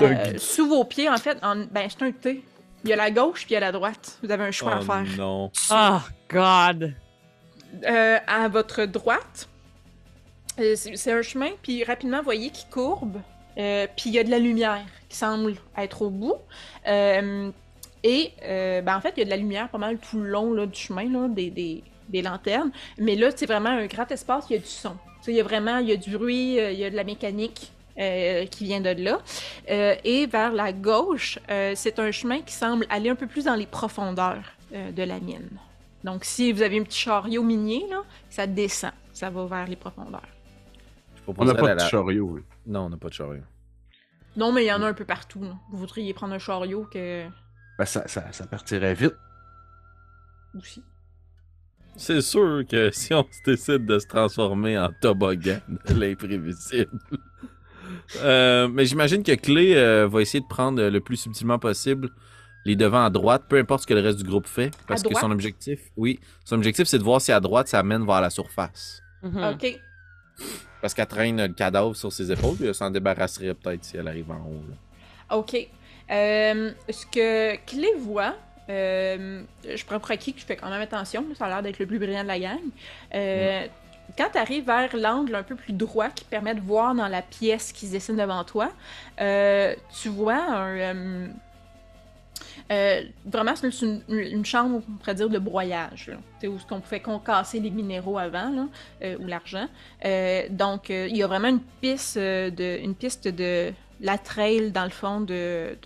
euh, 0.00 0.38
sous 0.38 0.66
vos 0.68 0.84
pieds, 0.84 1.08
en 1.08 1.16
fait, 1.18 1.38
en- 1.42 1.64
ben, 1.70 1.88
c'est 1.88 2.02
un 2.04 2.10
T. 2.12 2.42
Il 2.84 2.90
y 2.90 2.92
a 2.92 2.96
la 2.96 3.10
gauche 3.12 3.42
puis 3.44 3.50
il 3.50 3.54
y 3.54 3.56
a 3.56 3.60
la 3.60 3.70
droite. 3.70 4.18
Vous 4.24 4.30
avez 4.32 4.42
un 4.44 4.50
choix 4.50 4.72
à 4.74 4.78
Oh 4.80 4.84
faire. 4.84 5.04
non. 5.16 5.50
Ah, 5.70 6.02
God. 6.28 6.92
Euh, 7.84 8.18
à 8.26 8.48
votre 8.48 8.84
droite, 8.86 9.48
euh, 10.58 10.74
c'est 10.76 11.12
un 11.12 11.22
chemin, 11.22 11.50
puis 11.62 11.84
rapidement, 11.84 12.18
vous 12.18 12.24
voyez 12.24 12.50
qu'il 12.50 12.68
courbe, 12.68 13.20
euh, 13.58 13.86
puis 13.96 14.10
il 14.10 14.14
y 14.14 14.18
a 14.18 14.24
de 14.24 14.30
la 14.30 14.38
lumière 14.40 14.84
qui 15.08 15.16
semble 15.16 15.54
être 15.78 16.02
au 16.02 16.10
bout. 16.10 16.34
Et, 18.04 18.32
euh, 18.42 18.80
ben, 18.82 18.96
en 18.96 19.00
fait, 19.00 19.14
il 19.16 19.20
y 19.20 19.22
a 19.22 19.24
de 19.26 19.30
la 19.30 19.36
lumière 19.36 19.68
pas 19.68 19.78
mal 19.78 19.98
tout 19.98 20.18
le 20.20 20.28
long 20.28 20.52
là, 20.52 20.66
du 20.66 20.78
chemin, 20.78 21.04
là, 21.10 21.28
des, 21.28 21.50
des, 21.50 21.82
des 22.08 22.22
lanternes. 22.22 22.72
Mais 22.98 23.14
là, 23.16 23.30
c'est 23.34 23.46
vraiment 23.46 23.70
un 23.70 23.86
grand 23.86 24.10
espace, 24.10 24.46
il 24.50 24.54
y 24.54 24.56
a 24.56 24.58
du 24.60 24.66
son. 24.66 24.90
Tu 25.18 25.26
sais, 25.26 25.32
Il 25.32 25.36
y 25.36 25.40
a 25.40 25.44
vraiment 25.44 25.78
il 25.78 25.88
y 25.88 25.92
a 25.92 25.96
du 25.96 26.10
bruit, 26.16 26.58
euh, 26.58 26.72
il 26.72 26.78
y 26.78 26.84
a 26.84 26.90
de 26.90 26.96
la 26.96 27.04
mécanique 27.04 27.70
euh, 27.98 28.44
qui 28.46 28.64
vient 28.64 28.80
de 28.80 28.90
là. 28.90 29.20
Euh, 29.70 29.94
et 30.04 30.26
vers 30.26 30.52
la 30.52 30.72
gauche, 30.72 31.38
euh, 31.50 31.72
c'est 31.76 31.98
un 32.00 32.10
chemin 32.10 32.40
qui 32.40 32.52
semble 32.54 32.86
aller 32.90 33.08
un 33.08 33.14
peu 33.14 33.26
plus 33.28 33.44
dans 33.44 33.54
les 33.54 33.66
profondeurs 33.66 34.42
euh, 34.74 34.90
de 34.90 35.02
la 35.04 35.20
mine. 35.20 35.48
Donc, 36.02 36.24
si 36.24 36.50
vous 36.52 36.62
avez 36.62 36.80
un 36.80 36.82
petit 36.82 36.98
chariot 36.98 37.44
minier, 37.44 37.84
là, 37.88 38.02
ça 38.28 38.48
descend. 38.48 38.90
Ça 39.12 39.30
va 39.30 39.44
vers 39.46 39.66
les 39.68 39.76
profondeurs. 39.76 40.22
Je 41.14 41.32
On 41.36 41.44
n'a 41.44 41.54
pas 41.54 41.68
la- 41.68 41.74
de 41.76 41.80
chariot. 41.88 42.36
hein. 42.38 42.42
Non, 42.66 42.80
on 42.86 42.90
n'a 42.90 42.96
pas 42.96 43.08
de 43.08 43.14
chariot. 43.14 43.42
Non, 44.36 44.50
mais 44.50 44.64
il 44.64 44.66
y 44.66 44.72
en 44.72 44.82
a 44.82 44.86
un 44.88 44.94
peu 44.94 45.04
partout. 45.04 45.42
là. 45.44 45.54
Vous 45.70 45.78
voudriez 45.78 46.12
prendre 46.14 46.32
un 46.34 46.38
chariot 46.40 46.86
que... 46.90 47.26
Ben, 47.78 47.84
ça, 47.84 48.06
ça, 48.06 48.30
ça 48.32 48.46
partirait 48.46 48.94
vite. 48.94 49.14
aussi. 50.56 50.82
C'est 51.96 52.20
sûr 52.22 52.62
que 52.68 52.90
si 52.92 53.12
on 53.14 53.24
se 53.24 53.50
décide 53.50 53.86
de 53.86 53.98
se 53.98 54.06
transformer 54.06 54.78
en 54.78 54.90
toboggan 55.00 55.60
l'imprévisible. 55.88 56.98
Euh, 58.22 58.68
mais 58.68 58.86
j'imagine 58.86 59.22
que 59.22 59.32
Clé 59.32 59.74
euh, 59.74 60.06
va 60.08 60.22
essayer 60.22 60.40
de 60.40 60.46
prendre 60.46 60.82
le 60.82 61.00
plus 61.00 61.16
subtilement 61.16 61.58
possible 61.58 62.10
les 62.64 62.76
devants 62.76 63.04
à 63.04 63.10
droite, 63.10 63.44
peu 63.48 63.58
importe 63.58 63.82
ce 63.82 63.86
que 63.86 63.94
le 63.94 64.00
reste 64.00 64.18
du 64.18 64.24
groupe 64.24 64.46
fait. 64.46 64.70
Parce 64.86 65.04
À 65.04 65.08
que 65.08 65.14
son 65.18 65.30
objectif, 65.30 65.80
oui, 65.96 66.18
son 66.44 66.56
objectif 66.56 66.86
c'est 66.86 66.98
de 66.98 67.02
voir 67.02 67.20
si 67.20 67.32
à 67.32 67.40
droite 67.40 67.68
ça 67.68 67.82
mène 67.82 68.06
vers 68.06 68.20
la 68.20 68.30
surface. 68.30 69.02
Mhm. 69.22 69.44
OK. 69.54 69.80
Parce 70.80 70.94
qu'elle 70.94 71.06
traîne 71.06 71.40
le 71.42 71.48
cadavre 71.52 71.94
sur 71.94 72.12
ses 72.12 72.30
épaules, 72.32 72.56
puis 72.56 72.66
elle 72.66 72.74
s'en 72.74 72.90
débarrasserait 72.90 73.54
peut-être 73.54 73.84
si 73.84 73.96
elle 73.96 74.08
arrive 74.08 74.30
en 74.30 74.40
haut. 74.46 74.64
là. 74.68 75.36
OK. 75.36 75.68
Euh, 76.12 76.72
ce 76.90 77.06
que 77.06 77.56
Clé 77.66 77.88
voit, 77.98 78.34
euh, 78.68 79.42
je 79.64 79.84
prends 79.84 79.98
pour 79.98 80.10
acquis 80.10 80.32
que 80.34 80.40
je 80.40 80.44
fais 80.44 80.56
quand 80.56 80.70
même 80.70 80.80
attention, 80.82 81.24
ça 81.36 81.46
a 81.46 81.48
l'air 81.48 81.62
d'être 81.62 81.78
le 81.78 81.86
plus 81.86 81.98
brillant 81.98 82.22
de 82.22 82.28
la 82.28 82.38
gang. 82.38 82.60
Euh, 83.14 83.66
Quand 84.18 84.28
tu 84.30 84.38
arrives 84.38 84.66
vers 84.66 84.94
l'angle 84.94 85.34
un 85.34 85.42
peu 85.42 85.54
plus 85.56 85.72
droit 85.72 86.10
qui 86.10 86.24
permet 86.24 86.54
de 86.54 86.60
voir 86.60 86.94
dans 86.94 87.08
la 87.08 87.22
pièce 87.22 87.72
qui 87.72 87.86
se 87.86 87.92
dessine 87.92 88.16
devant 88.16 88.44
toi, 88.44 88.70
tu 89.16 90.08
vois 90.10 90.42
un. 90.42 91.28
euh, 92.70 93.02
vraiment, 93.24 93.54
c'est 93.56 93.68
une, 93.82 94.02
une 94.08 94.44
chambre, 94.44 94.82
on 94.88 94.96
pourrait 94.98 95.14
dire, 95.14 95.28
de 95.30 95.38
broyage. 95.38 96.08
là. 96.08 96.48
Où 96.48 96.58
on 96.70 96.80
pouvait 96.80 97.00
concasser 97.00 97.60
les 97.60 97.70
minéraux 97.70 98.18
avant, 98.18 98.50
là, 98.50 98.66
euh, 99.02 99.16
ou 99.18 99.26
l'argent. 99.26 99.66
Euh, 100.04 100.42
donc, 100.50 100.88
il 100.90 101.16
y 101.16 101.22
a 101.22 101.26
vraiment 101.26 101.48
une 101.48 101.60
piste, 101.80 102.18
de, 102.18 102.78
une 102.82 102.94
piste 102.94 103.28
de 103.28 103.72
la 104.02 104.18
trail, 104.18 104.72
dans 104.72 104.84
le 104.84 104.90
fond, 104.90 105.20
de, 105.20 105.78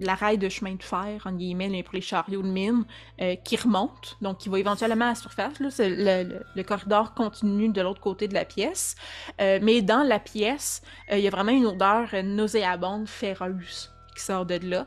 la, 0.00 0.14
rail 0.14 0.38
de 0.38 0.48
chemin 0.48 0.76
de 0.76 0.82
fer, 0.82 1.22
en 1.24 1.32
guillemets, 1.32 1.82
pour 1.82 1.94
les 1.94 2.00
chariots 2.00 2.42
de 2.42 2.48
mine, 2.48 2.84
euh, 3.20 3.34
qui 3.34 3.56
remonte, 3.56 4.16
donc 4.22 4.38
qui 4.38 4.48
va 4.48 4.60
éventuellement 4.60 5.06
à 5.06 5.08
la 5.10 5.14
surface. 5.16 5.58
Là, 5.58 5.68
le, 5.76 6.62
corridor 6.62 7.12
continue 7.14 7.68
de 7.68 7.82
l'autre 7.82 8.00
côté 8.00 8.28
de 8.28 8.34
la 8.34 8.44
pièce. 8.44 8.94
Euh, 9.40 9.58
mais 9.60 9.82
dans 9.82 10.04
la 10.04 10.20
pièce, 10.20 10.80
euh, 11.10 11.18
il 11.18 11.24
y 11.24 11.26
a 11.26 11.30
vraiment 11.30 11.52
une 11.52 11.66
odeur 11.66 12.08
nauséabonde, 12.22 13.08
féreuse, 13.08 13.92
qui 14.16 14.22
sort 14.22 14.46
de 14.46 14.60
là. 14.62 14.86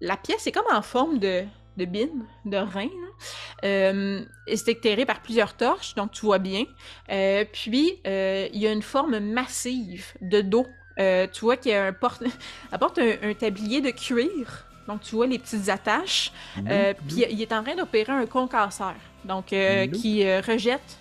La 0.00 0.16
pièce 0.16 0.46
est 0.46 0.52
comme 0.52 0.72
en 0.72 0.82
forme 0.82 1.18
de, 1.18 1.44
de 1.76 1.84
bine, 1.84 2.24
de 2.44 2.56
rein. 2.56 2.88
Euh, 3.64 4.24
c'est 4.46 4.68
éclairé 4.68 5.06
par 5.06 5.22
plusieurs 5.22 5.54
torches, 5.54 5.96
donc 5.96 6.12
tu 6.12 6.24
vois 6.24 6.38
bien. 6.38 6.64
Puis, 7.52 8.00
il 8.04 8.58
y 8.58 8.66
a 8.66 8.72
une 8.72 8.82
forme 8.82 9.20
massive 9.20 10.06
de 10.20 10.40
dos. 10.40 10.66
Euh, 10.98 11.26
tu 11.32 11.40
vois 11.40 11.56
qu'il 11.56 11.72
y 11.72 11.74
a 11.74 11.84
un 11.86 11.92
porte... 11.92 12.22
apporte 12.72 12.98
un, 12.98 13.12
un 13.22 13.34
tablier 13.34 13.80
de 13.80 13.90
cuir. 13.90 14.64
Donc, 14.86 15.02
tu 15.02 15.14
vois 15.16 15.26
les 15.26 15.38
petites 15.38 15.68
attaches. 15.68 16.32
Euh, 16.66 16.94
puis, 17.06 17.24
il 17.30 17.40
est 17.42 17.52
en 17.52 17.62
train 17.62 17.76
d'opérer 17.76 18.12
un 18.12 18.26
concasseur. 18.26 18.94
Donc, 19.24 19.52
euh, 19.52 19.86
Nope. 19.86 19.94
qui 20.00 20.24
euh, 20.24 20.40
rejette 20.40 20.98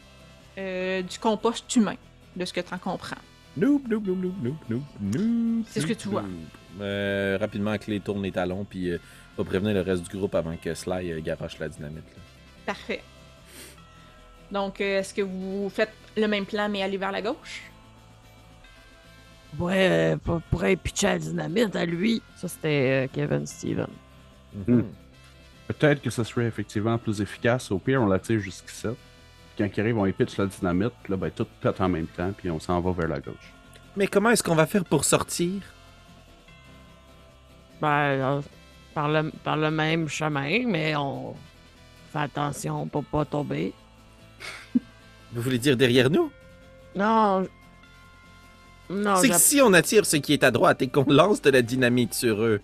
du 0.58 1.19
compost 1.19 1.74
humain, 1.76 1.95
de 2.35 2.43
ce 2.43 2.51
que 2.51 2.61
tu 2.61 2.74
en 2.74 2.77
comprends. 2.80 3.16
Noob, 3.56 3.88
noob, 3.88 4.08
noob, 4.08 4.24
noob, 4.24 4.56
noob, 4.69 4.82
noob. 5.00 5.64
C'est 5.69 5.82
ce 5.82 5.85
que 5.88 5.93
tu 5.93 6.09
vois. 6.09 6.24
rapidement, 7.40 7.77
Clé 7.77 8.00
tourne 8.00 8.24
les 8.24 8.32
talons, 8.32 8.66
puis 8.66 8.92
va 9.38 9.43
prévenir 9.43 9.74
le 9.76 9.82
reste 9.82 10.03
du 10.09 10.17
groupe 10.17 10.34
avant 10.35 10.58
que 10.58 10.74
Sly 10.74 11.22
garoche 11.22 11.59
la 11.59 11.69
dynamite. 11.69 12.03
là. 12.16 12.22
Parfait. 12.66 13.01
Donc, 14.51 14.82
est-ce 14.82 15.14
que 15.14 15.22
vous 15.22 15.69
faites 15.69 15.93
le 16.16 16.27
même 16.27 16.45
plan, 16.45 16.67
mais 16.69 16.82
aller 16.82 16.98
vers 16.98 17.11
la 17.11 17.22
gauche? 17.22 17.61
Ouais, 19.59 19.88
euh, 19.90 20.17
pour- 20.17 20.42
pourrait 20.43 20.76
pitcher 20.76 21.08
la 21.08 21.19
dynamite 21.19 21.76
à 21.76 21.85
lui. 21.85 22.22
Ça, 22.35 22.48
c'était 22.48 23.06
euh, 23.06 23.08
Kevin 23.11 23.45
Steven. 23.48 23.88
Mhm. 24.67 24.85
Peut-être 25.67 26.01
que 26.01 26.09
ce 26.09 26.24
serait 26.24 26.45
effectivement 26.45 26.98
plus 26.98 27.22
efficace. 27.22 27.72
Au 27.72 27.80
pire, 27.80 28.01
on 28.01 28.08
la 28.08 28.19
tire 28.19 28.40
jusqu'ici. 28.40 28.88
Quand 29.58 29.67
ils 29.76 29.80
arrivent, 29.82 29.98
on 29.98 30.06
y 30.06 30.11
pitch 30.14 30.38
la 30.38 30.45
dynamite. 30.45 30.93
Là, 31.09 31.17
ben, 31.17 31.32
tout 31.32 31.48
pète 31.61 31.82
en 31.82 31.90
même 31.90 32.08
temps. 32.08 32.32
Puis 32.38 32.50
on 32.51 32.59
s'en 32.59 32.80
va 32.82 32.92
vers 32.92 33.08
la 33.08 33.19
gauche. 33.19 33.53
Mais 33.95 34.08
comment 34.08 34.30
est-ce 34.30 34.43
qu'on 34.43 34.56
va 34.56 34.66
faire 34.67 34.85
pour 34.85 35.03
sortir? 35.03 35.61
Ben, 37.82 37.88
euh, 37.88 38.42
par, 38.93 39.08
le, 39.09 39.32
par 39.43 39.58
le 39.58 39.72
même 39.72 40.08
chemin, 40.08 40.66
mais 40.67 40.95
on 40.95 41.35
fait 42.11 42.19
attention 42.19 42.88
pour 42.88 43.03
pas 43.03 43.26
tomber. 43.26 43.74
Vous 45.34 45.42
voulez 45.42 45.59
dire 45.59 45.76
derrière 45.76 46.09
nous? 46.09 46.32
Non. 46.95 47.48
C'est 48.90 49.30
que 49.30 49.35
si 49.35 49.61
on 49.61 49.74
attire 49.74 50.06
ce 50.06 50.17
qui 50.17 50.33
est 50.33 50.43
à 50.43 50.51
droite 50.51 50.82
et 50.82 50.88
qu'on 50.88 51.03
lance 51.07 51.41
de 51.41 51.49
la 51.49 51.61
dynamite 51.61 52.14
sur 52.14 52.41
eux, 52.41 52.61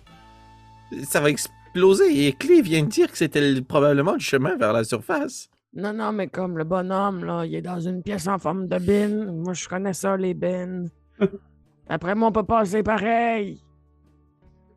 ça 1.08 1.20
va 1.20 1.30
exploser. 1.30 2.26
Et 2.26 2.32
Clé 2.32 2.62
vient 2.62 2.82
de 2.82 2.88
dire 2.88 3.10
que 3.10 3.18
c'était 3.18 3.52
le- 3.52 3.62
probablement 3.62 4.12
le 4.14 4.18
chemin 4.20 4.56
vers 4.56 4.72
la 4.72 4.84
surface. 4.84 5.48
non, 5.74 5.92
non, 5.92 6.12
mais 6.12 6.28
comme 6.28 6.56
le 6.56 6.64
bonhomme, 6.64 7.24
là, 7.24 7.44
il 7.44 7.54
est 7.54 7.62
dans 7.62 7.80
une 7.80 8.02
pièce 8.02 8.26
en 8.28 8.38
forme 8.38 8.68
de 8.68 8.78
bin. 8.78 9.32
Moi, 9.32 9.52
je 9.54 9.68
connais 9.68 9.92
ça, 9.92 10.16
les 10.16 10.34
bins. 10.34 10.84
Après 11.88 12.14
moi, 12.14 12.28
on 12.28 12.32
peut 12.32 12.42
passer 12.44 12.82
pareil. 12.82 13.60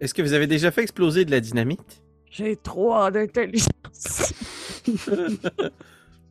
Est-ce 0.01 0.13
que 0.13 0.21
vous 0.21 0.33
avez 0.33 0.47
déjà 0.47 0.71
fait 0.71 0.81
exploser 0.83 1.23
de 1.25 1.31
la 1.31 1.39
dynamite? 1.39 2.01
J'ai 2.29 2.55
trois 2.57 3.09
d'intelligence. 3.11 4.33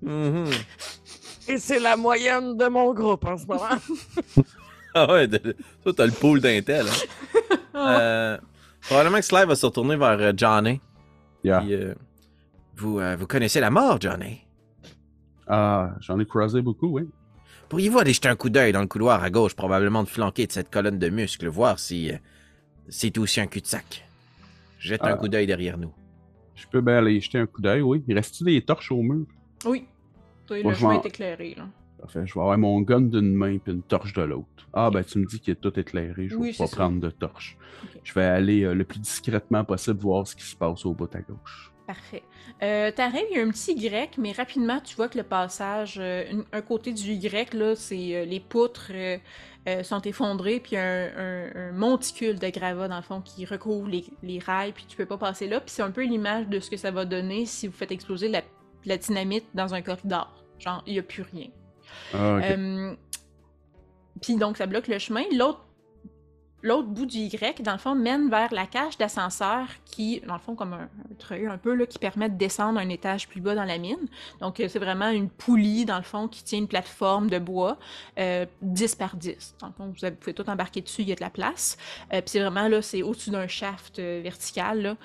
Mhm. 0.02 0.50
Et 1.48 1.58
c'est 1.58 1.78
la 1.80 1.96
moyenne 1.96 2.56
de 2.56 2.66
mon 2.68 2.92
groupe 2.92 3.24
en 3.24 3.36
ce 3.38 3.46
moment. 3.46 3.62
Ah 4.98 5.12
ouais, 5.12 5.28
de- 5.28 5.54
toi 5.82 5.92
t'as 5.94 6.06
le 6.06 6.12
pool 6.12 6.40
d'intel. 6.40 6.86
Hein? 6.88 7.36
Euh, 7.78 8.38
probablement 8.80 9.18
que 9.18 9.24
Sly 9.26 9.44
va 9.44 9.54
se 9.54 9.66
retourner 9.66 9.96
vers 9.96 10.18
euh, 10.18 10.32
Johnny. 10.34 10.80
Yeah. 11.44 11.60
Puis, 11.60 11.74
euh, 11.74 11.94
vous, 12.74 12.98
euh, 12.98 13.16
vous 13.16 13.26
connaissez 13.26 13.60
la 13.60 13.70
mort, 13.70 14.00
Johnny? 14.00 14.40
Ah, 15.46 15.90
j'en 16.00 16.18
ai 16.18 16.24
croisé 16.24 16.62
beaucoup, 16.62 16.88
oui. 16.88 17.06
Pourriez-vous 17.68 17.98
aller 17.98 18.14
jeter 18.14 18.28
un 18.28 18.34
coup 18.34 18.48
d'œil 18.48 18.72
dans 18.72 18.80
le 18.80 18.86
couloir 18.86 19.22
à 19.22 19.28
gauche, 19.28 19.54
probablement 19.54 20.02
de 20.04 20.08
flanquer 20.08 20.46
de 20.46 20.52
cette 20.52 20.70
colonne 20.70 20.98
de 20.98 21.08
muscles, 21.10 21.48
voir 21.48 21.78
si 21.78 22.10
euh, 22.10 22.16
c'est 22.88 23.18
aussi 23.18 23.40
un 23.42 23.46
cul-de-sac? 23.46 24.08
Jette 24.78 25.02
un 25.04 25.16
coup 25.18 25.28
d'œil 25.28 25.46
derrière 25.46 25.76
nous. 25.76 25.92
Je 26.54 26.66
peux 26.66 26.80
bien 26.80 26.96
aller 26.96 27.20
jeter 27.20 27.38
un 27.38 27.46
coup 27.46 27.60
d'œil, 27.60 27.82
oui. 27.82 28.02
Il 28.08 28.14
reste-tu 28.16 28.44
des 28.44 28.62
torches 28.62 28.90
au 28.90 29.02
mur? 29.02 29.26
Oui. 29.66 29.84
Le 30.50 30.72
chemin 30.72 30.94
est 31.02 31.06
éclairé, 31.06 31.54
là. 31.58 31.66
Parfait. 32.06 32.26
Je 32.26 32.34
vais 32.34 32.40
avoir 32.40 32.56
mon 32.58 32.80
gun 32.80 33.00
d'une 33.02 33.34
main 33.34 33.58
puis 33.58 33.72
une 33.72 33.82
torche 33.82 34.12
de 34.12 34.22
l'autre. 34.22 34.46
Ah, 34.72 34.90
ben, 34.90 35.02
tu 35.02 35.18
me 35.18 35.26
dis 35.26 35.40
qu'il 35.40 35.52
est 35.52 35.56
tout 35.60 35.78
éclairé. 35.78 36.28
Je 36.28 36.36
vais 36.36 36.40
Oui, 36.42 36.52
pas 36.56 36.66
ça. 36.66 36.76
prendre 36.76 37.00
de 37.00 37.10
torche. 37.10 37.56
Je 38.04 38.12
vais 38.14 38.24
aller 38.24 38.62
euh, 38.64 38.74
le 38.74 38.84
plus 38.84 38.98
discrètement 39.00 39.64
possible 39.64 39.98
voir 40.00 40.26
ce 40.26 40.36
qui 40.36 40.44
se 40.44 40.54
passe 40.56 40.84
au 40.86 40.92
bout 40.92 41.12
à 41.14 41.20
gauche. 41.20 41.72
Parfait. 41.86 42.22
Euh, 42.62 42.90
T'arrives, 42.90 43.26
il 43.30 43.36
y 43.36 43.40
a 43.40 43.44
un 43.44 43.50
petit 43.50 43.72
Y, 43.72 44.18
mais 44.18 44.32
rapidement, 44.32 44.80
tu 44.80 44.96
vois 44.96 45.08
que 45.08 45.16
le 45.16 45.22
passage, 45.24 45.98
euh, 46.00 46.24
un 46.52 46.60
côté 46.60 46.92
du 46.92 47.12
Y, 47.12 47.54
là, 47.54 47.76
c'est 47.76 48.16
euh, 48.16 48.24
les 48.24 48.40
poutres 48.40 48.90
sont 49.82 50.00
effondrées, 50.02 50.60
puis 50.60 50.72
il 50.72 50.74
y 50.74 50.78
a 50.78 50.84
un, 50.84 51.06
un- 51.16 51.68
un 51.70 51.72
monticule 51.72 52.38
de 52.38 52.48
gravats, 52.50 52.86
dans 52.86 52.96
le 52.96 53.02
fond, 53.02 53.20
qui 53.20 53.44
recouvre 53.44 53.88
les, 53.88 54.04
les 54.22 54.38
rails, 54.38 54.72
puis 54.72 54.84
tu 54.86 54.96
peux 54.96 55.06
pas 55.06 55.18
passer 55.18 55.48
là. 55.48 55.60
Puis 55.60 55.70
c'est 55.70 55.82
un 55.82 55.90
peu 55.90 56.04
l'image 56.04 56.46
de 56.48 56.60
ce 56.60 56.70
que 56.70 56.76
ça 56.76 56.92
va 56.92 57.04
donner 57.04 57.46
si 57.46 57.66
vous 57.66 57.72
faites 57.72 57.90
exploser 57.90 58.28
la, 58.28 58.42
la 58.84 58.96
dynamite 58.96 59.44
dans 59.54 59.74
un 59.74 59.82
corridor. 59.82 60.32
Genre, 60.60 60.82
il 60.86 60.94
y 60.94 60.98
a 61.00 61.02
plus 61.02 61.22
rien. 61.22 61.48
Ah. 62.14 62.38
Euh, 62.42 62.94
Puis 64.22 64.36
donc, 64.36 64.56
ça 64.56 64.66
bloque 64.66 64.88
le 64.88 64.98
chemin. 64.98 65.22
L'autre 65.32 65.66
l'autre 66.66 66.88
bout 66.88 67.06
du 67.06 67.18
Y, 67.18 67.62
dans 67.62 67.72
le 67.72 67.78
fond, 67.78 67.94
mène 67.94 68.28
vers 68.28 68.52
la 68.52 68.66
cage 68.66 68.98
d'ascenseur 68.98 69.66
qui, 69.84 70.20
dans 70.26 70.34
le 70.34 70.40
fond, 70.40 70.54
comme 70.54 70.72
un, 70.72 70.88
un 71.30 71.50
un 71.50 71.58
peu, 71.58 71.74
là, 71.74 71.86
qui 71.86 71.98
permet 71.98 72.28
de 72.28 72.36
descendre 72.36 72.80
un 72.80 72.88
étage 72.88 73.28
plus 73.28 73.40
bas 73.40 73.54
dans 73.54 73.64
la 73.64 73.78
mine. 73.78 74.08
Donc, 74.40 74.58
euh, 74.58 74.68
c'est 74.68 74.78
vraiment 74.78 75.08
une 75.08 75.30
poulie, 75.30 75.84
dans 75.84 75.96
le 75.96 76.02
fond, 76.02 76.28
qui 76.28 76.42
tient 76.42 76.58
une 76.58 76.68
plateforme 76.68 77.30
de 77.30 77.38
bois, 77.38 77.78
euh, 78.18 78.46
10 78.62 78.94
par 78.96 79.16
10. 79.16 79.56
Dans 79.60 79.68
le 79.68 79.72
fond, 79.72 79.86
vous, 79.86 80.10
pouvez 80.16 80.34
tout 80.34 80.48
embarquer 80.50 80.80
dessus, 80.80 81.02
il 81.02 81.08
y 81.08 81.12
a 81.12 81.14
de 81.14 81.20
la 81.20 81.30
place. 81.30 81.76
Euh, 82.12 82.20
puis 82.20 82.30
c'est 82.30 82.40
vraiment, 82.40 82.68
là, 82.68 82.82
c'est 82.82 83.02
au-dessus 83.02 83.30
d'un 83.30 83.46
shaft 83.46 84.00
vertical, 84.00 84.96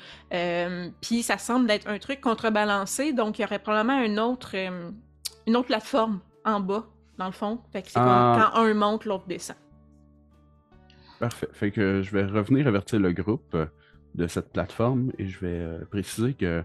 puis 1.02 1.24
ça 1.24 1.38
semble 1.38 1.70
être 1.72 1.88
un 1.88 2.00
truc 2.00 2.22
contrebalancé, 2.22 3.14
donc 3.14 3.40
il 3.40 3.44
y 3.44 3.46
aurait 3.46 3.60
probablement 3.60 3.98
un 3.98 4.18
autre, 4.18 4.56
une 4.56 5.56
autre 5.56 5.68
plateforme 5.68 6.20
en 6.46 6.60
bas, 6.60 6.86
dans 7.18 7.28
le 7.28 7.32
fond. 7.32 7.60
Fait 7.72 7.82
que 7.82 7.90
c'est 7.90 8.00
Ah. 8.00 8.52
quand 8.54 8.62
un 8.62 8.74
monte, 8.74 9.06
l'autre 9.06 9.26
descend. 9.28 9.58
Parfait. 11.20 11.50
Fait 11.54 11.72
que 11.72 12.02
je 12.02 12.12
vais 12.12 12.26
revenir 12.26 12.68
avertir 12.68 13.00
le 13.00 13.12
groupe 13.14 13.56
de 14.16 14.28
cette 14.28 14.52
plateforme 14.52 15.12
et 15.18 15.28
je 15.28 15.40
vais 15.40 15.60
euh, 15.60 15.86
préciser 15.86 16.34
que 16.34 16.64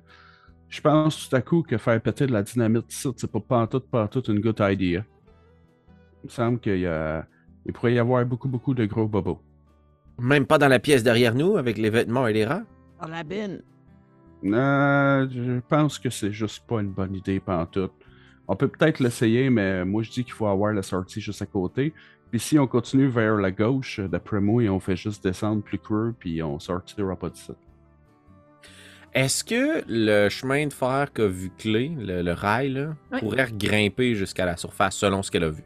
je 0.68 0.80
pense 0.80 1.28
tout 1.28 1.36
à 1.36 1.42
coup 1.42 1.62
que 1.62 1.78
faire 1.78 2.00
péter 2.00 2.26
de 2.26 2.32
la 2.32 2.42
dynamite 2.42 2.92
ici, 2.92 3.08
c'est 3.16 3.30
pas 3.30 3.40
pantoute, 3.40 3.88
pantoute 3.88 4.28
une 4.28 4.40
good 4.40 4.58
idea. 4.60 5.04
Il 6.22 6.26
me 6.26 6.28
semble 6.30 6.58
qu'il 6.58 6.78
y 6.80 6.86
a... 6.86 7.26
Il 7.66 7.72
pourrait 7.72 7.94
y 7.94 7.98
avoir 7.98 8.24
beaucoup, 8.24 8.48
beaucoup 8.48 8.74
de 8.74 8.84
gros 8.86 9.06
bobos. 9.06 9.40
Même 10.18 10.46
pas 10.46 10.58
dans 10.58 10.68
la 10.68 10.78
pièce 10.78 11.02
derrière 11.02 11.34
nous, 11.34 11.56
avec 11.56 11.78
les 11.78 11.90
vêtements 11.90 12.26
et 12.26 12.32
les 12.32 12.44
rats? 12.44 12.62
Dans 13.00 13.08
la 13.08 13.22
bine. 13.22 13.62
Euh, 14.44 15.28
je 15.30 15.60
pense 15.68 15.98
que 15.98 16.10
c'est 16.10 16.32
juste 16.32 16.66
pas 16.66 16.80
une 16.80 16.90
bonne 16.90 17.14
idée 17.14 17.40
pantoute. 17.40 17.92
On 18.48 18.56
peut 18.56 18.68
peut-être 18.68 19.00
l'essayer, 19.00 19.50
mais 19.50 19.84
moi 19.84 20.02
je 20.02 20.10
dis 20.10 20.24
qu'il 20.24 20.32
faut 20.32 20.46
avoir 20.46 20.72
la 20.72 20.82
sortie 20.82 21.20
juste 21.20 21.42
à 21.42 21.46
côté. 21.46 21.92
Puis 22.30 22.40
si 22.40 22.58
on 22.58 22.66
continue 22.66 23.08
vers 23.08 23.34
la 23.36 23.50
gauche, 23.50 24.00
d'après 24.00 24.40
moi, 24.40 24.62
et 24.62 24.68
on 24.68 24.80
fait 24.80 24.96
juste 24.96 25.22
descendre 25.24 25.62
plus 25.62 25.78
creux, 25.78 26.14
puis 26.18 26.42
on 26.42 26.58
sortira 26.58 27.16
pas 27.16 27.30
d'ici. 27.30 27.52
Est-ce 29.14 29.42
que 29.44 29.82
le 29.88 30.28
chemin 30.28 30.66
de 30.66 30.72
fer 30.72 31.10
qu'a 31.12 31.26
vu 31.26 31.50
Clé, 31.56 31.90
le, 31.96 32.22
le 32.22 32.32
rail, 32.32 32.70
là, 32.70 32.94
Oui. 33.12 33.20
pourrait 33.20 33.48
grimper 33.52 34.14
jusqu'à 34.14 34.44
la 34.44 34.56
surface 34.56 34.96
selon 34.96 35.22
ce 35.22 35.30
qu'elle 35.30 35.44
a 35.44 35.50
vu? 35.50 35.62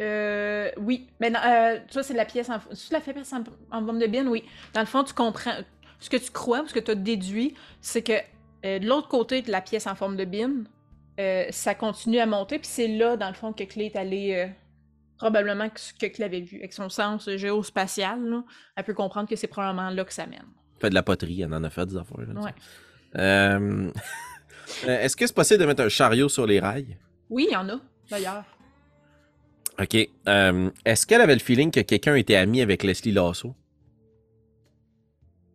Euh, 0.00 0.70
oui, 0.78 1.08
mais 1.20 1.28
non, 1.28 1.40
euh, 1.46 1.78
ça 1.90 2.02
c'est 2.02 2.14
la 2.14 2.24
pièce 2.24 2.48
en, 2.48 2.58
c'est 2.72 2.92
la 2.92 3.00
pièce 3.00 3.34
en, 3.34 3.40
de 3.82 4.06
bin, 4.06 4.26
oui. 4.28 4.44
Dans 4.72 4.80
le 4.80 4.86
fond, 4.86 5.04
tu 5.04 5.12
comprends 5.12 5.52
ce 5.98 6.08
que 6.08 6.16
tu 6.16 6.30
crois, 6.30 6.64
ce 6.66 6.72
que 6.72 6.80
tu 6.80 6.92
as 6.92 6.94
déduit, 6.94 7.54
c'est 7.82 8.00
que 8.02 8.14
euh, 8.64 8.78
de 8.78 8.86
l'autre 8.86 9.08
côté 9.08 9.42
de 9.42 9.50
la 9.50 9.60
pièce 9.60 9.86
en 9.86 9.94
forme 9.94 10.16
de 10.16 10.24
bin, 10.24 10.64
euh, 11.20 11.46
ça 11.50 11.74
continue 11.74 12.18
à 12.18 12.26
monter, 12.26 12.58
puis 12.58 12.68
c'est 12.68 12.88
là, 12.88 13.16
dans 13.16 13.28
le 13.28 13.34
fond, 13.34 13.52
que 13.52 13.64
Clé 13.64 13.86
est 13.86 13.96
allée 13.96 14.34
euh, 14.34 14.46
probablement 15.18 15.68
que 15.68 15.80
que 16.00 16.06
Clé 16.12 16.24
avait 16.24 16.40
vu. 16.40 16.58
Avec 16.58 16.72
son 16.72 16.88
sens 16.88 17.28
géospatial, 17.36 18.22
là, 18.24 18.42
elle 18.76 18.84
peut 18.84 18.94
comprendre 18.94 19.28
que 19.28 19.36
c'est 19.36 19.46
probablement 19.48 19.90
là 19.90 20.04
que 20.04 20.12
ça 20.12 20.26
mène. 20.26 20.46
Fait 20.80 20.90
de 20.90 20.94
la 20.94 21.02
poterie, 21.02 21.42
elle 21.42 21.52
en 21.52 21.62
a 21.64 21.70
fait 21.70 21.86
des 21.86 21.96
affaires. 21.96 22.18
là, 22.20 22.40
Ouais. 22.40 22.54
Euh, 23.16 23.90
Est-ce 24.86 25.16
que 25.16 25.26
c'est 25.26 25.34
possible 25.34 25.58
de 25.58 25.66
mettre 25.66 25.82
un 25.82 25.88
chariot 25.88 26.28
sur 26.28 26.46
les 26.46 26.60
rails? 26.60 26.96
Oui, 27.28 27.48
il 27.50 27.52
y 27.52 27.56
en 27.56 27.68
a, 27.68 27.80
d'ailleurs. 28.08 28.44
Ok. 29.80 29.94
Est-ce 29.96 31.06
qu'elle 31.08 31.20
avait 31.20 31.34
le 31.34 31.40
feeling 31.40 31.72
que 31.72 31.80
quelqu'un 31.80 32.14
était 32.14 32.36
ami 32.36 32.62
avec 32.62 32.84
Leslie 32.84 33.10
Lasso? 33.10 33.56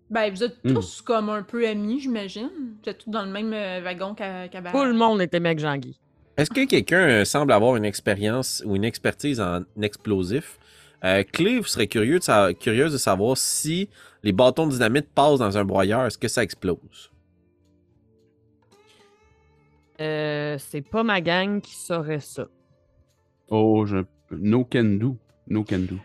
Ben, 0.10 0.32
vous 0.32 0.44
êtes 0.44 0.58
Hmm. 0.64 0.74
tous 0.74 1.02
comme 1.02 1.30
un 1.30 1.42
peu 1.44 1.68
amis, 1.68 2.00
j'imagine. 2.00 2.50
Vous 2.84 2.90
êtes 2.90 3.00
tous 3.00 3.10
dans 3.10 3.24
le 3.26 3.32
même 3.32 3.52
euh, 3.54 3.82
wagon 3.84 4.14
qu'à 4.14 4.48
Tout 4.50 4.84
le 4.84 4.94
monde 4.94 5.22
était 5.22 5.40
mec 5.40 5.58
Jean-Guy. 5.60 6.00
Est-ce 6.38 6.50
que 6.52 6.66
quelqu'un 6.66 7.10
euh, 7.10 7.26
semble 7.26 7.52
avoir 7.54 7.76
une 7.76 7.86
expérience 7.86 8.62
ou 8.66 8.76
une 8.76 8.84
expertise 8.84 9.40
en 9.42 9.62
explosif 9.82 10.60
Euh, 11.04 11.24
Clé, 11.24 11.60
vous 11.60 11.66
serez 11.66 11.88
curieux 11.88 12.20
de 12.20 12.24
sa- 12.24 12.54
curieuse 12.54 12.94
de 12.94 12.98
savoir 12.98 13.38
si 13.38 13.90
les 14.24 14.32
bâtons 14.32 14.68
de 14.68 14.72
dynamite 14.74 15.08
passent 15.14 15.40
dans 15.40 15.58
un 15.58 15.64
broyeur, 15.66 16.06
est-ce 16.06 16.18
que 16.18 16.28
ça 16.28 16.42
explose? 16.44 17.12
Euh, 20.02 20.58
c'est 20.60 20.82
pas 20.82 21.04
ma 21.04 21.22
gang 21.22 21.62
qui 21.62 21.76
saurait 21.76 22.20
ça. 22.20 22.48
Oh, 23.50 23.86
je... 23.86 23.98
no 24.32 24.66
can 24.66 24.98
do. 25.00 25.18
No 25.48 25.64
can 25.64 25.80
do. 25.80 25.96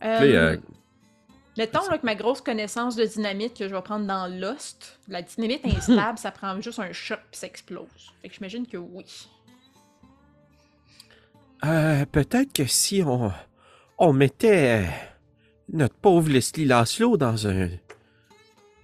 Clé, 0.00 0.34
Euh, 0.36 0.56
euh, 1.58 1.62
Mettons 1.62 1.90
là, 1.90 1.98
que 1.98 2.06
ma 2.06 2.14
grosse 2.14 2.40
connaissance 2.40 2.96
de 2.96 3.04
dynamite 3.04 3.56
que 3.56 3.68
je 3.68 3.74
vais 3.74 3.82
prendre 3.82 4.06
dans 4.06 4.26
Lost, 4.26 4.98
la 5.08 5.22
dynamite 5.22 5.64
instable, 5.66 6.18
ça 6.18 6.30
prend 6.30 6.60
juste 6.60 6.78
un 6.78 6.92
choc 6.92 7.20
puis 7.30 7.40
ça 7.40 7.46
explose. 7.46 8.12
Fait 8.22 8.28
que 8.28 8.34
j'imagine 8.34 8.66
que 8.66 8.76
oui. 8.76 9.04
Euh, 11.64 12.04
peut-être 12.06 12.52
que 12.52 12.66
si 12.66 13.02
on, 13.04 13.32
on 13.98 14.12
mettait 14.12 14.82
euh, 14.82 14.86
notre 15.72 15.96
pauvre 15.96 16.30
Leslie 16.30 16.64
Laszlo 16.64 17.16
dans 17.16 17.48
un 17.48 17.68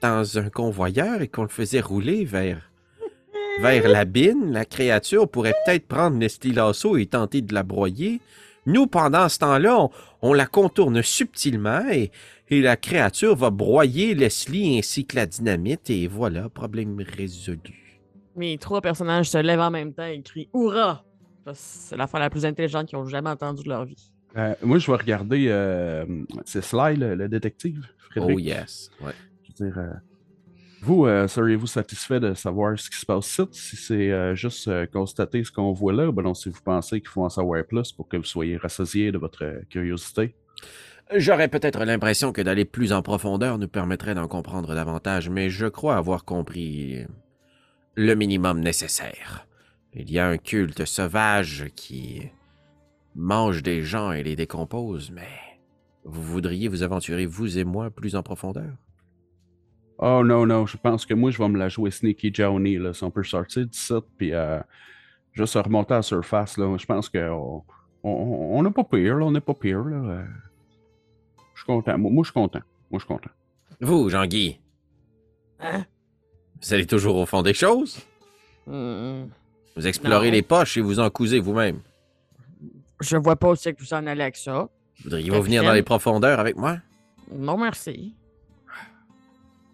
dans 0.01 0.39
un 0.39 0.51
convoyeur 0.51 1.23
et 1.23 1.28
qu'on 1.28 1.43
le 1.44 1.49
faisait 1.49 1.81
rouler 1.81 2.25
vers 2.25 2.70
vers 3.61 3.89
la 3.89 4.05
bine, 4.05 4.53
la 4.53 4.65
créature 4.65 5.28
pourrait 5.28 5.55
peut-être 5.65 5.86
prendre 5.86 6.19
Leslie 6.19 6.53
Lasso 6.53 6.97
et 6.97 7.07
tenter 7.07 7.41
de 7.41 7.55
la 7.55 7.62
broyer. 7.62 8.20
Nous, 8.67 8.86
pendant 8.86 9.28
ce 9.28 9.39
temps-là, 9.41 9.78
on, 9.78 9.91
on 10.23 10.33
la 10.33 10.47
contourne 10.47 11.02
subtilement 11.02 11.83
et, 11.91 12.10
et 12.49 12.62
la 12.62 12.76
créature 12.76 13.36
va 13.36 13.51
broyer 13.51 14.15
Leslie 14.15 14.78
ainsi 14.78 15.07
que 15.07 15.17
la 15.17 15.26
dynamite 15.26 15.91
et 15.91 16.07
voilà, 16.07 16.49
problème 16.49 16.97
résolu. 17.17 18.01
Mes 18.36 18.59
trois 18.59 18.81
personnages 18.81 19.31
se 19.31 19.39
lèvent 19.39 19.60
en 19.60 19.70
même 19.70 19.93
temps 19.93 20.07
et 20.07 20.20
crient 20.23 20.49
que 20.52 21.51
C'est 21.52 21.97
la 21.97 22.07
fois 22.07 22.20
la 22.20 22.31
plus 22.31 22.44
intelligente 22.47 22.89
qu'ils 22.89 22.99
ont 22.99 23.07
jamais 23.07 23.31
entendue 23.31 23.62
de 23.62 23.68
leur 23.68 23.84
vie. 23.84 24.10
Euh, 24.36 24.55
moi, 24.62 24.78
je 24.78 24.91
vais 24.91 24.97
regarder. 24.97 25.47
euh, 25.49 26.05
c'est 26.44 26.62
Sly, 26.65 26.97
le, 26.97 27.15
le 27.15 27.28
détective. 27.28 27.86
Frédéric. 27.99 28.36
Oh 28.36 28.41
yes. 28.41 28.91
Ouais. 29.01 29.12
Je 29.43 29.65
veux 29.65 29.70
dire, 29.70 29.78
euh, 29.78 29.93
vous, 30.85 31.07
euh, 31.07 31.27
seriez-vous 31.27 31.67
satisfait 31.67 32.21
de 32.21 32.35
savoir 32.35 32.79
ce 32.79 32.91
qui 32.91 32.99
se 32.99 33.07
passe 33.07 33.27
ici? 33.27 33.43
Si 33.53 33.77
c'est 33.77 34.11
euh, 34.13 34.35
juste 34.35 34.69
euh, 34.69 34.85
constater 34.85 35.43
ce 35.43 35.51
qu'on 35.51 35.73
voit 35.73 35.95
là, 35.95 36.13
ben 36.13 36.23
non, 36.23 36.35
si 36.35 36.51
vous 36.51 36.61
pensez 36.63 37.01
qu'il 37.01 37.09
faut 37.09 37.25
en 37.25 37.31
savoir 37.31 37.65
plus 37.65 37.91
pour 37.93 38.07
que 38.07 38.19
vous 38.19 38.25
soyez 38.25 38.59
rassasié 38.59 39.11
de 39.11 39.17
votre 39.17 39.63
curiosité. 39.71 40.35
J'aurais 41.15 41.49
peut-être 41.49 41.85
l'impression 41.87 42.33
que 42.33 42.43
d'aller 42.43 42.67
plus 42.67 42.93
en 42.93 43.01
profondeur 43.01 43.57
nous 43.57 43.69
permettrait 43.69 44.15
d'en 44.15 44.29
comprendre 44.29 44.75
davantage, 44.75 45.31
mais 45.31 45.49
je 45.49 45.67
crois 45.67 45.97
avoir 45.97 46.27
compris 46.27 47.07
le 47.95 48.15
minimum 48.15 48.61
nécessaire. 48.61 49.47
Il 49.95 50.11
y 50.11 50.19
a 50.19 50.29
un 50.29 50.37
culte 50.37 50.85
sauvage 50.85 51.67
qui 51.77 52.31
mange 53.15 53.63
des 53.63 53.83
gens 53.83 54.13
et 54.13 54.23
les 54.23 54.37
décompose, 54.37 55.11
mais 55.11 55.29
vous 56.05 56.23
voudriez 56.23 56.69
vous 56.69 56.83
aventurer, 56.83 57.25
vous 57.25 57.59
et 57.59 57.65
moi, 57.65 57.91
plus 57.91 58.17
en 58.17 58.23
profondeur? 58.23 58.75
Oh 59.99 60.23
non, 60.25 60.45
non, 60.47 60.67
je 60.67 60.77
pense 60.77 61.07
que 61.07 61.15
moi, 61.15 61.31
je 61.31 61.39
vais 61.39 61.49
me 61.49 61.59
la 61.59 61.69
jouer 61.69 61.91
Sneaky 61.91 62.31
Johnny, 62.35 62.77
là, 62.79 62.93
si 62.93 63.05
on 63.05 63.11
peut 63.11 63.23
sortir 63.23 63.65
du 63.67 63.79
site, 63.79 64.05
puis 64.17 64.33
euh, 64.35 64.59
juste 65.33 65.55
remonter 65.55 65.95
à 65.95 65.99
la 65.99 66.03
surface, 66.03 66.57
là. 66.59 66.77
Je 66.77 66.85
pense 66.87 67.09
qu'on 67.09 67.63
on, 68.03 68.63
n'est 68.63 68.71
pas 68.71 68.85
pire, 68.85 69.17
là, 69.17 69.27
on 69.27 69.31
n'est 69.31 69.41
pas 69.41 69.55
pire, 69.55 69.85
là. 69.85 69.97
euh. 69.97 70.25
Je 71.55 71.61
suis 71.61 71.67
content. 71.67 71.97
Moi, 71.97 72.11
moi, 72.11 72.25
je 72.25 72.31
suis 72.31 72.35
content. 72.35 72.61
Moi, 72.91 72.99
je 72.99 73.05
suis 73.05 73.07
content. 73.15 73.31
Vous, 73.81 74.09
Jean-Guy, 74.09 74.59
Hein? 75.61 75.85
vous 76.61 76.75
allez 76.75 76.87
toujours 76.87 77.17
au 77.17 77.27
fond 77.27 77.43
des 77.43 77.55
choses? 77.55 78.01
Hmm. 78.67 79.27
Vous 79.77 79.87
explorez 79.87 80.27
Non. 80.29 80.33
les 80.33 80.43
poches 80.43 80.77
et 80.77 80.81
vous 80.81 80.99
en 80.99 81.09
cousez 81.11 81.39
vous-même. 81.39 81.81
Je 83.01 83.17
vois 83.17 83.37
pas 83.37 83.51
où 83.51 83.55
c'est 83.55 83.73
que 83.75 83.81
vous 83.81 83.95
en 83.95 84.07
allez 84.07 84.23
avec 84.23 84.37
ça. 84.37 84.69
Voudriez-vous 85.05 85.43
venir 85.43 85.63
dans 85.63 85.73
les 85.73 85.83
profondeurs 85.83 86.39
avec 86.41 86.57
moi? 86.57 86.79
Non, 87.33 87.57
merci. 87.57 88.15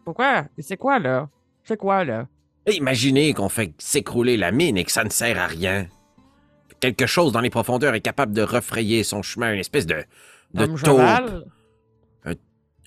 Pourquoi? 0.04 0.46
C'est 0.58 0.76
quoi, 0.76 0.98
là? 0.98 1.28
C'est 1.64 1.76
quoi, 1.76 2.04
là? 2.04 2.26
Imaginez 2.66 3.32
qu'on 3.34 3.48
fait 3.48 3.72
s'écrouler 3.78 4.36
la 4.36 4.52
mine 4.52 4.76
et 4.76 4.84
que 4.84 4.92
ça 4.92 5.04
ne 5.04 5.10
sert 5.10 5.38
à 5.38 5.46
rien. 5.46 5.86
Quelque 6.80 7.06
chose 7.06 7.32
dans 7.32 7.40
les 7.40 7.50
profondeurs 7.50 7.94
est 7.94 8.00
capable 8.00 8.32
de 8.32 8.42
refrayer 8.42 9.04
son 9.04 9.22
chemin, 9.22 9.52
une 9.52 9.60
espèce 9.60 9.86
de, 9.86 10.04
de 10.54 10.66
Comme 10.66 10.78
taupe, 10.80 10.98
cheval? 10.98 11.44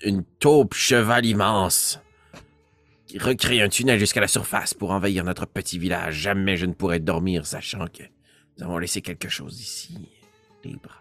une 0.02 0.24
taupe 0.40 0.74
cheval 0.74 1.24
immense, 1.24 2.00
qui 3.06 3.18
recrée 3.18 3.62
un 3.62 3.68
tunnel 3.68 3.98
jusqu'à 3.98 4.20
la 4.20 4.28
surface 4.28 4.74
pour 4.74 4.90
envahir 4.90 5.24
notre 5.24 5.46
petit 5.46 5.78
village. 5.78 6.16
Jamais 6.16 6.56
je 6.56 6.66
ne 6.66 6.72
pourrais 6.72 7.00
dormir 7.00 7.46
sachant 7.46 7.86
que 7.86 8.02
nous 8.58 8.64
avons 8.64 8.78
laissé 8.78 9.00
quelque 9.02 9.28
chose 9.28 9.60
ici, 9.60 10.08
libre. 10.64 11.00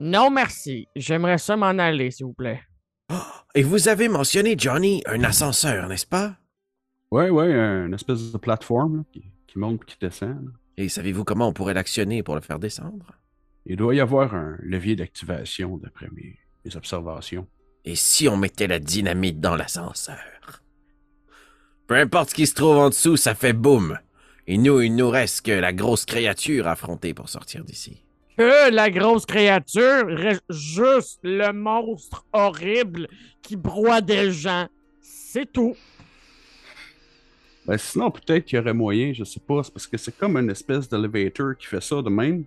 Non, 0.00 0.30
merci. 0.30 0.88
J'aimerais 0.96 1.38
ça 1.38 1.56
m'en 1.56 1.66
aller, 1.78 2.10
s'il 2.10 2.26
vous 2.26 2.32
plaît. 2.32 2.62
Et 3.54 3.62
vous 3.62 3.88
avez 3.88 4.08
mentionné, 4.08 4.56
Johnny, 4.58 5.02
un 5.06 5.22
ascenseur, 5.22 5.88
n'est-ce 5.88 6.06
pas? 6.06 6.36
Ouais, 7.10 7.30
ouais, 7.30 7.52
une 7.52 7.94
espèce 7.94 8.32
de 8.32 8.38
plateforme 8.38 8.96
là, 8.98 9.02
qui, 9.12 9.24
qui 9.46 9.58
monte 9.58 9.82
et 9.82 9.84
qui 9.84 9.96
descend. 10.00 10.44
là. 10.44 10.50
Et 10.76 10.88
savez-vous 10.88 11.22
comment 11.24 11.48
on 11.48 11.52
pourrait 11.52 11.74
l'actionner 11.74 12.22
pour 12.24 12.34
le 12.34 12.40
faire 12.40 12.58
descendre? 12.58 13.06
Il 13.66 13.76
doit 13.76 13.94
y 13.94 14.00
avoir 14.00 14.34
un 14.34 14.56
levier 14.60 14.96
d'activation, 14.96 15.76
d'après 15.78 16.08
mes, 16.12 16.36
mes 16.64 16.76
observations. 16.76 17.46
Et 17.84 17.94
si 17.94 18.28
on 18.28 18.36
mettait 18.36 18.66
la 18.66 18.80
dynamite 18.80 19.40
dans 19.40 19.54
l'ascenseur? 19.54 20.62
Peu 21.86 21.96
importe 21.96 22.30
ce 22.30 22.34
qui 22.34 22.46
se 22.46 22.54
trouve 22.54 22.78
en 22.78 22.88
dessous, 22.88 23.16
ça 23.16 23.34
fait 23.34 23.52
boum. 23.52 23.98
Et 24.46 24.58
nous, 24.58 24.80
il 24.80 24.96
nous 24.96 25.08
reste 25.08 25.46
que 25.46 25.52
la 25.52 25.72
grosse 25.72 26.04
créature 26.06 26.66
à 26.66 26.72
affronter 26.72 27.14
pour 27.14 27.28
sortir 27.28 27.64
d'ici. 27.64 28.03
Que 28.36 28.70
la 28.70 28.90
grosse 28.90 29.26
créature 29.26 30.06
juste 30.50 31.20
le 31.22 31.52
monstre 31.52 32.26
horrible 32.32 33.08
qui 33.42 33.56
broie 33.56 34.00
des 34.00 34.32
gens. 34.32 34.66
C'est 35.00 35.50
tout. 35.52 35.76
Ben, 37.66 37.78
sinon, 37.78 38.10
peut-être 38.10 38.44
qu'il 38.44 38.56
y 38.58 38.60
aurait 38.60 38.74
moyen, 38.74 39.12
je 39.12 39.24
sais 39.24 39.40
pas, 39.40 39.62
parce 39.62 39.86
que 39.86 39.96
c'est 39.96 40.16
comme 40.16 40.36
une 40.36 40.50
espèce 40.50 40.88
d'elevator 40.88 41.56
qui 41.56 41.66
fait 41.66 41.80
ça 41.80 42.02
de 42.02 42.10
même. 42.10 42.44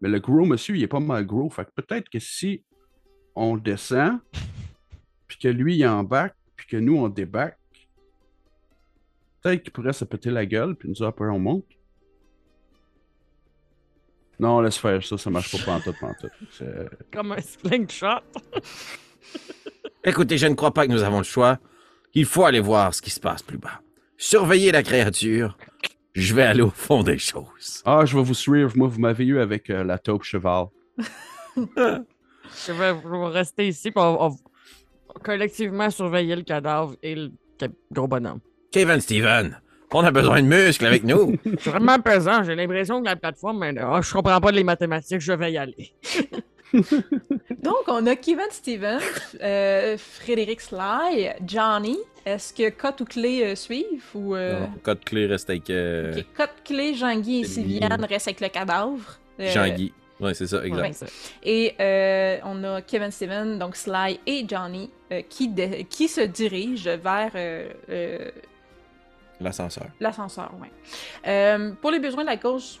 Mais 0.00 0.08
le 0.08 0.20
gros 0.20 0.44
monsieur, 0.44 0.76
il 0.76 0.82
est 0.82 0.88
pas 0.88 1.00
mal 1.00 1.26
gros. 1.26 1.48
Fait 1.50 1.66
peut-être 1.74 2.08
que 2.08 2.18
si 2.18 2.62
on 3.34 3.56
descend, 3.56 4.18
puis 5.26 5.38
que 5.38 5.48
lui, 5.48 5.76
il 5.76 5.86
embarque, 5.86 6.36
puis 6.56 6.66
que 6.66 6.76
nous, 6.76 6.96
on 6.96 7.08
débarque, 7.08 7.58
peut-être 9.40 9.62
qu'il 9.62 9.72
pourrait 9.72 9.92
se 9.92 10.04
péter 10.04 10.30
la 10.30 10.46
gueule, 10.46 10.76
puis 10.76 10.88
nous, 10.88 11.02
après, 11.04 11.28
on 11.28 11.38
monte. 11.38 11.64
Non, 14.38 14.60
laisse 14.60 14.76
faire 14.76 15.02
ça, 15.04 15.18
ça 15.18 15.30
marche 15.30 15.52
pas 15.52 15.78
pantoute, 15.78 15.96
pantoute. 16.00 16.32
Comme 17.12 17.32
un 17.32 17.40
slingshot. 17.40 18.20
Écoutez, 20.04 20.36
je 20.36 20.46
ne 20.46 20.54
crois 20.54 20.74
pas 20.74 20.86
que 20.86 20.92
nous 20.92 21.02
avons 21.02 21.18
le 21.18 21.24
choix. 21.24 21.58
Il 22.14 22.24
faut 22.24 22.44
aller 22.44 22.60
voir 22.60 22.92
ce 22.94 23.00
qui 23.00 23.10
se 23.10 23.20
passe 23.20 23.42
plus 23.42 23.58
bas. 23.58 23.80
Surveillez 24.16 24.72
la 24.72 24.82
créature. 24.82 25.56
Je 26.12 26.34
vais 26.34 26.42
aller 26.42 26.62
au 26.62 26.70
fond 26.70 27.02
des 27.02 27.18
choses. 27.18 27.82
Ah, 27.84 28.04
je 28.04 28.16
vais 28.16 28.22
vous 28.22 28.34
suivre. 28.34 28.72
Moi, 28.76 28.88
vous 28.88 29.00
m'avez 29.00 29.24
eu 29.24 29.38
avec 29.38 29.70
euh, 29.70 29.82
la 29.84 29.98
taupe 29.98 30.24
cheval. 30.24 30.66
Je 32.66 32.72
vais, 32.72 32.92
rester 33.30 33.68
ici 33.68 33.90
pour 33.90 34.02
on 34.02 34.36
collectivement 35.22 35.90
surveiller 35.90 36.36
le 36.36 36.42
cadavre 36.42 36.94
et 37.02 37.14
le 37.14 37.32
gros 37.90 38.08
bonhomme. 38.08 38.40
Kevin 38.70 39.00
Steven, 39.00 39.60
on 39.94 40.04
a 40.04 40.10
besoin 40.10 40.42
de 40.42 40.46
muscles 40.46 40.86
avec 40.86 41.04
nous. 41.04 41.36
C'est 41.44 41.66
vraiment 41.70 41.98
pesant. 42.00 42.42
J'ai 42.44 42.54
l'impression 42.54 43.00
que 43.00 43.06
la 43.06 43.16
plateforme, 43.16 43.58
mais, 43.58 43.74
ah, 43.80 44.00
je 44.02 44.12
comprends 44.12 44.40
pas 44.40 44.50
les 44.50 44.64
mathématiques. 44.64 45.20
Je 45.20 45.32
vais 45.32 45.52
y 45.52 45.58
aller. 45.58 45.92
Donc, 47.62 47.84
on 47.88 48.06
a 48.06 48.16
Kevin 48.16 48.46
Stevens, 48.50 49.00
euh, 49.42 49.96
Frédéric 49.98 50.60
Sly, 50.60 51.30
Johnny. 51.46 51.98
Est-ce 52.24 52.54
que 52.54 52.70
Cot 52.70 53.02
ou 53.02 53.04
Clé 53.04 53.42
euh, 53.44 53.54
suivent 53.54 54.04
ou. 54.14 54.34
euh, 54.34 54.60
Non, 54.60 54.70
code 54.82 55.04
clé 55.04 55.26
reste 55.26 55.50
avec 55.50 55.68
euh, 55.70 56.14
ok, 56.16 56.24
Cot, 56.36 56.44
Clé, 56.64 56.94
Jean-Guy 56.94 57.40
et 57.40 57.44
Sylviane 57.44 58.04
restent 58.04 58.28
avec 58.28 58.40
le 58.40 58.48
cadavre. 58.48 59.18
Euh, 59.40 59.50
Jean-Guy. 59.50 59.92
Ouais, 60.20 60.34
c'est 60.34 60.46
ça, 60.46 60.64
exact. 60.64 60.80
Ouais. 60.82 60.92
Ça. 60.92 61.06
Et 61.42 61.74
euh, 61.80 62.38
on 62.44 62.62
a 62.62 62.80
Kevin 62.80 63.10
Steven, 63.10 63.58
donc 63.58 63.74
Sly 63.74 64.20
et 64.24 64.44
Johnny, 64.48 64.88
euh, 65.12 65.20
qui, 65.28 65.48
de- 65.48 65.82
qui 65.90 66.06
se 66.06 66.20
dirigent 66.20 66.96
vers 67.02 67.32
euh, 67.34 67.68
euh, 67.90 68.30
L'ascenseur. 69.42 69.86
l'ascenseur. 70.00 70.52
Ouais. 70.60 70.70
Euh, 71.26 71.72
pour 71.80 71.90
les 71.90 71.98
besoins 71.98 72.22
de 72.22 72.28
la 72.28 72.36
cause, 72.36 72.80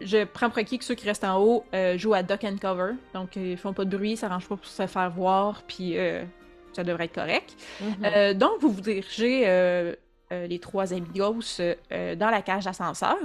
je 0.00 0.24
prends 0.24 0.48
pour 0.48 0.58
acquis 0.58 0.78
que 0.78 0.84
ceux 0.84 0.94
qui 0.94 1.06
restent 1.06 1.24
en 1.24 1.40
haut 1.40 1.64
euh, 1.74 1.96
jouent 1.96 2.14
à 2.14 2.22
duck 2.22 2.44
and 2.44 2.56
cover. 2.60 2.92
Donc, 3.14 3.36
euh, 3.36 3.52
ils 3.52 3.56
font 3.56 3.72
pas 3.72 3.84
de 3.84 3.96
bruit, 3.96 4.16
ça 4.16 4.28
s'arrangent 4.28 4.48
pas 4.48 4.56
pour 4.56 4.66
se 4.66 4.86
faire 4.86 5.10
voir, 5.10 5.62
puis 5.66 5.96
euh, 5.96 6.24
ça 6.72 6.82
devrait 6.82 7.04
être 7.04 7.14
correct. 7.14 7.56
Mhm. 7.80 7.94
Euh, 8.04 8.34
donc, 8.34 8.60
vous 8.60 8.70
vous 8.70 8.80
dirigez, 8.80 9.44
euh, 9.46 9.94
euh, 10.32 10.46
les 10.46 10.58
trois 10.58 10.92
amigos, 10.92 11.60
euh, 11.60 12.16
dans 12.16 12.30
la 12.30 12.42
cage 12.42 12.64
d'ascenseur. 12.64 13.16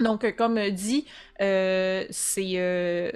Donc, 0.00 0.34
comme 0.36 0.58
dit, 0.70 1.06
euh, 1.42 2.06
c'est 2.10 2.52
euh, 2.56 3.10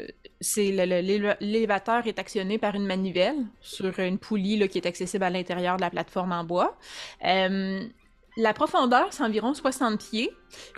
l'élévateur 1.40 2.06
est 2.06 2.18
actionné 2.18 2.58
par 2.58 2.74
une 2.74 2.84
manivelle 2.86 3.36
sur 3.60 3.98
une 3.98 4.18
poulie 4.18 4.58
là, 4.58 4.68
qui 4.68 4.78
est 4.78 4.86
accessible 4.86 5.24
à 5.24 5.30
l'intérieur 5.30 5.76
de 5.76 5.80
la 5.80 5.88
plateforme 5.88 6.32
en 6.32 6.44
bois. 6.44 6.76
Euh, 7.24 7.80
la 8.36 8.52
profondeur, 8.52 9.06
c'est 9.10 9.22
environ 9.22 9.54
60 9.54 9.98
pieds. 9.98 10.30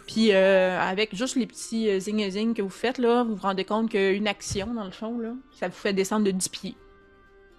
Puis 0.06 0.32
euh, 0.32 0.78
avec 0.80 1.14
juste 1.14 1.36
les 1.36 1.46
petits 1.46 1.88
euh, 1.90 1.98
zing-zing 1.98 2.54
que 2.54 2.62
vous 2.62 2.68
faites, 2.70 2.98
là, 2.98 3.22
vous 3.24 3.34
vous 3.36 3.42
rendez 3.42 3.64
compte 3.64 3.90
qu'une 3.90 4.28
action, 4.28 4.72
dans 4.74 4.84
le 4.84 4.90
fond, 4.90 5.18
là, 5.18 5.32
ça 5.52 5.68
vous 5.68 5.74
fait 5.74 5.92
descendre 5.92 6.24
de 6.26 6.30
10 6.30 6.48
pieds. 6.48 6.74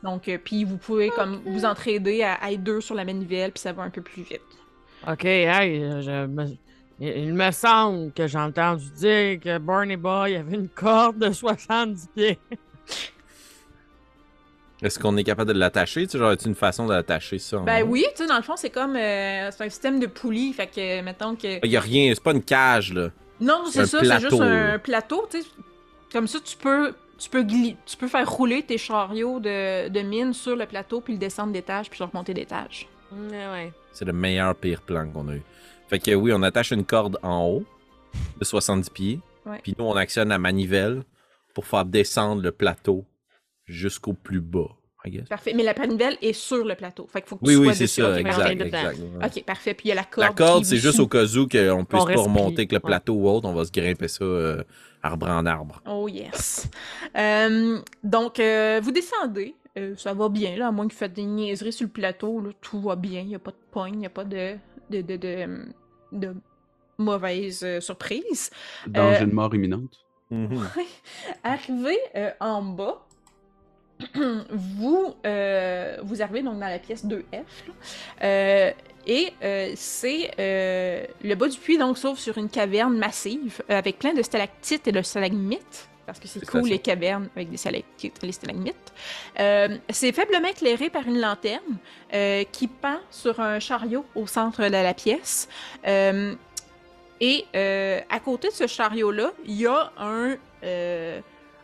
Donc, 0.04 0.28
euh, 0.28 0.38
puis 0.44 0.64
vous 0.64 0.78
pouvez 0.78 1.10
comme 1.10 1.42
vous 1.46 1.66
entraider 1.66 2.22
à, 2.24 2.36
à 2.36 2.52
être 2.52 2.64
deux 2.64 2.82
sur 2.82 2.94
la 2.96 3.04
manivelle, 3.06 3.52
puis 3.52 3.62
ça 3.62 3.74
va 3.74 3.84
un 3.84 3.90
peu 3.90 4.02
plus 4.02 4.22
vite. 4.24 4.42
Ok, 5.08 5.26
hey, 5.26 5.80
je 6.02 6.26
me- 6.28 6.46
il 7.00 7.08
il 7.10 7.34
me 7.34 7.52
semble 7.52 8.12
que 8.14 8.26
j'ai 8.28 8.40
entendu 8.40 8.86
dire 8.96 9.40
que 9.40 9.58
Barney 9.60 9.98
Boy 9.98 10.36
avait 10.36 10.56
une 10.56 10.70
corde 10.70 11.18
de 11.20 11.32
70 11.32 12.08
pieds. 12.16 12.40
Est-ce 14.82 15.00
qu'on 15.00 15.18
est 15.18 15.24
capable 15.24 15.54
de 15.54 15.58
l'attacher? 15.60 16.06
Tu 16.06 16.12
sais, 16.12 16.18
genre, 16.20 16.34
une 16.46 16.54
façon 16.56 16.86
de 16.86 16.94
l'attacher 16.94 17.40
ça? 17.40 17.58
en 17.60 17.64
Ben 17.64 17.84
oui, 17.84 18.06
tu 18.16 18.24
sais, 18.24 18.28
dans 18.28 18.38
le 18.38 18.44
fond, 18.44 18.56
c'est 18.56 18.70
comme. 18.70 18.96
euh, 18.96 19.50
c'est 19.52 19.64
un 19.66 19.70
système 19.70 20.00
de 20.00 20.06
poulie, 20.08 20.54
fait 20.54 20.68
que, 20.68 21.02
mettons 21.02 21.36
que. 21.36 21.66
Il 21.66 21.72
y 21.72 21.78
a 21.78 21.82
rien, 21.82 22.12
c'est 22.14 22.24
pas 22.24 22.32
une 22.34 22.44
cage, 22.44 22.94
là. 22.94 23.10
Non, 23.42 23.64
C'est 23.72 23.86
ça, 23.86 24.00
c'est 24.04 24.20
juste 24.20 24.40
là. 24.40 24.74
un 24.74 24.80
plateau, 24.80 25.28
tu 25.32 25.42
sais. 25.42 25.48
Comme 26.12 26.28
ça, 26.28 26.40
tu 26.44 26.56
peux. 26.58 26.94
Tu 27.18 27.30
peux, 27.32 27.42
gli- 27.42 27.76
tu 27.88 27.98
peux 27.98 28.08
faire 28.08 28.30
rouler 28.30 28.62
tes 28.62 28.78
chariots 28.78 29.40
de, 29.40 29.90
de 29.90 30.00
mine 30.02 30.34
sur 30.34 30.56
le 30.56 30.68
plateau, 30.68 31.02
puis 31.02 31.14
le 31.14 31.20
descendre 31.20 31.52
d'étage, 31.52 31.90
puis 31.90 31.98
le 32.00 32.06
remonter 32.06 32.36
d'étage. 32.36 32.88
Ouais, 33.12 33.48
ouais. 33.52 33.74
C'est 33.92 34.06
le 34.06 34.14
meilleur 34.14 34.54
pire 34.54 34.82
plan 34.84 35.10
qu'on 35.10 35.28
a 35.30 35.34
eu. 35.34 35.42
Fait 35.88 35.98
que 35.98 36.12
oui, 36.14 36.32
on 36.32 36.44
attache 36.44 36.70
une 36.70 36.86
corde 36.86 37.18
en 37.24 37.44
haut 37.48 37.64
de 38.40 38.46
70 38.46 38.90
pieds. 38.92 39.20
Ouais. 39.48 39.60
Puis 39.64 39.74
nous, 39.80 39.86
on 39.86 39.96
actionne 39.96 40.30
la 40.30 40.38
manivelle 40.38 41.02
pour 41.56 41.66
faire 41.66 41.86
descendre 41.86 42.44
le 42.44 42.52
plateau 42.52 43.04
jusqu'au 43.68 44.14
plus 44.14 44.42
bas, 44.42 44.70
I 45.06 45.12
guess. 45.12 45.28
Parfait. 45.30 45.54
Mais 45.56 45.64
la 45.64 45.74
manivelle 45.74 46.18
est 46.22 46.34
sur 46.34 46.66
le 46.66 46.76
plateau. 46.76 47.06
Fait 47.08 47.22
qu'il 47.22 47.30
faut 47.30 47.36
que 47.38 47.46
Oui, 47.46 47.54
tu 47.54 47.60
oui, 47.60 47.66
sois 47.68 47.74
c'est 47.76 47.84
dessus. 47.84 48.02
ça, 48.02 48.12
Ok, 48.12 48.18
exact, 48.20 48.62
exact. 48.62 48.98
ouais. 49.00 49.26
Ok, 49.26 49.44
parfait. 49.46 49.74
Puis 49.74 49.86
il 49.86 49.90
y 49.90 49.92
a 49.92 49.96
la 49.96 50.04
corde. 50.06 50.28
La 50.28 50.34
corde, 50.34 50.66
c'est 50.66 50.78
juste 50.78 51.00
au 51.00 51.08
cas 51.08 51.24
où 51.26 51.48
qu'on 51.48 51.86
puisse 51.86 52.02
On 52.04 52.06
pas 52.06 52.16
remonter 52.22 52.54
avec 52.60 52.72
le 52.72 52.78
Ouais. 52.78 52.82
plateau 52.82 53.14
ou 53.14 53.30
autre, 53.30 53.48
on 53.48 53.54
va 53.54 53.66
se 53.66 53.72
grimper 53.72 54.08
ça 54.08 54.24
euh, 54.24 54.64
arbre 55.04 55.28
en 55.30 55.46
arbre. 55.46 55.82
Oh 55.88 56.08
yes. 56.08 56.70
Euh, 57.18 57.80
donc, 58.04 58.40
euh, 58.40 58.80
vous 58.84 58.92
descendez. 58.92 59.54
Euh, 59.78 59.94
ça 59.96 60.14
va 60.14 60.28
bien, 60.28 60.56
là, 60.56 60.70
à 60.70 60.72
moins 60.72 60.88
que 60.88 60.94
vous 60.94 60.98
faites 60.98 61.14
des 61.14 61.26
niaiseries 61.26 61.72
sur 61.74 61.86
le 61.86 61.92
plateau. 61.92 62.42
Là, 62.42 62.50
tout 62.62 62.82
va 62.82 62.96
bien. 62.96 63.22
Il 63.22 63.28
n'y 63.28 63.36
a 63.36 63.40
pas 63.40 63.52
de 63.52 63.58
pogne, 63.72 63.94
il 63.94 64.00
n'y 64.00 64.06
a 64.08 64.10
pas 64.10 64.24
de, 64.24 64.56
de, 64.90 65.02
de, 65.02 65.16
de, 65.18 65.66
de 66.14 66.36
mauvaise 66.98 67.62
euh, 67.64 67.80
surprise. 67.80 68.50
Danger 68.88 69.24
Euh, 69.24 69.26
de 69.28 69.34
mort 69.34 69.54
imminente. 69.54 70.00
Mhm. 70.30 70.68
Arrivé 71.46 71.98
euh, 72.18 72.32
en 72.42 72.62
bas, 72.62 73.07
vous, 74.50 75.16
euh, 75.26 75.98
vous 76.04 76.22
arrivez 76.22 76.42
donc 76.42 76.60
dans 76.60 76.68
la 76.68 76.80
pièce 76.80 77.06
2F. 77.06 77.24
là. 77.32 77.44
Euh, 78.24 78.72
et 79.08 79.32
euh, 79.42 79.72
c'est 79.76 80.32
euh, 80.38 81.06
le 81.24 81.36
bas 81.36 81.48
du 81.48 81.58
puits 81.58 81.78
donc 81.78 81.98
s'ouvre 81.98 82.20
sur 82.20 82.38
une 82.38 82.50
caverne 82.50 82.98
massive 82.98 83.64
euh, 83.70 83.78
avec 83.78 84.00
plein 84.00 84.14
de 84.14 84.22
stalactites 84.22 84.86
et 84.88 84.92
de 84.92 85.02
stalagmites. 85.02 85.88
Parce 86.06 86.20
que 86.20 86.28
c'est 86.28 86.46
cool 86.46 86.68
les 86.70 86.80
cavernes 86.80 87.30
avec 87.36 87.50
des 87.50 87.58
stalactites 87.58 88.24
et 88.24 88.28
des 88.28 88.32
stalagmites. 88.32 88.94
C'est 89.90 90.14
faiblement 90.14 90.48
éclairé 90.48 90.90
par 90.90 91.06
une 91.06 91.20
lanterne 91.20 91.78
qui 92.54 92.68
pend 92.70 93.00
sur 93.12 93.42
un 93.42 93.60
chariot 93.60 94.06
au 94.16 94.26
centre 94.26 94.64
de 94.64 94.70
la 94.70 94.94
pièce. 94.94 95.50
Et 95.86 97.46
à 97.54 98.20
côté 98.24 98.48
de 98.48 98.54
ce 98.54 98.68
chariot-là, 98.68 99.34
il 99.44 99.56
y 99.56 99.68
a 99.68 99.92
un, 100.00 100.38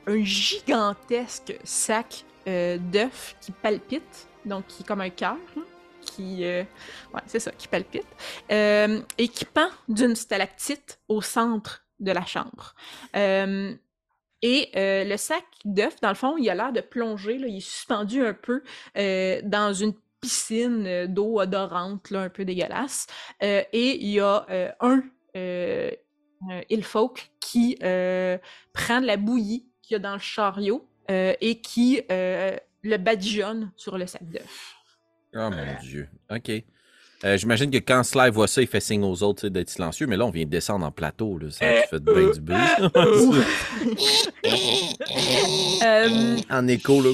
un 0.07 0.23
gigantesque 0.23 1.57
sac 1.63 2.25
euh, 2.47 2.77
d'œufs 2.77 3.35
qui 3.41 3.51
palpite, 3.51 4.27
donc 4.45 4.67
qui 4.67 4.83
est 4.83 4.85
comme 4.85 5.01
un 5.01 5.09
cœur, 5.09 5.37
là, 5.55 5.61
qui, 6.01 6.45
euh, 6.45 6.63
c'est 7.25 7.39
ça, 7.39 7.51
qui 7.51 7.67
palpite, 7.67 8.05
euh, 8.51 9.01
et 9.17 9.27
qui 9.27 9.45
pend 9.45 9.69
d'une 9.87 10.15
stalactite 10.15 10.99
au 11.07 11.21
centre 11.21 11.85
de 11.99 12.11
la 12.11 12.25
chambre. 12.25 12.75
Euh, 13.15 13.73
et 14.41 14.69
euh, 14.75 15.05
le 15.05 15.15
sac 15.15 15.45
d'œufs, 15.63 15.95
dans 16.01 16.09
le 16.09 16.15
fond, 16.15 16.35
il 16.37 16.49
a 16.49 16.55
l'air 16.55 16.73
de 16.73 16.81
plonger, 16.81 17.37
là, 17.37 17.47
il 17.47 17.57
est 17.57 17.61
suspendu 17.61 18.25
un 18.25 18.33
peu 18.33 18.61
dans 19.43 19.73
une 19.73 19.93
piscine 20.19 21.07
d'eau 21.07 21.39
odorante, 21.39 22.09
là, 22.11 22.21
un 22.23 22.29
peu 22.29 22.43
dégueulasse. 22.43 23.07
Et 23.41 23.67
il 23.73 24.09
y 24.09 24.19
a 24.19 24.45
un 24.81 25.01
euh, 25.37 25.91
Ilfolk 26.69 27.31
qui 27.39 27.77
prend 27.77 29.01
de 29.01 29.05
la 29.05 29.17
bouillie 29.17 29.65
qu'il 29.83 29.93
y 29.93 29.97
a 29.97 29.99
dans 29.99 30.13
le 30.13 30.19
chariot 30.19 30.83
euh, 31.11 31.33
et 31.41 31.59
qui 31.59 32.01
euh, 32.11 32.55
le 32.81 32.97
badigeonne 32.97 33.71
sur 33.75 33.97
le 33.97 34.07
sac 34.07 34.23
d'œufs. 34.27 34.75
Oh 35.35 35.49
mon 35.51 35.79
dieu. 35.81 36.07
OK. 36.31 36.51
Euh, 37.25 37.37
J'imagine 37.37 37.71
que 37.71 37.77
quand 37.77 38.03
Sly 38.03 38.29
voit 38.31 38.47
ça, 38.47 38.61
il 38.61 38.67
fait 38.67 38.81
signe 38.81 39.03
aux 39.03 39.23
autres 39.23 39.47
d'être 39.47 39.69
silencieux, 39.69 40.07
mais 40.07 40.17
là, 40.17 40.25
on 40.25 40.29
vient 40.29 40.43
de 40.43 40.49
descendre 40.49 40.85
en 40.85 40.91
plateau. 40.91 41.37
Là. 41.37 41.49
Ça 41.51 41.65
fait 41.89 41.99
bien 42.03 42.31
du 42.31 42.41
bruit. 42.41 42.57
Euh, 45.85 46.37
en 46.49 46.67
écho, 46.67 47.01
là. 47.01 47.09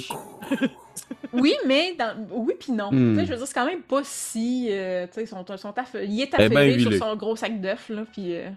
oui, 1.34 1.56
mais 1.66 1.96
dans... 1.98 2.16
oui 2.32 2.54
puis 2.60 2.72
non. 2.72 2.92
Hmm. 2.92 3.16
Je 3.20 3.32
veux 3.32 3.38
dire, 3.38 3.48
c'est 3.48 3.54
quand 3.54 3.66
même 3.66 3.82
pas 3.82 4.02
si... 4.04 4.68
euh, 4.72 5.08
tu 5.08 5.14
sais, 5.22 5.26
sont, 5.26 5.46
sont 5.58 5.72
aff- 5.72 6.04
il 6.04 6.22
est 6.22 6.30
Eh 6.38 6.50
ben, 6.50 6.58
affaibli 6.58 6.82
sur 6.82 6.94
son 6.94 7.16
gros 7.16 7.36
sac 7.36 7.60
d'œufs, 7.60 7.90
là, 7.90 8.04
puis... 8.12 8.36
euh, 8.36 8.50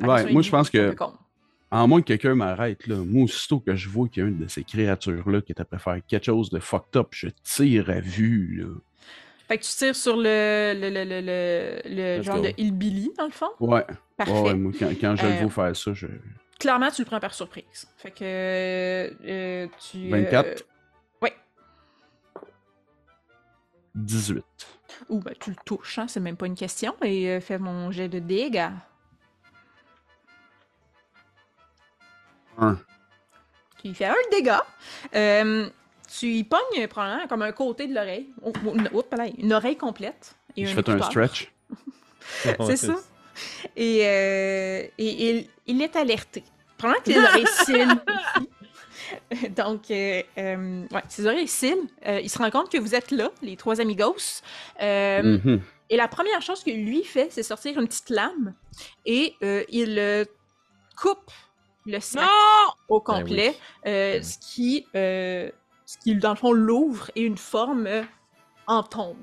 Ouais, 0.00 0.30
moi, 0.32 0.42
je 0.42 0.50
pense 0.50 0.70
que-. 0.70 0.94
En 1.70 1.86
moins 1.86 2.00
que 2.00 2.06
quelqu'un 2.06 2.34
m'arrête, 2.34 2.86
là, 2.86 2.96
moi, 2.96 3.24
aussitôt 3.24 3.60
que 3.60 3.76
je 3.76 3.88
vois 3.90 4.08
qu'il 4.08 4.22
y 4.22 4.26
a 4.26 4.28
une 4.28 4.38
de 4.38 4.48
ces 4.48 4.64
créatures-là 4.64 5.42
qui 5.42 5.52
est 5.52 5.60
après 5.60 5.78
faire 5.78 5.98
quelque 6.06 6.24
chose 6.24 6.48
de 6.50 6.58
fucked 6.60 6.96
up, 6.96 7.08
je 7.10 7.28
tire 7.44 7.90
à 7.90 8.00
vue, 8.00 8.62
là. 8.62 8.74
Fait 9.48 9.58
que 9.58 9.64
tu 9.64 9.70
tires 9.72 9.96
sur 9.96 10.16
le, 10.16 10.74
le, 10.74 10.90
le, 10.90 11.04
le, 11.04 11.80
le, 12.18 12.22
genre 12.22 12.36
go. 12.36 12.42
de 12.42 12.52
hillbilly, 12.58 13.12
dans 13.16 13.24
le 13.26 13.30
fond? 13.32 13.48
Ouais. 13.60 13.84
Parfait. 14.16 14.32
Ouais, 14.32 14.54
moi, 14.54 14.72
quand, 14.78 14.90
quand 15.00 15.16
je 15.16 15.24
Euh, 15.26 15.40
le 15.40 15.46
vois 15.46 15.64
faire 15.66 15.76
ça, 15.76 15.92
je. 15.94 16.06
Clairement, 16.58 16.90
tu 16.90 17.02
le 17.02 17.06
prends 17.06 17.20
par 17.20 17.32
surprise. 17.34 17.86
Fait 17.96 18.10
que 18.10 18.16
euh, 18.24 19.66
tu... 19.90 20.08
24. 20.10 20.46
euh, 20.46 20.54
ouais. 21.22 21.32
18. 23.94 24.42
Ou 25.08 25.20
ben, 25.20 25.34
tu 25.40 25.50
le 25.50 25.56
touches, 25.64 25.98
hein, 25.98 26.06
c'est 26.08 26.20
même 26.20 26.36
pas 26.36 26.46
une 26.46 26.54
question. 26.54 26.94
Et 27.02 27.28
euh, 27.30 27.40
fais 27.40 27.58
mon 27.58 27.90
jet 27.90 28.08
de 28.08 28.18
dégâts. 28.18 28.70
1. 32.58 32.78
qui 33.78 33.94
fait 33.94 34.06
un 34.06 34.14
dégât. 34.30 34.64
Euh, 35.14 35.68
tu 36.18 36.26
y 36.26 36.44
pognes 36.44 36.86
probablement 36.88 37.26
comme 37.28 37.42
un 37.42 37.52
côté 37.52 37.86
de 37.86 37.94
l'oreille. 37.94 38.28
Oh, 38.42 38.52
oh, 38.66 38.74
une, 38.74 38.88
oups, 38.92 39.16
là, 39.16 39.26
une 39.38 39.52
oreille 39.52 39.76
complète. 39.76 40.34
Et 40.56 40.66
Je 40.66 40.72
un 40.78 40.82
fais 40.82 40.90
un 40.90 41.02
stretch. 41.02 41.52
C'est 42.66 42.76
ça. 42.76 42.94
Et, 43.76 44.00
euh, 44.06 44.82
et 44.98 45.30
il, 45.30 45.46
il 45.66 45.82
est 45.82 45.94
alerté. 45.96 46.42
Probablement 46.76 47.04
que 47.04 47.10
les 47.10 47.18
oreilles 47.18 47.44
aussi. 47.60 48.48
Donc, 49.56 49.90
euh, 49.90 50.22
ouais, 50.36 51.02
ses 51.08 51.26
oreilles. 51.26 51.48
Euh, 52.06 52.20
il 52.20 52.28
se 52.28 52.38
rend 52.38 52.50
compte 52.50 52.70
que 52.70 52.78
vous 52.78 52.94
êtes 52.94 53.10
là, 53.10 53.30
les 53.42 53.56
trois 53.56 53.80
amigos. 53.80 54.42
Euh, 54.82 55.22
Mhm. 55.22 55.60
Et 55.90 55.96
la 55.96 56.06
première 56.08 56.42
chose 56.42 56.62
que 56.62 56.70
lui 56.70 57.02
fait, 57.02 57.28
c'est 57.30 57.42
sortir 57.42 57.78
une 57.80 57.86
petite 57.88 58.10
lame 58.10 58.52
et 59.06 59.34
il 59.70 60.26
coupe 61.00 61.30
le 61.88 62.00
sac 62.00 62.22
Non! 62.22 62.72
au 62.88 63.00
Ben 63.00 63.14
oui. 63.14 63.20
complet, 63.20 63.48
euh, 63.86 64.12
Ben 64.14 64.18
oui. 64.18 64.24
ce 64.24 64.38
qui, 64.38 64.86
euh, 64.94 65.50
ce 65.86 65.98
qui 65.98 66.14
dans 66.16 66.30
le 66.30 66.36
fond 66.36 66.52
l'ouvre 66.52 67.10
et 67.16 67.22
une 67.22 67.36
forme 67.38 67.86
euh, 67.86 68.02
en 68.66 68.82
tombe. 68.82 69.16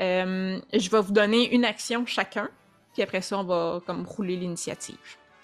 Euh, 0.00 0.60
je 0.72 0.90
vais 0.90 1.00
vous 1.00 1.12
donner 1.12 1.52
une 1.54 1.64
action 1.64 2.06
chacun, 2.06 2.48
puis 2.92 3.02
après 3.02 3.20
ça 3.20 3.38
on 3.38 3.44
va 3.44 3.80
comme 3.86 4.04
rouler 4.06 4.36
l'initiative. 4.36 4.96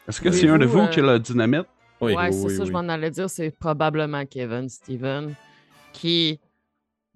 Est-ce 0.06 0.20
que 0.20 0.31
c'est 0.31 0.48
un 0.48 0.58
de 0.58 0.66
vous 0.66 0.81
euh, 0.81 0.86
qui 0.89 1.00
a 1.00 1.02
la 1.02 1.18
dynamite? 1.18 1.66
Oui, 2.00 2.14
ouais, 2.14 2.31
c'est 2.32 2.44
oui, 2.47 2.56
ça, 2.56 2.62
oui. 2.62 2.68
je 2.68 2.73
m'en 2.73 2.89
allais 2.89 3.10
dire. 3.10 3.31
C'est 3.31 3.50
probablement 3.50 4.26
Kevin, 4.26 4.68
Steven, 4.68 5.34
qui 5.92 6.39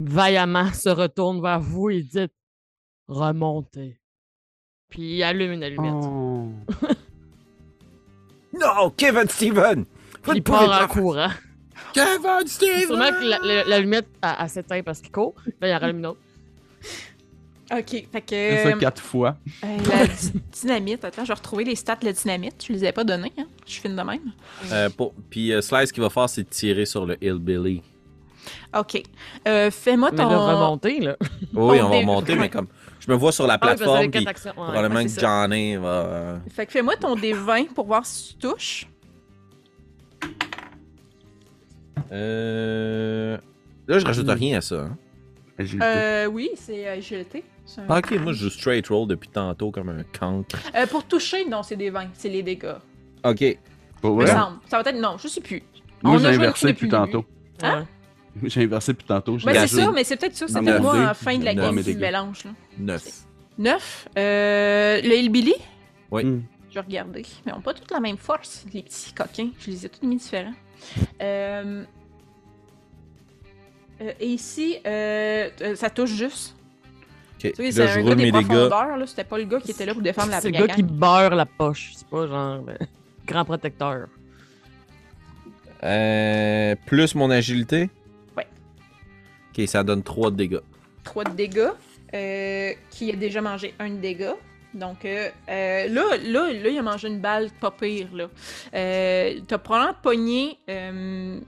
vaillamment 0.01 0.73
se 0.73 0.89
retourne 0.89 1.43
vers 1.43 1.61
vous 1.61 1.91
et 1.91 2.03
dit 2.03 2.27
Remontez. 3.09 4.01
Puis 4.89 5.17
il 5.17 5.23
allume 5.23 5.53
une 5.53 5.63
allumette. 5.65 6.05
Oh. 6.05 6.49
Non, 8.61 8.91
Kevin 8.97 9.29
Steven! 9.29 9.85
Vous 10.25 10.33
il 10.35 10.43
part 10.43 10.83
en 10.83 10.87
courant. 10.89 11.31
Kevin 11.93 12.47
Steven! 12.47 12.87
Sûrement 12.87 13.11
que 13.11 13.25
la- 13.25 13.39
la- 13.43 13.65
l'allumette 13.65 14.09
a, 14.23 14.43
a 14.43 14.49
s'éteint 14.49 14.83
parce 14.83 15.01
qu'il 15.01 15.11
court. 15.13 15.35
Là, 15.61 15.69
il 15.69 15.75
en 15.75 15.79
rallume 15.79 15.99
une 15.99 16.07
autre. 16.07 16.21
Ok, 17.71 18.07
fait 18.11 18.21
que 18.23 18.63
ça 18.71 18.73
quatre 18.79 19.03
fois. 19.03 19.37
euh, 19.63 19.77
la 19.91 20.07
dy- 20.07 20.33
dynamite, 20.63 21.05
attends, 21.05 21.25
je 21.25 21.29
vais 21.29 21.35
retrouver 21.35 21.65
les 21.65 21.77
stats 21.77 21.97
de 21.97 22.07
la 22.07 22.13
dynamite, 22.13 22.65
je 22.67 22.73
les 22.73 22.83
ai 22.87 22.93
pas 22.93 23.05
données, 23.05 23.33
hein? 23.39 23.45
je 23.67 23.73
suis 23.73 23.83
fine 23.83 23.95
de 23.95 24.01
même. 24.03 24.33
Euh, 24.73 24.89
pour- 24.89 25.13
Puis 25.29 25.53
euh, 25.53 25.61
Slice, 25.61 25.89
ce 25.91 25.93
qu'il 25.93 26.03
va 26.03 26.09
faire, 26.09 26.31
c'est 26.31 26.45
de 26.45 26.49
tirer 26.49 26.87
sur 26.87 27.05
le 27.05 27.23
Hillbilly. 27.23 27.83
Ok, 28.75 29.03
euh, 29.47 29.71
fais-moi 29.71 30.11
Mais 30.13 30.17
ton... 30.17 30.31
là, 30.31 30.39
remonter, 30.55 31.01
là. 31.01 31.17
Oui, 31.53 31.79
On 31.83 31.87
on 31.87 31.89
va 31.91 31.97
est- 31.97 32.05
monter, 32.07 32.33
ouais. 32.33 32.39
mais 32.39 32.49
comme. 32.49 32.69
Je 33.09 33.13
me 33.15 33.19
vois 33.19 33.33
sur 33.33 33.47
la 33.47 33.55
Ah, 33.55 33.59
plateforme, 33.59 33.97
avec 34.01 34.11
puis. 34.11 34.25
Ouais, 34.27 34.53
probablement 34.53 35.03
que. 35.03 35.19
Johnny 35.21 35.77
va. 35.77 35.89
euh, 35.89 36.39
Fait 36.51 36.67
que 36.67 36.73
fais-moi 36.73 36.95
ton 36.97 37.17
D20 37.17 37.69
pour 37.69 37.87
voir 37.87 38.05
si 38.05 38.35
tu 38.37 38.49
touches. 38.49 38.87
Euh... 42.13 43.39
Là, 43.87 43.99
je 43.99 44.05
rajoute 44.05 44.29
rien 44.29 44.59
à 44.59 44.61
ça. 44.61 44.83
hein. 44.83 44.97
Euh, 45.83 46.27
oui, 46.27 46.51
c'est 46.55 46.87
euh, 46.87 46.93
agilité. 46.99 47.45
Un- 47.79 47.83
Ah, 47.89 47.99
ok, 47.99 48.13
moi 48.21 48.33
je 48.33 48.45
joue 48.45 48.51
straight 48.51 48.87
roll 48.89 49.09
depuis 49.09 49.29
tantôt 49.31 49.71
comme 49.71 49.89
un 49.89 50.03
cancre. 50.19 50.57
Euh, 50.77 50.87
pour 50.87 51.05
toucher, 51.05 51.45
non, 51.47 51.63
c'est 51.63 51.77
des 51.77 51.91
20. 51.91 52.09
C'est 52.15 52.29
les 52.29 52.43
dégâts. 52.43 52.75
Ok. 53.25 53.43
Semble. 54.03 54.59
Ça 54.67 54.81
va 54.83 54.89
être. 54.91 55.01
Non, 55.01 55.17
je 55.19 55.29
sais 55.29 55.41
plus. 55.41 55.63
Moi, 56.03 56.15
On 56.15 56.19
j'ai 56.19 56.27
a 56.27 56.33
joué 56.35 56.45
inversé 56.45 56.67
depuis 56.69 56.89
tantôt. 56.89 57.25
Hein? 57.63 57.87
J'ai 58.49 58.65
inversé 58.65 58.93
depuis 58.93 59.07
tantôt. 59.07 59.39
c'est 59.39 59.67
ça, 59.69 59.91
mais 59.93 60.05
c'est 60.05 60.17
peut-être 60.17 60.37
ça. 60.37 60.47
C'est 60.49 60.55
Dans 60.55 60.65
peut-être 60.65 60.83
mon 60.83 60.93
moi 60.95 61.11
en 61.11 61.15
fin 61.15 61.37
de 61.39 61.45
la 61.45 61.55
game 61.55 61.81
dégâts. 61.83 61.99
mélange. 61.99 62.45
Là. 62.45 62.51
9. 62.79 63.05
9. 63.59 64.09
Euh, 64.17 65.01
le 65.03 65.15
Hillbilly? 65.17 65.55
Hmm. 66.11 66.41
Je 66.71 66.75
vais 66.75 66.81
regarder. 66.81 67.23
Mais 67.47 67.53
ils 67.53 67.55
n'ont 67.55 67.61
pas 67.61 67.75
toutes 67.75 67.91
la 67.91 68.01
même 68.01 68.17
force, 68.19 68.65
les 68.73 68.83
petits 68.83 69.13
coquins. 69.13 69.51
Je 69.59 69.71
les 69.71 69.87
ai 69.87 69.89
tous 69.89 70.07
mis 70.07 70.17
différents. 70.17 70.53
Euh... 71.23 71.85
euh, 74.01 74.13
et 74.21 74.27
ici, 74.29 74.77
euh, 74.87 75.49
euh, 75.61 75.75
ça 75.75 75.91
touche 75.91 76.11
juste. 76.11 76.55
Ok. 77.45 77.53
Tu 77.53 77.55
sais, 77.57 77.73
c'est 77.73 77.89
je 77.89 77.99
un 78.01 78.05
gars 78.05 78.15
des 78.15 78.25
dégâts. 78.31 78.33
profondeurs. 78.45 78.97
là. 78.97 79.07
C'était 79.07 79.25
pas 79.25 79.39
le 79.39 79.45
gars 79.45 79.61
qui 79.61 79.71
était 79.71 79.87
là 79.87 79.93
pour 79.93 80.03
défendre 80.03 80.31
la 80.31 80.41
C'est 80.41 80.51
le 80.51 80.59
gars 80.67 80.75
qui 80.75 80.83
beurre 80.83 81.35
la 81.35 81.47
poche. 81.47 81.93
C'est 81.97 82.07
pas 82.09 82.27
genre 82.27 82.65
grand 83.27 83.45
protecteur. 83.45 84.09
Euh, 85.85 86.75
plus 86.87 87.15
mon 87.15 87.31
agilité? 87.31 87.91
Ok, 89.59 89.67
ça 89.67 89.83
donne 89.83 90.03
3 90.03 90.31
de 90.31 90.37
dégâts. 90.37 90.61
3 91.05 91.25
de 91.25 91.31
dégâts. 91.31 91.71
euh, 92.15 92.73
qui 92.91 93.11
a 93.13 93.17
déjà 93.17 93.41
mangé 93.43 93.75
un 93.79 93.91
de 93.91 93.97
dégâts. 93.97 94.33
Donc 94.73 95.05
euh, 95.05 95.29
euh, 95.49 95.89
là, 95.89 96.03
là, 96.25 96.53
là, 96.53 96.69
il 96.69 96.79
a 96.79 96.83
mangé 96.83 97.09
une 97.09 97.19
balle 97.21 97.51
pas 97.61 97.71
pire. 97.71 98.09
Là. 98.15 98.29
Euh, 98.75 99.41
T'as 99.47 99.59
probablement 99.59 99.97
pogné 100.03 100.59
euh, 100.71 101.39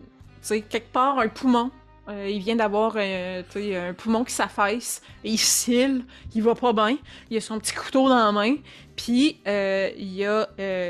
tu 0.46 0.60
quelque 0.62 0.92
part 0.92 1.18
un 1.18 1.28
poumon. 1.28 1.70
Euh, 2.08 2.28
il 2.28 2.40
vient 2.40 2.56
d'avoir 2.56 2.94
euh, 2.96 3.42
un 3.54 3.94
poumon 3.94 4.24
qui 4.24 4.32
s'affaisse. 4.32 5.02
Il 5.22 5.38
cille, 5.38 6.04
il 6.34 6.42
va 6.42 6.54
pas 6.54 6.72
bien. 6.72 6.96
Il 7.30 7.36
a 7.36 7.40
son 7.40 7.58
petit 7.58 7.74
couteau 7.74 8.08
dans 8.08 8.16
la 8.16 8.32
main. 8.32 8.56
Puis 8.96 9.38
euh, 9.46 9.90
il 9.96 10.14
y 10.14 10.26
a, 10.26 10.48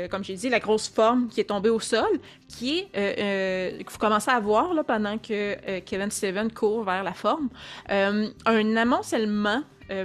comme 0.09 0.23
j'ai 0.23 0.35
dit, 0.35 0.49
la 0.49 0.59
grosse 0.59 0.89
forme 0.89 1.27
qui 1.27 1.39
est 1.39 1.45
tombée 1.45 1.69
au 1.69 1.79
sol, 1.79 2.19
qui 2.47 2.87
que 2.91 3.89
vous 3.91 3.97
commencez 3.97 4.31
à 4.31 4.39
voir 4.39 4.73
là, 4.73 4.83
pendant 4.83 5.17
que 5.17 5.79
Kevin 5.81 6.11
Steven 6.11 6.51
court 6.51 6.83
vers 6.83 7.03
la 7.03 7.13
forme. 7.13 7.49
Un 7.87 8.75
amoncellement, 8.75 9.63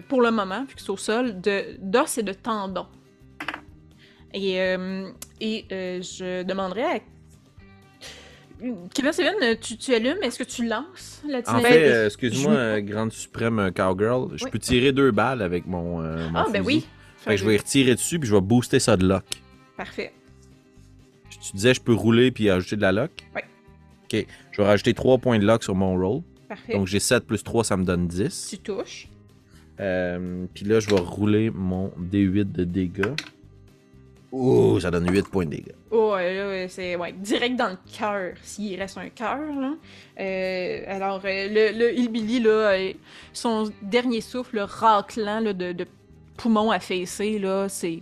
pour 0.08 0.20
le 0.22 0.30
moment, 0.30 0.64
vu 0.68 0.74
que 0.74 0.80
c'est 0.80 0.90
au 0.90 0.96
sol, 0.96 1.40
d'os 1.40 2.18
et 2.18 2.22
de 2.22 2.32
tendons. 2.32 2.86
Et, 4.32 4.56
et 5.40 5.66
je 5.70 6.42
demanderais 6.44 6.84
à. 6.84 7.15
Kevin 8.94 9.12
Steven, 9.12 9.56
tu, 9.60 9.76
tu 9.76 9.94
allumes, 9.94 10.16
est-ce 10.22 10.38
que 10.38 10.44
tu 10.44 10.66
lances 10.66 11.22
la 11.28 11.40
En 11.46 11.60
fait, 11.60 11.88
euh, 11.92 12.06
excuse-moi, 12.06 12.52
je- 12.54 12.58
euh, 12.58 12.80
grande 12.80 13.12
suprême 13.12 13.58
euh, 13.58 13.70
cowgirl, 13.70 14.30
je 14.36 14.44
Oui. 14.44 14.50
peux 14.50 14.58
tirer 14.58 14.92
deux 14.92 15.10
balles 15.10 15.42
avec 15.42 15.66
mon. 15.66 16.00
euh, 16.02 16.28
mon 16.30 16.38
ah, 16.38 16.46
ben 16.52 16.62
oui. 16.64 16.86
Fait 17.18 17.32
que 17.32 17.36
je 17.38 17.44
vais 17.44 17.54
y 17.54 17.58
retirer 17.58 17.94
dessus 17.94 18.18
puis 18.18 18.28
je 18.28 18.34
vais 18.34 18.40
booster 18.40 18.78
ça 18.78 18.96
de 18.96 19.06
lock. 19.06 19.24
Parfait. 19.76 20.12
Tu 21.28 21.52
disais 21.54 21.74
je 21.74 21.80
peux 21.80 21.92
rouler 21.92 22.30
puis 22.30 22.48
ajouter 22.50 22.76
de 22.76 22.82
la 22.82 22.92
lock? 22.92 23.10
Ouais. 23.34 23.44
Ok, 24.04 24.26
je 24.52 24.62
vais 24.62 24.66
rajouter 24.66 24.94
3 24.94 25.18
points 25.18 25.38
de 25.38 25.44
lock 25.44 25.62
sur 25.62 25.74
mon 25.74 25.96
roll. 25.98 26.22
Parfait. 26.48 26.72
Donc 26.72 26.86
j'ai 26.86 27.00
7 27.00 27.26
plus 27.26 27.42
3, 27.42 27.64
ça 27.64 27.76
me 27.76 27.84
donne 27.84 28.06
10. 28.08 28.48
tu 28.50 28.58
touches. 28.58 29.08
Euh, 29.80 30.46
puis 30.54 30.64
là, 30.64 30.80
je 30.80 30.88
vais 30.88 30.96
rouler 31.00 31.50
mon 31.50 31.88
D8 32.00 32.50
de 32.52 32.64
dégâts. 32.64 33.12
Ouh, 34.38 34.78
ça 34.80 34.90
donne 34.90 35.10
8 35.10 35.30
points 35.30 35.46
de 35.46 35.50
dégâts. 35.50 35.72
Oh, 35.90 36.12
ouais, 36.12 36.34
là, 36.34 36.68
c'est 36.68 36.94
ouais, 36.94 37.12
direct 37.12 37.56
dans 37.56 37.70
le 37.70 37.78
cœur, 37.90 38.34
s'il 38.42 38.78
reste 38.78 38.98
un 38.98 39.08
cœur. 39.08 39.38
Euh, 40.20 40.84
alors, 40.86 41.22
euh, 41.24 41.48
le, 41.48 41.72
le 41.72 42.46
euh, 42.46 42.92
son 43.32 43.72
dernier 43.80 44.20
souffle 44.20 44.58
raclant 44.58 45.40
là, 45.40 45.54
de, 45.54 45.72
de 45.72 45.86
poumon 46.36 46.70
affaissé, 46.70 47.38
là, 47.38 47.70
c'est, 47.70 48.00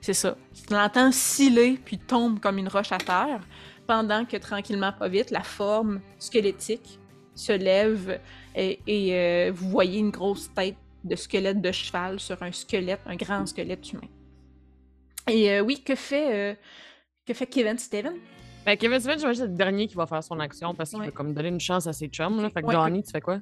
c'est 0.00 0.14
ça. 0.14 0.36
Tu 0.54 0.72
l'entends 0.72 1.10
sciller 1.10 1.80
puis 1.84 1.98
tombe 1.98 2.38
comme 2.38 2.58
une 2.58 2.68
roche 2.68 2.92
à 2.92 2.98
terre, 2.98 3.40
pendant 3.88 4.24
que 4.24 4.36
tranquillement, 4.36 4.92
pas 4.92 5.08
vite, 5.08 5.32
la 5.32 5.42
forme 5.42 6.00
squelettique 6.20 7.00
se 7.34 7.52
lève 7.52 8.20
et, 8.54 8.78
et, 8.86 9.50
vous 9.50 9.68
voyez 9.68 9.98
une 9.98 10.10
grosse 10.10 10.48
tête 10.54 10.76
de 11.02 11.16
squelette 11.16 11.60
de 11.60 11.72
cheval 11.72 12.20
sur 12.20 12.40
un 12.40 12.52
squelette, 12.52 13.00
un 13.04 13.16
grand 13.16 13.44
squelette 13.46 13.92
humain. 13.92 14.08
Et 15.28 15.50
euh, 15.50 15.60
oui, 15.60 15.82
que 15.84 15.94
fait, 15.94 16.52
euh, 16.52 16.54
que 17.26 17.34
fait 17.34 17.46
Kevin 17.46 17.78
Steven? 17.78 18.14
Ben, 18.66 18.76
Kevin 18.76 19.00
Steven, 19.00 19.18
j'imagine 19.18 19.42
c'est 19.44 19.50
le 19.50 19.56
dernier 19.56 19.86
qui 19.88 19.94
va 19.94 20.06
faire 20.06 20.22
son 20.22 20.38
action 20.40 20.74
parce 20.74 20.90
qu'il 20.90 20.98
Ouais. 21.00 21.06
veut 21.06 21.12
comme 21.12 21.32
donner 21.34 21.48
une 21.48 21.60
chance 21.60 21.86
à 21.86 21.92
ses 21.92 22.08
chums. 22.08 22.40
Là. 22.40 22.48
Fait 22.50 22.62
que 22.62 22.66
Ouais. 22.66 23.02
Tu 23.02 23.10
fais 23.10 23.20
quoi? 23.20 23.40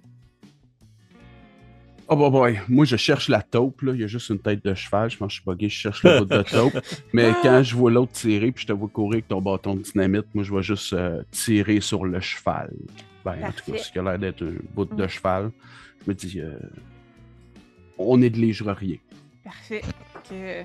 Oh, 2.12 2.16
boy, 2.16 2.30
boy. 2.30 2.60
Moi, 2.68 2.84
je 2.86 2.96
cherche 2.96 3.28
la 3.28 3.40
taupe. 3.40 3.82
Là. 3.82 3.92
Il 3.94 4.00
y 4.00 4.04
a 4.04 4.08
juste 4.08 4.30
une 4.30 4.40
tête 4.40 4.64
de 4.64 4.74
cheval. 4.74 5.10
Je 5.10 5.16
pense 5.16 5.28
que 5.28 5.34
je 5.36 5.40
suis 5.42 5.50
bugué. 5.50 5.68
Je 5.68 5.74
cherche 5.78 6.02
le 6.02 6.18
bout 6.20 6.24
de 6.24 6.42
taupe. 6.42 6.72
Mais 7.12 7.32
quand 7.42 7.62
je 7.62 7.76
vois 7.76 7.90
l'autre 7.90 8.12
tirer, 8.12 8.50
puis 8.50 8.62
je 8.62 8.66
te 8.68 8.72
vois 8.72 8.88
courir 8.88 9.14
avec 9.14 9.28
ton 9.28 9.40
bâton 9.40 9.74
de 9.76 9.82
dynamite, 9.82 10.26
moi, 10.34 10.42
je 10.42 10.52
vais 10.52 10.62
juste 10.62 10.92
euh, 10.92 11.22
tirer 11.30 11.80
sur 11.80 12.04
le 12.04 12.18
cheval. 12.20 12.72
Ben, 13.24 13.36
en 13.44 13.52
tout 13.52 13.70
cas, 13.72 13.78
ce 13.78 13.92
qui 13.92 13.98
a 13.98 14.02
l'air 14.02 14.18
d'être 14.18 14.42
un 14.42 14.54
bout 14.74 14.86
de 14.86 15.04
Mm. 15.04 15.08
cheval. 15.08 15.50
Je 16.04 16.10
me 16.10 16.14
dis, 16.14 16.40
euh, 16.40 16.58
on 17.98 18.20
est 18.22 18.30
de 18.30 18.38
légererier. 18.38 19.00
Parfait. 19.44 19.82
Que- 20.28 20.64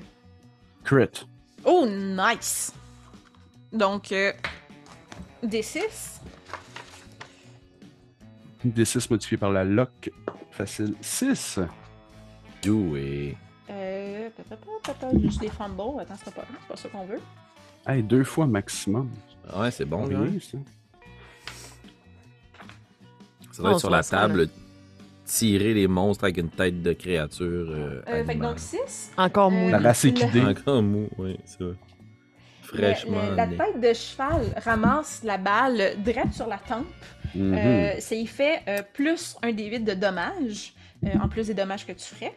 Crit. 0.85 1.25
Oh, 1.65 1.85
nice! 1.87 2.71
Donc, 3.73 4.11
euh, 4.11 4.31
D6. 5.43 6.21
D6 8.63 9.07
modifié 9.09 9.37
par 9.37 9.51
la 9.51 9.63
lock. 9.63 10.11
Facile. 10.51 10.95
6. 11.01 11.59
Doué. 12.61 13.35
Euh, 13.69 14.29
juste 15.19 15.41
des 15.41 15.49
fumbles. 15.49 15.99
Attends, 15.99 16.15
c'est 16.23 16.33
pas, 16.33 16.45
c'est 16.47 16.67
pas 16.67 16.75
ça 16.75 16.89
qu'on 16.89 17.05
veut. 17.05 17.19
Hey, 17.87 18.03
deux 18.03 18.23
fois 18.23 18.45
maximum. 18.45 19.09
Ouais, 19.55 19.71
c'est 19.71 19.85
bon. 19.85 20.05
Là. 20.07 20.19
ça. 20.39 20.57
Ça 23.51 23.61
doit 23.61 23.71
être 23.71 23.79
sur 23.79 23.89
la 23.89 24.03
ça, 24.03 24.17
table. 24.17 24.49
Tirer 25.25 25.73
les 25.73 25.87
monstres 25.87 26.23
avec 26.25 26.37
une 26.37 26.49
tête 26.49 26.81
de 26.83 26.93
créature. 26.93 27.45
Euh, 27.69 28.01
Euh, 28.07 28.23
fait 28.25 28.35
que 28.35 28.41
donc 28.41 28.59
6. 28.59 29.11
Encore 29.17 29.47
Euh, 29.47 29.55
mou. 29.55 29.69
La 29.69 29.79
race 29.79 30.03
le- 30.03 30.09
équidée. 30.11 30.41
Encore 30.41 30.83
mou, 30.83 31.09
oui, 31.17 31.37
c'est 31.45 31.63
vrai. 31.63 31.73
Fraîchement. 32.61 33.21
la 33.35 33.47
né. 33.47 33.57
tête 33.57 33.79
de 33.79 33.93
cheval 33.93 34.41
ramasse 34.57 35.21
la 35.23 35.37
balle 35.37 35.95
direct 36.03 36.33
sur 36.33 36.47
la 36.47 36.57
tempe. 36.57 36.85
Euh, 37.37 37.93
ça 37.99 38.15
y 38.15 38.25
fait 38.27 38.61
euh, 38.67 38.81
plus 38.93 39.35
un 39.43 39.51
des 39.51 39.65
8 39.65 39.81
de 39.81 39.93
dommages, 39.93 40.73
euh, 41.05 41.09
en 41.21 41.27
plus 41.29 41.47
des 41.47 41.53
dommages 41.53 41.85
que 41.85 41.91
tu 41.91 42.03
ferais. 42.03 42.33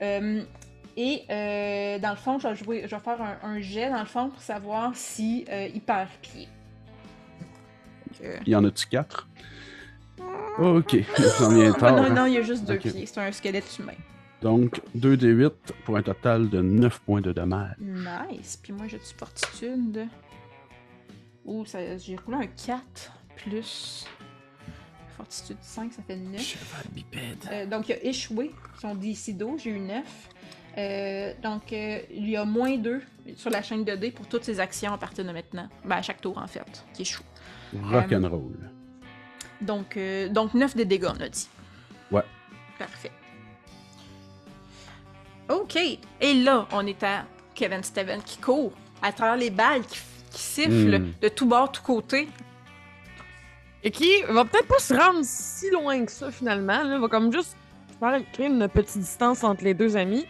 Euh, 0.00 0.42
et 0.96 1.22
euh, 1.30 1.98
dans 1.98 2.10
le 2.10 2.16
fond, 2.16 2.38
je 2.38 2.48
vais, 2.48 2.54
jouer- 2.56 2.82
je 2.86 2.94
vais 2.94 3.02
faire 3.02 3.20
un, 3.22 3.38
un 3.48 3.60
jet 3.60 3.90
dans 3.90 4.00
le 4.00 4.06
fond 4.06 4.30
pour 4.30 4.40
savoir 4.40 4.92
si 4.94 5.44
euh, 5.50 5.68
il 5.74 5.80
perd 5.80 6.08
pied. 6.20 6.48
Euh, 8.24 8.36
Y 8.46 8.54
en 8.54 8.64
a-tu 8.64 8.86
4? 8.86 9.28
Ok, 10.58 10.96
ah, 11.16 11.72
tard. 11.78 11.96
non, 12.02 12.14
non, 12.14 12.26
il 12.26 12.34
y 12.34 12.38
a 12.38 12.42
juste 12.42 12.64
deux 12.64 12.74
Ok. 12.74 12.80
pieds. 12.80 13.06
C'est 13.06 13.18
un 13.20 13.32
squelette 13.32 13.78
humain. 13.78 13.92
Donc, 14.42 14.80
2 14.94 15.16
d 15.16 15.28
8 15.28 15.52
pour 15.84 15.96
un 15.96 16.02
total 16.02 16.48
de 16.50 16.60
9 16.60 17.00
points 17.00 17.20
de 17.20 17.32
dommage. 17.32 17.76
Nice. 17.80 18.58
Puis 18.62 18.72
moi, 18.72 18.86
j'ai 18.88 18.98
du 18.98 19.04
fortitude? 19.16 20.06
Ouh, 21.44 21.64
ça- 21.64 21.96
j'ai 21.98 22.16
roulé 22.16 22.38
un 22.38 22.46
4 22.46 23.12
plus 23.36 24.06
fortitude 25.16 25.56
5, 25.60 25.92
ça 25.92 26.02
fait 26.02 26.16
9. 26.16 26.40
Cheval 26.40 26.84
bipède. 26.92 27.48
Euh, 27.50 27.66
donc, 27.66 27.88
il 27.88 27.92
a 27.92 28.04
échoué 28.04 28.50
son 28.80 28.94
DC 28.94 29.32
12, 29.36 29.62
j'ai 29.62 29.70
eu 29.70 29.78
9. 29.80 30.02
Euh, 30.78 31.32
donc, 31.42 31.72
euh, 31.72 32.00
il 32.10 32.30
y 32.30 32.36
a 32.36 32.44
moins 32.44 32.76
2 32.76 33.00
sur 33.36 33.50
la 33.50 33.62
chaîne 33.62 33.84
de 33.84 33.94
dés 33.94 34.10
pour 34.10 34.26
toutes 34.26 34.44
ses 34.44 34.58
actions 34.58 34.92
à 34.92 34.98
partir 34.98 35.24
de 35.24 35.30
maintenant. 35.30 35.68
Ben, 35.84 35.96
à 35.96 36.02
chaque 36.02 36.20
tour, 36.20 36.38
en 36.38 36.46
fait, 36.48 36.84
qui 36.94 37.02
échoue. 37.02 37.22
Rock'n'roll. 37.84 38.71
Donc, 39.62 39.96
euh, 39.96 40.28
donc 40.28 40.54
9 40.54 40.76
de 40.76 40.84
dégâts, 40.84 41.08
on 41.16 41.20
a 41.22 41.28
dit. 41.28 41.48
Ouais. 42.10 42.22
Parfait. 42.78 43.10
OK. 45.48 45.76
Et 46.20 46.34
là, 46.34 46.66
on 46.72 46.86
est 46.86 47.02
à 47.02 47.24
Kevin 47.54 47.82
Steven 47.82 48.20
qui 48.22 48.38
court 48.38 48.72
à 49.02 49.12
travers 49.12 49.36
les 49.36 49.50
balles 49.50 49.82
qui, 49.82 49.98
qui 50.30 50.40
sifflent 50.42 50.98
Hmm. 50.98 51.12
de 51.20 51.28
tout 51.28 51.46
bord, 51.46 51.70
tout 51.72 51.82
côté. 51.82 52.28
Et 53.84 53.90
qui 53.90 54.22
va 54.28 54.44
peut-être 54.44 54.68
pas 54.68 54.78
se 54.78 54.94
rendre 54.94 55.20
si 55.22 55.68
loin 55.70 56.04
que 56.04 56.12
ça 56.12 56.30
finalement. 56.30 56.82
Là. 56.84 56.98
Va 56.98 57.08
comme 57.08 57.32
juste 57.32 57.56
faire 57.98 58.20
créer 58.32 58.46
une 58.46 58.68
petite 58.68 58.98
distance 58.98 59.42
entre 59.44 59.64
les 59.64 59.74
deux 59.74 59.96
amis. 59.96 60.24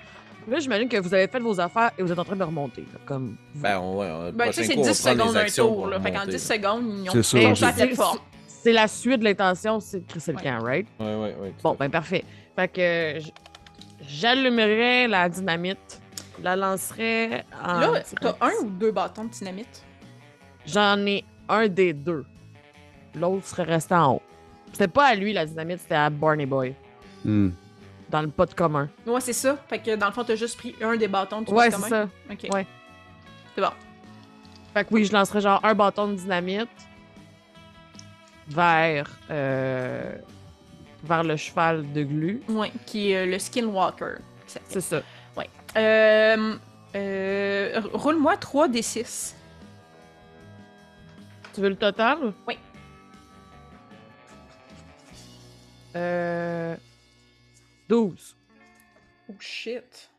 Là, 0.49 0.59
j'imagine 0.59 0.89
que 0.89 0.97
vous 0.97 1.15
avez 1.15 1.29
fait 1.29 1.39
vos 1.39 1.61
affaires 1.61 1.93
et 1.97 2.03
vous 2.03 2.11
êtes 2.11 2.19
en 2.19 2.25
train 2.25 2.35
de 2.35 2.43
remonter. 2.43 2.81
là, 2.93 2.99
comme... 3.07 3.37
Ben, 3.55 3.79
ouais, 3.79 4.09
le 4.27 4.33
Ben, 4.33 4.47
tu 4.47 4.55
sais, 4.55 4.65
c'est 4.65 4.75
coup, 4.75 4.81
on 4.81 4.85
10 4.85 5.01
prend 5.03 5.13
des 5.13 5.19
secondes 5.21 5.37
un 5.37 5.45
tour. 5.47 5.87
Là. 5.87 6.01
Fait 6.01 6.11
qu'en 6.11 6.21
remonter, 6.21 6.37
10 6.37 6.49
là. 6.49 6.57
secondes, 6.57 6.85
ils 7.05 7.11
ont 7.11 7.23
fait 7.23 7.61
la 7.61 7.73
plateforme. 7.73 8.19
C'est 8.63 8.73
la 8.73 8.87
suite 8.87 9.19
de 9.19 9.25
l'intention, 9.25 9.81
c'est 9.81 10.01
de 10.01 10.07
crisser 10.09 10.31
le 10.33 10.39
Ouais. 10.39 10.45
camp, 10.45 10.59
right? 10.63 10.87
Ouais, 11.01 11.07
ouais, 11.17 11.35
ouais. 11.41 11.49
tout 11.51 11.63
Bon, 11.65 11.75
ben 11.79 11.91
parfait. 11.91 12.25
Fait 12.55 12.69
que 12.69 13.19
j- 13.19 13.33
j'allumerais 14.07 15.09
la 15.09 15.29
dynamite, 15.29 16.01
la 16.41 16.55
lancerais 16.55 17.45
en... 17.65 17.81
Là, 17.81 18.03
t'as 18.21 18.35
un 18.41 18.53
ou 18.63 18.71
deux 18.71 18.93
bâtons 18.93 19.25
de 19.25 19.31
dynamite? 19.31 19.83
J'en 20.67 20.97
ai 21.07 21.25
un 21.49 21.67
des 21.67 21.93
deux. 21.93 22.25
L'autre 23.17 23.47
serait 23.47 23.65
resté 23.65 23.95
en 23.95 24.15
haut. 24.15 24.23
C'était 24.73 24.87
pas 24.89 25.07
à 25.07 25.15
lui 25.17 25.33
la 25.33 25.45
dynamite, 25.45 25.81
c'était 25.81 25.97
à 25.97 26.09
Barney 26.09 26.47
Boy. 26.47 26.75
Hmm. 27.25 27.51
dans 28.11 28.21
le 28.23 28.29
pot 28.29 28.47
de 28.49 28.55
commun. 28.55 28.89
Ouais, 29.07 29.21
c'est 29.21 29.33
ça. 29.33 29.57
Fait 29.69 29.79
que 29.79 29.95
dans 29.97 30.07
le 30.07 30.13
fond, 30.13 30.23
t'as 30.25 30.35
juste 30.37 30.57
pris 30.59 30.75
un 30.83 30.97
des 30.97 31.09
bâtons 31.09 31.41
du 31.43 31.53
Ouais, 31.53 31.71
commun? 31.71 31.83
c'est 31.85 31.89
ça. 31.91 32.09
Ok. 32.31 32.49
Ouais. 32.53 32.67
C'est 33.55 33.61
bon. 33.63 33.71
Fait 34.75 34.85
que 34.85 34.89
oui, 34.93 35.05
je 35.05 35.13
lancerais 35.13 35.41
genre 35.41 35.61
un 35.65 35.75
bâton 35.75 36.09
de 36.09 36.15
dynamite 36.15 36.69
vers, 38.49 39.11
euh, 39.31 40.17
vers 41.05 41.23
le 41.25 41.37
cheval 41.37 41.93
de 41.93 42.03
glu. 42.03 42.43
Ouais, 42.49 42.73
qui 42.87 43.13
est 43.13 43.19
euh, 43.19 43.27
le 43.27 43.39
Skinwalker. 43.39 44.17
C'est 44.47 44.81
ça. 44.81 45.03
Euh, 45.77 46.57
euh, 46.95 47.81
Roule-moi 47.95 48.37
3 48.37 48.69
des 48.69 48.83
6. 48.83 49.35
Tu 51.55 51.61
veux 51.63 51.71
le 51.71 51.77
total? 51.77 52.35
Oui. 52.47 52.59
Euh... 55.97 56.77
12. 57.89 58.37
Oh 59.31 59.35
shit. 59.39 60.11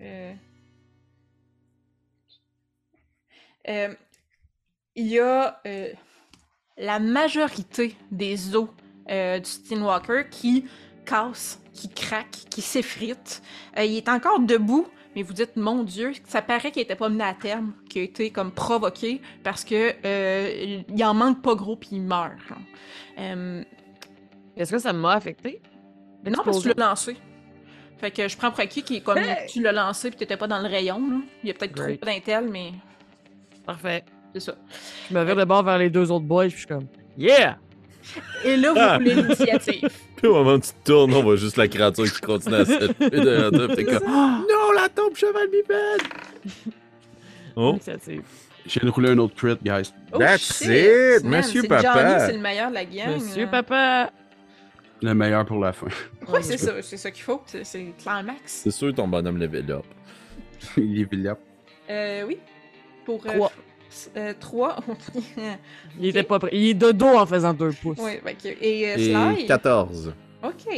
Euh... 0.00 0.34
Euh, 3.68 3.94
Il 4.94 5.06
y 5.06 5.18
a 5.18 5.60
euh, 5.66 5.92
la 6.78 6.98
majorité 6.98 7.96
des 8.10 8.54
os 8.54 8.68
euh, 9.10 9.38
du 9.38 9.50
Skinwalker 9.50 10.28
qui 10.30 10.64
cassent, 11.04 11.60
qui 11.72 11.88
craquent, 11.88 12.44
qui 12.50 12.60
s'effritent. 12.60 13.42
Euh, 13.78 13.84
il 13.84 13.96
est 13.96 14.08
encore 14.08 14.40
debout, 14.40 14.86
mais 15.14 15.22
vous 15.22 15.32
dites, 15.32 15.56
mon 15.56 15.82
Dieu, 15.82 16.12
ça 16.24 16.42
paraît 16.42 16.70
qu'il 16.70 16.82
n'était 16.82 16.96
pas 16.96 17.08
mené 17.08 17.24
à 17.24 17.34
terme, 17.34 17.72
qu'il 17.88 18.02
a 18.02 18.04
été 18.04 18.30
comme 18.30 18.52
provoqué 18.52 19.20
parce 19.42 19.64
que 19.64 19.94
euh, 20.04 20.82
il 20.88 21.04
en 21.04 21.14
manque 21.14 21.42
pas 21.42 21.54
gros 21.54 21.76
puis 21.76 21.90
il 21.92 22.02
meurt. 22.02 22.32
Euh, 23.18 23.64
Est-ce 24.56 24.72
que 24.72 24.78
ça 24.78 24.92
m'a 24.92 25.12
affecté? 25.12 25.60
non, 26.24 26.42
parce 26.44 26.58
que 26.58 26.62
tu 26.62 26.68
l'as 26.76 26.88
lancé. 26.88 27.16
Fait 27.98 28.10
que 28.10 28.28
je 28.28 28.36
prends 28.36 28.50
pour 28.50 28.60
acquis 28.60 28.82
qui 28.82 28.96
est 28.96 29.00
comme 29.00 29.18
tu 29.48 29.60
l'as 29.60 29.72
lancé 29.72 30.10
puis 30.10 30.18
t'étais 30.18 30.36
pas 30.36 30.46
dans 30.46 30.60
le 30.60 30.68
rayon. 30.68 31.00
Là. 31.10 31.16
Il 31.42 31.48
y 31.48 31.50
a 31.50 31.54
peut-être 31.54 31.74
trop 31.74 32.06
d'intel, 32.06 32.48
mais 32.48 32.72
Parfait. 33.64 34.04
C'est 34.34 34.40
ça. 34.40 34.54
Je 35.10 35.14
me 35.16 35.24
vire 35.24 35.36
de 35.36 35.44
bord 35.44 35.62
vers 35.62 35.78
les 35.78 35.90
deux 35.90 36.10
autres 36.10 36.24
boys, 36.24 36.44
puis 36.44 36.52
je 36.52 36.56
suis 36.58 36.66
comme 36.66 36.86
Yeah! 37.16 37.58
Et 38.44 38.56
là, 38.56 38.72
vous 38.72 38.78
Ah. 38.80 38.98
voulez 38.98 39.14
l'initiative. 39.22 39.88
Puis 40.16 40.26
au 40.26 40.34
moment 40.34 40.54
où 40.54 40.58
tu 40.60 40.70
te 40.70 40.84
tournes, 40.90 41.12
on 41.14 41.22
voit 41.22 41.36
juste 41.36 41.56
la 41.56 41.68
créature 41.68 42.04
qui 42.12 42.20
continue 42.20 42.54
à 42.56 42.64
s'élever 42.64 42.94
derrière 43.10 43.50
toi. 43.50 43.66
Puis 43.68 43.76
t'es 43.76 43.84
comme 43.84 44.06
Non, 44.08 44.72
la 44.74 44.88
tombe 44.88 45.14
cheval 45.16 45.48
bipède! 45.48 46.02
Oh, 47.60 47.70
Initiative. 47.72 48.22
J'ai 48.66 48.80
roulé 48.88 49.10
un 49.10 49.18
autre 49.18 49.34
crit, 49.34 49.56
guys. 49.64 49.90
Oh, 50.12 50.18
That's 50.18 50.58
shit, 50.62 50.68
it, 51.18 51.24
Monsieur 51.24 51.64
Papa. 51.64 52.20
C'est 52.20 52.34
le 52.34 52.38
meilleur 52.38 52.68
de 52.70 52.74
la 52.74 52.84
gang. 52.84 53.14
Monsieur 53.14 53.46
là. 53.46 53.48
Papa! 53.62 54.12
Le 55.02 55.12
meilleur 55.14 55.44
pour 55.44 55.58
la 55.58 55.72
fin. 55.72 55.88
Ouais, 56.28 56.40
c'est 56.42 56.56
ça, 56.56 56.80
c'est 56.82 56.96
ça 56.96 57.10
qu'il 57.10 57.22
faut. 57.24 57.42
C'est 57.46 57.78
le 57.78 57.92
climax. 58.00 58.36
c'est 58.44 58.70
sûr 58.70 58.94
ton 58.94 59.08
bonhomme 59.08 59.38
level 59.38 59.72
up. 59.72 59.84
Il 60.76 61.00
est 61.00 61.10
Villap. 61.10 61.38
Euh, 61.90 62.22
oui. 62.28 62.38
Pour 63.04 63.20
euh, 63.26 63.48
Euh, 64.16 64.34
trois. 64.38 64.76
Il 65.98 66.06
était 66.06 66.22
pas 66.22 66.38
prêt. 66.38 66.50
Il 66.52 66.68
est 66.68 66.74
de 66.74 66.92
dos 66.92 67.06
en 67.16 67.26
faisant 67.26 67.54
deux 67.54 67.72
pouces. 67.72 67.98
oui, 68.00 68.12
ok. 68.24 68.44
Et, 68.60 68.88
euh, 68.90 68.94
Et 68.96 69.36
Sly? 69.36 69.46
14. 69.46 70.12
OK. 70.44 70.74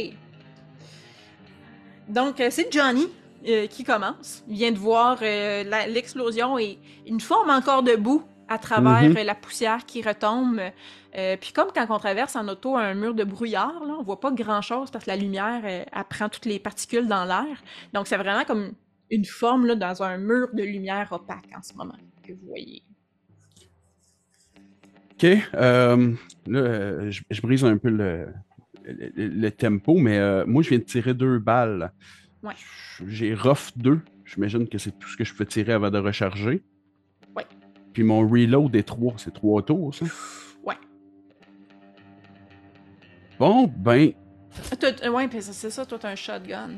Donc, 2.07 2.39
euh, 2.39 2.47
c'est 2.49 2.71
Johnny 2.71 3.07
euh, 3.47 3.67
qui 3.67 3.83
commence. 3.83 4.43
Il 4.47 4.55
vient 4.55 4.71
de 4.71 4.77
voir 4.77 5.17
euh, 5.21 5.63
l'explosion 5.87 6.57
et 6.57 6.77
une 7.07 7.19
forme 7.21 7.49
encore 7.49 7.83
debout 7.83 8.23
à 8.47 8.57
travers 8.57 9.09
Mhm. 9.09 9.17
euh, 9.17 9.23
la 9.23 9.35
poussière 9.35 9.85
qui 9.85 10.01
retombe. 10.01 10.59
Euh, 11.17 11.37
puis 11.39 11.51
comme 11.53 11.67
quand 11.73 11.85
on 11.89 11.99
traverse 11.99 12.35
en 12.35 12.47
auto 12.47 12.75
un 12.75 12.93
mur 12.93 13.13
de 13.13 13.23
brouillard, 13.23 13.83
là, 13.85 13.95
on 13.99 14.03
voit 14.03 14.19
pas 14.19 14.31
grand-chose 14.31 14.89
parce 14.91 15.05
que 15.05 15.09
la 15.09 15.15
lumière, 15.17 15.61
euh, 15.63 15.83
elle 15.91 16.03
prend 16.09 16.27
toutes 16.29 16.45
les 16.45 16.59
particules 16.59 17.07
dans 17.07 17.25
l'air. 17.25 17.57
Donc, 17.93 18.07
c'est 18.07 18.17
vraiment 18.17 18.43
comme 18.45 18.73
une 19.09 19.25
forme 19.25 19.65
là, 19.65 19.75
dans 19.75 20.03
un 20.03 20.17
mur 20.17 20.47
de 20.53 20.63
lumière 20.63 21.09
opaque 21.11 21.49
en 21.57 21.61
ce 21.61 21.73
moment 21.73 21.95
que 22.25 22.31
vous 22.33 22.47
voyez. 22.47 22.81
Ok. 25.23 25.37
euh, 25.53 26.13
là, 26.47 26.59
euh, 26.59 27.11
je, 27.11 27.21
je 27.29 27.41
brise 27.41 27.63
un 27.63 27.77
peu 27.77 27.89
le, 27.89 28.27
le, 28.85 29.27
le 29.27 29.51
tempo, 29.51 29.95
mais 29.97 30.17
euh, 30.17 30.45
moi, 30.47 30.63
je 30.63 30.69
viens 30.69 30.79
de 30.79 30.83
tirer 30.83 31.13
deux 31.13 31.37
balles. 31.37 31.91
Ouais. 32.41 32.53
J'ai 33.07 33.35
rough 33.35 33.71
deux. 33.75 33.99
J'imagine 34.25 34.67
que 34.67 34.77
c'est 34.79 34.97
tout 34.97 35.07
ce 35.07 35.17
que 35.17 35.23
je 35.23 35.33
peux 35.35 35.45
tirer 35.45 35.73
avant 35.73 35.91
de 35.91 35.99
recharger. 35.99 36.63
Ouais. 37.35 37.45
Puis 37.93 38.03
mon 38.03 38.27
reload 38.27 38.75
est 38.75 38.83
trois. 38.83 39.13
C'est 39.17 39.33
trois 39.33 39.61
tours, 39.61 39.93
ça? 39.93 40.05
Ouais. 40.63 40.75
Bon, 43.37 43.67
ben, 43.67 44.13
Ah, 44.71 45.11
ouais, 45.11 45.29
c'est 45.39 45.69
ça, 45.69 45.85
toi, 45.85 45.99
t'as 45.99 46.11
un 46.11 46.15
shotgun. 46.15 46.69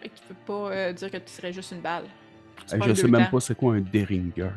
Que 0.00 0.08
tu 0.08 0.22
peux 0.28 0.34
pas 0.46 0.70
euh, 0.72 0.92
dire 0.92 1.10
que 1.10 1.18
tu 1.18 1.30
serais 1.30 1.52
juste 1.52 1.72
une 1.72 1.80
balle. 1.80 2.04
Tu 2.68 2.76
je 2.88 2.94
sais 2.94 3.08
même 3.08 3.24
temps. 3.24 3.30
pas 3.32 3.40
c'est 3.40 3.54
quoi 3.56 3.74
un 3.74 3.80
Derringer. 3.80 4.50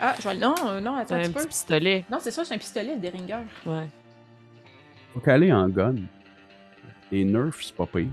Ah, 0.00 0.14
je 0.18 0.28
vais... 0.28 0.36
Non, 0.36 0.54
euh, 0.66 0.80
non, 0.80 0.94
attends 0.96 1.08
C'est 1.08 1.14
un 1.14 1.18
un 1.18 1.22
petit 1.24 1.32
peu. 1.34 1.46
pistolet. 1.46 2.04
Non, 2.10 2.18
c'est 2.20 2.30
ça, 2.30 2.44
c'est 2.44 2.54
un 2.54 2.58
pistolet, 2.58 2.94
le 2.94 3.00
Derringer. 3.00 3.38
Ouais. 3.66 3.86
Faut 5.12 5.20
qu'aller 5.20 5.52
en 5.52 5.68
gun. 5.68 5.96
Et 7.12 7.24
Nerf, 7.24 7.54
c'est 7.60 7.74
pas 7.74 7.86
pire. 7.86 8.06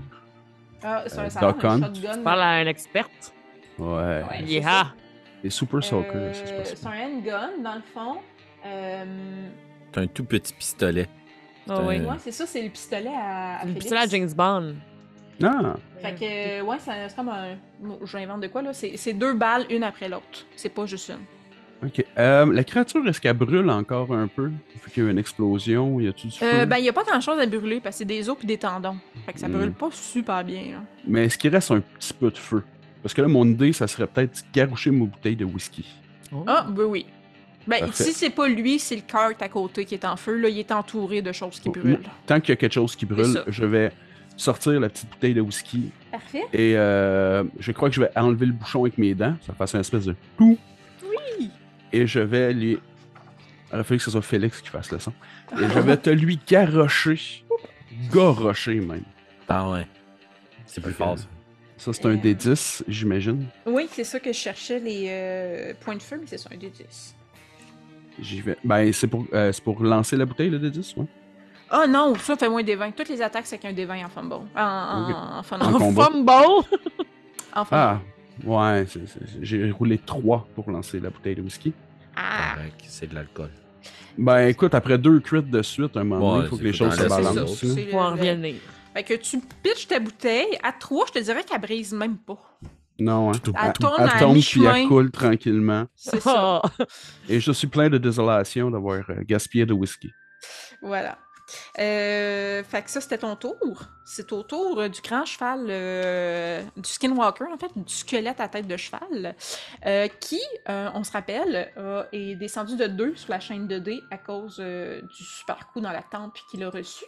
Ah, 0.82 1.04
c'est 1.06 1.18
un, 1.18 1.24
Euh, 1.24 1.28
ça 1.30 1.40
d'un 1.40 1.48
Hunt. 1.68 1.80
shotgun. 1.82 2.22
Parle 2.22 2.40
à 2.42 2.48
un 2.50 2.66
experte? 2.66 3.32
Ouais. 3.78 3.86
Ouais, 3.86 4.22
c'est 4.40 4.44
Yeah! 4.44 4.62
ça. 4.62 4.92
Les 5.42 5.50
Super 5.50 5.82
Soakers, 5.84 6.14
Euh, 6.16 6.32
c'est 6.34 6.56
pas 6.56 6.64
c'est 6.64 6.76
ça. 6.76 6.90
un 6.90 7.06
handgun, 7.06 7.50
dans 7.62 7.74
le 7.76 7.82
fond. 7.94 8.16
Euh, 8.66 9.48
T'as 9.92 10.00
un 10.02 10.06
tout 10.08 10.24
petit 10.24 10.52
pistolet. 10.52 11.08
Ah 11.68 11.80
oui. 11.82 11.98
Euh, 12.00 12.04
Ouais, 12.10 12.16
c'est 12.18 12.32
ça, 12.32 12.44
c'est 12.46 12.62
le 12.62 12.70
pistolet 12.70 13.08
à, 13.14 13.58
à 13.58 13.60
C'est 13.60 13.66
le 13.66 13.72
Félix. 13.74 13.84
pistolet 13.84 14.00
à 14.00 14.06
James 14.06 14.32
Bond. 14.36 14.74
Ah, 15.42 15.76
Fait 16.02 16.14
que, 16.14 16.62
ouais, 16.62 16.76
c'est 16.80 17.14
comme 17.16 17.28
un... 17.28 17.56
J'invente 18.04 18.40
de 18.42 18.48
quoi, 18.48 18.62
là? 18.62 18.70
C'est 18.72 19.12
deux 19.12 19.34
balles, 19.34 19.66
une 19.70 19.84
après 19.84 20.08
l'autre. 20.08 20.46
C'est 20.56 20.68
pas 20.68 20.84
juste 20.86 21.10
une. 21.10 21.86
ok. 21.88 22.04
Euh, 22.18 22.52
la 22.52 22.64
créature, 22.64 23.06
est-ce 23.06 23.20
qu'elle 23.20 23.36
brûle 23.36 23.70
encore 23.70 24.12
un 24.12 24.26
peu? 24.26 24.50
Fait 24.80 24.90
qu'il 24.90 25.04
y 25.04 25.06
a 25.06 25.10
une 25.10 25.18
explosion, 25.18 26.00
y 26.00 26.08
a-tu 26.08 26.26
du 26.28 26.36
feu? 26.38 26.44
Euh, 26.44 26.66
ben, 26.66 26.78
il 26.78 26.84
y 26.84 26.88
a 26.88 26.92
pas 26.92 27.04
grand-chose 27.04 27.38
à 27.38 27.46
brûler, 27.46 27.80
parce 27.80 27.94
que 27.96 27.98
c'est 27.98 28.04
des 28.04 28.28
os 28.28 28.36
puis 28.36 28.46
des 28.48 28.58
tendons. 28.58 28.96
Fait 29.26 29.32
que 29.32 29.38
ça 29.40 29.48
Hmm. 29.48 29.52
brûle 29.52 29.72
pas 29.72 29.90
super 29.92 30.42
bien, 30.44 30.62
là. 30.72 30.82
Mais 31.06 31.26
est-ce 31.26 31.38
qu'il 31.38 31.50
reste 31.54 31.70
un 31.70 31.80
petit 31.80 32.12
peu 32.14 32.30
de 32.30 32.38
feu? 32.38 32.64
Parce 33.02 33.14
que 33.14 33.22
là, 33.22 33.28
mon 33.28 33.46
idée, 33.46 33.72
ça 33.72 33.86
serait 33.86 34.08
peut-être 34.08 34.44
garoucher 34.52 34.90
ma 34.90 35.04
bouteille 35.06 35.36
de 35.36 35.44
whisky. 35.44 35.86
Oh. 36.32 36.42
Ah, 36.48 36.66
ben 36.68 36.82
oui. 36.84 37.06
Ben, 37.68 37.80
Parfait. 37.80 38.02
si 38.04 38.12
c'est 38.12 38.30
pas 38.30 38.48
lui, 38.48 38.78
c'est 38.80 38.96
le 38.96 39.02
cart 39.02 39.32
à 39.40 39.48
côté 39.48 39.84
qui 39.84 39.94
est 39.94 40.04
en 40.04 40.16
feu. 40.16 40.36
Là, 40.36 40.48
il 40.48 40.58
est 40.58 40.72
entouré 40.72 41.22
de 41.22 41.30
choses 41.32 41.60
qui 41.60 41.68
Oh, 41.68 41.72
brûlent. 41.78 42.00
Tant 42.26 42.40
qu'il 42.40 42.48
y 42.50 42.52
a 42.54 42.56
quelque 42.56 42.72
chose 42.72 42.96
qui 42.96 43.06
brûle, 43.06 43.44
je 43.46 43.64
vais 43.64 43.92
sortir 44.38 44.80
la 44.80 44.88
petite 44.88 45.10
bouteille 45.10 45.34
de 45.34 45.40
whisky 45.42 45.90
Parfait. 46.10 46.44
et 46.54 46.74
euh, 46.76 47.44
je 47.58 47.72
crois 47.72 47.90
que 47.90 47.94
je 47.94 48.00
vais 48.00 48.10
enlever 48.16 48.46
le 48.46 48.52
bouchon 48.52 48.80
avec 48.84 48.96
mes 48.96 49.14
dents. 49.14 49.36
Ça 49.46 49.52
fasse 49.52 49.74
une 49.74 49.80
espèce 49.80 50.06
de 50.06 50.14
clou. 50.38 50.56
Oui! 51.02 51.50
Et 51.92 52.06
je 52.06 52.20
vais 52.20 52.54
lui. 52.54 52.78
Il 53.70 53.74
aurait 53.74 53.84
fallu 53.84 53.98
que 53.98 54.04
ce 54.04 54.10
soit 54.10 54.22
Félix 54.22 54.62
qui 54.62 54.70
fasse 54.70 54.90
le 54.90 54.98
son. 54.98 55.12
Et 55.60 55.64
je 55.68 55.78
vais 55.80 55.96
te 55.98 56.08
lui 56.08 56.38
garrocher. 56.48 57.44
Garrocher 58.14 58.76
même. 58.76 59.02
Ah 59.48 59.68
ouais. 59.70 59.86
C'est 60.66 60.80
plus 60.80 60.92
fort. 60.92 61.18
ça. 61.18 61.26
Ça, 61.76 61.92
c'est 61.92 62.06
un 62.06 62.10
Euh. 62.10 62.16
D10, 62.16 62.82
j'imagine. 62.88 63.46
Oui, 63.66 63.88
c'est 63.92 64.04
ça 64.04 64.18
que 64.20 64.32
je 64.32 64.38
cherchais, 64.38 64.80
les 64.80 65.06
euh, 65.08 65.74
points 65.80 65.94
de 65.96 66.02
feu, 66.02 66.16
mais 66.20 66.26
c'est 66.26 66.38
ça, 66.38 66.48
un 66.52 66.56
D10. 66.56 67.14
J'y 68.20 68.40
vais. 68.40 68.56
Ben, 68.64 68.92
c'est 68.92 69.06
pour, 69.06 69.26
euh, 69.32 69.52
c'est 69.52 69.62
pour 69.62 69.80
lancer 69.82 70.16
la 70.16 70.24
bouteille, 70.26 70.50
le 70.50 70.58
D10, 70.58 70.98
ouais. 70.98 71.06
Ah 71.70 71.86
non, 71.86 72.14
ça 72.16 72.36
fait 72.36 72.48
moins 72.48 72.62
des 72.62 72.74
20. 72.76 72.92
Toutes 72.92 73.08
les 73.08 73.20
attaques, 73.20 73.46
c'est 73.46 73.58
qu'un 73.58 73.72
D20 73.72 74.04
en 74.04 74.08
fumble. 74.08 74.34
En, 74.56 75.38
en. 75.38 75.42
Fumble! 75.42 75.62
en 77.54 77.64
fumble. 77.64 77.70
Ah, 77.72 78.00
ouais, 78.44 78.86
c'est- 78.88 79.06
c'est- 79.06 79.20
j'ai 79.42 79.70
roulé 79.70 79.98
3 79.98 80.46
pour 80.54 80.70
lancer 80.70 81.00
la 81.00 81.10
bouteille 81.10 81.34
de 81.34 81.42
whisky. 81.42 81.72
Ah! 82.16 82.56
C'est 82.86 83.08
de 83.08 83.14
l'alcool. 83.14 83.50
Ben, 84.16 84.48
écoute, 84.48 84.74
après 84.74 84.98
deux 84.98 85.20
crits 85.20 85.42
de 85.42 85.62
suite, 85.62 85.96
à 85.96 86.00
un 86.00 86.04
moment 86.04 86.20
donné, 86.32 86.38
Ouais, 86.40 86.46
il 86.46 86.48
faut 86.50 86.56
que 86.56 86.64
les 86.64 86.72
choses 86.72 86.94
se 86.94 87.06
balancent. 87.08 87.64
Faut 87.90 87.98
en 87.98 88.10
revenir. 88.12 88.54
Fait 88.94 89.02
que 89.04 89.14
tu 89.14 89.38
pitches 89.62 89.86
ta 89.86 90.00
bouteille. 90.00 90.58
À 90.62 90.72
3, 90.72 91.06
je 91.08 91.12
te 91.12 91.18
dirais 91.20 91.44
qu'elle 91.44 91.60
brise 91.60 91.92
même 91.92 92.16
pas. 92.16 92.38
Non, 92.98 93.30
hein. 93.30 93.38
Tout, 93.42 93.52
Elle 93.62 93.72
tourne 93.74 93.94
Elle 93.98 94.08
à 94.08 94.18
tombe 94.18 94.40
puis 94.40 94.64
elle 94.64 94.88
coule 94.88 95.10
tranquillement. 95.12 95.86
C'est 95.94 96.20
ça. 96.20 96.60
Et 97.28 97.38
je 97.38 97.52
suis 97.52 97.68
plein 97.68 97.88
de 97.88 97.98
désolation 97.98 98.70
d'avoir 98.72 99.08
euh, 99.08 99.22
gaspillé 99.24 99.64
de 99.64 99.72
whisky. 99.72 100.10
Voilà. 100.82 101.16
Euh, 101.78 102.62
fait 102.64 102.82
que 102.82 102.90
ça, 102.90 103.00
c'était 103.00 103.18
ton 103.18 103.36
tour. 103.36 103.82
C'est 104.04 104.32
au 104.32 104.42
tour 104.42 104.80
euh, 104.80 104.88
du 104.88 105.00
grand 105.00 105.24
cheval, 105.24 105.66
euh, 105.68 106.62
du 106.76 106.88
skinwalker, 106.88 107.44
en 107.52 107.58
fait, 107.58 107.70
du 107.76 107.92
squelette 107.94 108.40
à 108.40 108.48
tête 108.48 108.66
de 108.66 108.76
cheval, 108.76 109.34
euh, 109.86 110.08
qui, 110.20 110.40
euh, 110.68 110.90
on 110.94 111.04
se 111.04 111.12
rappelle, 111.12 111.72
euh, 111.76 112.04
est 112.12 112.34
descendu 112.36 112.76
de 112.76 112.86
2 112.86 113.16
sur 113.16 113.30
la 113.30 113.40
chaîne 113.40 113.66
de 113.66 113.78
dés 113.78 114.02
à 114.10 114.18
cause 114.18 114.56
euh, 114.60 115.00
du 115.02 115.24
super 115.24 115.66
coup 115.68 115.80
dans 115.80 115.92
la 115.92 116.02
tempe 116.02 116.38
qu'il 116.50 116.62
a 116.64 116.70
reçu. 116.70 117.04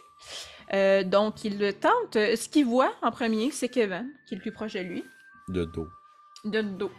Euh, 0.73 1.03
donc, 1.03 1.43
il 1.43 1.57
le 1.59 1.73
tente. 1.73 2.13
Ce 2.13 2.47
qu'il 2.49 2.65
voit 2.65 2.93
en 3.01 3.11
premier, 3.11 3.51
c'est 3.51 3.69
Kevin, 3.69 4.11
qui 4.27 4.35
est 4.35 4.37
le 4.37 4.41
plus 4.41 4.51
proche 4.51 4.73
de 4.73 4.79
lui, 4.79 5.03
De 5.49 5.65
dos. 5.65 5.87
de 6.45 6.61
dos. 6.61 6.91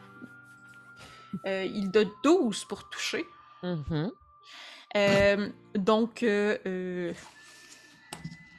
Euh, 1.46 1.64
il 1.64 1.90
de 1.90 2.06
12 2.24 2.64
pour 2.66 2.88
toucher. 2.90 3.24
Mhm. 3.62 4.10
Euh, 4.96 5.48
donc, 5.74 6.22
euh, 6.22 6.58
euh, 6.66 7.12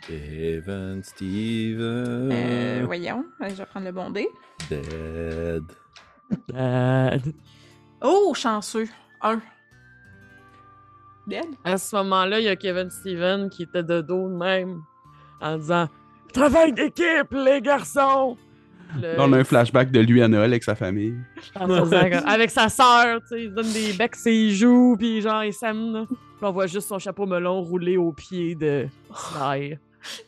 Steven, 0.02 1.03
Steven. 1.03 2.30
Euh, 2.32 2.82
voyons, 2.86 3.26
je 3.42 3.53
vais 3.53 3.66
prendre 3.66 3.86
le 3.86 3.92
bon 3.92 4.10
dé. 4.10 4.28
Dead. 4.70 5.64
Euh, 6.53 7.18
Oh, 8.02 8.34
chanceux. 8.34 8.88
Un. 9.22 9.42
Dead? 11.28 11.45
à 11.64 11.78
ce 11.78 11.95
moment-là, 11.95 12.40
il 12.40 12.45
y 12.45 12.50
a 12.50 12.56
Kevin 12.58 12.90
Steven 12.90 13.50
qui 13.50 13.64
était 13.64 13.84
de 13.84 14.02
dos 14.02 14.28
de 14.28 14.36
même 14.36 14.82
en 15.40 15.58
disant 15.58 15.88
Travail 16.34 16.74
d'équipe, 16.74 17.32
les 17.32 17.62
garçons! 17.62 18.36
Là, 19.02 19.16
on 19.20 19.34
a 19.34 19.38
un 19.40 19.44
flashback 19.44 19.92
de 19.92 20.00
lui 20.00 20.22
à 20.22 20.28
Noël 20.28 20.52
avec 20.52 20.64
sa 20.64 20.76
famille. 20.76 21.16
comme- 21.58 21.94
avec 22.28 22.52
sa 22.52 22.70
sœur, 22.70 23.22
tu 23.22 23.28
sais, 23.30 23.44
il 23.46 23.54
donne 23.54 23.72
des 23.72 23.94
becs 23.94 24.16
ses 24.16 24.52
joues, 24.52 24.96
puis 24.98 25.22
genre, 25.22 25.44
il 25.44 25.54
s'aime. 25.54 25.94
là. 25.94 26.06
Puis 26.10 26.18
on 26.42 26.52
voit 26.52 26.68
juste 26.68 26.88
son 26.88 27.00
chapeau 27.00 27.26
melon 27.26 27.62
rouler 27.62 27.98
au 27.98 28.12
pied 28.12 28.56
de 28.56 28.88
Sly. 29.14 29.78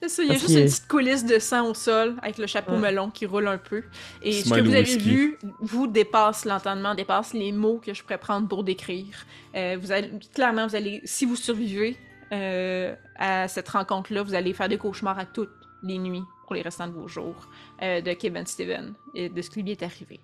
C'est 0.01 0.07
ça, 0.07 0.23
il 0.23 0.27
y 0.27 0.29
a 0.29 0.33
Parce 0.35 0.45
juste 0.47 0.57
une 0.57 0.65
petite 0.67 0.87
coulisse 0.87 1.25
de 1.25 1.37
sang 1.37 1.69
au 1.69 1.73
sol 1.73 2.15
avec 2.21 2.37
le 2.37 2.47
chapeau 2.47 2.71
Ouais. 2.73 2.79
melon 2.79 3.09
qui 3.09 3.25
roule 3.25 3.47
un 3.49 3.57
peu. 3.57 3.83
Et 4.21 4.31
ce 4.31 4.49
que 4.53 4.61
vous 4.61 4.69
avez 4.73 4.79
whisky. 4.79 4.99
vu 4.99 5.37
vous 5.59 5.87
dépasse 5.87 6.45
l'entendement, 6.45 6.95
dépasse 6.95 7.33
les 7.33 7.51
mots 7.51 7.81
que 7.85 7.93
je 7.93 8.01
pourrais 8.01 8.17
prendre 8.17 8.47
pour 8.47 8.63
décrire. 8.63 9.05
Euh, 9.53 9.75
vous 9.81 9.91
allez, 9.91 10.09
clairement, 10.33 10.65
vous 10.67 10.77
allez, 10.77 11.01
si 11.03 11.25
vous 11.25 11.35
survivez 11.35 11.97
euh, 12.31 12.95
à 13.17 13.49
cette 13.49 13.67
rencontre-là, 13.67 14.23
vous 14.23 14.33
allez 14.33 14.53
faire 14.53 14.69
des 14.69 14.77
cauchemars 14.77 15.19
à 15.19 15.25
toutes 15.25 15.51
les 15.83 15.97
nuits 15.97 16.23
pour 16.45 16.55
les 16.55 16.61
restants 16.61 16.87
de 16.87 16.93
vos 16.93 17.07
jours 17.07 17.47
euh, 17.81 18.01
de 18.01 18.13
Kevin 18.13 18.45
Steven 18.45 18.93
et 19.13 19.29
de 19.29 19.41
ce 19.41 19.49
qui 19.49 19.61
lui 19.63 19.71
est 19.71 19.83
arrivé. 19.83 20.19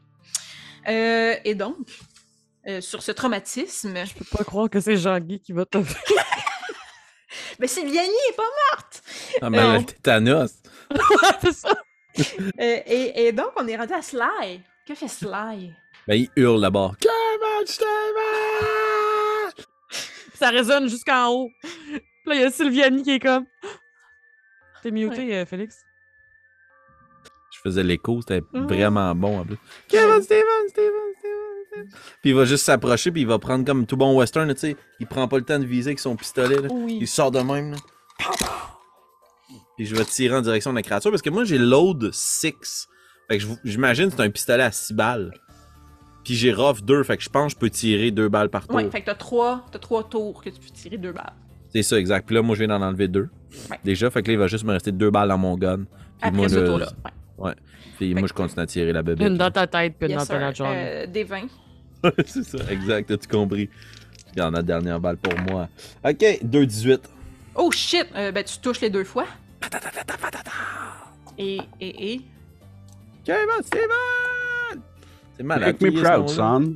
Euh, 0.87 1.35
et 1.43 1.55
donc, 1.55 1.77
euh, 2.67 2.81
sur 2.81 3.01
ce 3.03 3.11
traumatisme, 3.11 4.05
Je 4.05 4.13
peux 4.13 4.37
pas 4.37 4.43
croire 4.43 4.69
que 4.69 4.79
c'est 4.79 4.97
Jean-Guy 4.97 5.39
qui 5.39 5.51
va 5.53 5.65
te 5.65 5.77
ben 7.59 7.67
Sylvianie 7.67 8.09
est 8.29 8.35
pas 8.35 8.43
morte! 8.71 9.03
Ah, 9.41 9.49
mais 9.49 9.57
Non. 9.61 9.77
le 9.79 9.85
tétanos. 9.85 10.53
c'est 11.41 11.53
ça. 11.53 11.75
Et, 12.59 13.27
et 13.27 13.31
donc, 13.31 13.51
on 13.55 13.67
est 13.67 13.75
rendu 13.77 13.93
à 13.93 14.01
Sly. 14.01 14.61
Que 14.87 14.95
fait 14.95 15.07
Sly? 15.07 15.73
Ben, 16.07 16.15
il 16.15 16.29
hurle 16.35 16.59
là-bas. 16.61 16.91
Kevin 16.99 17.67
Steven! 17.67 19.65
Ça 20.33 20.49
résonne 20.49 20.89
jusqu'en 20.89 21.29
haut. 21.29 21.49
Puis 21.61 22.01
là, 22.25 22.35
il 22.35 22.41
y 22.41 22.43
a 22.43 22.49
Sylvianie 22.51 23.03
qui 23.03 23.11
est 23.11 23.19
comme. 23.19 23.45
T'es 24.81 24.89
muté, 24.91 25.35
euh, 25.37 25.45
Félix? 25.45 25.83
Je 27.63 27.69
faisais 27.69 27.83
l'écho, 27.83 28.21
c'était 28.21 28.41
Mhm. 28.53 28.67
vraiment 28.67 29.13
bon 29.15 29.39
en 29.39 29.45
plus. 29.45 29.57
Kevin 29.87 30.21
Steven, 30.21 30.43
Steven, 30.69 30.89
Steven. 31.19 31.89
Puis 32.21 32.31
il 32.31 32.35
va 32.35 32.45
juste 32.45 32.65
s'approcher, 32.65 33.11
puis 33.11 33.21
il 33.21 33.27
va 33.27 33.37
prendre 33.39 33.63
comme 33.65 33.85
tout 33.85 33.95
bon 33.97 34.15
western, 34.17 34.51
tu 34.53 34.59
sais. 34.59 34.75
Il 34.99 35.07
prend 35.07 35.27
pas 35.27 35.37
le 35.37 35.43
temps 35.45 35.59
de 35.59 35.65
viser 35.65 35.89
avec 35.91 35.99
son 35.99 36.15
pistolet, 36.15 36.59
là. 36.59 36.67
Oui. 36.71 36.97
Il 37.01 37.07
sort 37.07 37.31
de 37.31 37.39
même, 37.39 37.71
là. 37.71 37.77
Puis 39.77 39.85
je 39.85 39.95
vais 39.95 40.05
tirer 40.05 40.35
en 40.35 40.41
direction 40.41 40.71
de 40.71 40.75
la 40.77 40.81
créature, 40.83 41.11
parce 41.11 41.21
que 41.21 41.29
moi 41.29 41.43
j'ai 41.43 41.57
load 41.57 42.09
6. 42.11 42.87
Fait 43.29 43.37
que 43.37 43.45
j'imagine 43.63 44.09
que 44.09 44.15
c'est 44.17 44.21
un 44.23 44.29
pistolet 44.29 44.63
à 44.63 44.71
6 44.71 44.93
balles. 44.93 45.33
Puis 46.23 46.35
j'ai 46.35 46.51
rough 46.53 46.81
2, 46.83 47.03
fait 47.03 47.17
que 47.17 47.23
je 47.23 47.29
pense 47.29 47.53
que 47.53 47.57
je 47.57 47.59
peux 47.59 47.69
tirer 47.69 48.11
2 48.11 48.27
balles 48.29 48.49
par 48.49 48.67
tour. 48.67 48.75
Ouais, 48.75 48.89
fait 48.91 49.01
que 49.01 49.05
t'as 49.07 49.15
trois, 49.15 49.65
t'as 49.71 49.79
trois 49.79 50.03
tours 50.07 50.43
que 50.43 50.49
tu 50.49 50.59
peux 50.59 50.69
tirer 50.69 50.97
deux 50.97 51.13
balles. 51.13 51.33
C'est 51.73 51.83
ça, 51.83 51.97
exact. 51.97 52.25
Puis 52.27 52.35
là, 52.35 52.41
moi 52.41 52.55
je 52.55 52.63
viens 52.63 52.77
d'en 52.77 52.85
enlever 52.85 53.07
2. 53.07 53.29
Ouais. 53.69 53.79
Déjà, 53.83 54.09
fait 54.11 54.21
que 54.21 54.27
là, 54.27 54.33
il 54.33 54.39
va 54.39 54.47
juste 54.47 54.65
me 54.65 54.73
rester 54.73 54.91
2 54.91 55.09
balles 55.09 55.29
dans 55.29 55.37
mon 55.37 55.55
gun. 55.57 55.77
Puis 55.77 55.87
Après 56.21 56.31
moi, 56.31 56.49
ce 56.49 56.55
là, 56.59 56.67
tour-là. 56.67 56.85
Ouais. 57.05 57.11
Puis 57.97 58.13
Fait 58.13 58.19
moi, 58.19 58.27
je 58.27 58.33
continue 58.33 58.61
à 58.63 58.65
tirer 58.65 58.93
la 58.93 59.03
bébête. 59.03 59.27
Une 59.27 59.37
dans 59.37 59.51
ta 59.51 59.67
tête, 59.67 59.95
puis 59.99 60.07
une 60.07 60.17
Yes, 60.17 60.27
dans 60.27 60.39
ta 60.39 60.51
jambe. 60.53 60.73
Euh, 60.75 61.07
des 61.07 61.23
20. 61.23 61.41
c'est 62.25 62.43
ça, 62.43 62.57
exact, 62.69 63.11
as-tu 63.11 63.27
compris? 63.27 63.69
Il 64.33 64.39
y 64.39 64.41
en 64.41 64.53
a 64.53 64.61
dernière 64.61 64.99
balle 64.99 65.17
pour 65.17 65.37
moi. 65.49 65.69
Ok, 66.03 66.21
2-18. 66.21 66.99
Oh 67.55 67.69
shit! 67.71 68.07
Euh, 68.15 68.31
ben, 68.31 68.43
tu 68.43 68.57
touches 68.59 68.81
les 68.81 68.89
deux 68.89 69.03
fois. 69.03 69.25
Et, 71.37 71.59
et, 71.79 72.13
et. 72.13 72.21
Kevin 73.23 73.63
Steven! 73.63 74.81
C'est 75.37 75.43
malade. 75.43 75.75
Make 75.79 75.93
me 75.93 76.01
proud, 76.01 76.29
son. 76.29 76.75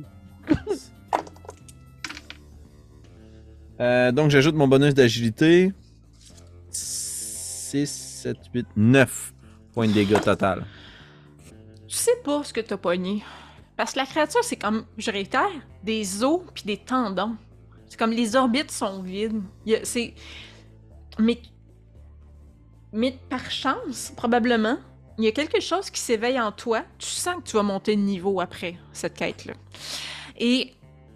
Euh, 3.78 4.10
donc, 4.12 4.30
j'ajoute 4.30 4.54
mon 4.54 4.68
bonus 4.68 4.94
d'agilité. 4.94 5.72
6, 6.70 7.86
7, 7.86 8.36
8, 8.54 8.66
9 8.76 9.34
de 9.84 9.92
dégâts 9.92 10.20
total. 10.20 10.64
Tu 11.86 11.96
sais 11.96 12.16
pas 12.24 12.42
ce 12.42 12.52
que 12.52 12.60
t'as 12.60 12.76
pogné. 12.76 13.22
Parce 13.76 13.92
que 13.92 13.98
la 13.98 14.06
créature, 14.06 14.42
c'est 14.42 14.56
comme, 14.56 14.86
je 14.96 15.10
réitère, 15.10 15.50
des 15.82 16.24
os 16.24 16.40
puis 16.54 16.64
des 16.64 16.78
tendons. 16.78 17.36
C'est 17.88 17.98
comme 17.98 18.10
les 18.10 18.34
orbites 18.34 18.70
sont 18.70 19.02
vides. 19.02 19.42
C'est. 19.82 20.14
Mais. 21.18 21.38
Mais 22.92 23.18
par 23.28 23.50
chance, 23.50 24.12
probablement, 24.16 24.78
il 25.18 25.24
y 25.24 25.28
a 25.28 25.32
quelque 25.32 25.60
chose 25.60 25.90
qui 25.90 26.00
s'éveille 26.00 26.40
en 26.40 26.52
toi. 26.52 26.82
Tu 26.98 27.08
sens 27.08 27.36
que 27.36 27.50
tu 27.50 27.56
vas 27.56 27.62
monter 27.62 27.94
de 27.94 28.00
niveau 28.00 28.40
après 28.40 28.76
cette 28.92 29.14
quête-là. 29.14 29.52
Et 30.38 30.72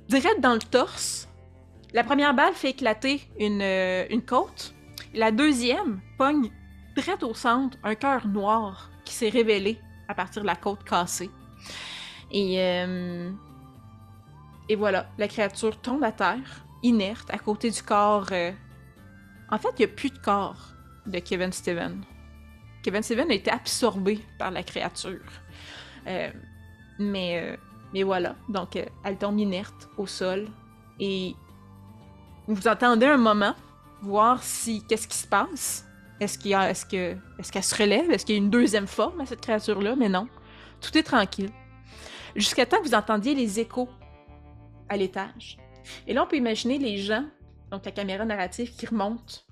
direct 0.08 0.40
dans 0.40 0.54
le 0.54 0.60
torse, 0.60 1.28
la 1.94 2.04
première 2.04 2.34
balle 2.34 2.54
fait 2.54 2.70
éclater 2.70 3.22
une, 3.38 3.62
euh, 3.62 4.04
une 4.10 4.22
côte. 4.22 4.74
La 5.14 5.32
deuxième 5.32 6.00
pogne 6.18 6.50
direct 7.00 7.22
au 7.22 7.34
centre 7.34 7.78
un 7.82 7.94
cœur 7.94 8.26
noir 8.26 8.90
qui 9.04 9.14
s'est 9.14 9.28
révélé 9.28 9.80
à 10.08 10.14
partir 10.14 10.42
de 10.42 10.46
la 10.46 10.56
côte 10.56 10.84
cassée. 10.84 11.30
Et, 12.30 12.60
euh, 12.60 13.30
et 14.68 14.76
voilà, 14.76 15.08
la 15.18 15.28
créature 15.28 15.80
tombe 15.80 16.04
à 16.04 16.12
terre, 16.12 16.64
inerte, 16.82 17.28
à 17.30 17.38
côté 17.38 17.70
du 17.70 17.82
corps. 17.82 18.28
euh, 18.32 18.52
En 19.50 19.58
fait, 19.58 19.68
il 19.78 19.86
n'y 19.86 19.92
a 19.92 19.94
plus 19.94 20.10
de 20.10 20.18
corps 20.18 20.74
de 21.06 21.18
Kevin 21.18 21.52
Steven. 21.52 22.04
Kevin 22.82 23.02
Steven 23.02 23.30
a 23.30 23.34
été 23.34 23.50
absorbé 23.50 24.24
par 24.38 24.50
la 24.50 24.62
créature. 24.62 25.26
Euh, 26.06 26.30
mais, 26.98 27.58
mais 27.92 28.02
voilà, 28.02 28.34
donc 28.48 28.78
elle 29.04 29.18
tombe 29.18 29.38
inerte 29.38 29.88
au 29.96 30.06
sol. 30.06 30.48
Et 30.98 31.34
vous 32.46 32.68
entendez 32.68 33.06
un 33.06 33.16
moment 33.16 33.54
voir 34.02 34.42
si 34.42 34.84
qu'est-ce 34.86 35.08
qui 35.08 35.18
se 35.18 35.26
passe. 35.26 35.86
Est-ce 36.20 36.38
qu'il 36.38 36.52
est-ce 36.52 36.86
est-ce 37.38 37.50
qu'elle 37.50 37.64
se 37.64 37.74
relève? 37.74 38.10
Est-ce 38.10 38.26
qu'il 38.26 38.34
y 38.34 38.38
a 38.38 38.42
une 38.42 38.50
deuxième 38.50 38.86
forme 38.86 39.22
à 39.22 39.26
cette 39.26 39.40
créature-là? 39.40 39.96
Mais 39.96 40.10
non, 40.10 40.28
tout 40.80 40.96
est 40.96 41.02
tranquille. 41.02 41.50
Jusqu'à 42.36 42.66
temps 42.66 42.78
que 42.78 42.86
vous 42.86 42.94
entendiez 42.94 43.34
les 43.34 43.58
échos 43.58 43.88
à 44.88 44.96
l'étage. 44.96 45.56
Et 46.06 46.12
là, 46.12 46.22
on 46.22 46.26
peut 46.26 46.36
imaginer 46.36 46.78
les 46.78 46.98
gens, 46.98 47.24
donc 47.70 47.84
la 47.86 47.90
caméra 47.90 48.24
narrative 48.24 48.70
qui 48.76 48.86
remonte 48.86 49.46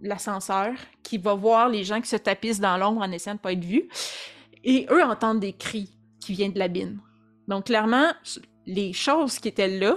l'ascenseur, 0.00 0.72
qui 1.02 1.18
va 1.18 1.34
voir 1.34 1.68
les 1.68 1.82
gens 1.82 2.00
qui 2.00 2.08
se 2.08 2.16
tapissent 2.16 2.60
dans 2.60 2.76
l'ombre 2.76 3.02
en 3.02 3.10
essayant 3.10 3.34
de 3.34 3.40
pas 3.40 3.52
être 3.52 3.64
vus. 3.64 3.88
Et 4.62 4.86
eux 4.90 5.02
entendent 5.02 5.40
des 5.40 5.52
cris 5.52 5.98
qui 6.20 6.32
viennent 6.32 6.52
de 6.52 6.60
la 6.60 6.68
bine. 6.68 7.00
Donc 7.48 7.66
clairement, 7.66 8.12
les 8.66 8.92
choses 8.92 9.40
qui 9.40 9.48
étaient 9.48 9.80
là 9.80 9.96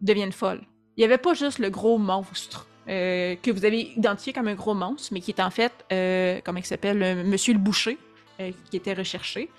deviennent 0.00 0.32
folles. 0.32 0.66
Il 0.96 1.00
n'y 1.00 1.04
avait 1.04 1.18
pas 1.18 1.34
juste 1.34 1.60
le 1.60 1.70
gros 1.70 1.98
monstre 1.98 2.66
euh, 2.88 3.36
que 3.36 3.50
vous 3.50 3.64
avez 3.64 3.92
identifié 3.96 4.32
comme 4.32 4.48
un 4.48 4.54
gros 4.54 4.74
monstre, 4.74 5.08
mais 5.12 5.20
qui 5.20 5.30
est 5.30 5.40
en 5.40 5.50
fait, 5.50 5.72
euh, 5.92 6.40
comment 6.44 6.58
il 6.58 6.66
s'appelle, 6.66 7.24
Monsieur 7.24 7.54
le 7.54 7.58
Boucher, 7.58 7.98
euh, 8.40 8.50
qui 8.70 8.76
était 8.76 8.92
recherché. 8.92 9.50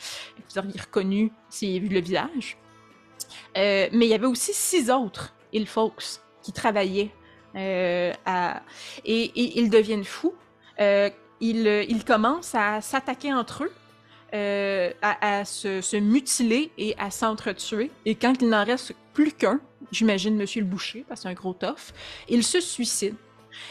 Vous 0.49 0.59
auriez 0.59 0.79
reconnu 0.79 1.31
avait 1.49 1.79
vu 1.79 1.89
le. 1.89 2.57
Euh, 3.57 3.87
mais 3.91 4.05
il 4.05 4.09
y 4.09 4.13
avait 4.13 4.27
aussi 4.27 4.53
six 4.53 4.91
autres 4.91 5.33
il 5.53 5.65
folks 5.65 6.19
qui 6.41 6.51
travaillaient 6.51 7.11
et, 7.55 8.11
ils 9.05 9.69
deviennent 9.69 10.03
fous. 10.03 10.35
Ils, 11.39 12.03
commencent 12.05 12.53
à 12.53 12.81
s'attaquer 12.81 13.33
entre 13.33 13.63
eux, 13.63 13.71
à, 15.01 15.39
à 15.39 15.45
se, 15.45 15.81
se 15.81 15.95
mutiler 15.95 16.71
et 16.77 16.95
à 16.99 17.09
s'entretuer. 17.09 17.89
Et 18.05 18.15
quand 18.15 18.33
il 18.41 18.49
n'en 18.49 18.65
reste 18.65 18.93
plus 19.13 19.31
qu'un, 19.31 19.61
j'imagine 19.91 20.35
Monsieur 20.35 20.61
le 20.61 20.67
Boucher, 20.67 21.05
parce 21.07 21.21
que 21.21 21.23
c'est 21.23 21.29
un 21.29 21.33
gros 21.33 21.53
toff, 21.53 21.93
ils 22.29 22.43
se 22.43 22.59
suicident. 22.59 23.15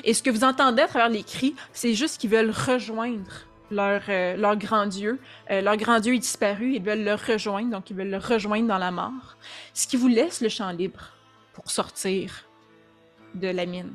Et 0.03 0.15
ce 0.15 0.23
que 0.23 0.31
vous 0.31 0.45
entendez 0.45 0.83
à 0.83 0.87
travers 0.89 1.09
les 1.09 1.23
cris, 1.23 1.55
c'est 1.73 1.95
juste 1.95 2.21
qu'ils 2.21 2.31
veulent 2.31 2.51
rejoindre 2.51 3.31
leur, 3.71 4.03
euh, 4.09 4.37
leur 4.37 4.57
grand 4.57 4.87
dieu. 4.87 5.19
Euh, 5.51 5.61
leur 5.61 5.77
grand 5.77 6.01
dieu 6.01 6.15
est 6.15 6.19
disparu, 6.19 6.75
ils 6.75 6.83
veulent 6.83 7.05
le 7.05 7.15
rejoindre, 7.15 7.71
donc 7.71 7.91
ils 7.91 7.97
veulent 7.97 8.11
le 8.11 8.17
rejoindre 8.19 8.67
dans 8.69 8.79
la 8.79 8.91
mort. 8.91 9.37
Ce 9.75 9.87
qui 9.87 9.97
vous 9.97 10.09
laisse 10.09 10.41
le 10.41 10.49
champ 10.49 10.71
libre 10.71 11.11
pour 11.53 11.71
sortir 11.71 12.45
de 13.35 13.49
la 13.49 13.67
mine. 13.67 13.93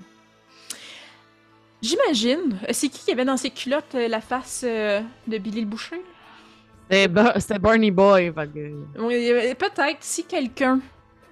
J'imagine. 1.81 2.59
euh, 2.63 2.71
C'est 2.71 2.89
qui 2.89 3.05
qui 3.05 3.11
avait 3.11 3.25
dans 3.25 3.37
ses 3.37 3.49
culottes 3.51 3.93
la 3.93 4.21
face 4.21 4.63
euh, 4.67 5.01
de 5.27 5.37
Billy 5.37 5.61
le 5.61 5.67
Boucher? 5.67 6.01
C'était 6.89 7.07
Ba- 7.07 7.39
C'était 7.39 7.59
Barney 7.59 7.91
Boy. 7.91 8.33
fait 8.33 8.47
que- 8.51 8.99
Oui, 8.99 9.31
Peut-être 9.55 9.97
si 10.01 10.25
quelqu'un 10.25 10.79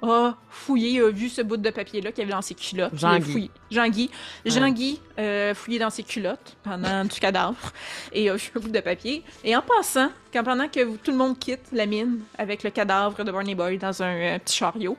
a 0.10 0.38
fouillé, 0.50 1.02
a 1.02 1.10
vu 1.10 1.30
ce 1.30 1.42
bout 1.42 1.58
de 1.58 1.69
papier-là 1.69 2.11
qu'il 2.11 2.19
y 2.19 2.24
avait 2.24 2.34
dans 2.34 2.42
ses 2.42 2.56
culottes. 2.56 2.95
Jean-Guy. 2.95 3.32
fouillé. 3.32 3.52
Jean-Guy. 3.72 4.10
Ouais. 4.45 4.52
Jean-Guy 4.52 5.02
euh, 5.19 5.53
fouillé 5.53 5.80
dans 5.80 5.90
ses 5.90 6.03
culottes 6.03 6.58
pendant 6.64 7.06
du 7.06 7.19
cadavre 7.19 7.72
et 8.11 8.30
a 8.30 8.36
vu 8.36 8.52
un 8.56 8.60
bout 8.60 8.69
de 8.69 8.80
papier. 8.80 9.24
Et 9.44 9.56
en 9.56 9.61
passant, 9.61 10.10
quand 10.34 10.44
pendant 10.44 10.68
que 10.68 10.95
tout 10.98 11.11
le 11.11 11.18
monde 11.18 11.38
quitte 11.38 11.68
la 11.72 11.86
mine 11.86 12.22
avec 12.38 12.64
le 12.64 12.69
cadavre 12.69 13.24
de 13.24 13.32
Barney 13.32 13.56
Boy 13.56 13.77
dans 13.77 14.02
un 14.02 14.16
euh, 14.16 14.40
petit 14.40 14.58
chariot, 14.58 14.98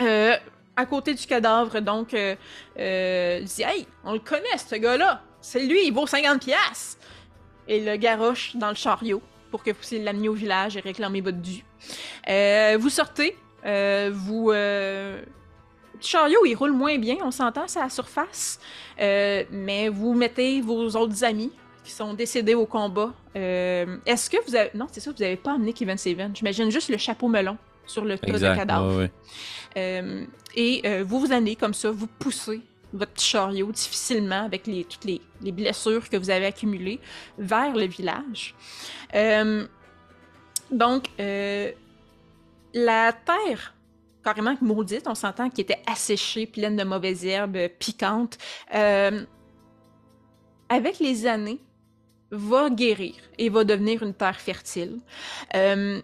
euh, 0.00 0.36
à 0.76 0.86
côté 0.86 1.14
du 1.14 1.26
cadavre, 1.26 1.80
donc, 1.80 2.14
euh, 2.14 2.34
euh, 2.78 3.38
il 3.40 3.46
dit 3.46 3.62
Hey, 3.62 3.86
on 4.04 4.14
le 4.14 4.18
connaît, 4.18 4.56
ce 4.56 4.76
gars-là. 4.76 5.22
C'est 5.40 5.64
lui, 5.64 5.86
il 5.86 5.92
vaut 5.92 6.06
50 6.06 6.40
pièces. 6.40 6.98
Et 7.68 7.80
le 7.80 7.96
garoche 7.96 8.56
dans 8.56 8.70
le 8.70 8.74
chariot 8.74 9.22
pour 9.50 9.62
que 9.62 9.70
vous 9.70 9.76
puissiez 9.76 10.02
l'amener 10.02 10.28
au 10.28 10.32
village 10.32 10.76
et 10.76 10.80
réclamer 10.80 11.20
votre 11.20 11.38
dû. 11.38 11.64
Euh, 12.28 12.76
vous 12.80 12.88
sortez, 12.88 13.36
euh, 13.64 14.10
vous. 14.12 14.50
euh, 14.50 15.22
le 15.94 16.06
chariot, 16.06 16.46
il 16.46 16.54
roule 16.54 16.72
moins 16.72 16.96
bien, 16.96 17.16
on 17.22 17.30
s'entend, 17.30 17.64
c'est 17.66 17.78
à 17.78 17.84
la 17.84 17.90
surface. 17.90 18.58
Euh, 18.98 19.44
mais 19.50 19.90
vous 19.90 20.14
mettez 20.14 20.62
vos 20.62 20.88
autres 20.96 21.24
amis 21.24 21.52
qui 21.84 21.92
sont 21.92 22.14
décédés 22.14 22.54
au 22.54 22.64
combat. 22.64 23.12
Euh, 23.36 23.98
Est-ce 24.06 24.30
que 24.30 24.38
vous 24.46 24.54
avez. 24.56 24.70
Non, 24.74 24.86
c'est 24.90 25.00
ça, 25.00 25.10
vous 25.10 25.22
n'avez 25.22 25.36
pas 25.36 25.52
emmené 25.52 25.74
Kevin 25.74 25.98
Saven. 25.98 26.34
J'imagine 26.34 26.70
juste 26.70 26.88
le 26.88 26.96
chapeau 26.96 27.28
melon 27.28 27.58
sur 27.86 28.04
le 28.04 28.16
tas 28.18 28.32
de 28.32 28.88
ouais, 28.88 28.96
ouais. 28.96 29.10
Euh, 29.76 30.24
et 30.54 31.02
vous 31.02 31.20
vous 31.20 31.32
allez 31.32 31.54
comme 31.54 31.74
ça, 31.74 31.90
vous 31.90 32.06
poussez 32.06 32.62
votre 32.92 33.12
petit 33.12 33.26
chariot 33.26 33.70
difficilement 33.70 34.44
avec 34.44 34.66
les, 34.66 34.84
toutes 34.84 35.04
les, 35.04 35.20
les 35.42 35.52
blessures 35.52 36.08
que 36.08 36.16
vous 36.16 36.30
avez 36.30 36.46
accumulées 36.46 36.98
vers 37.38 37.74
le 37.74 37.84
village. 37.86 38.54
Donc, 40.70 41.10
la 42.74 43.12
terre, 43.12 43.74
carrément 44.24 44.56
maudite, 44.60 45.06
on 45.06 45.14
s'entend, 45.14 45.50
qui 45.50 45.60
était 45.60 45.82
asséchée, 45.86 46.46
pleine 46.46 46.76
de 46.76 46.84
mauvaises 46.84 47.24
herbes 47.24 47.56
euh, 47.56 47.68
piquantes, 47.68 48.38
euh, 48.74 49.24
avec 50.68 50.98
les 50.98 51.26
années, 51.26 51.60
va 52.30 52.70
guérir 52.70 53.14
et 53.38 53.48
va 53.48 53.64
devenir 53.64 54.02
une 54.02 54.14
terre 54.14 54.40
fertile. 54.40 55.00
Euh, 55.54 56.00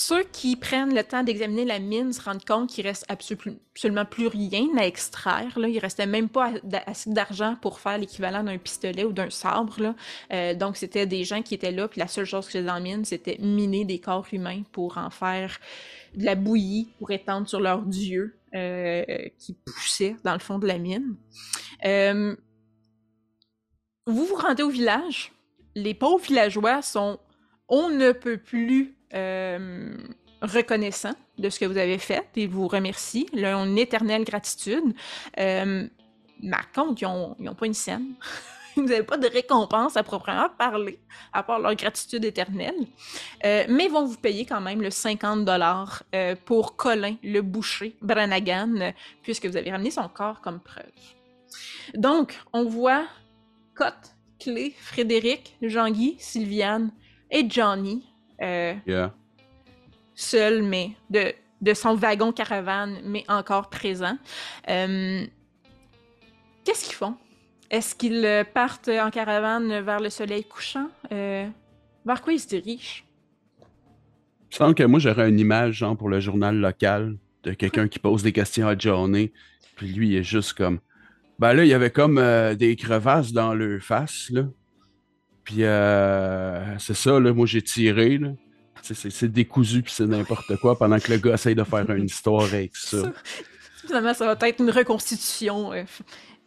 ceux 0.00 0.22
qui 0.22 0.54
prennent 0.54 0.94
le 0.94 1.02
temps 1.02 1.24
d'examiner 1.24 1.64
la 1.64 1.80
mine 1.80 2.12
se 2.12 2.22
rendent 2.22 2.44
compte 2.44 2.70
qu'il 2.70 2.86
reste 2.86 3.04
absolu- 3.10 3.58
absolument 3.72 4.04
plus 4.04 4.28
rien 4.28 4.68
à 4.76 4.86
extraire. 4.86 5.58
Là. 5.58 5.66
Il 5.66 5.80
restait 5.80 6.06
même 6.06 6.28
pas 6.28 6.52
assez 6.86 7.10
d'argent 7.10 7.56
pour 7.60 7.80
faire 7.80 7.98
l'équivalent 7.98 8.44
d'un 8.44 8.58
pistolet 8.58 9.02
ou 9.02 9.10
d'un 9.10 9.28
sabre. 9.28 9.96
Euh, 10.32 10.54
donc, 10.54 10.76
c'était 10.76 11.06
des 11.06 11.24
gens 11.24 11.42
qui 11.42 11.54
étaient 11.54 11.72
là, 11.72 11.88
puis 11.88 11.98
la 11.98 12.06
seule 12.06 12.26
chose 12.26 12.46
faisaient 12.46 12.62
dans 12.62 12.74
la 12.74 12.80
mine, 12.80 13.04
c'était 13.04 13.38
miner 13.40 13.84
des 13.84 13.98
corps 13.98 14.26
humains 14.30 14.62
pour 14.70 14.98
en 14.98 15.10
faire 15.10 15.58
de 16.14 16.24
la 16.24 16.36
bouillie, 16.36 16.86
pour 17.00 17.10
étendre 17.10 17.48
sur 17.48 17.58
leur 17.58 17.82
dieu 17.82 18.36
euh, 18.54 19.04
qui 19.36 19.54
poussait 19.54 20.14
dans 20.22 20.34
le 20.34 20.38
fond 20.38 20.60
de 20.60 20.68
la 20.68 20.78
mine. 20.78 21.16
Euh, 21.84 22.36
vous 24.06 24.24
vous 24.24 24.36
rendez 24.36 24.62
au 24.62 24.70
village. 24.70 25.32
Les 25.74 25.94
pauvres 25.94 26.24
villageois 26.24 26.82
sont 26.82 27.18
on 27.68 27.88
ne 27.90 28.12
peut 28.12 28.38
plus 28.38 28.94
euh, 29.14 29.96
reconnaissants 30.42 31.14
de 31.38 31.50
ce 31.50 31.58
que 31.58 31.64
vous 31.64 31.78
avez 31.78 31.98
fait 31.98 32.28
et 32.36 32.46
vous 32.46 32.68
remercient. 32.68 33.26
Ils 33.32 33.44
ont 33.46 33.64
une 33.64 33.78
éternelle 33.78 34.24
gratitude. 34.24 34.94
Euh, 35.38 35.86
par 36.50 36.86
ils 36.96 37.44
n'ont 37.44 37.54
pas 37.54 37.66
une 37.66 37.74
scène. 37.74 38.14
Vous 38.76 38.84
n'avez 38.84 39.02
pas 39.02 39.16
de 39.16 39.26
récompense 39.26 39.96
à 39.96 40.04
proprement 40.04 40.48
parler, 40.56 41.00
à 41.32 41.42
part 41.42 41.58
leur 41.58 41.74
gratitude 41.74 42.24
éternelle. 42.24 42.76
Euh, 43.44 43.64
mais 43.68 43.86
ils 43.86 43.90
vont 43.90 44.04
vous 44.04 44.18
payer 44.18 44.46
quand 44.46 44.60
même 44.60 44.80
le 44.80 44.90
50 44.90 45.44
dollars 45.44 46.04
pour 46.44 46.76
Colin, 46.76 47.16
le 47.24 47.40
boucher, 47.40 47.96
Brannagan, 48.02 48.76
euh, 48.80 48.92
puisque 49.22 49.46
vous 49.46 49.56
avez 49.56 49.72
ramené 49.72 49.90
son 49.90 50.08
corps 50.08 50.40
comme 50.40 50.60
preuve. 50.60 50.92
Donc, 51.94 52.38
on 52.52 52.66
voit 52.66 53.04
Cotte, 53.74 54.14
Clé, 54.38 54.72
Frédéric, 54.78 55.56
Jean-Guy, 55.60 56.14
Sylviane 56.20 56.92
et 57.32 57.50
Johnny 57.50 58.06
euh, 58.42 58.74
Yeah. 58.86 59.14
seul, 60.14 60.62
mais 60.62 60.92
de, 61.10 61.32
de 61.60 61.74
son 61.74 61.94
wagon 61.94 62.32
caravane, 62.32 62.98
mais 63.04 63.24
encore 63.28 63.68
présent. 63.70 64.16
Euh, 64.68 65.24
Qu'est-ce 66.64 66.84
qu'ils 66.84 66.94
font? 66.94 67.14
Est-ce 67.70 67.94
qu'ils 67.94 68.24
euh, 68.24 68.44
partent 68.44 68.88
en 68.88 69.10
caravane 69.10 69.80
vers 69.80 70.00
le 70.00 70.10
soleil 70.10 70.44
couchant? 70.44 70.88
Euh, 71.12 71.46
vers 72.04 72.22
quoi 72.22 72.32
ils 72.32 72.40
se 72.40 72.48
dirigent? 72.48 73.04
Me 74.50 74.54
semble 74.56 74.74
que 74.74 74.82
moi, 74.84 74.98
j'aurais 74.98 75.28
une 75.28 75.38
image, 75.38 75.74
genre, 75.76 75.96
pour 75.96 76.08
le 76.08 76.20
journal 76.20 76.56
local, 76.56 77.16
de 77.42 77.52
quelqu'un 77.52 77.86
qui 77.88 77.98
pose 77.98 78.22
des 78.22 78.32
questions 78.32 78.66
à 78.66 78.76
Johnny. 78.76 79.30
Puis 79.76 79.88
lui, 79.88 80.08
il 80.08 80.16
est 80.16 80.22
juste 80.22 80.54
comme. 80.54 80.80
Ben 81.38 81.52
là, 81.52 81.64
il 81.64 81.68
y 81.68 81.74
avait 81.74 81.90
comme 81.90 82.18
euh, 82.18 82.54
des 82.54 82.74
crevasses 82.76 83.32
dans 83.32 83.54
le 83.54 83.78
face, 83.78 84.28
là. 84.30 84.42
Puis 85.48 85.64
euh, 85.64 86.78
c'est 86.78 86.94
ça, 86.94 87.18
là, 87.18 87.32
moi, 87.32 87.46
j'ai 87.46 87.62
tiré, 87.62 88.18
là. 88.18 88.28
C'est 88.82 88.94
c'est 89.10 89.28
décousu, 89.28 89.80
puis 89.82 89.90
c'est 89.96 90.04
n'importe 90.06 90.56
quoi, 90.56 90.76
pendant 90.78 90.98
que 90.98 91.10
le 91.10 91.16
gars 91.18 91.32
essaye 91.34 91.54
de 91.54 91.64
faire 91.64 91.88
une 91.90 92.04
histoire 92.04 92.42
avec 92.44 92.76
ça. 92.76 93.00
Ça, 93.02 93.12
Finalement, 93.86 94.12
ça 94.12 94.26
va 94.34 94.46
être 94.48 94.60
une 94.60 94.70
reconstitution. 94.70 95.72
euh, 95.72 95.84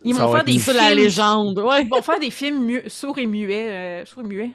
Ils 0.03 0.13
Ça 0.15 0.25
vont 0.27 0.33
faire 0.33 0.43
des 0.43 0.59
C'est 0.59 0.73
la 0.73 0.83
films. 0.89 0.97
légende, 0.99 1.57
ouais. 1.59 1.81
Ils 1.81 1.89
vont 1.89 2.01
faire 2.03 2.19
des 2.19 2.29
films 2.29 2.63
mu- 2.63 2.83
sourds 2.87 3.17
et 3.17 3.25
muets. 3.25 3.69
euh, 3.71 4.05
sourds 4.05 4.23
et 4.23 4.27
muets. 4.27 4.51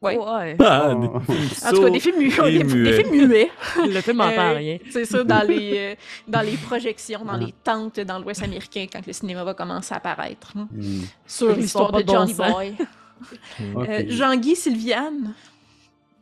Ouais. 0.00 0.16
Ouais. 0.16 0.56
Ah, 0.60 0.94
Oh. 0.94 1.20
des- 1.28 1.66
En 1.66 1.70
tout 1.72 1.82
cas, 1.82 1.90
des 1.90 2.00
films 2.00 2.16
muets. 2.18 2.54
et 2.54 2.58
Des, 2.58 2.64
des 2.64 2.74
muets. 2.74 3.02
films 3.04 3.26
muets. 3.28 3.50
Le 3.76 4.00
film 4.00 4.20
entend 4.22 4.50
Euh, 4.50 4.54
rien. 4.54 4.78
C'est 4.90 5.04
ça, 5.04 5.22
dans 5.22 5.46
les, 5.46 5.72
euh, 5.76 5.94
dans 6.28 6.40
les 6.40 6.56
projections, 6.56 7.22
dans 7.26 7.34
Ah. 7.34 7.38
les 7.38 7.52
tentes 7.62 8.00
dans 8.00 8.18
l'Ouest 8.18 8.42
américain, 8.42 8.86
quand 8.90 9.06
le 9.06 9.12
cinéma 9.12 9.44
va 9.44 9.52
commencer 9.52 9.92
à 9.92 9.98
apparaître. 9.98 10.52
hein, 10.56 10.68
Hmm. 10.72 11.02
Sur 11.26 11.54
l'histoire 11.54 11.92
de 11.92 12.02
Johnny 12.06 12.32
bon. 12.34 12.50
Boy. 12.50 12.74
Euh, 13.60 14.04
Jean-Guy 14.08 14.56
Sylviane. 14.56 15.34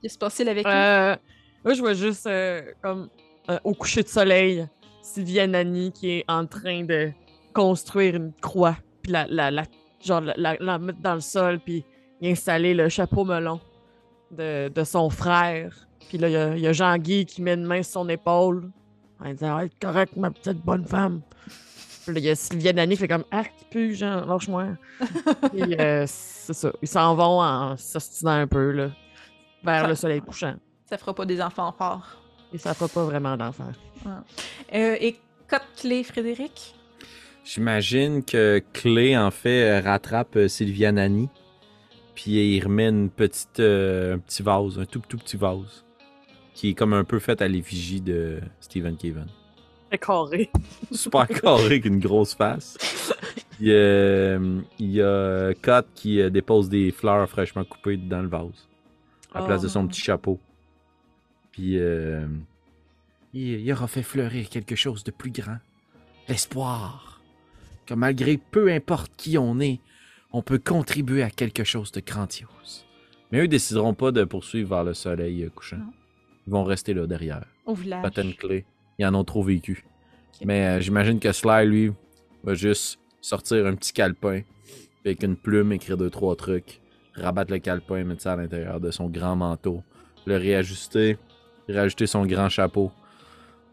Qu'est-ce 0.01 0.13
qui 0.13 0.15
se 0.15 0.19
passe 0.19 0.41
avec 0.41 0.65
lui? 0.67 0.73
Euh, 0.73 1.17
moi, 1.65 1.75
je 1.75 1.81
vois 1.81 1.95
juste 1.95 2.27
euh, 2.27 2.63
comme 2.83 3.09
euh, 3.51 3.59
au 3.65 3.75
coucher 3.75 4.03
de 4.03 4.09
soleil, 4.09 4.67
Sylvia 5.03 5.47
Nani 5.47 5.93
qui 5.93 6.11
est 6.11 6.25
en 6.29 6.47
train 6.47 6.85
de 6.85 7.11
construire 7.53 8.15
une 8.17 8.33
croix, 8.41 8.77
puis 9.03 9.13
la, 9.13 9.27
la, 9.29 9.51
la- 9.51 9.65
genre, 10.05 10.21
la, 10.21 10.35
la- 10.37 10.57
la 10.61 10.79
mettre 10.79 11.01
dans 11.01 11.15
le 11.15 11.21
sol, 11.21 11.59
puis 11.61 11.85
installer 12.23 12.75
le 12.75 12.89
chapeau 12.89 13.25
melon 13.25 13.61
de, 14.31 14.69
de 14.69 14.85
son 14.85 15.09
frère. 15.11 15.75
Puis 16.09 16.19
là, 16.19 16.29
il 16.29 16.33
y 16.33 16.37
a- 16.37 16.55
il 16.57 16.61
y 16.61 16.67
a, 16.67 16.73
Jean-Guy 16.73 17.27
qui 17.27 17.43
met 17.43 17.55
une 17.55 17.65
main 17.65 17.83
sur 17.83 17.93
son 18.03 18.09
épaule 18.09 18.71
en 19.21 19.33
disant 19.33 19.57
Ah, 19.59 19.65
correct, 19.81 20.17
ma 20.17 20.31
petite 20.31 20.59
bonne 20.65 20.85
femme. 20.85 21.21
Puis 22.09 22.15
là, 22.15 22.21
il 22.21 22.25
y 22.27 22.31
a 22.31 22.35
Sylvia 22.35 22.73
Nani 22.73 22.95
qui 22.95 23.01
fait 23.01 23.09
comme 23.09 23.25
Ah, 23.31 23.45
qui 23.45 23.65
pue, 23.71 23.95
Jean, 23.95 24.25
lâche-moi. 24.25 24.65
Puis 25.53 25.75
euh, 25.79 26.05
c'est 26.07 26.55
ça. 26.55 26.73
Ils 26.81 26.89
s'en 26.89 27.15
vont 27.15 27.43
en 27.43 27.77
s'ostinant 27.77 28.31
un 28.33 28.47
peu, 28.47 28.71
là, 28.71 28.91
vers 29.63 29.83
Ça- 29.83 29.89
le 29.89 29.95
soleil 29.95 30.21
couchant. 30.23 30.55
Ça 30.87 30.97
fera 30.97 31.15
pas 31.15 31.27
des 31.27 31.43
enfants 31.43 31.71
forts. 31.77 32.17
Et 32.55 32.57
ça 32.57 32.73
fera 32.73 32.89
pas 32.89 33.05
vraiment 33.05 33.37
d'enfant. 33.37 33.71
Euh, 34.75 34.97
et 34.99 35.19
Cote-Clé, 35.49 36.03
Frédéric? 36.03 36.75
J'imagine 37.45 38.25
que 38.25 38.63
Clé, 38.73 39.19
en 39.19 39.31
fait, 39.31 39.81
rattrape 39.81 40.37
euh, 40.37 40.49
Sylvia 40.49 40.91
Nani. 40.91 41.29
Puis 42.15 42.31
il 42.57 42.65
remet 42.65 42.89
une 42.89 43.11
petite, 43.11 43.61
euh, 43.61 44.15
un 44.15 44.19
petit 44.19 44.43
vase, 44.43 44.79
un 44.79 44.87
tout, 44.87 45.03
tout 45.07 45.19
petit 45.19 45.37
vase. 45.37 45.85
Qui 46.55 46.71
est 46.71 46.75
comme 46.75 46.95
un 46.95 47.05
peu 47.05 47.19
fait 47.19 47.43
à 47.43 47.49
l'effigie 47.49 48.01
de 48.01 48.41
Stephen 48.61 48.97
Caven. 48.97 49.27
C'est 49.91 49.99
carré. 49.99 50.51
Super 50.93 51.27
carré 51.29 51.65
avec 51.65 51.85
une 51.87 51.99
grosse 51.99 52.35
face. 52.35 52.77
Euh, 53.63 54.61
il 54.79 54.91
y 54.93 55.03
a 55.03 55.53
Kat 55.63 55.85
qui 55.95 56.21
euh, 56.21 56.31
dépose 56.31 56.69
des 56.69 56.93
fleurs 56.93 57.29
fraîchement 57.29 57.65
coupées 57.65 57.97
dans 57.97 58.23
le 58.23 58.29
vase. 58.29 58.69
À 59.35 59.41
la 59.41 59.47
place 59.47 59.63
de 59.63 59.69
son 59.69 59.85
Oh. 59.85 59.89
petit 59.89 60.01
chapeau. 60.01 60.39
Puis 61.53 61.79
euh, 61.79 62.27
il, 63.35 63.61
il 63.61 63.73
aura 63.73 63.89
fait 63.89 64.03
fleurir 64.03 64.49
quelque 64.49 64.77
chose 64.77 65.03
de 65.05 65.11
plus 65.11 65.31
grand. 65.31 65.59
L'espoir. 66.29 67.21
Que 67.87 67.95
malgré 67.95 68.37
peu 68.37 68.71
importe 68.71 69.11
qui 69.17 69.39
on 69.39 69.59
est, 69.61 69.81
on 70.33 70.43
peut 70.43 70.59
contribuer 70.59 71.23
à 71.23 71.31
quelque 71.31 71.65
chose 71.65 71.91
de 71.93 72.01
grandiose. 72.01 72.85
Mais 73.33 73.41
eux 73.41 73.49
décideront 73.49 73.95
pas 73.95 74.13
de 74.13 74.25
poursuivre 74.25 74.69
vers 74.71 74.85
le 74.85 74.95
soleil 74.95 75.51
couchant. 75.55 75.79
Non. 75.79 75.93
Ils 76.47 76.53
vont 76.53 76.65
rester 76.65 76.95
là 76.95 77.07
derrière. 77.07 77.45
Au 77.67 77.75
village. 77.75 78.37
Clé. 78.39 78.65
Ils 78.99 79.07
en 79.07 79.15
ont 79.15 79.25
trop 79.25 79.43
vécu. 79.43 79.85
Mais 80.45 80.67
euh, 80.67 80.81
j'imagine 80.81 81.21
que 81.21 81.33
Sly, 81.33 81.67
lui, 81.67 81.93
va 82.45 82.55
juste 82.55 82.99
sortir 83.21 83.67
un 83.67 83.75
petit 83.75 83.93
calepin, 83.93 84.43
avec 85.05 85.23
une 85.23 85.37
plume, 85.37 85.73
écrire 85.73 85.97
deux, 85.97 86.11
trois 86.11 86.37
trucs, 86.37 86.81
rabattre 87.15 87.53
le 87.53 87.59
calepin, 87.59 88.05
mettre 88.05 88.23
ça 88.23 88.33
à 88.33 88.37
l'intérieur 88.37 88.81
de 88.81 88.91
son 88.91 89.09
grand 89.09 89.37
manteau, 89.37 89.83
le 90.27 90.37
réajuster, 90.37 91.19
rajouter 91.69 92.07
son 92.07 92.25
grand 92.27 92.49
chapeau, 92.49 92.93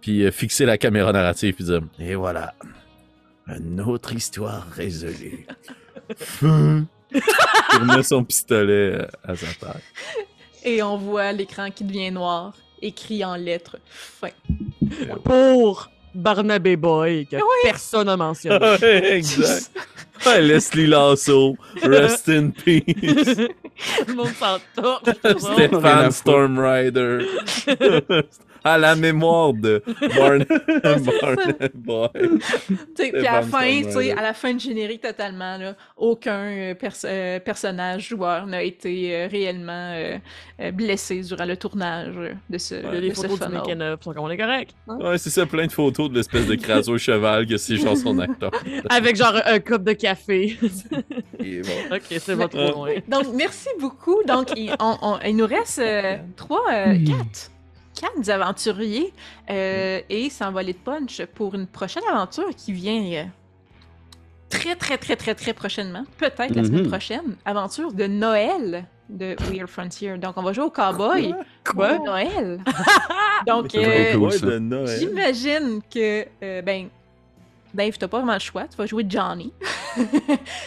puis 0.01 0.23
euh, 0.23 0.31
fixer 0.31 0.65
la 0.65 0.77
caméra 0.77 1.11
narrative, 1.11 1.55
puis 1.55 1.65
dire 1.65 1.81
Et 1.99 2.15
voilà, 2.15 2.53
une 3.47 3.81
autre 3.81 4.13
histoire 4.13 4.67
résolue. 4.69 5.45
Il 7.11 7.79
remet 7.79 8.03
son 8.03 8.23
pistolet 8.23 8.99
euh, 8.99 9.07
à 9.23 9.35
sa 9.35 9.47
taille. 9.53 9.81
Et 10.63 10.81
on 10.83 10.97
voit 10.97 11.31
l'écran 11.31 11.69
qui 11.71 11.83
devient 11.83 12.11
noir, 12.11 12.53
écrit 12.85 13.25
en 13.25 13.35
lettres 13.35 13.77
fin. 13.89 14.29
Pour 15.23 15.89
Barnabé 16.13 16.75
Boy, 16.75 17.27
que 17.27 17.37
personne 17.63 18.07
n'a 18.07 18.15
mentionné. 18.15 18.57
exact. 19.11 19.71
Leslie 20.39 20.87
Lasso, 20.87 21.57
rest 21.83 22.29
in 22.29 22.51
peace. 22.51 23.37
À 24.41 24.59
Stéphane. 25.37 26.11
Stormrider. 26.11 27.27
à 28.65 28.77
la 28.77 28.95
mémoire 28.95 29.53
de 29.53 29.81
Barn 30.17 30.43
Barn 30.43 31.69
Boy. 31.75 32.09
Tu 32.13 32.77
sais, 32.95 33.11
Puis 33.11 33.27
à 33.27 33.33
la 33.35 33.41
fin, 33.43 33.59
tu 33.67 33.73
sais, 33.83 33.89
Stormrider. 33.91 34.11
à 34.11 34.21
la 34.23 34.33
fin 34.33 34.53
du 34.53 34.59
générique 34.65 35.01
totalement, 35.01 35.57
là, 35.57 35.75
aucun 35.95 36.43
euh, 36.45 36.73
pers- 36.75 36.91
euh, 37.05 37.39
personnage 37.39 38.09
joueur 38.09 38.47
n'a 38.47 38.63
été 38.63 39.15
euh, 39.15 39.27
réellement 39.31 39.93
euh, 39.93 40.71
blessé 40.71 41.21
durant 41.21 41.45
le 41.45 41.55
tournage 41.57 42.15
de 42.49 42.57
ce, 42.57 42.75
a 42.75 42.99
de 42.99 43.09
ce 43.13 43.21
photos 43.21 43.39
du 43.39 43.45
sont 44.01 44.11
comme 44.13 44.23
on 44.25 44.29
est 44.29 44.37
correct. 44.37 44.71
Ouais, 44.87 45.17
c'est 45.17 45.29
ça, 45.29 45.45
plein 45.45 45.67
de 45.67 45.71
photos 45.71 46.09
de 46.09 46.15
l'espèce 46.15 46.47
de 46.47 46.55
craso 46.55 46.97
cheval 46.97 47.45
que 47.45 47.57
c'est 47.57 47.77
genre 47.77 47.95
son 47.95 48.17
acteur. 48.19 48.51
Avec 48.89 49.15
genre 49.15 49.39
un 49.45 49.59
cup 49.59 49.83
de 49.83 49.93
café. 49.93 50.57
Et 51.39 51.61
bon. 51.61 51.95
ok, 51.95 52.01
c'est 52.09 52.35
pas 52.35 52.47
trop 52.47 52.71
loin. 52.71 52.93
Donc, 53.07 53.27
merci 53.35 53.69
beaucoup. 53.79 54.21
Donc, 54.27 54.49
il, 54.57 54.71
on- 54.79 54.97
on- 55.01 55.19
il 55.25 55.35
nous 55.35 55.45
reste 55.45 55.79
euh, 55.79 56.17
trois, 56.35 56.63
euh, 56.73 56.95
quatre. 57.05 57.51
Quatre 57.95 58.29
aventuriers 58.29 59.13
euh, 59.49 60.01
et 60.09 60.29
s'envoler 60.29 60.73
de 60.73 60.77
punch 60.77 61.23
pour 61.33 61.55
une 61.55 61.65
prochaine 61.67 62.03
aventure 62.11 62.49
qui 62.55 62.73
vient 62.73 63.01
euh, 63.01 63.23
très, 64.49 64.75
très, 64.75 64.97
très, 64.97 65.15
très, 65.15 65.33
très 65.35 65.53
prochainement. 65.53 66.03
Peut-être 66.17 66.53
la 66.55 66.63
semaine 66.63 66.81
Mhm. 66.83 66.89
prochaine. 66.89 67.35
Aventure 67.45 67.93
de 67.93 68.05
Noël 68.07 68.85
de 69.09 69.35
Weird 69.51 69.69
Frontier. 69.69 70.17
Donc, 70.17 70.33
on 70.37 70.41
va 70.41 70.51
jouer 70.51 70.65
au 70.65 70.69
cowboy 70.71 71.33
Quoi? 71.63 71.93
de 71.99 72.03
Noël. 72.03 72.59
Donc, 73.47 73.73
euh, 73.75 74.29
j'imagine 74.99 75.79
que, 75.93 76.25
euh, 76.43 76.61
ben, 76.63 76.87
Dave, 77.73 77.97
t'as 77.99 78.07
pas 78.07 78.17
vraiment 78.19 78.33
le 78.33 78.39
choix. 78.39 78.63
Tu 78.67 78.77
vas 78.77 78.85
jouer 78.85 79.05
Johnny. 79.07 79.53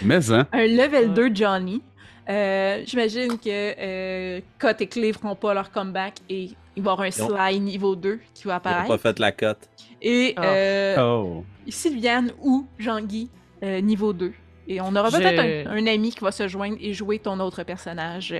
Mais, 0.02 0.30
hein? 0.30 0.46
un 0.52 0.66
level 0.66 1.08
Ouais. 1.08 1.14
2 1.30 1.34
Johnny. 1.34 1.82
Euh, 2.28 2.82
J'imagine 2.86 3.38
que 3.38 3.48
euh, 3.48 4.40
Cut 4.58 4.74
et 4.80 4.86
Clay 4.86 5.12
feront 5.12 5.34
pas 5.34 5.54
leur 5.54 5.70
comeback 5.70 6.14
et 6.28 6.50
il 6.76 6.82
va 6.82 6.90
y 6.90 6.94
avoir 6.94 7.00
un. 7.00 7.10
Sly 7.10 7.60
niveau 7.60 7.96
2 7.96 8.20
qui 8.34 8.44
va 8.44 8.50
Il 8.50 8.52
a 8.52 8.56
apparaître. 8.56 8.88
pas 8.88 8.98
fait 8.98 9.18
la 9.18 9.32
cote. 9.32 9.68
Et 10.02 10.34
Ah. 10.36 10.44
euh, 10.44 10.96
Oh. 11.00 11.44
Sylviane 11.68 12.32
ou 12.42 12.66
Jean-Guy 12.78 13.30
euh, 13.62 13.80
niveau 13.80 14.12
2. 14.12 14.32
Et 14.68 14.80
on 14.80 14.94
aura 14.94 15.10
peut-être 15.10 15.66
un, 15.68 15.76
un 15.76 15.86
ami 15.86 16.10
qui 16.10 16.20
va 16.20 16.30
se 16.30 16.46
joindre 16.46 16.76
et 16.80 16.92
jouer 16.92 17.18
ton 17.18 17.40
autre 17.40 17.62
personnage. 17.62 18.34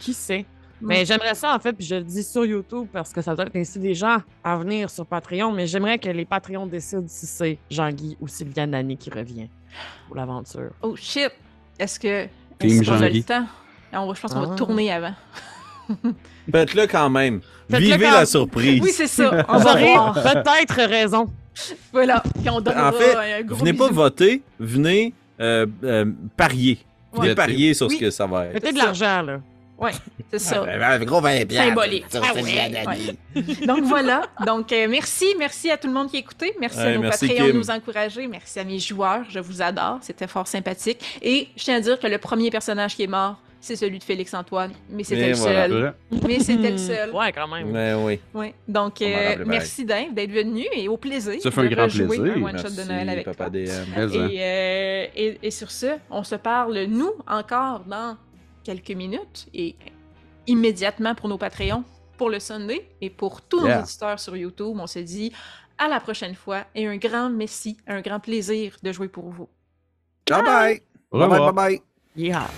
Qui 0.00 0.14
sait? 0.14 0.46
Mais 0.80 1.04
j'aimerais 1.04 1.36
ça, 1.36 1.54
en 1.54 1.60
fait, 1.60 1.72
puis 1.74 1.84
je 1.86 1.94
le 1.94 2.02
dis 2.02 2.24
sur 2.24 2.44
YouTube 2.44 2.88
parce 2.92 3.12
que 3.12 3.20
ça 3.22 3.36
doit 3.36 3.44
inciter 3.54 3.78
des 3.78 3.94
gens 3.94 4.16
à 4.42 4.56
venir 4.56 4.90
sur 4.90 5.06
Patreon, 5.06 5.52
mais 5.52 5.68
j'aimerais 5.68 5.98
que 5.98 6.08
les 6.08 6.24
Patreons 6.24 6.66
décident 6.66 7.04
si 7.06 7.26
c'est 7.26 7.58
Jean-Guy 7.70 8.16
ou 8.20 8.26
Sylviane 8.26 8.70
Nani 8.70 8.96
qui 8.96 9.08
revient 9.10 9.48
pour 10.08 10.16
l'aventure. 10.16 10.70
Oh 10.82 10.96
shit! 10.96 11.30
Est-ce 11.78 12.00
que. 12.00 12.26
Team 12.68 12.82
Jean-Guy. 12.84 13.24
On 13.94 14.14
je 14.14 14.20
pense 14.20 14.32
qu'on 14.32 14.40
va 14.40 14.50
Ah. 14.52 14.56
tourner 14.56 14.92
avant. 14.92 15.14
Faites-le 16.50 16.86
quand 16.86 17.10
même. 17.10 17.40
Vivez 17.68 17.98
quand- 18.04 18.10
la 18.12 18.26
surprise. 18.26 18.80
Oui, 18.82 18.90
c'est 18.92 19.06
ça. 19.06 19.44
On 19.48 19.58
voir. 19.58 20.14
peut-être 20.14 20.88
raison. 20.88 21.28
Voilà. 21.92 22.22
Puis 22.40 22.48
on 22.48 22.60
donnera 22.60 22.88
En 22.88 22.92
fait, 22.92 23.14
un 23.14 23.42
gros 23.42 23.56
Venez 23.58 23.72
pas 23.74 23.88
voter, 23.88 24.42
venez 24.58 25.12
euh, 25.40 25.66
euh, 25.84 26.06
parier. 26.36 26.78
Venez 27.12 27.28
Ouais. 27.28 27.34
parier 27.34 27.74
sur 27.74 27.88
Oui. 27.88 27.96
ce 27.96 28.00
que 28.00 28.10
ça 28.10 28.26
va 28.26 28.46
être. 28.46 28.54
Mettez 28.54 28.72
de 28.72 28.78
l'argent, 28.78 29.20
là. 29.22 29.40
C'est 30.30 30.38
ça. 30.38 30.98
gros 31.04 31.20
20 31.20 31.50
Symbolique. 31.50 32.04
Ah 32.14 32.34
ouais, 32.34 32.42
ouais. 32.44 33.66
Donc 33.66 33.82
voilà. 33.82 34.22
Donc 34.46 34.72
euh, 34.72 34.86
merci, 34.88 35.26
merci 35.38 35.70
à 35.70 35.76
tout 35.76 35.88
le 35.88 35.92
monde 35.92 36.10
qui 36.10 36.16
a 36.16 36.20
écouté. 36.20 36.54
Merci 36.60 36.80
à 36.80 36.94
nos 36.94 37.02
merci, 37.02 37.28
Patreons 37.28 37.48
de 37.48 37.52
nous 37.52 37.70
encourager. 37.70 38.26
Merci 38.26 38.60
à 38.60 38.64
mes 38.64 38.78
joueurs. 38.78 39.24
Je 39.28 39.40
vous 39.40 39.60
adore. 39.60 39.98
C'était 40.00 40.26
fort 40.26 40.46
sympathique. 40.46 41.20
Et 41.20 41.48
je 41.56 41.64
tiens 41.64 41.76
à 41.76 41.80
dire 41.80 41.98
que 41.98 42.06
le 42.06 42.18
premier 42.18 42.50
personnage 42.50 42.96
qui 42.96 43.02
est 43.02 43.08
mort, 43.08 43.36
c'est 43.60 43.76
celui 43.76 43.98
de 43.98 44.04
Félix 44.04 44.34
Antoine. 44.34 44.72
Mais 44.90 45.04
c'était 45.04 45.28
le 45.28 45.34
voilà. 45.34 45.68
seul. 45.68 45.94
Mais 46.26 46.40
c'était 46.40 46.70
le 46.70 46.78
seul. 46.78 47.10
Ouais, 47.10 47.32
quand 47.32 47.48
même. 47.48 47.70
Ouais, 47.70 47.94
oui. 47.94 48.20
Ouais. 48.34 48.54
Donc 48.66 49.00
euh, 49.02 49.44
merci 49.46 49.84
Dave 49.84 50.12
d'être 50.14 50.32
venu 50.32 50.64
et 50.74 50.88
au 50.88 50.96
plaisir. 50.96 51.40
Ça 51.40 51.50
fait 51.50 51.60
un 51.60 51.64
de 51.64 51.74
grand 51.74 51.88
plaisir. 51.88 52.34
Un 52.36 52.42
one 52.42 52.58
shot 52.58 52.70
de 52.70 52.88
Noël 52.88 53.08
avec 53.08 53.24
Papa 53.24 53.50
toi. 53.50 53.50
DM. 53.50 53.68
Mais? 53.96 54.34
Et, 54.34 54.42
euh, 54.42 55.06
et, 55.14 55.38
et 55.42 55.50
sur 55.50 55.70
ce, 55.70 55.98
on 56.10 56.24
se 56.24 56.34
parle, 56.34 56.84
nous, 56.84 57.12
encore 57.26 57.80
dans 57.86 58.16
quelques 58.64 58.90
minutes 58.90 59.48
et 59.54 59.76
immédiatement 60.46 61.14
pour 61.14 61.28
nos 61.28 61.38
Patreons, 61.38 61.84
pour 62.16 62.30
le 62.30 62.40
Sunday 62.40 62.88
et 63.00 63.10
pour 63.10 63.42
tous 63.42 63.60
nos 63.60 63.80
auditeurs 63.80 64.20
sur 64.20 64.36
YouTube. 64.36 64.76
On 64.78 64.86
se 64.86 64.98
dit 64.98 65.32
à 65.78 65.88
la 65.88 66.00
prochaine 66.00 66.34
fois 66.34 66.64
et 66.74 66.86
un 66.86 66.96
grand 66.96 67.30
merci, 67.30 67.76
un 67.86 68.00
grand 68.00 68.20
plaisir 68.20 68.76
de 68.82 68.92
jouer 68.92 69.08
pour 69.08 69.30
vous. 69.30 69.48
Bye 70.28 70.42
bye. 70.42 70.82
Bye 71.10 71.28
bye, 71.28 71.38
bye 71.38 71.52
bye. 71.52 71.82
Yeah. 72.14 72.48